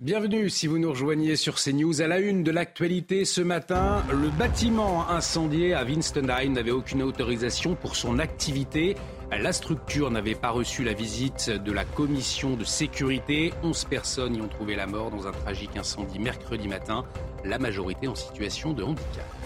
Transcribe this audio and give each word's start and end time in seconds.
Bienvenue 0.00 0.50
si 0.50 0.66
vous 0.66 0.78
nous 0.78 0.90
rejoignez 0.90 1.36
sur 1.36 1.54
CNews. 1.54 2.02
À 2.02 2.08
la 2.08 2.18
une 2.18 2.42
de 2.42 2.50
l'actualité 2.50 3.24
ce 3.24 3.40
matin, 3.40 4.02
le 4.10 4.28
bâtiment 4.28 5.08
incendié 5.08 5.72
à 5.72 5.84
Winstenheim 5.84 6.52
n'avait 6.52 6.72
aucune 6.72 7.00
autorisation 7.04 7.76
pour 7.76 7.94
son 7.94 8.18
activité. 8.18 8.96
La 9.30 9.52
structure 9.52 10.10
n'avait 10.10 10.34
pas 10.34 10.50
reçu 10.50 10.82
la 10.82 10.94
visite 10.94 11.48
de 11.48 11.70
la 11.70 11.84
commission 11.84 12.56
de 12.56 12.64
sécurité. 12.64 13.52
11 13.62 13.84
personnes 13.84 14.34
y 14.34 14.42
ont 14.42 14.48
trouvé 14.48 14.74
la 14.74 14.88
mort 14.88 15.12
dans 15.12 15.28
un 15.28 15.32
tragique 15.32 15.76
incendie 15.76 16.18
mercredi 16.18 16.66
matin, 16.66 17.04
la 17.44 17.60
majorité 17.60 18.08
en 18.08 18.16
situation 18.16 18.72
de 18.72 18.82
handicap. 18.82 19.43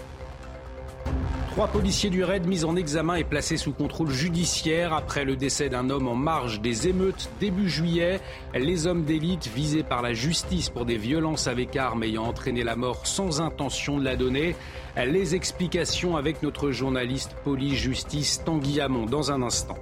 Trois 1.59 1.67
policiers 1.67 2.09
du 2.09 2.23
RAID 2.23 2.47
mis 2.47 2.63
en 2.63 2.77
examen 2.77 3.15
et 3.15 3.25
placés 3.25 3.57
sous 3.57 3.73
contrôle 3.73 4.11
judiciaire 4.11 4.93
après 4.93 5.25
le 5.25 5.35
décès 5.35 5.67
d'un 5.67 5.89
homme 5.89 6.07
en 6.07 6.15
marge 6.15 6.61
des 6.61 6.87
émeutes 6.87 7.29
début 7.41 7.67
juillet. 7.67 8.21
Les 8.53 8.87
hommes 8.87 9.03
d'élite 9.03 9.49
visés 9.53 9.83
par 9.83 10.01
la 10.01 10.13
justice 10.13 10.69
pour 10.69 10.85
des 10.85 10.95
violences 10.95 11.47
avec 11.47 11.75
armes 11.75 12.03
ayant 12.03 12.23
entraîné 12.23 12.63
la 12.63 12.77
mort 12.77 13.05
sans 13.05 13.41
intention 13.41 13.97
de 13.97 14.05
la 14.05 14.15
donner. 14.15 14.55
Les 14.95 15.35
explications 15.35 16.15
avec 16.15 16.43
notre 16.43 16.71
journaliste 16.71 17.35
police-justice 17.43 18.41
Tanguy 18.45 18.79
Hamon 18.79 19.05
dans 19.05 19.33
un 19.33 19.41
instant. 19.41 19.75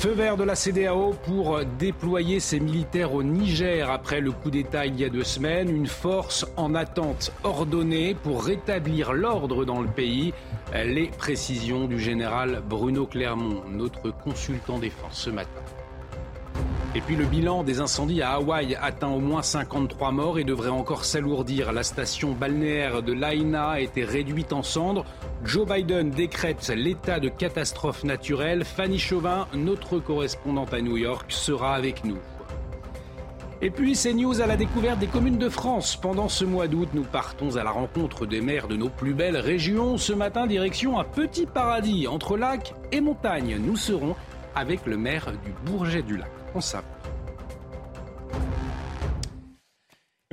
Feu 0.00 0.12
vert 0.12 0.38
de 0.38 0.44
la 0.44 0.54
CDAO 0.54 1.12
pour 1.26 1.60
déployer 1.78 2.40
ses 2.40 2.58
militaires 2.58 3.12
au 3.12 3.22
Niger 3.22 3.90
après 3.90 4.22
le 4.22 4.32
coup 4.32 4.50
d'État 4.50 4.86
il 4.86 4.98
y 4.98 5.04
a 5.04 5.10
deux 5.10 5.24
semaines. 5.24 5.68
Une 5.68 5.88
force 5.88 6.46
en 6.56 6.74
attente 6.74 7.30
ordonnée 7.44 8.14
pour 8.14 8.42
rétablir 8.42 9.12
l'ordre 9.12 9.66
dans 9.66 9.82
le 9.82 9.88
pays. 9.88 10.32
Les 10.72 11.08
précisions 11.08 11.84
du 11.86 12.00
général 12.00 12.62
Bruno 12.66 13.04
Clermont, 13.04 13.60
notre 13.70 14.10
consultant 14.10 14.78
défense 14.78 15.18
ce 15.18 15.28
matin. 15.28 15.60
Et 16.94 17.02
puis 17.02 17.14
le 17.14 17.26
bilan 17.26 17.62
des 17.62 17.80
incendies 17.80 18.22
à 18.22 18.32
Hawaï 18.32 18.76
atteint 18.80 19.10
au 19.10 19.20
moins 19.20 19.42
53 19.42 20.12
morts 20.12 20.38
et 20.38 20.44
devrait 20.44 20.70
encore 20.70 21.04
s'alourdir. 21.04 21.72
La 21.72 21.82
station 21.82 22.32
balnéaire 22.32 23.02
de 23.02 23.12
Laina 23.12 23.72
a 23.72 23.80
été 23.80 24.02
réduite 24.04 24.54
en 24.54 24.62
cendres. 24.62 25.04
Joe 25.44 25.66
Biden 25.66 26.10
décrète 26.10 26.68
l'état 26.68 27.18
de 27.18 27.28
catastrophe 27.28 28.04
naturelle. 28.04 28.64
Fanny 28.64 28.98
Chauvin, 28.98 29.48
notre 29.54 29.98
correspondante 29.98 30.74
à 30.74 30.82
New 30.82 30.96
York, 30.98 31.26
sera 31.32 31.74
avec 31.74 32.04
nous. 32.04 32.18
Et 33.62 33.70
puis 33.70 33.94
c'est 33.94 34.14
news 34.14 34.40
à 34.40 34.46
la 34.46 34.56
découverte 34.56 34.98
des 34.98 35.06
communes 35.06 35.38
de 35.38 35.48
France. 35.48 35.96
Pendant 35.96 36.28
ce 36.28 36.44
mois 36.44 36.68
d'août, 36.68 36.88
nous 36.94 37.02
partons 37.02 37.56
à 37.56 37.64
la 37.64 37.70
rencontre 37.70 38.26
des 38.26 38.40
maires 38.40 38.68
de 38.68 38.76
nos 38.76 38.90
plus 38.90 39.14
belles 39.14 39.36
régions. 39.36 39.96
Ce 39.96 40.12
matin, 40.12 40.46
direction 40.46 40.98
un 40.98 41.04
petit 41.04 41.46
paradis 41.46 42.06
entre 42.06 42.36
lac 42.36 42.74
et 42.92 43.00
montagne. 43.00 43.58
Nous 43.58 43.76
serons 43.76 44.16
avec 44.54 44.86
le 44.86 44.96
maire 44.96 45.32
du 45.44 45.52
Bourget 45.64 46.02
du 46.02 46.16
Lac. 46.16 46.30
On 46.54 46.60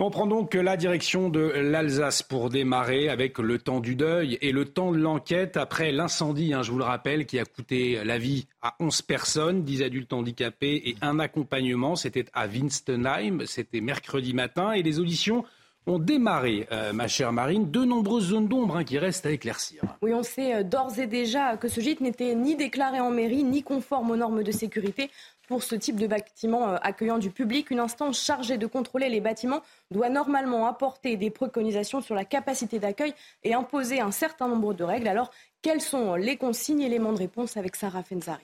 on 0.03 0.12
prend 0.12 0.28
donc 0.28 0.53
la 0.53 0.78
direction 0.78 1.30
de 1.30 1.40
l'Alsace 1.40 2.22
pour 2.22 2.50
démarrer 2.50 3.09
avec 3.09 3.40
le 3.40 3.58
temps 3.58 3.80
du 3.80 3.95
deuil 3.95 4.38
et 4.42 4.52
le 4.52 4.66
temps 4.66 4.92
de 4.92 4.98
l'enquête 4.98 5.58
après 5.58 5.92
l'incendie, 5.92 6.54
hein, 6.54 6.62
je 6.62 6.72
vous 6.72 6.78
le 6.78 6.84
rappelle, 6.84 7.26
qui 7.26 7.39
a 7.39 7.45
coûté 7.45 8.04
la 8.04 8.17
vie 8.17 8.48
à 8.62 8.76
11 8.80 9.02
personnes, 9.02 9.64
10 9.64 9.81
adultes 9.81 10.14
handicapés 10.14 10.81
et 10.86 10.98
un 11.02 11.20
accompagnement. 11.20 11.95
C'était 11.95 12.26
à 12.34 12.48
Winstenheim, 12.48 13.45
c'était 13.45 13.81
mercredi 13.81 14.34
matin 14.34 14.72
et 14.73 14.84
les 14.84 15.00
auditions 15.00 15.44
ont 15.88 16.00
démarré, 16.00 16.67
euh, 16.72 16.94
ma 16.94 17.08
chère 17.08 17.32
Marine, 17.32 17.72
de 17.72 17.84
nombreuses 17.84 18.28
zones 18.28 18.48
d'ombre 18.48 18.78
hein, 18.78 18.84
qui 18.84 19.00
restent 19.00 19.26
à 19.26 19.32
éclaircir. 19.32 19.82
Oui, 20.02 20.14
on 20.14 20.23
sait 20.23 20.56
euh, 20.56 20.64
d'ores 20.64 21.00
et 21.00 21.08
déjà 21.08 21.58
que 21.58 21.70
ce 21.70 21.80
gîte 21.80 22.02
n'était 22.02 22.36
ni 22.36 22.56
déclaré 22.56 23.00
en 23.00 23.09
mairie, 23.09 23.44
ni 23.44 23.64
conforme 23.64 24.11
aux 24.11 24.17
normes 24.17 24.44
de 24.44 24.52
sécurité 24.52 25.09
pour 25.48 25.64
ce 25.64 25.76
type 25.76 25.95
de 25.95 26.06
bâtiment 26.06 26.70
euh, 26.70 26.78
accueillant 26.81 27.17
du 27.17 27.31
public. 27.31 27.72
Une 27.72 27.80
instance 27.80 28.22
chargée 28.23 28.58
de 28.58 28.67
contrôler 28.67 29.09
les 29.09 29.22
bâtiments 29.22 29.62
doit 29.89 30.09
normalement 30.09 30.67
apporter 30.67 31.17
des 31.17 31.31
préconisations 31.31 32.02
sur 32.02 32.14
la 32.14 32.26
capacité 32.26 32.78
d'accueil 32.80 33.14
et 33.44 33.54
imposer 33.54 34.00
un 34.00 34.12
certain 34.12 34.48
nombre 34.48 34.73
de 34.73 34.84
règles. 34.84 35.08
Alors, 35.08 35.32
quelles 35.61 35.82
sont 35.82 36.16
les 36.16 36.38
consignes 36.38 36.82
Éléments 36.82 37.14
de 37.14 37.20
réponse 37.20 37.58
avec 37.58 37.76
Sarah 37.76 38.04
Fenzari? 38.04 38.44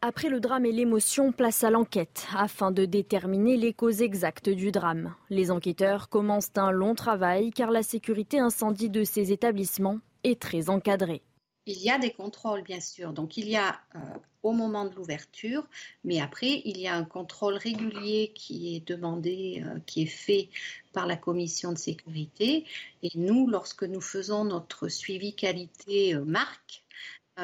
Après 0.00 0.28
le 0.28 0.38
drame 0.38 0.64
et 0.64 0.70
l'émotion, 0.70 1.32
place 1.32 1.64
à 1.64 1.70
l'enquête 1.70 2.28
afin 2.36 2.70
de 2.70 2.84
déterminer 2.84 3.56
les 3.56 3.72
causes 3.72 4.00
exactes 4.00 4.48
du 4.48 4.70
drame. 4.70 5.12
Les 5.28 5.50
enquêteurs 5.50 6.08
commencent 6.08 6.52
un 6.54 6.70
long 6.70 6.94
travail 6.94 7.50
car 7.50 7.72
la 7.72 7.82
sécurité 7.82 8.38
incendie 8.38 8.90
de 8.90 9.02
ces 9.02 9.32
établissements 9.32 9.98
est 10.22 10.40
très 10.40 10.70
encadrée. 10.70 11.22
Il 11.70 11.82
y 11.82 11.90
a 11.90 11.98
des 11.98 12.12
contrôles, 12.12 12.62
bien 12.62 12.80
sûr. 12.80 13.12
Donc, 13.12 13.36
il 13.36 13.46
y 13.46 13.54
a 13.54 13.78
euh, 13.94 13.98
au 14.42 14.52
moment 14.52 14.86
de 14.86 14.94
l'ouverture, 14.94 15.68
mais 16.02 16.18
après, 16.18 16.62
il 16.64 16.78
y 16.80 16.88
a 16.88 16.94
un 16.94 17.04
contrôle 17.04 17.56
régulier 17.56 18.32
qui 18.34 18.74
est 18.74 18.88
demandé, 18.88 19.62
euh, 19.66 19.78
qui 19.84 20.04
est 20.04 20.06
fait 20.06 20.48
par 20.94 21.06
la 21.06 21.18
commission 21.18 21.70
de 21.70 21.76
sécurité. 21.76 22.64
Et 23.02 23.10
nous, 23.16 23.46
lorsque 23.48 23.82
nous 23.82 24.00
faisons 24.00 24.44
notre 24.44 24.88
suivi 24.88 25.34
qualité 25.34 26.14
euh, 26.14 26.24
marque, 26.24 26.84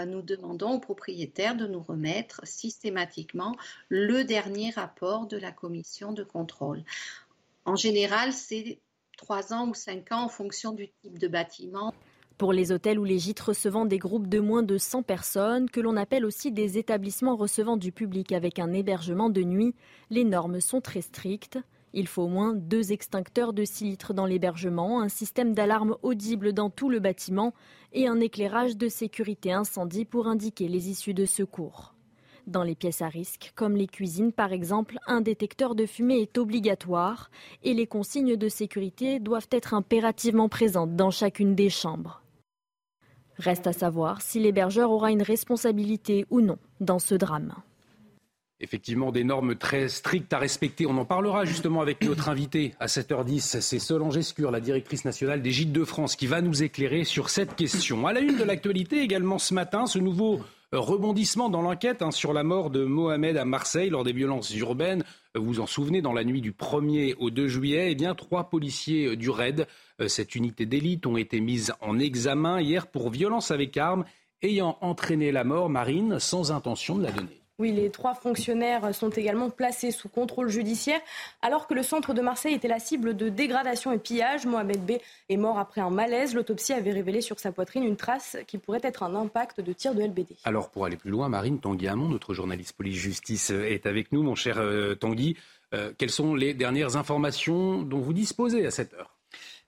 nous 0.09 0.23
demandons 0.23 0.73
aux 0.73 0.81
propriétaires 0.81 1.55
de 1.55 1.69
nous 1.69 1.81
remettre 1.81 2.45
systématiquement 2.45 3.55
le 3.89 4.25
dernier 4.25 4.71
rapport 4.71 5.29
de 5.29 5.37
la 5.37 5.53
commission 5.53 6.11
de 6.11 6.25
contrôle. 6.25 6.83
En 7.65 7.77
général, 7.77 8.33
c'est 8.33 8.81
trois 9.17 9.53
ans 9.53 9.69
ou 9.69 9.75
cinq 9.75 10.11
ans 10.11 10.25
en 10.25 10.29
fonction 10.29 10.73
du 10.73 10.89
type 11.01 11.21
de 11.21 11.29
bâtiment. 11.29 11.95
Pour 12.37 12.53
les 12.53 12.73
hôtels 12.73 12.99
ou 12.99 13.05
les 13.05 13.21
gîtes 13.21 13.39
recevant 13.39 13.85
des 13.85 13.99
groupes 13.99 14.27
de 14.27 14.41
moins 14.41 14.65
de 14.65 14.77
100 14.77 15.05
personnes, 15.05 15.71
que 15.71 15.81
l'on 15.81 15.97
appelle 15.97 16.25
aussi 16.25 16.51
des 16.51 16.79
établissements 16.79 17.37
recevant 17.37 17.77
du 17.77 17.93
public 17.93 18.33
avec 18.33 18.59
un 18.59 18.73
hébergement 18.73 19.31
de 19.31 19.43
nuit, 19.43 19.73
les 20.11 20.25
normes 20.25 20.61
sont 20.61 20.81
très 20.81 21.01
strictes. 21.01 21.61
Il 21.93 22.09
faut 22.09 22.23
au 22.23 22.29
moins 22.29 22.53
deux 22.53 22.91
extincteurs 22.91 23.53
de 23.53 23.65
6 23.65 23.85
litres 23.85 24.15
dans 24.15 24.27
l'hébergement, 24.27 25.01
un 25.01 25.09
système 25.09 25.55
d'alarme 25.55 25.97
audible 26.03 26.53
dans 26.53 26.71
tout 26.71 26.91
le 26.91 26.99
bâtiment 26.99 27.55
et 27.93 28.09
un 28.09 28.19
éclairage 28.19 28.77
de 28.77 28.89
sécurité 28.89 29.53
incendie 29.53 30.05
pour 30.05 30.27
indiquer 30.27 30.67
les 30.67 30.91
issues 30.91 31.15
de 31.15 31.27
secours. 31.27 31.95
Dans 32.49 32.65
les 32.65 32.75
pièces 32.75 33.01
à 33.01 33.09
risque, 33.09 33.53
comme 33.55 33.77
les 33.77 33.87
cuisines 33.87 34.33
par 34.33 34.53
exemple, 34.53 34.99
un 35.07 35.21
détecteur 35.21 35.77
de 35.77 35.87
fumée 35.87 36.23
est 36.23 36.37
obligatoire 36.37 37.31
et 37.63 37.75
les 37.75 37.87
consignes 37.87 38.37
de 38.37 38.49
sécurité 38.49 39.21
doivent 39.21 39.49
être 39.53 39.73
impérativement 39.73 40.49
présentes 40.49 40.97
dans 40.97 41.13
chacune 41.13 41.55
des 41.55 41.71
chambres. 41.71 42.24
Reste 43.39 43.67
à 43.67 43.73
savoir 43.73 44.23
si 44.23 44.41
l'hébergeur 44.41 44.91
aura 44.91 45.11
une 45.11 45.23
responsabilité 45.23 46.27
ou 46.31 46.41
non 46.41 46.59
dans 46.81 46.99
ce 46.99 47.15
drame. 47.15 47.55
Effectivement, 48.61 49.11
des 49.11 49.25
normes 49.25 49.57
très 49.57 49.89
strictes 49.89 50.33
à 50.33 50.39
respecter. 50.39 50.87
On 50.87 50.97
en 50.97 51.05
parlera 51.05 51.45
justement 51.45 51.83
avec 51.83 52.03
notre 52.05 52.29
invité 52.29 52.75
à 52.79 52.87
7h10. 52.87 53.61
C'est 53.61 53.79
Solange 53.81 54.17
Escure, 54.17 54.53
la 54.53 54.61
directrice 54.61 55.05
nationale 55.05 55.43
des 55.43 55.51
Gîtes 55.51 55.73
de 55.73 55.85
France, 55.85 56.15
qui 56.15 56.27
va 56.29 56.41
nous 56.41 56.63
éclairer 56.63 57.05
sur 57.05 57.31
cette 57.31 57.57
question. 57.57 58.07
À 58.07 58.13
la 58.13 58.21
une 58.21 58.39
de 58.39 58.45
l'actualité 58.45 59.01
également 59.01 59.39
ce 59.39 59.55
matin, 59.55 59.87
ce 59.87 59.99
nouveau 59.99 60.41
rebondissement 60.79 61.49
dans 61.49 61.63
l'enquête 61.63 62.03
hein, 62.03 62.11
sur 62.11 62.33
la 62.33 62.43
mort 62.43 62.71
de 62.71 62.85
Mohamed 62.85 63.37
à 63.37 63.45
Marseille 63.45 63.91
lors 63.91 64.05
des 64.05 64.13
violences 64.13 64.55
urbaines. 64.55 65.05
Vous 65.35 65.45
vous 65.45 65.61
en 65.61 65.67
souvenez, 65.67 66.03
dans 66.03 66.13
la 66.13 66.25
nuit 66.25 66.41
du 66.41 66.53
1er 66.53 67.15
au 67.19 67.31
2 67.31 67.49
juillet, 67.49 67.97
eh 67.99 68.15
trois 68.15 68.51
policiers 68.51 69.07
euh, 69.07 69.17
du 69.17 69.31
RAID, 69.31 69.67
euh, 70.01 70.09
cette 70.09 70.35
unité 70.35 70.67
d'élite, 70.67 71.07
ont 71.07 71.17
été 71.17 71.41
mis 71.41 71.67
en 71.81 71.99
examen 71.99 72.61
hier 72.61 72.87
pour 72.87 73.11
violence 73.11 73.51
avec 73.51 73.77
armes 73.77 74.05
ayant 74.43 74.79
entraîné 74.81 75.33
la 75.33 75.45
mort 75.45 75.71
marine 75.71 76.19
sans 76.19 76.53
intention 76.53 76.97
de 76.97 77.05
la 77.05 77.13
donner. 77.13 77.44
Oui, 77.61 77.71
les 77.71 77.89
trois 77.91 78.15
fonctionnaires 78.15 78.93
sont 78.93 79.11
également 79.11 79.49
placés 79.49 79.93
sous 79.93 80.09
contrôle 80.09 80.49
judiciaire. 80.49 81.01
Alors 81.41 81.69
que 81.69 81.75
le 81.75 81.85
centre 81.85 82.13
de 82.13 82.21
Marseille 82.21 82.55
était 82.55 82.67
la 82.67 82.81
cible 82.81 83.17
de 83.17 83.29
dégradation 83.29 83.93
et 83.93 83.99
pillage, 83.99 84.45
Mohamed 84.45 84.85
B 84.85 84.93
est 85.29 85.37
mort 85.37 85.61
après 85.61 85.81
un 85.81 85.91
malaise. 85.91 86.35
L'autopsie 86.35 86.73
avait 86.73 86.91
révélé 86.91 87.21
sur 87.21 87.39
sa 87.39 87.53
poitrine 87.53 87.85
une 87.85 87.97
trace 87.97 88.37
qui 88.49 88.59
pourrait 88.59 88.81
être 88.83 89.05
un 89.05 89.15
impact 89.15 89.61
de 89.61 89.73
tir 89.73 89.95
de 89.95 90.03
LBD. 90.03 90.35
Alors, 90.43 90.71
pour 90.71 90.85
aller 90.85 90.97
plus 90.97 91.11
loin, 91.11 91.29
Marine 91.29 91.61
Tanguy 91.61 91.87
Hamon, 91.87 92.09
notre 92.09 92.35
journaliste 92.35 92.73
police-justice, 92.73 93.51
est 93.51 93.87
avec 93.87 94.11
nous. 94.11 94.25
Mon 94.25 94.35
cher 94.35 94.59
euh, 94.59 94.97
Tanguy, 94.97 95.37
euh, 95.75 95.93
quelles 95.97 96.11
sont 96.11 96.35
les 96.35 96.55
dernières 96.55 96.97
informations 96.97 97.83
dont 97.83 98.01
vous 98.01 98.13
disposez 98.13 98.67
à 98.67 98.73
cette 98.73 98.95
heure? 98.95 99.14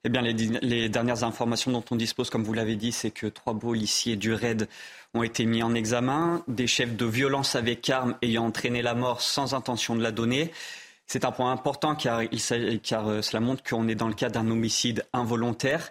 Eh 0.06 0.08
bien, 0.08 0.23
les, 0.23 0.88
dernières 0.88 1.25
informations 1.25 1.73
dont 1.73 1.82
on 1.91 1.97
dispose, 1.97 2.31
comme 2.31 2.44
vous 2.44 2.53
l'avez 2.53 2.76
dit, 2.76 2.93
c'est 2.93 3.11
que 3.11 3.26
trois 3.26 3.58
policiers 3.58 4.14
du 4.14 4.32
RAID 4.32 4.69
ont 5.14 5.25
été 5.25 5.44
mis 5.47 5.64
en 5.64 5.75
examen, 5.75 6.44
des 6.47 6.69
chefs 6.69 6.94
de 6.94 7.06
violence 7.06 7.56
avec 7.56 7.91
armes 7.91 8.14
ayant 8.23 8.44
entraîné 8.44 8.82
la 8.82 8.94
mort 8.94 9.20
sans 9.20 9.53
intention 9.53 9.97
de 9.97 10.03
la 10.05 10.12
donner. 10.12 10.53
C'est 11.08 11.25
un 11.25 11.32
point 11.32 11.50
important 11.50 11.97
car, 11.97 12.20
euh, 12.20 13.23
cela 13.23 13.41
montre 13.41 13.64
qu'on 13.69 13.88
est 13.88 13.97
dans 13.97 14.06
le 14.06 14.14
cas 14.14 14.29
d'un 14.29 14.49
homicide 14.49 15.05
involontaire. 15.12 15.91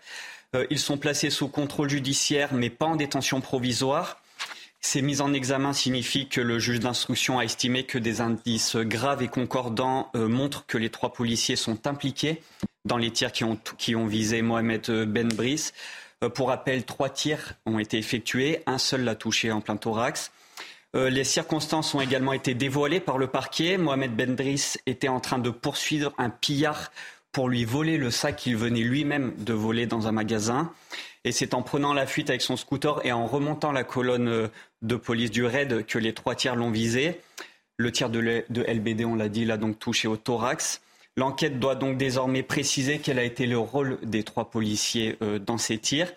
Euh, 0.55 0.65
ils 0.69 0.79
sont 0.79 0.97
placés 0.97 1.29
sous 1.29 1.49
contrôle 1.49 1.89
judiciaire 1.89 2.53
mais 2.53 2.69
pas 2.69 2.85
en 2.85 2.95
détention 2.95 3.41
provisoire. 3.41 4.21
Ces 4.87 5.01
mises 5.01 5.21
en 5.21 5.33
examen 5.33 5.73
signifient 5.73 6.29
que 6.29 6.41
le 6.41 6.59
juge 6.59 6.79
d'instruction 6.79 7.39
a 7.39 7.43
estimé 7.43 7.85
que 7.85 7.97
des 7.97 8.21
indices 8.21 8.75
graves 8.75 9.23
et 9.23 9.27
concordants 9.27 10.11
euh, 10.15 10.27
montrent 10.27 10.67
que 10.67 10.77
les 10.77 10.91
trois 10.91 11.11
policiers 11.11 11.55
sont 11.55 11.87
impliqués 11.87 12.43
dans 12.85 12.97
les 12.97 13.09
tirs 13.09 13.31
qui 13.31 13.43
ont, 13.95 14.05
visé 14.05 14.43
Mohamed 14.43 14.91
Ben 15.07 15.27
Brice. 15.29 15.73
Euh, 16.23 16.29
pour 16.29 16.49
rappel, 16.49 16.83
trois 16.83 17.09
tirs 17.09 17.53
ont 17.65 17.79
été 17.79 17.97
effectués, 17.97 18.61
un 18.67 18.77
seul 18.77 19.03
l'a 19.03 19.15
touché 19.15 19.51
en 19.51 19.59
plein 19.59 19.75
thorax. 19.75 20.31
les 20.93 21.23
circonstances 21.23 21.95
ont 21.95 21.99
également 21.99 22.33
été 22.33 22.53
dévoilées 22.53 22.99
par 22.99 23.17
le 23.17 23.25
parquet. 23.25 23.79
Mohamed 23.79 24.15
Ben 24.15 24.35
Brice 24.35 24.77
était 24.85 25.07
en 25.07 25.19
train 25.19 25.39
de 25.39 25.49
poursuivre 25.49 26.13
un 26.19 26.29
pillard 26.29 26.91
pour 27.31 27.49
lui 27.49 27.65
voler 27.65 27.97
le 27.97 28.11
sac 28.11 28.35
qu'il 28.35 28.55
venait 28.55 28.81
lui-même 28.81 29.33
de 29.39 29.53
voler 29.53 29.87
dans 29.87 30.05
un 30.05 30.11
magasin. 30.11 30.71
Et 31.25 31.31
c'est 31.31 31.53
en 31.53 31.63
prenant 31.63 31.93
la 31.93 32.05
fuite 32.05 32.29
avec 32.29 32.41
son 32.41 32.55
scooter 32.55 33.05
et 33.05 33.11
en 33.11 33.25
remontant 33.25 33.71
la 33.71 33.83
colonne 33.83 34.49
de 34.81 34.95
police 34.95 35.31
du 35.31 35.43
raid 35.43 35.85
que 35.85 35.97
les 35.97 36.13
trois 36.13 36.35
tirs 36.35 36.55
l'ont 36.55 36.71
visé. 36.71 37.19
Le 37.77 37.91
tir 37.91 38.09
de, 38.09 38.45
LBD, 38.49 39.03
on 39.03 39.15
l'a 39.15 39.27
dit, 39.27 39.43
l'a 39.43 39.57
donc 39.57 39.79
touché 39.79 40.07
au 40.07 40.15
thorax. 40.15 40.81
L'enquête 41.17 41.59
doit 41.59 41.75
donc 41.75 41.97
désormais 41.97 42.43
préciser 42.43 42.99
quel 42.99 43.19
a 43.19 43.23
été 43.23 43.47
le 43.47 43.57
rôle 43.57 43.97
des 44.03 44.23
trois 44.23 44.49
policiers 44.49 45.17
euh, 45.21 45.39
dans 45.39 45.57
ces 45.57 45.77
tirs. 45.77 46.11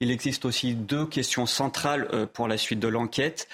Il 0.00 0.10
existe 0.10 0.44
aussi 0.44 0.74
deux 0.74 1.06
questions 1.06 1.46
centrales 1.46 2.08
euh, 2.12 2.26
pour 2.26 2.46
la 2.46 2.56
suite 2.56 2.78
de 2.78 2.88
l'enquête. 2.88 3.48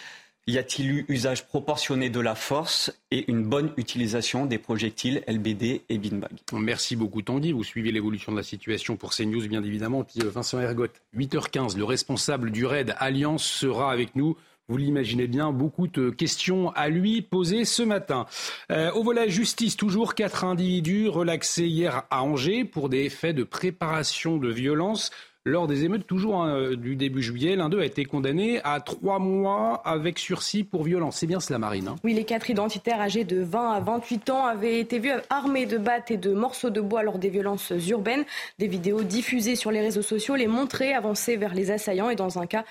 Y 0.50 0.58
a-t-il 0.58 0.90
eu 0.90 1.06
usage 1.08 1.46
proportionné 1.46 2.10
de 2.10 2.18
la 2.18 2.34
force 2.34 2.92
et 3.12 3.30
une 3.30 3.44
bonne 3.44 3.72
utilisation 3.76 4.46
des 4.46 4.58
projectiles 4.58 5.22
LBD 5.28 5.82
et 5.88 5.98
Beanbag 5.98 6.32
Merci 6.52 6.96
beaucoup 6.96 7.22
Tanguy. 7.22 7.52
Vous 7.52 7.62
suivez 7.62 7.92
l'évolution 7.92 8.32
de 8.32 8.36
la 8.36 8.42
situation 8.42 8.96
pour 8.96 9.14
CNews 9.14 9.46
bien 9.46 9.62
évidemment. 9.62 10.02
Puis 10.02 10.20
euh, 10.24 10.28
Vincent 10.28 10.60
Ergot, 10.60 10.88
8h15, 11.16 11.78
le 11.78 11.84
responsable 11.84 12.50
du 12.50 12.66
RAID 12.66 12.96
Alliance 12.98 13.44
sera 13.44 13.92
avec 13.92 14.16
nous. 14.16 14.36
Vous 14.68 14.76
l'imaginez 14.76 15.28
bien, 15.28 15.52
beaucoup 15.52 15.86
de 15.86 16.10
questions 16.10 16.70
à 16.70 16.88
lui 16.88 17.22
poser 17.22 17.64
ce 17.64 17.84
matin. 17.84 18.26
Euh, 18.72 18.90
au 18.90 19.04
volet 19.04 19.30
justice, 19.30 19.76
toujours 19.76 20.16
quatre 20.16 20.44
individus 20.44 21.06
relaxés 21.06 21.66
hier 21.66 22.02
à 22.10 22.24
Angers 22.24 22.64
pour 22.64 22.88
des 22.88 23.08
faits 23.08 23.36
de 23.36 23.44
préparation 23.44 24.36
de 24.36 24.48
violence 24.48 25.12
lors 25.46 25.66
des 25.66 25.84
émeutes, 25.84 26.06
toujours 26.06 26.42
hein, 26.42 26.72
du 26.74 26.96
début 26.96 27.22
juillet. 27.22 27.56
L'un 27.56 27.68
d'eux 27.68 27.80
a 27.80 27.84
été 27.84 28.04
condamné 28.04 28.60
à 28.62 28.80
trois 28.80 29.18
mois 29.18 29.80
avec 29.84 30.18
sursis 30.18 30.64
pour 30.64 30.84
violence. 30.84 31.16
C'est 31.16 31.26
bien 31.26 31.40
cela, 31.40 31.58
Marine 31.58 31.88
hein 31.88 31.96
Oui, 32.04 32.12
les 32.12 32.24
quatre 32.24 32.50
identitaires 32.50 33.00
âgés 33.00 33.24
de 33.24 33.40
20 33.40 33.72
à 33.72 33.80
28 33.80 34.30
ans 34.30 34.44
avaient 34.44 34.78
été 34.78 34.98
vus 34.98 35.12
armés 35.30 35.64
de 35.64 35.78
battes 35.78 36.10
et 36.10 36.18
de 36.18 36.32
morceaux 36.32 36.70
de 36.70 36.80
bois 36.80 37.02
lors 37.02 37.18
des 37.18 37.30
violences 37.30 37.72
urbaines. 37.88 38.24
Des 38.58 38.66
vidéos 38.66 39.02
diffusées 39.02 39.56
sur 39.56 39.70
les 39.70 39.80
réseaux 39.80 40.02
sociaux 40.02 40.36
les 40.36 40.46
montraient 40.46 40.92
avancer 40.92 41.36
vers 41.36 41.54
les 41.54 41.70
assaillants 41.70 42.10
et 42.10 42.16
dans 42.16 42.38
un 42.38 42.46
cas 42.46 42.64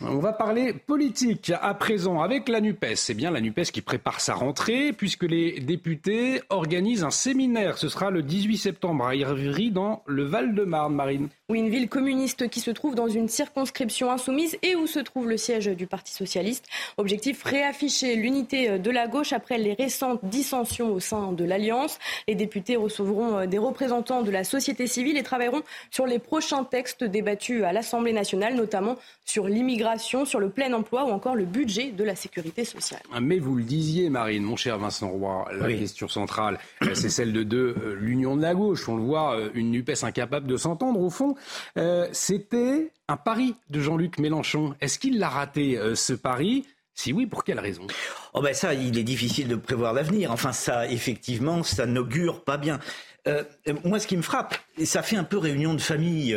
On 0.00 0.18
va 0.18 0.32
parler 0.32 0.72
politique 0.72 1.52
à 1.60 1.74
présent 1.74 2.20
avec 2.20 2.48
la 2.48 2.60
NUPES. 2.60 2.96
C'est 2.96 3.14
bien 3.14 3.30
la 3.30 3.40
NUPES 3.40 3.70
qui 3.72 3.80
prépare 3.80 4.20
sa 4.20 4.34
rentrée 4.34 4.92
puisque 4.92 5.24
les 5.24 5.60
députés 5.60 6.42
organisent 6.50 7.04
un 7.04 7.10
séminaire. 7.10 7.78
Ce 7.78 7.88
sera 7.88 8.10
le 8.10 8.22
18 8.22 8.56
septembre 8.56 9.06
à 9.06 9.14
Ivry 9.14 9.70
dans 9.70 10.02
le 10.06 10.24
Val-de-Marne, 10.24 10.94
Marine. 10.94 11.28
Oui, 11.50 11.60
une 11.60 11.70
ville 11.70 11.88
communiste 11.88 12.50
qui 12.50 12.60
se 12.60 12.70
trouve 12.70 12.94
dans 12.94 13.08
une 13.08 13.26
circonscription 13.26 14.10
insoumise 14.10 14.58
et 14.62 14.76
où 14.76 14.86
se 14.86 14.98
trouve 14.98 15.30
le 15.30 15.38
siège 15.38 15.68
du 15.68 15.86
Parti 15.86 16.12
socialiste. 16.12 16.66
Objectif 16.98 17.42
réafficher 17.42 18.16
l'unité 18.16 18.78
de 18.78 18.90
la 18.90 19.08
gauche 19.08 19.32
après 19.32 19.56
les 19.56 19.72
récentes 19.72 20.20
dissensions 20.24 20.92
au 20.92 21.00
sein 21.00 21.32
de 21.32 21.44
l'Alliance. 21.44 21.98
Les 22.26 22.34
députés 22.34 22.76
recevront 22.76 23.46
des 23.46 23.56
représentants 23.56 24.20
de 24.20 24.30
la 24.30 24.44
société 24.44 24.86
civile 24.86 25.16
et 25.16 25.22
travailleront 25.22 25.62
sur 25.90 26.06
les 26.06 26.18
prochains 26.18 26.64
textes 26.64 27.02
débattus 27.02 27.64
à 27.64 27.72
l'Assemblée 27.72 28.12
nationale, 28.12 28.54
notamment 28.54 28.96
sur 29.24 29.46
l'immigration, 29.46 30.26
sur 30.26 30.40
le 30.40 30.50
plein 30.50 30.72
emploi 30.74 31.04
ou 31.06 31.10
encore 31.10 31.34
le 31.34 31.46
budget 31.46 31.92
de 31.92 32.04
la 32.04 32.14
sécurité 32.14 32.66
sociale. 32.66 33.00
Ah, 33.10 33.20
mais 33.20 33.38
vous 33.38 33.56
le 33.56 33.62
disiez, 33.62 34.10
Marine, 34.10 34.42
mon 34.42 34.56
cher 34.56 34.78
Vincent 34.78 35.08
Roy, 35.08 35.46
la 35.52 35.72
question 35.72 36.08
centrale, 36.08 36.58
euh, 36.82 36.94
c'est 36.94 37.08
celle 37.08 37.32
de, 37.32 37.56
euh, 37.56 37.96
l'union 37.98 38.36
de 38.36 38.42
la 38.42 38.54
gauche. 38.54 38.86
On 38.88 38.96
le 38.96 39.02
voit, 39.02 39.34
euh, 39.34 39.48
une 39.54 39.70
NUPES 39.70 40.02
incapable 40.04 40.46
de 40.46 40.56
s'entendre 40.58 41.00
au 41.00 41.08
fond. 41.08 41.36
Euh, 41.76 42.08
c'était 42.12 42.92
un 43.08 43.16
pari 43.16 43.54
de 43.70 43.80
Jean-Luc 43.80 44.18
Mélenchon. 44.18 44.74
Est-ce 44.80 44.98
qu'il 44.98 45.18
l'a 45.18 45.28
raté, 45.28 45.78
euh, 45.78 45.94
ce 45.94 46.12
pari? 46.12 46.66
Si 46.94 47.12
oui, 47.12 47.26
pour 47.26 47.44
quelle 47.44 47.60
raison? 47.60 47.86
Oh 48.34 48.42
ben 48.42 48.54
ça, 48.54 48.74
il 48.74 48.98
est 48.98 49.04
difficile 49.04 49.48
de 49.48 49.54
prévoir 49.56 49.92
l'avenir. 49.92 50.32
Enfin, 50.32 50.52
ça, 50.52 50.88
effectivement, 50.88 51.62
ça 51.62 51.86
n'augure 51.86 52.42
pas 52.42 52.56
bien. 52.56 52.80
Euh, 53.26 53.44
moi, 53.84 54.00
ce 54.00 54.06
qui 54.06 54.16
me 54.16 54.22
frappe, 54.22 54.56
ça 54.84 55.02
fait 55.02 55.16
un 55.16 55.24
peu 55.24 55.38
réunion 55.38 55.74
de 55.74 55.80
famille, 55.80 56.36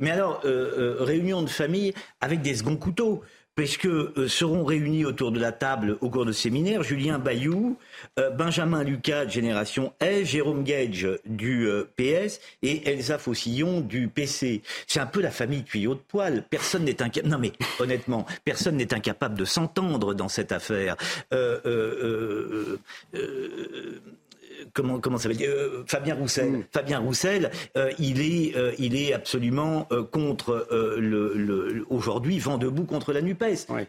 mais 0.00 0.10
alors 0.10 0.40
réunion 0.42 1.42
de 1.42 1.50
famille 1.50 1.92
avec 2.20 2.40
des 2.40 2.54
seconds 2.54 2.76
couteaux 2.76 3.22
puisque 3.56 3.86
euh, 3.86 4.28
seront 4.28 4.64
réunis 4.64 5.04
autour 5.04 5.32
de 5.32 5.40
la 5.40 5.50
table 5.50 5.96
au 6.00 6.10
cours 6.10 6.26
de 6.26 6.32
séminaire 6.32 6.82
Julien 6.82 7.18
Bayou, 7.18 7.76
euh, 8.18 8.30
Benjamin 8.30 8.84
Lucas 8.84 9.24
de 9.24 9.30
Génération 9.30 9.92
S, 9.98 10.28
Jérôme 10.28 10.62
Gage 10.62 11.08
du 11.24 11.66
euh, 11.66 11.84
PS 11.96 12.38
et 12.62 12.88
Elsa 12.88 13.18
Fossillon 13.18 13.80
du 13.80 14.08
PC. 14.08 14.62
C'est 14.86 15.00
un 15.00 15.06
peu 15.06 15.20
la 15.20 15.30
famille 15.30 15.64
tuyau 15.64 15.94
de 15.94 16.00
poil. 16.06 16.44
Personne 16.48 16.84
n'est 16.84 17.02
incapable. 17.02 17.32
Non 17.32 17.38
mais 17.38 17.52
honnêtement, 17.80 18.26
personne 18.44 18.76
n'est 18.76 18.92
incapable 18.92 19.36
de 19.36 19.44
s'entendre 19.46 20.12
dans 20.14 20.28
cette 20.28 20.52
affaire 20.52 20.96
comment 24.72 25.00
comment 25.00 25.18
ça 25.18 25.28
veut 25.28 25.34
dire 25.34 25.50
euh, 25.50 25.84
Fabien 25.86 26.14
Roussel. 26.14 26.50
Mm. 26.50 26.64
Fabien 26.72 26.98
Roussel, 26.98 27.50
euh, 27.76 27.90
il 27.98 28.20
est 28.20 28.56
euh, 28.56 28.72
il 28.78 28.96
est 28.96 29.12
absolument 29.12 29.88
contre 30.10 30.66
le, 30.70 31.34
le 31.34 31.86
aujourd'hui 31.90 32.38
vent 32.38 32.58
debout 32.58 32.84
contre 32.84 33.12
la 33.12 33.22
Nupes. 33.22 33.44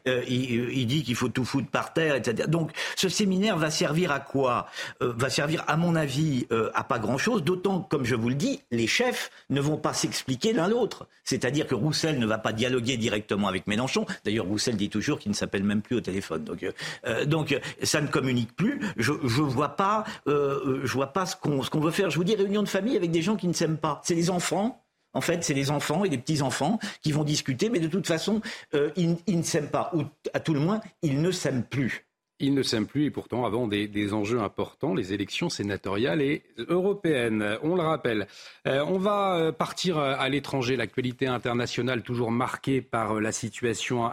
Il, 0.06 0.70
il, 0.72 0.88
dit 0.88 1.04
qu'il 1.04 1.16
faut 1.16 1.30
tout 1.30 1.46
foutre 1.46 1.70
par 1.70 1.94
terre, 1.94 2.16
etc. 2.16 2.48
Donc 2.48 2.72
ce 2.96 3.10
séminaire 3.10 3.58
va 3.58 3.72
servir 3.72 4.12
à 4.12 4.20
quoi? 4.20 4.68
Va 5.00 5.30
servir, 5.30 5.64
à 5.68 5.78
mon 5.78 5.96
avis, 5.96 6.48
à 6.74 6.84
pas 6.84 7.00
grand 7.00 7.18
chose. 7.18 7.44
D'autant 7.44 7.82
comme 7.82 8.06
je 8.06 8.16
vous 8.16 8.30
le 8.30 8.36
dis, 8.36 8.62
les 8.72 8.88
chefs 8.88 9.32
ne 9.50 9.62
vont 9.62 9.78
pas 9.78 9.94
s'expliquer 9.94 10.54
l'un 10.54 10.68
l'autre. 10.68 11.08
C'est-à-dire 11.24 11.68
que 11.68 11.76
Roussel 11.76 12.20
ne 12.20 12.26
va 12.26 12.38
pas 12.38 12.54
dialoguer 12.54 12.98
directement 12.98 13.48
avec 13.48 13.68
Mélenchon. 13.68 14.06
D'ailleurs, 14.26 14.46
Roussel 14.46 14.78
dit 14.78 14.90
toujours 14.90 15.20
qu'il 15.20 15.32
ne 15.32 15.36
s'appelle 15.36 15.64
même 15.64 15.82
plus 15.82 15.98
au 15.98 16.02
téléphone. 16.02 16.44
Donc 16.44 16.66
donc 17.26 17.60
ça 17.84 18.02
ne 18.02 18.08
communique 18.08 18.56
plus. 18.56 18.80
Je 18.98 19.14
je 19.24 19.42
vois 19.42 19.76
pas 19.76 20.04
euh, 20.28 20.57
je 20.84 20.94
vois 20.94 21.08
pas 21.08 21.26
ce 21.26 21.36
qu'on 21.36 21.80
veut 21.80 21.92
faire. 21.92 22.10
Je 22.10 22.18
vous 22.18 22.24
dis 22.24 22.36
réunion 22.36 22.64
de 22.64 22.68
famille 22.68 22.98
avec 22.98 23.12
des 23.12 23.22
gens 23.22 23.36
qui 23.36 23.48
ne 23.48 23.54
s'aiment 23.54 23.78
pas. 23.78 24.02
C'est 24.04 24.16
des 24.16 24.30
enfants. 24.30 24.84
En 25.14 25.22
fait, 25.22 25.44
c'est 25.44 25.56
des 25.56 25.72
enfants 25.72 26.06
et 26.06 26.10
des 26.10 26.18
petits-enfants 26.18 26.80
qui 27.02 27.12
vont 27.12 27.24
discuter, 27.24 27.70
mais 27.70 27.80
de 27.80 27.88
toute 27.88 28.06
façon, 28.06 28.40
euh, 28.76 28.92
ils, 28.96 29.18
ne 29.38 29.42
s'aiment 29.42 29.70
pas, 29.70 29.90
ou 29.96 30.04
à 30.34 30.40
tout 30.40 30.54
le 30.54 30.60
moins, 30.60 30.80
ils 31.02 31.22
ne 31.22 31.32
s'aiment 31.32 31.64
plus. 31.64 32.06
Ils 32.40 32.54
ne 32.54 32.62
s'aiment 32.62 32.86
plus 32.86 33.06
et 33.06 33.10
pourtant 33.10 33.44
avant 33.44 33.68
des, 33.68 34.14
enjeux 34.14 34.42
importants, 34.42 34.94
les 34.94 35.14
élections 35.14 35.50
sénatoriales 35.50 36.22
et 36.22 36.44
européennes. 36.68 37.58
On 37.64 37.74
le 37.74 37.82
rappelle. 37.82 38.28
Euh, 38.68 38.86
on 38.88 39.00
va 39.00 39.52
partir 39.58 39.98
à 39.98 40.30
l'étranger. 40.30 40.76
L'actualité 40.76 41.26
internationale 41.26 42.04
toujours 42.04 42.30
marquée 42.30 42.82
par 42.82 43.20
la 43.20 43.32
situation 43.32 44.12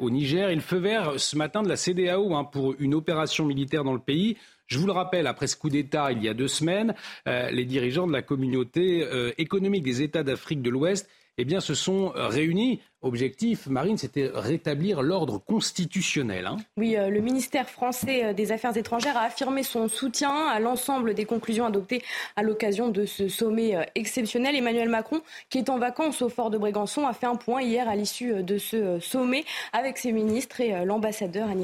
au 0.00 0.10
Niger. 0.10 0.50
Il 0.50 0.60
feu 0.60 0.78
vert 0.78 1.12
ce 1.18 1.36
matin 1.36 1.62
de 1.62 1.68
la 1.68 1.76
CDAO 1.76 2.34
hein, 2.34 2.42
pour 2.42 2.74
une 2.80 2.94
opération 2.94 3.44
militaire 3.44 3.84
dans 3.84 3.94
le 3.94 4.00
pays. 4.00 4.38
Je 4.72 4.78
vous 4.78 4.86
le 4.86 4.92
rappelle, 4.92 5.26
après 5.26 5.48
ce 5.48 5.56
coup 5.56 5.68
d'État 5.68 6.12
il 6.12 6.24
y 6.24 6.30
a 6.30 6.34
deux 6.34 6.48
semaines, 6.48 6.94
euh, 7.28 7.50
les 7.50 7.66
dirigeants 7.66 8.06
de 8.06 8.12
la 8.12 8.22
communauté 8.22 9.02
euh, 9.02 9.30
économique 9.36 9.82
des 9.82 10.00
États 10.00 10.22
d'Afrique 10.22 10.62
de 10.62 10.70
l'Ouest 10.70 11.10
eh 11.36 11.60
se 11.60 11.74
sont 11.74 12.14
euh, 12.16 12.28
réunis. 12.28 12.80
Objectif, 13.02 13.66
Marine, 13.66 13.98
c'était 13.98 14.30
rétablir 14.32 15.02
l'ordre 15.02 15.36
constitutionnel. 15.36 16.46
Hein. 16.46 16.56
Oui, 16.78 16.96
le 16.96 17.20
ministère 17.20 17.68
français 17.68 18.32
des 18.32 18.50
Affaires 18.50 18.74
étrangères 18.76 19.18
a 19.18 19.24
affirmé 19.24 19.62
son 19.62 19.88
soutien 19.88 20.30
à 20.30 20.58
l'ensemble 20.58 21.12
des 21.12 21.26
conclusions 21.26 21.66
adoptées 21.66 22.02
à 22.36 22.42
l'occasion 22.42 22.88
de 22.88 23.04
ce 23.04 23.28
sommet 23.28 23.76
exceptionnel. 23.94 24.54
Emmanuel 24.56 24.88
Macron, 24.88 25.20
qui 25.50 25.58
est 25.58 25.68
en 25.68 25.78
vacances 25.78 26.22
au 26.22 26.30
fort 26.30 26.48
de 26.48 26.56
Brégançon, 26.56 27.06
a 27.06 27.12
fait 27.12 27.26
un 27.26 27.36
point 27.36 27.60
hier 27.60 27.88
à 27.88 27.96
l'issue 27.96 28.42
de 28.42 28.56
ce 28.56 29.00
sommet 29.00 29.44
avec 29.74 29.98
ses 29.98 30.12
ministres 30.12 30.60
et 30.60 30.84
l'ambassadeur 30.86 31.50
à 31.50 31.54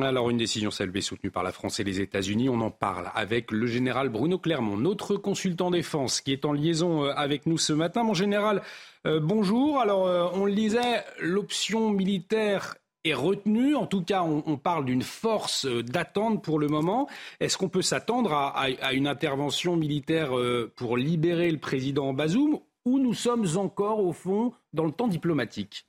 alors 0.00 0.30
une 0.30 0.36
décision 0.36 0.70
saluée 0.70 1.00
soutenue 1.00 1.30
par 1.30 1.42
la 1.42 1.50
France 1.50 1.80
et 1.80 1.84
les 1.84 2.00
États-Unis. 2.00 2.48
On 2.48 2.60
en 2.60 2.70
parle 2.70 3.10
avec 3.14 3.50
le 3.50 3.66
général 3.66 4.08
Bruno 4.10 4.38
Clermont, 4.38 4.76
notre 4.76 5.16
consultant 5.16 5.70
défense, 5.70 6.20
qui 6.20 6.32
est 6.32 6.44
en 6.44 6.52
liaison 6.52 7.04
euh, 7.04 7.12
avec 7.16 7.46
nous 7.46 7.58
ce 7.58 7.72
matin. 7.72 8.04
Mon 8.04 8.14
général, 8.14 8.62
euh, 9.06 9.18
bonjour. 9.20 9.80
Alors 9.80 10.06
euh, 10.06 10.28
on 10.34 10.44
le 10.44 10.52
disait, 10.52 11.04
l'option 11.20 11.90
militaire 11.90 12.76
est 13.04 13.14
retenue. 13.14 13.74
En 13.74 13.86
tout 13.86 14.02
cas, 14.02 14.22
on, 14.22 14.56
parle 14.56 14.84
d'une 14.84 15.02
force 15.02 15.66
d'attente 15.66 16.44
pour 16.44 16.60
le 16.60 16.68
moment. 16.68 17.08
Est-ce 17.40 17.58
qu'on 17.58 17.68
peut 17.68 17.82
s'attendre 17.82 18.32
à, 18.32 18.92
une 18.92 19.08
intervention 19.08 19.74
militaire 19.74 20.30
pour 20.76 20.96
libérer 20.96 21.50
le 21.50 21.58
président 21.58 22.12
Bazoum 22.12 22.60
ou 22.84 23.00
nous 23.00 23.14
sommes 23.14 23.44
encore, 23.56 23.98
au 23.98 24.12
fond, 24.12 24.52
dans 24.72 24.84
le 24.84 24.92
temps 24.92 25.08
diplomatique? 25.08 25.84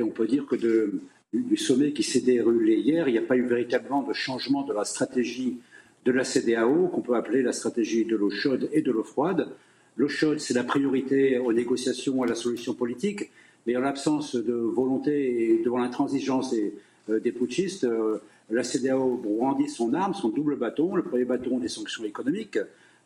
On 0.00 0.08
peut 0.08 0.26
dire 0.26 0.46
que 0.46 0.56
de, 0.56 1.02
du 1.42 1.56
sommet 1.56 1.92
qui 1.92 2.02
s'est 2.02 2.20
déroulé 2.20 2.76
hier, 2.76 3.08
il 3.08 3.12
n'y 3.12 3.18
a 3.18 3.22
pas 3.22 3.36
eu 3.36 3.46
véritablement 3.46 4.02
de 4.02 4.12
changement 4.12 4.62
de 4.62 4.72
la 4.72 4.84
stratégie 4.84 5.58
de 6.04 6.12
la 6.12 6.24
CDAO, 6.24 6.88
qu'on 6.88 7.00
peut 7.00 7.16
appeler 7.16 7.42
la 7.42 7.52
stratégie 7.52 8.04
de 8.04 8.16
l'eau 8.16 8.30
chaude 8.30 8.68
et 8.72 8.82
de 8.82 8.92
l'eau 8.92 9.04
froide. 9.04 9.48
L'eau 9.96 10.08
chaude, 10.08 10.38
c'est 10.38 10.54
la 10.54 10.64
priorité 10.64 11.38
aux 11.38 11.52
négociations, 11.52 12.22
à 12.22 12.26
la 12.26 12.34
solution 12.34 12.74
politique, 12.74 13.30
mais 13.66 13.76
en 13.76 13.80
l'absence 13.80 14.36
de 14.36 14.52
volonté 14.52 15.54
et 15.54 15.62
devant 15.62 15.78
l'intransigeance 15.78 16.50
des, 16.50 16.74
euh, 17.08 17.20
des 17.20 17.32
putschistes, 17.32 17.84
euh, 17.84 18.18
la 18.50 18.62
CDAO 18.62 19.16
brandit 19.16 19.68
son 19.68 19.94
arme, 19.94 20.14
son 20.14 20.28
double 20.28 20.56
bâton. 20.56 20.94
Le 20.94 21.02
premier 21.02 21.24
bâton 21.24 21.58
des 21.58 21.68
sanctions 21.68 22.04
économiques, 22.04 22.58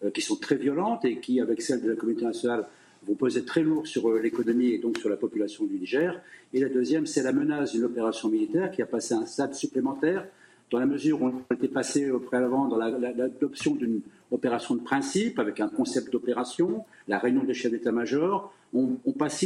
euh, 0.04 0.10
qui 0.10 0.20
sont 0.20 0.36
très 0.36 0.56
violentes 0.56 1.04
et 1.04 1.18
qui, 1.18 1.40
avec 1.40 1.62
celle 1.62 1.82
de 1.82 1.90
la 1.90 1.96
communauté 1.96 2.24
nationale, 2.24 2.66
vont 3.06 3.14
peser 3.14 3.44
très 3.44 3.62
lourd 3.62 3.86
sur 3.86 4.12
l'économie 4.12 4.68
et 4.70 4.78
donc 4.78 4.98
sur 4.98 5.08
la 5.08 5.16
population 5.16 5.64
du 5.64 5.74
Niger. 5.78 6.20
Et 6.52 6.60
la 6.60 6.68
deuxième, 6.68 7.06
c'est 7.06 7.22
la 7.22 7.32
menace 7.32 7.72
d'une 7.72 7.84
opération 7.84 8.28
militaire 8.28 8.70
qui 8.70 8.82
a 8.82 8.86
passé 8.86 9.14
un 9.14 9.26
stade 9.26 9.54
supplémentaire 9.54 10.26
dans 10.70 10.78
la 10.78 10.86
mesure 10.86 11.22
où 11.22 11.26
on 11.26 11.54
était 11.54 11.68
passé 11.68 12.10
préalablement 12.26 12.68
dans 12.68 12.76
l'adoption 12.76 13.74
d'une 13.74 14.00
opération 14.30 14.74
de 14.74 14.80
principe 14.80 15.38
avec 15.38 15.60
un 15.60 15.68
concept 15.68 16.12
d'opération, 16.12 16.84
la 17.06 17.18
réunion 17.18 17.44
des 17.44 17.54
chefs 17.54 17.72
d'état-major. 17.72 18.52
On, 18.74 18.96
on 19.06 19.12
passe 19.12 19.38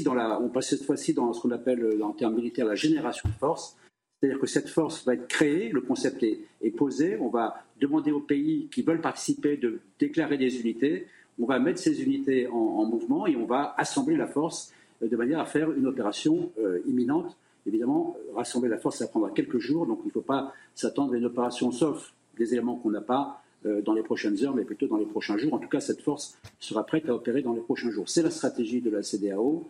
cette 0.62 0.85
fois-ci 0.85 1.14
dans 1.14 1.32
ce 1.32 1.40
qu'on 1.40 1.52
appelle 1.52 2.02
en 2.02 2.12
termes 2.12 2.35
militaires 2.35 2.66
la 2.66 2.75
génération 2.75 3.28
de 3.28 3.35
force. 3.35 3.76
C'est-à-dire 4.23 4.40
que 4.40 4.47
cette 4.47 4.68
force 4.68 5.04
va 5.04 5.14
être 5.14 5.26
créée, 5.26 5.71
le 5.71 5.80
concept 5.80 6.23
est, 6.23 6.71
posé, 6.76 7.18
on 7.18 7.28
va 7.28 7.64
demander 7.80 8.12
aux 8.12 8.21
pays 8.21 8.68
qui 8.73 8.82
veulent 8.82 9.00
participer 9.00 9.56
de 9.56 9.80
déclarer 9.99 10.38
des 10.38 10.61
unités, 10.61 11.09
on 11.40 11.46
va 11.46 11.58
mettre 11.58 11.78
ces 11.78 12.02
unités 12.02 12.46
en, 12.48 12.84
mouvement 12.84 13.26
et 13.26 13.36
on 13.36 13.46
va 13.46 13.74
assembler 13.78 14.16
la 14.16 14.26
force 14.26 14.72
euh, 15.02 15.08
de 15.08 15.16
manière 15.16 15.40
à 15.40 15.46
faire 15.46 15.72
une 15.72 15.86
opération 15.86 16.50
euh, 16.58 16.80
imminente. 16.86 17.36
Évidemment, 17.66 18.16
rassembler 18.34 18.68
la 18.68 18.78
force, 18.78 18.98
ça 18.98 19.06
prendra 19.06 19.30
quelques 19.30 19.58
jours, 19.58 19.86
donc 19.86 20.00
il 20.04 20.08
ne 20.08 20.12
faut 20.12 20.20
pas 20.20 20.52
s'attendre 20.74 21.14
à 21.14 21.16
une 21.16 21.24
opération 21.24 21.70
sauf 21.70 22.12
des 22.36 22.52
éléments 22.52 22.76
qu'on 22.76 22.90
n'a 22.90 23.00
pas 23.00 23.42
euh, 23.66 23.80
dans 23.82 23.94
les 23.94 24.02
prochaines 24.02 24.42
heures, 24.44 24.54
mais 24.54 24.64
plutôt 24.64 24.88
dans 24.88 24.96
les 24.96 25.06
prochains 25.06 25.38
jours. 25.38 25.54
En 25.54 25.58
tout 25.58 25.68
cas, 25.68 25.80
cette 25.80 26.02
force 26.02 26.36
sera 26.58 26.84
prête 26.84 27.08
à 27.08 27.14
opérer 27.14 27.42
dans 27.42 27.52
les 27.52 27.60
prochains 27.60 27.90
jours. 27.90 28.08
C'est 28.08 28.22
la 28.22 28.30
stratégie 28.30 28.80
de 28.80 28.90
la 28.90 29.02
CDAO. 29.02 29.68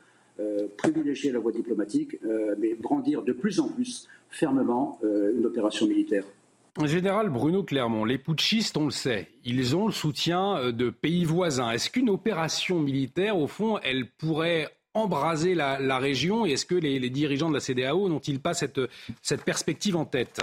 privilégier 0.78 1.30
la 1.30 1.38
voie 1.38 1.52
diplomatique, 1.52 2.16
mais 2.58 2.74
brandir 2.74 3.22
de 3.22 3.32
plus 3.32 3.60
en 3.60 3.68
plus 3.68 4.08
fermement 4.32 4.98
euh, 5.04 5.32
une 5.36 5.46
opération 5.46 5.86
militaire. 5.86 6.24
Général 6.84 7.28
Bruno 7.28 7.62
Clermont, 7.62 8.04
les 8.04 8.18
putschistes, 8.18 8.76
on 8.76 8.86
le 8.86 8.90
sait, 8.90 9.28
ils 9.44 9.76
ont 9.76 9.86
le 9.86 9.92
soutien 9.92 10.56
euh, 10.56 10.72
de 10.72 10.88
pays 10.90 11.24
voisins. 11.24 11.70
Est-ce 11.70 11.90
qu'une 11.90 12.08
opération 12.08 12.80
militaire, 12.80 13.38
au 13.38 13.46
fond, 13.46 13.78
elle 13.82 14.06
pourrait 14.06 14.70
embraser 14.94 15.54
la, 15.54 15.98
région 15.98 16.44
Et 16.44 16.52
est-ce 16.52 16.66
que 16.66 16.74
les, 16.74 17.10
dirigeants 17.10 17.48
de 17.48 17.54
la 17.54 17.60
CDAO 17.60 18.08
n'ont-ils 18.08 18.40
pas 18.40 18.54
cette, 18.54 18.80
perspective 19.44 19.96
en 19.96 20.04
tête? 20.04 20.40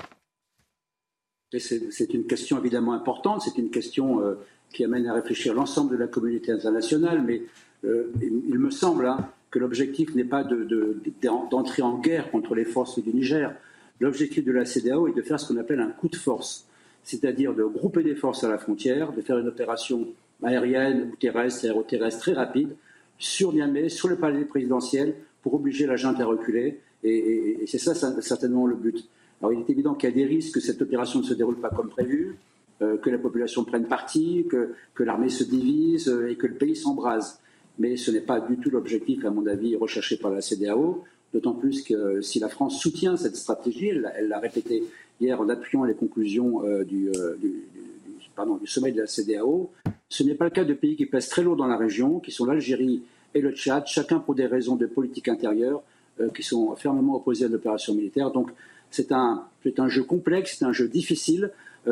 C'est 1.58 2.14
une 2.14 2.28
question 2.28 2.60
évidemment 2.60 2.94
importante, 2.94 3.42
c'est 3.42 3.60
une 3.60 3.72
question 3.72 4.22
euh, 4.22 4.36
qui 4.72 4.84
amène 4.84 5.08
à 5.08 5.14
réfléchir 5.14 5.54
l'ensemble 5.54 5.92
de 5.92 5.98
la 5.98 6.08
communauté 6.08 6.52
internationale, 6.52 7.24
mais 7.24 7.42
il, 7.84 8.60
me 8.60 8.70
semble 8.72 9.08
hein, 9.08 9.30
que 9.52 9.58
l'objectif 9.58 10.14
n'est 10.14 10.26
pas 10.26 10.44
d'entrer 10.44 11.82
en 11.82 11.98
guerre 11.98 12.30
contre 12.30 12.54
les 12.54 12.66
forces 12.66 13.02
du 13.02 13.14
Niger. 13.14 13.56
L'objectif 14.00 14.46
de 14.46 14.52
la 14.52 14.66
CDAO 14.66 15.08
est 15.08 15.14
de 15.14 15.22
faire 15.22 15.40
ce 15.40 15.48
qu'on 15.48 15.60
appelle 15.60 15.80
un 15.80 15.90
coup 15.90 16.08
de 16.08 16.16
force, 16.16 16.68
c'est-à-dire 17.04 17.54
de 17.54 17.64
grouper 17.64 18.04
des 18.04 18.16
forces 18.16 18.44
à 18.44 18.50
la 18.50 18.58
frontière, 18.58 19.12
de 19.14 19.22
faire 19.22 19.38
une 19.38 19.48
opération 19.48 20.08
aérienne 20.44 21.10
ou 21.12 21.16
terrestre, 21.18 21.66
aéroterrestre 21.66 22.20
très 22.20 22.34
rapide 22.34 22.76
sur 23.18 23.54
Niamey, 23.54 23.90
sur 23.90 24.08
le 24.08 24.16
palais 24.16 24.46
présidentiel, 24.46 25.16
pour 25.42 25.54
obliger 25.54 25.86
la 25.86 25.98
junte 25.98 26.20
à 26.20 26.26
reculer. 26.26 26.80
Et, 27.04 27.66
c'est 27.68 27.78
ça 27.78 27.94
certainement 28.22 28.66
le 28.66 28.76
but. 28.76 29.08
Alors 29.42 29.54
il 29.54 29.60
est 29.60 29.70
évident 29.70 29.94
qu'il 29.94 30.10
y 30.10 30.12
a 30.12 30.16
des 30.16 30.26
risques 30.26 30.56
que 30.56 30.60
cette 30.60 30.82
opération 30.82 31.20
ne 31.20 31.26
se 31.26 31.34
déroule 31.34 31.60
pas 31.60 31.70
comme 31.70 31.90
prévu, 31.90 32.38
euh, 32.82 32.98
que 32.98 33.10
la 33.10 33.18
population 33.18 33.64
prenne 33.64 33.88
parti, 33.88 34.46
que, 34.50 34.74
l'armée 35.04 35.30
se 35.30 35.44
divise 35.44 36.10
euh, 36.10 36.30
et 36.30 36.36
que 36.36 36.48
le 36.48 36.56
pays 36.56 36.76
s'embrase. 36.76 37.40
Mais 37.78 37.96
ce 37.96 38.12
n'est 38.12 38.22
pas 38.22 38.40
du 38.42 38.58
tout 38.58 38.70
l'objectif, 38.70 39.24
à 39.26 39.30
mon 39.30 39.46
avis, 39.48 39.76
recherché 39.76 40.18
par 40.18 40.32
la 40.32 40.42
CDAO. 40.42 41.04
D'autant 41.34 41.54
plus 41.54 41.84
que 41.84 42.22
si 42.22 42.40
la 42.40 42.50
France 42.50 42.80
soutient 42.80 43.16
cette 43.16 43.36
stratégie, 43.36 43.90
elle 43.90 44.28
l'a 44.28 44.40
répété 44.40 44.84
hier 45.22 45.40
en 45.40 45.50
appuyant 45.50 45.84
les 45.84 45.94
conclusions 45.94 46.64
euh, 46.64 46.84
euh, 46.92 47.36
du, 47.38 48.68
sommet 48.68 48.92
de 48.92 49.02
la 49.02 49.08
CDAO, 49.08 49.70
ce 50.08 50.24
n'est 50.24 50.36
pas 50.36 50.46
le 50.46 50.52
cas 50.52 50.64
de 50.64 50.74
pays 50.74 50.96
qui 50.96 51.06
pèsent 51.06 51.30
très 51.30 51.44
lourd 51.44 51.56
dans 51.56 51.68
la 51.68 51.78
région, 51.78 52.20
qui 52.20 52.32
sont 52.32 52.46
l'Algérie 52.46 53.04
et 53.36 53.42
le 53.42 53.52
Tchad, 53.52 53.86
chacun 53.86 54.20
pour 54.20 54.34
des 54.34 54.46
raisons 54.46 54.76
de 54.76 54.86
politique 54.86 55.28
intérieure, 55.28 55.84
euh, 56.20 56.30
qui 56.30 56.42
sont 56.42 56.76
fermement 56.76 57.18
opposés 57.18 57.46
à 57.46 57.48
l'opération 57.48 57.94
militaire. 57.94 58.32
Donc 58.32 58.50
c'est 58.90 59.12
un, 59.12 59.46
un 59.78 59.90
jeu 59.90 60.04
complexe, 60.04 60.58
c'est 60.58 60.66
un 60.66 60.74
jeu 60.74 60.88
difficile, 60.88 61.52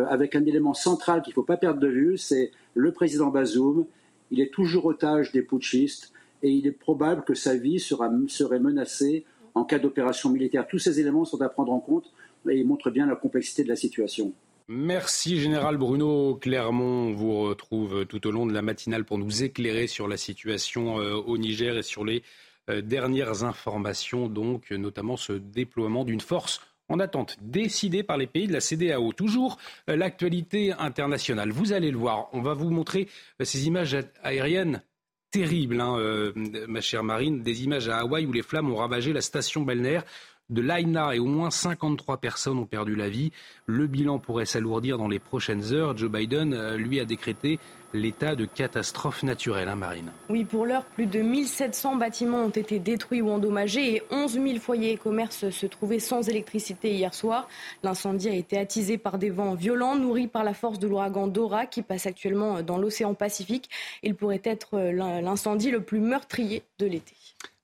avec 0.09 0.35
un 0.35 0.45
élément 0.45 0.73
central 0.73 1.21
qu'il 1.21 1.31
ne 1.31 1.35
faut 1.35 1.43
pas 1.43 1.57
perdre 1.57 1.79
de 1.79 1.87
vue, 1.87 2.17
c'est 2.17 2.51
le 2.75 2.91
président 2.91 3.29
Bazoum. 3.29 3.85
Il 4.31 4.41
est 4.41 4.53
toujours 4.53 4.85
otage 4.85 5.31
des 5.31 5.41
putschistes 5.41 6.11
et 6.43 6.49
il 6.49 6.67
est 6.67 6.71
probable 6.71 7.23
que 7.23 7.33
sa 7.33 7.55
vie 7.55 7.79
sera, 7.79 8.09
serait 8.27 8.59
menacée 8.59 9.25
en 9.55 9.63
cas 9.63 9.79
d'opération 9.79 10.29
militaire. 10.29 10.67
Tous 10.67 10.79
ces 10.79 10.99
éléments 10.99 11.25
sont 11.25 11.41
à 11.41 11.49
prendre 11.49 11.71
en 11.71 11.79
compte 11.79 12.11
et 12.49 12.63
montrent 12.63 12.91
bien 12.91 13.05
la 13.05 13.15
complexité 13.15 13.63
de 13.63 13.69
la 13.69 13.75
situation. 13.75 14.33
Merci 14.69 15.39
Général 15.39 15.77
Bruno 15.77 16.35
Clermont. 16.35 17.07
On 17.09 17.13
vous 17.13 17.39
retrouve 17.39 18.05
tout 18.05 18.27
au 18.27 18.31
long 18.31 18.45
de 18.45 18.53
la 18.53 18.61
matinale 18.61 19.05
pour 19.05 19.17
nous 19.17 19.43
éclairer 19.43 19.87
sur 19.87 20.07
la 20.07 20.17
situation 20.17 20.99
euh, 20.99 21.15
au 21.15 21.37
Niger 21.37 21.77
et 21.77 21.83
sur 21.83 22.03
les 22.03 22.21
euh, 22.69 22.81
dernières 22.81 23.45
informations, 23.45 24.27
donc 24.27 24.71
notamment 24.71 25.15
ce 25.15 25.31
déploiement 25.31 26.03
d'une 26.03 26.19
force 26.19 26.59
en 26.89 26.99
attente 26.99 27.37
décidée 27.41 28.03
par 28.03 28.17
les 28.17 28.27
pays 28.27 28.47
de 28.47 28.53
la 28.53 28.59
CDAO. 28.59 29.13
Toujours 29.13 29.57
euh, 29.89 29.95
l'actualité 29.95 30.73
internationale. 30.73 31.51
Vous 31.51 31.71
allez 31.71 31.91
le 31.91 31.97
voir. 31.97 32.27
On 32.33 32.41
va 32.41 32.53
vous 32.53 32.69
montrer 32.69 33.07
ces 33.41 33.67
images 33.67 33.97
aériennes 34.21 34.81
terrible, 35.31 35.81
hein, 35.81 35.97
euh, 35.97 36.31
ma 36.67 36.81
chère 36.81 37.03
Marine, 37.03 37.41
des 37.41 37.63
images 37.63 37.89
à 37.89 37.97
Hawaï 37.97 38.25
où 38.25 38.31
les 38.31 38.41
flammes 38.41 38.71
ont 38.71 38.77
ravagé 38.77 39.13
la 39.13 39.21
station 39.21 39.61
balnéaire 39.61 40.03
de 40.49 40.61
l'Aina 40.61 41.13
et 41.13 41.19
au 41.19 41.25
moins 41.25 41.51
53 41.51 42.17
personnes 42.17 42.57
ont 42.57 42.65
perdu 42.65 42.95
la 42.95 43.09
vie. 43.09 43.31
Le 43.65 43.87
bilan 43.87 44.19
pourrait 44.19 44.45
s'alourdir 44.45 44.97
dans 44.97 45.07
les 45.07 45.19
prochaines 45.19 45.73
heures. 45.73 45.97
Joe 45.97 46.09
Biden, 46.09 46.53
euh, 46.53 46.77
lui, 46.77 46.99
a 46.99 47.05
décrété 47.05 47.59
l'état 47.93 48.35
de 48.35 48.45
catastrophe 48.45 49.23
naturelle, 49.23 49.67
hein, 49.67 49.75
Marine. 49.75 50.11
Oui, 50.29 50.43
pour 50.43 50.65
l'heure, 50.65 50.83
plus 50.83 51.05
de 51.05 51.19
1700 51.21 51.95
bâtiments 51.95 52.43
ont 52.43 52.49
été 52.49 52.79
détruits 52.79 53.21
ou 53.21 53.29
endommagés 53.29 53.95
et 53.95 54.03
11 54.11 54.33
000 54.33 54.59
foyers 54.59 54.91
et 54.93 54.97
commerces 54.97 55.49
se 55.49 55.65
trouvaient 55.65 55.99
sans 55.99 56.27
électricité 56.29 56.91
hier 56.91 57.13
soir. 57.13 57.47
L'incendie 57.83 58.29
a 58.29 58.35
été 58.35 58.57
attisé 58.57 58.97
par 58.97 59.17
des 59.17 59.29
vents 59.29 59.55
violents, 59.55 59.95
nourris 59.95 60.27
par 60.27 60.43
la 60.43 60.53
force 60.53 60.79
de 60.79 60.87
l'ouragan 60.87 61.27
Dora 61.27 61.65
qui 61.65 61.81
passe 61.81 62.05
actuellement 62.05 62.61
dans 62.61 62.77
l'océan 62.77 63.13
Pacifique. 63.13 63.69
Il 64.03 64.15
pourrait 64.15 64.41
être 64.43 64.79
l'incendie 64.79 65.71
le 65.71 65.81
plus 65.81 65.99
meurtrier 65.99 66.63
de 66.79 66.85
l'été. 66.85 67.13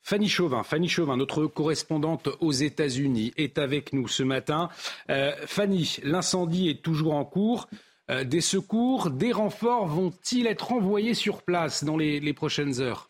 Fanny 0.03 0.27
Chauvin, 0.27 0.63
Fanny 0.63 0.89
Chauvin, 0.89 1.15
notre 1.15 1.45
correspondante 1.47 2.27
aux 2.41 2.51
États-Unis, 2.51 3.33
est 3.37 3.57
avec 3.57 3.93
nous 3.93 4.09
ce 4.09 4.21
matin. 4.21 4.69
Euh, 5.09 5.31
Fanny, 5.45 5.97
l'incendie 6.03 6.69
est 6.69 6.81
toujours 6.81 7.13
en 7.13 7.23
cours. 7.23 7.69
Euh, 8.09 8.23
des 8.23 8.41
secours, 8.41 9.09
des 9.09 9.31
renforts 9.31 9.87
vont-ils 9.87 10.47
être 10.47 10.73
envoyés 10.73 11.13
sur 11.13 11.41
place 11.41 11.83
dans 11.83 11.97
les 11.97 12.33
prochaines 12.33 12.81
heures? 12.81 13.09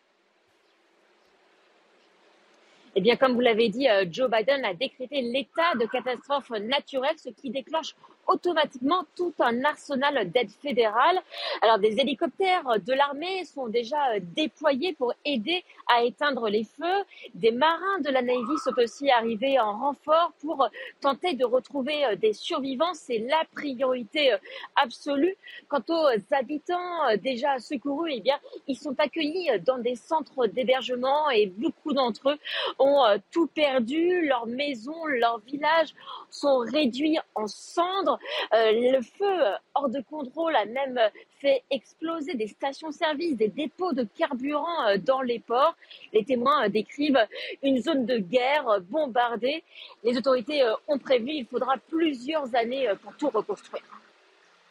Eh 2.95 3.01
bien, 3.01 3.15
comme 3.15 3.33
vous 3.33 3.39
l'avez 3.39 3.69
dit, 3.69 3.89
euh, 3.89 4.05
Joe 4.09 4.29
Biden 4.29 4.63
a 4.63 4.73
décrété 4.73 5.21
l'état 5.21 5.73
de 5.79 5.85
catastrophe 5.85 6.51
naturelle, 6.51 7.15
ce 7.17 7.29
qui 7.29 7.49
déclenche 7.49 7.95
automatiquement 8.27 9.03
tout 9.15 9.33
un 9.39 9.63
arsenal 9.63 10.31
d'aide 10.31 10.49
fédérale. 10.61 11.19
Alors 11.61 11.79
des 11.79 11.99
hélicoptères 11.99 12.79
de 12.85 12.93
l'armée 12.93 13.45
sont 13.45 13.67
déjà 13.67 14.13
euh, 14.13 14.19
déployés 14.21 14.93
pour 14.93 15.13
aider 15.25 15.63
à 15.87 16.03
éteindre 16.03 16.49
les 16.49 16.63
feux. 16.63 17.03
Des 17.33 17.51
marins 17.51 17.99
de 17.99 18.09
la 18.09 18.21
Navy 18.21 18.57
sont 18.63 18.77
aussi 18.77 19.09
arrivés 19.11 19.59
en 19.59 19.77
renfort 19.77 20.33
pour 20.41 20.67
tenter 21.01 21.33
de 21.33 21.45
retrouver 21.45 22.05
euh, 22.05 22.15
des 22.15 22.33
survivants. 22.33 22.93
C'est 22.93 23.19
la 23.19 23.43
priorité 23.53 24.35
absolue. 24.75 25.35
Quant 25.67 25.83
aux 25.89 26.07
habitants 26.31 27.15
déjà 27.21 27.59
secourus, 27.59 28.13
eh 28.15 28.21
bien, 28.21 28.39
ils 28.67 28.77
sont 28.77 28.95
accueillis 28.99 29.49
dans 29.65 29.77
des 29.77 29.95
centres 29.95 30.47
d'hébergement 30.47 31.29
et 31.29 31.47
beaucoup 31.47 31.93
d'entre 31.93 32.29
eux 32.31 32.39
ont 32.79 33.03
euh, 33.05 33.17
tout 33.31 33.47
perdu, 33.47 34.25
leurs 34.27 34.47
maisons, 34.47 35.05
leurs 35.05 35.39
villages 35.39 35.93
sont 36.29 36.59
réduits 36.59 37.17
en 37.35 37.47
cendres. 37.47 38.12
Euh, 38.53 38.71
le 38.71 39.01
feu 39.01 39.25
euh, 39.25 39.53
hors 39.73 39.89
de 39.89 40.01
contrôle 40.01 40.55
a 40.55 40.65
même 40.65 40.99
fait 41.39 41.63
exploser 41.69 42.33
des 42.35 42.47
stations-service, 42.47 43.37
des 43.37 43.49
dépôts 43.49 43.93
de 43.93 44.03
carburant 44.17 44.97
dans 45.05 45.21
les 45.21 45.39
ports. 45.39 45.75
Les 46.13 46.23
témoins 46.23 46.69
décrivent 46.69 47.25
une 47.61 47.81
zone 47.81 48.05
de 48.05 48.17
guerre 48.17 48.79
bombardée. 48.81 49.63
Les 50.03 50.17
autorités 50.17 50.63
ont 50.87 50.99
prévu 50.99 51.25
qu'il 51.25 51.45
faudra 51.45 51.75
plusieurs 51.89 52.55
années 52.55 52.87
pour 53.03 53.15
tout 53.17 53.29
reconstruire. 53.29 53.83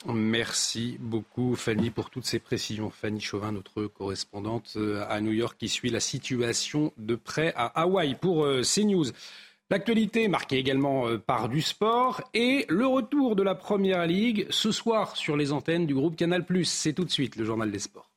Merci 0.07 0.97
beaucoup 0.99 1.55
Fanny 1.55 1.91
pour 1.91 2.11
toutes 2.11 2.25
ces 2.25 2.41
précisions. 2.41 2.91
Fanny 2.91 3.21
Chauvin, 3.21 3.53
notre 3.53 3.85
correspondante 3.85 4.73
euh, 4.77 5.05
à 5.09 5.21
New 5.21 5.31
York 5.31 5.57
qui 5.59 5.69
suit 5.69 5.91
la 5.91 6.01
situation 6.01 6.93
de 6.97 7.15
près 7.15 7.53
à 7.55 7.67
Hawaï 7.81 8.17
pour 8.17 8.45
euh, 8.45 8.63
CNews. 8.63 9.07
L'actualité 9.73 10.29
marquée 10.29 10.59
également 10.59 11.09
euh, 11.09 11.17
par 11.17 11.49
du 11.49 11.63
sport 11.63 12.21
et 12.35 12.67
le 12.69 12.87
retour 12.87 13.37
de 13.37 13.43
la 13.43 13.55
Première 13.55 14.07
Ligue 14.07 14.47
ce 14.51 14.71
soir 14.71 15.17
sur 15.17 15.35
les 15.35 15.51
antennes 15.51 15.87
du 15.87 15.95
groupe 15.95 16.15
Canal+. 16.15 16.45
C'est 16.65 16.93
tout 16.93 17.07
de 17.07 17.11
suite 17.11 17.37
le 17.37 17.47
journal 17.47 17.71
des 17.71 17.79
sports. 17.79 18.11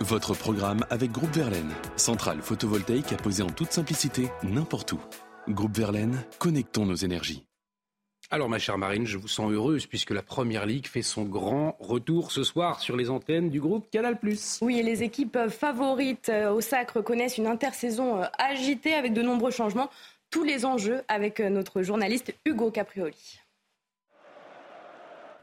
Votre 0.00 0.34
programme 0.34 0.84
avec 0.90 1.10
Groupe 1.10 1.32
Verlaine, 1.34 1.72
centrale 1.96 2.42
photovoltaïque 2.42 3.14
à 3.14 3.16
poser 3.16 3.42
en 3.42 3.48
toute 3.48 3.72
simplicité 3.72 4.28
n'importe 4.42 4.92
où. 4.92 5.00
Groupe 5.48 5.74
Verlaine, 5.74 6.22
connectons 6.38 6.84
nos 6.84 6.96
énergies. 6.96 7.46
Alors 8.32 8.48
ma 8.48 8.58
chère 8.58 8.78
Marine, 8.78 9.06
je 9.06 9.18
vous 9.18 9.28
sens 9.28 9.52
heureuse 9.52 9.86
puisque 9.86 10.10
la 10.10 10.22
Première 10.22 10.64
Ligue 10.64 10.86
fait 10.86 11.02
son 11.02 11.24
grand 11.24 11.76
retour 11.80 12.32
ce 12.32 12.44
soir 12.44 12.80
sur 12.80 12.96
les 12.96 13.10
antennes 13.10 13.50
du 13.50 13.60
groupe 13.60 13.90
Canal+. 13.90 14.18
Oui, 14.62 14.78
et 14.78 14.82
les 14.82 15.02
équipes 15.02 15.38
favorites 15.50 16.30
euh, 16.30 16.50
au 16.50 16.62
Sacre 16.62 17.02
connaissent 17.02 17.36
une 17.36 17.46
intersaison 17.46 18.22
euh, 18.22 18.26
agitée 18.38 18.94
avec 18.94 19.12
de 19.12 19.20
nombreux 19.20 19.50
changements. 19.50 19.90
Tous 20.32 20.44
les 20.44 20.64
enjeux 20.64 21.02
avec 21.08 21.40
euh, 21.40 21.50
notre 21.50 21.82
journaliste 21.82 22.34
Hugo 22.46 22.70
Caprioli. 22.70 23.38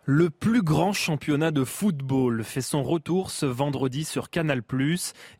Le 0.05 0.31
plus 0.31 0.63
grand 0.63 0.93
championnat 0.93 1.51
de 1.51 1.63
football 1.63 2.43
fait 2.43 2.61
son 2.63 2.81
retour 2.81 3.29
ce 3.29 3.45
vendredi 3.45 4.03
sur 4.03 4.31
Canal+, 4.31 4.63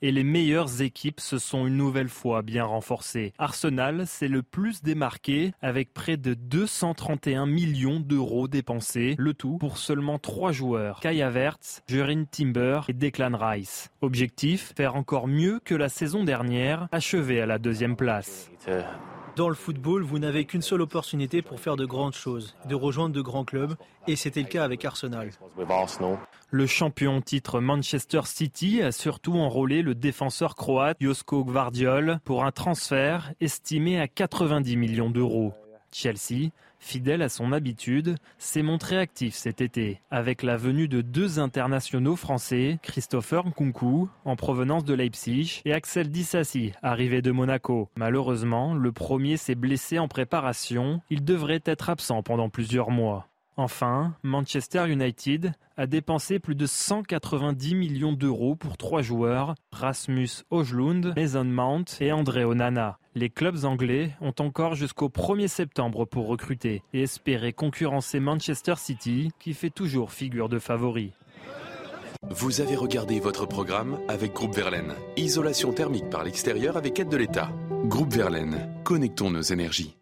et 0.03 0.12
les 0.12 0.24
meilleures 0.24 0.84
équipes 0.84 1.20
se 1.20 1.39
sont 1.39 1.65
une 1.65 1.77
nouvelle 1.77 2.10
fois 2.10 2.44
bien 2.44 2.63
renforcées. 2.63 3.34
Arsenal 3.39 4.06
s'est 4.06 4.27
le 4.27 4.44
plus 4.44 4.84
démarqué 4.84 5.53
avec 5.63 5.96
près 5.96 6.18
de 6.18 6.36
231 6.36 7.48
millions 7.48 8.00
d'euros 8.00 8.48
dépensés, 8.48 9.15
le 9.18 9.34
tout 9.34 9.58
pour 9.58 9.79
seulement 9.79 10.20
trois 10.20 10.51
joueurs, 10.51 11.00
Kai 11.00 11.24
Havertz, 11.24 11.82
Jurin 11.88 12.25
Timber 12.25 12.82
et 12.88 12.94
Declan 12.94 13.36
Rice. 13.36 13.89
Objectif, 14.01 14.74
faire 14.77 14.96
encore 14.96 15.27
mieux 15.27 15.60
que 15.65 15.74
la 15.74 15.89
saison 15.89 16.24
dernière, 16.24 16.88
achevé 16.91 17.41
à 17.41 17.48
la 17.48 17.58
deuxième 17.58 17.96
place. 17.96 18.51
Dans 19.39 19.48
le 19.48 19.55
football, 19.55 20.03
vous 20.03 20.19
n'avez 20.19 20.43
qu'une 20.43 20.62
seule 20.62 20.81
opportunité 20.81 21.41
pour 21.41 21.62
faire 21.62 21.77
de 21.77 21.86
grandes 21.86 22.13
choses, 22.13 22.58
de 22.67 22.75
rejoindre 22.75 23.15
de 23.15 23.22
grands 23.22 23.46
clubs, 23.46 23.75
et 24.05 24.17
c'était 24.17 24.41
le 24.41 24.50
cas 24.50 24.65
avec 24.65 24.84
Arsenal. 24.84 25.29
Le 26.51 26.67
champion 26.67 27.22
titre 27.22 27.62
Manchester 27.62 28.19
City 28.25 28.81
a 28.81 28.91
surtout 28.91 29.36
enrôlé 29.36 29.81
le 29.81 29.96
défenseur 29.96 30.55
croate 30.55 30.98
Josko 31.00 31.46
Gvardiol 31.46 32.19
pour 32.25 32.43
un 32.43 32.51
transfert 32.51 33.31
estimé 33.39 33.98
à 33.98 34.10
90 34.10 34.75
millions 34.75 35.10
d'euros. 35.10 35.53
Chelsea 35.93 36.50
fidèle 36.79 37.21
à 37.21 37.29
son 37.29 37.51
habitude, 37.51 38.15
s'est 38.38 38.62
montré 38.62 38.98
actif 38.98 39.36
cet 39.36 39.62
été, 39.62 40.01
avec 40.09 40.43
la 40.43 40.57
venue 40.57 40.88
de 40.88 41.01
deux 41.01 41.39
internationaux 41.39 42.15
français, 42.15 42.79
Christopher 42.81 43.45
Nkunku, 43.48 44.09
en 44.25 44.36
provenance 44.36 44.86
de 44.86 44.93
Leipzig, 44.93 45.62
et 45.65 45.74
Axel 45.74 46.09
Dissassi, 46.09 46.74
arrivé 46.81 47.21
de 47.21 47.31
Monaco. 47.31 47.89
Malheureusement, 47.95 48.74
le 48.74 48.91
premier 48.91 49.38
s'est 49.38 49.55
blessé 49.55 50.00
en 50.00 50.07
préparation, 50.07 51.01
il 51.09 51.24
devrait 51.24 51.62
être 51.65 51.89
absent 51.89 52.24
pendant 52.24 52.50
plusieurs 52.50 52.91
mois. 52.91 53.28
Enfin, 53.60 54.13
Manchester 54.24 54.89
United 54.89 55.51
a 55.75 55.86
dépensé 55.86 56.39
plus 56.39 56.56
de 56.56 56.66
190 56.66 57.75
millions 57.75 58.13
d'euros 58.13 58.56
pour 58.56 58.78
trois 58.78 59.01
joueurs, 59.01 59.54
Rasmus 59.74 60.30
Ojlund, 60.50 61.12
Mason 61.18 61.44
Mount 61.44 61.84
et 62.00 62.13
André 62.13 62.46
Onana. 62.46 63.00
Les 63.16 63.30
clubs 63.30 63.66
anglais 63.66 64.16
ont 64.22 64.34
encore 64.39 64.75
jusqu'au 64.75 65.10
1er 65.10 65.50
septembre 65.50 66.06
pour 66.06 66.28
recruter 66.28 66.84
et 66.94 67.01
espérer 67.01 67.51
concurrencer 67.51 68.22
Manchester 68.22 68.75
City, 68.78 69.30
qui 69.42 69.54
fait 69.54 69.72
toujours 69.72 70.13
figure 70.13 70.48
de 70.48 70.58
favori. 70.58 71.12
Vous 72.30 72.62
avez 72.62 72.78
regardé 72.78 73.20
votre 73.20 73.46
programme 73.46 74.00
avec 74.08 74.32
Groupe 74.32 74.56
Verlaine. 74.56 74.94
Isolation 75.18 75.74
thermique 75.74 76.10
par 76.10 76.24
l'extérieur 76.24 76.78
avec 76.78 76.98
aide 76.98 77.10
de 77.10 77.18
l'État. 77.18 77.51
Groupe 77.84 78.13
Verlaine, 78.13 78.74
connectons 78.86 79.32
nos 79.32 79.42
énergies. 79.42 79.99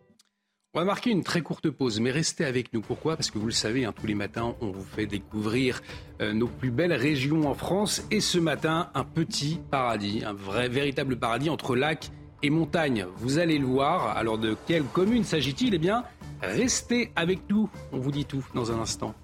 On 0.74 0.80
va 0.80 0.86
marquer 0.86 1.12
une 1.12 1.24
très 1.24 1.42
courte 1.42 1.70
pause, 1.70 2.02
mais 2.02 2.12
restez 2.12 2.44
avec 2.44 2.74
nous. 2.74 2.82
Pourquoi? 2.82 3.16
Parce 3.16 3.32
que 3.32 3.40
vous 3.40 3.46
le 3.46 3.52
savez, 3.52 3.86
hein, 3.86 3.94
tous 3.98 4.06
les 4.06 4.16
matins, 4.16 4.54
on 4.60 4.70
vous 4.70 4.84
fait 4.84 5.08
découvrir 5.08 5.82
euh, 6.22 6.34
nos 6.34 6.48
plus 6.48 6.72
belles 6.72 6.94
régions 6.94 7.50
en 7.50 7.56
France. 7.56 8.06
Et 8.12 8.20
ce 8.20 8.38
matin, 8.38 8.90
un 8.94 9.06
petit 9.06 9.60
paradis, 9.72 10.24
un 10.26 10.34
vrai, 10.34 10.68
véritable 10.68 11.18
paradis 11.18 11.50
entre 11.50 11.76
lacs 11.76 12.12
et 12.44 12.50
montagnes. 12.50 13.08
Vous 13.16 13.40
allez 13.40 13.58
le 13.58 13.66
voir. 13.66 14.18
Alors 14.18 14.38
de 14.38 14.56
quelle 14.68 14.84
commune 14.84 15.24
s'agit-il? 15.24 15.74
Eh 15.74 15.80
bien, 15.80 16.04
restez 16.42 17.12
avec 17.16 17.40
nous. 17.50 17.70
On 17.94 17.98
vous 17.98 18.12
dit 18.12 18.26
tout 18.26 18.46
dans 18.54 18.72
un 18.72 18.80
instant. 18.80 19.16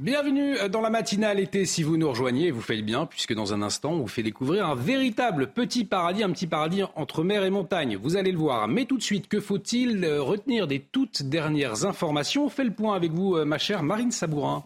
Bienvenue 0.00 0.54
dans 0.70 0.80
la 0.80 0.90
matinale 0.90 1.40
été 1.40 1.64
si 1.64 1.82
vous 1.82 1.96
nous 1.96 2.08
rejoignez, 2.08 2.52
vous 2.52 2.60
faites 2.60 2.84
bien 2.84 3.04
puisque 3.04 3.34
dans 3.34 3.52
un 3.52 3.62
instant 3.62 3.94
on 3.94 3.98
vous 4.02 4.06
fait 4.06 4.22
découvrir 4.22 4.68
un 4.68 4.76
véritable 4.76 5.48
petit 5.48 5.84
paradis, 5.84 6.22
un 6.22 6.30
petit 6.30 6.46
paradis 6.46 6.84
entre 6.94 7.24
mer 7.24 7.42
et 7.42 7.50
montagne. 7.50 7.98
Vous 8.00 8.16
allez 8.16 8.30
le 8.30 8.38
voir. 8.38 8.68
Mais 8.68 8.84
tout 8.84 8.96
de 8.96 9.02
suite, 9.02 9.26
que 9.26 9.40
faut-il 9.40 10.06
retenir 10.06 10.68
des 10.68 10.78
toutes 10.78 11.24
dernières 11.24 11.84
informations? 11.84 12.44
On 12.44 12.48
fait 12.48 12.62
le 12.62 12.70
point 12.70 12.94
avec 12.94 13.10
vous, 13.10 13.44
ma 13.44 13.58
chère 13.58 13.82
Marine 13.82 14.12
Sabourin. 14.12 14.62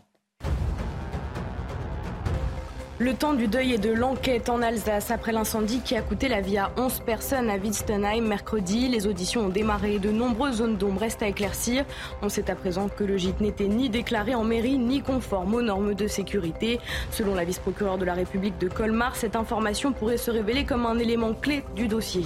Le 3.03 3.15
temps 3.15 3.35
du 3.35 3.49
deuil 3.49 3.73
et 3.73 3.79
de 3.79 3.91
l'enquête 3.91 4.49
en 4.49 4.63
Alsace 4.63 5.11
après 5.11 5.33
l'incendie 5.33 5.81
qui 5.81 5.97
a 5.97 6.03
coûté 6.03 6.29
la 6.29 6.41
vie 6.41 6.57
à 6.57 6.71
11 6.77 7.01
personnes 7.01 7.51
à 7.51 7.57
Wittenheim 7.57 8.29
mercredi. 8.29 8.89
Les 8.89 9.09
auditions 9.09 9.47
ont 9.47 9.49
démarré. 9.49 9.99
De 9.99 10.13
nombreuses 10.13 10.59
zones 10.59 10.77
d'ombre 10.77 11.01
restent 11.01 11.25
à 11.25 11.27
éclaircir. 11.27 11.85
On 12.23 12.29
sait 12.29 12.49
à 12.49 12.55
présent 12.55 12.89
que 12.89 13.03
le 13.03 13.17
gîte 13.17 13.41
n'était 13.41 13.67
ni 13.67 13.91
déclaré 13.91 14.37
en 14.37 14.45
mairie 14.45 14.79
ni 14.79 15.03
conforme 15.03 15.55
aux 15.55 15.63
normes 15.63 15.95
de 15.95 16.07
sécurité. 16.07 16.79
Selon 17.11 17.35
la 17.35 17.43
vice-procureure 17.45 17.99
de 17.99 18.05
la 18.05 18.15
République 18.15 18.59
de 18.59 18.69
Colmar, 18.69 19.17
cette 19.17 19.35
information 19.35 19.93
pourrait 19.93 20.17
se 20.17 20.31
révéler 20.31 20.65
comme 20.65 20.87
un 20.87 21.01
élément 21.01 21.35
clé 21.35 21.65
du 21.75 21.89
dossier. 21.89 22.23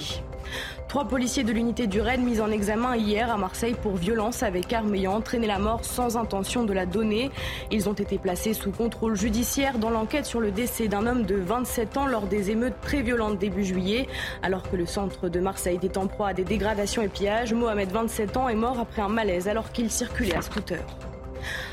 Trois 0.87 1.05
policiers 1.05 1.43
de 1.43 1.51
l'unité 1.51 1.85
du 1.85 1.99
RAID 1.99 2.21
mis 2.21 2.39
en 2.39 2.49
examen 2.49 2.95
hier 2.95 3.29
à 3.29 3.37
Marseille 3.37 3.75
pour 3.81 3.97
violence 3.97 4.41
avec 4.41 4.71
arme 4.71 4.95
ayant 4.95 5.15
entraîné 5.15 5.45
la 5.45 5.59
mort 5.59 5.83
sans 5.83 6.15
intention 6.15 6.63
de 6.63 6.71
la 6.71 6.85
donner. 6.85 7.29
Ils 7.71 7.89
ont 7.89 7.93
été 7.93 8.17
placés 8.17 8.53
sous 8.53 8.71
contrôle 8.71 9.15
judiciaire 9.15 9.79
dans 9.79 9.89
l'enquête 9.89 10.25
sur 10.25 10.39
le 10.39 10.51
décès 10.51 10.87
d'un 10.87 11.05
homme 11.05 11.23
de 11.23 11.35
27 11.35 11.97
ans 11.97 12.07
lors 12.07 12.27
des 12.27 12.51
émeutes 12.51 12.79
très 12.81 13.01
violentes 13.01 13.37
début 13.37 13.65
juillet. 13.65 14.07
Alors 14.43 14.69
que 14.69 14.77
le 14.77 14.85
centre 14.85 15.27
de 15.27 15.39
Marseille 15.39 15.75
était 15.75 15.97
en 15.97 16.07
proie 16.07 16.29
à 16.29 16.33
des 16.33 16.45
dégradations 16.45 17.01
et 17.01 17.09
pillages, 17.09 17.53
Mohamed, 17.53 17.91
27 17.91 18.37
ans, 18.37 18.47
est 18.47 18.55
mort 18.55 18.79
après 18.79 19.01
un 19.01 19.09
malaise 19.09 19.47
alors 19.47 19.71
qu'il 19.71 19.91
circulait 19.91 20.35
à 20.35 20.41
scooter. 20.41 20.83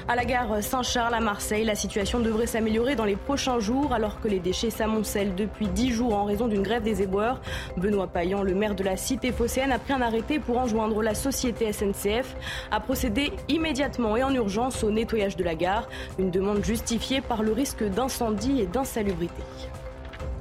À 0.07 0.17
la 0.17 0.27
gare 0.27 0.63
Saint-Charles 0.63 1.15
à 1.15 1.21
Marseille, 1.21 1.65
la 1.65 1.75
situation 1.75 2.21
devrait 2.21 2.47
s'améliorer 2.47 2.95
dans 2.95 3.07
les 3.07 3.17
prochains 3.17 3.59
jours 3.59 3.95
alors 3.95 4.21
que 4.21 4.29
les 4.29 4.39
déchets 4.39 4.69
s'amoncellent 4.69 5.35
depuis 5.35 5.67
10 5.67 5.93
jours 5.93 6.15
en 6.15 6.25
raison 6.25 6.47
d'une 6.47 6.63
grève 6.63 6.83
des 6.83 7.01
éboueurs. 7.01 7.41
Benoît 7.79 8.07
Payan, 8.07 8.43
le 8.43 8.55
maire 8.55 8.75
de 8.75 8.85
la 8.85 8.99
cité 8.99 9.33
phocéenne, 9.33 9.73
a 9.73 9.79
pris 9.79 9.95
un 9.95 10.03
arrêté 10.03 10.39
pour 10.39 10.59
enjoindre 10.59 11.03
la 11.03 11.15
société 11.15 11.73
SNCF 11.73 12.37
à 12.71 12.81
procéder 12.81 13.33
immédiatement 13.49 14.15
et 14.15 14.23
en 14.23 14.35
urgence 14.35 14.85
au 14.85 14.91
nettoyage 14.91 15.37
de 15.37 15.45
la 15.45 15.55
gare, 15.55 15.89
une 16.19 16.31
demande 16.31 16.63
justifiée 16.63 17.23
par 17.23 17.43
le 17.43 17.53
risque 17.53 17.83
d'incendie 17.83 18.61
et 18.61 18.67
d'insalubrité. 18.67 19.43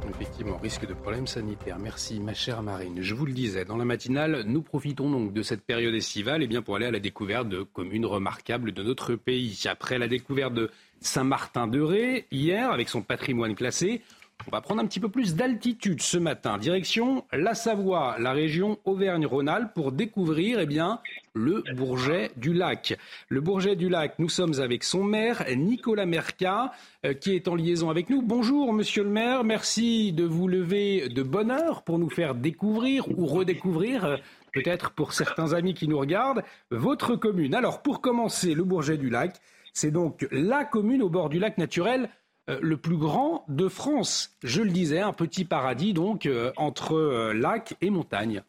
Effectivement, 0.09 0.57
risque 0.57 0.85
de 0.85 0.93
problèmes 0.93 1.27
sanitaires. 1.27 1.79
Merci, 1.79 2.19
ma 2.19 2.33
chère 2.33 2.61
Marine. 2.61 3.01
Je 3.01 3.13
vous 3.13 3.25
le 3.25 3.31
disais, 3.31 3.65
dans 3.65 3.77
la 3.77 3.85
matinale, 3.85 4.43
nous 4.45 4.61
profitons 4.61 5.09
donc 5.09 5.33
de 5.33 5.41
cette 5.41 5.61
période 5.61 5.95
estivale 5.95 6.41
et 6.41 6.45
eh 6.45 6.47
bien, 6.47 6.61
pour 6.61 6.75
aller 6.75 6.85
à 6.85 6.91
la 6.91 6.99
découverte 6.99 7.47
de 7.47 7.63
communes 7.63 8.05
remarquables 8.05 8.73
de 8.73 8.83
notre 8.83 9.15
pays. 9.15 9.63
Après 9.65 9.97
la 9.97 10.07
découverte 10.07 10.53
de 10.53 10.69
Saint-Martin-de-Ré, 10.99 12.25
hier, 12.31 12.71
avec 12.71 12.89
son 12.89 13.01
patrimoine 13.01 13.55
classé, 13.55 14.01
on 14.47 14.51
va 14.51 14.61
prendre 14.61 14.81
un 14.81 14.85
petit 14.85 14.99
peu 14.99 15.09
plus 15.09 15.35
d'altitude 15.35 16.01
ce 16.01 16.17
matin. 16.17 16.57
Direction 16.57 17.23
la 17.31 17.53
Savoie, 17.53 18.15
la 18.19 18.33
région 18.33 18.77
Auvergne-Rhône-Alpes, 18.85 19.73
pour 19.73 19.91
découvrir 19.91 20.59
eh 20.59 20.65
bien, 20.65 20.99
le 21.33 21.63
Bourget 21.75 22.31
du 22.37 22.53
Lac. 22.53 22.97
Le 23.29 23.41
Bourget 23.41 23.75
du 23.75 23.89
Lac, 23.89 24.19
nous 24.19 24.29
sommes 24.29 24.59
avec 24.59 24.83
son 24.83 25.03
maire, 25.03 25.45
Nicolas 25.55 26.05
Merca, 26.05 26.73
euh, 27.05 27.13
qui 27.13 27.35
est 27.35 27.47
en 27.47 27.55
liaison 27.55 27.89
avec 27.89 28.09
nous. 28.09 28.21
Bonjour, 28.21 28.73
monsieur 28.73 29.03
le 29.03 29.09
maire. 29.09 29.43
Merci 29.43 30.11
de 30.11 30.25
vous 30.25 30.47
lever 30.47 31.09
de 31.09 31.23
bonne 31.23 31.51
heure 31.51 31.83
pour 31.83 31.99
nous 31.99 32.09
faire 32.09 32.35
découvrir 32.35 33.07
ou 33.17 33.25
redécouvrir. 33.25 34.05
Euh, 34.05 34.17
peut-être 34.53 34.91
pour 34.91 35.13
certains 35.13 35.53
amis 35.53 35.73
qui 35.73 35.87
nous 35.87 35.97
regardent, 35.97 36.43
votre 36.69 37.15
commune. 37.15 37.55
Alors, 37.55 37.81
pour 37.81 38.01
commencer, 38.01 38.53
le 38.53 38.63
Bourget 38.63 38.97
du 38.97 39.09
Lac, 39.09 39.39
c'est 39.73 39.89
donc 39.89 40.27
la 40.31 40.63
commune 40.63 41.01
au 41.01 41.09
bord 41.09 41.29
du 41.29 41.39
lac 41.39 41.57
naturel 41.57 42.09
le 42.47 42.77
plus 42.77 42.97
grand 42.97 43.45
de 43.47 43.67
France. 43.67 44.35
Je 44.43 44.61
le 44.61 44.69
disais, 44.69 44.99
un 44.99 45.13
petit 45.13 45.45
paradis 45.45 45.93
donc 45.93 46.25
euh, 46.25 46.51
entre 46.57 46.95
euh, 46.95 47.33
lac 47.33 47.75
et 47.81 47.89
montagne. 47.89 48.43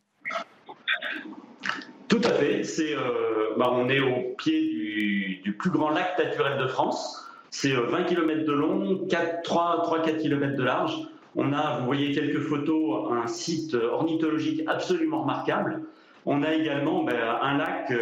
Tout 2.09 2.21
à 2.25 2.31
fait. 2.31 2.63
Bah, 3.57 3.71
on 3.71 3.89
est 3.89 4.01
au 4.01 4.35
pied 4.37 4.61
du, 5.43 5.57
plus 5.59 5.71
grand 5.71 5.91
lac 5.91 6.19
naturel 6.19 6.59
de 6.59 6.67
France. 6.67 7.25
C'est 7.51 7.73
20 7.73 8.05
km 8.05 8.45
de 8.45 8.53
long, 8.53 9.07
3-4 9.07 10.19
km 10.19 10.57
de 10.57 10.63
large. 10.63 10.97
On 11.37 11.53
a, 11.53 11.79
vous 11.79 11.87
voyez 11.87 12.13
quelques 12.13 12.41
photos, 12.41 13.13
un 13.13 13.27
site 13.27 13.75
ornithologique 13.75 14.63
absolument 14.67 15.23
remarquable. 15.23 15.83
On 16.27 16.43
a 16.43 16.53
également 16.53 17.05
ben, 17.05 17.17
un 17.43 17.59
lac 17.59 17.93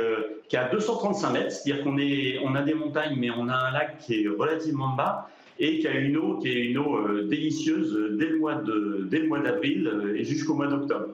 qui 0.48 0.56
a 0.56 0.68
235 0.68 1.30
mètres, 1.30 1.50
c'est-à-dire 1.50 1.84
qu'on 1.84 1.96
on 1.96 2.54
a 2.54 2.62
des 2.62 2.74
montagnes, 2.74 3.16
mais 3.18 3.30
on 3.30 3.48
a 3.48 3.54
un 3.54 3.70
lac 3.72 3.98
qui 3.98 4.22
est 4.22 4.28
relativement 4.28 4.94
bas 4.94 5.28
et 5.62 5.78
qui 5.78 5.86
a 5.86 5.94
une 5.94 6.16
eau 6.16 6.38
qui 6.38 6.48
est 6.48 6.60
une 6.60 6.76
eau 6.76 6.96
euh, 6.96 7.28
délicieuse 7.28 7.96
dès 8.18 8.26
le 8.26 8.38
mois 8.38 8.56
de 8.56 9.06
dès 9.08 9.22
mois 9.22 9.38
d'avril 9.38 9.86
euh, 9.86 10.16
et 10.16 10.24
jusqu'au 10.24 10.54
mois 10.54 10.66
d'octobre. 10.66 11.06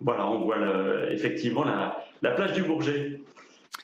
Voilà, 0.00 0.30
on 0.30 0.44
voit 0.44 0.56
effectivement 1.10 1.64
la, 1.64 2.30
plage 2.30 2.52
du 2.52 2.62
Bourget. 2.62 3.20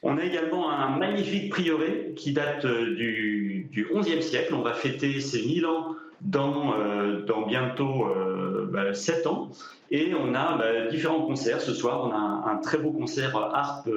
On 0.04 0.16
a 0.16 0.24
également 0.24 0.70
un 0.70 0.96
magnifique 0.96 1.50
prieuré 1.50 2.12
qui 2.14 2.32
date 2.32 2.64
du, 2.64 3.66
du 3.72 3.88
XIe 3.92 4.22
siècle. 4.22 4.54
On 4.54 4.62
va 4.62 4.74
fêter 4.74 5.18
ses 5.20 5.42
1000 5.42 5.66
ans 5.66 5.96
dans, 6.20 6.72
dans 7.26 7.46
bientôt 7.46 8.06
bah, 8.70 8.94
7 8.94 9.26
ans. 9.26 9.50
Et 9.90 10.14
on 10.14 10.36
a 10.36 10.56
bah, 10.56 10.86
différents 10.88 11.22
concerts. 11.22 11.60
Ce 11.60 11.74
soir, 11.74 12.04
on 12.04 12.12
a 12.12 12.52
un, 12.52 12.58
très 12.58 12.78
beau 12.78 12.92
concert 12.92 13.36
harpe 13.36 13.90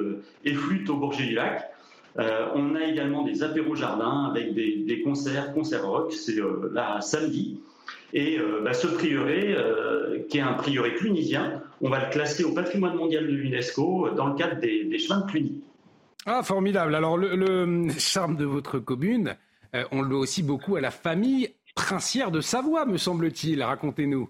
et 0.44 0.54
flûte 0.54 0.90
au 0.90 0.96
Bourget 0.96 1.24
du 1.24 1.34
Lac. 1.36 1.70
Euh, 2.18 2.48
on 2.54 2.74
a 2.74 2.84
également 2.84 3.22
des 3.22 3.42
apéros 3.42 3.76
jardins 3.76 4.24
avec 4.30 4.54
des, 4.54 5.02
concerts, 5.02 5.52
concerts 5.52 5.86
rock, 5.86 6.12
c'est 6.12 6.40
euh, 6.40 6.70
là 6.72 7.00
samedi. 7.00 7.60
Et 8.12 8.38
euh, 8.38 8.60
bah, 8.64 8.74
ce 8.74 8.88
prieuré, 8.88 9.56
qui 10.28 10.38
est 10.38 10.42
un 10.42 10.54
prieuré 10.54 10.94
clunisien, 10.94 11.62
on 11.80 11.90
va 11.90 12.04
le 12.04 12.10
classer 12.10 12.42
au 12.44 12.52
patrimoine 12.52 12.96
mondial 12.96 13.26
de 13.26 13.32
l'UNESCO 13.32 14.10
dans 14.16 14.28
le 14.28 14.34
cadre 14.34 14.60
des, 14.60 14.98
chemins 14.98 15.20
de 15.20 15.30
Cluny. 15.30 15.62
Ah, 16.26 16.42
formidable. 16.42 16.94
Alors, 16.94 17.16
le, 17.16 17.88
charme 17.98 18.36
de 18.36 18.44
votre 18.44 18.78
commune, 18.78 19.36
on 19.92 20.02
le 20.02 20.08
doit 20.08 20.18
aussi 20.18 20.42
beaucoup 20.42 20.76
à 20.76 20.80
la 20.80 20.90
famille 20.90 21.50
princière 21.74 22.30
de 22.32 22.40
Savoie, 22.40 22.86
me 22.86 22.96
semble-t-il. 22.96 23.62
Racontez-nous. 23.62 24.28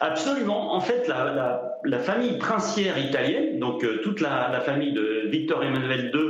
Absolument. 0.00 0.74
En 0.74 0.80
fait, 0.80 1.08
la, 1.08 1.98
famille 2.00 2.38
princière 2.38 2.98
italienne, 2.98 3.58
donc 3.58 3.84
euh, 3.84 4.00
toute 4.02 4.20
la, 4.20 4.60
famille 4.60 4.92
de 4.92 5.28
Victor 5.28 5.62
Emmanuel 5.62 6.10
II 6.14 6.20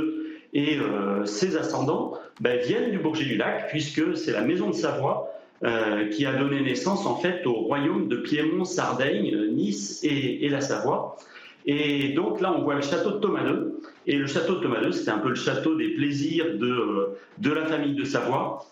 et 0.53 0.77
euh, 0.77 1.25
ses 1.25 1.57
ascendants, 1.57 2.13
ben, 2.39 2.59
viennent 2.59 2.91
du 2.91 2.99
Bourget 2.99 3.25
du 3.25 3.37
Lac, 3.37 3.69
puisque 3.69 4.15
c'est 4.15 4.31
la 4.31 4.41
maison 4.41 4.69
de 4.69 4.75
Savoie 4.75 5.33
euh, 5.63 6.07
qui 6.09 6.25
a 6.25 6.33
donné 6.33 6.61
naissance 6.61 7.05
en 7.05 7.15
fait 7.15 7.45
au 7.45 7.53
royaume 7.53 8.07
de 8.07 8.17
Piémont, 8.17 8.63
Sardaigne, 8.63 9.35
Nice 9.51 9.99
et, 10.03 10.47
la 10.49 10.61
Savoie. 10.61 11.17
Et 11.65 12.09
donc 12.09 12.39
là, 12.39 12.53
on 12.55 12.63
voit 12.63 12.75
le 12.75 12.81
château 12.81 13.11
de 13.11 13.19
Thomas 13.19 13.43
II. 13.43 13.73
Et 14.05 14.15
le 14.15 14.27
château 14.27 14.55
de 14.55 14.61
Thomas 14.61 14.81
II, 14.81 14.93
c'était 14.93 15.11
un 15.11 15.17
peu 15.17 15.29
le 15.29 15.35
château 15.35 15.75
des 15.75 15.89
plaisirs 15.89 16.57
de, 16.57 17.09
de 17.39 17.51
la 17.51 17.65
famille 17.65 17.95
de 17.95 18.05
Savoie, 18.05 18.65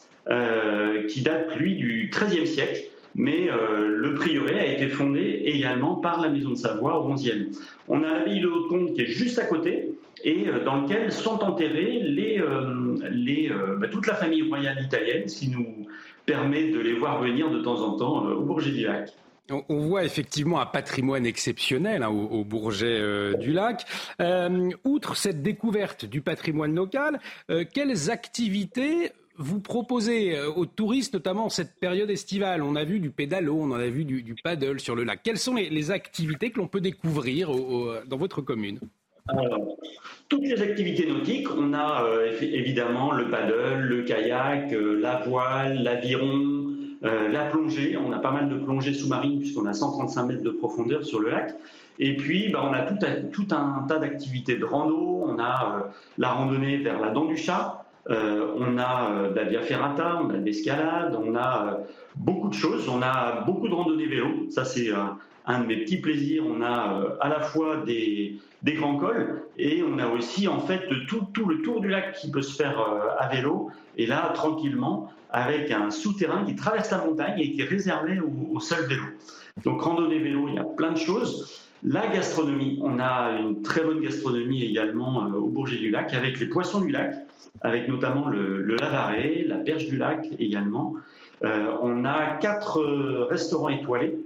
qui 1.09 1.21
date, 1.21 1.55
lui, 1.57 1.75
du 1.75 2.09
XIIIe 2.11 2.47
siècle 2.47 2.83
mais 3.15 3.49
euh, 3.49 3.87
le 3.87 4.13
prieuré 4.13 4.59
a 4.59 4.65
été 4.65 4.89
fondé 4.89 5.41
également 5.45 5.95
par 5.95 6.21
la 6.21 6.29
Maison 6.29 6.51
de 6.51 6.55
Savoie 6.55 6.99
au 6.99 7.13
XIe. 7.13 7.49
On 7.87 8.03
a 8.03 8.11
l'abbaye 8.11 8.41
de 8.41 8.47
Haute-Comte 8.47 8.93
qui 8.93 9.01
est 9.01 9.07
juste 9.07 9.39
à 9.39 9.45
côté 9.45 9.93
et 10.23 10.47
euh, 10.47 10.63
dans 10.63 10.81
lequel 10.81 11.11
sont 11.11 11.41
enterrés 11.41 12.01
les, 12.03 12.39
euh, 12.39 13.77
bah, 13.79 13.87
toute 13.87 14.05
la 14.05 14.15
famille 14.15 14.43
royale 14.43 14.83
italienne, 14.83 15.27
ce 15.27 15.39
qui 15.39 15.49
nous 15.49 15.87
permet 16.25 16.69
de 16.69 16.79
les 16.79 16.93
voir 16.93 17.21
venir 17.21 17.49
de 17.49 17.61
temps 17.61 17.81
en 17.81 17.95
temps 17.95 18.25
au 18.25 18.41
Bourget 18.41 18.71
du 18.71 18.83
Lac. 18.83 19.09
On 19.69 19.77
voit 19.77 20.03
effectivement 20.03 20.59
un 20.59 20.65
patrimoine 20.65 21.27
exceptionnel 21.27 22.01
hein, 22.01 22.09
au, 22.09 22.43
Bourget 22.43 23.35
du 23.37 23.53
Lac. 23.53 23.85
outre 24.83 25.15
cette 25.15 25.43
découverte 25.43 26.05
du 26.05 26.21
patrimoine 26.21 26.73
local, 26.73 27.19
quelles 27.71 28.09
activités 28.09 29.11
vous 29.37 29.59
proposez 29.59 30.37
euh, 30.37 30.49
aux 30.51 30.65
touristes, 30.65 31.13
notamment 31.13 31.49
cette 31.49 31.79
période 31.79 32.09
estivale, 32.09 32.61
on 32.61 32.75
a 32.75 32.83
vu 32.83 32.99
du 32.99 33.09
pédalo, 33.09 33.57
on 33.59 33.71
en 33.71 33.79
a 33.79 33.87
vu 33.87 34.05
du, 34.05 34.35
paddle 34.43 34.79
sur 34.79 34.95
le 34.95 35.03
lac. 35.03 35.21
Quelles 35.23 35.37
sont 35.37 35.55
les, 35.55 35.91
activités 35.91 36.51
que 36.51 36.59
l'on 36.59 36.67
peut 36.67 36.81
découvrir 36.81 37.49
dans 37.49 38.17
votre 38.17 38.41
commune? 38.41 38.79
Toutes 40.29 40.43
les 40.43 40.61
activités 40.61 41.07
nautiques, 41.07 41.47
on 41.55 41.73
a 41.73 42.03
euh, 42.03 42.31
évidemment 42.41 43.11
le 43.11 43.29
paddle, 43.29 43.81
le 43.81 44.03
kayak, 44.03 44.71
euh, 44.71 44.99
la 44.99 45.17
voile, 45.25 45.81
l'aviron, 45.81 46.67
la 47.01 47.45
plongée. 47.45 47.97
On 47.97 48.11
a 48.11 48.17
pas 48.17 48.31
mal 48.31 48.49
de 48.49 48.57
plongées 48.57 48.93
sous-marines 48.93 49.39
puisqu'on 49.39 49.65
a 49.67 49.73
135 49.73 50.25
mètres 50.25 50.43
de 50.43 50.49
profondeur 50.49 51.03
sur 51.05 51.19
le 51.19 51.29
lac. 51.29 51.53
Et 51.99 52.17
puis, 52.17 52.49
bah, 52.49 52.67
on 52.67 52.73
a 52.73 52.81
tout, 52.81 52.97
tout 53.31 53.47
un 53.53 53.85
tas 53.87 53.99
d'activités 53.99 54.57
de 54.57 54.65
rando. 54.65 55.23
On 55.23 55.37
a 55.39 55.91
la 56.17 56.29
randonnée 56.29 56.77
vers 56.77 56.99
la 56.99 57.11
dent 57.11 57.25
du 57.25 57.37
chat, 57.37 57.84
on 58.09 58.77
a 58.77 59.11
euh, 59.11 59.29
de 59.31 59.35
la 59.35 59.43
via 59.45 59.61
ferrata, 59.61 60.21
on 60.23 60.29
a 60.29 60.37
de 60.37 60.45
l'escalade, 60.45 61.17
on 61.19 61.35
a 61.35 61.67
euh, 61.67 61.83
beaucoup 62.15 62.49
de 62.49 62.53
choses. 62.53 62.87
On 62.89 63.01
a 63.01 63.41
beaucoup 63.45 63.67
de 63.67 63.73
randonnées 63.73 64.07
vélo. 64.07 64.49
Ça, 64.49 64.65
c'est 64.65 64.89
un 65.45 65.59
de 65.59 65.65
mes 65.65 65.77
petits 65.77 65.97
plaisirs. 65.97 66.43
On 66.45 66.61
a 66.61 67.03
à 67.19 67.29
la 67.29 67.39
fois 67.39 67.77
des, 67.85 68.39
grands 68.63 68.97
cols 68.97 69.43
et 69.57 69.83
on 69.83 69.99
a 69.99 70.07
aussi 70.07 70.47
en 70.47 70.59
fait 70.59 70.87
tout, 71.07 71.45
le 71.45 71.61
tour 71.61 71.81
du 71.81 71.89
lac 71.89 72.13
qui 72.13 72.31
peut 72.31 72.41
se 72.41 72.55
faire 72.55 72.79
à 73.19 73.27
vélo. 73.27 73.71
Et 73.97 74.05
là, 74.05 74.31
tranquillement, 74.33 75.11
avec 75.31 75.71
un 75.71 75.91
souterrain 75.91 76.45
qui 76.45 76.55
traverse 76.55 76.91
la 76.91 76.99
montagne 77.05 77.39
et 77.39 77.51
qui 77.51 77.61
est 77.61 77.65
réservé 77.65 78.19
au, 78.19 78.55
au 78.55 78.59
seul 78.59 78.85
vélo. 78.87 79.03
Donc 79.63 79.81
randonnée 79.81 80.19
vélo, 80.19 80.47
il 80.47 80.55
y 80.55 80.59
a 80.59 80.63
plein 80.63 80.91
de 80.91 80.97
choses. 80.97 81.65
La 81.83 82.07
gastronomie, 82.07 82.79
on 82.81 82.99
a 82.99 83.37
une 83.39 83.61
très 83.61 83.83
bonne 83.83 83.99
gastronomie 83.99 84.63
également 84.63 85.27
au 85.27 85.49
Bourget 85.49 85.77
du 85.77 85.91
Lac 85.91 86.13
avec 86.13 86.39
les 86.39 86.47
poissons 86.47 86.81
du 86.81 86.91
lac 86.91 87.24
avec 87.61 87.87
notamment 87.87 88.27
le, 88.27 88.61
lavaret, 88.75 89.43
la 89.47 89.57
perche 89.57 89.87
du 89.87 89.97
lac 89.97 90.27
également. 90.39 90.95
Euh, 91.43 91.67
on 91.81 92.05
a 92.05 92.37
quatre 92.37 92.79
euh, 92.79 93.25
restaurants 93.25 93.69
étoilés 93.69 94.17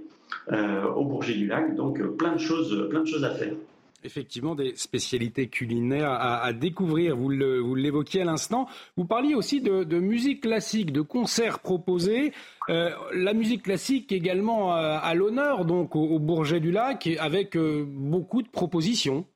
euh, 0.52 0.84
au 0.92 1.04
Bourget 1.04 1.34
du 1.34 1.46
Lac, 1.46 1.74
donc 1.74 2.00
plein 2.16 2.32
de 2.32 2.38
choses, 2.38 2.88
plein 2.88 3.00
de 3.00 3.06
choses 3.06 3.24
à 3.24 3.30
faire. 3.30 3.54
Effectivement, 4.02 4.54
des 4.54 4.74
spécialités 4.76 5.48
culinaires 5.48 6.10
à, 6.10 6.54
découvrir. 6.54 7.14
Vous 7.14 7.28
l'évoquiez 7.28 8.22
à 8.22 8.24
l'instant. 8.24 8.66
Vous 8.96 9.04
parliez 9.04 9.34
aussi 9.34 9.60
de, 9.60 9.98
musique 9.98 10.40
classique, 10.40 10.90
de 10.90 11.02
concerts 11.02 11.58
proposés. 11.58 12.32
la 12.68 13.34
musique 13.34 13.64
classique 13.64 14.10
également 14.10 14.72
à, 14.72 15.14
l'honneur, 15.14 15.66
donc 15.66 15.96
au, 15.96 16.18
Bourget 16.18 16.60
du 16.60 16.70
Lac, 16.70 17.10
avec 17.20 17.58
beaucoup 17.58 18.40
de 18.40 18.48
propositions. 18.48 19.26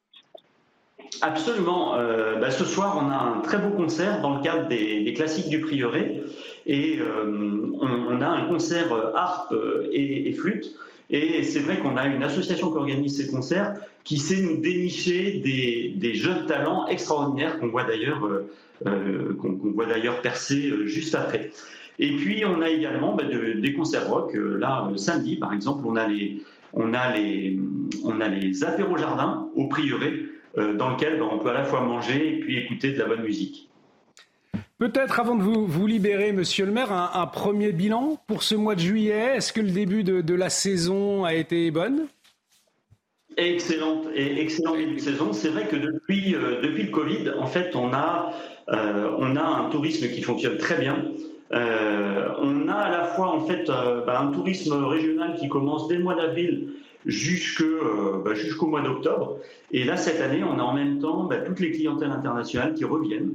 Absolument. 1.22 1.96
Euh, 1.96 2.36
bah, 2.36 2.50
ce 2.50 2.64
soir, 2.64 3.00
on 3.02 3.10
a 3.10 3.16
un 3.16 3.40
très 3.40 3.58
beau 3.58 3.70
concert 3.70 4.20
dans 4.20 4.36
le 4.36 4.42
cadre 4.42 4.68
des, 4.68 5.12
classiques 5.14 5.48
du 5.48 5.60
prieuré. 5.60 6.22
Et 6.66 6.98
euh, 6.98 7.72
on, 7.80 8.20
a 8.20 8.28
un 8.28 8.46
concert 8.46 8.92
euh, 8.92 9.12
harpe 9.14 9.54
et, 9.92 10.32
flûte. 10.32 10.74
Et 11.10 11.42
c'est 11.42 11.60
vrai 11.60 11.78
qu'on 11.78 11.96
a 11.96 12.06
une 12.06 12.22
association 12.22 12.70
qui 12.70 12.78
organise 12.78 13.16
ces 13.16 13.30
concerts 13.30 13.74
qui 14.04 14.16
sait 14.18 14.40
nous 14.40 14.60
dénicher 14.60 15.42
des, 15.42 16.14
jeunes 16.14 16.46
talents 16.46 16.86
extraordinaires 16.86 17.58
qu'on 17.58 17.68
voit 17.68 17.84
d'ailleurs 17.84 18.20
qu'on 18.84 20.20
percer 20.22 20.72
juste 20.86 21.14
après. 21.14 21.50
Et 21.98 22.16
puis 22.16 22.44
on 22.44 22.60
a 22.60 22.70
également 22.70 23.14
bah, 23.14 23.24
des 23.24 23.72
concerts 23.74 24.08
rock. 24.08 24.34
Là, 24.34 24.90
samedi, 24.96 25.36
par 25.36 25.52
exemple, 25.52 25.84
on 25.86 25.96
a 25.96 26.06
les 26.08 26.42
on 26.72 26.92
a 26.92 27.14
les 27.14 27.58
on 28.04 28.20
a 28.20 28.28
les 28.28 28.64
apéros 28.64 28.96
jardins 28.96 29.48
au 29.54 29.68
prieuré 29.68 30.33
dans 30.56 30.90
lequel 30.90 31.18
ben, 31.18 31.28
on 31.30 31.38
peut 31.38 31.50
à 31.50 31.54
la 31.54 31.64
fois 31.64 31.80
manger 31.80 32.36
et 32.36 32.40
puis 32.40 32.58
écouter 32.58 32.92
de 32.92 32.98
la 32.98 33.06
bonne 33.06 33.22
musique. 33.22 33.70
Peut-être 34.78 35.20
avant 35.20 35.36
de 35.36 35.42
vous, 35.42 35.66
vous, 35.66 35.86
libérer, 35.86 36.32
monsieur 36.32 36.66
le 36.66 36.72
maire, 36.72 36.92
un, 36.92 37.26
premier 37.26 37.70
bilan 37.70 38.18
pour 38.26 38.42
ce 38.42 38.56
mois 38.56 38.74
de 38.74 38.80
juillet. 38.80 39.36
Est-ce 39.36 39.52
que 39.52 39.60
le 39.60 39.70
début 39.70 40.02
de, 40.02 40.34
la 40.34 40.50
saison 40.50 41.24
a 41.24 41.34
été 41.34 41.70
bonne? 41.70 42.06
Excellente 43.36 44.08
et 44.14 44.40
excellent 44.40 44.76
début 44.76 44.96
de 44.96 45.00
saison. 45.00 45.32
C'est 45.32 45.48
vrai 45.48 45.68
que 45.68 45.76
depuis, 45.76 46.34
euh, 46.34 46.60
depuis 46.60 46.84
le 46.84 46.90
Covid, 46.90 47.30
en 47.38 47.46
fait, 47.46 47.74
on 47.76 47.92
a, 47.92 48.32
euh, 48.68 49.16
on 49.18 49.36
a 49.36 49.42
un 49.42 49.70
tourisme 49.70 50.08
qui 50.08 50.22
fonctionne 50.22 50.58
très 50.58 50.78
bien. 50.78 51.04
on 51.52 52.68
a 52.68 52.74
à 52.74 52.90
la 52.90 53.04
fois 53.04 53.28
en 53.28 53.46
fait 53.46 53.66
ben, 53.66 54.28
un 54.28 54.32
tourisme 54.32 54.72
régional 54.84 55.36
qui 55.36 55.48
commence 55.48 55.86
dès 55.88 55.96
le 55.96 56.02
mois 56.02 56.16
d'avril 56.16 56.68
euh, 57.06 58.22
bah, 58.24 58.34
jusqu'au 58.34 58.66
mois 58.66 58.82
d'octobre. 58.82 59.38
Et 59.70 59.84
là, 59.84 59.96
cette 59.96 60.20
année, 60.20 60.42
on 60.42 60.58
a 60.58 60.62
en 60.62 60.74
même 60.74 60.98
temps 60.98 61.24
bah, 61.24 61.38
toutes 61.38 61.60
les 61.60 61.70
clientèles 61.70 62.10
internationales 62.10 62.74
qui 62.74 62.84
reviennent, 62.84 63.32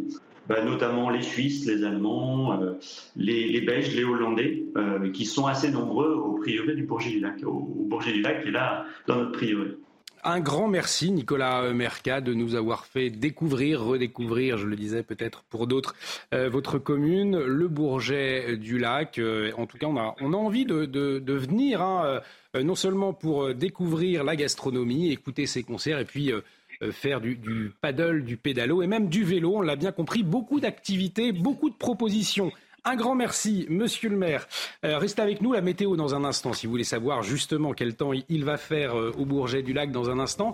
bah, 0.48 0.64
notamment 0.64 1.10
les 1.10 1.22
Suisses, 1.22 1.66
les 1.66 1.84
Allemands, 1.84 2.60
euh, 2.62 2.74
les, 3.16 3.62
Belges, 3.62 3.96
les 3.96 4.04
Hollandais, 4.04 4.64
euh, 4.76 5.12
qui 5.12 5.26
sont 5.26 5.46
assez 5.46 5.72
nombreux 5.72 6.14
au 6.14 6.34
prieuré 6.34 6.74
du 6.74 6.84
Bourget 6.84 7.12
du 7.12 7.20
Lac, 7.20 7.44
au, 7.46 7.60
Bourget 7.60 8.12
du 8.12 8.22
Lac 8.22 8.42
qui 8.42 8.50
est 8.50 8.52
là 8.52 8.86
dans 9.08 9.16
notre 9.16 9.34
prieuré. 9.34 9.76
Un 10.22 10.42
grand 10.42 10.68
merci, 10.68 11.12
Nicolas 11.12 11.72
Merca, 11.72 12.20
de 12.20 12.34
nous 12.34 12.56
avoir 12.56 12.86
fait 12.86 13.10
découvrir, 13.10 13.82
redécouvrir, 13.82 14.58
je 14.58 14.68
le 14.68 14.76
disais 14.76 15.02
peut-être 15.02 15.44
pour 15.44 15.66
d'autres, 15.66 15.96
votre 16.34 16.78
commune, 16.78 17.40
le 17.40 17.70
Bourget 17.70 18.58
du 18.58 18.80
Lac. 18.80 19.22
en 19.58 19.66
tout 19.66 19.78
cas, 19.78 19.88
on 19.88 19.96
a, 19.96 20.16
on 20.20 20.34
a 20.34 20.36
envie 20.36 20.66
de, 20.66 20.84
de, 20.86 21.34
venir. 21.34 21.82
Hein, 21.82 22.20
non 22.56 22.76
seulement 22.76 23.14
pour 23.14 23.44
euh, 23.44 23.54
découvrir 23.54 24.24
la 24.24 24.36
gastronomie, 24.36 25.12
écouter 25.12 25.46
ses 25.46 25.64
concerts 25.64 26.00
et 26.00 26.06
puis 26.06 26.32
euh, 26.32 26.42
faire 26.92 27.22
du, 27.22 27.36
du, 27.36 27.72
paddle, 27.82 28.24
du 28.24 28.38
pédalo 28.38 28.82
et 28.82 28.88
même 28.88 29.08
du 29.10 29.24
vélo. 29.24 29.58
On 29.58 29.62
l'a 29.62 29.76
bien 29.76 29.92
compris, 29.92 30.24
beaucoup 30.24 30.60
d'activités, 30.60 31.32
beaucoup 31.32 31.70
de 31.70 31.76
propositions 31.76 32.52
Un 32.86 32.96
grand 32.96 33.14
merci, 33.14 33.66
monsieur 33.70 34.10
le 34.10 34.16
maire. 34.16 34.48
Euh, 34.86 34.98
restez 34.98 35.22
avec 35.22 35.42
nous, 35.42 35.52
la 35.52 35.62
météo 35.62 35.98
dans 35.98 36.16
un 36.16 36.24
instant, 36.24 36.54
si 36.54 36.66
vous 36.66 36.72
voulez 36.72 36.86
savoir 36.86 37.24
justement 37.24 37.74
quel 37.74 37.96
temps 37.96 38.12
il 38.30 38.46
va 38.46 38.58
faire 38.58 38.98
euh, 38.98 39.12
au 39.18 39.26
Bourget 39.26 39.64
du 39.64 39.74
Lac 39.74 39.92
dans 39.92 40.10
un 40.10 40.20
instant. 40.20 40.54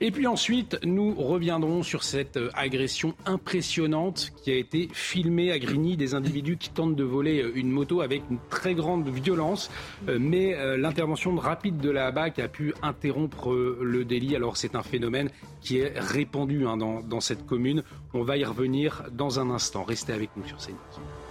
Et 0.00 0.10
puis 0.10 0.26
ensuite, 0.26 0.78
nous 0.84 1.14
reviendrons 1.14 1.82
sur 1.82 2.04
cette 2.04 2.36
euh, 2.36 2.50
agression 2.54 3.14
impressionnante 3.26 4.30
qui 4.42 4.52
a 4.52 4.56
été 4.56 4.88
filmée 4.92 5.50
à 5.50 5.58
Grigny 5.58 5.96
des 5.96 6.14
individus 6.14 6.58
qui 6.58 6.70
tentent 6.70 6.94
de 6.94 7.04
voler 7.04 7.44
une 7.54 7.70
moto 7.70 8.02
avec 8.02 8.22
une 8.30 8.38
très 8.50 8.74
grande 8.74 9.08
violence. 9.08 9.70
mais 10.06 10.56
l'intervention 10.76 11.34
rapide 11.36 11.78
de 11.78 11.90
la 11.90 12.10
BAC 12.10 12.38
a 12.38 12.48
pu 12.48 12.74
interrompre 12.82 13.52
le 13.52 14.04
délit. 14.04 14.36
Alors 14.36 14.56
c'est 14.56 14.74
un 14.74 14.82
phénomène 14.82 15.30
qui 15.60 15.78
est 15.78 15.92
répandu 15.96 16.66
hein, 16.66 16.76
dans, 16.76 17.20
cette 17.20 17.46
commune. 17.46 17.82
On 18.12 18.22
va 18.22 18.36
y 18.36 18.44
revenir 18.44 19.04
dans 19.12 19.40
un 19.40 19.50
instant. 19.50 19.84
Restez 19.84 20.12
avec 20.12 20.30
nous 20.36 20.46
sur 20.46 20.58
CNews. 20.58 21.23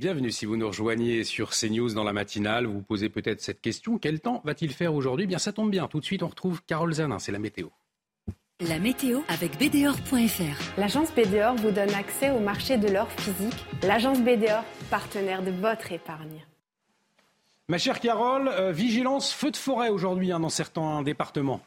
Bienvenue 0.00 0.30
si 0.30 0.46
vous 0.46 0.56
nous 0.56 0.66
rejoignez 0.66 1.24
sur 1.24 1.50
CNews 1.50 1.92
dans 1.92 2.04
la 2.04 2.14
matinale. 2.14 2.64
Vous 2.64 2.72
vous 2.72 2.82
posez 2.82 3.10
peut-être 3.10 3.42
cette 3.42 3.60
question. 3.60 3.98
Quel 3.98 4.20
temps 4.20 4.40
va-t-il 4.46 4.72
faire 4.72 4.94
aujourd'hui? 4.94 5.26
Bien, 5.26 5.36
ça 5.36 5.52
tombe 5.52 5.70
bien. 5.70 5.88
Tout 5.88 6.00
de 6.00 6.06
suite, 6.06 6.22
on 6.22 6.28
retrouve 6.28 6.62
Carole 6.66 6.94
Zanin. 6.94 7.18
C'est 7.18 7.32
la 7.32 7.38
météo. 7.38 7.68
La 8.60 8.78
météo 8.78 9.20
avec 9.28 9.58
BDOR.fr. 9.58 10.80
L'agence 10.80 11.12
BDOR 11.12 11.54
vous 11.56 11.70
donne 11.70 11.92
accès 11.92 12.30
au 12.30 12.40
marché 12.40 12.78
de 12.78 12.88
l'or 12.88 13.12
physique. 13.12 13.66
L'agence 13.82 14.22
BDOR, 14.22 14.64
partenaire 14.88 15.42
de 15.42 15.50
votre 15.50 15.92
épargne. 15.92 16.46
Ma 17.68 17.76
chère 17.76 18.00
Carole, 18.00 18.48
euh, 18.48 18.72
vigilance 18.72 19.34
feu 19.34 19.50
de 19.50 19.56
forêt 19.58 19.90
aujourd'hui 19.90 20.32
hein, 20.32 20.40
dans 20.40 20.48
certains 20.48 21.02
départements. 21.02 21.60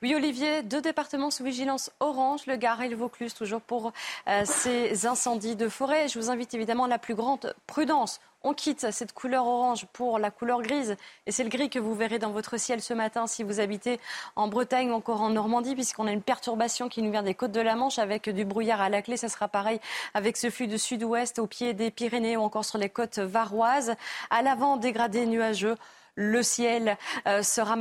Oui, 0.00 0.14
Olivier, 0.14 0.62
deux 0.62 0.80
départements 0.80 1.32
sous 1.32 1.42
vigilance 1.42 1.90
orange, 1.98 2.46
le 2.46 2.54
Gard 2.54 2.80
et 2.82 2.88
le 2.88 2.94
Vaucluse, 2.94 3.34
toujours 3.34 3.60
pour 3.60 3.92
euh, 4.28 4.42
ces 4.44 5.06
incendies 5.06 5.56
de 5.56 5.68
forêt. 5.68 6.06
Je 6.06 6.20
vous 6.20 6.30
invite 6.30 6.54
évidemment 6.54 6.84
à 6.84 6.88
la 6.88 6.98
plus 6.98 7.16
grande 7.16 7.52
prudence. 7.66 8.20
On 8.44 8.54
quitte 8.54 8.92
cette 8.92 9.12
couleur 9.12 9.44
orange 9.44 9.86
pour 9.92 10.20
la 10.20 10.30
couleur 10.30 10.62
grise. 10.62 10.94
Et 11.26 11.32
c'est 11.32 11.42
le 11.42 11.50
gris 11.50 11.68
que 11.68 11.80
vous 11.80 11.96
verrez 11.96 12.20
dans 12.20 12.30
votre 12.30 12.60
ciel 12.60 12.80
ce 12.80 12.94
matin 12.94 13.26
si 13.26 13.42
vous 13.42 13.58
habitez 13.58 13.98
en 14.36 14.46
Bretagne 14.46 14.92
ou 14.92 14.94
encore 14.94 15.20
en 15.20 15.30
Normandie, 15.30 15.74
puisqu'on 15.74 16.06
a 16.06 16.12
une 16.12 16.22
perturbation 16.22 16.88
qui 16.88 17.02
nous 17.02 17.10
vient 17.10 17.24
des 17.24 17.34
côtes 17.34 17.50
de 17.50 17.60
la 17.60 17.74
Manche 17.74 17.98
avec 17.98 18.28
du 18.28 18.44
brouillard 18.44 18.80
à 18.80 18.90
la 18.90 19.02
clé. 19.02 19.16
Ça 19.16 19.28
sera 19.28 19.48
pareil 19.48 19.80
avec 20.14 20.36
ce 20.36 20.48
flux 20.48 20.68
de 20.68 20.76
sud-ouest 20.76 21.40
au 21.40 21.48
pied 21.48 21.74
des 21.74 21.90
Pyrénées 21.90 22.36
ou 22.36 22.42
encore 22.42 22.64
sur 22.64 22.78
les 22.78 22.88
côtes 22.88 23.18
varoises. 23.18 23.96
À 24.30 24.42
l'avant, 24.42 24.76
dégradé 24.76 25.26
nuageux. 25.26 25.74
Le 26.20 26.42
ciel 26.42 26.96
euh, 27.28 27.44
sera 27.44 27.76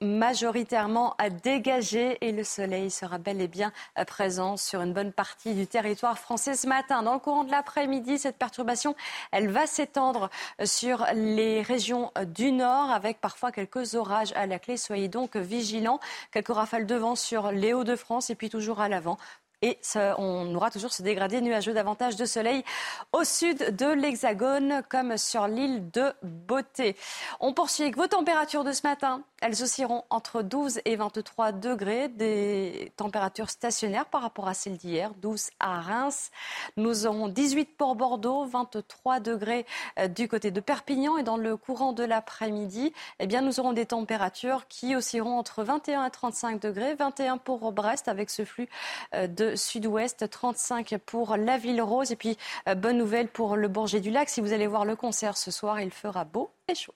majoritairement 0.00 1.16
dégagé 1.42 2.18
et 2.20 2.30
le 2.30 2.44
soleil 2.44 2.88
sera 2.88 3.18
bel 3.18 3.40
et 3.40 3.48
bien 3.48 3.72
euh, 3.98 4.04
présent 4.04 4.56
sur 4.56 4.80
une 4.80 4.92
bonne 4.92 5.10
partie 5.10 5.54
du 5.54 5.66
territoire 5.66 6.16
français 6.16 6.54
ce 6.54 6.68
matin. 6.68 7.02
Dans 7.02 7.14
le 7.14 7.18
courant 7.18 7.42
de 7.42 7.50
l'après-midi, 7.50 8.20
cette 8.20 8.36
perturbation, 8.36 8.94
elle 9.32 9.48
va 9.48 9.66
s'étendre 9.66 10.30
euh, 10.60 10.66
sur 10.66 11.04
les 11.14 11.62
régions 11.62 12.12
du 12.28 12.52
nord 12.52 12.90
avec 12.90 13.20
parfois 13.20 13.50
quelques 13.50 13.96
orages 13.96 14.32
à 14.36 14.46
la 14.46 14.60
clé. 14.60 14.76
Soyez 14.76 15.08
donc 15.08 15.34
vigilants. 15.34 15.98
Quelques 16.30 16.54
rafales 16.54 16.86
de 16.86 16.94
vent 16.94 17.16
sur 17.16 17.50
les 17.50 17.72
Hauts-de-France 17.72 18.30
et 18.30 18.36
puis 18.36 18.50
toujours 18.50 18.80
à 18.80 18.88
l'avant 18.88 19.18
et 19.62 19.78
on 20.18 20.54
aura 20.54 20.70
toujours 20.70 20.92
ce 20.92 21.02
dégradé 21.02 21.40
nuageux 21.40 21.74
davantage 21.74 22.16
de 22.16 22.24
soleil 22.24 22.64
au 23.12 23.24
sud 23.24 23.76
de 23.76 23.86
l'Hexagone 23.86 24.82
comme 24.88 25.18
sur 25.18 25.46
l'île 25.46 25.90
de 25.90 26.12
Beauté. 26.22 26.96
On 27.40 27.52
poursuit 27.52 27.84
avec 27.84 27.96
vos 27.96 28.06
températures 28.06 28.64
de 28.64 28.72
ce 28.72 28.86
matin. 28.86 29.22
Elles 29.42 29.62
oscilleront 29.62 30.04
entre 30.10 30.42
12 30.42 30.80
et 30.84 30.96
23 30.96 31.52
degrés, 31.52 32.08
des 32.08 32.92
températures 32.96 33.48
stationnaires 33.48 34.06
par 34.06 34.22
rapport 34.22 34.48
à 34.48 34.54
celles 34.54 34.76
d'hier, 34.76 35.12
12 35.14 35.50
à 35.60 35.80
Reims. 35.80 36.30
Nous 36.76 37.06
aurons 37.06 37.28
18 37.28 37.76
pour 37.76 37.94
Bordeaux, 37.96 38.44
23 38.44 39.20
degrés 39.20 39.66
euh, 39.98 40.08
du 40.08 40.28
côté 40.28 40.50
de 40.50 40.60
Perpignan 40.60 41.16
et 41.16 41.22
dans 41.22 41.38
le 41.38 41.56
courant 41.56 41.92
de 41.92 42.04
l'après-midi, 42.04 42.92
eh 43.18 43.26
bien, 43.26 43.40
nous 43.40 43.60
aurons 43.60 43.72
des 43.72 43.86
températures 43.86 44.68
qui 44.68 44.94
oscilleront 44.94 45.38
entre 45.38 45.64
21 45.64 46.06
et 46.06 46.10
35 46.10 46.60
degrés, 46.60 46.94
21 46.94 47.38
pour 47.38 47.72
Brest 47.72 48.08
avec 48.08 48.30
ce 48.30 48.44
flux 48.44 48.68
euh, 49.14 49.26
sud-ouest, 49.56 50.28
35 50.28 50.96
pour 51.04 51.36
la 51.36 51.58
Ville 51.58 51.82
Rose 51.82 52.12
et 52.12 52.16
puis 52.16 52.36
euh, 52.68 52.74
bonne 52.74 52.98
nouvelle 52.98 53.28
pour 53.28 53.56
le 53.56 53.68
Bourget 53.68 54.00
du 54.00 54.10
Lac. 54.10 54.28
Si 54.28 54.40
vous 54.40 54.52
allez 54.52 54.66
voir 54.66 54.84
le 54.84 54.96
concert 54.96 55.36
ce 55.36 55.50
soir, 55.50 55.80
il 55.80 55.90
fera 55.90 56.24
beau 56.24 56.50
et 56.68 56.74
chaud. 56.74 56.94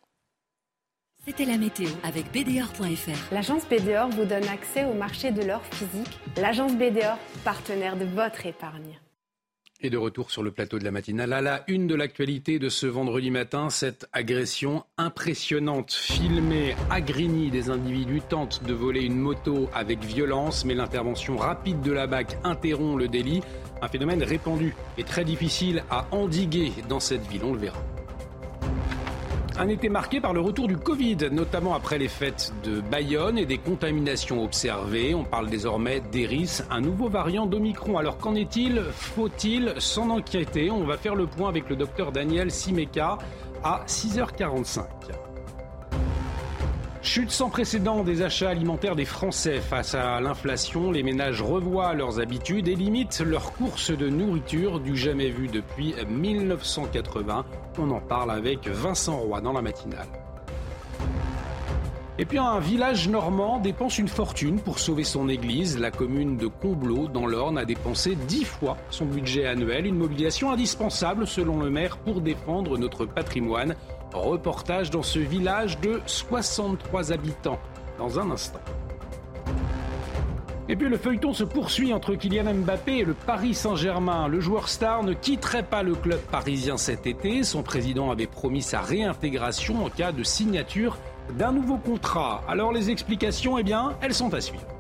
C'était 1.27 1.47
la 1.47 1.57
météo 1.57 1.89
avec 2.03 2.31
BDOR.fr. 2.33 3.33
L'agence 3.33 3.65
BDOR 3.67 4.11
vous 4.11 4.27
donne 4.27 4.47
accès 4.49 4.85
au 4.85 4.93
marché 4.93 5.31
de 5.31 5.43
l'or 5.43 5.63
physique. 5.73 6.21
L'agence 6.37 6.75
BDOR, 6.75 7.17
partenaire 7.45 7.97
de 7.97 8.05
votre 8.05 8.45
épargne. 8.45 9.01
Et 9.85 9.91
de 9.91 9.99
retour 9.99 10.31
sur 10.31 10.43
le 10.43 10.51
plateau 10.51 10.79
de 10.79 10.85
la 10.85 10.91
matinale, 10.91 11.35
à 11.35 11.43
la 11.43 11.63
une 11.69 11.87
de 11.87 11.95
l'actualité 11.95 12.59
de 12.59 12.71
ce 12.71 12.87
vendredi 12.87 13.31
matin, 13.31 13.69
cette 13.69 14.09
agression 14.15 14.83
impressionnante 14.97 15.93
filmée 15.93 16.75
à 16.89 17.03
Grigny. 17.03 17.51
Des 17.51 17.69
individus 17.69 18.23
tentent 18.27 18.65
de 18.65 18.73
voler 18.73 19.03
une 19.03 19.19
moto 19.19 19.69
avec 19.75 20.03
violence, 20.03 20.65
mais 20.65 20.73
l'intervention 20.73 21.37
rapide 21.37 21.83
de 21.83 21.93
la 21.93 22.07
BAC 22.07 22.39
interrompt 22.45 22.99
le 22.99 23.09
délit. 23.09 23.43
Un 23.83 23.89
phénomène 23.89 24.23
répandu 24.23 24.75
et 24.97 25.05
très 25.05 25.27
difficile 25.27 25.85
à 25.91 26.07
endiguer 26.13 26.73
dans 26.89 27.01
cette 27.01 27.27
ville, 27.27 27.45
on 27.45 27.53
le 27.53 27.59
verra. 27.59 27.85
Un 29.57 29.69
été 29.69 29.89
marqué 29.89 30.21
par 30.21 30.33
le 30.33 30.41
retour 30.41 30.67
du 30.67 30.77
Covid, 30.77 31.17
notamment 31.31 31.75
après 31.75 31.97
les 31.97 32.09
fêtes 32.09 32.53
de 32.65 32.81
Bayonne 32.81 33.39
et 33.39 33.47
des 33.47 33.59
contaminations 33.59 34.43
observées. 34.43 35.15
On 35.15 35.23
parle 35.23 35.49
désormais 35.49 36.01
d'Eris, 36.01 36.61
un 36.71 36.81
nouveau 36.81 37.09
variant 37.09 37.47
d'Omicron. 37.47 37.97
Alors 37.97 38.19
qu'en 38.19 38.35
est-il? 38.35 38.83
Faut-il 38.91 39.73
s'en 39.79 40.11
inquiéter? 40.11 40.73
On 40.73 40.85
va 40.85 40.97
faire 40.97 41.15
le 41.15 41.29
point 41.29 41.49
avec 41.49 41.71
le 41.71 41.77
docteur 41.77 42.11
Daniel 42.11 42.51
Simeka 42.51 43.17
à 43.63 43.85
6h45. 43.87 44.83
Chute 47.05 47.31
sans 47.31 47.51
précédent 47.51 48.03
des 48.03 48.23
achats 48.23 48.49
alimentaires 48.49 48.97
des 48.97 49.05
Français 49.05 49.61
face 49.61 49.95
à 49.95 50.23
l'inflation. 50.23 50.91
Les 50.91 51.03
ménages 51.03 51.43
revoient 51.43 51.93
leurs 51.93 52.19
habitudes 52.19 52.67
et 52.67 52.75
limitent 52.75 53.21
leurs 53.21 53.53
courses 53.53 53.91
de 53.91 54.09
nourriture 54.09 54.81
du 54.81 54.97
jamais 54.97 55.29
vu 55.29 55.49
depuis 55.49 55.95
1980. 56.09 57.45
On 57.79 57.91
en 57.91 58.01
parle 58.01 58.31
avec 58.31 58.67
Vincent 58.69 59.19
Roy 59.19 59.43
dans 59.43 59.53
la 59.53 59.61
matinale. 59.61 60.09
Et 62.17 62.25
puis 62.25 62.39
un 62.39 62.59
village 62.59 63.09
normand 63.09 63.59
dépense 63.59 63.99
une 63.99 64.09
fortune 64.09 64.61
pour 64.61 64.79
sauver 64.79 65.05
son 65.05 65.29
église. 65.29 65.79
La 65.79 65.91
commune 65.91 66.39
de 66.39 66.47
Combloux, 66.47 67.09
dans 67.09 67.27
l'Orne, 67.27 67.59
a 67.59 67.67
dépensé 67.67 68.17
dix 68.17 68.45
fois 68.45 68.79
son 68.89 69.05
budget 69.05 69.47
annuel. 69.47 69.85
Une 69.85 69.99
mobilisation 69.99 70.53
indispensable, 70.53 71.27
selon 71.27 71.61
le 71.61 71.71
maire, 71.71 71.99
pour 71.99 72.23
défendre 72.23 72.79
notre 72.79 73.05
patrimoine. 73.05 73.75
Reportage 74.15 74.91
dans 74.91 75.03
ce 75.03 75.19
village 75.19 75.81
de 75.81 76.01
63 76.07 77.13
habitants 77.13 77.59
dans 77.99 78.19
un 78.19 78.31
instant. 78.31 78.61
Et 80.69 80.77
puis 80.77 80.89
le 80.89 80.97
feuilleton 80.97 81.35
se 81.35 81.45
poursuit 81.45 81.93
entre 81.93 82.15
Kylian 82.15 82.55
Mbappé 82.55 82.99
et 82.99 83.05
le 83.05 83.13
Paris 83.13 83.53
Saint-Germain. 83.53 84.29
Le 84.29 84.41
joueur 84.41 84.69
star 84.71 85.03
ne 85.03 85.13
quitterait 85.13 85.63
pas 85.63 85.83
le 85.83 85.95
club 85.95 86.21
parisien 86.21 86.79
cet 86.79 87.07
été. 87.07 87.43
Son 87.43 87.63
président 87.63 88.11
avait 88.11 88.27
promis 88.27 88.63
sa 88.63 88.81
réintégration 88.81 89.85
en 89.85 89.91
cas 89.91 90.13
de 90.13 90.23
signature 90.23 90.97
d'un 91.37 91.53
nouveau 91.53 91.77
contrat. 91.77 92.43
Alors 92.49 92.73
les 92.73 92.89
explications, 92.91 93.59
eh 93.59 93.63
bien, 93.63 93.95
elles 94.01 94.15
sont 94.15 94.33
à 94.33 94.41
suivre. 94.41 94.74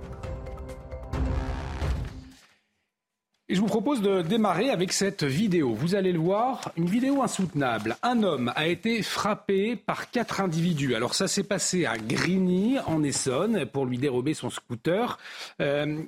Et 3.51 3.57
je 3.57 3.61
vous 3.61 3.67
propose 3.67 4.01
de 4.01 4.23
démarrer 4.23 4.71
avec 4.71 4.91
cette 4.91 5.23
vidéo. 5.23 5.75
Vous 5.75 5.95
allez 5.95 6.13
le 6.13 6.19
voir, 6.19 6.73
une 6.79 6.89
vidéo 6.89 7.23
insoutenable. 7.23 7.95
Un 8.03 8.23
homme 8.23 8.51
a 8.57 8.67
été 8.69 9.03
frappé 9.03 9.77
par 9.77 10.11
quatre 10.11 10.41
individus. 10.41 10.95
Alors 10.95 11.15
ça 11.15 11.29
s'est 11.29 11.43
passé 11.43 11.85
à 11.85 11.99
Grigny, 11.99 12.79
en 12.87 13.03
Essonne, 13.03 13.67
pour 13.67 13.85
lui 13.85 13.99
dérober 13.99 14.33
son 14.33 14.49
scooter. 14.49 15.19
Euh, 15.61 16.05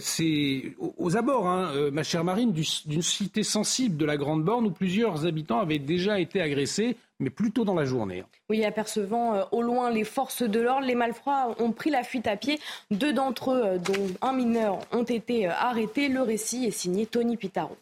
c'est 0.00 0.74
aux 0.96 1.14
abords, 1.18 1.46
hein, 1.46 1.72
euh, 1.74 1.90
ma 1.90 2.04
chère 2.04 2.24
Marine, 2.24 2.52
d'une 2.52 3.02
cité 3.02 3.42
sensible 3.42 3.98
de 3.98 4.06
la 4.06 4.16
Grande 4.16 4.42
Borne 4.42 4.64
où 4.64 4.70
plusieurs 4.70 5.26
habitants 5.26 5.60
avaient 5.60 5.78
déjà 5.78 6.20
été 6.20 6.40
agressés 6.40 6.96
mais 7.22 7.30
plutôt 7.30 7.64
dans 7.64 7.74
la 7.74 7.84
journée. 7.84 8.24
Oui, 8.50 8.64
apercevant 8.64 9.34
euh, 9.34 9.44
au 9.52 9.62
loin 9.62 9.90
les 9.90 10.04
forces 10.04 10.42
de 10.42 10.60
l'ordre, 10.60 10.86
les 10.86 10.94
malfrats 10.94 11.54
ont 11.58 11.72
pris 11.72 11.90
la 11.90 12.02
fuite 12.02 12.26
à 12.26 12.36
pied. 12.36 12.58
Deux 12.90 13.12
d'entre 13.12 13.52
eux, 13.52 13.62
euh, 13.64 13.78
dont 13.78 14.08
un 14.20 14.32
mineur, 14.32 14.80
ont 14.92 15.04
été 15.04 15.48
euh, 15.48 15.52
arrêtés. 15.52 16.08
Le 16.08 16.20
récit 16.20 16.66
est 16.66 16.72
signé 16.72 17.06
Tony 17.06 17.36
Pitaro. 17.36 17.76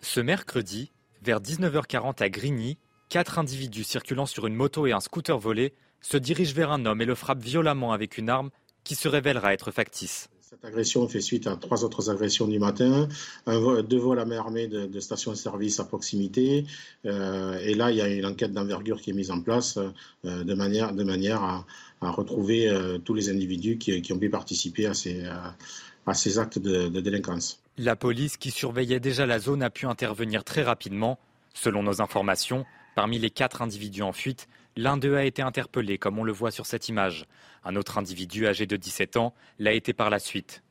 Ce 0.00 0.20
mercredi, 0.20 0.92
vers 1.22 1.40
19h40 1.40 2.22
à 2.22 2.28
Grigny, 2.28 2.76
quatre 3.08 3.38
individus 3.38 3.84
circulant 3.84 4.26
sur 4.26 4.46
une 4.46 4.54
moto 4.54 4.86
et 4.86 4.92
un 4.92 5.00
scooter 5.00 5.38
volé 5.38 5.72
se 6.02 6.18
dirigent 6.18 6.54
vers 6.54 6.70
un 6.70 6.84
homme 6.84 7.00
et 7.00 7.06
le 7.06 7.14
frappent 7.14 7.42
violemment 7.42 7.92
avec 7.92 8.18
une 8.18 8.28
arme 8.28 8.50
qui 8.84 8.94
se 8.94 9.08
révélera 9.08 9.54
être 9.54 9.70
factice. 9.70 10.28
Cette 10.54 10.66
agression 10.66 11.08
fait 11.08 11.20
suite 11.20 11.48
à 11.48 11.56
trois 11.56 11.84
autres 11.84 12.10
agressions 12.10 12.46
du 12.46 12.60
matin, 12.60 13.08
deux 13.48 13.98
vols 13.98 14.20
à 14.20 14.24
main 14.24 14.38
armée 14.38 14.68
de, 14.68 14.86
de 14.86 15.00
stations-service 15.00 15.80
à 15.80 15.84
proximité. 15.84 16.64
Euh, 17.06 17.58
et 17.58 17.74
là, 17.74 17.90
il 17.90 17.96
y 17.96 18.00
a 18.00 18.06
une 18.06 18.24
enquête 18.24 18.52
d'envergure 18.52 19.00
qui 19.00 19.10
est 19.10 19.14
mise 19.14 19.32
en 19.32 19.40
place 19.40 19.78
euh, 19.78 20.44
de 20.44 20.54
manière, 20.54 20.92
de 20.92 21.02
manière 21.02 21.42
à, 21.42 21.64
retrouver 22.02 22.68
euh, 22.68 22.98
tous 22.98 23.14
les 23.14 23.30
individus 23.30 23.78
qui, 23.78 24.12
ont 24.12 24.18
pu 24.18 24.30
participer 24.30 24.86
à 24.86 24.94
ces, 24.94 26.38
actes 26.38 26.60
de 26.60 27.00
délinquance. 27.00 27.58
La 27.76 27.96
police 27.96 28.36
qui 28.36 28.52
surveillait 28.52 29.00
déjà 29.00 29.26
la 29.26 29.40
zone 29.40 29.62
a 29.62 29.70
pu 29.70 29.86
intervenir 29.86 30.44
très 30.44 30.62
rapidement. 30.62 31.18
Selon 31.54 31.82
nos 31.82 32.00
informations, 32.00 32.64
parmi 32.94 33.18
les 33.18 33.30
quatre 33.30 33.60
individus 33.62 34.02
en 34.02 34.12
fuite, 34.12 34.46
l'un 34.76 34.96
d'eux 34.96 35.16
a 35.16 35.24
été 35.24 35.42
interpellé, 35.42 35.98
comme 35.98 36.18
on 36.18 36.24
le 36.24 36.32
voit 36.32 36.50
sur 36.50 36.66
cette 36.66 36.88
image. 36.88 37.26
Un 37.64 37.76
autre 37.76 37.98
individu 37.98 38.46
âgé 38.46 38.66
de 38.66 38.76
17 38.76 39.16
ans 39.16 39.34
l'a 39.58 39.72
été 39.72 39.92
par 39.92 40.10
la 40.10 40.18
suite. 40.18 40.62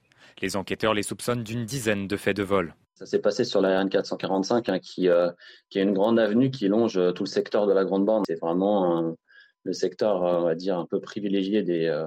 Les 0.42 0.56
enquêteurs 0.56 0.94
les 0.94 1.04
soupçonnent 1.04 1.44
d'une 1.44 1.66
dizaine 1.66 2.08
de 2.08 2.18
faits 2.18 2.36
de 2.36 2.44
vol. 2.44 2.76
Ça 2.96 3.06
s'est 3.06 3.20
passé 3.20 3.44
sur 3.44 3.62
la 3.62 3.80
RN 3.80 3.90
445, 3.90 4.70
hein, 4.70 4.80
qui, 4.80 5.10
euh, 5.10 5.32
qui, 5.70 5.80
est 5.80 5.84
une 5.84 5.94
grande 5.94 6.20
avenue 6.20 6.52
qui 6.52 6.68
longe 6.68 6.98
euh, 6.98 7.12
tout 7.12 7.24
le 7.24 7.30
secteur 7.30 7.66
de 7.66 7.74
la 7.74 7.86
Grande 7.86 8.06
Bande. 8.06 8.24
C'est 8.28 8.40
vraiment 8.40 9.16
le 9.64 9.74
secteur, 9.74 10.24
euh, 10.26 10.40
on 10.40 10.44
va 10.44 10.56
dire, 10.56 10.78
un 10.78 10.86
peu 10.86 11.00
privilégié 11.00 11.64
des, 11.64 12.06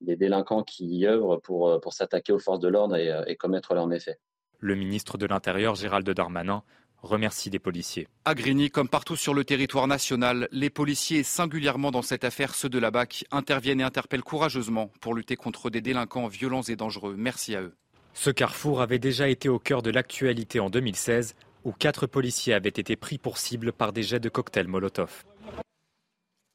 des 0.00 0.16
délinquants 0.16 0.62
qui 0.62 0.86
y 0.86 1.06
œuvrent 1.06 1.40
pour, 1.40 1.80
pour 1.80 1.92
s'attaquer 1.92 2.32
aux 2.32 2.38
forces 2.38 2.60
de 2.60 2.68
l'ordre 2.68 2.96
et, 2.96 3.12
et 3.26 3.36
commettre 3.36 3.74
leurs 3.74 3.86
méfaits. 3.86 4.18
Le 4.58 4.76
ministre 4.76 5.18
de 5.18 5.26
l'Intérieur, 5.26 5.74
Gérald 5.74 6.08
Darmanin, 6.08 6.62
remercie 7.02 7.50
des 7.50 7.58
policiers. 7.58 8.08
À 8.24 8.34
Grigny, 8.34 8.70
comme 8.70 8.88
partout 8.88 9.16
sur 9.16 9.34
le 9.34 9.44
territoire 9.44 9.86
national, 9.86 10.48
les 10.52 10.70
policiers, 10.70 11.22
singulièrement 11.22 11.90
dans 11.90 12.02
cette 12.02 12.24
affaire, 12.24 12.54
ceux 12.54 12.68
de 12.68 12.78
la 12.78 12.90
BAC, 12.90 13.24
interviennent 13.30 13.80
et 13.80 13.84
interpellent 13.84 14.22
courageusement 14.22 14.90
pour 15.00 15.14
lutter 15.14 15.36
contre 15.36 15.70
des 15.70 15.80
délinquants 15.80 16.28
violents 16.28 16.62
et 16.62 16.76
dangereux. 16.76 17.14
Merci 17.18 17.54
à 17.54 17.62
eux. 17.62 17.74
Ce 18.14 18.30
carrefour 18.30 18.82
avait 18.82 18.98
déjà 18.98 19.28
été 19.28 19.48
au 19.48 19.58
cœur 19.58 19.82
de 19.82 19.90
l'actualité 19.90 20.60
en 20.60 20.70
2016, 20.70 21.34
où 21.64 21.72
quatre 21.72 22.06
policiers 22.06 22.54
avaient 22.54 22.68
été 22.68 22.96
pris 22.96 23.18
pour 23.18 23.38
cible 23.38 23.72
par 23.72 23.92
des 23.92 24.02
jets 24.02 24.20
de 24.20 24.28
cocktails 24.28 24.68
Molotov. 24.68 25.24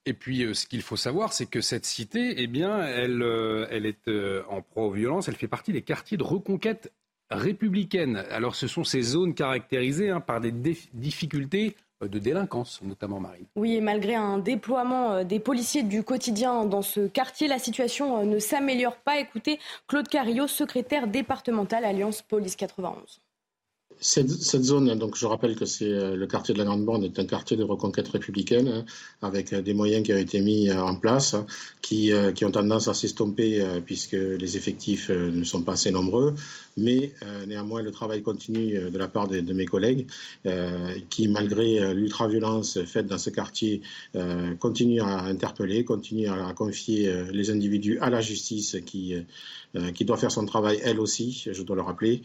Et 0.05 0.13
puis, 0.13 0.43
euh, 0.43 0.53
ce 0.53 0.65
qu'il 0.65 0.81
faut 0.83 0.95
savoir, 0.95 1.33
c'est 1.33 1.47
que 1.47 1.59
cette 1.59 1.85
cité, 1.85 2.35
eh 2.37 2.47
bien, 2.47 2.81
elle, 2.81 3.21
euh, 3.21 3.67
elle 3.71 3.85
est 3.85 4.07
euh, 4.07 4.41
en 4.47 4.61
pro-violence, 4.61 5.27
elle 5.27 5.35
fait 5.35 5.49
partie 5.49 5.73
des 5.73 5.81
quartiers 5.81 6.15
de 6.15 6.23
reconquête 6.23 6.93
républicaine. 7.29 8.23
Alors, 8.31 8.55
ce 8.55 8.67
sont 8.67 8.83
ces 8.83 9.01
zones 9.01 9.33
caractérisées 9.33 10.09
hein, 10.09 10.21
par 10.21 10.41
des 10.41 10.51
difficultés 10.51 11.75
de 12.01 12.19
délinquance, 12.19 12.81
notamment 12.83 13.19
Marine. 13.19 13.45
Oui, 13.55 13.75
et 13.75 13.81
malgré 13.81 14.15
un 14.15 14.37
déploiement 14.37 15.23
des 15.23 15.39
policiers 15.39 15.83
du 15.83 16.03
quotidien 16.03 16.65
dans 16.65 16.83
ce 16.83 17.07
quartier, 17.07 17.47
la 17.47 17.57
situation 17.57 18.23
ne 18.23 18.39
s'améliore 18.39 18.97
pas. 18.97 19.19
Écoutez 19.19 19.59
Claude 19.87 20.07
Carillo, 20.07 20.47
secrétaire 20.47 21.07
départemental 21.07 21.85
Alliance 21.85 22.21
Police 22.21 22.55
91. 22.55 23.19
Cette, 23.99 24.29
zone, 24.29 24.93
donc 24.99 25.15
je 25.17 25.25
rappelle 25.25 25.55
que 25.55 25.65
c'est 25.65 25.91
euh, 25.91 26.15
le 26.15 26.27
quartier 26.27 26.53
de 26.53 26.59
la 26.59 26.65
Grande 26.65 26.85
Bande 26.85 27.03
est 27.03 27.17
un 27.17 27.25
quartier 27.25 27.57
de 27.57 27.63
reconquête 27.63 28.07
républicaine 28.07 28.67
hein, 28.67 28.85
avec 29.23 29.53
euh, 29.53 29.63
des 29.63 29.73
moyens 29.73 30.05
qui 30.05 30.13
ont 30.13 30.17
été 30.17 30.39
mis 30.39 30.69
euh, 30.69 30.79
en 30.83 30.95
place, 30.95 31.35
qui, 31.81 32.11
qui 32.35 32.45
ont 32.45 32.51
tendance 32.51 32.87
à 32.89 32.93
s'estomper 32.93 33.63
puisque 33.85 34.11
les 34.13 34.57
effectifs 34.57 35.09
ne 35.09 35.43
sont 35.43 35.63
pas 35.63 35.73
assez 35.73 35.89
nombreux. 35.89 36.35
Mais 36.75 37.13
néanmoins, 37.47 37.81
le 37.81 37.91
travail 37.91 38.21
continue 38.21 38.77
de 38.77 38.97
la 38.97 39.07
part 39.07 39.27
de, 39.27 39.39
de 39.39 39.53
mes 39.53 39.65
collègues 39.65 40.05
qui, 41.09 41.27
malgré 41.29 41.93
l'ultra-violence 41.93 42.83
faite 42.83 43.07
dans 43.07 43.17
ce 43.17 43.29
quartier, 43.29 43.81
continuent 44.59 45.01
à 45.01 45.23
interpeller, 45.23 45.85
continuent 45.85 46.29
à, 46.29 46.53
confier 46.53 47.11
les 47.31 47.51
individus 47.51 47.99
à 47.99 48.09
la 48.09 48.19
justice 48.19 48.77
qui, 48.85 49.15
qui 49.95 50.05
doit 50.05 50.17
faire 50.17 50.31
son 50.31 50.45
travail 50.45 50.79
elle 50.83 50.99
aussi, 50.99 51.45
je 51.49 51.63
dois 51.63 51.77
le 51.77 51.83
rappeler. 51.83 52.21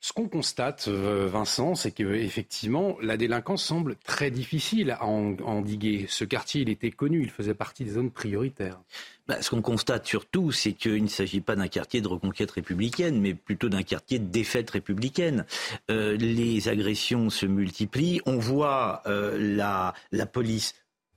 Ce 0.00 0.12
qu'on 0.12 0.28
constate, 0.28 0.86
euh, 0.86 1.28
Vincent, 1.28 1.74
c'est 1.74 1.90
qu'effectivement, 1.90 2.96
la 3.02 3.16
délinquance 3.16 3.64
semble 3.64 3.96
très 3.96 4.30
difficile 4.30 4.92
à 4.92 5.04
endiguer. 5.04 6.06
Ce 6.08 6.24
quartier, 6.24 6.60
il 6.60 6.68
était 6.68 6.92
connu, 6.92 7.20
il 7.22 7.30
faisait 7.30 7.54
partie 7.54 7.82
des 7.84 7.90
zones 7.90 8.12
prioritaires. 8.12 8.80
Bah, 9.26 9.42
ce 9.42 9.50
qu'on 9.50 9.60
constate 9.60 10.06
surtout, 10.06 10.52
c'est 10.52 10.72
qu'il 10.72 11.02
ne 11.02 11.08
s'agit 11.08 11.40
pas 11.40 11.56
d'un 11.56 11.66
quartier 11.66 12.00
de 12.00 12.06
reconquête 12.06 12.52
républicaine, 12.52 13.20
mais 13.20 13.34
plutôt 13.34 13.68
d'un 13.68 13.82
quartier 13.82 14.20
de 14.20 14.26
défaite 14.26 14.70
républicaine. 14.70 15.46
Euh, 15.90 16.16
les 16.16 16.68
agressions 16.68 17.28
se 17.28 17.46
multiplient. 17.46 18.20
On 18.24 18.38
voit 18.38 19.02
euh, 19.06 19.36
la, 19.56 19.94
la 20.12 20.26
police 20.26 20.76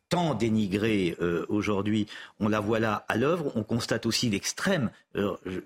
tant 0.09 0.33
dénigrée 0.33 1.15
aujourd'hui, 1.47 2.05
on 2.41 2.49
la 2.49 2.59
voit 2.59 2.79
là 2.79 3.05
à 3.07 3.15
l'œuvre. 3.15 3.53
On 3.55 3.63
constate 3.63 4.05
aussi 4.05 4.29
l'extrême, 4.29 4.91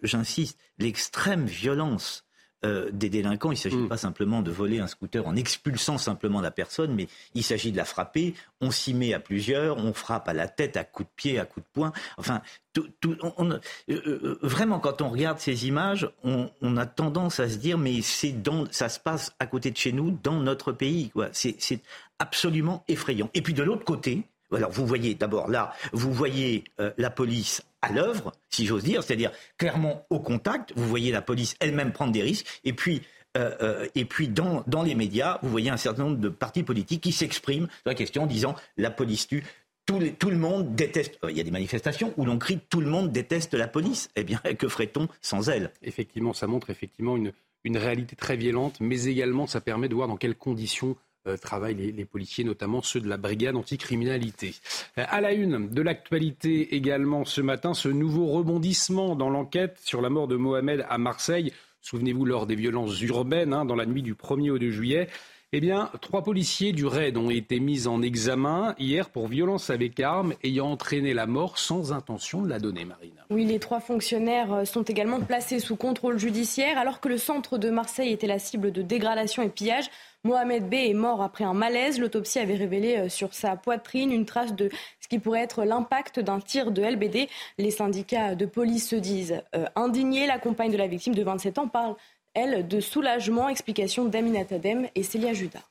j'insiste, 0.04 0.60
l'extrême 0.78 1.48
violence 1.48 2.25
euh, 2.66 2.90
des 2.92 3.10
délinquants. 3.10 3.52
Il 3.52 3.56
ne 3.56 3.60
s'agit 3.60 3.76
mm. 3.76 3.88
pas 3.88 3.98
simplement 3.98 4.42
de 4.42 4.50
voler 4.50 4.80
un 4.80 4.88
scooter 4.88 5.28
en 5.28 5.36
expulsant 5.36 6.00
simplement 6.00 6.42
la 6.42 6.50
personne, 6.50 6.96
mais 6.96 7.08
il 7.36 7.44
s'agit 7.44 7.72
de 7.72 7.78
la 7.78 7.86
frapper. 7.86 8.34
On 8.60 8.72
s'y 8.72 8.94
met 8.94 9.14
à 9.14 9.20
plusieurs, 9.20 9.78
on 9.78 9.94
frappe 9.94 10.28
à 10.28 10.34
la 10.34 10.48
tête, 10.48 10.76
à 10.76 10.84
coups 10.84 11.08
de 11.08 11.14
pied, 11.16 11.40
à 11.40 11.46
coups 11.46 11.64
de 11.66 11.72
poing. 11.74 11.94
Enfin, 12.18 12.42
tout, 12.74 12.90
euh, 13.06 13.60
euh, 13.90 14.40
vraiment, 14.42 14.80
quand 14.80 15.02
on 15.02 15.10
regarde 15.10 15.40
ces 15.40 15.68
images, 15.68 16.10
on, 16.24 16.50
a 16.78 16.86
tendance 16.88 17.40
à 17.40 17.50
se 17.50 17.58
dire, 17.58 17.78
mais 17.78 18.02
c'est 18.02 18.32
dans, 18.32 18.66
ça 18.72 18.90
se 18.90 19.00
passe 19.00 19.34
à 19.40 19.46
côté 19.46 19.70
de 19.70 19.78
chez 19.78 19.92
nous, 19.92 20.18
dans 20.24 20.40
notre 20.40 20.72
pays. 20.72 21.12
C'est 21.34 21.82
absolument 22.18 22.84
effrayant. 22.88 23.30
Et 23.36 23.42
puis 23.42 23.54
de 23.54 23.64
l'autre 23.64 23.86
côté, 23.86 24.24
alors 24.52 24.72
vous 24.72 24.88
voyez 24.88 25.14
d'abord 25.14 25.50
là, 25.50 25.74
vous 25.92 26.12
voyez 26.12 26.64
la 26.98 27.10
police 27.10 27.64
à 27.86 27.92
l'œuvre, 27.92 28.32
si 28.50 28.66
j'ose 28.66 28.84
dire, 28.84 29.04
c'est-à-dire 29.04 29.32
clairement 29.58 30.06
au 30.10 30.20
contact. 30.20 30.74
Vous 30.76 30.88
voyez 30.88 31.12
la 31.12 31.22
police 31.22 31.56
elle-même 31.60 31.92
prendre 31.92 32.12
des 32.12 32.22
risques. 32.22 32.48
Et 32.64 32.74
puis, 32.74 33.02
euh, 33.38 33.52
euh, 33.62 33.88
et 33.96 34.06
puis 34.06 34.28
dans, 34.28 34.64
dans, 34.68 34.84
les 34.84 34.96
médias, 34.96 35.40
vous 35.42 35.50
voyez 35.50 35.70
un 35.70 35.78
certain 35.78 36.04
nombre 36.04 36.18
de 36.18 36.30
partis 36.30 36.64
politiques 36.64 37.02
qui 37.02 37.12
s'expriment 37.12 37.68
sur 37.68 37.88
la 37.88 37.96
question 37.96 38.24
en 38.24 38.28
disant 38.28 38.56
la 38.78 38.92
police 38.92 39.28
tue. 39.28 39.44
Tout, 39.86 40.00
tout 40.18 40.32
le 40.32 40.38
monde 40.38 40.74
déteste. 40.74 41.20
Euh, 41.24 41.32
il 41.32 41.38
y 41.38 41.42
a 41.42 41.44
des 41.44 41.52
manifestations 41.52 42.14
où 42.18 42.26
l'on 42.26 42.40
crie 42.40 42.60
tout 42.70 42.82
le 42.82 42.88
monde 42.88 43.12
déteste 43.12 43.54
la 43.54 43.68
police. 43.68 44.10
Eh 44.16 44.24
bien, 44.24 44.40
que 44.58 44.68
ferait-on 44.68 45.08
sans 45.22 45.50
elle? 45.50 45.72
Effectivement, 45.84 46.34
ça 46.34 46.48
montre 46.48 46.72
effectivement 46.72 47.18
une, 47.18 47.34
une 47.64 47.78
réalité 47.78 48.16
très 48.16 48.38
violente, 48.38 48.78
mais 48.80 49.06
également 49.06 49.46
ça 49.46 49.62
permet 49.62 49.90
de 49.90 49.96
voir 49.96 50.08
dans 50.08 50.18
quelles 50.18 50.36
conditions 50.36 50.96
euh, 51.28 51.38
travaillent 51.38 51.92
les, 51.92 52.06
policiers, 52.06 52.44
notamment 52.44 52.82
ceux 52.82 53.00
de 53.00 53.10
la 53.10 53.18
brigade 53.18 53.56
anticriminalité. 53.56 54.56
Euh, 54.98 55.06
à 55.08 55.22
la 55.22 55.34
une 55.34 55.70
de 55.70 55.82
l'actualité 55.82 56.76
également 56.76 57.26
ce 57.26 57.42
matin, 57.42 57.74
ce 57.74 57.90
nouveau 57.90 58.28
rebondissement 58.28 59.16
dans 59.16 59.30
l'enquête 59.30 59.80
sur 59.84 60.02
la 60.02 60.10
mort 60.10 60.28
de 60.28 60.36
Mohamed 60.36 60.86
à 60.88 60.98
Marseille. 60.98 61.52
Souvenez-vous, 61.82 62.26
lors 62.26 62.48
des 62.48 62.56
violences 62.56 63.02
urbaines, 63.02 63.54
hein, 63.54 63.66
dans 63.66 63.76
la 63.76 63.86
nuit 63.86 64.02
du 64.02 64.14
1er 64.14 64.52
au 64.52 64.60
2 64.60 64.72
juillet, 64.72 65.08
eh 65.54 65.62
bien, 65.62 65.90
trois 66.02 66.24
policiers 66.24 66.74
du 66.74 66.86
RAID 66.86 67.18
ont 67.18 67.30
été 67.30 67.60
mis 67.60 67.88
en 67.88 68.02
examen 68.02 68.76
hier 68.78 69.10
pour 69.10 69.28
violence 69.28 69.70
avec 69.70 70.00
arme 70.00 70.34
ayant 70.44 70.72
entraîné 70.72 71.14
la 71.14 71.28
mort 71.28 71.58
sans 71.58 71.94
intention 71.94 72.42
de 72.42 72.50
la 72.50 72.60
donner, 72.60 72.84
Marina. 72.84 73.22
Oui, 73.30 73.46
les 73.46 73.60
trois 73.60 73.80
fonctionnaires 73.80 74.52
euh, 74.52 74.66
sont 74.66 74.84
également 74.84 75.22
placés 75.22 75.60
sous 75.60 75.76
contrôle 75.76 76.18
judiciaire 76.18 76.78
alors 76.78 77.00
que 77.00 77.08
le 77.08 77.18
centre 77.18 77.58
de 77.58 77.70
Marseille 77.70 78.12
était 78.12 78.28
la 78.28 78.40
cible 78.40 78.72
de 78.72 78.82
dégradation 78.82 79.44
et 79.44 79.50
pillage. 79.50 79.86
Mohamed 80.26 80.68
B 80.68 80.74
est 80.74 80.94
mort 80.96 81.22
après 81.22 81.44
un 81.44 81.54
malaise. 81.54 82.00
L'autopsie 82.00 82.40
avait 82.40 82.56
révélé 82.56 82.98
euh, 82.98 83.10
sur 83.10 83.34
sa 83.34 83.56
poitrine 83.56 84.12
une 84.12 84.26
trace 84.26 84.56
de 84.56 84.70
ce 85.00 85.08
qui 85.08 85.20
pourrait 85.20 85.42
être 85.42 85.64
l'impact 85.64 86.20
d'un 86.20 86.40
tir 86.40 86.72
de 86.72 86.82
LBD. 86.82 87.30
Les 87.60 87.72
syndicats 87.72 88.34
de 88.34 88.48
police 88.48 88.90
se 88.90 88.96
disent 88.96 89.42
euh, 89.56 89.68
indignés. 89.76 90.26
La 90.26 90.40
compagne 90.40 90.72
de 90.72 90.78
la 90.78 90.88
victime 90.88 91.14
de 91.14 91.24
27 91.24 91.60
ans 91.60 91.68
parle, 91.68 91.96
elle, 92.36 92.68
de 92.68 92.80
soulagement. 92.80 93.50
Explication 93.50 94.06
d'Aminat 94.06 94.46
Adem 94.52 94.88
et 94.94 95.04
Célia 95.04 95.34
Judas. 95.34 95.64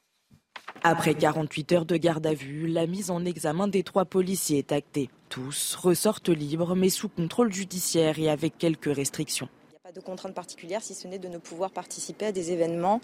Après 0.83 1.15
48 1.15 1.73
heures 1.73 1.85
de 1.85 1.97
garde 1.97 2.27
à 2.27 2.35
vue, 2.35 2.67
la 2.67 2.87
mise 2.87 3.11
en 3.11 3.25
examen 3.25 3.69
des 3.69 3.83
trois 3.83 4.05
policiers 4.05 4.59
est 4.59 4.73
actée. 4.73 5.09
Tous 5.29 5.77
ressortent 5.77 6.29
libres 6.29 6.75
mais 6.75 6.91
sous 6.91 7.09
contrôle 7.09 7.53
judiciaire 7.53 8.19
et 8.19 8.29
avec 8.29 8.59
quelques 8.59 8.95
restrictions 8.95 9.49
de 9.95 10.01
contraintes 10.01 10.35
particulières, 10.35 10.83
si 10.83 10.95
ce 10.95 11.07
n'est 11.07 11.19
de 11.19 11.29
ne 11.29 11.39
pouvoir 11.39 11.71
participer 11.71 12.27
à 12.27 12.33
des 12.33 12.51
événements 12.51 13.01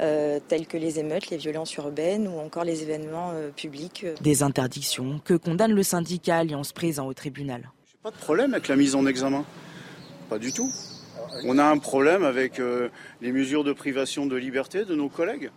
euh, 0.00 0.40
tels 0.48 0.66
que 0.66 0.76
les 0.76 0.98
émeutes, 0.98 1.30
les 1.30 1.36
violences 1.36 1.74
urbaines 1.76 2.26
ou 2.26 2.38
encore 2.40 2.64
les 2.64 2.82
événements 2.82 3.30
euh, 3.32 3.50
publics. 3.50 4.06
Des 4.20 4.42
interdictions 4.42 5.20
que 5.24 5.34
condamne 5.34 5.72
le 5.72 5.82
syndicat 5.82 6.38
Alliance 6.38 6.72
présent 6.72 7.06
au 7.06 7.14
tribunal. 7.14 7.70
J'ai 7.86 7.98
pas 8.02 8.10
de 8.10 8.16
problème 8.16 8.54
avec 8.54 8.66
la 8.66 8.76
mise 8.76 8.96
en 8.96 9.06
examen. 9.06 9.44
Pas 10.28 10.38
du 10.38 10.52
tout. 10.52 10.70
On 11.44 11.58
a 11.58 11.64
un 11.64 11.78
problème 11.78 12.24
avec 12.24 12.58
euh, 12.58 12.88
les 13.20 13.32
mesures 13.32 13.64
de 13.64 13.72
privation 13.72 14.26
de 14.26 14.36
liberté 14.36 14.84
de 14.84 14.94
nos 14.94 15.08
collègues 15.08 15.50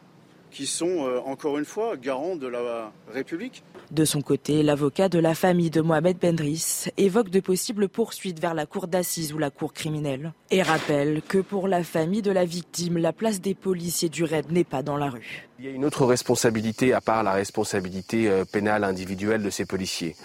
qui 0.52 0.68
sont, 0.68 1.00
encore 1.26 1.58
une 1.58 1.66
fois, 1.66 1.98
garants 1.98 2.38
de 2.38 2.48
la 2.48 2.90
République. 3.14 3.62
De 3.92 4.04
son 4.04 4.22
côté, 4.22 4.64
l'avocat 4.64 5.10
de 5.10 5.20
la 5.20 5.36
famille 5.36 5.70
de 5.70 5.82
Mohamed 5.82 6.18
Bendris 6.18 6.86
évoque 6.98 7.30
de 7.30 7.40
possibles 7.40 7.88
poursuites 7.88 8.40
vers 8.40 8.54
la 8.54 8.66
cour 8.66 8.88
d'assises 8.88 9.32
ou 9.34 9.38
la 9.38 9.52
cour 9.52 9.74
criminelle 9.74 10.34
et 10.50 10.64
rappelle 10.64 11.22
que 11.28 11.38
pour 11.38 11.68
la 11.68 11.84
famille 11.84 12.24
de 12.24 12.32
la 12.32 12.46
victime, 12.46 12.98
la 12.98 13.14
place 13.14 13.42
des 13.42 13.54
policiers 13.54 14.10
du 14.10 14.24
RAID 14.24 14.52
n'est 14.52 14.64
pas 14.64 14.82
dans 14.82 14.98
la 14.98 15.10
rue. 15.10 15.48
Il 15.60 15.66
y 15.66 15.68
a 15.68 15.72
une 15.72 15.86
autre 15.86 16.06
responsabilité 16.06 16.94
à 16.94 17.02
part 17.02 17.22
la 17.24 17.34
responsabilité 17.34 18.28
euh, 18.28 18.44
pénale 18.44 18.84
individuelle 18.84 19.44
de 19.44 19.50
ces 19.50 19.66
policiers. 19.66 20.16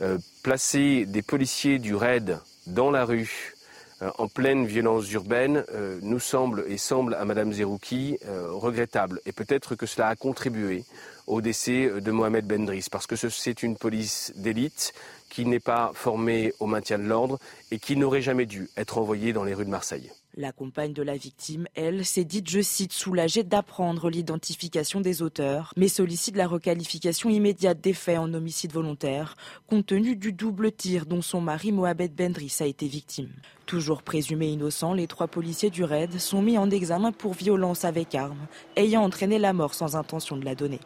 Euh, 0.00 0.18
placer 0.44 1.04
des 1.04 1.22
policiers 1.22 1.78
du 1.80 1.96
RAID 1.96 2.38
dans 2.68 2.90
la 2.92 3.04
rue 3.04 3.54
euh, 3.54 3.57
en 4.00 4.28
pleine 4.28 4.66
violence 4.66 5.10
urbaine 5.12 5.64
nous 6.02 6.20
semble 6.20 6.64
et 6.68 6.78
semble 6.78 7.14
à 7.14 7.24
Madame 7.24 7.52
Zerouki 7.52 8.18
regrettable. 8.26 9.20
Et 9.26 9.32
peut-être 9.32 9.74
que 9.74 9.86
cela 9.86 10.08
a 10.08 10.16
contribué 10.16 10.84
au 11.26 11.40
décès 11.40 12.00
de 12.00 12.10
Mohamed 12.10 12.46
Bendris, 12.46 12.86
parce 12.90 13.06
que 13.06 13.16
c'est 13.16 13.62
une 13.62 13.76
police 13.76 14.32
d'élite 14.36 14.92
qui 15.28 15.44
n'est 15.44 15.60
pas 15.60 15.90
formé 15.94 16.54
au 16.60 16.66
maintien 16.66 16.98
de 16.98 17.04
l'ordre 17.04 17.38
et 17.70 17.78
qui 17.78 17.96
n'aurait 17.96 18.22
jamais 18.22 18.46
dû 18.46 18.68
être 18.76 18.98
envoyé 18.98 19.32
dans 19.32 19.44
les 19.44 19.54
rues 19.54 19.66
de 19.66 19.70
Marseille. 19.70 20.10
La 20.40 20.52
compagne 20.52 20.92
de 20.92 21.02
la 21.02 21.16
victime, 21.16 21.66
elle, 21.74 22.04
s'est 22.04 22.22
dite, 22.22 22.48
je 22.48 22.60
cite, 22.60 22.92
soulagée 22.92 23.42
d'apprendre 23.42 24.08
l'identification 24.08 25.00
des 25.00 25.20
auteurs, 25.20 25.74
mais 25.76 25.88
sollicite 25.88 26.36
la 26.36 26.46
requalification 26.46 27.28
immédiate 27.28 27.80
des 27.80 27.92
faits 27.92 28.20
en 28.20 28.32
homicide 28.32 28.72
volontaire, 28.72 29.34
compte 29.66 29.86
tenu 29.86 30.14
du 30.14 30.32
double 30.32 30.70
tir 30.70 31.06
dont 31.06 31.22
son 31.22 31.40
mari 31.40 31.72
Mohamed 31.72 32.14
Bendris 32.14 32.56
a 32.60 32.66
été 32.66 32.86
victime. 32.86 33.32
Toujours 33.66 34.04
présumés 34.04 34.46
innocents, 34.46 34.94
les 34.94 35.08
trois 35.08 35.26
policiers 35.26 35.70
du 35.70 35.82
RAID 35.82 36.20
sont 36.20 36.40
mis 36.40 36.56
en 36.56 36.70
examen 36.70 37.10
pour 37.10 37.34
violence 37.34 37.84
avec 37.84 38.14
arme, 38.14 38.46
ayant 38.76 39.02
entraîné 39.02 39.40
la 39.40 39.52
mort 39.52 39.74
sans 39.74 39.96
intention 39.96 40.36
de 40.36 40.44
la 40.44 40.54
donner. 40.54 40.78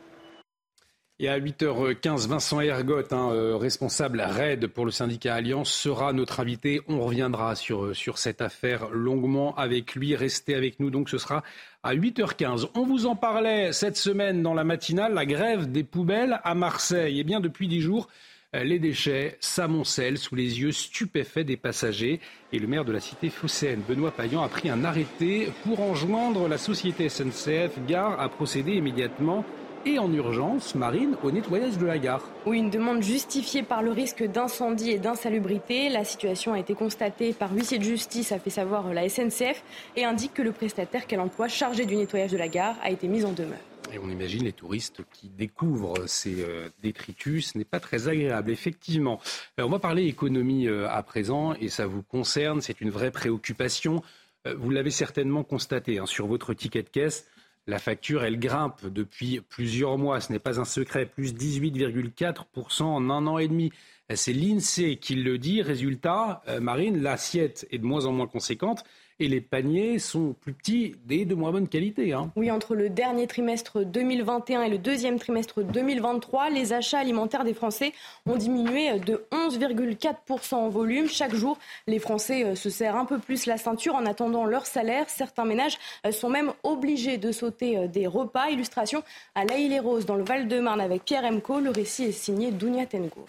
Et 1.24 1.28
à 1.28 1.38
8h15, 1.38 2.26
Vincent 2.26 2.60
Ergot, 2.60 3.12
hein, 3.12 3.30
euh, 3.30 3.56
responsable 3.56 4.20
RAID 4.20 4.66
pour 4.66 4.84
le 4.84 4.90
syndicat 4.90 5.36
Alliance, 5.36 5.70
sera 5.70 6.12
notre 6.12 6.40
invité. 6.40 6.80
On 6.88 6.98
reviendra 7.00 7.54
sur, 7.54 7.84
euh, 7.84 7.94
sur 7.94 8.18
cette 8.18 8.40
affaire 8.42 8.90
longuement 8.90 9.54
avec 9.54 9.94
lui. 9.94 10.16
Restez 10.16 10.56
avec 10.56 10.80
nous, 10.80 10.90
donc 10.90 11.08
ce 11.08 11.18
sera 11.18 11.44
à 11.84 11.94
8h15. 11.94 12.70
On 12.74 12.84
vous 12.86 13.06
en 13.06 13.14
parlait 13.14 13.72
cette 13.72 13.96
semaine 13.96 14.42
dans 14.42 14.52
la 14.52 14.64
matinale, 14.64 15.14
la 15.14 15.24
grève 15.24 15.70
des 15.70 15.84
poubelles 15.84 16.40
à 16.42 16.56
Marseille. 16.56 17.20
Eh 17.20 17.22
bien, 17.22 17.38
depuis 17.38 17.68
10 17.68 17.80
jours, 17.80 18.08
euh, 18.56 18.64
les 18.64 18.80
déchets 18.80 19.36
s'amoncellent 19.38 20.18
sous 20.18 20.34
les 20.34 20.60
yeux 20.60 20.72
stupéfaits 20.72 21.46
des 21.46 21.56
passagers. 21.56 22.18
Et 22.52 22.58
le 22.58 22.66
maire 22.66 22.84
de 22.84 22.90
la 22.90 22.98
cité 22.98 23.30
phocéenne, 23.30 23.82
Benoît 23.88 24.10
Payan, 24.10 24.42
a 24.42 24.48
pris 24.48 24.70
un 24.70 24.82
arrêté 24.82 25.52
pour 25.62 25.82
enjoindre 25.82 26.48
la 26.48 26.58
société 26.58 27.08
SNCF 27.08 27.78
Gare 27.86 28.20
à 28.20 28.28
procéder 28.28 28.72
immédiatement 28.72 29.44
et 29.84 29.98
en 29.98 30.12
urgence, 30.12 30.74
Marine, 30.74 31.16
au 31.22 31.30
nettoyage 31.30 31.78
de 31.78 31.86
la 31.86 31.98
gare. 31.98 32.22
Oui, 32.46 32.58
une 32.58 32.70
demande 32.70 33.02
justifiée 33.02 33.62
par 33.62 33.82
le 33.82 33.90
risque 33.90 34.22
d'incendie 34.24 34.90
et 34.90 34.98
d'insalubrité. 34.98 35.88
La 35.88 36.04
situation 36.04 36.52
a 36.52 36.58
été 36.58 36.74
constatée 36.74 37.32
par 37.32 37.52
huissier 37.52 37.78
de 37.78 37.84
justice, 37.84 38.32
a 38.32 38.38
fait 38.38 38.50
savoir 38.50 38.92
la 38.92 39.08
SNCF, 39.08 39.62
et 39.96 40.04
indique 40.04 40.34
que 40.34 40.42
le 40.42 40.52
prestataire 40.52 41.06
qu'elle 41.06 41.20
emploie 41.20 41.48
chargé 41.48 41.86
du 41.86 41.96
nettoyage 41.96 42.30
de 42.30 42.38
la 42.38 42.48
gare 42.48 42.76
a 42.82 42.90
été 42.90 43.08
mis 43.08 43.24
en 43.24 43.32
demeure. 43.32 43.58
Et 43.92 43.98
on 43.98 44.08
imagine 44.08 44.44
les 44.44 44.52
touristes 44.52 45.02
qui 45.12 45.28
découvrent 45.28 46.06
ces 46.06 46.42
euh, 46.42 46.68
détritus. 46.82 47.52
Ce 47.52 47.58
n'est 47.58 47.64
pas 47.64 47.80
très 47.80 48.08
agréable, 48.08 48.50
effectivement. 48.50 49.20
Euh, 49.60 49.64
on 49.64 49.68
va 49.68 49.78
parler 49.78 50.06
économie 50.06 50.66
euh, 50.66 50.88
à 50.88 51.02
présent, 51.02 51.54
et 51.54 51.68
ça 51.68 51.86
vous 51.86 52.02
concerne. 52.02 52.62
C'est 52.62 52.80
une 52.80 52.90
vraie 52.90 53.10
préoccupation. 53.10 54.02
Vous 54.56 54.70
l'avez 54.70 54.90
certainement 54.90 55.44
constaté 55.44 56.00
hein, 56.00 56.06
sur 56.06 56.26
votre 56.26 56.52
ticket 56.52 56.82
de 56.82 56.88
caisse. 56.88 57.26
La 57.66 57.78
facture, 57.78 58.24
elle 58.24 58.38
grimpe 58.38 58.86
depuis 58.86 59.40
plusieurs 59.40 59.98
mois. 59.98 60.20
Ce 60.20 60.32
n'est 60.32 60.38
pas 60.38 60.60
un 60.60 60.64
secret. 60.64 61.06
Plus 61.06 61.32
18,4% 61.34 62.82
en 62.82 63.10
un 63.10 63.26
an 63.26 63.38
et 63.38 63.48
demi. 63.48 63.72
C'est 64.14 64.32
l'INSEE 64.32 64.96
qui 64.96 65.14
le 65.14 65.38
dit. 65.38 65.62
Résultat, 65.62 66.42
Marine, 66.60 67.00
l'assiette 67.00 67.66
est 67.70 67.78
de 67.78 67.86
moins 67.86 68.04
en 68.06 68.12
moins 68.12 68.26
conséquente 68.26 68.84
et 69.22 69.28
les 69.28 69.40
paniers 69.40 70.00
sont 70.00 70.34
plus 70.40 70.52
petits 70.52 70.96
et 71.08 71.24
de 71.24 71.34
moins 71.34 71.52
bonne 71.52 71.68
qualité. 71.68 72.12
Hein. 72.12 72.32
Oui, 72.34 72.50
entre 72.50 72.74
le 72.74 72.88
dernier 72.88 73.28
trimestre 73.28 73.84
2021 73.84 74.62
et 74.62 74.68
le 74.68 74.78
deuxième 74.78 75.18
trimestre 75.18 75.62
2023, 75.62 76.50
les 76.50 76.72
achats 76.72 76.98
alimentaires 76.98 77.44
des 77.44 77.54
Français 77.54 77.92
ont 78.26 78.36
diminué 78.36 78.98
de 78.98 79.24
11,4% 79.30 80.54
en 80.54 80.68
volume. 80.68 81.08
Chaque 81.08 81.34
jour, 81.34 81.56
les 81.86 82.00
Français 82.00 82.44
euh, 82.44 82.54
se 82.56 82.68
serrent 82.68 82.98
un 82.98 83.04
peu 83.04 83.18
plus 83.18 83.46
la 83.46 83.58
ceinture 83.58 83.94
en 83.94 84.06
attendant 84.06 84.44
leur 84.44 84.66
salaire. 84.66 85.08
Certains 85.08 85.44
ménages 85.44 85.78
euh, 86.04 86.10
sont 86.10 86.28
même 86.28 86.52
obligés 86.64 87.16
de 87.16 87.30
sauter 87.30 87.78
euh, 87.78 87.86
des 87.86 88.08
repas. 88.08 88.50
Illustration 88.50 89.04
à 89.36 89.44
laïle 89.44 89.70
les 89.70 89.78
roses 89.78 90.04
dans 90.04 90.16
le 90.16 90.24
Val-de-Marne 90.24 90.80
avec 90.80 91.04
Pierre 91.04 91.24
Emco. 91.24 91.60
Le 91.60 91.70
récit 91.70 92.04
est 92.04 92.12
signé 92.12 92.50
Dounia 92.50 92.86
Tengo. 92.86 93.26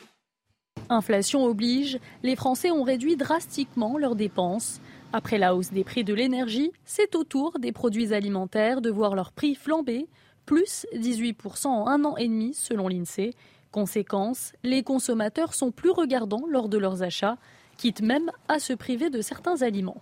Inflation 0.90 1.46
oblige, 1.46 2.00
les 2.24 2.36
Français 2.36 2.72
ont 2.72 2.84
réduit 2.84 3.16
drastiquement 3.16 3.98
leurs 3.98 4.16
dépenses. 4.16 4.82
Après 5.16 5.38
la 5.38 5.54
hausse 5.54 5.70
des 5.72 5.84
prix 5.84 6.04
de 6.04 6.16
l'énergie, 6.16 6.72
c'est 6.86 7.16
au 7.16 7.24
tour 7.24 7.60
des 7.60 7.72
produits 7.72 8.16
alimentaires 8.16 8.82
de 8.82 8.90
voir 8.90 9.14
leur 9.14 9.32
prix 9.32 9.54
flamber, 9.54 10.08
plus 10.48 10.88
18% 10.96 11.68
en 11.68 11.88
un 11.88 12.04
an 12.04 12.18
et 12.18 12.28
demi 12.28 12.56
selon 12.56 12.88
l'INSEE. 12.88 13.36
Conséquence, 13.72 14.54
les 14.64 14.82
consommateurs 14.82 15.54
sont 15.54 15.70
plus 15.70 15.92
regardants 15.92 16.46
lors 16.50 16.68
de 16.68 16.80
leurs 16.80 17.04
achats, 17.04 17.38
quitte 17.78 18.02
même 18.02 18.32
à 18.48 18.58
se 18.58 18.74
priver 18.74 19.12
de 19.12 19.22
certains 19.22 19.62
aliments. 19.62 20.02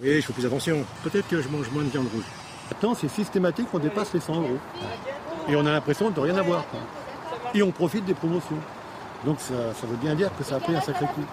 Oui, 0.00 0.22
je 0.22 0.26
fais 0.26 0.32
plus 0.32 0.46
attention. 0.46 0.86
Peut-être 1.04 1.28
que 1.28 1.42
je 1.42 1.48
mange 1.50 1.70
moins 1.70 1.84
de 1.84 1.90
viande 1.90 2.08
rouge. 2.08 2.24
Maintenant, 2.70 2.94
c'est 2.94 3.08
systématique, 3.08 3.68
on 3.74 3.78
dépasse 3.78 4.14
les 4.14 4.20
100 4.20 4.40
euros. 4.40 4.58
Et 5.50 5.56
on 5.56 5.66
a 5.66 5.70
l'impression 5.70 6.08
de 6.08 6.18
rien 6.18 6.34
avoir. 6.34 6.64
Et 7.52 7.62
on 7.62 7.72
profite 7.72 8.06
des 8.06 8.14
promotions. 8.14 8.58
Donc 9.26 9.38
ça, 9.38 9.74
ça 9.74 9.86
veut 9.86 9.96
bien 9.96 10.14
dire 10.14 10.34
que 10.34 10.44
ça 10.44 10.56
a 10.56 10.60
pris 10.60 10.74
un 10.74 10.80
sacré 10.80 11.04
coup. 11.04 11.24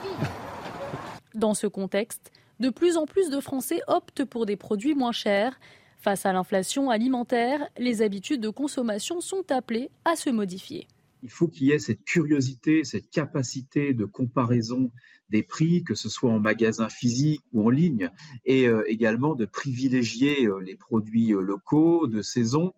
Dans 1.34 1.54
ce 1.54 1.68
contexte, 1.68 2.33
de 2.60 2.70
plus 2.70 2.98
en 2.98 3.06
plus 3.06 3.30
de 3.30 3.40
Français 3.40 3.82
optent 3.88 4.26
pour 4.26 4.46
des 4.46 4.56
produits 4.56 4.96
moins 4.96 5.12
chers. 5.12 5.60
Face 5.98 6.26
à 6.26 6.34
l'inflation 6.34 6.90
alimentaire, 6.90 7.68
les 7.78 8.02
habitudes 8.02 8.42
de 8.42 8.50
consommation 8.50 9.22
sont 9.22 9.52
appelées 9.52 9.90
à 10.06 10.16
se 10.16 10.30
modifier. 10.30 10.88
Il 11.24 11.30
faut 11.30 11.48
qu'il 11.48 11.68
y 11.68 11.72
ait 11.72 11.80
cette 11.80 12.04
curiosité, 12.04 12.84
cette 12.84 13.10
capacité 13.10 13.94
de 13.94 14.04
comparaison 14.04 14.92
des 15.30 15.44
prix, 15.44 15.84
que 15.84 15.96
ce 15.96 16.10
soit 16.10 16.30
en 16.30 16.40
magasin 16.40 16.90
physique 16.90 17.42
ou 17.54 17.66
en 17.66 17.70
ligne, 17.70 18.10
et 18.46 18.68
euh, 18.68 18.84
également 18.88 19.34
de 19.34 19.46
privilégier 19.46 20.46
euh, 20.46 20.60
les 20.60 20.76
produits 20.76 21.34
euh, 21.34 21.42
locaux, 21.42 22.08
de 22.08 22.22
saison, 22.22 22.74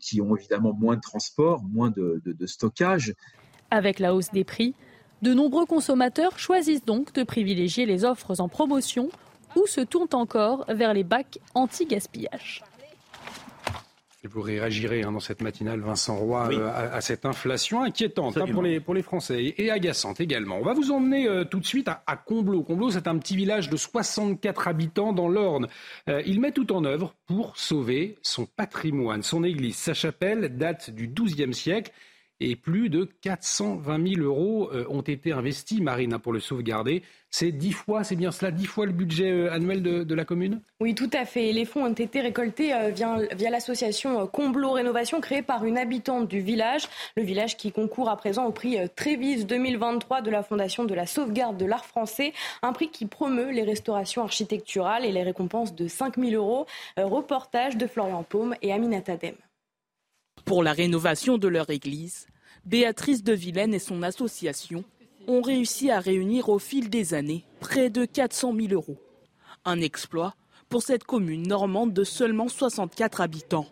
qui 0.00 0.20
ont 0.20 0.34
évidemment 0.34 0.74
moins 0.74 0.96
de 0.96 1.00
transport, 1.00 1.62
moins 1.62 1.92
de 1.92 2.46
stockage. 2.46 3.14
Avec 3.70 4.00
la 4.00 4.16
hausse 4.16 4.32
des 4.32 4.42
prix, 4.42 4.74
de 5.22 5.34
nombreux 5.34 5.66
consommateurs 5.66 6.38
choisissent 6.38 6.84
donc 6.84 7.12
de 7.12 7.22
privilégier 7.22 7.86
les 7.86 8.04
offres 8.04 8.40
en 8.40 8.48
promotion 8.48 9.10
ou 9.56 9.66
se 9.66 9.80
tournent 9.80 10.08
encore 10.12 10.64
vers 10.68 10.94
les 10.94 11.04
bacs 11.04 11.38
anti-gaspillage. 11.54 12.62
vous 14.24 14.40
réagirez 14.40 15.02
hein, 15.02 15.12
dans 15.12 15.20
cette 15.20 15.42
matinale, 15.42 15.80
Vincent 15.80 16.16
Roy, 16.16 16.50
euh, 16.52 16.90
à, 16.92 17.00
cette 17.00 17.26
inflation 17.26 17.82
inquiétante 17.82 18.38
hein, 18.38 18.46
pour, 18.50 18.62
les, 18.62 18.80
pour 18.80 18.94
les 18.94 19.02
Français 19.02 19.54
et 19.58 19.70
agaçante 19.70 20.20
également. 20.20 20.56
On 20.58 20.64
va 20.64 20.72
vous 20.72 20.90
emmener 20.90 21.28
euh, 21.28 21.44
tout 21.44 21.60
de 21.60 21.66
suite 21.66 21.88
à, 21.88 22.02
à 22.06 22.16
Combloux. 22.16 22.62
Combloux, 22.62 22.90
c'est 22.90 23.08
un 23.08 23.18
petit 23.18 23.36
village 23.36 23.68
de 23.68 23.76
64 23.76 24.68
habitants 24.68 25.12
dans 25.12 25.28
l'Orne. 25.28 25.66
Euh, 26.08 26.22
il 26.24 26.40
met 26.40 26.52
tout 26.52 26.72
en 26.72 26.84
œuvre 26.84 27.14
pour 27.26 27.56
sauver 27.56 28.16
son 28.22 28.46
patrimoine. 28.46 29.22
Son 29.22 29.44
église, 29.44 29.76
sa 29.76 29.94
chapelle, 29.94 30.56
date 30.56 30.90
du 30.90 31.08
XIIe 31.08 31.52
siècle 31.52 31.92
et 32.40 32.56
plus 32.56 32.88
de 32.88 33.08
420 33.22 34.14
000 34.14 34.22
euros 34.22 34.70
euh, 34.72 34.84
ont 34.88 35.02
été 35.02 35.32
investis, 35.32 35.80
Marina, 35.80 36.18
pour 36.18 36.32
le 36.32 36.40
sauvegarder. 36.40 37.02
C'est 37.30 37.52
dix 37.52 37.72
fois, 37.72 38.02
c'est 38.02 38.16
bien 38.16 38.32
cela, 38.32 38.50
dix 38.50 38.66
fois 38.66 38.86
le 38.86 38.92
budget 38.92 39.30
euh, 39.30 39.52
annuel 39.52 39.82
de, 39.82 40.14
la 40.14 40.24
commune? 40.24 40.60
Oui, 40.80 40.94
tout 40.94 41.10
à 41.12 41.24
fait. 41.24 41.52
Les 41.52 41.64
fonds 41.64 41.84
ont 41.84 41.92
été 41.92 42.20
récoltés 42.20 42.74
euh, 42.74 42.90
via, 42.90 43.50
l'association 43.50 44.26
Comblo 44.26 44.72
Rénovation, 44.72 45.20
créée 45.20 45.42
par 45.42 45.64
une 45.64 45.78
habitante 45.78 46.28
du 46.28 46.40
village. 46.40 46.88
Le 47.16 47.22
village 47.22 47.56
qui 47.56 47.72
concourt 47.72 48.08
à 48.08 48.16
présent 48.16 48.46
au 48.46 48.52
prix 48.52 48.78
Trévise 48.96 49.46
2023 49.46 50.22
de 50.22 50.30
la 50.30 50.42
Fondation 50.42 50.84
de 50.84 50.94
la 50.94 51.06
sauvegarde 51.06 51.56
de 51.58 51.66
l'art 51.66 51.84
français. 51.84 52.32
Un 52.62 52.72
prix 52.72 52.88
qui 52.88 53.06
promeut 53.06 53.50
les 53.50 53.62
restaurations 53.62 54.22
architecturales 54.22 55.04
et 55.04 55.12
les 55.12 55.22
récompenses 55.22 55.74
de 55.74 55.86
5 55.86 56.16
000 56.16 56.32
euros. 56.32 56.66
Reportage 56.96 57.76
de 57.76 57.86
Florian 57.86 58.22
Paume 58.22 58.54
et 58.62 58.72
Aminata 58.72 59.16
Dem. 59.16 59.34
Pour 60.44 60.62
la 60.62 60.72
rénovation 60.72 61.38
de 61.38 61.48
leur 61.48 61.70
église, 61.70 62.26
Béatrice 62.64 63.22
de 63.22 63.32
Vilaine 63.32 63.74
et 63.74 63.78
son 63.78 64.02
association 64.02 64.84
ont 65.26 65.42
réussi 65.42 65.90
à 65.90 66.00
réunir 66.00 66.48
au 66.48 66.58
fil 66.58 66.90
des 66.90 67.14
années 67.14 67.44
près 67.60 67.90
de 67.90 68.04
400 68.04 68.54
000 68.54 68.72
euros. 68.72 68.98
Un 69.64 69.80
exploit 69.80 70.34
pour 70.68 70.82
cette 70.82 71.04
commune 71.04 71.46
normande 71.46 71.92
de 71.92 72.04
seulement 72.04 72.48
64 72.48 73.20
habitants. 73.20 73.66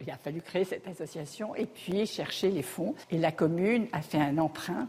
Il 0.00 0.10
a 0.10 0.16
fallu 0.16 0.40
créer 0.40 0.64
cette 0.64 0.86
association 0.88 1.54
et 1.54 1.66
puis 1.66 2.06
chercher 2.06 2.50
les 2.50 2.62
fonds. 2.62 2.94
Et 3.10 3.18
la 3.18 3.30
commune 3.30 3.86
a 3.92 4.02
fait 4.02 4.18
un 4.18 4.38
emprunt 4.38 4.88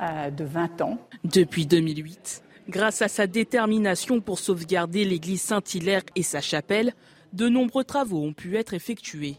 euh, 0.00 0.30
de 0.30 0.44
20 0.44 0.80
ans. 0.80 0.98
Depuis 1.24 1.66
2008, 1.66 2.42
grâce 2.68 3.02
à 3.02 3.08
sa 3.08 3.26
détermination 3.26 4.20
pour 4.20 4.38
sauvegarder 4.38 5.04
l'église 5.04 5.42
Saint-Hilaire 5.42 6.02
et 6.14 6.22
sa 6.22 6.40
chapelle, 6.40 6.94
de 7.32 7.48
nombreux 7.48 7.84
travaux 7.84 8.22
ont 8.22 8.32
pu 8.32 8.56
être 8.56 8.74
effectués. 8.74 9.36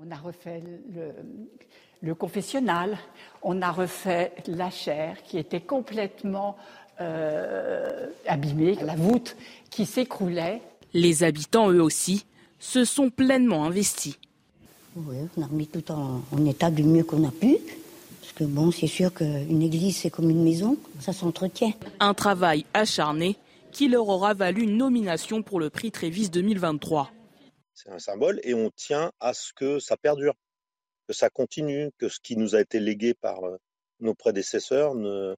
On 0.00 0.10
a 0.12 0.16
refait 0.16 0.62
le, 2.02 2.14
confessionnal, 2.14 2.96
on 3.42 3.60
a 3.62 3.72
refait 3.72 4.32
la 4.46 4.70
chaire 4.70 5.16
qui 5.24 5.38
était 5.38 5.60
complètement 5.60 6.56
euh, 7.00 8.06
abîmée, 8.26 8.76
la 8.82 8.94
voûte 8.94 9.36
qui 9.70 9.86
s'écroulait. 9.86 10.62
Les 10.94 11.24
habitants, 11.24 11.70
eux 11.70 11.82
aussi, 11.82 12.26
se 12.60 12.84
sont 12.84 13.10
pleinement 13.10 13.64
investis. 13.64 14.18
Oui, 14.94 15.16
on 15.36 15.42
a 15.42 15.46
remis 15.46 15.66
tout 15.66 15.90
en, 15.90 16.22
état 16.46 16.70
du 16.70 16.84
mieux 16.84 17.02
qu'on 17.02 17.26
a 17.26 17.32
pu. 17.32 17.56
Parce 18.20 18.32
que 18.34 18.44
bon, 18.44 18.70
c'est 18.70 18.86
sûr 18.86 19.12
qu'une 19.12 19.62
église, 19.62 19.96
c'est 19.96 20.10
comme 20.10 20.30
une 20.30 20.44
maison, 20.44 20.76
ça 21.00 21.12
s'entretient. 21.12 21.72
Un 21.98 22.14
travail 22.14 22.64
acharné 22.72 23.36
qui 23.72 23.88
leur 23.88 24.08
aura 24.08 24.32
valu 24.34 24.62
une 24.62 24.76
nomination 24.76 25.42
pour 25.42 25.58
le 25.58 25.70
prix 25.70 25.90
Trévis 25.90 26.30
2023 26.30 27.10
c'est 27.78 27.90
un 27.90 27.98
symbole, 27.98 28.40
et 28.42 28.54
on 28.54 28.70
tient 28.70 29.12
à 29.20 29.32
ce 29.34 29.52
que 29.52 29.78
ça 29.78 29.96
perdure, 29.96 30.34
que 31.06 31.14
ça 31.14 31.30
continue, 31.30 31.90
que 31.98 32.08
ce 32.08 32.18
qui 32.20 32.36
nous 32.36 32.56
a 32.56 32.60
été 32.60 32.80
légué 32.80 33.14
par 33.14 33.38
nos 34.00 34.14
prédécesseurs 34.14 34.96
ne, 34.96 35.36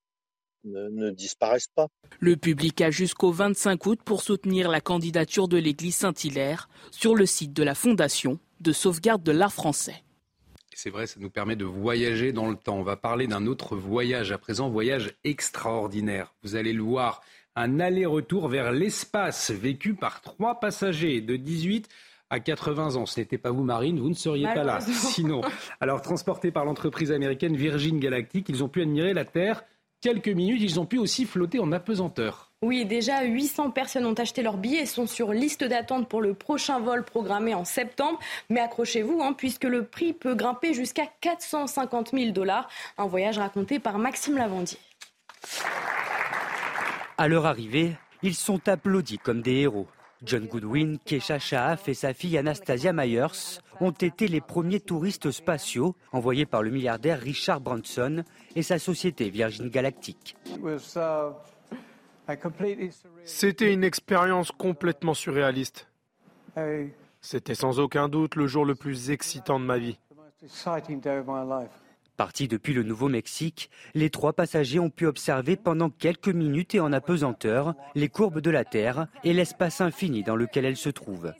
ne, 0.64 1.10
disparaissent 1.10 1.70
pas. 1.74 1.88
Le 2.18 2.36
public 2.36 2.80
a 2.80 2.90
jusqu'au 2.90 3.30
25 3.30 3.84
août 3.86 4.00
pour 4.02 4.22
soutenir 4.22 4.70
la 4.70 4.80
candidature 4.80 5.48
de 5.48 5.58
l'église 5.58 5.96
Saint-Hilaire 5.96 6.70
sur 6.90 7.14
le 7.14 7.26
site 7.26 7.52
de 7.52 7.62
la 7.62 7.74
Fondation 7.74 8.38
de 8.60 8.72
sauvegarde 8.72 9.22
de 9.22 9.32
l'art 9.32 9.52
français. 9.52 10.02
C'est 10.74 10.90
vrai, 10.90 11.06
ça 11.06 11.20
nous 11.20 11.30
permet 11.30 11.56
de 11.56 11.64
voyager 11.64 12.32
dans 12.32 12.48
le 12.48 12.56
temps. 12.56 12.78
On 12.78 12.82
va 12.82 12.96
parler 12.96 13.26
d'un 13.26 13.46
autre 13.46 13.76
voyage 13.76 14.32
à 14.32 14.38
présent, 14.38 14.70
voyage 14.70 15.14
extraordinaire. 15.24 16.34
Vous 16.42 16.56
allez 16.56 16.72
le 16.72 16.82
voir, 16.82 17.22
un 17.54 17.80
aller-retour 17.80 18.48
vers 18.48 18.72
l'espace 18.72 19.50
vécu 19.50 19.94
par 19.94 20.22
trois 20.22 20.58
passagers 20.58 21.20
de 21.20 21.36
18 21.36 21.88
à 22.30 22.40
80 22.40 22.96
ans. 22.96 23.06
Ce 23.06 23.20
n'était 23.20 23.38
pas 23.38 23.50
vous, 23.50 23.64
Marine, 23.64 24.00
vous 24.00 24.08
ne 24.08 24.14
seriez 24.14 24.46
pas 24.46 24.64
là. 24.64 24.80
Sinon, 24.80 25.42
alors 25.80 26.00
transportés 26.00 26.50
par 26.50 26.64
l'entreprise 26.64 27.12
américaine 27.12 27.56
Virgin 27.56 27.98
Galactic, 27.98 28.48
ils 28.48 28.64
ont 28.64 28.68
pu 28.68 28.82
admirer 28.82 29.12
la 29.12 29.24
Terre 29.24 29.64
quelques 30.00 30.28
minutes. 30.28 30.62
Ils 30.62 30.80
ont 30.80 30.86
pu 30.86 30.98
aussi 30.98 31.26
flotter 31.26 31.58
en 31.58 31.72
apesanteur. 31.72 32.50
Oui, 32.62 32.84
déjà 32.84 33.22
800 33.22 33.70
personnes 33.70 34.04
ont 34.04 34.14
acheté 34.14 34.42
leurs 34.42 34.58
billets 34.58 34.82
et 34.82 34.86
sont 34.86 35.06
sur 35.06 35.32
liste 35.32 35.64
d'attente 35.64 36.08
pour 36.08 36.20
le 36.20 36.34
prochain 36.34 36.78
vol 36.78 37.04
programmé 37.04 37.54
en 37.54 37.64
septembre. 37.64 38.18
Mais 38.50 38.60
accrochez-vous, 38.60 39.20
hein, 39.22 39.32
puisque 39.32 39.64
le 39.64 39.84
prix 39.84 40.12
peut 40.12 40.34
grimper 40.34 40.74
jusqu'à 40.74 41.06
450 41.20 42.10
000 42.12 42.32
dollars. 42.32 42.68
Un 42.98 43.06
voyage 43.06 43.38
raconté 43.38 43.78
par 43.78 43.98
Maxime 43.98 44.36
Lavandier. 44.36 44.78
À 47.16 47.28
leur 47.28 47.46
arrivée, 47.46 47.96
ils 48.22 48.34
sont 48.34 48.68
applaudis 48.68 49.18
comme 49.18 49.40
des 49.42 49.56
héros. 49.56 49.86
John 50.22 50.46
Goodwin, 50.46 50.98
Kesha 51.04 51.38
Shaaf 51.38 51.88
et 51.88 51.94
sa 51.94 52.12
fille 52.12 52.36
Anastasia 52.36 52.92
Myers 52.92 53.60
ont 53.80 53.90
été 53.90 54.28
les 54.28 54.42
premiers 54.42 54.80
touristes 54.80 55.30
spatiaux 55.30 55.96
envoyés 56.12 56.44
par 56.44 56.62
le 56.62 56.70
milliardaire 56.70 57.18
Richard 57.18 57.60
Branson 57.60 58.22
et 58.54 58.62
sa 58.62 58.78
société 58.78 59.30
Virgin 59.30 59.68
Galactic. 59.68 60.36
C'était 63.24 63.72
une 63.72 63.84
expérience 63.84 64.52
complètement 64.52 65.14
surréaliste. 65.14 65.88
C'était 67.22 67.54
sans 67.54 67.80
aucun 67.80 68.08
doute 68.08 68.36
le 68.36 68.46
jour 68.46 68.64
le 68.64 68.74
plus 68.74 69.10
excitant 69.10 69.58
de 69.58 69.64
ma 69.64 69.78
vie. 69.78 69.98
Partis 72.20 72.48
depuis 72.48 72.74
le 72.74 72.82
Nouveau-Mexique, 72.82 73.70
les 73.94 74.10
trois 74.10 74.34
passagers 74.34 74.78
ont 74.78 74.90
pu 74.90 75.06
observer 75.06 75.56
pendant 75.56 75.88
quelques 75.88 76.28
minutes 76.28 76.74
et 76.74 76.80
en 76.80 76.92
apesanteur 76.92 77.72
les 77.94 78.10
courbes 78.10 78.42
de 78.42 78.50
la 78.50 78.62
Terre 78.62 79.06
et 79.24 79.32
l'espace 79.32 79.80
infini 79.80 80.22
dans 80.22 80.36
lequel 80.36 80.66
elle 80.66 80.76
se 80.76 80.90
trouve. 80.90 81.32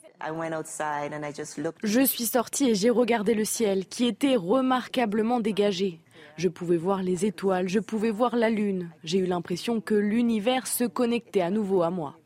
Je 1.83 2.01
suis 2.01 2.25
sortie 2.25 2.71
et 2.71 2.75
j'ai 2.75 2.89
regardé 2.89 3.35
le 3.35 3.45
ciel 3.45 3.85
qui 3.85 4.07
était 4.07 4.37
remarquablement 4.37 5.41
dégagé. 5.41 6.01
Je 6.39 6.49
pouvais 6.49 6.79
voir 6.79 7.03
les 7.03 7.27
étoiles, 7.27 7.69
je 7.69 7.79
pouvais 7.79 8.11
voir 8.11 8.35
la 8.35 8.49
Lune. 8.49 8.89
J'ai 9.05 9.19
eu 9.19 9.27
l'impression 9.27 9.83
que 9.83 9.95
l'univers 9.95 10.67
se 10.67 10.85
connectait 10.85 11.43
à 11.43 11.51
nouveau 11.51 11.83
à 11.83 11.91
moi. 11.91 12.17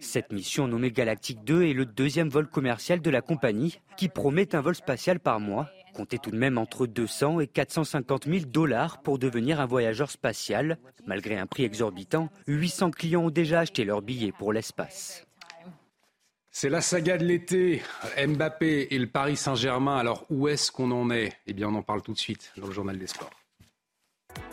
Cette 0.00 0.32
mission 0.32 0.68
nommée 0.68 0.92
Galactique 0.92 1.42
2 1.44 1.64
est 1.64 1.72
le 1.72 1.84
deuxième 1.84 2.28
vol 2.28 2.46
commercial 2.46 3.02
de 3.02 3.10
la 3.10 3.20
compagnie 3.20 3.80
qui 3.96 4.08
promet 4.08 4.54
un 4.54 4.60
vol 4.60 4.76
spatial 4.76 5.18
par 5.18 5.40
mois 5.40 5.68
Comptez 5.94 6.18
tout 6.18 6.30
de 6.30 6.38
même 6.38 6.58
entre 6.58 6.86
200 6.86 7.40
et 7.40 7.46
450 7.46 8.26
000 8.26 8.46
dollars 8.46 9.02
pour 9.02 9.18
devenir 9.18 9.60
un 9.60 9.66
voyageur 9.66 10.10
spatial. 10.10 10.78
Malgré 11.06 11.38
un 11.38 11.46
prix 11.46 11.64
exorbitant, 11.64 12.30
800 12.46 12.90
clients 12.92 13.24
ont 13.24 13.30
déjà 13.30 13.60
acheté 13.60 13.84
leur 13.84 14.02
billet 14.02 14.32
pour 14.32 14.52
l'espace. 14.52 15.26
C'est 16.50 16.68
la 16.68 16.82
saga 16.82 17.16
de 17.16 17.24
l'été. 17.24 17.82
Mbappé 18.26 18.88
et 18.90 18.98
le 18.98 19.06
Paris 19.06 19.36
Saint-Germain. 19.36 19.96
Alors 19.96 20.26
où 20.30 20.48
est-ce 20.48 20.70
qu'on 20.70 20.90
en 20.90 21.10
est? 21.10 21.32
Eh 21.46 21.54
bien, 21.54 21.68
on 21.68 21.74
en 21.74 21.82
parle 21.82 22.02
tout 22.02 22.12
de 22.12 22.18
suite 22.18 22.52
dans 22.56 22.66
le 22.66 22.72
journal 22.72 22.98
des 22.98 23.06
sports. 23.06 23.30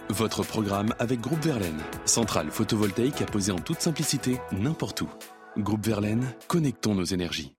Votre 0.09 0.43
programme 0.43 0.93
avec 0.97 1.21
Groupe 1.21 1.43
Verlaine, 1.43 1.79
centrale 2.05 2.51
photovoltaïque 2.51 3.21
à 3.21 3.25
poser 3.25 3.51
en 3.51 3.59
toute 3.59 3.81
simplicité 3.81 4.37
n'importe 4.51 5.01
où. 5.01 5.09
Groupe 5.57 5.85
Verlaine, 5.85 6.25
connectons 6.47 6.95
nos 6.95 7.03
énergies. 7.03 7.58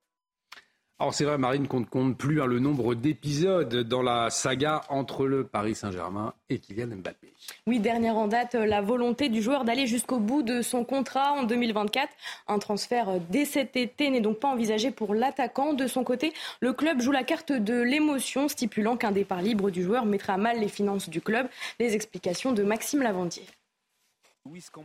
Alors 1.01 1.15
c'est 1.15 1.25
vrai, 1.25 1.39
Marine, 1.39 1.67
qu'on 1.67 1.81
ne 1.81 1.87
compte 1.87 2.19
plus 2.19 2.43
hein, 2.43 2.47
le 2.47 2.59
nombre 2.59 2.95
d'épisodes 2.95 3.75
dans 3.75 4.03
la 4.03 4.29
saga 4.29 4.83
entre 4.91 5.27
le 5.27 5.45
Paris 5.45 5.75
Saint-Germain 5.75 6.35
et 6.51 6.59
Kylian 6.59 6.89
Mbappé. 6.89 7.33
Oui, 7.67 7.81
dernière 7.81 8.19
en 8.19 8.29
date, 8.29 8.55
la 8.55 8.83
volonté 8.83 9.31
du 9.31 9.41
joueur 9.41 9.65
d'aller 9.65 9.87
jusqu'au 9.87 10.19
bout 10.19 10.43
de 10.43 10.61
son 10.61 10.85
contrat 10.85 11.33
en 11.33 11.45
2024. 11.45 12.07
Un 12.49 12.59
transfert 12.59 13.19
dès 13.31 13.47
cet 13.47 13.79
été 13.79 14.11
n'est 14.11 14.21
donc 14.21 14.41
pas 14.41 14.49
envisagé 14.49 14.91
pour 14.91 15.15
l'attaquant. 15.15 15.73
De 15.73 15.87
son 15.87 16.05
côté, 16.05 16.35
le 16.61 16.75
club 16.75 17.01
joue 17.01 17.13
la 17.13 17.25
carte 17.25 17.51
de 17.51 17.81
l'émotion, 17.81 18.49
stipulant 18.49 18.99
qu'un 18.99 19.13
départ 19.13 19.41
libre 19.41 19.71
du 19.71 19.83
joueur 19.83 20.05
mettrait 20.05 20.35
à 20.35 20.37
mal 20.37 20.61
les 20.61 20.69
finances 20.69 21.09
du 21.09 21.23
club. 21.23 21.49
Les 21.79 21.95
explications 21.95 22.53
de 22.53 22.63
Maxime 22.63 23.01
Lavandier. 23.01 23.45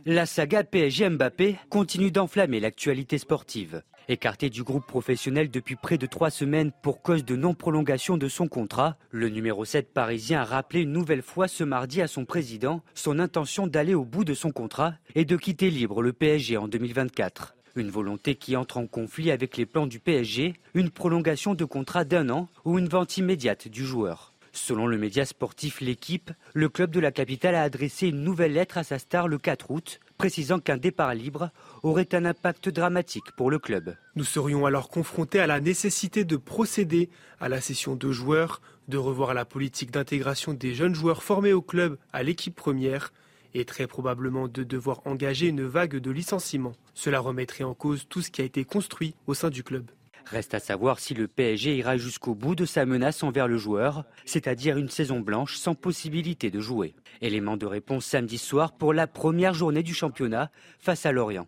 La 0.06 0.24
saga 0.24 0.64
PSG 0.64 1.10
Mbappé 1.10 1.58
continue 1.68 2.10
d'enflammer 2.10 2.60
l'actualité 2.60 3.18
sportive. 3.18 3.82
Écarté 4.08 4.50
du 4.50 4.62
groupe 4.62 4.86
professionnel 4.86 5.50
depuis 5.50 5.74
près 5.74 5.98
de 5.98 6.06
trois 6.06 6.30
semaines 6.30 6.70
pour 6.80 7.02
cause 7.02 7.24
de 7.24 7.34
non-prolongation 7.34 8.16
de 8.16 8.28
son 8.28 8.46
contrat, 8.46 8.96
le 9.10 9.28
numéro 9.28 9.64
7 9.64 9.92
parisien 9.92 10.42
a 10.42 10.44
rappelé 10.44 10.82
une 10.82 10.92
nouvelle 10.92 11.22
fois 11.22 11.48
ce 11.48 11.64
mardi 11.64 12.00
à 12.00 12.06
son 12.06 12.24
président 12.24 12.82
son 12.94 13.18
intention 13.18 13.66
d'aller 13.66 13.94
au 13.94 14.04
bout 14.04 14.24
de 14.24 14.32
son 14.32 14.52
contrat 14.52 14.94
et 15.16 15.24
de 15.24 15.36
quitter 15.36 15.70
libre 15.70 16.02
le 16.02 16.12
PSG 16.12 16.56
en 16.56 16.68
2024. 16.68 17.56
Une 17.74 17.90
volonté 17.90 18.36
qui 18.36 18.54
entre 18.54 18.76
en 18.76 18.86
conflit 18.86 19.32
avec 19.32 19.56
les 19.56 19.66
plans 19.66 19.88
du 19.88 19.98
PSG, 19.98 20.54
une 20.74 20.90
prolongation 20.90 21.54
de 21.54 21.64
contrat 21.64 22.04
d'un 22.04 22.30
an 22.30 22.48
ou 22.64 22.78
une 22.78 22.88
vente 22.88 23.16
immédiate 23.16 23.66
du 23.66 23.84
joueur. 23.84 24.34
Selon 24.52 24.86
le 24.86 24.96
média 24.96 25.26
sportif 25.26 25.80
L'équipe, 25.80 26.30
le 26.54 26.68
club 26.68 26.90
de 26.90 27.00
la 27.00 27.12
capitale 27.12 27.56
a 27.56 27.62
adressé 27.62 28.06
une 28.06 28.22
nouvelle 28.22 28.54
lettre 28.54 28.78
à 28.78 28.84
sa 28.84 28.98
star 28.98 29.28
le 29.28 29.36
4 29.36 29.70
août, 29.70 30.00
précisant 30.16 30.58
qu'un 30.58 30.76
départ 30.76 31.14
libre 31.14 31.50
aurait 31.82 32.14
un 32.14 32.24
impact 32.24 32.68
dramatique 32.68 33.32
pour 33.36 33.50
le 33.50 33.58
club. 33.58 33.96
Nous 34.14 34.24
serions 34.24 34.66
alors 34.66 34.88
confrontés 34.88 35.40
à 35.40 35.46
la 35.46 35.60
nécessité 35.60 36.24
de 36.24 36.36
procéder 36.36 37.10
à 37.40 37.48
la 37.48 37.60
cession 37.60 37.96
de 37.96 38.10
joueurs, 38.12 38.60
de 38.88 38.98
revoir 38.98 39.34
la 39.34 39.44
politique 39.44 39.90
d'intégration 39.90 40.54
des 40.54 40.74
jeunes 40.74 40.94
joueurs 40.94 41.22
formés 41.22 41.52
au 41.52 41.62
club 41.62 41.98
à 42.12 42.22
l'équipe 42.22 42.54
première 42.54 43.12
et 43.54 43.64
très 43.64 43.86
probablement 43.86 44.48
de 44.48 44.64
devoir 44.64 45.00
engager 45.06 45.48
une 45.48 45.64
vague 45.64 45.96
de 45.96 46.10
licenciements. 46.10 46.74
Cela 46.94 47.20
remettrait 47.20 47.64
en 47.64 47.74
cause 47.74 48.06
tout 48.08 48.22
ce 48.22 48.30
qui 48.30 48.42
a 48.42 48.44
été 48.44 48.64
construit 48.64 49.14
au 49.26 49.34
sein 49.34 49.50
du 49.50 49.62
club. 49.62 49.90
Reste 50.26 50.54
à 50.54 50.58
savoir 50.58 50.98
si 50.98 51.14
le 51.14 51.28
PSG 51.28 51.76
ira 51.76 51.96
jusqu'au 51.96 52.34
bout 52.34 52.56
de 52.56 52.64
sa 52.64 52.84
menace 52.84 53.22
envers 53.22 53.46
le 53.46 53.58
joueur, 53.58 54.04
c'est-à-dire 54.24 54.76
une 54.76 54.88
saison 54.88 55.20
blanche 55.20 55.56
sans 55.56 55.74
possibilité 55.74 56.50
de 56.50 56.60
jouer. 56.60 56.94
Élément 57.20 57.56
de 57.56 57.66
réponse 57.66 58.04
samedi 58.04 58.38
soir 58.38 58.72
pour 58.72 58.92
la 58.92 59.06
première 59.06 59.54
journée 59.54 59.84
du 59.84 59.94
championnat 59.94 60.50
face 60.80 61.06
à 61.06 61.12
Lorient. 61.12 61.46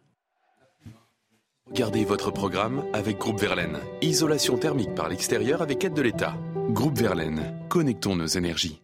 Gardez 1.72 2.04
votre 2.04 2.30
programme 2.30 2.84
avec 2.94 3.18
Groupe 3.18 3.40
Verlaine. 3.40 3.78
Isolation 4.00 4.56
thermique 4.56 4.94
par 4.94 5.08
l'extérieur 5.08 5.60
avec 5.60 5.84
aide 5.84 5.94
de 5.94 6.02
l'État. 6.02 6.34
Groupe 6.70 6.96
Verlaine, 6.96 7.54
connectons 7.68 8.16
nos 8.16 8.26
énergies. 8.26 8.80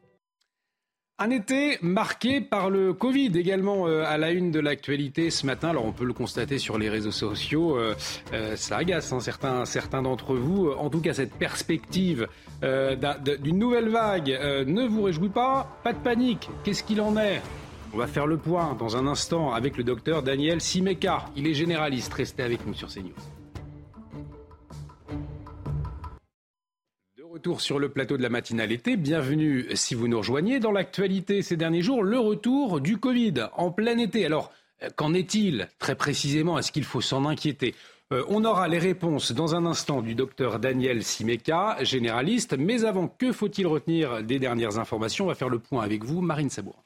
Un 1.20 1.30
été 1.30 1.78
marqué 1.80 2.40
par 2.40 2.70
le 2.70 2.92
Covid 2.92 3.30
également 3.38 3.86
euh, 3.86 4.02
à 4.04 4.18
la 4.18 4.32
une 4.32 4.50
de 4.50 4.58
l'actualité 4.58 5.30
ce 5.30 5.46
matin. 5.46 5.68
Alors 5.68 5.84
on 5.84 5.92
peut 5.92 6.04
le 6.04 6.12
constater 6.12 6.58
sur 6.58 6.76
les 6.76 6.88
réseaux 6.88 7.12
sociaux, 7.12 7.78
euh, 7.78 7.94
euh, 8.32 8.56
ça 8.56 8.78
agace 8.78 9.12
hein, 9.12 9.20
certains, 9.20 10.02
d'entre 10.02 10.34
vous. 10.34 10.72
En 10.72 10.90
tout 10.90 11.00
cas, 11.00 11.14
cette 11.14 11.34
perspective 11.34 12.26
d'une 12.62 13.58
nouvelle 13.58 13.90
vague 13.90 14.28
ne 14.66 14.88
vous 14.88 15.02
réjouit 15.02 15.28
pas? 15.28 15.78
Pas 15.84 15.92
de 15.92 15.98
panique. 15.98 16.50
Qu'est-ce 16.64 16.82
qu'il 16.82 17.00
en 17.00 17.16
est? 17.16 17.40
On 17.92 17.98
va 17.98 18.08
faire 18.08 18.26
le 18.26 18.36
point 18.36 18.74
dans 18.76 18.96
un 18.96 19.06
instant 19.06 19.52
avec 19.52 19.76
le 19.76 19.84
docteur 19.84 20.24
Daniel 20.24 20.60
Simeka. 20.60 21.26
Il 21.36 21.46
est 21.46 21.54
généraliste. 21.54 22.12
Restez 22.12 22.42
avec 22.42 22.66
nous 22.66 22.74
sur 22.74 22.88
CNews. 22.88 23.43
Retour 27.34 27.62
sur 27.62 27.80
le 27.80 27.88
plateau 27.88 28.16
de 28.16 28.22
la 28.22 28.28
matinale 28.28 28.70
été. 28.70 28.96
Bienvenue 28.96 29.66
si 29.74 29.96
vous 29.96 30.06
nous 30.06 30.18
rejoignez. 30.18 30.60
Dans 30.60 30.70
l'actualité 30.70 31.42
ces 31.42 31.56
derniers 31.56 31.82
jours, 31.82 32.04
le 32.04 32.16
retour 32.16 32.80
du 32.80 32.96
Covid 32.96 33.48
en 33.56 33.72
plein 33.72 33.98
été. 33.98 34.24
Alors, 34.24 34.52
qu'en 34.94 35.14
est-il 35.14 35.68
très 35.80 35.96
précisément? 35.96 36.60
Est-ce 36.60 36.70
qu'il 36.70 36.84
faut 36.84 37.00
s'en 37.00 37.24
inquiéter? 37.24 37.74
Euh, 38.12 38.22
on 38.28 38.44
aura 38.44 38.68
les 38.68 38.78
réponses 38.78 39.32
dans 39.32 39.56
un 39.56 39.66
instant 39.66 40.00
du 40.00 40.14
docteur 40.14 40.60
Daniel 40.60 41.02
Simeka, 41.02 41.78
généraliste. 41.82 42.56
Mais 42.56 42.84
avant, 42.84 43.08
que 43.08 43.32
faut-il 43.32 43.66
retenir 43.66 44.22
des 44.22 44.38
dernières 44.38 44.78
informations? 44.78 45.24
On 45.24 45.28
va 45.28 45.34
faire 45.34 45.48
le 45.48 45.58
point 45.58 45.82
avec 45.82 46.04
vous, 46.04 46.20
Marine 46.20 46.50
Sabour. 46.50 46.84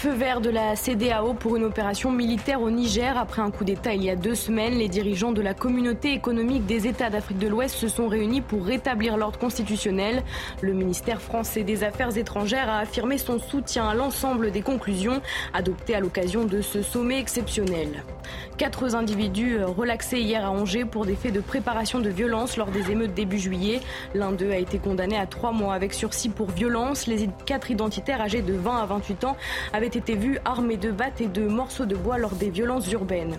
Feu 0.00 0.12
vert 0.12 0.40
de 0.40 0.48
la 0.48 0.76
CDAO 0.76 1.34
pour 1.34 1.56
une 1.56 1.64
opération 1.64 2.10
militaire 2.10 2.62
au 2.62 2.70
Niger. 2.70 3.18
Après 3.18 3.42
un 3.42 3.50
coup 3.50 3.64
d'État 3.64 3.92
il 3.92 4.02
y 4.02 4.08
a 4.08 4.16
deux 4.16 4.34
semaines, 4.34 4.78
les 4.78 4.88
dirigeants 4.88 5.32
de 5.32 5.42
la 5.42 5.52
communauté 5.52 6.14
économique 6.14 6.64
des 6.64 6.86
États 6.86 7.10
d'Afrique 7.10 7.36
de 7.36 7.46
l'Ouest 7.46 7.74
se 7.74 7.86
sont 7.86 8.08
réunis 8.08 8.40
pour 8.40 8.64
rétablir 8.64 9.18
l'ordre 9.18 9.38
constitutionnel. 9.38 10.22
Le 10.62 10.72
ministère 10.72 11.20
français 11.20 11.64
des 11.64 11.84
Affaires 11.84 12.16
étrangères 12.16 12.70
a 12.70 12.78
affirmé 12.78 13.18
son 13.18 13.38
soutien 13.38 13.90
à 13.90 13.94
l'ensemble 13.94 14.52
des 14.52 14.62
conclusions 14.62 15.20
adoptées 15.52 15.94
à 15.94 16.00
l'occasion 16.00 16.46
de 16.46 16.62
ce 16.62 16.80
sommet 16.80 17.20
exceptionnel. 17.20 18.02
Quatre 18.56 18.94
individus 18.94 19.58
relaxés 19.64 20.20
hier 20.20 20.46
à 20.46 20.50
Angers 20.50 20.86
pour 20.86 21.04
des 21.04 21.14
faits 21.14 21.34
de 21.34 21.40
préparation 21.40 21.98
de 21.98 22.08
violence 22.08 22.56
lors 22.56 22.70
des 22.70 22.90
émeutes 22.90 23.12
début 23.12 23.38
juillet. 23.38 23.80
L'un 24.14 24.32
d'eux 24.32 24.50
a 24.50 24.56
été 24.56 24.78
condamné 24.78 25.18
à 25.18 25.26
trois 25.26 25.52
mois 25.52 25.74
avec 25.74 25.92
sursis 25.92 26.30
pour 26.30 26.50
violence. 26.50 27.06
Les 27.06 27.28
quatre 27.44 27.70
identitaires 27.70 28.20
âgés 28.22 28.40
de 28.42 28.54
20 28.54 28.82
à 28.82 28.86
28 28.86 29.24
ans 29.24 29.36
avaient 29.72 29.89
été 29.90 30.14
vus 30.14 30.38
armés 30.44 30.76
de 30.76 30.90
battes 30.90 31.20
et 31.20 31.26
de 31.26 31.46
morceaux 31.46 31.86
de 31.86 31.96
bois 31.96 32.18
lors 32.18 32.34
des 32.34 32.50
violences 32.50 32.90
urbaines. 32.92 33.38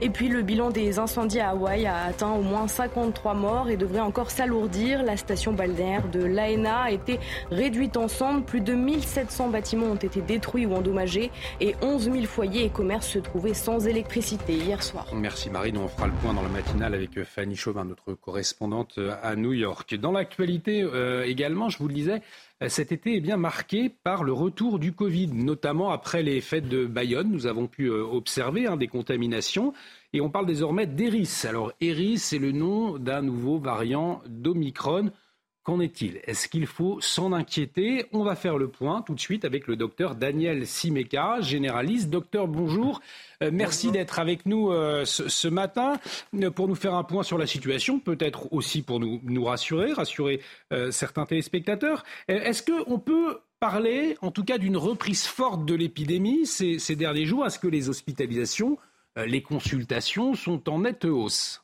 Et 0.00 0.10
puis 0.10 0.28
le 0.28 0.42
bilan 0.42 0.70
des 0.70 0.98
incendies 0.98 1.40
à 1.40 1.50
Hawaï 1.50 1.86
a 1.86 2.04
atteint 2.04 2.32
au 2.32 2.42
moins 2.42 2.68
53 2.68 3.34
morts 3.34 3.68
et 3.68 3.76
devrait 3.76 4.00
encore 4.00 4.30
s'alourdir. 4.30 5.02
La 5.02 5.16
station 5.16 5.52
balnéaire 5.52 6.08
de 6.08 6.24
l'AENA 6.24 6.82
a 6.82 6.90
été 6.90 7.18
réduite 7.50 7.96
ensemble. 7.96 8.44
Plus 8.44 8.60
de 8.60 8.72
1700 8.72 9.48
bâtiments 9.48 9.86
ont 9.86 9.96
été 9.96 10.20
détruits 10.20 10.66
ou 10.66 10.74
endommagés 10.74 11.30
et 11.60 11.74
11 11.82 12.04
000 12.04 12.24
foyers 12.24 12.64
et 12.64 12.70
commerces 12.70 13.08
se 13.08 13.18
trouvaient 13.18 13.54
sans 13.54 13.86
électricité 13.86 14.54
hier 14.54 14.82
soir. 14.82 15.06
Merci 15.14 15.50
Marine. 15.50 15.78
On 15.78 15.88
fera 15.88 16.06
le 16.06 16.12
point 16.14 16.32
dans 16.32 16.42
la 16.42 16.48
matinale 16.48 16.94
avec 16.94 17.22
Fanny 17.24 17.56
Chauvin, 17.56 17.84
notre 17.84 18.14
correspondante 18.14 18.98
à 19.22 19.36
New 19.36 19.52
York. 19.52 19.94
Dans 19.94 20.12
l'actualité 20.12 20.82
euh, 20.82 21.24
également, 21.24 21.68
je 21.68 21.78
vous 21.78 21.88
le 21.88 21.94
disais, 21.94 22.22
cet 22.66 22.90
été 22.90 23.14
est 23.14 23.20
bien 23.20 23.36
marqué 23.36 23.88
par 23.88 24.24
le 24.24 24.32
retour 24.32 24.80
du 24.80 24.92
Covid, 24.92 25.28
notamment 25.28 25.92
après 25.92 26.24
les 26.24 26.40
fêtes 26.40 26.68
de 26.68 26.86
Bayonne. 26.86 27.30
Nous 27.30 27.46
avons 27.46 27.68
pu 27.68 27.84
euh, 27.84 28.02
observer 28.02 28.66
hein, 28.66 28.76
des 28.76 28.88
contaminations 28.88 29.72
et 30.12 30.20
on 30.20 30.28
parle 30.28 30.46
désormais 30.46 30.86
d'Eris. 30.86 31.44
Alors 31.44 31.72
Eris, 31.80 32.18
c'est 32.18 32.38
le 32.38 32.50
nom 32.50 32.98
d'un 32.98 33.22
nouveau 33.22 33.58
variant 33.58 34.22
d'Omicron. 34.26 35.12
Qu'en 35.68 35.80
est-il 35.80 36.22
Est-ce 36.24 36.48
qu'il 36.48 36.66
faut 36.66 36.98
s'en 37.02 37.34
inquiéter 37.34 38.06
On 38.12 38.24
va 38.24 38.36
faire 38.36 38.56
le 38.56 38.68
point 38.68 39.02
tout 39.02 39.14
de 39.14 39.20
suite 39.20 39.44
avec 39.44 39.66
le 39.66 39.76
docteur 39.76 40.14
Daniel 40.14 40.66
Simeka, 40.66 41.42
généraliste. 41.42 42.08
Docteur, 42.08 42.48
bonjour. 42.48 43.02
Euh, 43.42 43.50
merci 43.52 43.90
d'être 43.90 44.18
avec 44.18 44.46
nous 44.46 44.72
euh, 44.72 45.04
ce, 45.04 45.46
matin 45.46 46.00
euh, 46.36 46.50
pour 46.50 46.68
nous 46.68 46.74
faire 46.74 46.94
un 46.94 47.04
point 47.04 47.22
sur 47.22 47.36
la 47.36 47.46
situation, 47.46 48.00
peut-être 48.00 48.50
aussi 48.50 48.80
pour 48.80 48.98
nous, 48.98 49.20
nous 49.24 49.44
rassurer, 49.44 49.92
rassurer 49.92 50.40
certains 50.90 51.26
téléspectateurs. 51.26 52.02
Est-ce 52.28 52.62
qu'on 52.62 52.98
peut 52.98 53.40
parler, 53.60 54.16
en 54.22 54.30
tout 54.30 54.44
cas, 54.44 54.56
d'une 54.56 54.78
reprise 54.78 55.26
forte 55.26 55.66
de 55.66 55.74
l'épidémie 55.74 56.46
ces, 56.46 56.78
ces 56.78 56.96
derniers 56.96 57.26
jours? 57.26 57.44
Est-ce 57.44 57.58
que 57.58 57.68
les 57.68 57.90
hospitalisations, 57.90 58.78
les 59.16 59.42
consultations 59.42 60.32
sont 60.32 60.66
en 60.70 60.78
nette 60.78 61.04
hausse? 61.04 61.62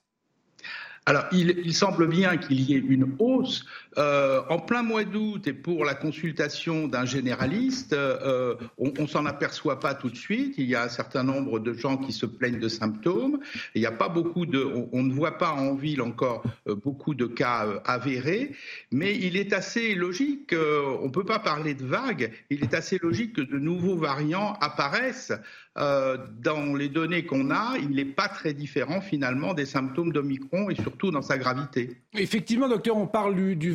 Alors, 1.06 1.24
il, 1.32 1.74
semble 1.74 2.08
bien 2.08 2.38
qu'il 2.38 2.60
y 2.60 2.74
ait 2.74 2.78
une 2.78 3.14
hausse. 3.18 3.66
Euh, 3.98 4.42
en 4.48 4.58
plein 4.58 4.82
mois 4.82 5.04
d'août 5.04 5.46
et 5.46 5.52
pour 5.52 5.84
la 5.84 5.94
consultation 5.94 6.88
d'un 6.88 7.04
généraliste, 7.04 7.92
euh, 7.92 8.56
on, 8.78 8.92
on 8.98 9.06
s'en 9.06 9.24
aperçoit 9.26 9.80
pas 9.80 9.94
tout 9.94 10.10
de 10.10 10.16
suite. 10.16 10.54
Il 10.58 10.66
y 10.66 10.74
a 10.74 10.84
un 10.84 10.88
certain 10.88 11.22
nombre 11.22 11.60
de 11.60 11.72
gens 11.72 11.96
qui 11.96 12.12
se 12.12 12.26
plaignent 12.26 12.58
de 12.58 12.68
symptômes. 12.68 13.38
Il 13.74 13.80
n'y 13.80 13.86
a 13.86 13.92
pas 13.92 14.08
beaucoup 14.08 14.46
de, 14.46 14.64
on, 14.92 15.02
ne 15.02 15.12
voit 15.12 15.38
pas 15.38 15.52
en 15.52 15.74
ville 15.74 16.02
encore 16.02 16.42
euh, 16.66 16.74
beaucoup 16.74 17.14
de 17.14 17.26
cas 17.26 17.66
avérés, 17.84 18.52
mais 18.90 19.16
il 19.16 19.36
est 19.36 19.52
assez 19.52 19.94
logique. 19.94 20.54
on 20.54 21.10
peut 21.10 21.24
pas 21.24 21.38
parler 21.38 21.74
de 21.74 21.84
vagues. 21.84 22.32
Il 22.50 22.62
est 22.62 22.74
assez 22.74 22.98
logique 23.00 23.34
que 23.34 23.42
de 23.42 23.58
nouveaux 23.58 23.96
variants 23.96 24.54
apparaissent. 24.60 25.32
dans 25.76 26.74
les 26.76 26.88
données 26.88 27.24
qu'on 27.26 27.50
a, 27.50 27.74
il 27.78 27.90
n'est 27.90 28.04
pas 28.04 28.28
très 28.28 28.54
différent 28.54 29.00
finalement 29.00 29.54
des 29.54 29.66
symptômes 29.66 30.12
d'Omicron 30.12 30.70
et 30.70 30.76
surtout 30.76 31.10
dans 31.10 31.22
sa 31.22 31.36
gravité. 31.36 31.96
Effectivement, 32.14 32.68
docteur, 32.68 32.96
on 32.96 33.08
parle 33.08 33.34
du, 33.34 33.56
du 33.56 33.72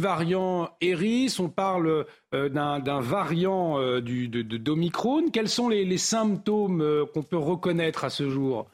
Eris, 0.81 1.35
on 1.39 1.49
parle 1.49 2.05
euh, 2.33 2.49
d'un 2.49 3.01
variant 3.01 3.79
euh, 3.79 4.01
d'Omicron. 4.01 5.29
Quels 5.31 5.49
sont 5.49 5.69
les, 5.69 5.97
symptômes 5.97 6.81
euh, 6.81 7.05
qu'on 7.05 7.23
peut 7.23 7.37
reconnaître 7.37 8.03
à 8.05 8.09
ce 8.09 8.29
jour? 8.29 8.67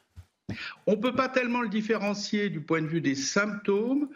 On 0.88 0.92
ne 0.92 0.98
peut 0.98 1.16
pas 1.16 1.30
tellement 1.30 1.62
le 1.62 1.70
différencier 1.70 2.50
du 2.50 2.62
point 2.62 2.82
de 2.82 2.88
vue 2.88 3.02
des 3.02 3.16
symptômes, 3.16 4.08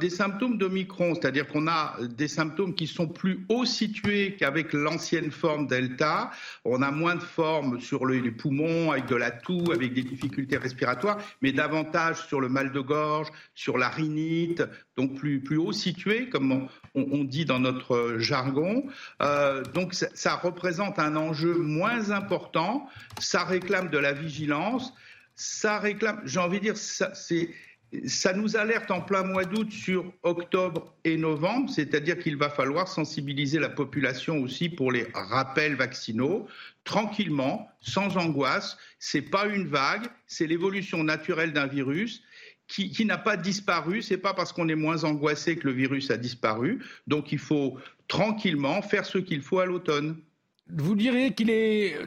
des 0.00 0.08
symptômes 0.08 0.56
d'Omicron, 0.56 1.14
c'est-à-dire 1.14 1.46
qu'on 1.46 1.68
a 1.68 1.96
des 2.00 2.28
symptômes 2.28 2.74
qui 2.74 2.86
sont 2.86 3.06
plus 3.06 3.44
haut 3.50 3.66
situés 3.66 4.36
qu'avec 4.38 4.72
l'ancienne 4.72 5.30
forme 5.30 5.66
Delta. 5.66 6.30
On 6.64 6.80
a 6.80 6.90
moins 6.90 7.16
de 7.16 7.22
formes 7.22 7.80
sur 7.80 8.06
les 8.06 8.30
poumons, 8.30 8.92
avec 8.92 9.06
de 9.06 9.16
la 9.16 9.30
toux, 9.30 9.72
avec 9.72 9.92
des 9.92 10.02
difficultés 10.02 10.56
respiratoires, 10.56 11.18
mais 11.42 11.52
davantage 11.52 12.26
sur 12.26 12.40
le 12.40 12.48
mal 12.48 12.72
de 12.72 12.80
gorge, 12.80 13.28
sur 13.54 13.76
la 13.76 13.88
rhinite, 13.88 14.62
donc 14.96 15.14
plus, 15.16 15.40
plus 15.40 15.56
haut 15.56 15.72
situé, 15.72 16.28
comme 16.28 16.68
on, 16.94 17.24
dit 17.24 17.44
dans 17.44 17.58
notre 17.58 18.16
jargon. 18.18 18.86
Euh, 19.22 19.62
donc 19.74 19.94
ça, 19.94 20.36
représente 20.36 20.98
un 20.98 21.16
enjeu 21.16 21.54
moins 21.54 22.10
important, 22.10 22.88
ça 23.18 23.44
réclame 23.44 23.90
de 23.90 23.98
la 23.98 24.12
vigilance, 24.12 24.94
ça 25.36 25.78
réclame, 25.78 26.20
j'ai 26.24 26.38
envie 26.38 26.58
de 26.58 26.64
dire, 26.64 26.76
ça, 26.76 28.32
nous 28.32 28.56
alerte 28.56 28.90
en 28.90 29.00
plein 29.00 29.22
mois 29.22 29.44
d'août 29.44 29.70
sur 29.70 30.12
octobre 30.22 30.94
et 31.04 31.16
novembre, 31.16 31.70
c'est-à-dire 31.70 32.18
qu'il 32.18 32.36
va 32.36 32.50
falloir 32.50 32.88
sensibiliser 32.88 33.58
la 33.58 33.68
population 33.68 34.38
aussi 34.38 34.68
pour 34.68 34.90
les 34.90 35.06
rappels 35.14 35.76
vaccinaux, 35.76 36.46
tranquillement, 36.84 37.68
sans 37.80 38.16
angoisse. 38.16 38.76
C'est 38.98 39.22
pas 39.22 39.46
une 39.46 39.66
vague, 39.66 40.06
c'est 40.26 40.46
l'évolution 40.46 41.04
naturelle 41.04 41.52
d'un 41.52 41.66
virus 41.66 42.22
qui, 42.66 43.04
n'a 43.04 43.18
pas 43.18 43.36
disparu. 43.36 44.02
C'est 44.02 44.18
pas 44.18 44.34
parce 44.34 44.52
qu'on 44.52 44.68
est 44.68 44.74
moins 44.74 45.04
angoissé 45.04 45.56
que 45.56 45.66
le 45.66 45.72
virus 45.72 46.10
a 46.10 46.16
disparu. 46.16 46.82
Donc 47.06 47.32
il 47.32 47.38
faut 47.38 47.78
tranquillement 48.08 48.82
faire 48.82 49.04
ce 49.04 49.18
qu'il 49.18 49.42
faut 49.42 49.60
à 49.60 49.66
l'automne. 49.66 50.16
Vous 50.68 50.94
diriez 50.94 51.34
qu'il 51.34 51.50
est 51.50 51.98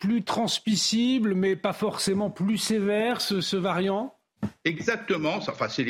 plus 0.00 0.24
transmissible, 0.24 1.34
mais 1.34 1.54
pas 1.54 1.72
forcément 1.72 2.30
plus 2.30 2.58
sévère, 2.58 3.20
ce 3.20 3.56
variant? 3.56 4.16
Exactement. 4.66 5.36
Enfin, 5.36 5.68
c'est 5.68 5.84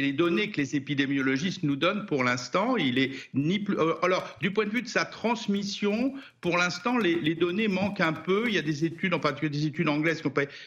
les, 0.00 0.12
données 0.12 0.50
que 0.50 0.58
les 0.58 0.76
épidémiologistes 0.76 1.62
nous 1.62 1.76
donnent 1.76 2.06
pour 2.06 2.24
l'instant. 2.24 2.76
Euh, 2.78 3.94
alors, 4.02 4.36
du 4.40 4.50
point 4.50 4.64
de 4.64 4.70
vue 4.70 4.80
de 4.80 4.88
sa 4.88 5.04
transmission, 5.04 6.14
pour 6.40 6.56
l'instant, 6.56 6.96
les, 6.96 7.34
données 7.34 7.68
manquent 7.68 8.00
un 8.00 8.14
peu. 8.14 8.44
Il 8.48 8.54
y 8.54 8.58
a 8.58 8.62
des 8.62 8.86
études, 8.86 9.12
en 9.12 9.18
particulier 9.18 9.50
des 9.50 9.66
études 9.66 9.88
anglaises 9.88 10.22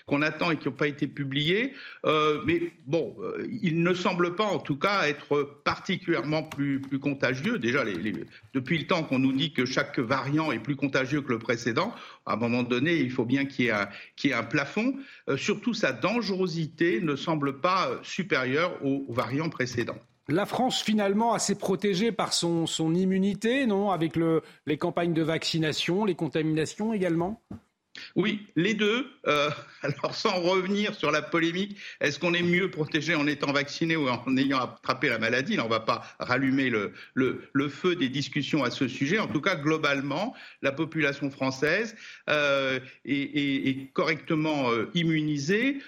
qu'on 0.05 0.21
attend 0.21 0.51
et 0.51 0.57
qui 0.57 0.67
n'ont 0.67 0.75
pas 0.75 0.87
été 0.87 1.07
publiées. 1.07 1.73
Euh, 2.05 2.41
mais 2.45 2.61
bon, 2.85 3.15
euh, 3.21 3.47
il 3.63 3.81
ne 3.81 3.93
semble 3.95 4.35
pas, 4.35 4.45
en 4.45 4.59
tout 4.59 4.77
cas, 4.77 5.07
être 5.07 5.59
particulièrement 5.63 6.43
plus, 6.43 6.79
contagieux. 7.01 7.57
Déjà, 7.57 7.83
depuis 8.53 8.77
le 8.77 8.85
temps 8.85 9.03
qu'on 9.03 9.19
nous 9.19 9.33
dit 9.33 9.51
que 9.51 9.65
chaque 9.65 9.97
variant 9.97 10.51
est 10.51 10.59
plus 10.59 10.75
contagieux 10.75 11.21
que 11.21 11.31
le 11.31 11.39
précédent, 11.39 11.93
à 12.27 12.33
un 12.33 12.35
moment 12.35 12.63
donné, 12.63 12.97
il 12.97 13.09
faut 13.09 13.25
bien 13.25 13.45
qu'il 13.45 13.65
y, 13.65 14.27
ait 14.27 14.33
un 14.33 14.43
plafond. 14.43 14.93
Euh, 15.29 15.37
surtout, 15.37 15.73
sa 15.73 15.93
dangerosité 15.93 16.99
ne 17.01 17.15
semble 17.15 17.61
pas 17.61 17.91
supérieure 18.03 18.77
aux 18.83 19.05
variants 19.09 19.49
précédents. 19.49 19.97
La 20.29 20.45
France, 20.45 20.81
finalement, 20.81 21.33
assez 21.33 21.55
protégée 21.55 22.11
par 22.11 22.33
son, 22.33 22.65
immunité, 22.93 23.65
non? 23.65 23.91
Avec 23.91 24.17
les 24.65 24.77
campagnes 24.77 25.13
de 25.13 25.21
vaccination, 25.21 26.03
les 26.03 26.15
contaminations 26.15 26.93
également? 26.93 27.41
Oui, 28.15 28.45
les 28.55 28.73
deux. 28.73 29.07
Euh, 29.27 29.49
alors, 29.81 30.15
sans 30.15 30.39
revenir 30.41 30.95
sur 30.95 31.11
la 31.11 31.21
polémique, 31.21 31.77
est-ce 32.01 32.19
qu'on 32.19 32.33
est 32.33 32.43
mieux 32.43 32.69
protégé 32.69 33.15
en 33.15 33.27
étant 33.27 33.51
vacciné 33.51 33.95
ou 33.95 34.07
en 34.07 34.37
ayant 34.37 34.59
attrapé 34.59 35.09
la 35.09 35.19
maladie? 35.19 35.59
On 35.59 35.65
ne 35.65 35.69
va 35.69 35.79
pas 35.79 36.03
rallumer 36.19 36.69
le, 36.69 37.69
feu 37.69 37.95
des 37.95 38.09
discussions 38.09 38.63
à 38.63 38.71
ce 38.71 38.87
sujet. 38.87 39.19
En 39.19 39.27
tout 39.27 39.41
cas, 39.41 39.55
globalement, 39.55 40.33
la 40.61 40.71
population 40.71 41.29
française 41.29 41.95
euh, 42.29 42.79
est, 43.05 43.91
correctement 43.93 44.71
euh, 44.71 44.89
immunisée. 44.93 45.79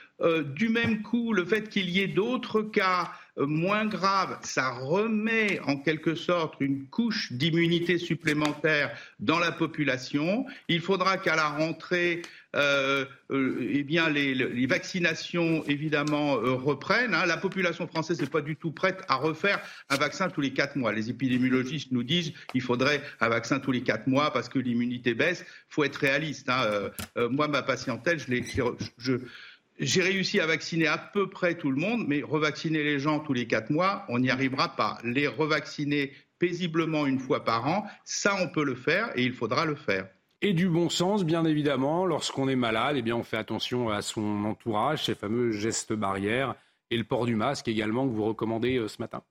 Du 0.56 0.70
même 0.70 1.02
coup, 1.02 1.34
le 1.34 1.46
fait 1.46 1.70
qu'il 1.70 1.90
y 1.90 2.02
ait 2.02 2.08
d'autres 2.08 2.62
cas 2.62 3.12
moins 3.38 3.86
grave, 3.86 4.38
ça 4.42 4.70
remet 4.70 5.60
en 5.62 5.78
quelque 5.78 6.16
sorte 6.16 6.56
une 6.60 6.88
couche 6.88 7.32
d'immunité 7.32 7.98
supplémentaire 7.98 8.92
dans 9.20 9.40
la 9.40 9.52
population. 9.52 10.46
Il 10.68 10.82
faudra 10.82 11.18
qu'à 11.18 11.36
la 11.36 11.48
rentrée, 11.48 12.22
euh, 12.56 13.06
euh, 13.30 13.70
eh 13.72 13.84
bien 13.84 14.10
les, 14.10 14.66
vaccinations 14.66 15.64
évidemment 15.68 16.38
euh, 16.38 16.54
reprennent. 16.54 17.14
Hein. 17.14 17.28
La 17.28 17.38
population 17.38 17.86
française 17.88 18.20
n'est 18.20 18.28
pas 18.28 18.42
du 18.42 18.56
tout 18.56 18.72
prête 18.72 19.04
à 19.08 19.16
refaire 19.16 19.62
un 19.90 19.98
vaccin 19.98 20.30
tous 20.30 20.42
les 20.42 20.52
quatre 20.52 20.76
mois. 20.76 20.92
Les 20.92 21.12
épidémiologistes 21.12 21.92
nous 21.92 22.04
disent 22.04 22.34
qu'il 22.52 22.62
faudrait 22.62 23.02
un 23.20 23.30
vaccin 23.30 23.60
tous 23.60 23.72
les 23.72 23.84
quatre 23.84 24.08
mois 24.08 24.34
parce 24.34 24.50
que 24.50 24.58
l'immunité 24.58 25.14
baisse. 25.14 25.46
Il 25.70 25.74
faut 25.74 25.84
être 25.84 25.98
réaliste. 25.98 26.50
Hein. 26.50 26.90
moi, 27.30 27.48
ma 27.48 27.62
patientèle, 27.62 28.20
je, 28.20 28.26
je, 28.98 29.14
j'ai 29.80 30.02
réussi 30.02 30.40
à 30.40 30.46
vacciner 30.46 30.88
à 30.88 30.98
peu 30.98 31.30
près 31.30 31.56
tout 31.56 31.72
le 31.72 31.78
monde, 31.78 32.06
mais 32.08 32.22
revacciner 32.22 32.84
les 32.84 33.00
gens 33.00 33.20
tous 33.20 33.34
les 33.34 33.48
quatre 33.48 33.70
mois, 33.70 34.06
on 34.10 34.20
n'y 34.20 34.30
arrivera 34.30 34.76
pas. 34.76 34.98
Les 35.04 35.28
revacciner 35.28 36.12
paisiblement 36.38 37.06
une 37.06 37.20
fois 37.20 37.44
par 37.44 37.68
an, 37.68 37.86
ça 38.04 38.36
on 38.42 38.50
peut 38.50 38.64
le 38.64 38.76
faire 38.76 39.12
et 39.16 39.24
il 39.24 39.34
faudra 39.34 39.66
le 39.66 39.76
faire. 39.76 40.08
et 40.42 40.54
du 40.54 40.70
bon 40.70 40.90
sens, 40.90 41.26
bien 41.26 41.44
évidemment. 41.44 42.06
Lorsqu'on 42.06 42.48
est 42.48 42.56
malade, 42.56 42.96
eh 42.98 43.02
bien, 43.02 43.16
on 43.16 43.24
fait 43.24 43.38
attention 43.38 43.90
à 43.90 44.02
son 44.02 44.46
entourage, 44.46 45.06
ces 45.06 45.16
fameux 45.16 45.52
gestes 45.52 45.94
barrières 45.94 46.56
et 46.92 46.98
le 46.98 47.04
port 47.04 47.26
du 47.26 47.36
masque 47.36 47.68
également 47.68 48.08
que 48.08 48.14
vous 48.14 48.26
recommandez 48.26 48.78
euh, 48.78 48.88
ce 48.88 49.02
matin. 49.02 49.22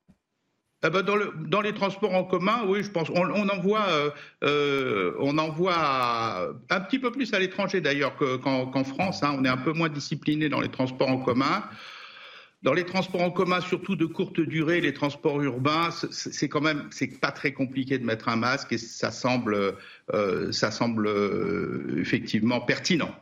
Eh 0.86 0.90
ben, 0.90 1.02
dans, 1.02 1.60
les 1.60 1.74
transports 1.74 2.14
en 2.14 2.22
commun, 2.22 2.60
oui, 2.68 2.84
je 2.84 2.90
pense. 2.90 3.10
On, 3.10 3.48
en 3.48 3.60
voit, 3.60 3.88
euh, 3.88 4.10
euh, 4.44 5.12
on 5.18 5.36
un 5.36 6.80
petit 6.80 7.00
peu 7.00 7.10
plus 7.10 7.34
à 7.34 7.40
l'étranger 7.40 7.80
d'ailleurs 7.80 8.14
qu'en 8.16 8.84
France. 8.84 9.24
Hein. 9.24 9.34
On 9.36 9.44
est 9.44 9.48
un 9.48 9.56
peu 9.56 9.72
moins 9.72 9.88
discipliné 9.88 10.48
dans 10.48 10.60
les 10.60 10.68
transports 10.68 11.08
en 11.08 11.18
commun. 11.18 11.64
Dans 12.62 12.72
les 12.74 12.84
transports 12.84 13.22
en 13.22 13.30
commun, 13.32 13.60
surtout 13.60 13.96
de 13.96 14.06
courte 14.06 14.40
durée, 14.40 14.80
les 14.80 14.94
transports 14.94 15.40
urbains, 15.42 15.90
c'est 16.10 16.48
quand 16.48 16.60
même, 16.60 16.88
c'est 16.90 17.20
pas 17.20 17.32
très 17.32 17.52
compliqué 17.52 17.98
de 17.98 18.04
mettre 18.04 18.28
un 18.28 18.36
masque 18.36 18.72
et 18.72 18.78
ça 18.78 19.10
semble, 19.10 19.76
euh, 20.14 20.52
ça 20.52 20.70
semble 20.70 21.08
effectivement 21.98 22.60
pertinent. 22.60 23.14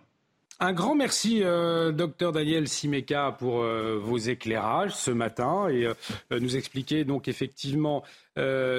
Un 0.58 0.72
grand 0.72 0.94
merci, 0.94 1.42
euh, 1.42 1.92
docteur 1.92 2.32
Daniel 2.32 2.66
Simeka, 2.66 3.36
pour 3.38 3.60
euh, 3.60 3.98
vos 3.98 4.16
éclairages 4.16 4.94
ce 4.94 5.10
matin 5.10 5.68
et 5.68 5.84
euh, 5.84 5.92
nous 6.30 6.56
expliquer 6.56 7.04
donc 7.04 7.28
effectivement 7.28 8.02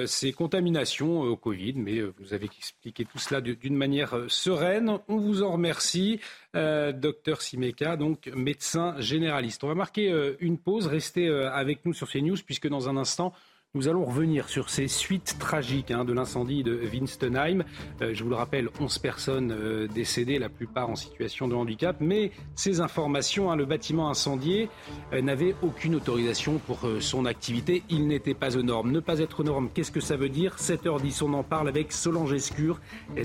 ces 0.06 0.32
contaminations 0.32 1.20
au 1.20 1.36
Covid. 1.36 1.74
Mais 1.74 2.00
vous 2.00 2.32
avez 2.32 2.44
expliqué 2.44 3.04
tout 3.04 3.18
cela 3.18 3.40
d'une 3.40 3.74
manière 3.74 4.14
sereine. 4.28 5.00
On 5.08 5.16
vous 5.16 5.42
en 5.42 5.50
remercie, 5.50 6.20
docteur 6.54 7.42
Simeka, 7.42 7.96
donc 7.96 8.28
médecin 8.36 8.94
généraliste. 9.00 9.64
On 9.64 9.66
va 9.66 9.74
marquer 9.74 10.14
une 10.38 10.58
pause. 10.58 10.86
Restez 10.86 11.28
avec 11.28 11.84
nous 11.84 11.92
sur 11.92 12.08
CNews 12.08 12.36
puisque 12.46 12.68
dans 12.68 12.88
un 12.88 12.96
instant, 12.96 13.32
nous 13.74 13.86
allons 13.86 14.06
revenir 14.06 14.48
sur 14.48 14.70
ces 14.70 14.88
suites 14.88 15.36
tragiques 15.38 15.90
hein, 15.90 16.06
de 16.06 16.14
l'incendie 16.14 16.62
de 16.62 16.80
Winstenheim. 16.90 17.64
Euh, 18.00 18.14
je 18.14 18.24
vous 18.24 18.30
le 18.30 18.34
rappelle, 18.34 18.70
11 18.80 18.98
personnes 18.98 19.52
euh, 19.52 19.86
décédées, 19.86 20.38
la 20.38 20.48
plupart 20.48 20.88
en 20.88 20.96
situation 20.96 21.48
de 21.48 21.54
handicap. 21.54 21.96
Mais 22.00 22.32
ces 22.54 22.80
informations, 22.80 23.50
hein, 23.50 23.56
le 23.56 23.66
bâtiment 23.66 24.08
incendié 24.08 24.70
euh, 25.12 25.20
n'avait 25.20 25.54
aucune 25.62 25.94
autorisation 25.94 26.58
pour 26.58 26.88
son 27.00 27.26
activité. 27.26 27.82
Il 27.90 28.08
n'était 28.08 28.34
pas 28.34 28.56
aux 28.56 28.62
normes. 28.62 28.90
Ne 28.90 29.00
pas 29.00 29.18
être 29.18 29.40
aux 29.40 29.44
normes, 29.44 29.68
qu'est-ce 29.72 29.92
que 29.92 30.00
ça 30.00 30.16
veut 30.16 30.30
dire? 30.30 30.56
7h10, 30.56 31.22
on 31.22 31.34
en 31.34 31.42
parle 31.42 31.68
avec 31.68 31.92
Solange 31.92 32.32
Escure, 32.32 32.80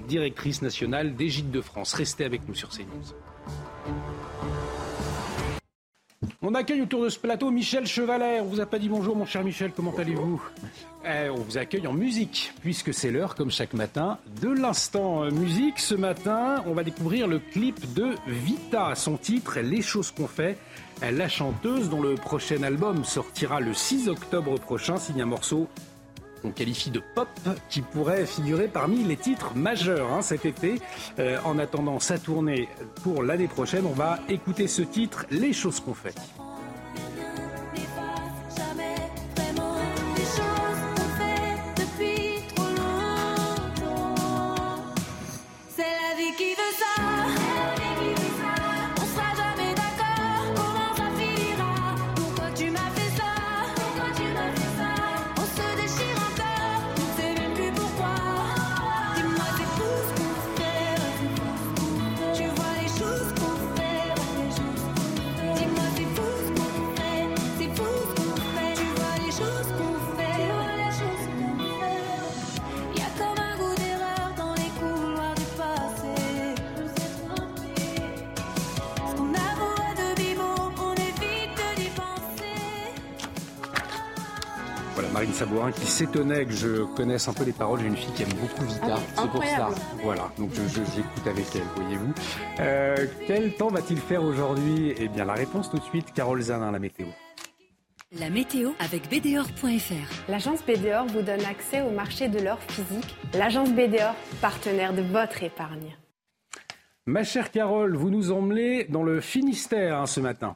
directrice 0.08 0.62
nationale 0.62 1.16
des 1.16 1.30
de 1.41 1.62
France. 1.62 1.94
Restez 1.94 2.26
avec 2.26 2.48
nous 2.48 2.54
sur 2.54 2.70
CNews. 2.70 3.16
On 6.41 6.53
accueille 6.55 6.82
autour 6.82 7.03
de 7.03 7.09
ce 7.09 7.19
plateau 7.19 7.51
Michel 7.51 7.86
Chevalet. 7.88 8.39
On 8.41 8.45
vous 8.45 8.59
a 8.59 8.65
pas 8.65 8.80
dit 8.80 8.89
bonjour, 8.89 9.15
mon 9.15 9.26
cher 9.26 9.43
Michel. 9.43 9.71
Comment 9.76 9.93
allez-vous? 9.97 10.41
Eh, 11.05 11.30
On 11.30 11.36
vous 11.36 11.57
accueille 11.57 11.88
en 11.88 11.93
musique, 11.93 12.53
puisque 12.61 12.93
c'est 12.93 13.11
l'heure, 13.11 13.36
comme 13.36 13.51
chaque 13.51 13.74
matin, 13.74 14.17
de 14.41 14.49
l'instant 14.49 15.30
musique. 15.32 15.80
Ce 15.80 15.95
matin, 15.95 16.63
on 16.65 16.74
va 16.74 16.84
découvrir 16.84 17.28
le 17.28 17.39
clip 17.39 17.93
de 17.93 18.15
Vita, 18.28 18.93
son 18.95 19.17
titre 19.17 19.59
Les 19.59 19.82
choses 19.82 20.11
qu'on 20.11 20.28
fait. 20.28 20.57
La 21.01 21.28
chanteuse, 21.28 21.89
dont 21.89 22.01
le 22.01 22.15
prochain 22.15 22.63
album 22.63 23.03
sortira 23.03 23.59
le 23.59 23.74
6 23.74 24.07
octobre 24.07 24.57
prochain, 24.59 24.97
signe 24.97 25.21
un 25.21 25.26
morceau 25.26 25.67
qu'on 26.44 26.52
qualifie 26.52 26.91
de 26.91 27.00
pop, 27.00 27.30
qui 27.70 27.82
pourrait 27.82 28.26
figurer 28.26 28.68
parmi 28.68 29.04
les 29.04 29.18
titres 29.18 29.56
majeurs 29.56 30.12
hein, 30.12 30.22
cet 30.22 30.46
été. 30.46 30.80
Euh, 31.20 31.38
en 31.46 31.58
attendant 31.58 32.00
sa 32.00 32.20
tournée 32.20 32.68
pour 33.02 33.24
l'année 33.24 33.48
prochaine, 33.48 33.86
on 33.86 33.94
va 33.94 34.20
écouter 34.30 34.68
ce 34.68 34.82
titre, 34.82 35.26
Les 35.32 35.54
choses 35.54 35.80
qu'on 35.80 35.94
fait. 35.94 36.16
Sabourin 85.44 85.74
qui 85.74 85.86
s'étonnait 85.88 86.46
que 86.46 86.54
je 86.54 86.84
connaisse 86.96 87.28
un 87.28 87.34
peu 87.34 87.44
les 87.44 87.52
paroles. 87.52 87.82
J'ai 87.82 87.88
une 87.88 87.98
fille 87.98 88.14
qui 88.14 88.24
aime 88.24 88.30
beaucoup 88.30 88.64
Vita, 88.64 88.96
ah, 88.96 89.00
c'est 89.14 89.30
pour 89.30 89.44
ça. 89.44 89.70
Voilà, 90.02 90.32
donc 90.38 90.52
j'écoute 90.54 91.28
avec 91.28 91.46
elle, 91.54 91.64
voyez-vous. 91.76 92.14
Euh, 92.62 93.08
quel 93.28 93.54
temps 93.54 93.68
va-t-il 93.68 94.00
faire 94.00 94.24
aujourd'hui? 94.24 94.94
Eh 94.98 95.10
bien, 95.10 95.26
la 95.26 95.34
réponse 95.34 95.70
tout 95.70 95.80
de 95.80 95.84
suite, 95.84 96.14
Carole 96.14 96.41
Zanin, 96.41 96.72
la 96.72 96.80
météo. 96.80 97.08
La 98.18 98.30
météo 98.30 98.72
avec 98.80 99.10
BDOR.fr. 99.10 100.30
L'agence 100.30 100.64
BDOR 100.66 101.08
vous 101.08 101.24
donne 101.24 101.44
accès 101.44 101.82
au 101.82 101.89
marché 101.89 102.30
de 102.30 102.39
l'or 102.39 102.60
physique. 102.70 103.18
L'agence 103.34 103.74
BDOR, 103.74 104.16
partenaire 104.39 104.94
de 104.94 105.02
votre 105.02 105.44
épargne. 105.44 105.98
Ma 107.06 107.26
chère 107.26 107.52
Carole, 107.52 107.98
vous 107.98 108.10
nous 108.10 108.32
emmenez 108.32 108.86
dans 108.86 109.04
le 109.04 109.20
Finistère 109.20 109.98
hein, 109.98 110.06
ce 110.06 110.22
matin. 110.22 110.56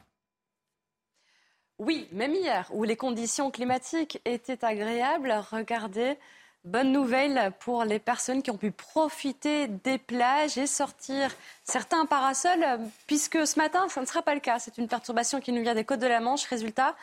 Oui, 1.78 2.08
même 2.10 2.34
hier, 2.34 2.68
où 2.72 2.82
les 2.82 2.96
conditions 2.96 3.52
climatiques 3.52 4.20
étaient 4.24 4.64
agréables, 4.64 5.32
regardez, 5.52 6.18
bonne 6.64 6.90
nouvelle 6.90 7.52
pour 7.60 7.84
les 7.84 8.00
personnes 8.00 8.42
qui 8.42 8.50
ont 8.50 8.56
pu 8.56 8.72
profiter 8.72 9.68
des 9.68 9.96
plages 9.96 10.58
et 10.58 10.66
sortir 10.66 11.30
certains 11.62 12.04
parasols, 12.04 12.66
puisque 13.06 13.46
ce 13.46 13.58
matin, 13.58 13.88
ça 13.88 14.00
ne 14.00 14.06
sera 14.06 14.22
pas 14.22 14.34
le 14.34 14.40
cas. 14.40 14.58
C'est 14.58 14.76
une 14.76 14.88
perturbation 14.88 15.40
qui 15.40 15.52
nous 15.52 15.62
vient 15.62 15.76
des 15.76 15.84
côtes 15.84 16.00
de 16.00 16.08
la 16.08 16.18
Manche. 16.18 16.46
Résultat, 16.46 16.96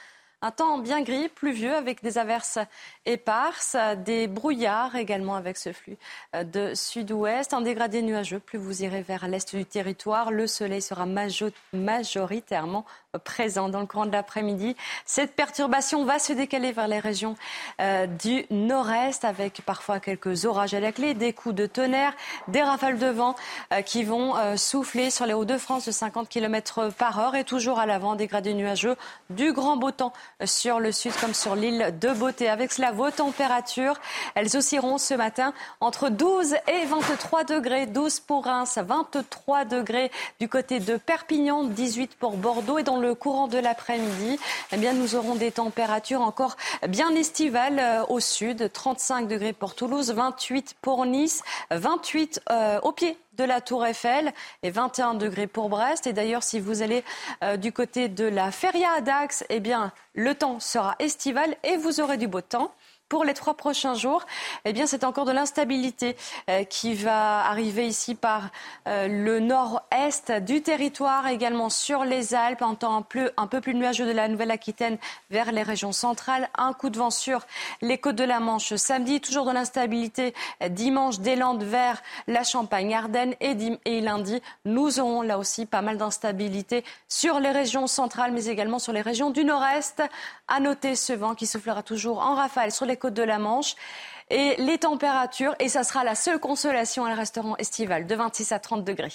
un 0.46 0.52
temps 0.52 0.78
bien 0.78 1.02
gris, 1.02 1.28
pluvieux, 1.28 1.74
avec 1.74 2.04
des 2.04 2.20
averses 2.20 2.60
éparses, 3.08 3.76
des 4.06 4.28
brouillards 4.28 4.96
également 4.96 5.36
avec 5.36 5.58
ce 5.58 5.74
flux 5.74 5.98
euh, 6.36 6.43
de 6.43 6.76
sud-ouest, 6.76 7.52
un 7.54 7.62
dégradé 7.62 8.04
nuageux. 8.04 8.38
Plus 8.38 8.60
vous 8.60 8.84
irez 8.84 9.02
vers 9.02 9.28
l'est 9.28 9.56
du 9.56 9.66
territoire, 9.66 10.32
le 10.32 10.46
soleil 10.46 10.84
sera 10.84 11.08
majoritairement 11.74 12.86
présent 13.24 13.70
dans 13.70 13.80
le 13.80 13.88
courant 13.88 14.06
de 14.06 14.12
l'après-midi. 14.12 14.76
Cette 15.06 15.36
perturbation 15.36 16.04
va 16.04 16.20
se 16.20 16.34
décaler 16.34 16.74
vers 16.74 16.88
les 16.88 17.00
régions 17.00 17.36
euh, 17.82 18.06
du 18.06 18.46
nord-est 18.52 19.24
avec 19.26 19.62
parfois 19.66 20.00
quelques 20.00 20.46
orages 20.46 20.74
à 20.74 20.80
la 20.80 20.91
clé, 20.91 21.14
des 21.16 21.34
coups 21.34 21.56
de 21.56 21.66
tonnerre, 21.66 22.14
des 22.50 22.62
rafales 22.62 23.00
de 23.00 23.08
vent 23.08 23.36
euh, 23.74 23.82
qui 23.82 24.04
vont 24.04 24.36
souffler 24.58 25.10
sur 25.10 25.26
les 25.26 25.34
Hauts-de-France 25.34 25.86
de 25.86 25.91
50 25.91 26.30
km 26.30 26.89
par 26.98 27.20
heure 27.20 27.36
et 27.36 27.46
toujours 27.46 27.80
à 27.80 27.86
l'avant, 27.86 28.16
dégradé 28.16 28.54
nuageux, 28.54 28.96
du 29.32 29.54
grand 29.54 29.78
beau 29.78 29.91
temps 29.91 30.14
sur 30.44 30.80
le 30.80 30.92
sud 30.92 31.14
comme 31.22 31.34
sur 31.34 31.56
l'île 31.56 31.94
de 32.00 32.10
Beauté. 32.10 32.50
Avec 32.50 32.72
cela, 32.72 32.92
vos 32.92 33.10
températures, 33.12 34.00
elles 34.36 34.58
oscilleront 34.58 34.98
ce 34.98 35.14
matin 35.14 35.54
entre 35.80 36.10
12 36.10 36.56
et 36.68 36.86
23 36.86 37.44
degrés. 37.46 37.86
12 37.86 38.20
pour 38.22 38.46
Reims, 38.46 38.78
23 38.82 39.66
degrés 39.66 40.12
du 40.40 40.50
côté 40.50 40.80
de 40.80 40.98
Perpignan, 40.98 41.64
18 41.64 42.16
pour 42.18 42.38
Bordeaux. 42.38 42.78
Et 42.78 42.84
dans 42.84 43.00
le 43.00 43.16
courant 43.16 43.48
de 43.48 43.58
l'après-midi, 43.58 44.40
eh 44.72 44.78
bien, 44.78 44.94
nous 44.94 45.16
aurons 45.16 45.36
des 45.36 45.52
températures 45.52 46.22
encore 46.22 46.58
bien 46.88 47.12
estivales 47.12 47.80
euh, 47.80 48.06
au 48.10 48.20
sud. 48.20 48.72
35 48.72 49.28
degrés 49.28 49.54
pour 49.54 49.76
Toulouse, 49.76 50.12
28 50.12 50.76
pour 50.82 51.06
Nice, 51.06 51.44
28 51.72 52.42
euh, 52.52 52.80
au 52.82 52.92
pied 52.92 53.18
de 53.38 53.44
la 53.44 53.62
Tour 53.62 53.86
Eiffel 53.86 54.34
et 54.64 54.72
21 54.72 55.16
degrés 55.16 55.48
pour 55.48 55.70
Brest. 55.70 56.08
Et 56.08 56.14
d'ailleurs, 56.14 56.44
si 56.44 56.60
vous 56.60 56.82
allez 56.82 57.04
euh, 57.44 57.58
du 57.58 57.72
côté 57.72 58.08
de 58.08 58.26
la 58.26 58.52
Feria 58.52 58.90
à 58.98 59.02
Dax, 59.02 59.46
eh 59.50 59.60
bien, 59.60 59.92
le 60.14 60.36
temps 60.36 60.60
sera 60.60 60.96
estival 61.00 61.56
et 61.64 61.78
vous 61.78 62.00
aurez 62.00 62.18
du 62.18 62.28
beau 62.28 62.42
temps. 62.42 62.74
Pour 63.08 63.24
les 63.24 63.36
trois 63.36 63.53
prochains 63.53 63.93
jours, 63.93 64.26
eh 64.66 64.74
bien, 64.74 64.88
c'est 64.88 65.03
encore 65.03 65.26
de 65.26 65.32
l'instabilité 65.32 66.18
euh, 66.49 66.64
qui 66.64 66.95
va 66.95 67.45
arriver 67.45 67.86
ici 67.86 68.16
par 68.16 68.49
euh, 68.88 69.08
le 69.08 69.39
nord-est 69.39 70.32
du 70.32 70.64
territoire, 70.64 71.28
également 71.28 71.70
sur 71.70 72.03
les 72.03 72.34
Alpes, 72.34 72.64
un 72.64 72.74
temps 72.74 72.95
un 72.95 73.03
peu, 73.03 73.62
plus 73.62 73.76
nuageux 73.76 74.08
de 74.08 74.12
la 74.12 74.28
Nouvelle-Aquitaine 74.28 74.97
vers 75.30 75.51
les 75.51 75.62
régions 75.62 75.91
centrales. 75.91 76.49
Un 76.58 76.74
coup 76.74 76.89
de 76.89 76.97
vent 76.97 77.12
sur 77.12 77.45
les 77.84 77.99
côtes 77.99 78.16
de 78.16 78.24
la 78.24 78.39
Manche 78.39 78.74
samedi, 78.74 79.22
toujours 79.22 79.45
de 79.45 79.51
l'instabilité 79.51 80.34
dimanche 80.72 81.20
des 81.20 81.36
Landes 81.36 81.64
vers 81.64 82.01
la 82.26 82.43
Champagne-Ardenne 82.43 83.36
et, 83.39 83.56
et 83.86 84.01
lundi, 84.01 84.41
nous 84.66 84.99
aurons 84.99 85.22
là 85.22 85.38
aussi 85.38 85.68
pas 85.68 85.84
mal 85.84 85.97
d'instabilité 85.97 86.84
sur 87.08 87.39
les 87.39 87.51
régions 87.51 87.86
centrales, 87.86 88.32
mais 88.32 88.45
également 88.45 88.80
sur 88.80 88.93
les 88.93 89.01
régions 89.01 89.30
du 89.30 89.45
nord-est. 89.45 90.01
À 90.47 90.60
noter 90.60 90.95
ce 90.95 91.14
vent 91.14 91.36
qui 91.36 91.45
soufflera 91.45 91.84
toujours 91.84 92.20
en 92.20 92.36
rafale 92.36 92.72
sur 92.72 92.86
les 92.86 92.95
très 92.96 92.98
côte 92.98 93.14
de 93.14 93.24
la 93.24 93.39
Manche. 93.39 93.76
Et 94.30 94.56
les 94.58 94.80
températures, 94.80 95.56
et 95.60 95.70
ça 95.70 95.84
sera 95.84 96.04
la 96.04 96.16
seule 96.16 96.39
consolation, 96.39 97.08
elles 97.08 97.18
resteront 97.18 97.56
estivales, 97.58 98.08
de 98.08 98.16
26 98.16 98.52
à 98.54 98.60
30 98.60 98.84
degrés. 98.84 99.14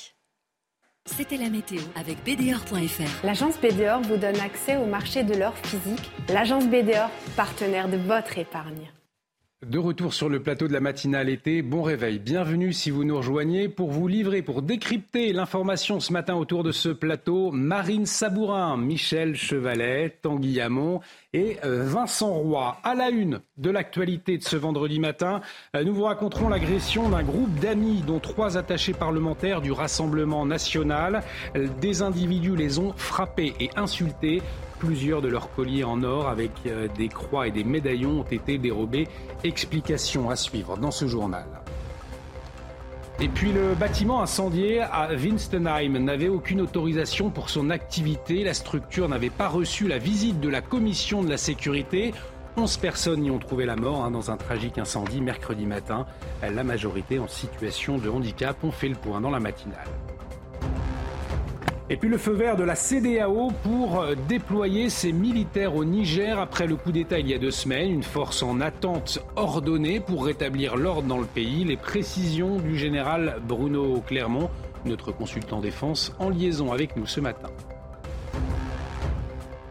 C'était 1.06 1.36
la 1.36 1.48
météo 1.48 1.80
avec 1.96 2.22
BDOR.fr. 2.22 3.24
L'agence 3.24 3.58
BDOR 3.58 4.02
vous 4.02 4.18
donne 4.18 4.38
accès 4.38 4.76
au 4.76 4.84
marché 4.84 5.24
de 5.24 5.34
l'or 5.34 5.56
physique. 5.64 6.10
L'agence 6.28 6.66
BDOR, 6.66 7.10
partenaire 7.36 7.88
de 7.88 7.96
votre 7.96 8.38
épargne. 8.38 8.92
De 9.66 9.78
retour 9.78 10.14
sur 10.14 10.30
le 10.30 10.40
plateau 10.40 10.68
de 10.68 10.72
la 10.72 10.80
matinale 10.80 11.28
été, 11.28 11.60
bon 11.60 11.82
réveil. 11.82 12.18
Bienvenue 12.18 12.72
si 12.72 12.90
vous 12.90 13.04
nous 13.04 13.18
rejoignez 13.18 13.68
pour 13.68 13.90
vous 13.90 14.08
livrer, 14.08 14.40
pour 14.40 14.62
décrypter 14.62 15.34
l'information 15.34 16.00
ce 16.00 16.14
matin 16.14 16.34
autour 16.34 16.64
de 16.64 16.72
ce 16.72 16.88
plateau. 16.88 17.50
Marine 17.50 18.06
Sabourin, 18.06 18.78
Michel 18.78 19.36
Chevalet, 19.36 20.16
Tanguy 20.22 20.62
Hamon 20.62 21.02
et 21.34 21.58
euh, 21.62 21.84
Vincent 21.84 22.32
Roy. 22.32 22.78
À 22.82 22.94
la 22.94 23.10
une 23.10 23.40
de 23.58 23.68
l'actualité 23.68 24.38
de 24.38 24.42
ce 24.42 24.56
vendredi 24.56 24.98
matin, 24.98 25.42
euh, 25.76 25.84
nous 25.84 25.92
vous 25.92 26.04
raconterons 26.04 26.48
l'agression 26.48 27.10
d'un 27.10 27.22
groupe 27.22 27.54
d'amis 27.60 28.02
dont 28.06 28.18
trois 28.18 28.56
attachés 28.56 28.94
parlementaires 28.94 29.60
du 29.60 29.72
Rassemblement 29.72 30.46
national. 30.46 31.22
Des 31.82 32.00
individus 32.00 32.56
les 32.56 32.78
ont 32.78 32.94
frappés 32.96 33.52
et 33.60 33.68
insultés. 33.76 34.40
Plusieurs 34.80 35.20
de 35.20 35.28
leurs 35.28 35.54
colliers 35.54 35.84
en 35.84 36.02
or 36.02 36.28
avec 36.28 36.50
euh, 36.66 36.88
des 36.96 37.08
croix 37.08 37.46
et 37.46 37.50
des 37.50 37.64
médaillons 37.64 38.20
ont 38.20 38.30
été 38.30 38.56
dérobés. 38.56 39.06
Explication 39.44 40.30
à 40.30 40.36
suivre 40.36 40.78
dans 40.78 40.90
ce 40.90 41.06
journal. 41.06 41.46
Et 43.20 43.28
puis 43.28 43.52
le 43.52 43.74
bâtiment 43.74 44.22
incendié 44.22 44.80
à 44.80 45.10
Winstenheim 45.12 45.98
n'avait 45.98 46.28
aucune 46.28 46.62
autorisation 46.62 47.28
pour 47.28 47.50
son 47.50 47.68
activité. 47.68 48.42
La 48.42 48.54
structure 48.54 49.10
n'avait 49.10 49.28
pas 49.28 49.48
reçu 49.48 49.86
la 49.86 49.98
visite 49.98 50.40
de 50.40 50.48
la 50.48 50.62
commission 50.62 51.22
de 51.22 51.28
la 51.28 51.36
sécurité. 51.36 52.14
11 52.56 52.78
personnes 52.78 53.24
y 53.26 53.30
ont 53.30 53.38
trouvé 53.38 53.66
la 53.66 53.76
mort 53.76 54.04
hein, 54.04 54.10
dans 54.10 54.30
un 54.30 54.38
tragique 54.38 54.78
incendie 54.78 55.20
mercredi 55.20 55.66
matin. 55.66 56.06
La 56.42 56.64
majorité 56.64 57.18
en 57.18 57.28
situation 57.28 57.98
de 57.98 58.08
handicap. 58.08 58.56
ont 58.64 58.72
fait 58.72 58.88
le 58.88 58.96
point 58.96 59.20
dans 59.20 59.30
la 59.30 59.40
matinale. 59.40 59.88
Et 61.92 61.96
puis 61.96 62.08
le 62.08 62.18
feu 62.18 62.30
vert 62.32 62.54
de 62.54 62.62
la 62.62 62.76
CDAO 62.76 63.50
pour 63.64 64.00
euh, 64.00 64.14
déployer 64.28 64.88
ses 64.88 65.10
militaires 65.10 65.74
au 65.74 65.84
Niger 65.84 66.38
après 66.38 66.68
le 66.68 66.76
coup 66.76 66.92
d'État 66.92 67.18
il 67.18 67.28
y 67.28 67.34
a 67.34 67.38
deux 67.38 67.50
semaines. 67.50 67.90
Une 67.90 68.04
force 68.04 68.44
en 68.44 68.60
attente 68.60 69.18
ordonnée 69.34 69.98
pour 69.98 70.24
rétablir 70.24 70.76
l'ordre 70.76 71.08
dans 71.08 71.18
le 71.18 71.26
pays. 71.26 71.64
Les 71.64 71.76
précisions 71.76 72.58
du 72.58 72.78
général 72.78 73.38
Bruno 73.42 74.00
Clermont, 74.06 74.50
notre 74.84 75.10
consultant 75.10 75.60
défense, 75.60 76.14
en 76.20 76.30
liaison 76.30 76.70
avec 76.70 76.96
nous 76.96 77.06
ce 77.06 77.20
matin. 77.20 77.48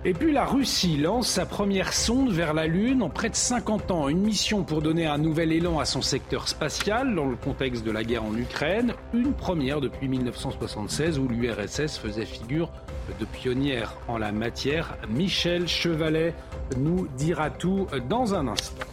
Et 0.06 0.14
puis 0.14 0.32
la 0.32 0.46
Russie 0.46 0.96
lance 0.96 1.28
sa 1.28 1.46
première 1.46 1.92
sonde 1.92 2.32
vers 2.32 2.54
la 2.54 2.68
Lune 2.68 3.02
en 3.02 3.10
près 3.10 3.30
de 3.30 3.36
50 3.36 3.92
ans. 3.92 4.08
Une 4.08 4.22
mission 4.22 4.64
pour 4.64 4.82
donner 4.82 5.06
un 5.06 5.18
nouvel 5.18 5.52
élan 5.52 5.78
à 5.78 5.84
son 5.84 6.02
secteur 6.02 6.48
spatial 6.48 7.14
dans 7.14 7.26
le 7.26 7.36
contexte 7.36 7.84
de 7.84 7.92
la 7.92 8.06
guerre 8.06 8.24
en 8.24 8.34
Ukraine. 8.34 8.94
Une 9.14 9.34
première 9.34 9.82
depuis 9.82 10.08
1976 10.08 11.20
où 11.20 11.28
l'URSS 11.28 11.98
faisait 11.98 12.26
figure 12.26 12.72
de 13.20 13.26
pionnière 13.26 13.94
en 14.08 14.18
la 14.18 14.32
matière. 14.32 14.98
Michel 15.10 15.68
Chevalet 15.68 16.34
nous 16.78 17.10
dira 17.18 17.50
tout 17.50 17.88
dans 18.08 18.34
un 18.34 18.48
instant. 18.48 18.86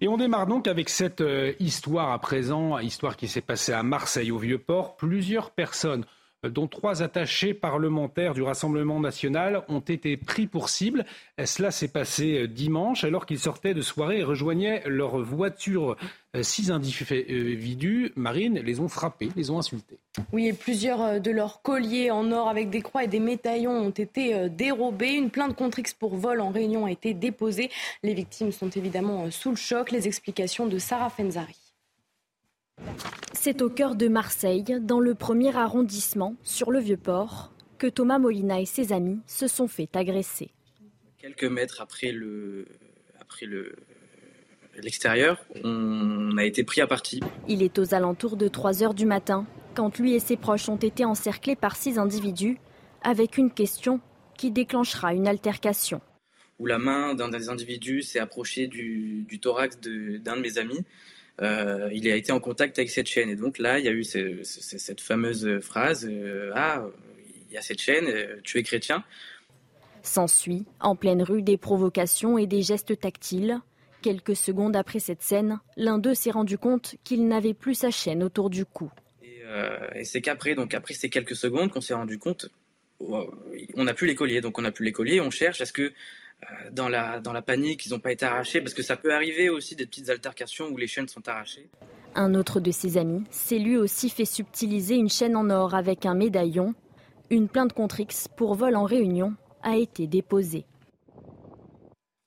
Et 0.00 0.08
on 0.08 0.16
démarre 0.16 0.48
donc 0.48 0.66
avec 0.66 0.88
cette 0.88 1.20
euh, 1.20 1.52
histoire 1.60 2.10
à 2.10 2.18
présent, 2.18 2.78
histoire 2.78 3.16
qui 3.16 3.28
s'est 3.28 3.40
passée 3.40 3.72
à 3.72 3.84
Marseille 3.84 4.32
au 4.32 4.38
Vieux-Port. 4.38 4.96
Plusieurs 4.96 5.52
personnes 5.52 6.04
dont 6.48 6.66
trois 6.66 7.02
attachés 7.02 7.54
parlementaires 7.54 8.34
du 8.34 8.42
Rassemblement 8.42 9.00
national 9.00 9.62
ont 9.68 9.80
été 9.80 10.16
pris 10.16 10.46
pour 10.46 10.68
cible. 10.68 11.04
Cela 11.44 11.70
s'est 11.70 11.88
passé 11.88 12.38
euh, 12.38 12.48
dimanche 12.48 13.04
alors 13.04 13.26
qu'ils 13.26 13.38
sortaient 13.38 13.74
de 13.74 13.82
soirée 13.82 14.20
et 14.20 14.24
rejoignaient 14.24 14.82
leur 14.86 15.18
voiture. 15.18 15.96
Euh, 16.36 16.42
six 16.42 16.70
individus, 16.70 18.12
Marine, 18.16 18.58
les 18.58 18.80
ont 18.80 18.88
frappés, 18.88 19.30
les 19.36 19.50
ont 19.50 19.58
insultés. 19.58 19.98
Oui, 20.32 20.48
et 20.48 20.52
plusieurs 20.52 21.02
euh, 21.02 21.18
de 21.18 21.30
leurs 21.30 21.62
colliers 21.62 22.10
en 22.10 22.30
or 22.32 22.48
avec 22.48 22.70
des 22.70 22.82
croix 22.82 23.04
et 23.04 23.08
des 23.08 23.20
médaillons 23.20 23.72
ont 23.72 23.90
été 23.90 24.48
dérobés. 24.48 25.12
Une 25.12 25.30
plainte 25.30 25.56
contre 25.56 25.78
X 25.78 25.94
pour 25.94 26.16
vol 26.16 26.40
en 26.40 26.50
réunion 26.50 26.86
a 26.86 26.90
été 26.90 27.14
déposée. 27.14 27.70
Les 28.02 28.14
victimes 28.14 28.52
sont 28.52 28.70
évidemment 28.70 29.30
sous 29.30 29.50
le 29.50 29.56
choc. 29.56 29.90
Les 29.90 30.06
explications 30.06 30.66
de 30.66 30.78
Sarah 30.78 31.10
Fenzari. 31.10 31.63
C'est 33.44 33.60
au 33.60 33.68
cœur 33.68 33.94
de 33.94 34.08
Marseille, 34.08 34.64
dans 34.80 35.00
le 35.00 35.14
premier 35.14 35.54
arrondissement, 35.54 36.34
sur 36.42 36.70
le 36.70 36.78
Vieux-Port, 36.78 37.52
que 37.76 37.86
Thomas 37.86 38.18
Molina 38.18 38.58
et 38.58 38.64
ses 38.64 38.90
amis 38.90 39.20
se 39.26 39.48
sont 39.48 39.68
fait 39.68 39.94
agresser. 39.96 40.50
Quelques 41.18 41.44
mètres 41.44 41.82
après 41.82 42.10
le, 42.10 42.66
après 43.20 43.44
le, 43.44 43.76
l'extérieur, 44.82 45.44
on 45.62 46.38
a 46.38 46.44
été 46.46 46.64
pris 46.64 46.80
à 46.80 46.86
partie. 46.86 47.20
Il 47.46 47.62
est 47.62 47.78
aux 47.78 47.92
alentours 47.92 48.38
de 48.38 48.48
3 48.48 48.82
heures 48.82 48.94
du 48.94 49.04
matin, 49.04 49.46
quand 49.74 49.98
lui 49.98 50.14
et 50.14 50.20
ses 50.20 50.38
proches 50.38 50.70
ont 50.70 50.76
été 50.76 51.04
encerclés 51.04 51.54
par 51.54 51.76
six 51.76 51.98
individus, 51.98 52.58
avec 53.02 53.36
une 53.36 53.50
question 53.50 54.00
qui 54.38 54.52
déclenchera 54.52 55.12
une 55.12 55.28
altercation. 55.28 56.00
Où 56.58 56.64
la 56.64 56.78
main 56.78 57.14
d'un 57.14 57.28
des 57.28 57.50
individus 57.50 58.00
s'est 58.00 58.20
approchée 58.20 58.68
du, 58.68 59.26
du 59.28 59.38
thorax 59.38 59.78
d'un 59.80 60.36
de 60.36 60.40
mes 60.40 60.56
amis 60.56 60.80
euh, 61.42 61.90
il 61.92 62.08
a 62.10 62.16
été 62.16 62.32
en 62.32 62.40
contact 62.40 62.78
avec 62.78 62.90
cette 62.90 63.08
chaîne. 63.08 63.28
Et 63.30 63.36
donc 63.36 63.58
là, 63.58 63.78
il 63.78 63.84
y 63.84 63.88
a 63.88 63.92
eu 63.92 64.04
cette 64.04 65.00
fameuse 65.00 65.60
phrase 65.60 66.08
euh, 66.10 66.52
Ah, 66.54 66.84
il 67.48 67.54
y 67.54 67.56
a 67.56 67.62
cette 67.62 67.80
chaîne, 67.80 68.06
euh, 68.06 68.36
tu 68.42 68.58
es 68.58 68.62
chrétien. 68.62 69.04
S'ensuit, 70.02 70.64
en 70.80 70.96
pleine 70.96 71.22
rue, 71.22 71.42
des 71.42 71.56
provocations 71.56 72.38
et 72.38 72.46
des 72.46 72.62
gestes 72.62 72.98
tactiles. 73.00 73.60
Quelques 74.02 74.36
secondes 74.36 74.76
après 74.76 74.98
cette 74.98 75.22
scène, 75.22 75.60
l'un 75.76 75.98
d'eux 75.98 76.14
s'est 76.14 76.30
rendu 76.30 76.58
compte 76.58 76.96
qu'il 77.04 77.26
n'avait 77.26 77.54
plus 77.54 77.74
sa 77.74 77.90
chaîne 77.90 78.22
autour 78.22 78.50
du 78.50 78.66
cou. 78.66 78.90
Et, 79.94 80.04
c'est 80.04 80.20
qu'après, 80.20 80.54
donc 80.54 80.74
après 80.74 80.94
ces 80.94 81.08
quelques 81.08 81.36
secondes, 81.36 81.70
qu'on 81.70 81.80
s'est 81.80 81.94
rendu 81.94 82.18
compte, 82.18 82.48
on 83.00 83.84
n'a 83.84 83.94
plus 83.94 84.06
les 84.06 84.14
colliers. 84.14 84.42
Donc 84.42 84.58
on 84.58 84.62
n'a 84.62 84.72
plus 84.72 84.84
les 84.84 84.92
colliers, 84.92 85.20
on 85.20 85.30
cherche, 85.30 85.60
est-ce 85.62 85.72
que 85.72 85.92
dans 86.72 86.88
la, 86.88 87.20
dans 87.20 87.32
la 87.32 87.42
panique, 87.42 87.86
ils 87.86 87.90
n'ont 87.90 87.98
pas 87.98 88.12
été 88.12 88.24
arrachés, 88.24 88.60
parce 88.60 88.74
que 88.74 88.82
ça 88.82 88.96
peut 88.96 89.14
arriver 89.14 89.48
aussi 89.48 89.76
des 89.76 89.86
petites 89.86 90.10
altercations 90.10 90.68
où 90.68 90.76
les 90.76 90.86
chaînes 90.86 91.08
sont 91.08 91.28
arrachées. 91.28 91.68
Un 92.14 92.34
autre 92.34 92.60
de 92.60 92.70
ses 92.70 92.96
amis 92.96 93.24
s'est 93.30 93.58
lui 93.58 93.76
aussi 93.76 94.08
fait 94.08 94.24
subtiliser 94.24 94.94
une 94.94 95.08
chaîne 95.08 95.36
en 95.36 95.50
or 95.50 95.74
avec 95.74 96.06
un 96.06 96.14
médaillon. 96.14 96.74
Une 97.30 97.48
plainte 97.48 97.72
contre 97.72 98.00
X 98.00 98.28
pour 98.28 98.54
vol 98.54 98.76
en 98.76 98.84
réunion 98.84 99.34
a 99.62 99.76
été 99.76 100.06
déposée. 100.06 100.64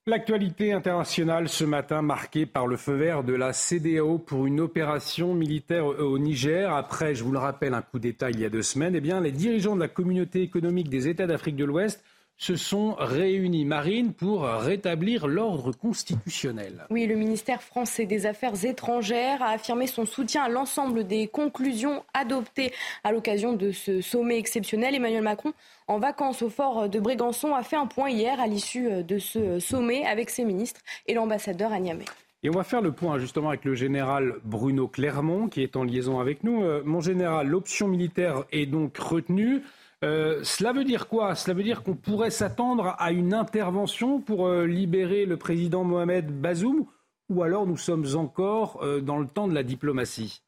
L'actualité 0.07 0.71
internationale 0.71 1.49
ce 1.49 1.65
matin 1.65 2.01
marquée 2.01 2.45
par 2.45 2.65
le 2.65 2.77
feu 2.77 2.95
vert 2.95 3.25
de 3.25 3.33
la 3.33 3.51
CDAO 3.51 4.17
pour 4.19 4.47
une 4.47 4.61
opération 4.61 5.33
militaire 5.33 5.85
au 5.85 6.17
Niger. 6.17 6.73
Après, 6.73 7.13
je 7.13 7.25
vous 7.25 7.33
le 7.33 7.39
rappelle, 7.39 7.73
un 7.73 7.81
coup 7.81 7.99
d'État 7.99 8.29
il 8.29 8.39
y 8.39 8.45
a 8.45 8.49
deux 8.49 8.61
semaines, 8.61 8.95
eh 8.95 9.01
bien, 9.01 9.19
les 9.19 9.33
dirigeants 9.33 9.75
de 9.75 9.81
la 9.81 9.89
communauté 9.89 10.41
économique 10.41 10.87
des 10.87 11.09
États 11.09 11.27
d'Afrique 11.27 11.57
de 11.57 11.65
l'Ouest 11.65 12.01
se 12.37 12.55
sont 12.55 12.95
réunis, 12.99 13.65
Marine, 13.65 14.13
pour 14.13 14.43
rétablir 14.43 15.27
l'ordre 15.27 15.71
constitutionnel. 15.71 16.85
Oui, 16.89 17.07
le 17.07 17.15
ministère 17.15 17.61
français 17.63 18.05
des 18.05 18.25
Affaires 18.25 18.63
étrangères 18.63 19.41
a 19.41 19.49
affirmé 19.49 19.87
son 19.87 20.05
soutien 20.05 20.43
à 20.43 20.49
l'ensemble 20.49 21.05
des 21.05 21.27
conclusions 21.27 22.03
adoptées 22.13 22.71
à 23.03 23.11
l'occasion 23.11 23.53
de 23.53 23.71
ce 23.71 24.01
sommet 24.01 24.37
exceptionnel. 24.37 24.95
Emmanuel 24.95 25.23
Macron, 25.23 25.53
en 25.87 25.99
vacances 25.99 26.41
au 26.41 26.49
fort 26.49 26.89
de 26.89 26.99
Brégançon, 26.99 27.55
a 27.55 27.63
fait 27.63 27.75
un 27.75 27.87
point 27.87 28.09
hier 28.09 28.39
à 28.39 28.47
l'issue 28.47 29.03
de 29.03 29.17
ce 29.17 29.59
sommet 29.59 30.05
avec 30.05 30.29
ses 30.29 30.45
ministres 30.45 30.81
et 31.07 31.13
l'ambassadeur 31.13 31.73
à 31.73 31.79
Niamey. 31.79 32.05
Et 32.43 32.49
on 32.49 32.53
va 32.53 32.63
faire 32.63 32.81
le 32.81 32.91
point 32.91 33.17
justement 33.17 33.49
avec 33.49 33.65
le 33.65 33.73
général 33.73 34.35
Bruno 34.43 34.87
Clermont 34.87 35.47
qui 35.47 35.63
est 35.63 35.75
en 35.75 35.83
liaison 35.83 36.19
avec 36.19 36.43
nous. 36.43 36.63
Euh, 36.63 36.83
mon 36.85 37.01
général, 37.01 37.47
l'option 37.47 37.87
militaire 37.87 38.43
est 38.51 38.67
donc 38.67 38.97
retenue. 38.97 39.63
Euh, 40.03 40.43
cela 40.43 40.73
veut 40.73 40.83
dire 40.83 41.07
quoi? 41.07 41.33
Cela 41.33 41.55
veut 41.55 41.63
dire 41.63 41.81
qu'on 41.81 41.95
pourrait 41.95 42.29
s'attendre 42.29 42.95
à 42.99 43.11
une 43.11 43.33
intervention 43.33 44.19
pour 44.19 44.47
euh, 44.47 44.67
libérer 44.67 45.25
le 45.25 45.37
président 45.37 45.83
Mohamed 45.83 46.27
Bazoum 46.39 46.85
ou 47.29 47.41
alors 47.41 47.65
nous 47.65 47.77
sommes 47.77 48.05
encore 48.15 48.83
euh, 48.83 49.01
dans 49.01 49.17
le 49.17 49.27
temps 49.27 49.47
de 49.47 49.55
la 49.55 49.63
diplomatie? 49.63 50.43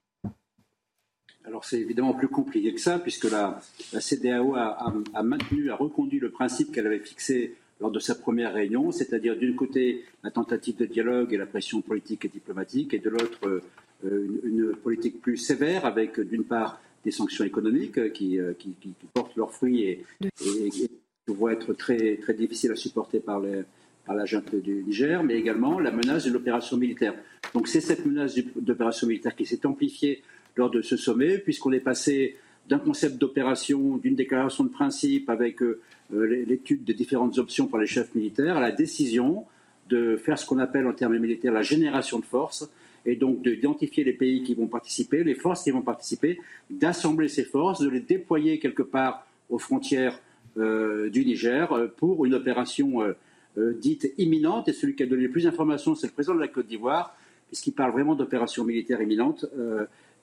Alors 1.46 1.66
c'est 1.66 1.80
évidemment 1.80 2.14
plus 2.14 2.28
compliqué 2.28 2.74
que 2.76 2.80
ça, 2.80 3.00
puisque 3.00 3.30
la, 3.30 3.60
CDAO 4.00 4.54
a, 4.56 5.24
maintenu, 5.24 5.72
a 5.72 5.76
reconduit 5.76 6.20
le 6.20 6.30
principe 6.30 6.72
qu'elle 6.72 6.86
avait 6.86 7.00
fixé 7.00 7.56
lors 7.82 7.90
de 7.90 8.00
sa 8.00 8.14
première 8.14 8.54
réunion, 8.54 8.92
c'est-à-dire 8.92 9.36
d'une 9.36 9.56
côté 9.56 10.06
la 10.24 10.30
tentative 10.30 10.78
de 10.78 10.86
dialogue 10.86 11.34
et 11.34 11.38
la 11.38 11.48
pression 11.48 11.82
politique 11.82 12.26
et 12.26 12.28
diplomatique, 12.28 12.94
et 12.94 13.00
de 13.00 13.10
l'autre 13.10 13.64
une, 14.04 14.76
politique 14.76 15.22
plus 15.22 15.38
sévère, 15.38 15.86
avec 15.86 16.20
d'une 16.20 16.44
part 16.44 16.80
des 17.04 17.12
sanctions 17.12 17.46
économiques 17.46 17.98
euh, 17.98 18.10
qui, 18.10 18.40
euh, 18.40 18.54
qui, 18.58 18.74
qui, 18.80 18.94
portent 19.14 19.36
leurs 19.36 19.52
fruits 19.52 19.84
et, 19.84 20.06
qui 20.36 20.90
vont 21.28 21.50
être 21.50 21.74
très, 21.74 22.18
très 22.18 22.34
difficiles 22.34 22.72
à 22.72 22.76
supporter 22.76 23.20
par, 23.20 23.40
les, 23.40 23.64
par 24.06 24.16
la 24.16 24.26
junte 24.26 24.56
du 24.56 24.84
Niger, 24.84 25.24
mais 25.24 25.36
également 25.36 25.80
la 25.80 25.92
menace 25.92 26.26
de 26.26 26.32
l'opération 26.32 26.78
militaire. 26.78 27.14
Donc 27.54 27.68
c'est 27.68 27.82
cette 27.82 28.06
menace 28.06 28.38
d'opération 28.56 29.08
militaire 29.08 29.36
qui 29.36 29.46
s'est 29.46 29.66
amplifiée 29.66 30.24
lors 30.56 30.70
de 30.70 30.82
ce 30.82 30.98
sommet, 30.98 31.38
puisqu'on 31.38 31.72
est 31.72 31.80
passé 31.80 32.38
d'un 32.68 32.80
concept 32.80 33.18
d'opération, 33.18 33.98
d'une 33.98 34.16
déclaration 34.16 34.64
de 34.64 34.70
principe 34.70 35.30
avec 35.30 35.62
euh, 35.62 35.82
l'étude 36.12 36.84
des 36.84 36.94
différentes 36.94 37.38
options 37.38 37.68
pour 37.68 37.80
les 37.80 37.88
chefs 37.88 38.14
militaires, 38.16 38.58
à 38.58 38.62
la 38.62 38.72
décision 38.72 39.46
de 39.90 40.18
faire 40.18 40.38
ce 40.38 40.46
qu'on 40.46 40.60
appelle 40.60 40.86
en 40.88 40.94
termes 40.94 41.18
militaires 41.18 41.52
la 41.54 41.64
génération 41.64 42.20
de 42.20 42.26
forces, 42.26 42.70
et 43.06 43.16
donc 43.16 43.42
d'identifier 43.42 44.04
les 44.04 44.14
pays 44.14 44.44
qui 44.44 44.56
vont 44.56 44.68
participer, 44.68 45.24
les 45.24 45.36
forces 45.36 45.64
qui 45.64 45.72
vont 45.72 45.82
participer, 45.82 46.40
d'assembler 46.70 47.28
ces 47.28 47.44
forces, 47.44 47.82
de 47.82 47.90
les 47.90 48.00
déployer 48.00 48.60
quelque 48.60 48.84
part 48.84 49.26
aux 49.50 49.60
frontières 49.60 50.20
euh, 50.58 51.10
du 51.10 51.26
Niger 51.26 51.72
euh, 51.72 51.88
pour 51.88 52.26
une 52.26 52.34
opération 52.34 53.02
euh, 53.02 53.74
dite 53.74 54.14
imminente. 54.18 54.68
Et 54.68 54.74
celui 54.74 54.96
qui 54.96 55.04
a 55.04 55.06
donné 55.06 55.24
le 55.24 55.32
plus 55.32 55.44
d'informations, 55.44 55.96
c'est 55.96 56.08
le 56.08 56.14
président 56.14 56.36
de 56.36 56.40
la 56.40 56.48
Côte 56.48 56.68
d'Ivoire, 56.68 57.16
puisqu'il 57.48 57.72
parle 57.72 57.92
vraiment 57.92 58.16
d'opération 58.16 58.64
militaire 58.64 59.02
imminente. 59.02 59.46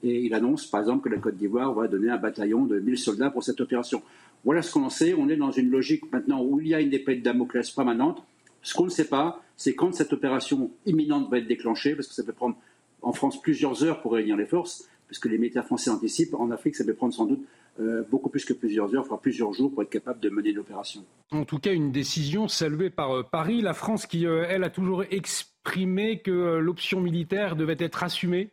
et 0.03 0.25
il 0.25 0.35
annonce, 0.35 0.67
par 0.67 0.81
exemple, 0.81 1.09
que 1.09 1.15
la 1.15 1.21
Côte 1.21 1.37
d'Ivoire 1.37 1.73
va 1.75 1.89
donner 1.89 2.11
un 2.11 2.19
bataillon 2.19 2.67
de 2.67 2.79
1000 2.79 2.99
soldats 2.99 3.31
pour 3.31 3.43
cette 3.43 3.61
opération. 3.61 4.03
Voilà 4.45 4.63
ce 4.63 4.73
qu'on 4.73 4.85
en 4.85 4.91
sait. 4.91 5.15
On 5.15 5.29
est 5.29 5.37
dans 5.37 5.51
une 5.51 5.71
logique 5.71 6.11
maintenant 6.13 6.43
où 6.43 6.61
il 6.61 6.69
y 6.69 6.75
a 6.75 6.81
une 6.81 6.95
épée 6.95 7.17
de 7.17 7.23
Damoclès 7.23 7.69
permanente. 7.71 8.23
Ce 8.67 8.75
qu'on 8.75 8.87
ne 8.87 8.91
sait 8.91 9.07
pas, 9.07 9.41
c'est 9.57 9.77
quand 9.77 9.95
cette 9.95 10.13
opération 10.13 10.73
imminente 10.87 11.31
va 11.31 11.39
être 11.39 11.47
déclenchée, 11.47 11.95
parce 11.95 12.09
que 12.09 12.15
ça 12.15 12.25
peut 12.25 12.33
prendre 12.33 12.57
en 13.01 13.13
France 13.13 13.41
plusieurs 13.41 13.85
heures 13.85 14.03
pour 14.03 14.15
réunir 14.15 14.37
les 14.37 14.45
forces, 14.45 14.89
puisque 15.07 15.27
les 15.27 15.39
militaires 15.39 15.65
français 15.65 15.89
anticipent. 15.89 16.35
En 16.35 16.51
Afrique, 16.51 16.75
ça 16.75 16.85
peut 16.85 16.93
prendre 16.93 17.15
sans 17.15 17.27
doute 17.27 17.47
euh, 17.79 18.03
beaucoup 18.11 18.29
plus 18.29 18.45
que 18.45 18.53
plusieurs 18.53 18.93
heures, 18.93 19.05
voire 19.05 19.21
plusieurs 19.21 19.53
jours 19.53 19.71
pour 19.71 19.83
être 19.83 19.91
capable 19.91 20.19
de 20.19 20.31
mener 20.31 20.51
l'opération. 20.51 21.05
En 21.31 21.45
tout 21.45 21.61
cas, 21.61 21.73
une 21.73 21.93
décision 21.93 22.49
saluée 22.49 22.91
par 22.91 23.13
euh, 23.13 23.23
Paris. 23.23 23.61
La 23.61 23.73
France 23.73 24.05
qui, 24.05 24.27
euh, 24.27 24.45
elle, 24.49 24.65
a 24.65 24.71
toujours 24.71 25.05
exprimé 25.13 26.19
que 26.19 26.57
l'option 26.57 27.01
militaire 27.01 27.55
devait 27.55 27.77
être 27.79 28.03
assumée 28.03 28.51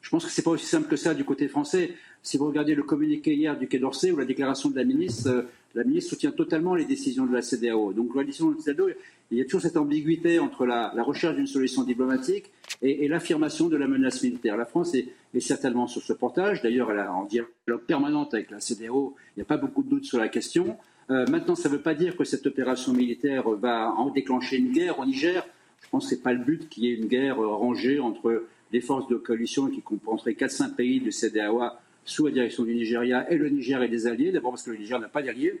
je 0.00 0.08
pense 0.08 0.24
que 0.24 0.30
ce 0.30 0.40
n'est 0.40 0.44
pas 0.44 0.52
aussi 0.52 0.64
simple 0.64 0.88
que 0.88 0.96
ça 0.96 1.12
du 1.12 1.24
côté 1.24 1.46
français. 1.46 1.94
Si 2.22 2.38
vous 2.38 2.46
regardez 2.46 2.74
le 2.74 2.82
communiqué 2.82 3.34
hier 3.34 3.58
du 3.58 3.68
Quai 3.68 3.78
d'Orsay 3.78 4.10
ou 4.10 4.16
la 4.16 4.24
déclaration 4.24 4.70
de 4.70 4.76
la 4.76 4.84
ministre, 4.84 5.44
la 5.74 5.84
ministre 5.84 6.10
soutient 6.10 6.32
totalement 6.32 6.74
les 6.74 6.84
décisions 6.84 7.26
de 7.26 7.32
la 7.32 7.42
CDAO. 7.42 7.92
Donc, 7.92 8.14
la 8.14 8.24
décision 8.24 8.50
de 8.50 8.56
la 8.56 8.62
CDAO, 8.62 8.88
il 9.30 9.38
y 9.38 9.40
a 9.40 9.44
toujours 9.44 9.60
cette 9.60 9.76
ambiguïté 9.76 10.38
entre 10.38 10.66
la, 10.66 10.90
recherche 11.02 11.36
d'une 11.36 11.46
solution 11.46 11.84
diplomatique 11.84 12.50
et, 12.82 13.06
l'affirmation 13.06 13.68
de 13.68 13.76
la 13.76 13.86
menace 13.86 14.22
militaire. 14.22 14.56
La 14.56 14.64
France 14.66 14.94
est, 14.94 15.08
certainement 15.40 15.86
sur 15.86 16.02
ce 16.02 16.12
portage. 16.12 16.62
D'ailleurs, 16.62 16.90
elle 16.90 16.98
est 16.98 17.06
en 17.06 17.24
dialogue 17.24 17.82
permanente 17.86 18.34
avec 18.34 18.50
la 18.50 18.58
CDAO. 18.60 19.14
Il 19.36 19.40
n'y 19.40 19.42
a 19.42 19.46
pas 19.46 19.56
beaucoup 19.56 19.82
de 19.82 19.88
doutes 19.88 20.04
sur 20.04 20.18
la 20.18 20.28
question. 20.28 20.76
Euh, 21.10 21.26
maintenant, 21.28 21.54
ça 21.54 21.68
ne 21.68 21.74
veut 21.74 21.82
pas 21.82 21.94
dire 21.94 22.16
que 22.16 22.24
cette 22.24 22.46
opération 22.46 22.92
militaire 22.92 23.48
va 23.50 23.92
en 23.92 24.10
déclencher 24.10 24.56
une 24.56 24.72
guerre 24.72 24.98
au 24.98 25.06
Niger. 25.06 25.46
Je 25.82 25.88
pense 25.88 26.04
que 26.04 26.10
ce 26.10 26.14
n'est 26.16 26.20
pas 26.22 26.32
le 26.32 26.44
but 26.44 26.68
qu'il 26.68 26.84
y 26.84 26.88
ait 26.90 26.94
une 26.94 27.06
guerre 27.06 27.38
rangée 27.38 28.00
entre 28.00 28.44
les 28.72 28.80
forces 28.80 29.08
de 29.08 29.16
coalition 29.16 29.68
qui 29.68 29.82
comprendrait 29.82 30.32
4-5 30.32 30.74
pays 30.74 31.00
de 31.00 31.10
CDAO 31.10 31.62
sous 32.04 32.26
la 32.26 32.32
direction 32.32 32.64
du 32.64 32.74
Nigeria 32.74 33.30
et 33.30 33.36
le 33.36 33.48
Niger 33.48 33.82
et 33.82 33.88
des 33.88 34.06
alliés. 34.06 34.32
D'abord 34.32 34.52
parce 34.52 34.62
que 34.62 34.70
le 34.70 34.78
Niger 34.78 34.98
n'a 34.98 35.08
pas 35.08 35.22
d'alliés. 35.22 35.60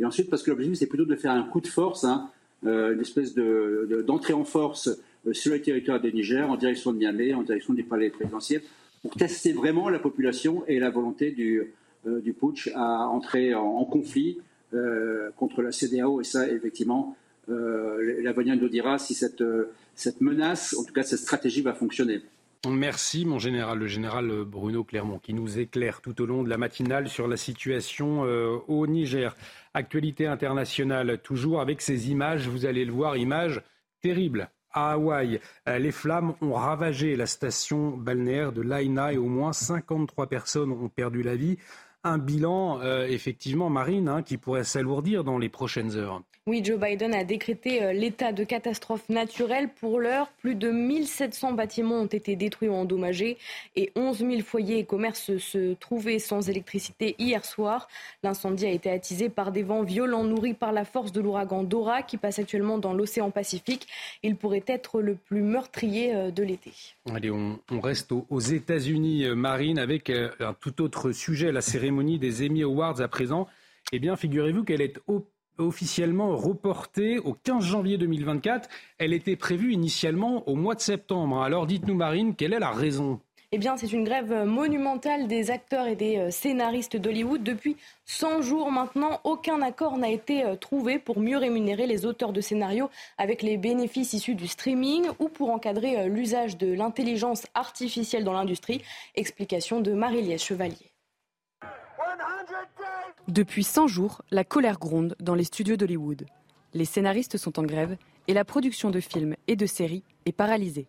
Et 0.00 0.04
ensuite 0.04 0.30
parce 0.30 0.42
que 0.42 0.50
l'objectif, 0.50 0.78
c'est 0.78 0.86
plutôt 0.86 1.04
de 1.04 1.16
faire 1.16 1.32
un 1.32 1.42
coup 1.44 1.60
de 1.60 1.66
force, 1.66 2.04
hein, 2.04 2.30
euh, 2.66 2.94
une 2.94 3.00
espèce 3.00 3.34
d'entrée 3.34 4.32
en 4.32 4.44
force 4.44 4.88
euh, 5.26 5.32
sur 5.32 5.52
le 5.52 5.60
territoire 5.60 6.00
du 6.00 6.12
Niger, 6.12 6.50
en 6.50 6.56
direction 6.56 6.92
de 6.92 6.98
Niamey, 6.98 7.34
en 7.34 7.42
direction 7.42 7.74
du 7.74 7.84
palais 7.84 8.10
présidentiel, 8.10 8.62
pour 9.02 9.14
tester 9.14 9.52
vraiment 9.52 9.88
la 9.88 9.98
population 9.98 10.64
et 10.66 10.78
la 10.78 10.90
volonté 10.90 11.30
du, 11.30 11.62
euh, 12.06 12.20
du 12.20 12.32
putsch 12.32 12.70
à 12.74 13.06
entrer 13.08 13.54
en, 13.54 13.84
conflit 13.84 14.38
contre 15.36 15.62
la 15.62 15.70
CDAO. 15.70 16.20
Et 16.20 16.24
ça, 16.24 16.48
effectivement, 16.50 17.16
l'avenir 17.46 18.56
nous 18.56 18.68
dira 18.68 18.98
si 18.98 19.14
cette, 19.14 19.44
cette 19.94 20.20
menace, 20.20 20.74
en 20.76 20.82
tout 20.82 20.92
cas 20.92 21.04
cette 21.04 21.20
stratégie, 21.20 21.62
va 21.62 21.74
fonctionner. 21.74 22.22
Merci, 22.70 23.24
mon 23.26 23.38
général, 23.38 23.78
le 23.78 23.86
général 23.86 24.44
Bruno 24.44 24.84
Clermont, 24.84 25.18
qui 25.18 25.34
nous 25.34 25.58
éclaire 25.58 26.00
tout 26.00 26.20
au 26.22 26.26
long 26.26 26.42
de 26.42 26.48
la 26.48 26.56
matinale 26.56 27.08
sur 27.08 27.28
la 27.28 27.36
situation 27.36 28.24
euh, 28.24 28.58
au 28.68 28.86
Niger. 28.86 29.34
Actualité 29.74 30.26
internationale, 30.26 31.18
toujours 31.18 31.60
avec 31.60 31.80
ces 31.80 32.10
images, 32.10 32.48
vous 32.48 32.64
allez 32.66 32.84
le 32.84 32.92
voir, 32.92 33.16
images 33.16 33.62
terribles. 34.00 34.50
À 34.70 34.92
Hawaï, 34.92 35.40
euh, 35.68 35.78
les 35.78 35.92
flammes 35.92 36.34
ont 36.40 36.54
ravagé 36.54 37.16
la 37.16 37.26
station 37.26 37.90
balnéaire 37.90 38.52
de 38.52 38.62
Laina 38.62 39.12
et 39.12 39.18
au 39.18 39.26
moins 39.28 39.52
53 39.52 40.26
personnes 40.26 40.72
ont 40.72 40.88
perdu 40.88 41.22
la 41.22 41.36
vie 41.36 41.58
un 42.04 42.18
bilan 42.18 42.80
euh, 42.80 43.06
effectivement 43.06 43.70
marine 43.70 44.08
hein, 44.08 44.22
qui 44.22 44.36
pourrait 44.36 44.64
s'alourdir 44.64 45.24
dans 45.24 45.38
les 45.38 45.48
prochaines 45.48 45.96
heures. 45.96 46.22
Oui, 46.46 46.62
Joe 46.62 46.78
Biden 46.78 47.14
a 47.14 47.24
décrété 47.24 47.82
euh, 47.82 47.94
l'état 47.94 48.32
de 48.32 48.44
catastrophe 48.44 49.08
naturelle. 49.08 49.70
Pour 49.70 49.98
l'heure, 49.98 50.30
plus 50.42 50.54
de 50.54 50.70
1700 50.70 51.52
bâtiments 51.52 52.02
ont 52.02 52.06
été 52.06 52.36
détruits 52.36 52.68
ou 52.68 52.74
endommagés 52.74 53.38
et 53.76 53.90
11 53.96 54.18
000 54.18 54.40
foyers 54.42 54.80
et 54.80 54.84
commerces 54.84 55.38
se 55.38 55.72
trouvaient 55.72 56.18
sans 56.18 56.50
électricité 56.50 57.14
hier 57.18 57.46
soir. 57.46 57.88
L'incendie 58.22 58.66
a 58.66 58.70
été 58.70 58.90
attisé 58.90 59.30
par 59.30 59.52
des 59.52 59.62
vents 59.62 59.84
violents 59.84 60.24
nourris 60.24 60.52
par 60.52 60.72
la 60.72 60.84
force 60.84 61.12
de 61.12 61.22
l'ouragan 61.22 61.62
Dora 61.62 62.02
qui 62.02 62.18
passe 62.18 62.38
actuellement 62.38 62.76
dans 62.76 62.92
l'océan 62.92 63.30
Pacifique. 63.30 63.88
Il 64.22 64.36
pourrait 64.36 64.64
être 64.66 65.00
le 65.00 65.14
plus 65.14 65.40
meurtrier 65.40 66.14
euh, 66.14 66.30
de 66.30 66.42
l'été. 66.42 66.72
Allez, 67.12 67.30
on, 67.30 67.60
reste 67.80 68.12
aux, 68.12 68.40
États-Unis, 68.40 69.26
Marine, 69.36 69.78
avec 69.78 70.10
un 70.10 70.54
tout 70.54 70.80
autre 70.80 71.12
sujet, 71.12 71.52
la 71.52 71.60
cérémonie 71.60 72.18
des 72.18 72.46
Emmy 72.46 72.62
Awards 72.62 73.00
à 73.02 73.08
présent, 73.08 73.46
eh 73.92 73.98
bien, 73.98 74.16
figurez-vous 74.16 74.64
qu'elle 74.64 74.80
est 74.80 74.98
officiellement 75.58 76.36
reportée 76.36 77.18
au 77.18 77.34
15 77.34 77.64
janvier 77.64 77.98
2024. 77.98 78.68
Elle 78.98 79.12
était 79.12 79.36
prévue 79.36 79.72
initialement 79.72 80.48
au 80.48 80.54
mois 80.54 80.74
de 80.74 80.80
septembre. 80.80 81.42
Alors 81.42 81.66
dites-nous 81.66 81.94
Marine, 81.94 82.34
quelle 82.34 82.52
est 82.52 82.58
la 82.58 82.70
raison? 82.70 83.20
Eh 83.54 83.58
bien, 83.58 83.76
c'est 83.76 83.92
une 83.92 84.02
grève 84.02 84.32
monumentale 84.44 85.28
des 85.28 85.52
acteurs 85.52 85.86
et 85.86 85.94
des 85.94 86.18
euh, 86.18 86.30
scénaristes 86.32 86.96
d'Hollywood. 86.96 87.44
Depuis 87.44 87.76
100 88.04 88.42
jours 88.42 88.72
maintenant, 88.72 89.20
aucun 89.22 89.62
accord 89.62 89.96
n'a 89.96 90.08
été 90.08 90.44
euh, 90.44 90.56
trouvé 90.56 90.98
pour 90.98 91.20
mieux 91.20 91.38
rémunérer 91.38 91.86
les 91.86 92.04
auteurs 92.04 92.32
de 92.32 92.40
scénarios 92.40 92.90
avec 93.16 93.42
les 93.42 93.56
bénéfices 93.56 94.12
issus 94.12 94.34
du 94.34 94.48
streaming 94.48 95.06
ou 95.20 95.28
pour 95.28 95.50
encadrer 95.50 96.00
euh, 96.00 96.08
l'usage 96.08 96.58
de 96.58 96.72
l'intelligence 96.72 97.46
artificielle 97.54 98.24
dans 98.24 98.32
l'industrie. 98.32 98.82
Explication 99.14 99.80
de 99.80 99.92
Marie-Liesse 99.92 100.42
Chevalier. 100.42 100.90
Depuis 103.28 103.62
100 103.62 103.86
jours, 103.86 104.22
la 104.32 104.42
colère 104.42 104.80
gronde 104.80 105.14
dans 105.20 105.36
les 105.36 105.44
studios 105.44 105.76
d'Hollywood. 105.76 106.26
Les 106.72 106.86
scénaristes 106.86 107.36
sont 107.36 107.60
en 107.60 107.62
grève 107.62 107.96
et 108.26 108.34
la 108.34 108.44
production 108.44 108.90
de 108.90 108.98
films 108.98 109.36
et 109.46 109.54
de 109.54 109.66
séries 109.66 110.02
est 110.26 110.32
paralysée. 110.32 110.88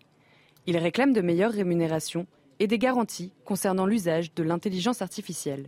Ils 0.66 0.78
réclament 0.78 1.14
de 1.14 1.22
meilleures 1.22 1.52
rémunérations 1.52 2.26
et 2.60 2.68
des 2.68 2.78
garanties 2.78 3.32
concernant 3.44 3.86
l'usage 3.86 4.34
de 4.34 4.44
l'intelligence 4.44 5.02
artificielle. 5.02 5.68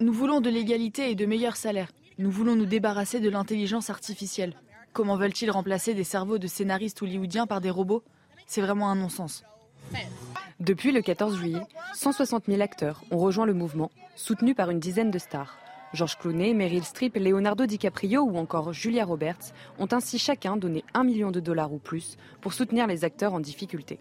Nous 0.00 0.12
voulons 0.12 0.40
de 0.40 0.50
l'égalité 0.50 1.10
et 1.10 1.14
de 1.14 1.26
meilleurs 1.26 1.56
salaires. 1.56 1.92
Nous 2.18 2.30
voulons 2.30 2.56
nous 2.56 2.66
débarrasser 2.66 3.20
de 3.20 3.30
l'intelligence 3.30 3.88
artificielle. 3.90 4.54
Comment 4.92 5.16
veulent-ils 5.16 5.50
remplacer 5.50 5.94
des 5.94 6.04
cerveaux 6.04 6.38
de 6.38 6.46
scénaristes 6.46 7.00
hollywoodiens 7.02 7.46
par 7.46 7.60
des 7.60 7.70
robots? 7.70 8.02
C'est 8.46 8.60
vraiment 8.60 8.90
un 8.90 8.96
non-sens. 8.96 9.44
Depuis 10.60 10.92
le 10.92 11.02
14 11.02 11.36
juillet, 11.36 11.62
160 11.94 12.44
000 12.46 12.60
acteurs 12.60 13.02
ont 13.10 13.18
rejoint 13.18 13.46
le 13.46 13.54
mouvement, 13.54 13.90
soutenus 14.16 14.54
par 14.54 14.70
une 14.70 14.80
dizaine 14.80 15.10
de 15.10 15.18
stars. 15.18 15.56
Georges 15.92 16.18
Clooney, 16.18 16.54
Meryl 16.54 16.84
Streep, 16.84 17.16
Leonardo 17.16 17.66
DiCaprio 17.66 18.22
ou 18.22 18.36
encore 18.36 18.72
Julia 18.72 19.04
Roberts 19.04 19.52
ont 19.78 19.88
ainsi 19.92 20.18
chacun 20.18 20.56
donné 20.56 20.84
un 20.94 21.04
million 21.04 21.30
de 21.30 21.40
dollars 21.40 21.72
ou 21.72 21.78
plus 21.78 22.16
pour 22.40 22.54
soutenir 22.54 22.86
les 22.86 23.04
acteurs 23.04 23.34
en 23.34 23.40
difficulté. 23.40 23.98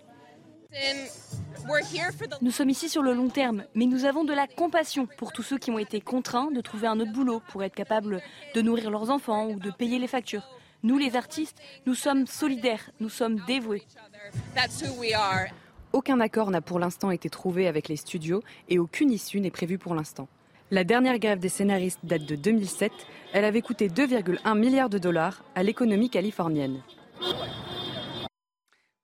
Nous 2.42 2.52
sommes 2.52 2.70
ici 2.70 2.90
sur 2.90 3.04
le 3.04 3.14
long 3.14 3.30
terme, 3.30 3.64
mais 3.76 3.86
nous 3.86 4.06
avons 4.06 4.24
de 4.24 4.34
la 4.34 4.48
compassion 4.48 5.08
pour 5.18 5.32
tous 5.32 5.44
ceux 5.44 5.58
qui 5.58 5.72
ont 5.72 5.80
été 5.80 6.02
contraints 6.02 6.52
de 6.52 6.62
trouver 6.62 6.88
un 6.88 7.00
autre 7.00 7.12
boulot 7.12 7.42
pour 7.50 7.64
être 7.64 7.76
capables 7.76 8.22
de 8.56 8.62
nourrir 8.62 8.90
leurs 8.90 9.10
enfants 9.10 9.50
ou 9.50 9.60
de 9.60 9.72
payer 9.72 10.00
les 10.00 10.08
factures. 10.08 10.48
Nous, 10.84 10.98
les 10.98 11.16
artistes, 11.16 11.62
nous 11.86 11.94
sommes 11.94 12.26
solidaires, 12.26 12.90
nous 13.00 13.10
sommes 13.10 13.40
dévoués. 13.46 13.84
Aucun 15.94 16.20
accord 16.20 16.50
n'a 16.50 16.62
pour 16.62 16.80
l'instant 16.80 17.12
été 17.12 17.30
trouvé 17.30 17.68
avec 17.68 17.88
les 17.88 17.98
studios 17.98 18.42
et 18.70 18.80
aucune 18.80 19.12
issue 19.12 19.40
n'est 19.40 19.52
prévue 19.52 19.78
pour 19.78 19.94
l'instant. 19.94 20.28
La 20.72 20.86
dernière 20.86 21.20
grève 21.20 21.40
des 21.40 21.50
scénaristes 21.50 22.00
date 22.04 22.26
de 22.26 22.36
2007. 22.36 22.94
Elle 23.34 23.44
avait 23.44 23.62
coûté 23.62 23.90
2,1 23.90 24.58
milliards 24.58 24.90
de 24.90 24.98
dollars 24.98 25.44
à 25.54 25.64
l'économie 25.64 26.10
californienne. 26.10 26.82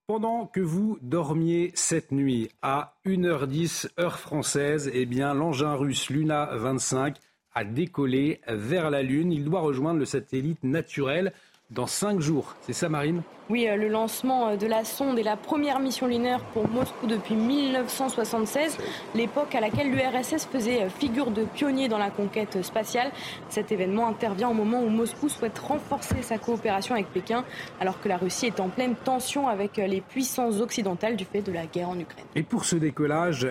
Pendant 0.08 0.46
que 0.46 0.62
vous 0.62 0.98
dormiez 1.02 1.74
cette 1.76 2.14
nuit 2.14 2.48
à 2.62 2.94
1h10 3.06 3.90
heure 4.00 4.20
française, 4.20 4.90
eh 4.94 5.06
bien 5.06 5.34
l'engin 5.34 5.74
russe 5.74 6.10
Luna 6.10 6.50
25 6.54 7.18
a 7.54 7.66
décollé 7.66 8.40
vers 8.48 8.90
la 8.90 9.04
Lune. 9.04 9.34
Il 9.34 9.44
doit 9.44 9.60
rejoindre 9.60 10.00
le 10.00 10.06
satellite 10.06 10.64
naturel 10.64 11.34
dans 11.70 11.88
cinq 11.88 12.20
jours. 12.20 12.56
C'est 12.62 12.74
ça, 12.74 12.90
Marine? 12.90 13.22
Oui, 13.50 13.68
euh, 13.68 13.76
le 13.76 13.88
lancement 13.88 14.50
euh, 14.50 14.56
de 14.58 14.68
la 14.68 14.84
sonde 14.84 15.18
est 15.20 15.24
la 15.24 15.38
première 15.38 15.80
mission 15.80 16.08
lunaire 16.08 16.42
pour 16.54 16.68
Moscou 16.70 17.08
depuis 17.08 17.36
1976, 17.36 18.78
l'époque 19.16 19.56
à 19.56 19.62
laquelle 19.62 19.90
l'URSS 19.90 20.48
faisait 20.52 20.84
euh, 20.84 20.90
figure 20.90 21.32
de 21.32 21.46
pionnier 21.46 21.88
dans 21.88 21.98
la 21.98 22.10
conquête 22.10 22.62
spatiale. 22.62 23.12
Cet 23.50 23.72
événement 23.72 24.08
intervient 24.08 24.50
au 24.50 24.54
moment 24.54 24.82
où 24.82 24.90
Moscou 24.90 25.30
souhaite 25.30 25.58
renforcer 25.60 26.22
sa 26.22 26.38
coopération 26.38 26.96
avec 26.96 27.08
Pékin, 27.08 27.46
alors 27.80 28.02
que 28.02 28.10
la 28.10 28.18
Russie 28.18 28.48
est 28.48 28.60
en 28.60 28.70
pleine 28.70 28.96
tension 28.96 29.48
avec 29.48 29.78
les 29.78 30.02
puissances 30.02 30.60
occidentales 30.60 31.16
du 31.16 31.26
fait 31.26 31.42
de 31.42 31.52
la 31.52 31.66
guerre 31.66 31.90
en 31.90 32.00
Ukraine. 32.00 32.26
Et 32.36 32.44
pour 32.44 32.66
ce 32.66 32.76
décollage, 32.76 33.48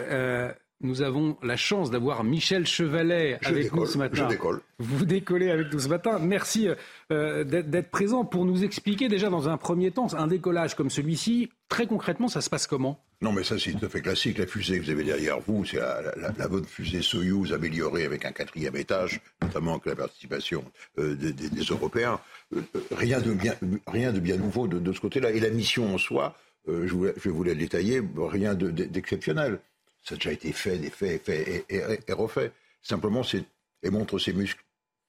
Nous 0.83 1.01
avons 1.01 1.39
la 1.43 1.57
chance 1.57 1.91
d'avoir 1.91 2.23
Michel 2.23 2.67
Chevalet 2.67 3.39
avec 3.43 3.73
nous 3.73 3.87
ce 3.87 3.97
matin. 3.97 4.29
Je 4.29 4.35
décolle. 4.35 4.61
Vous 4.79 5.07
décollez 5.07 5.51
avec 5.51 5.73
nous 5.73 5.79
ce 5.79 5.89
matin. 5.89 6.19
Merci 6.19 6.69
euh, 7.11 7.45
d'être 7.45 7.91
présent 7.91 8.27
pour 8.27 8.45
nous 8.45 8.63
expliquer 8.63 9.09
déjà 9.09 9.31
dans 9.31 9.49
un 9.49 9.57
premier 9.57 9.91
temps 9.91 10.13
un 10.13 10.27
décollage 10.27 10.75
comme 10.75 10.91
celui-ci. 10.91 11.51
Très 11.71 11.87
concrètement, 11.87 12.29
ça 12.29 12.43
se 12.43 12.51
passe 12.51 12.67
comment? 12.67 13.03
Non, 13.23 13.33
mais 13.33 13.43
ça 13.43 13.59
c'est 13.59 13.73
tout 13.73 13.87
à 13.87 13.89
fait 13.89 14.03
classique. 14.03 14.37
La 14.37 14.47
fusée 14.47 14.79
que 14.79 14.85
vous 14.85 14.91
avez 14.91 15.05
derrière 15.05 15.41
vous, 15.41 15.65
c'est 15.65 15.79
la, 15.79 16.49
bonne 16.49 16.67
fusée 16.67 17.01
Soyuz 17.01 17.55
améliorée 17.55 18.05
avec 18.05 18.27
un 18.27 18.33
quatrième 18.33 18.77
étage, 18.77 19.23
notamment 19.41 19.73
avec 19.73 19.87
la 19.87 19.97
participation 19.97 20.63
euh, 20.99 21.15
des, 21.15 21.63
Européens. 21.71 22.21
Euh, 22.55 22.61
rien, 22.95 23.23
de 23.23 23.33
bien, 23.33 23.55
rien 23.87 24.13
de 24.13 24.21
bien 24.21 24.37
nouveau 24.37 24.69
de, 24.69 24.93
ce 24.93 25.01
côté-là. 25.01 25.31
Et 25.31 25.41
la 25.41 25.49
mission 25.49 25.95
en 25.95 25.97
soi, 25.97 26.37
je, 26.69 26.93
voulais, 26.93 27.15
je 27.17 27.31
voulais 27.31 27.55
le 27.55 27.61
détailler, 27.61 28.03
rien 28.19 28.55
d'exceptionnel. 28.55 29.59
Ça 30.07 30.15
a 30.15 30.19
déjà 30.19 30.33
été 30.33 30.53
fait, 30.53 30.79
fait, 30.91 31.19
fait 31.19 31.65
et, 31.69 32.13
refait. 32.13 32.53
Simplement, 32.81 33.25
c'est 33.25 33.45
et 33.83 33.91
montre 33.91 34.19
ses 34.19 34.33
muscles. 34.33 34.65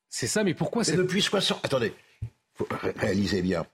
C'est 0.09 0.27
ça, 0.27 0.43
mais 0.43 0.53
pourquoi 0.53 0.83
c'est 0.83 0.95
depuis 0.95 1.21
60 1.21 1.63
Attendez, 1.63 1.93
faut 2.55 2.67
réaliser 2.95 3.41
bien. 3.41 3.65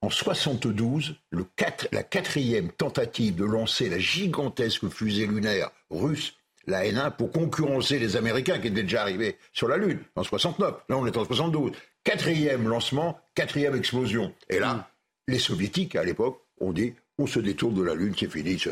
En 0.00 0.10
72, 0.10 1.16
le 1.30 1.44
4, 1.56 1.88
la 1.92 2.02
quatrième 2.02 2.70
tentative 2.70 3.36
de 3.36 3.44
lancer 3.44 3.88
la 3.88 3.98
gigantesque 3.98 4.88
fusée 4.88 5.26
lunaire 5.26 5.70
russe, 5.90 6.34
la 6.66 6.84
N1, 6.84 7.14
pour 7.16 7.30
concurrencer 7.30 7.98
les 7.98 8.16
Américains 8.16 8.58
qui 8.58 8.68
étaient 8.68 8.82
déjà 8.82 9.02
arrivés 9.02 9.36
sur 9.52 9.68
la 9.68 9.76
Lune 9.76 10.00
en 10.16 10.22
69. 10.22 10.74
Là, 10.88 10.96
on 10.96 11.06
est 11.06 11.16
en 11.16 11.24
72. 11.24 11.72
Quatrième 12.04 12.68
lancement, 12.68 13.18
quatrième 13.34 13.76
explosion. 13.76 14.34
Et 14.48 14.58
là, 14.58 14.74
mm. 14.74 14.84
les 15.28 15.38
Soviétiques, 15.38 15.96
à 15.96 16.04
l'époque, 16.04 16.40
ont 16.60 16.72
dit 16.72 16.94
on 17.18 17.26
se 17.26 17.38
détourne 17.38 17.74
de 17.74 17.82
la 17.82 17.94
Lune, 17.94 18.14
c'est 18.18 18.30
fini. 18.30 18.62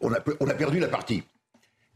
On 0.00 0.12
a, 0.12 0.54
perdu 0.54 0.78
la 0.78 0.88
partie. 0.88 1.22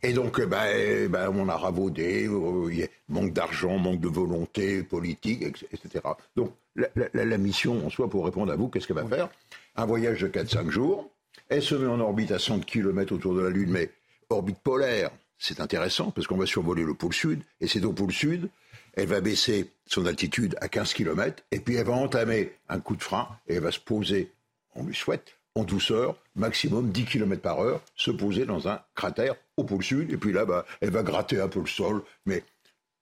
Et 0.02 0.12
donc, 0.12 0.38
eh 0.42 0.46
ben, 0.46 0.64
eh 0.74 1.08
ben, 1.08 1.30
on 1.34 1.48
a 1.48 1.56
ravaudé, 1.56 2.26
euh, 2.26 2.86
manque 3.08 3.32
d'argent, 3.32 3.78
manque 3.78 4.00
de 4.00 4.08
volonté 4.08 4.82
politique, 4.82 5.42
etc. 5.72 6.04
Donc, 6.36 6.52
la, 6.74 7.38
mission 7.38 7.86
en 7.86 7.90
soi, 7.90 8.10
pour 8.10 8.24
répondre 8.24 8.52
à 8.52 8.56
vous, 8.56 8.68
qu'est-ce 8.68 8.86
qu'elle 8.86 8.96
va 8.96 9.06
faire? 9.06 9.28
Un 9.76 9.86
voyage 9.86 10.20
de 10.20 10.28
4-5 10.28 10.68
jours. 10.70 11.10
Elle 11.48 11.62
se 11.62 11.74
met 11.74 11.86
en 11.86 12.00
orbite 12.00 12.32
à 12.32 12.38
100 12.38 12.60
km 12.60 13.14
autour 13.14 13.34
de 13.34 13.40
la 13.40 13.50
Lune, 13.50 13.70
mais 13.70 13.90
orbite 14.28 14.58
polaire, 14.58 15.10
c'est 15.38 15.60
intéressant 15.60 16.10
parce 16.10 16.26
qu'on 16.26 16.36
va 16.36 16.46
survoler 16.46 16.84
le 16.84 16.94
pôle 16.94 17.12
sud, 17.12 17.42
et 17.60 17.68
c'est 17.68 17.84
au 17.84 17.92
pôle 17.92 18.12
sud, 18.12 18.48
elle 18.94 19.08
va 19.08 19.20
baisser 19.20 19.70
son 19.86 20.06
altitude 20.06 20.56
à 20.60 20.68
15 20.68 20.92
km, 20.94 21.42
et 21.50 21.60
puis 21.60 21.76
elle 21.76 21.86
va 21.86 21.94
entamer 21.94 22.52
un 22.68 22.80
coup 22.80 22.96
de 22.96 23.02
frein, 23.02 23.28
et 23.48 23.54
elle 23.54 23.62
va 23.62 23.72
se 23.72 23.80
poser, 23.80 24.32
on 24.74 24.84
lui 24.84 24.94
souhaite, 24.94 25.36
en 25.54 25.64
douceur, 25.64 26.16
maximum 26.34 26.90
10 26.90 27.04
km 27.04 27.40
par 27.40 27.60
heure, 27.60 27.80
se 27.96 28.10
poser 28.10 28.44
dans 28.44 28.68
un 28.68 28.80
cratère 28.94 29.36
au 29.56 29.64
pôle 29.64 29.84
sud, 29.84 30.12
et 30.12 30.16
puis 30.16 30.32
là, 30.32 30.44
bah, 30.44 30.64
elle 30.80 30.90
va 30.90 31.02
gratter 31.02 31.40
un 31.40 31.48
peu 31.48 31.60
le 31.60 31.66
sol, 31.66 32.02
mais 32.26 32.42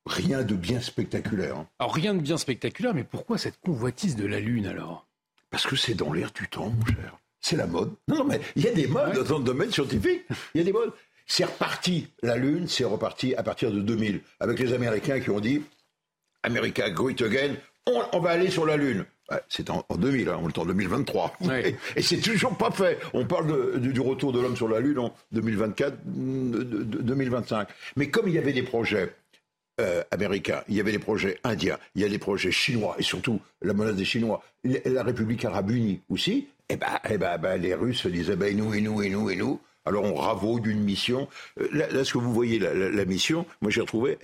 rien 0.06 0.42
de 0.42 0.54
bien 0.54 0.80
spectaculaire. 0.80 1.56
Hein. 1.56 1.68
Alors 1.78 1.94
rien 1.94 2.14
de 2.14 2.20
bien 2.20 2.36
spectaculaire, 2.36 2.94
mais 2.94 3.04
pourquoi 3.04 3.38
cette 3.38 3.58
convoitise 3.60 4.16
de 4.16 4.26
la 4.26 4.40
Lune 4.40 4.66
alors? 4.66 5.06
Parce 5.50 5.66
que 5.66 5.76
c'est 5.76 5.94
dans 5.94 6.12
l'air 6.12 6.30
du 6.32 6.48
temps, 6.48 6.70
mon 6.70 6.86
cher. 6.86 7.18
C'est 7.40 7.56
la 7.56 7.66
mode. 7.66 7.92
Non, 8.06 8.18
non, 8.18 8.24
mais 8.24 8.40
il 8.54 8.62
y 8.62 8.68
a 8.68 8.72
des 8.72 8.86
modes 8.86 9.26
dans 9.26 9.38
le 9.38 9.44
domaine 9.44 9.70
scientifique. 9.70 10.22
Il 10.54 10.58
y 10.58 10.60
a 10.60 10.64
des 10.64 10.72
modes. 10.72 10.92
C'est 11.26 11.44
reparti. 11.44 12.08
La 12.22 12.36
Lune, 12.36 12.68
c'est 12.68 12.84
reparti 12.84 13.34
à 13.34 13.42
partir 13.42 13.72
de 13.72 13.80
2000, 13.80 14.20
avec 14.40 14.58
les 14.58 14.72
Américains 14.72 15.20
qui 15.20 15.30
ont 15.30 15.40
dit 15.40 15.62
America 16.42 16.88
great 16.90 17.20
again, 17.22 17.54
on 17.86 18.20
va 18.20 18.30
aller 18.30 18.50
sur 18.50 18.66
la 18.66 18.76
Lune. 18.76 19.04
C'est 19.48 19.70
en, 19.70 19.84
2000, 19.96 20.28
hein, 20.28 20.38
on 20.42 20.48
est 20.48 20.58
en 20.58 20.64
2023. 20.64 21.36
Et, 21.96 22.02
c'est 22.02 22.20
toujours 22.20 22.56
pas 22.56 22.70
fait. 22.70 22.98
On 23.12 23.24
parle 23.24 23.80
du, 23.80 24.00
retour 24.00 24.32
de 24.32 24.40
l'homme 24.40 24.56
sur 24.56 24.68
la 24.68 24.80
Lune 24.80 24.98
en 24.98 25.14
2024, 25.32 25.96
2025. 26.04 27.68
Mais 27.96 28.08
comme 28.08 28.28
il 28.28 28.34
y 28.34 28.38
avait 28.38 28.52
des 28.52 28.62
projets 28.62 29.14
euh, 29.80 30.02
américains, 30.10 30.62
il 30.68 30.76
y 30.76 30.80
avait 30.80 30.92
des 30.92 30.98
projets 30.98 31.38
indiens, 31.44 31.78
il 31.94 32.02
y 32.02 32.04
a 32.04 32.08
des 32.08 32.18
projets 32.18 32.52
chinois, 32.52 32.94
et 32.98 33.02
surtout 33.02 33.40
la 33.62 33.72
menace 33.72 33.96
des 33.96 34.04
Chinois, 34.04 34.42
la 34.64 35.02
République 35.02 35.44
arabe 35.44 35.70
unie 35.70 36.00
aussi, 36.10 36.48
et 36.68 36.74
eh 36.74 36.76
ben, 36.76 37.18
ben, 37.18 37.38
ben, 37.38 37.60
les 37.60 37.74
Russes 37.74 38.06
disaient 38.06 38.36
ben, 38.36 38.56
nous, 38.56 38.74
et 38.74 38.80
nous, 38.80 39.02
et 39.02 39.10
nous, 39.10 39.30
et 39.30 39.36
nous. 39.36 39.60
Alors 39.84 40.04
on 40.04 40.14
ravaude 40.14 40.62
d'une 40.62 40.80
mission. 40.80 41.28
Euh, 41.60 41.68
là, 41.72 42.04
ce 42.04 42.12
que 42.12 42.18
vous 42.18 42.32
voyez, 42.32 42.58
la, 42.58 43.04
mission, 43.04 43.46
moi 43.60 43.70
j'ai 43.70 43.80
retrouvé, 43.80 44.18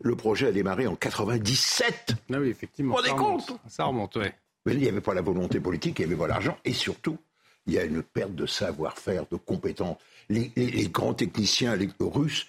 le 0.00 0.16
projet 0.16 0.48
a 0.48 0.52
démarré 0.52 0.86
en 0.86 0.96
97. 0.96 2.14
Ah 2.32 2.38
oui, 2.38 2.48
effectivement. 2.48 2.96
On 2.98 3.02
ça 3.02 3.12
remonte, 3.12 3.52
Ça 3.68 3.84
remonte, 3.84 4.16
ouais. 4.16 4.34
Il 4.66 4.78
n'y 4.78 4.88
avait 4.88 5.00
pas 5.00 5.14
la 5.14 5.22
volonté 5.22 5.60
politique, 5.60 5.98
il 5.98 6.06
n'y 6.06 6.12
avait 6.12 6.20
pas 6.20 6.28
l'argent, 6.28 6.58
et 6.64 6.72
surtout, 6.72 7.18
il 7.66 7.74
y 7.74 7.78
a 7.78 7.84
une 7.84 8.02
perte 8.02 8.34
de 8.34 8.46
savoir-faire, 8.46 9.24
de 9.30 9.36
compétences. 9.36 9.98
Les, 10.28 10.50
grands 10.90 11.14
techniciens 11.14 11.76
les 11.76 11.88
Russes, 12.00 12.46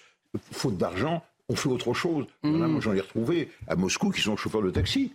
faute 0.50 0.76
d'argent, 0.76 1.24
ont 1.48 1.56
fait 1.56 1.68
autre 1.68 1.94
chose. 1.94 2.26
Mmh. 2.42 2.66
moi, 2.66 2.80
j'en 2.80 2.94
ai 2.94 3.00
retrouvé 3.00 3.50
à 3.66 3.76
Moscou 3.76 4.10
qui 4.10 4.20
sont 4.20 4.36
chauffeurs 4.36 4.62
de 4.62 4.70
taxi. 4.70 5.12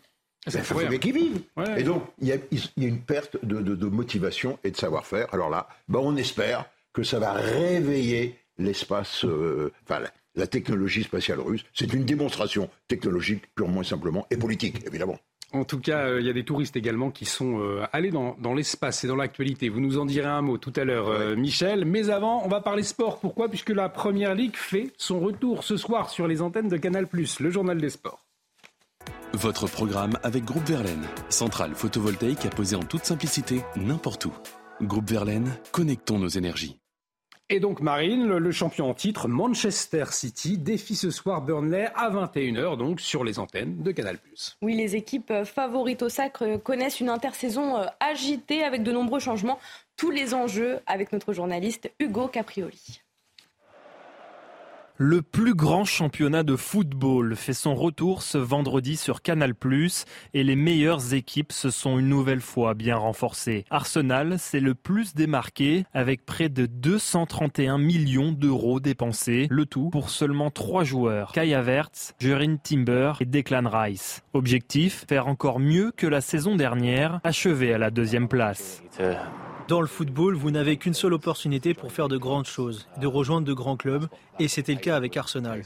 Ça 0.47 0.61
fait 0.61 0.99
qui 0.99 1.11
vivent. 1.11 1.41
Et 1.77 1.83
donc, 1.83 2.03
il 2.19 2.27
y, 2.27 2.33
a, 2.33 2.37
une 2.77 2.99
perte 2.99 3.37
de, 3.45 3.87
motivation 3.87 4.59
et 4.63 4.71
de 4.71 4.77
savoir-faire. 4.77 5.27
Alors 5.33 5.49
là, 5.49 5.69
ben, 5.87 5.99
on 5.99 6.15
espère 6.17 6.65
que 6.91 7.03
ça 7.03 7.19
va 7.19 7.33
réveiller 7.33 8.37
l'espace, 8.57 9.25
euh, 9.25 9.71
enfin, 9.83 10.01
la 10.35 10.47
technologie 10.47 11.03
spatiale 11.03 11.39
russe. 11.39 11.63
C'est 11.73 11.93
une 11.93 12.03
démonstration 12.03 12.69
technologique 12.87 13.43
purement 13.55 13.81
et 13.81 13.85
simplement, 13.85 14.27
et 14.29 14.37
politique, 14.37 14.85
évidemment. 14.85 15.17
En 15.53 15.65
tout 15.65 15.79
cas, 15.79 16.07
euh, 16.07 16.19
il 16.19 16.25
y 16.25 16.31
a 16.31 16.33
des 16.33 16.43
touristes 16.43 16.75
également 16.75 17.11
qui 17.11 17.25
sont 17.25 17.59
euh, 17.59 17.83
allés 17.93 18.09
dans, 18.09 18.53
l'espace 18.55 19.03
et 19.03 19.07
dans 19.07 19.15
l'actualité. 19.15 19.69
Vous 19.69 19.79
nous 19.79 19.99
en 19.99 20.05
direz 20.05 20.27
un 20.27 20.41
mot 20.41 20.57
tout 20.57 20.73
à 20.75 20.83
l'heure, 20.83 21.09
euh, 21.09 21.35
Michel. 21.35 21.85
Mais 21.85 22.09
avant, 22.09 22.43
on 22.43 22.47
va 22.47 22.59
parler 22.59 22.81
sport. 22.81 23.19
Pourquoi? 23.19 23.49
Puisque 23.49 23.69
la 23.69 23.87
Première 23.87 24.33
Ligue 24.33 24.55
fait 24.55 24.91
son 24.97 25.19
retour 25.19 25.63
ce 25.63 25.77
soir 25.77 26.09
sur 26.09 26.27
les 26.27 26.41
antennes 26.41 26.69
de 26.69 26.77
Canal+, 26.77 27.07
le 27.39 27.49
journal 27.51 27.79
des 27.79 27.91
sports. 27.91 28.25
Votre 29.33 29.67
programme 29.67 30.17
avec 30.23 30.43
Groupe 30.43 30.65
Verlaine, 30.65 31.05
centrale 31.29 31.75
photovoltaïque 31.75 32.45
à 32.45 32.49
poser 32.49 32.75
en 32.75 32.83
toute 32.83 33.05
simplicité 33.05 33.61
n'importe 33.75 34.25
où. 34.25 34.33
Groupe 34.81 35.09
Verlaine, 35.09 35.51
connectons 35.71 36.17
nos 36.17 36.29
énergies. 36.29 36.82
Et 37.49 37.59
donc 37.59 37.81
Marine, 37.81 38.25
le, 38.25 38.51
champion 38.51 38.89
en 38.89 38.93
titre, 38.93 39.27
Manchester 39.27 40.05
City, 40.11 40.57
défie 40.57 40.95
ce 40.95 41.11
soir 41.11 41.41
Burnley 41.41 41.89
à 41.93 42.09
21h, 42.09 42.77
donc 42.77 43.01
sur 43.01 43.23
les 43.23 43.37
antennes 43.37 43.83
de 43.83 43.91
Canal+. 43.91 44.17
Oui, 44.61 44.75
les 44.75 44.95
équipes 44.95 45.29
euh, 45.29 45.45
favorites 45.45 46.01
au 46.01 46.09
sacre 46.09 46.57
connaissent 46.57 47.01
une 47.01 47.09
intersaison 47.09 47.77
euh, 47.77 47.85
agitée 47.99 48.63
avec 48.63 48.81
de 48.81 48.91
nombreux 48.91 49.19
changements. 49.19 49.59
Tous 49.97 50.09
les 50.09 50.33
enjeux 50.33 50.79
avec 50.87 51.11
notre 51.11 51.33
journaliste 51.33 51.91
Hugo 51.99 52.27
Caprioli. 52.27 53.02
Le 54.97 55.23
plus 55.23 55.55
grand 55.55 55.85
championnat 55.85 56.43
de 56.43 56.55
football 56.55 57.35
fait 57.35 57.53
son 57.53 57.73
retour 57.73 58.21
ce 58.21 58.37
vendredi 58.37 58.95
sur 58.95 59.23
Canal+, 59.23 59.53
et 60.35 60.43
les 60.43 60.55
meilleures 60.55 61.15
équipes 61.15 61.51
se 61.51 61.71
sont 61.71 61.97
une 61.97 62.09
nouvelle 62.09 62.41
fois 62.41 62.75
bien 62.75 62.97
renforcées. 62.97 63.65
Arsenal 63.71 64.37
s'est 64.37 64.59
le 64.59 64.75
plus 64.75 65.15
démarqué 65.15 65.85
avec 65.95 66.27
près 66.27 66.47
de 66.47 66.67
231 66.67 67.79
millions 67.79 68.31
d'euros 68.31 68.79
dépensés, 68.79 69.47
le 69.49 69.65
tout 69.65 69.89
pour 69.89 70.11
seulement 70.11 70.51
trois 70.51 70.83
joueurs, 70.83 71.31
Kai 71.31 71.55
Havertz, 71.55 72.13
Jurin 72.19 72.57
Timber 72.57 73.13
et 73.19 73.25
Declan 73.25 73.67
Rice. 73.67 74.21
Objectif, 74.33 75.05
faire 75.09 75.27
encore 75.27 75.59
mieux 75.59 75.91
que 75.97 76.05
la 76.05 76.21
saison 76.21 76.55
dernière, 76.55 77.19
achevé 77.23 77.73
à 77.73 77.79
la 77.79 77.89
deuxième 77.89 78.27
place. 78.27 78.83
Dans 79.67 79.79
le 79.79 79.87
football, 79.87 80.35
vous 80.35 80.51
n'avez 80.51 80.77
qu'une 80.77 80.93
seule 80.93 81.13
opportunité 81.13 81.73
pour 81.73 81.91
faire 81.91 82.09
de 82.09 82.17
grandes 82.17 82.45
choses, 82.45 82.87
de 82.99 83.07
rejoindre 83.07 83.47
de 83.47 83.53
grands 83.53 83.77
clubs, 83.77 84.07
et 84.39 84.47
c'était 84.47 84.73
le 84.73 84.79
cas 84.79 84.95
avec 84.95 85.15
Arsenal. 85.15 85.63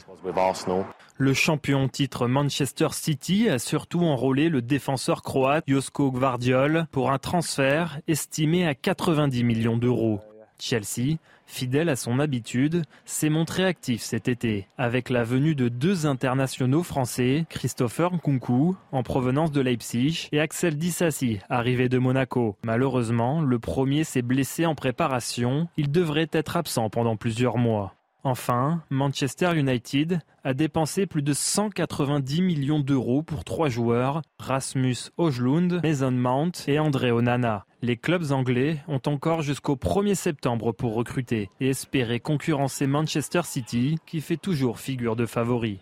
Le 1.16 1.34
champion 1.34 1.88
titre 1.88 2.28
Manchester 2.28 2.88
City 2.92 3.48
a 3.48 3.58
surtout 3.58 4.02
enrôlé 4.02 4.48
le 4.48 4.62
défenseur 4.62 5.22
croate 5.22 5.64
Josko 5.66 6.12
Gvardiol 6.12 6.86
pour 6.92 7.10
un 7.10 7.18
transfert 7.18 7.98
estimé 8.06 8.66
à 8.66 8.74
90 8.74 9.42
millions 9.42 9.76
d'euros. 9.76 10.20
Chelsea 10.58 11.18
fidèle 11.48 11.88
à 11.88 11.96
son 11.96 12.20
habitude, 12.20 12.82
s'est 13.04 13.30
montré 13.30 13.64
actif 13.64 14.02
cet 14.02 14.28
été, 14.28 14.68
avec 14.76 15.10
la 15.10 15.24
venue 15.24 15.54
de 15.54 15.68
deux 15.68 16.06
internationaux 16.06 16.82
français, 16.82 17.46
Christopher 17.48 18.12
Nkunku, 18.12 18.76
en 18.92 19.02
provenance 19.02 19.50
de 19.50 19.60
Leipzig, 19.60 20.28
et 20.30 20.40
Axel 20.40 20.76
Dissassi, 20.76 21.40
arrivé 21.48 21.88
de 21.88 21.98
Monaco. 21.98 22.56
Malheureusement, 22.64 23.40
le 23.40 23.58
premier 23.58 24.04
s'est 24.04 24.22
blessé 24.22 24.66
en 24.66 24.74
préparation, 24.74 25.68
il 25.76 25.90
devrait 25.90 26.28
être 26.32 26.56
absent 26.56 26.90
pendant 26.90 27.16
plusieurs 27.16 27.56
mois. 27.56 27.94
Enfin, 28.24 28.82
Manchester 28.90 29.56
United 29.56 30.20
a 30.44 30.54
dépensé 30.54 31.06
plus 31.06 31.22
de 31.22 31.32
190 31.32 32.42
millions 32.42 32.80
d'euros 32.80 33.22
pour 33.22 33.44
trois 33.44 33.68
joueurs, 33.68 34.22
Rasmus 34.38 34.96
Ojlund, 35.16 35.80
Mason 35.82 36.10
Mount 36.10 36.52
et 36.66 36.78
André 36.78 37.12
Onana. 37.12 37.64
Les 37.80 37.96
clubs 37.96 38.32
anglais 38.32 38.82
ont 38.88 39.00
encore 39.06 39.42
jusqu'au 39.42 39.76
1er 39.76 40.16
septembre 40.16 40.72
pour 40.72 40.94
recruter 40.94 41.48
et 41.60 41.68
espérer 41.68 42.18
concurrencer 42.18 42.88
Manchester 42.88 43.42
City 43.44 43.98
qui 44.04 44.20
fait 44.20 44.36
toujours 44.36 44.80
figure 44.80 45.14
de 45.14 45.26
favori. 45.26 45.78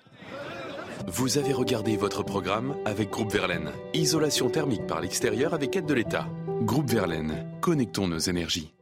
Vous 1.06 1.38
avez 1.38 1.52
regardé 1.52 1.96
votre 1.96 2.22
programme 2.22 2.74
avec 2.84 3.10
Groupe 3.10 3.32
Verlaine. 3.32 3.70
Isolation 3.94 4.50
thermique 4.50 4.86
par 4.86 5.00
l'extérieur 5.00 5.54
avec 5.54 5.76
aide 5.76 5.86
de 5.86 5.94
l'État. 5.94 6.26
Groupe 6.62 6.90
Verlaine, 6.90 7.46
connectons 7.60 8.08
nos 8.08 8.18
énergies. 8.18 8.75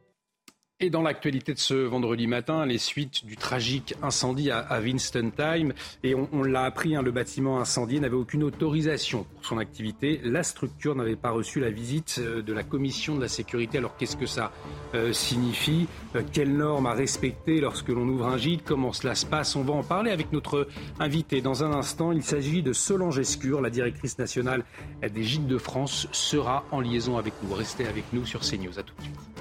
Et 0.81 0.89
dans 0.89 1.01
l'actualité 1.01 1.53
de 1.53 1.57
ce 1.57 1.73
vendredi 1.73 2.27
matin, 2.27 2.65
les 2.65 2.79
suites 2.79 3.25
du 3.25 3.37
tragique 3.37 3.95
incendie 4.03 4.51
à, 4.51 4.81
Winston 4.81 5.31
Time. 5.33 5.71
Et 6.03 6.15
on, 6.15 6.43
l'a 6.43 6.63
appris, 6.63 6.97
hein, 6.97 7.01
le 7.01 7.11
bâtiment 7.11 7.61
incendié 7.61 8.01
n'avait 8.01 8.17
aucune 8.17 8.43
autorisation 8.43 9.23
pour 9.23 9.45
son 9.45 9.57
activité. 9.57 10.19
La 10.25 10.43
structure 10.43 10.93
n'avait 10.93 11.15
pas 11.15 11.29
reçu 11.29 11.61
la 11.61 11.69
visite 11.69 12.17
euh, 12.19 12.41
de 12.41 12.51
la 12.51 12.63
commission 12.63 13.15
de 13.15 13.21
la 13.21 13.29
sécurité. 13.29 13.77
Alors 13.77 13.95
qu'est-ce 13.95 14.17
que 14.17 14.25
ça 14.25 14.51
euh, 14.95 15.13
signifie? 15.13 15.87
Euh, 16.13 16.23
Quelles 16.33 16.53
normes 16.53 16.87
à 16.87 16.93
respecter 16.93 17.61
lorsque 17.61 17.87
l'on 17.87 18.09
ouvre 18.09 18.25
un 18.27 18.37
gîte? 18.37 18.65
Comment 18.65 18.91
cela 18.91 19.15
se 19.15 19.25
passe? 19.25 19.55
On 19.55 19.63
va 19.63 19.75
en 19.75 19.83
parler 19.83 20.11
avec 20.11 20.33
notre 20.33 20.67
invité 20.99 21.39
dans 21.39 21.63
un 21.63 21.71
instant. 21.71 22.11
Il 22.11 22.21
s'agit 22.21 22.63
de 22.63 22.73
Solange 22.73 23.17
Escure, 23.17 23.61
la 23.61 23.69
directrice 23.69 24.19
nationale 24.19 24.65
des 25.01 25.23
gîtes 25.23 25.47
de 25.47 25.57
France, 25.57 26.09
sera 26.11 26.65
en 26.71 26.81
liaison 26.81 27.17
avec 27.17 27.33
nous. 27.43 27.53
Restez 27.55 27.87
avec 27.87 28.03
nous 28.11 28.25
sur 28.25 28.41
CNews. 28.41 28.77
À 28.77 28.83
tout 28.83 28.93
de 28.97 29.03
suite. 29.03 29.34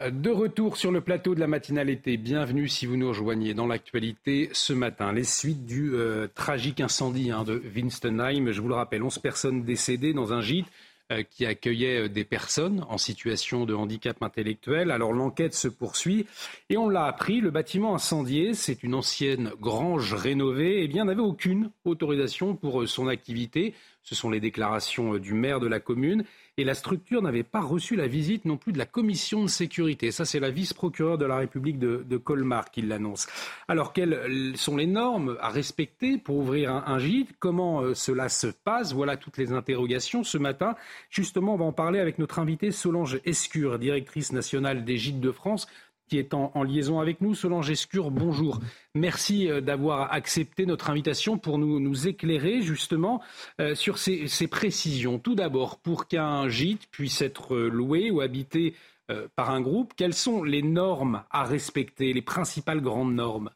De 0.00 0.30
retour 0.30 0.78
sur 0.78 0.92
le 0.92 1.02
plateau 1.02 1.34
de 1.34 1.40
la 1.40 1.46
matinale 1.46 1.90
été, 1.90 2.16
bienvenue 2.16 2.68
si 2.68 2.86
vous 2.86 2.96
nous 2.96 3.08
rejoignez 3.08 3.52
dans 3.52 3.66
l'actualité 3.66 4.48
ce 4.54 4.72
matin. 4.72 5.12
Les 5.12 5.24
suites 5.24 5.66
du 5.66 5.90
euh, 5.92 6.26
tragique 6.34 6.80
incendie 6.80 7.30
hein, 7.30 7.44
de 7.44 7.62
Winstonheim, 7.76 8.50
je 8.50 8.62
vous 8.62 8.68
le 8.68 8.76
rappelle, 8.76 9.02
11 9.02 9.18
personnes 9.18 9.62
décédées 9.62 10.14
dans 10.14 10.32
un 10.32 10.40
gîte 10.40 10.64
euh, 11.12 11.22
qui 11.22 11.44
accueillait 11.44 12.04
euh, 12.04 12.08
des 12.08 12.24
personnes 12.24 12.82
en 12.88 12.96
situation 12.96 13.66
de 13.66 13.74
handicap 13.74 14.22
intellectuel. 14.22 14.90
Alors 14.90 15.12
l'enquête 15.12 15.52
se 15.52 15.68
poursuit 15.68 16.24
et 16.70 16.78
on 16.78 16.88
l'a 16.88 17.04
appris, 17.04 17.42
le 17.42 17.50
bâtiment 17.50 17.94
incendié, 17.94 18.54
c'est 18.54 18.82
une 18.82 18.94
ancienne 18.94 19.52
grange 19.60 20.14
rénovée, 20.14 20.82
eh 20.82 20.88
bien 20.88 21.04
n'avait 21.04 21.20
aucune 21.20 21.72
autorisation 21.84 22.56
pour 22.56 22.88
son 22.88 23.06
activité. 23.06 23.74
Ce 24.02 24.14
sont 24.14 24.30
les 24.30 24.40
déclarations 24.40 25.18
du 25.18 25.34
maire 25.34 25.60
de 25.60 25.66
la 25.66 25.78
commune 25.78 26.24
et 26.56 26.64
la 26.64 26.74
structure 26.74 27.22
n'avait 27.22 27.42
pas 27.42 27.60
reçu 27.60 27.96
la 27.96 28.06
visite 28.06 28.44
non 28.44 28.56
plus 28.56 28.72
de 28.72 28.78
la 28.78 28.86
commission 28.86 29.42
de 29.42 29.48
sécurité. 29.48 30.10
Ça, 30.10 30.24
c'est 30.24 30.40
la 30.40 30.50
vice-procureure 30.50 31.18
de 31.18 31.24
la 31.24 31.36
République 31.36 31.78
de, 31.78 32.16
Colmar 32.16 32.70
qui 32.70 32.82
l'annonce. 32.82 33.26
Alors, 33.68 33.92
quelles 33.92 34.56
sont 34.56 34.76
les 34.76 34.86
normes 34.86 35.36
à 35.40 35.48
respecter 35.48 36.18
pour 36.18 36.36
ouvrir 36.36 36.70
un, 36.72 36.98
gîte? 36.98 37.30
Comment 37.38 37.80
euh, 37.80 37.94
cela 37.94 38.28
se 38.28 38.48
passe? 38.48 38.92
Voilà 38.92 39.16
toutes 39.16 39.38
les 39.38 39.52
interrogations 39.52 40.22
ce 40.22 40.38
matin. 40.38 40.74
Justement, 41.08 41.54
on 41.54 41.58
va 41.58 41.64
en 41.64 41.72
parler 41.72 41.98
avec 41.98 42.18
notre 42.18 42.38
invitée 42.38 42.70
Solange 42.70 43.20
Escure, 43.24 43.78
directrice 43.78 44.32
nationale 44.32 44.84
des 44.84 44.96
gîtes 44.96 45.20
de 45.20 45.32
France 45.32 45.66
qui 46.10 46.18
est 46.18 46.34
en, 46.34 46.62
liaison 46.64 46.98
avec 46.98 47.20
nous. 47.20 47.36
Solange 47.36 47.70
Escure, 47.70 48.10
bonjour. 48.10 48.58
Merci 48.96 49.48
euh, 49.48 49.60
d'avoir 49.60 50.12
accepté 50.12 50.66
notre 50.66 50.90
invitation 50.90 51.38
pour 51.38 51.56
nous, 51.56 52.08
éclairer 52.08 52.62
justement 52.62 53.22
euh, 53.60 53.76
sur 53.76 53.96
ces, 53.96 54.48
précisions. 54.48 55.20
Tout 55.20 55.36
d'abord, 55.36 55.78
pour 55.78 56.08
qu'un 56.08 56.48
gîte 56.48 56.88
puisse 56.90 57.22
être 57.22 57.56
loué 57.56 58.10
ou 58.10 58.20
habité 58.20 58.74
euh, 59.10 59.28
par 59.36 59.50
un 59.50 59.60
groupe, 59.60 59.92
quelles 59.96 60.14
sont 60.14 60.42
les 60.42 60.62
normes 60.62 61.22
à 61.30 61.44
respecter, 61.44 62.12
les 62.12 62.22
principales 62.22 62.80
grandes 62.80 63.14
normes? 63.14 63.50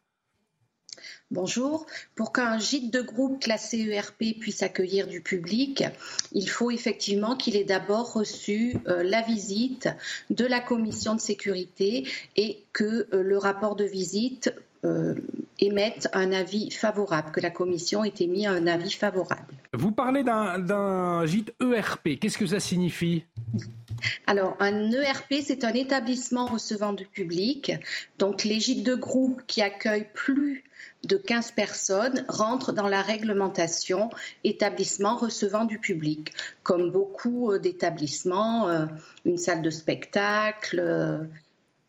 Bonjour. 1.31 1.87
Pour 2.13 2.31
qu'un 2.31 2.59
gîte 2.59 2.93
de 2.93 3.01
groupe 3.01 3.41
classé 3.41 3.79
ERP 3.79 4.39
puisse 4.39 4.61
accueillir 4.61 5.07
du 5.07 5.21
public, 5.21 5.83
il 6.33 6.47
faut 6.47 6.69
effectivement 6.69 7.35
qu'il 7.35 7.55
ait 7.55 7.63
d'abord 7.63 8.13
reçu 8.13 8.77
euh, 8.87 9.01
la 9.01 9.23
visite 9.23 9.89
de 10.29 10.45
la 10.45 10.59
commission 10.59 11.15
de 11.15 11.19
sécurité 11.19 12.07
et 12.35 12.63
que 12.73 13.07
euh, 13.11 13.23
le 13.23 13.39
rapport 13.39 13.75
de 13.75 13.85
visite 13.85 14.53
euh, 14.83 15.15
émette 15.57 16.09
un 16.13 16.31
avis 16.31 16.69
favorable, 16.69 17.31
que 17.31 17.39
la 17.39 17.49
commission 17.49 18.03
ait 18.03 18.13
émis 18.19 18.45
un 18.45 18.67
avis 18.67 18.91
favorable. 18.91 19.55
Vous 19.73 19.91
parlez 19.91 20.23
d'un 20.23 21.25
gîte 21.25 21.55
ERP. 21.59 22.19
Qu'est-ce 22.19 22.37
que 22.37 22.45
ça 22.45 22.59
signifie? 22.59 23.23
Alors, 24.27 24.55
un 24.59 24.91
ERP, 24.91 25.35
c'est 25.43 25.63
un 25.63 25.73
établissement 25.73 26.45
recevant 26.45 26.93
du 26.93 27.05
public. 27.05 27.71
Donc, 28.19 28.43
les 28.43 28.59
gîtes 28.59 28.83
de 28.83 28.93
groupe 28.93 29.41
qui 29.47 29.63
accueillent 29.63 30.09
plus 30.13 30.64
de 31.05 31.17
15 31.17 31.51
personnes 31.51 32.25
rentrent 32.27 32.71
dans 32.71 32.87
la 32.87 33.01
réglementation 33.01 34.09
établissement 34.43 35.15
recevant 35.15 35.65
du 35.65 35.79
public, 35.79 36.33
comme 36.63 36.91
beaucoup 36.91 37.51
euh, 37.51 37.59
d'établissements, 37.59 38.67
euh, 38.69 38.85
une 39.25 39.37
salle 39.37 39.61
de 39.61 39.69
spectacle, 39.69 40.79
euh, 40.79 41.19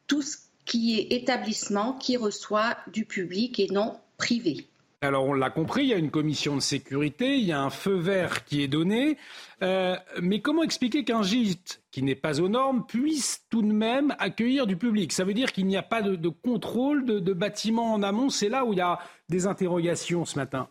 tout 0.06 0.22
ce 0.22 0.36
qui 0.64 0.98
est 0.98 1.12
établissement 1.12 1.94
qui 1.94 2.16
reçoit 2.16 2.76
du 2.92 3.04
public 3.04 3.60
et 3.60 3.68
non 3.68 3.98
privé. 4.18 4.66
Alors 5.02 5.26
on 5.26 5.34
l'a 5.34 5.50
compris, 5.50 5.82
il 5.82 5.88
y 5.88 5.94
a 5.94 5.98
une 5.98 6.10
commission 6.10 6.54
de 6.54 6.60
sécurité, 6.60 7.36
il 7.36 7.44
y 7.44 7.52
a 7.52 7.60
un 7.60 7.70
feu 7.70 7.96
vert 7.96 8.44
qui 8.44 8.62
est 8.62 8.68
donné, 8.68 9.18
mais 9.60 10.40
comment 10.42 10.62
expliquer 10.62 11.04
qu'un 11.04 11.22
gîte 11.22 11.82
qui 11.90 12.02
n'est 12.02 12.14
pas 12.14 12.40
aux 12.40 12.48
normes 12.48 12.86
puisse 12.86 13.44
tout 13.50 13.60
de 13.60 13.72
même 13.72 14.16
accueillir 14.18 14.66
du 14.66 14.78
public? 14.78 15.12
Ça 15.12 15.24
veut 15.24 15.34
dire 15.34 15.52
qu'il 15.52 15.66
n'y 15.66 15.76
a 15.76 15.82
pas 15.82 16.00
de, 16.00 16.28
contrôle 16.28 17.04
de, 17.04 17.18
de 17.20 17.32
bâtiments 17.34 17.92
en 17.92 18.02
amont. 18.02 18.30
C'est 18.30 18.48
là 18.48 18.64
où 18.64 18.72
il 18.72 18.78
y 18.78 18.82
a 18.82 18.98
des 19.28 19.46
interrogations 19.46 20.24
ce 20.24 20.38
matin. 20.38 20.66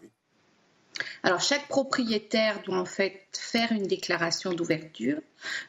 Alors 1.23 1.41
chaque 1.41 1.67
propriétaire 1.67 2.61
doit 2.63 2.77
en 2.77 2.85
fait 2.85 3.27
faire 3.33 3.71
une 3.71 3.87
déclaration 3.87 4.53
d'ouverture, 4.53 5.19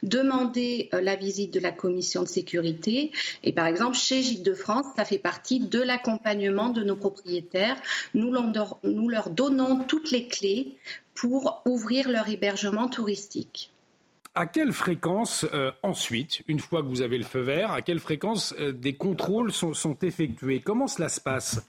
demander 0.03 0.89
euh, 0.95 1.01
la 1.01 1.17
visite 1.17 1.53
de 1.53 1.61
la 1.61 1.73
commission 1.73 2.23
de 2.23 2.29
sécurité 2.29 3.11
et 3.43 3.53
par 3.53 3.67
exemple 3.67 3.97
chez 3.97 4.23
Gîtes 4.23 4.45
de 4.45 4.55
France, 4.55 4.87
ça 4.97 5.05
fait 5.05 5.19
partie 5.19 5.61
de 5.61 5.81
l'accompagnement 5.81 6.69
de 6.69 6.85
nos 6.85 6.97
propriétaires. 6.97 7.77
Nous 8.15 8.31
leur 8.33 9.31
donnons 9.31 9.85
toutes 9.85 10.11
les 10.11 10.29
clés 10.29 10.77
pour 11.15 11.63
ouvrir 11.65 12.09
leur 12.09 12.29
hébergement 12.29 12.89
touristique. 12.89 13.73
À 14.35 14.45
quelle 14.45 14.73
fréquence, 14.73 15.47
euh, 15.55 15.73
ensuite, 15.83 16.43
une 16.47 16.61
fois 16.61 16.83
que 16.83 16.89
vous 16.89 17.01
avez 17.01 17.17
le 17.17 17.25
feu 17.25 17.41
vert, 17.41 17.73
à 17.73 17.81
quelle 17.81 17.99
fréquence 17.99 18.55
euh, 18.59 18.71
des 18.71 18.95
contrôles 18.95 19.51
sont, 19.51 19.73
sont 19.73 19.97
effectués? 20.03 20.61
Comment 20.61 20.89
cela 20.89 21.09
se 21.09 21.23
passe? 21.23 21.67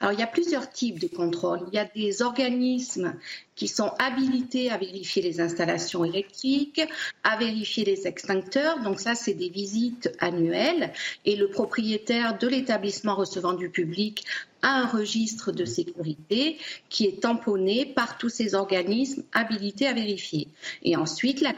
Alors, 0.00 0.12
il 0.12 0.20
y 0.20 0.22
a 0.22 0.26
plusieurs 0.26 0.70
types 0.70 0.98
de 0.98 1.08
contrôles. 1.08 1.60
Il 1.68 1.74
y 1.74 1.78
a 1.78 1.84
des 1.86 2.20
organismes 2.22 3.14
qui 3.56 3.68
sont 3.68 3.90
habilités 3.98 4.70
à 4.70 4.76
vérifier 4.76 5.22
les 5.22 5.40
installations 5.40 6.04
électriques, 6.04 6.82
à 7.24 7.36
vérifier 7.36 7.84
les 7.84 8.06
extincteurs. 8.06 8.80
Donc 8.82 9.00
ça, 9.00 9.14
c'est 9.14 9.34
des 9.34 9.48
visites 9.48 10.10
annuelles. 10.20 10.92
Et 11.24 11.36
le 11.36 11.48
propriétaire 11.48 12.38
de 12.38 12.46
l'établissement 12.46 13.16
recevant 13.16 13.54
du 13.54 13.70
public 13.70 14.24
a 14.62 14.80
un 14.80 14.86
registre 14.86 15.52
de 15.52 15.64
sécurité 15.64 16.58
qui 16.88 17.06
est 17.06 17.22
tamponné 17.22 17.86
par 17.86 18.18
tous 18.18 18.28
ces 18.28 18.54
organismes 18.54 19.22
habilités 19.32 19.86
à 19.86 19.92
vérifier. 19.92 20.48
Et 20.82 20.96
ensuite, 20.96 21.40
la, 21.40 21.54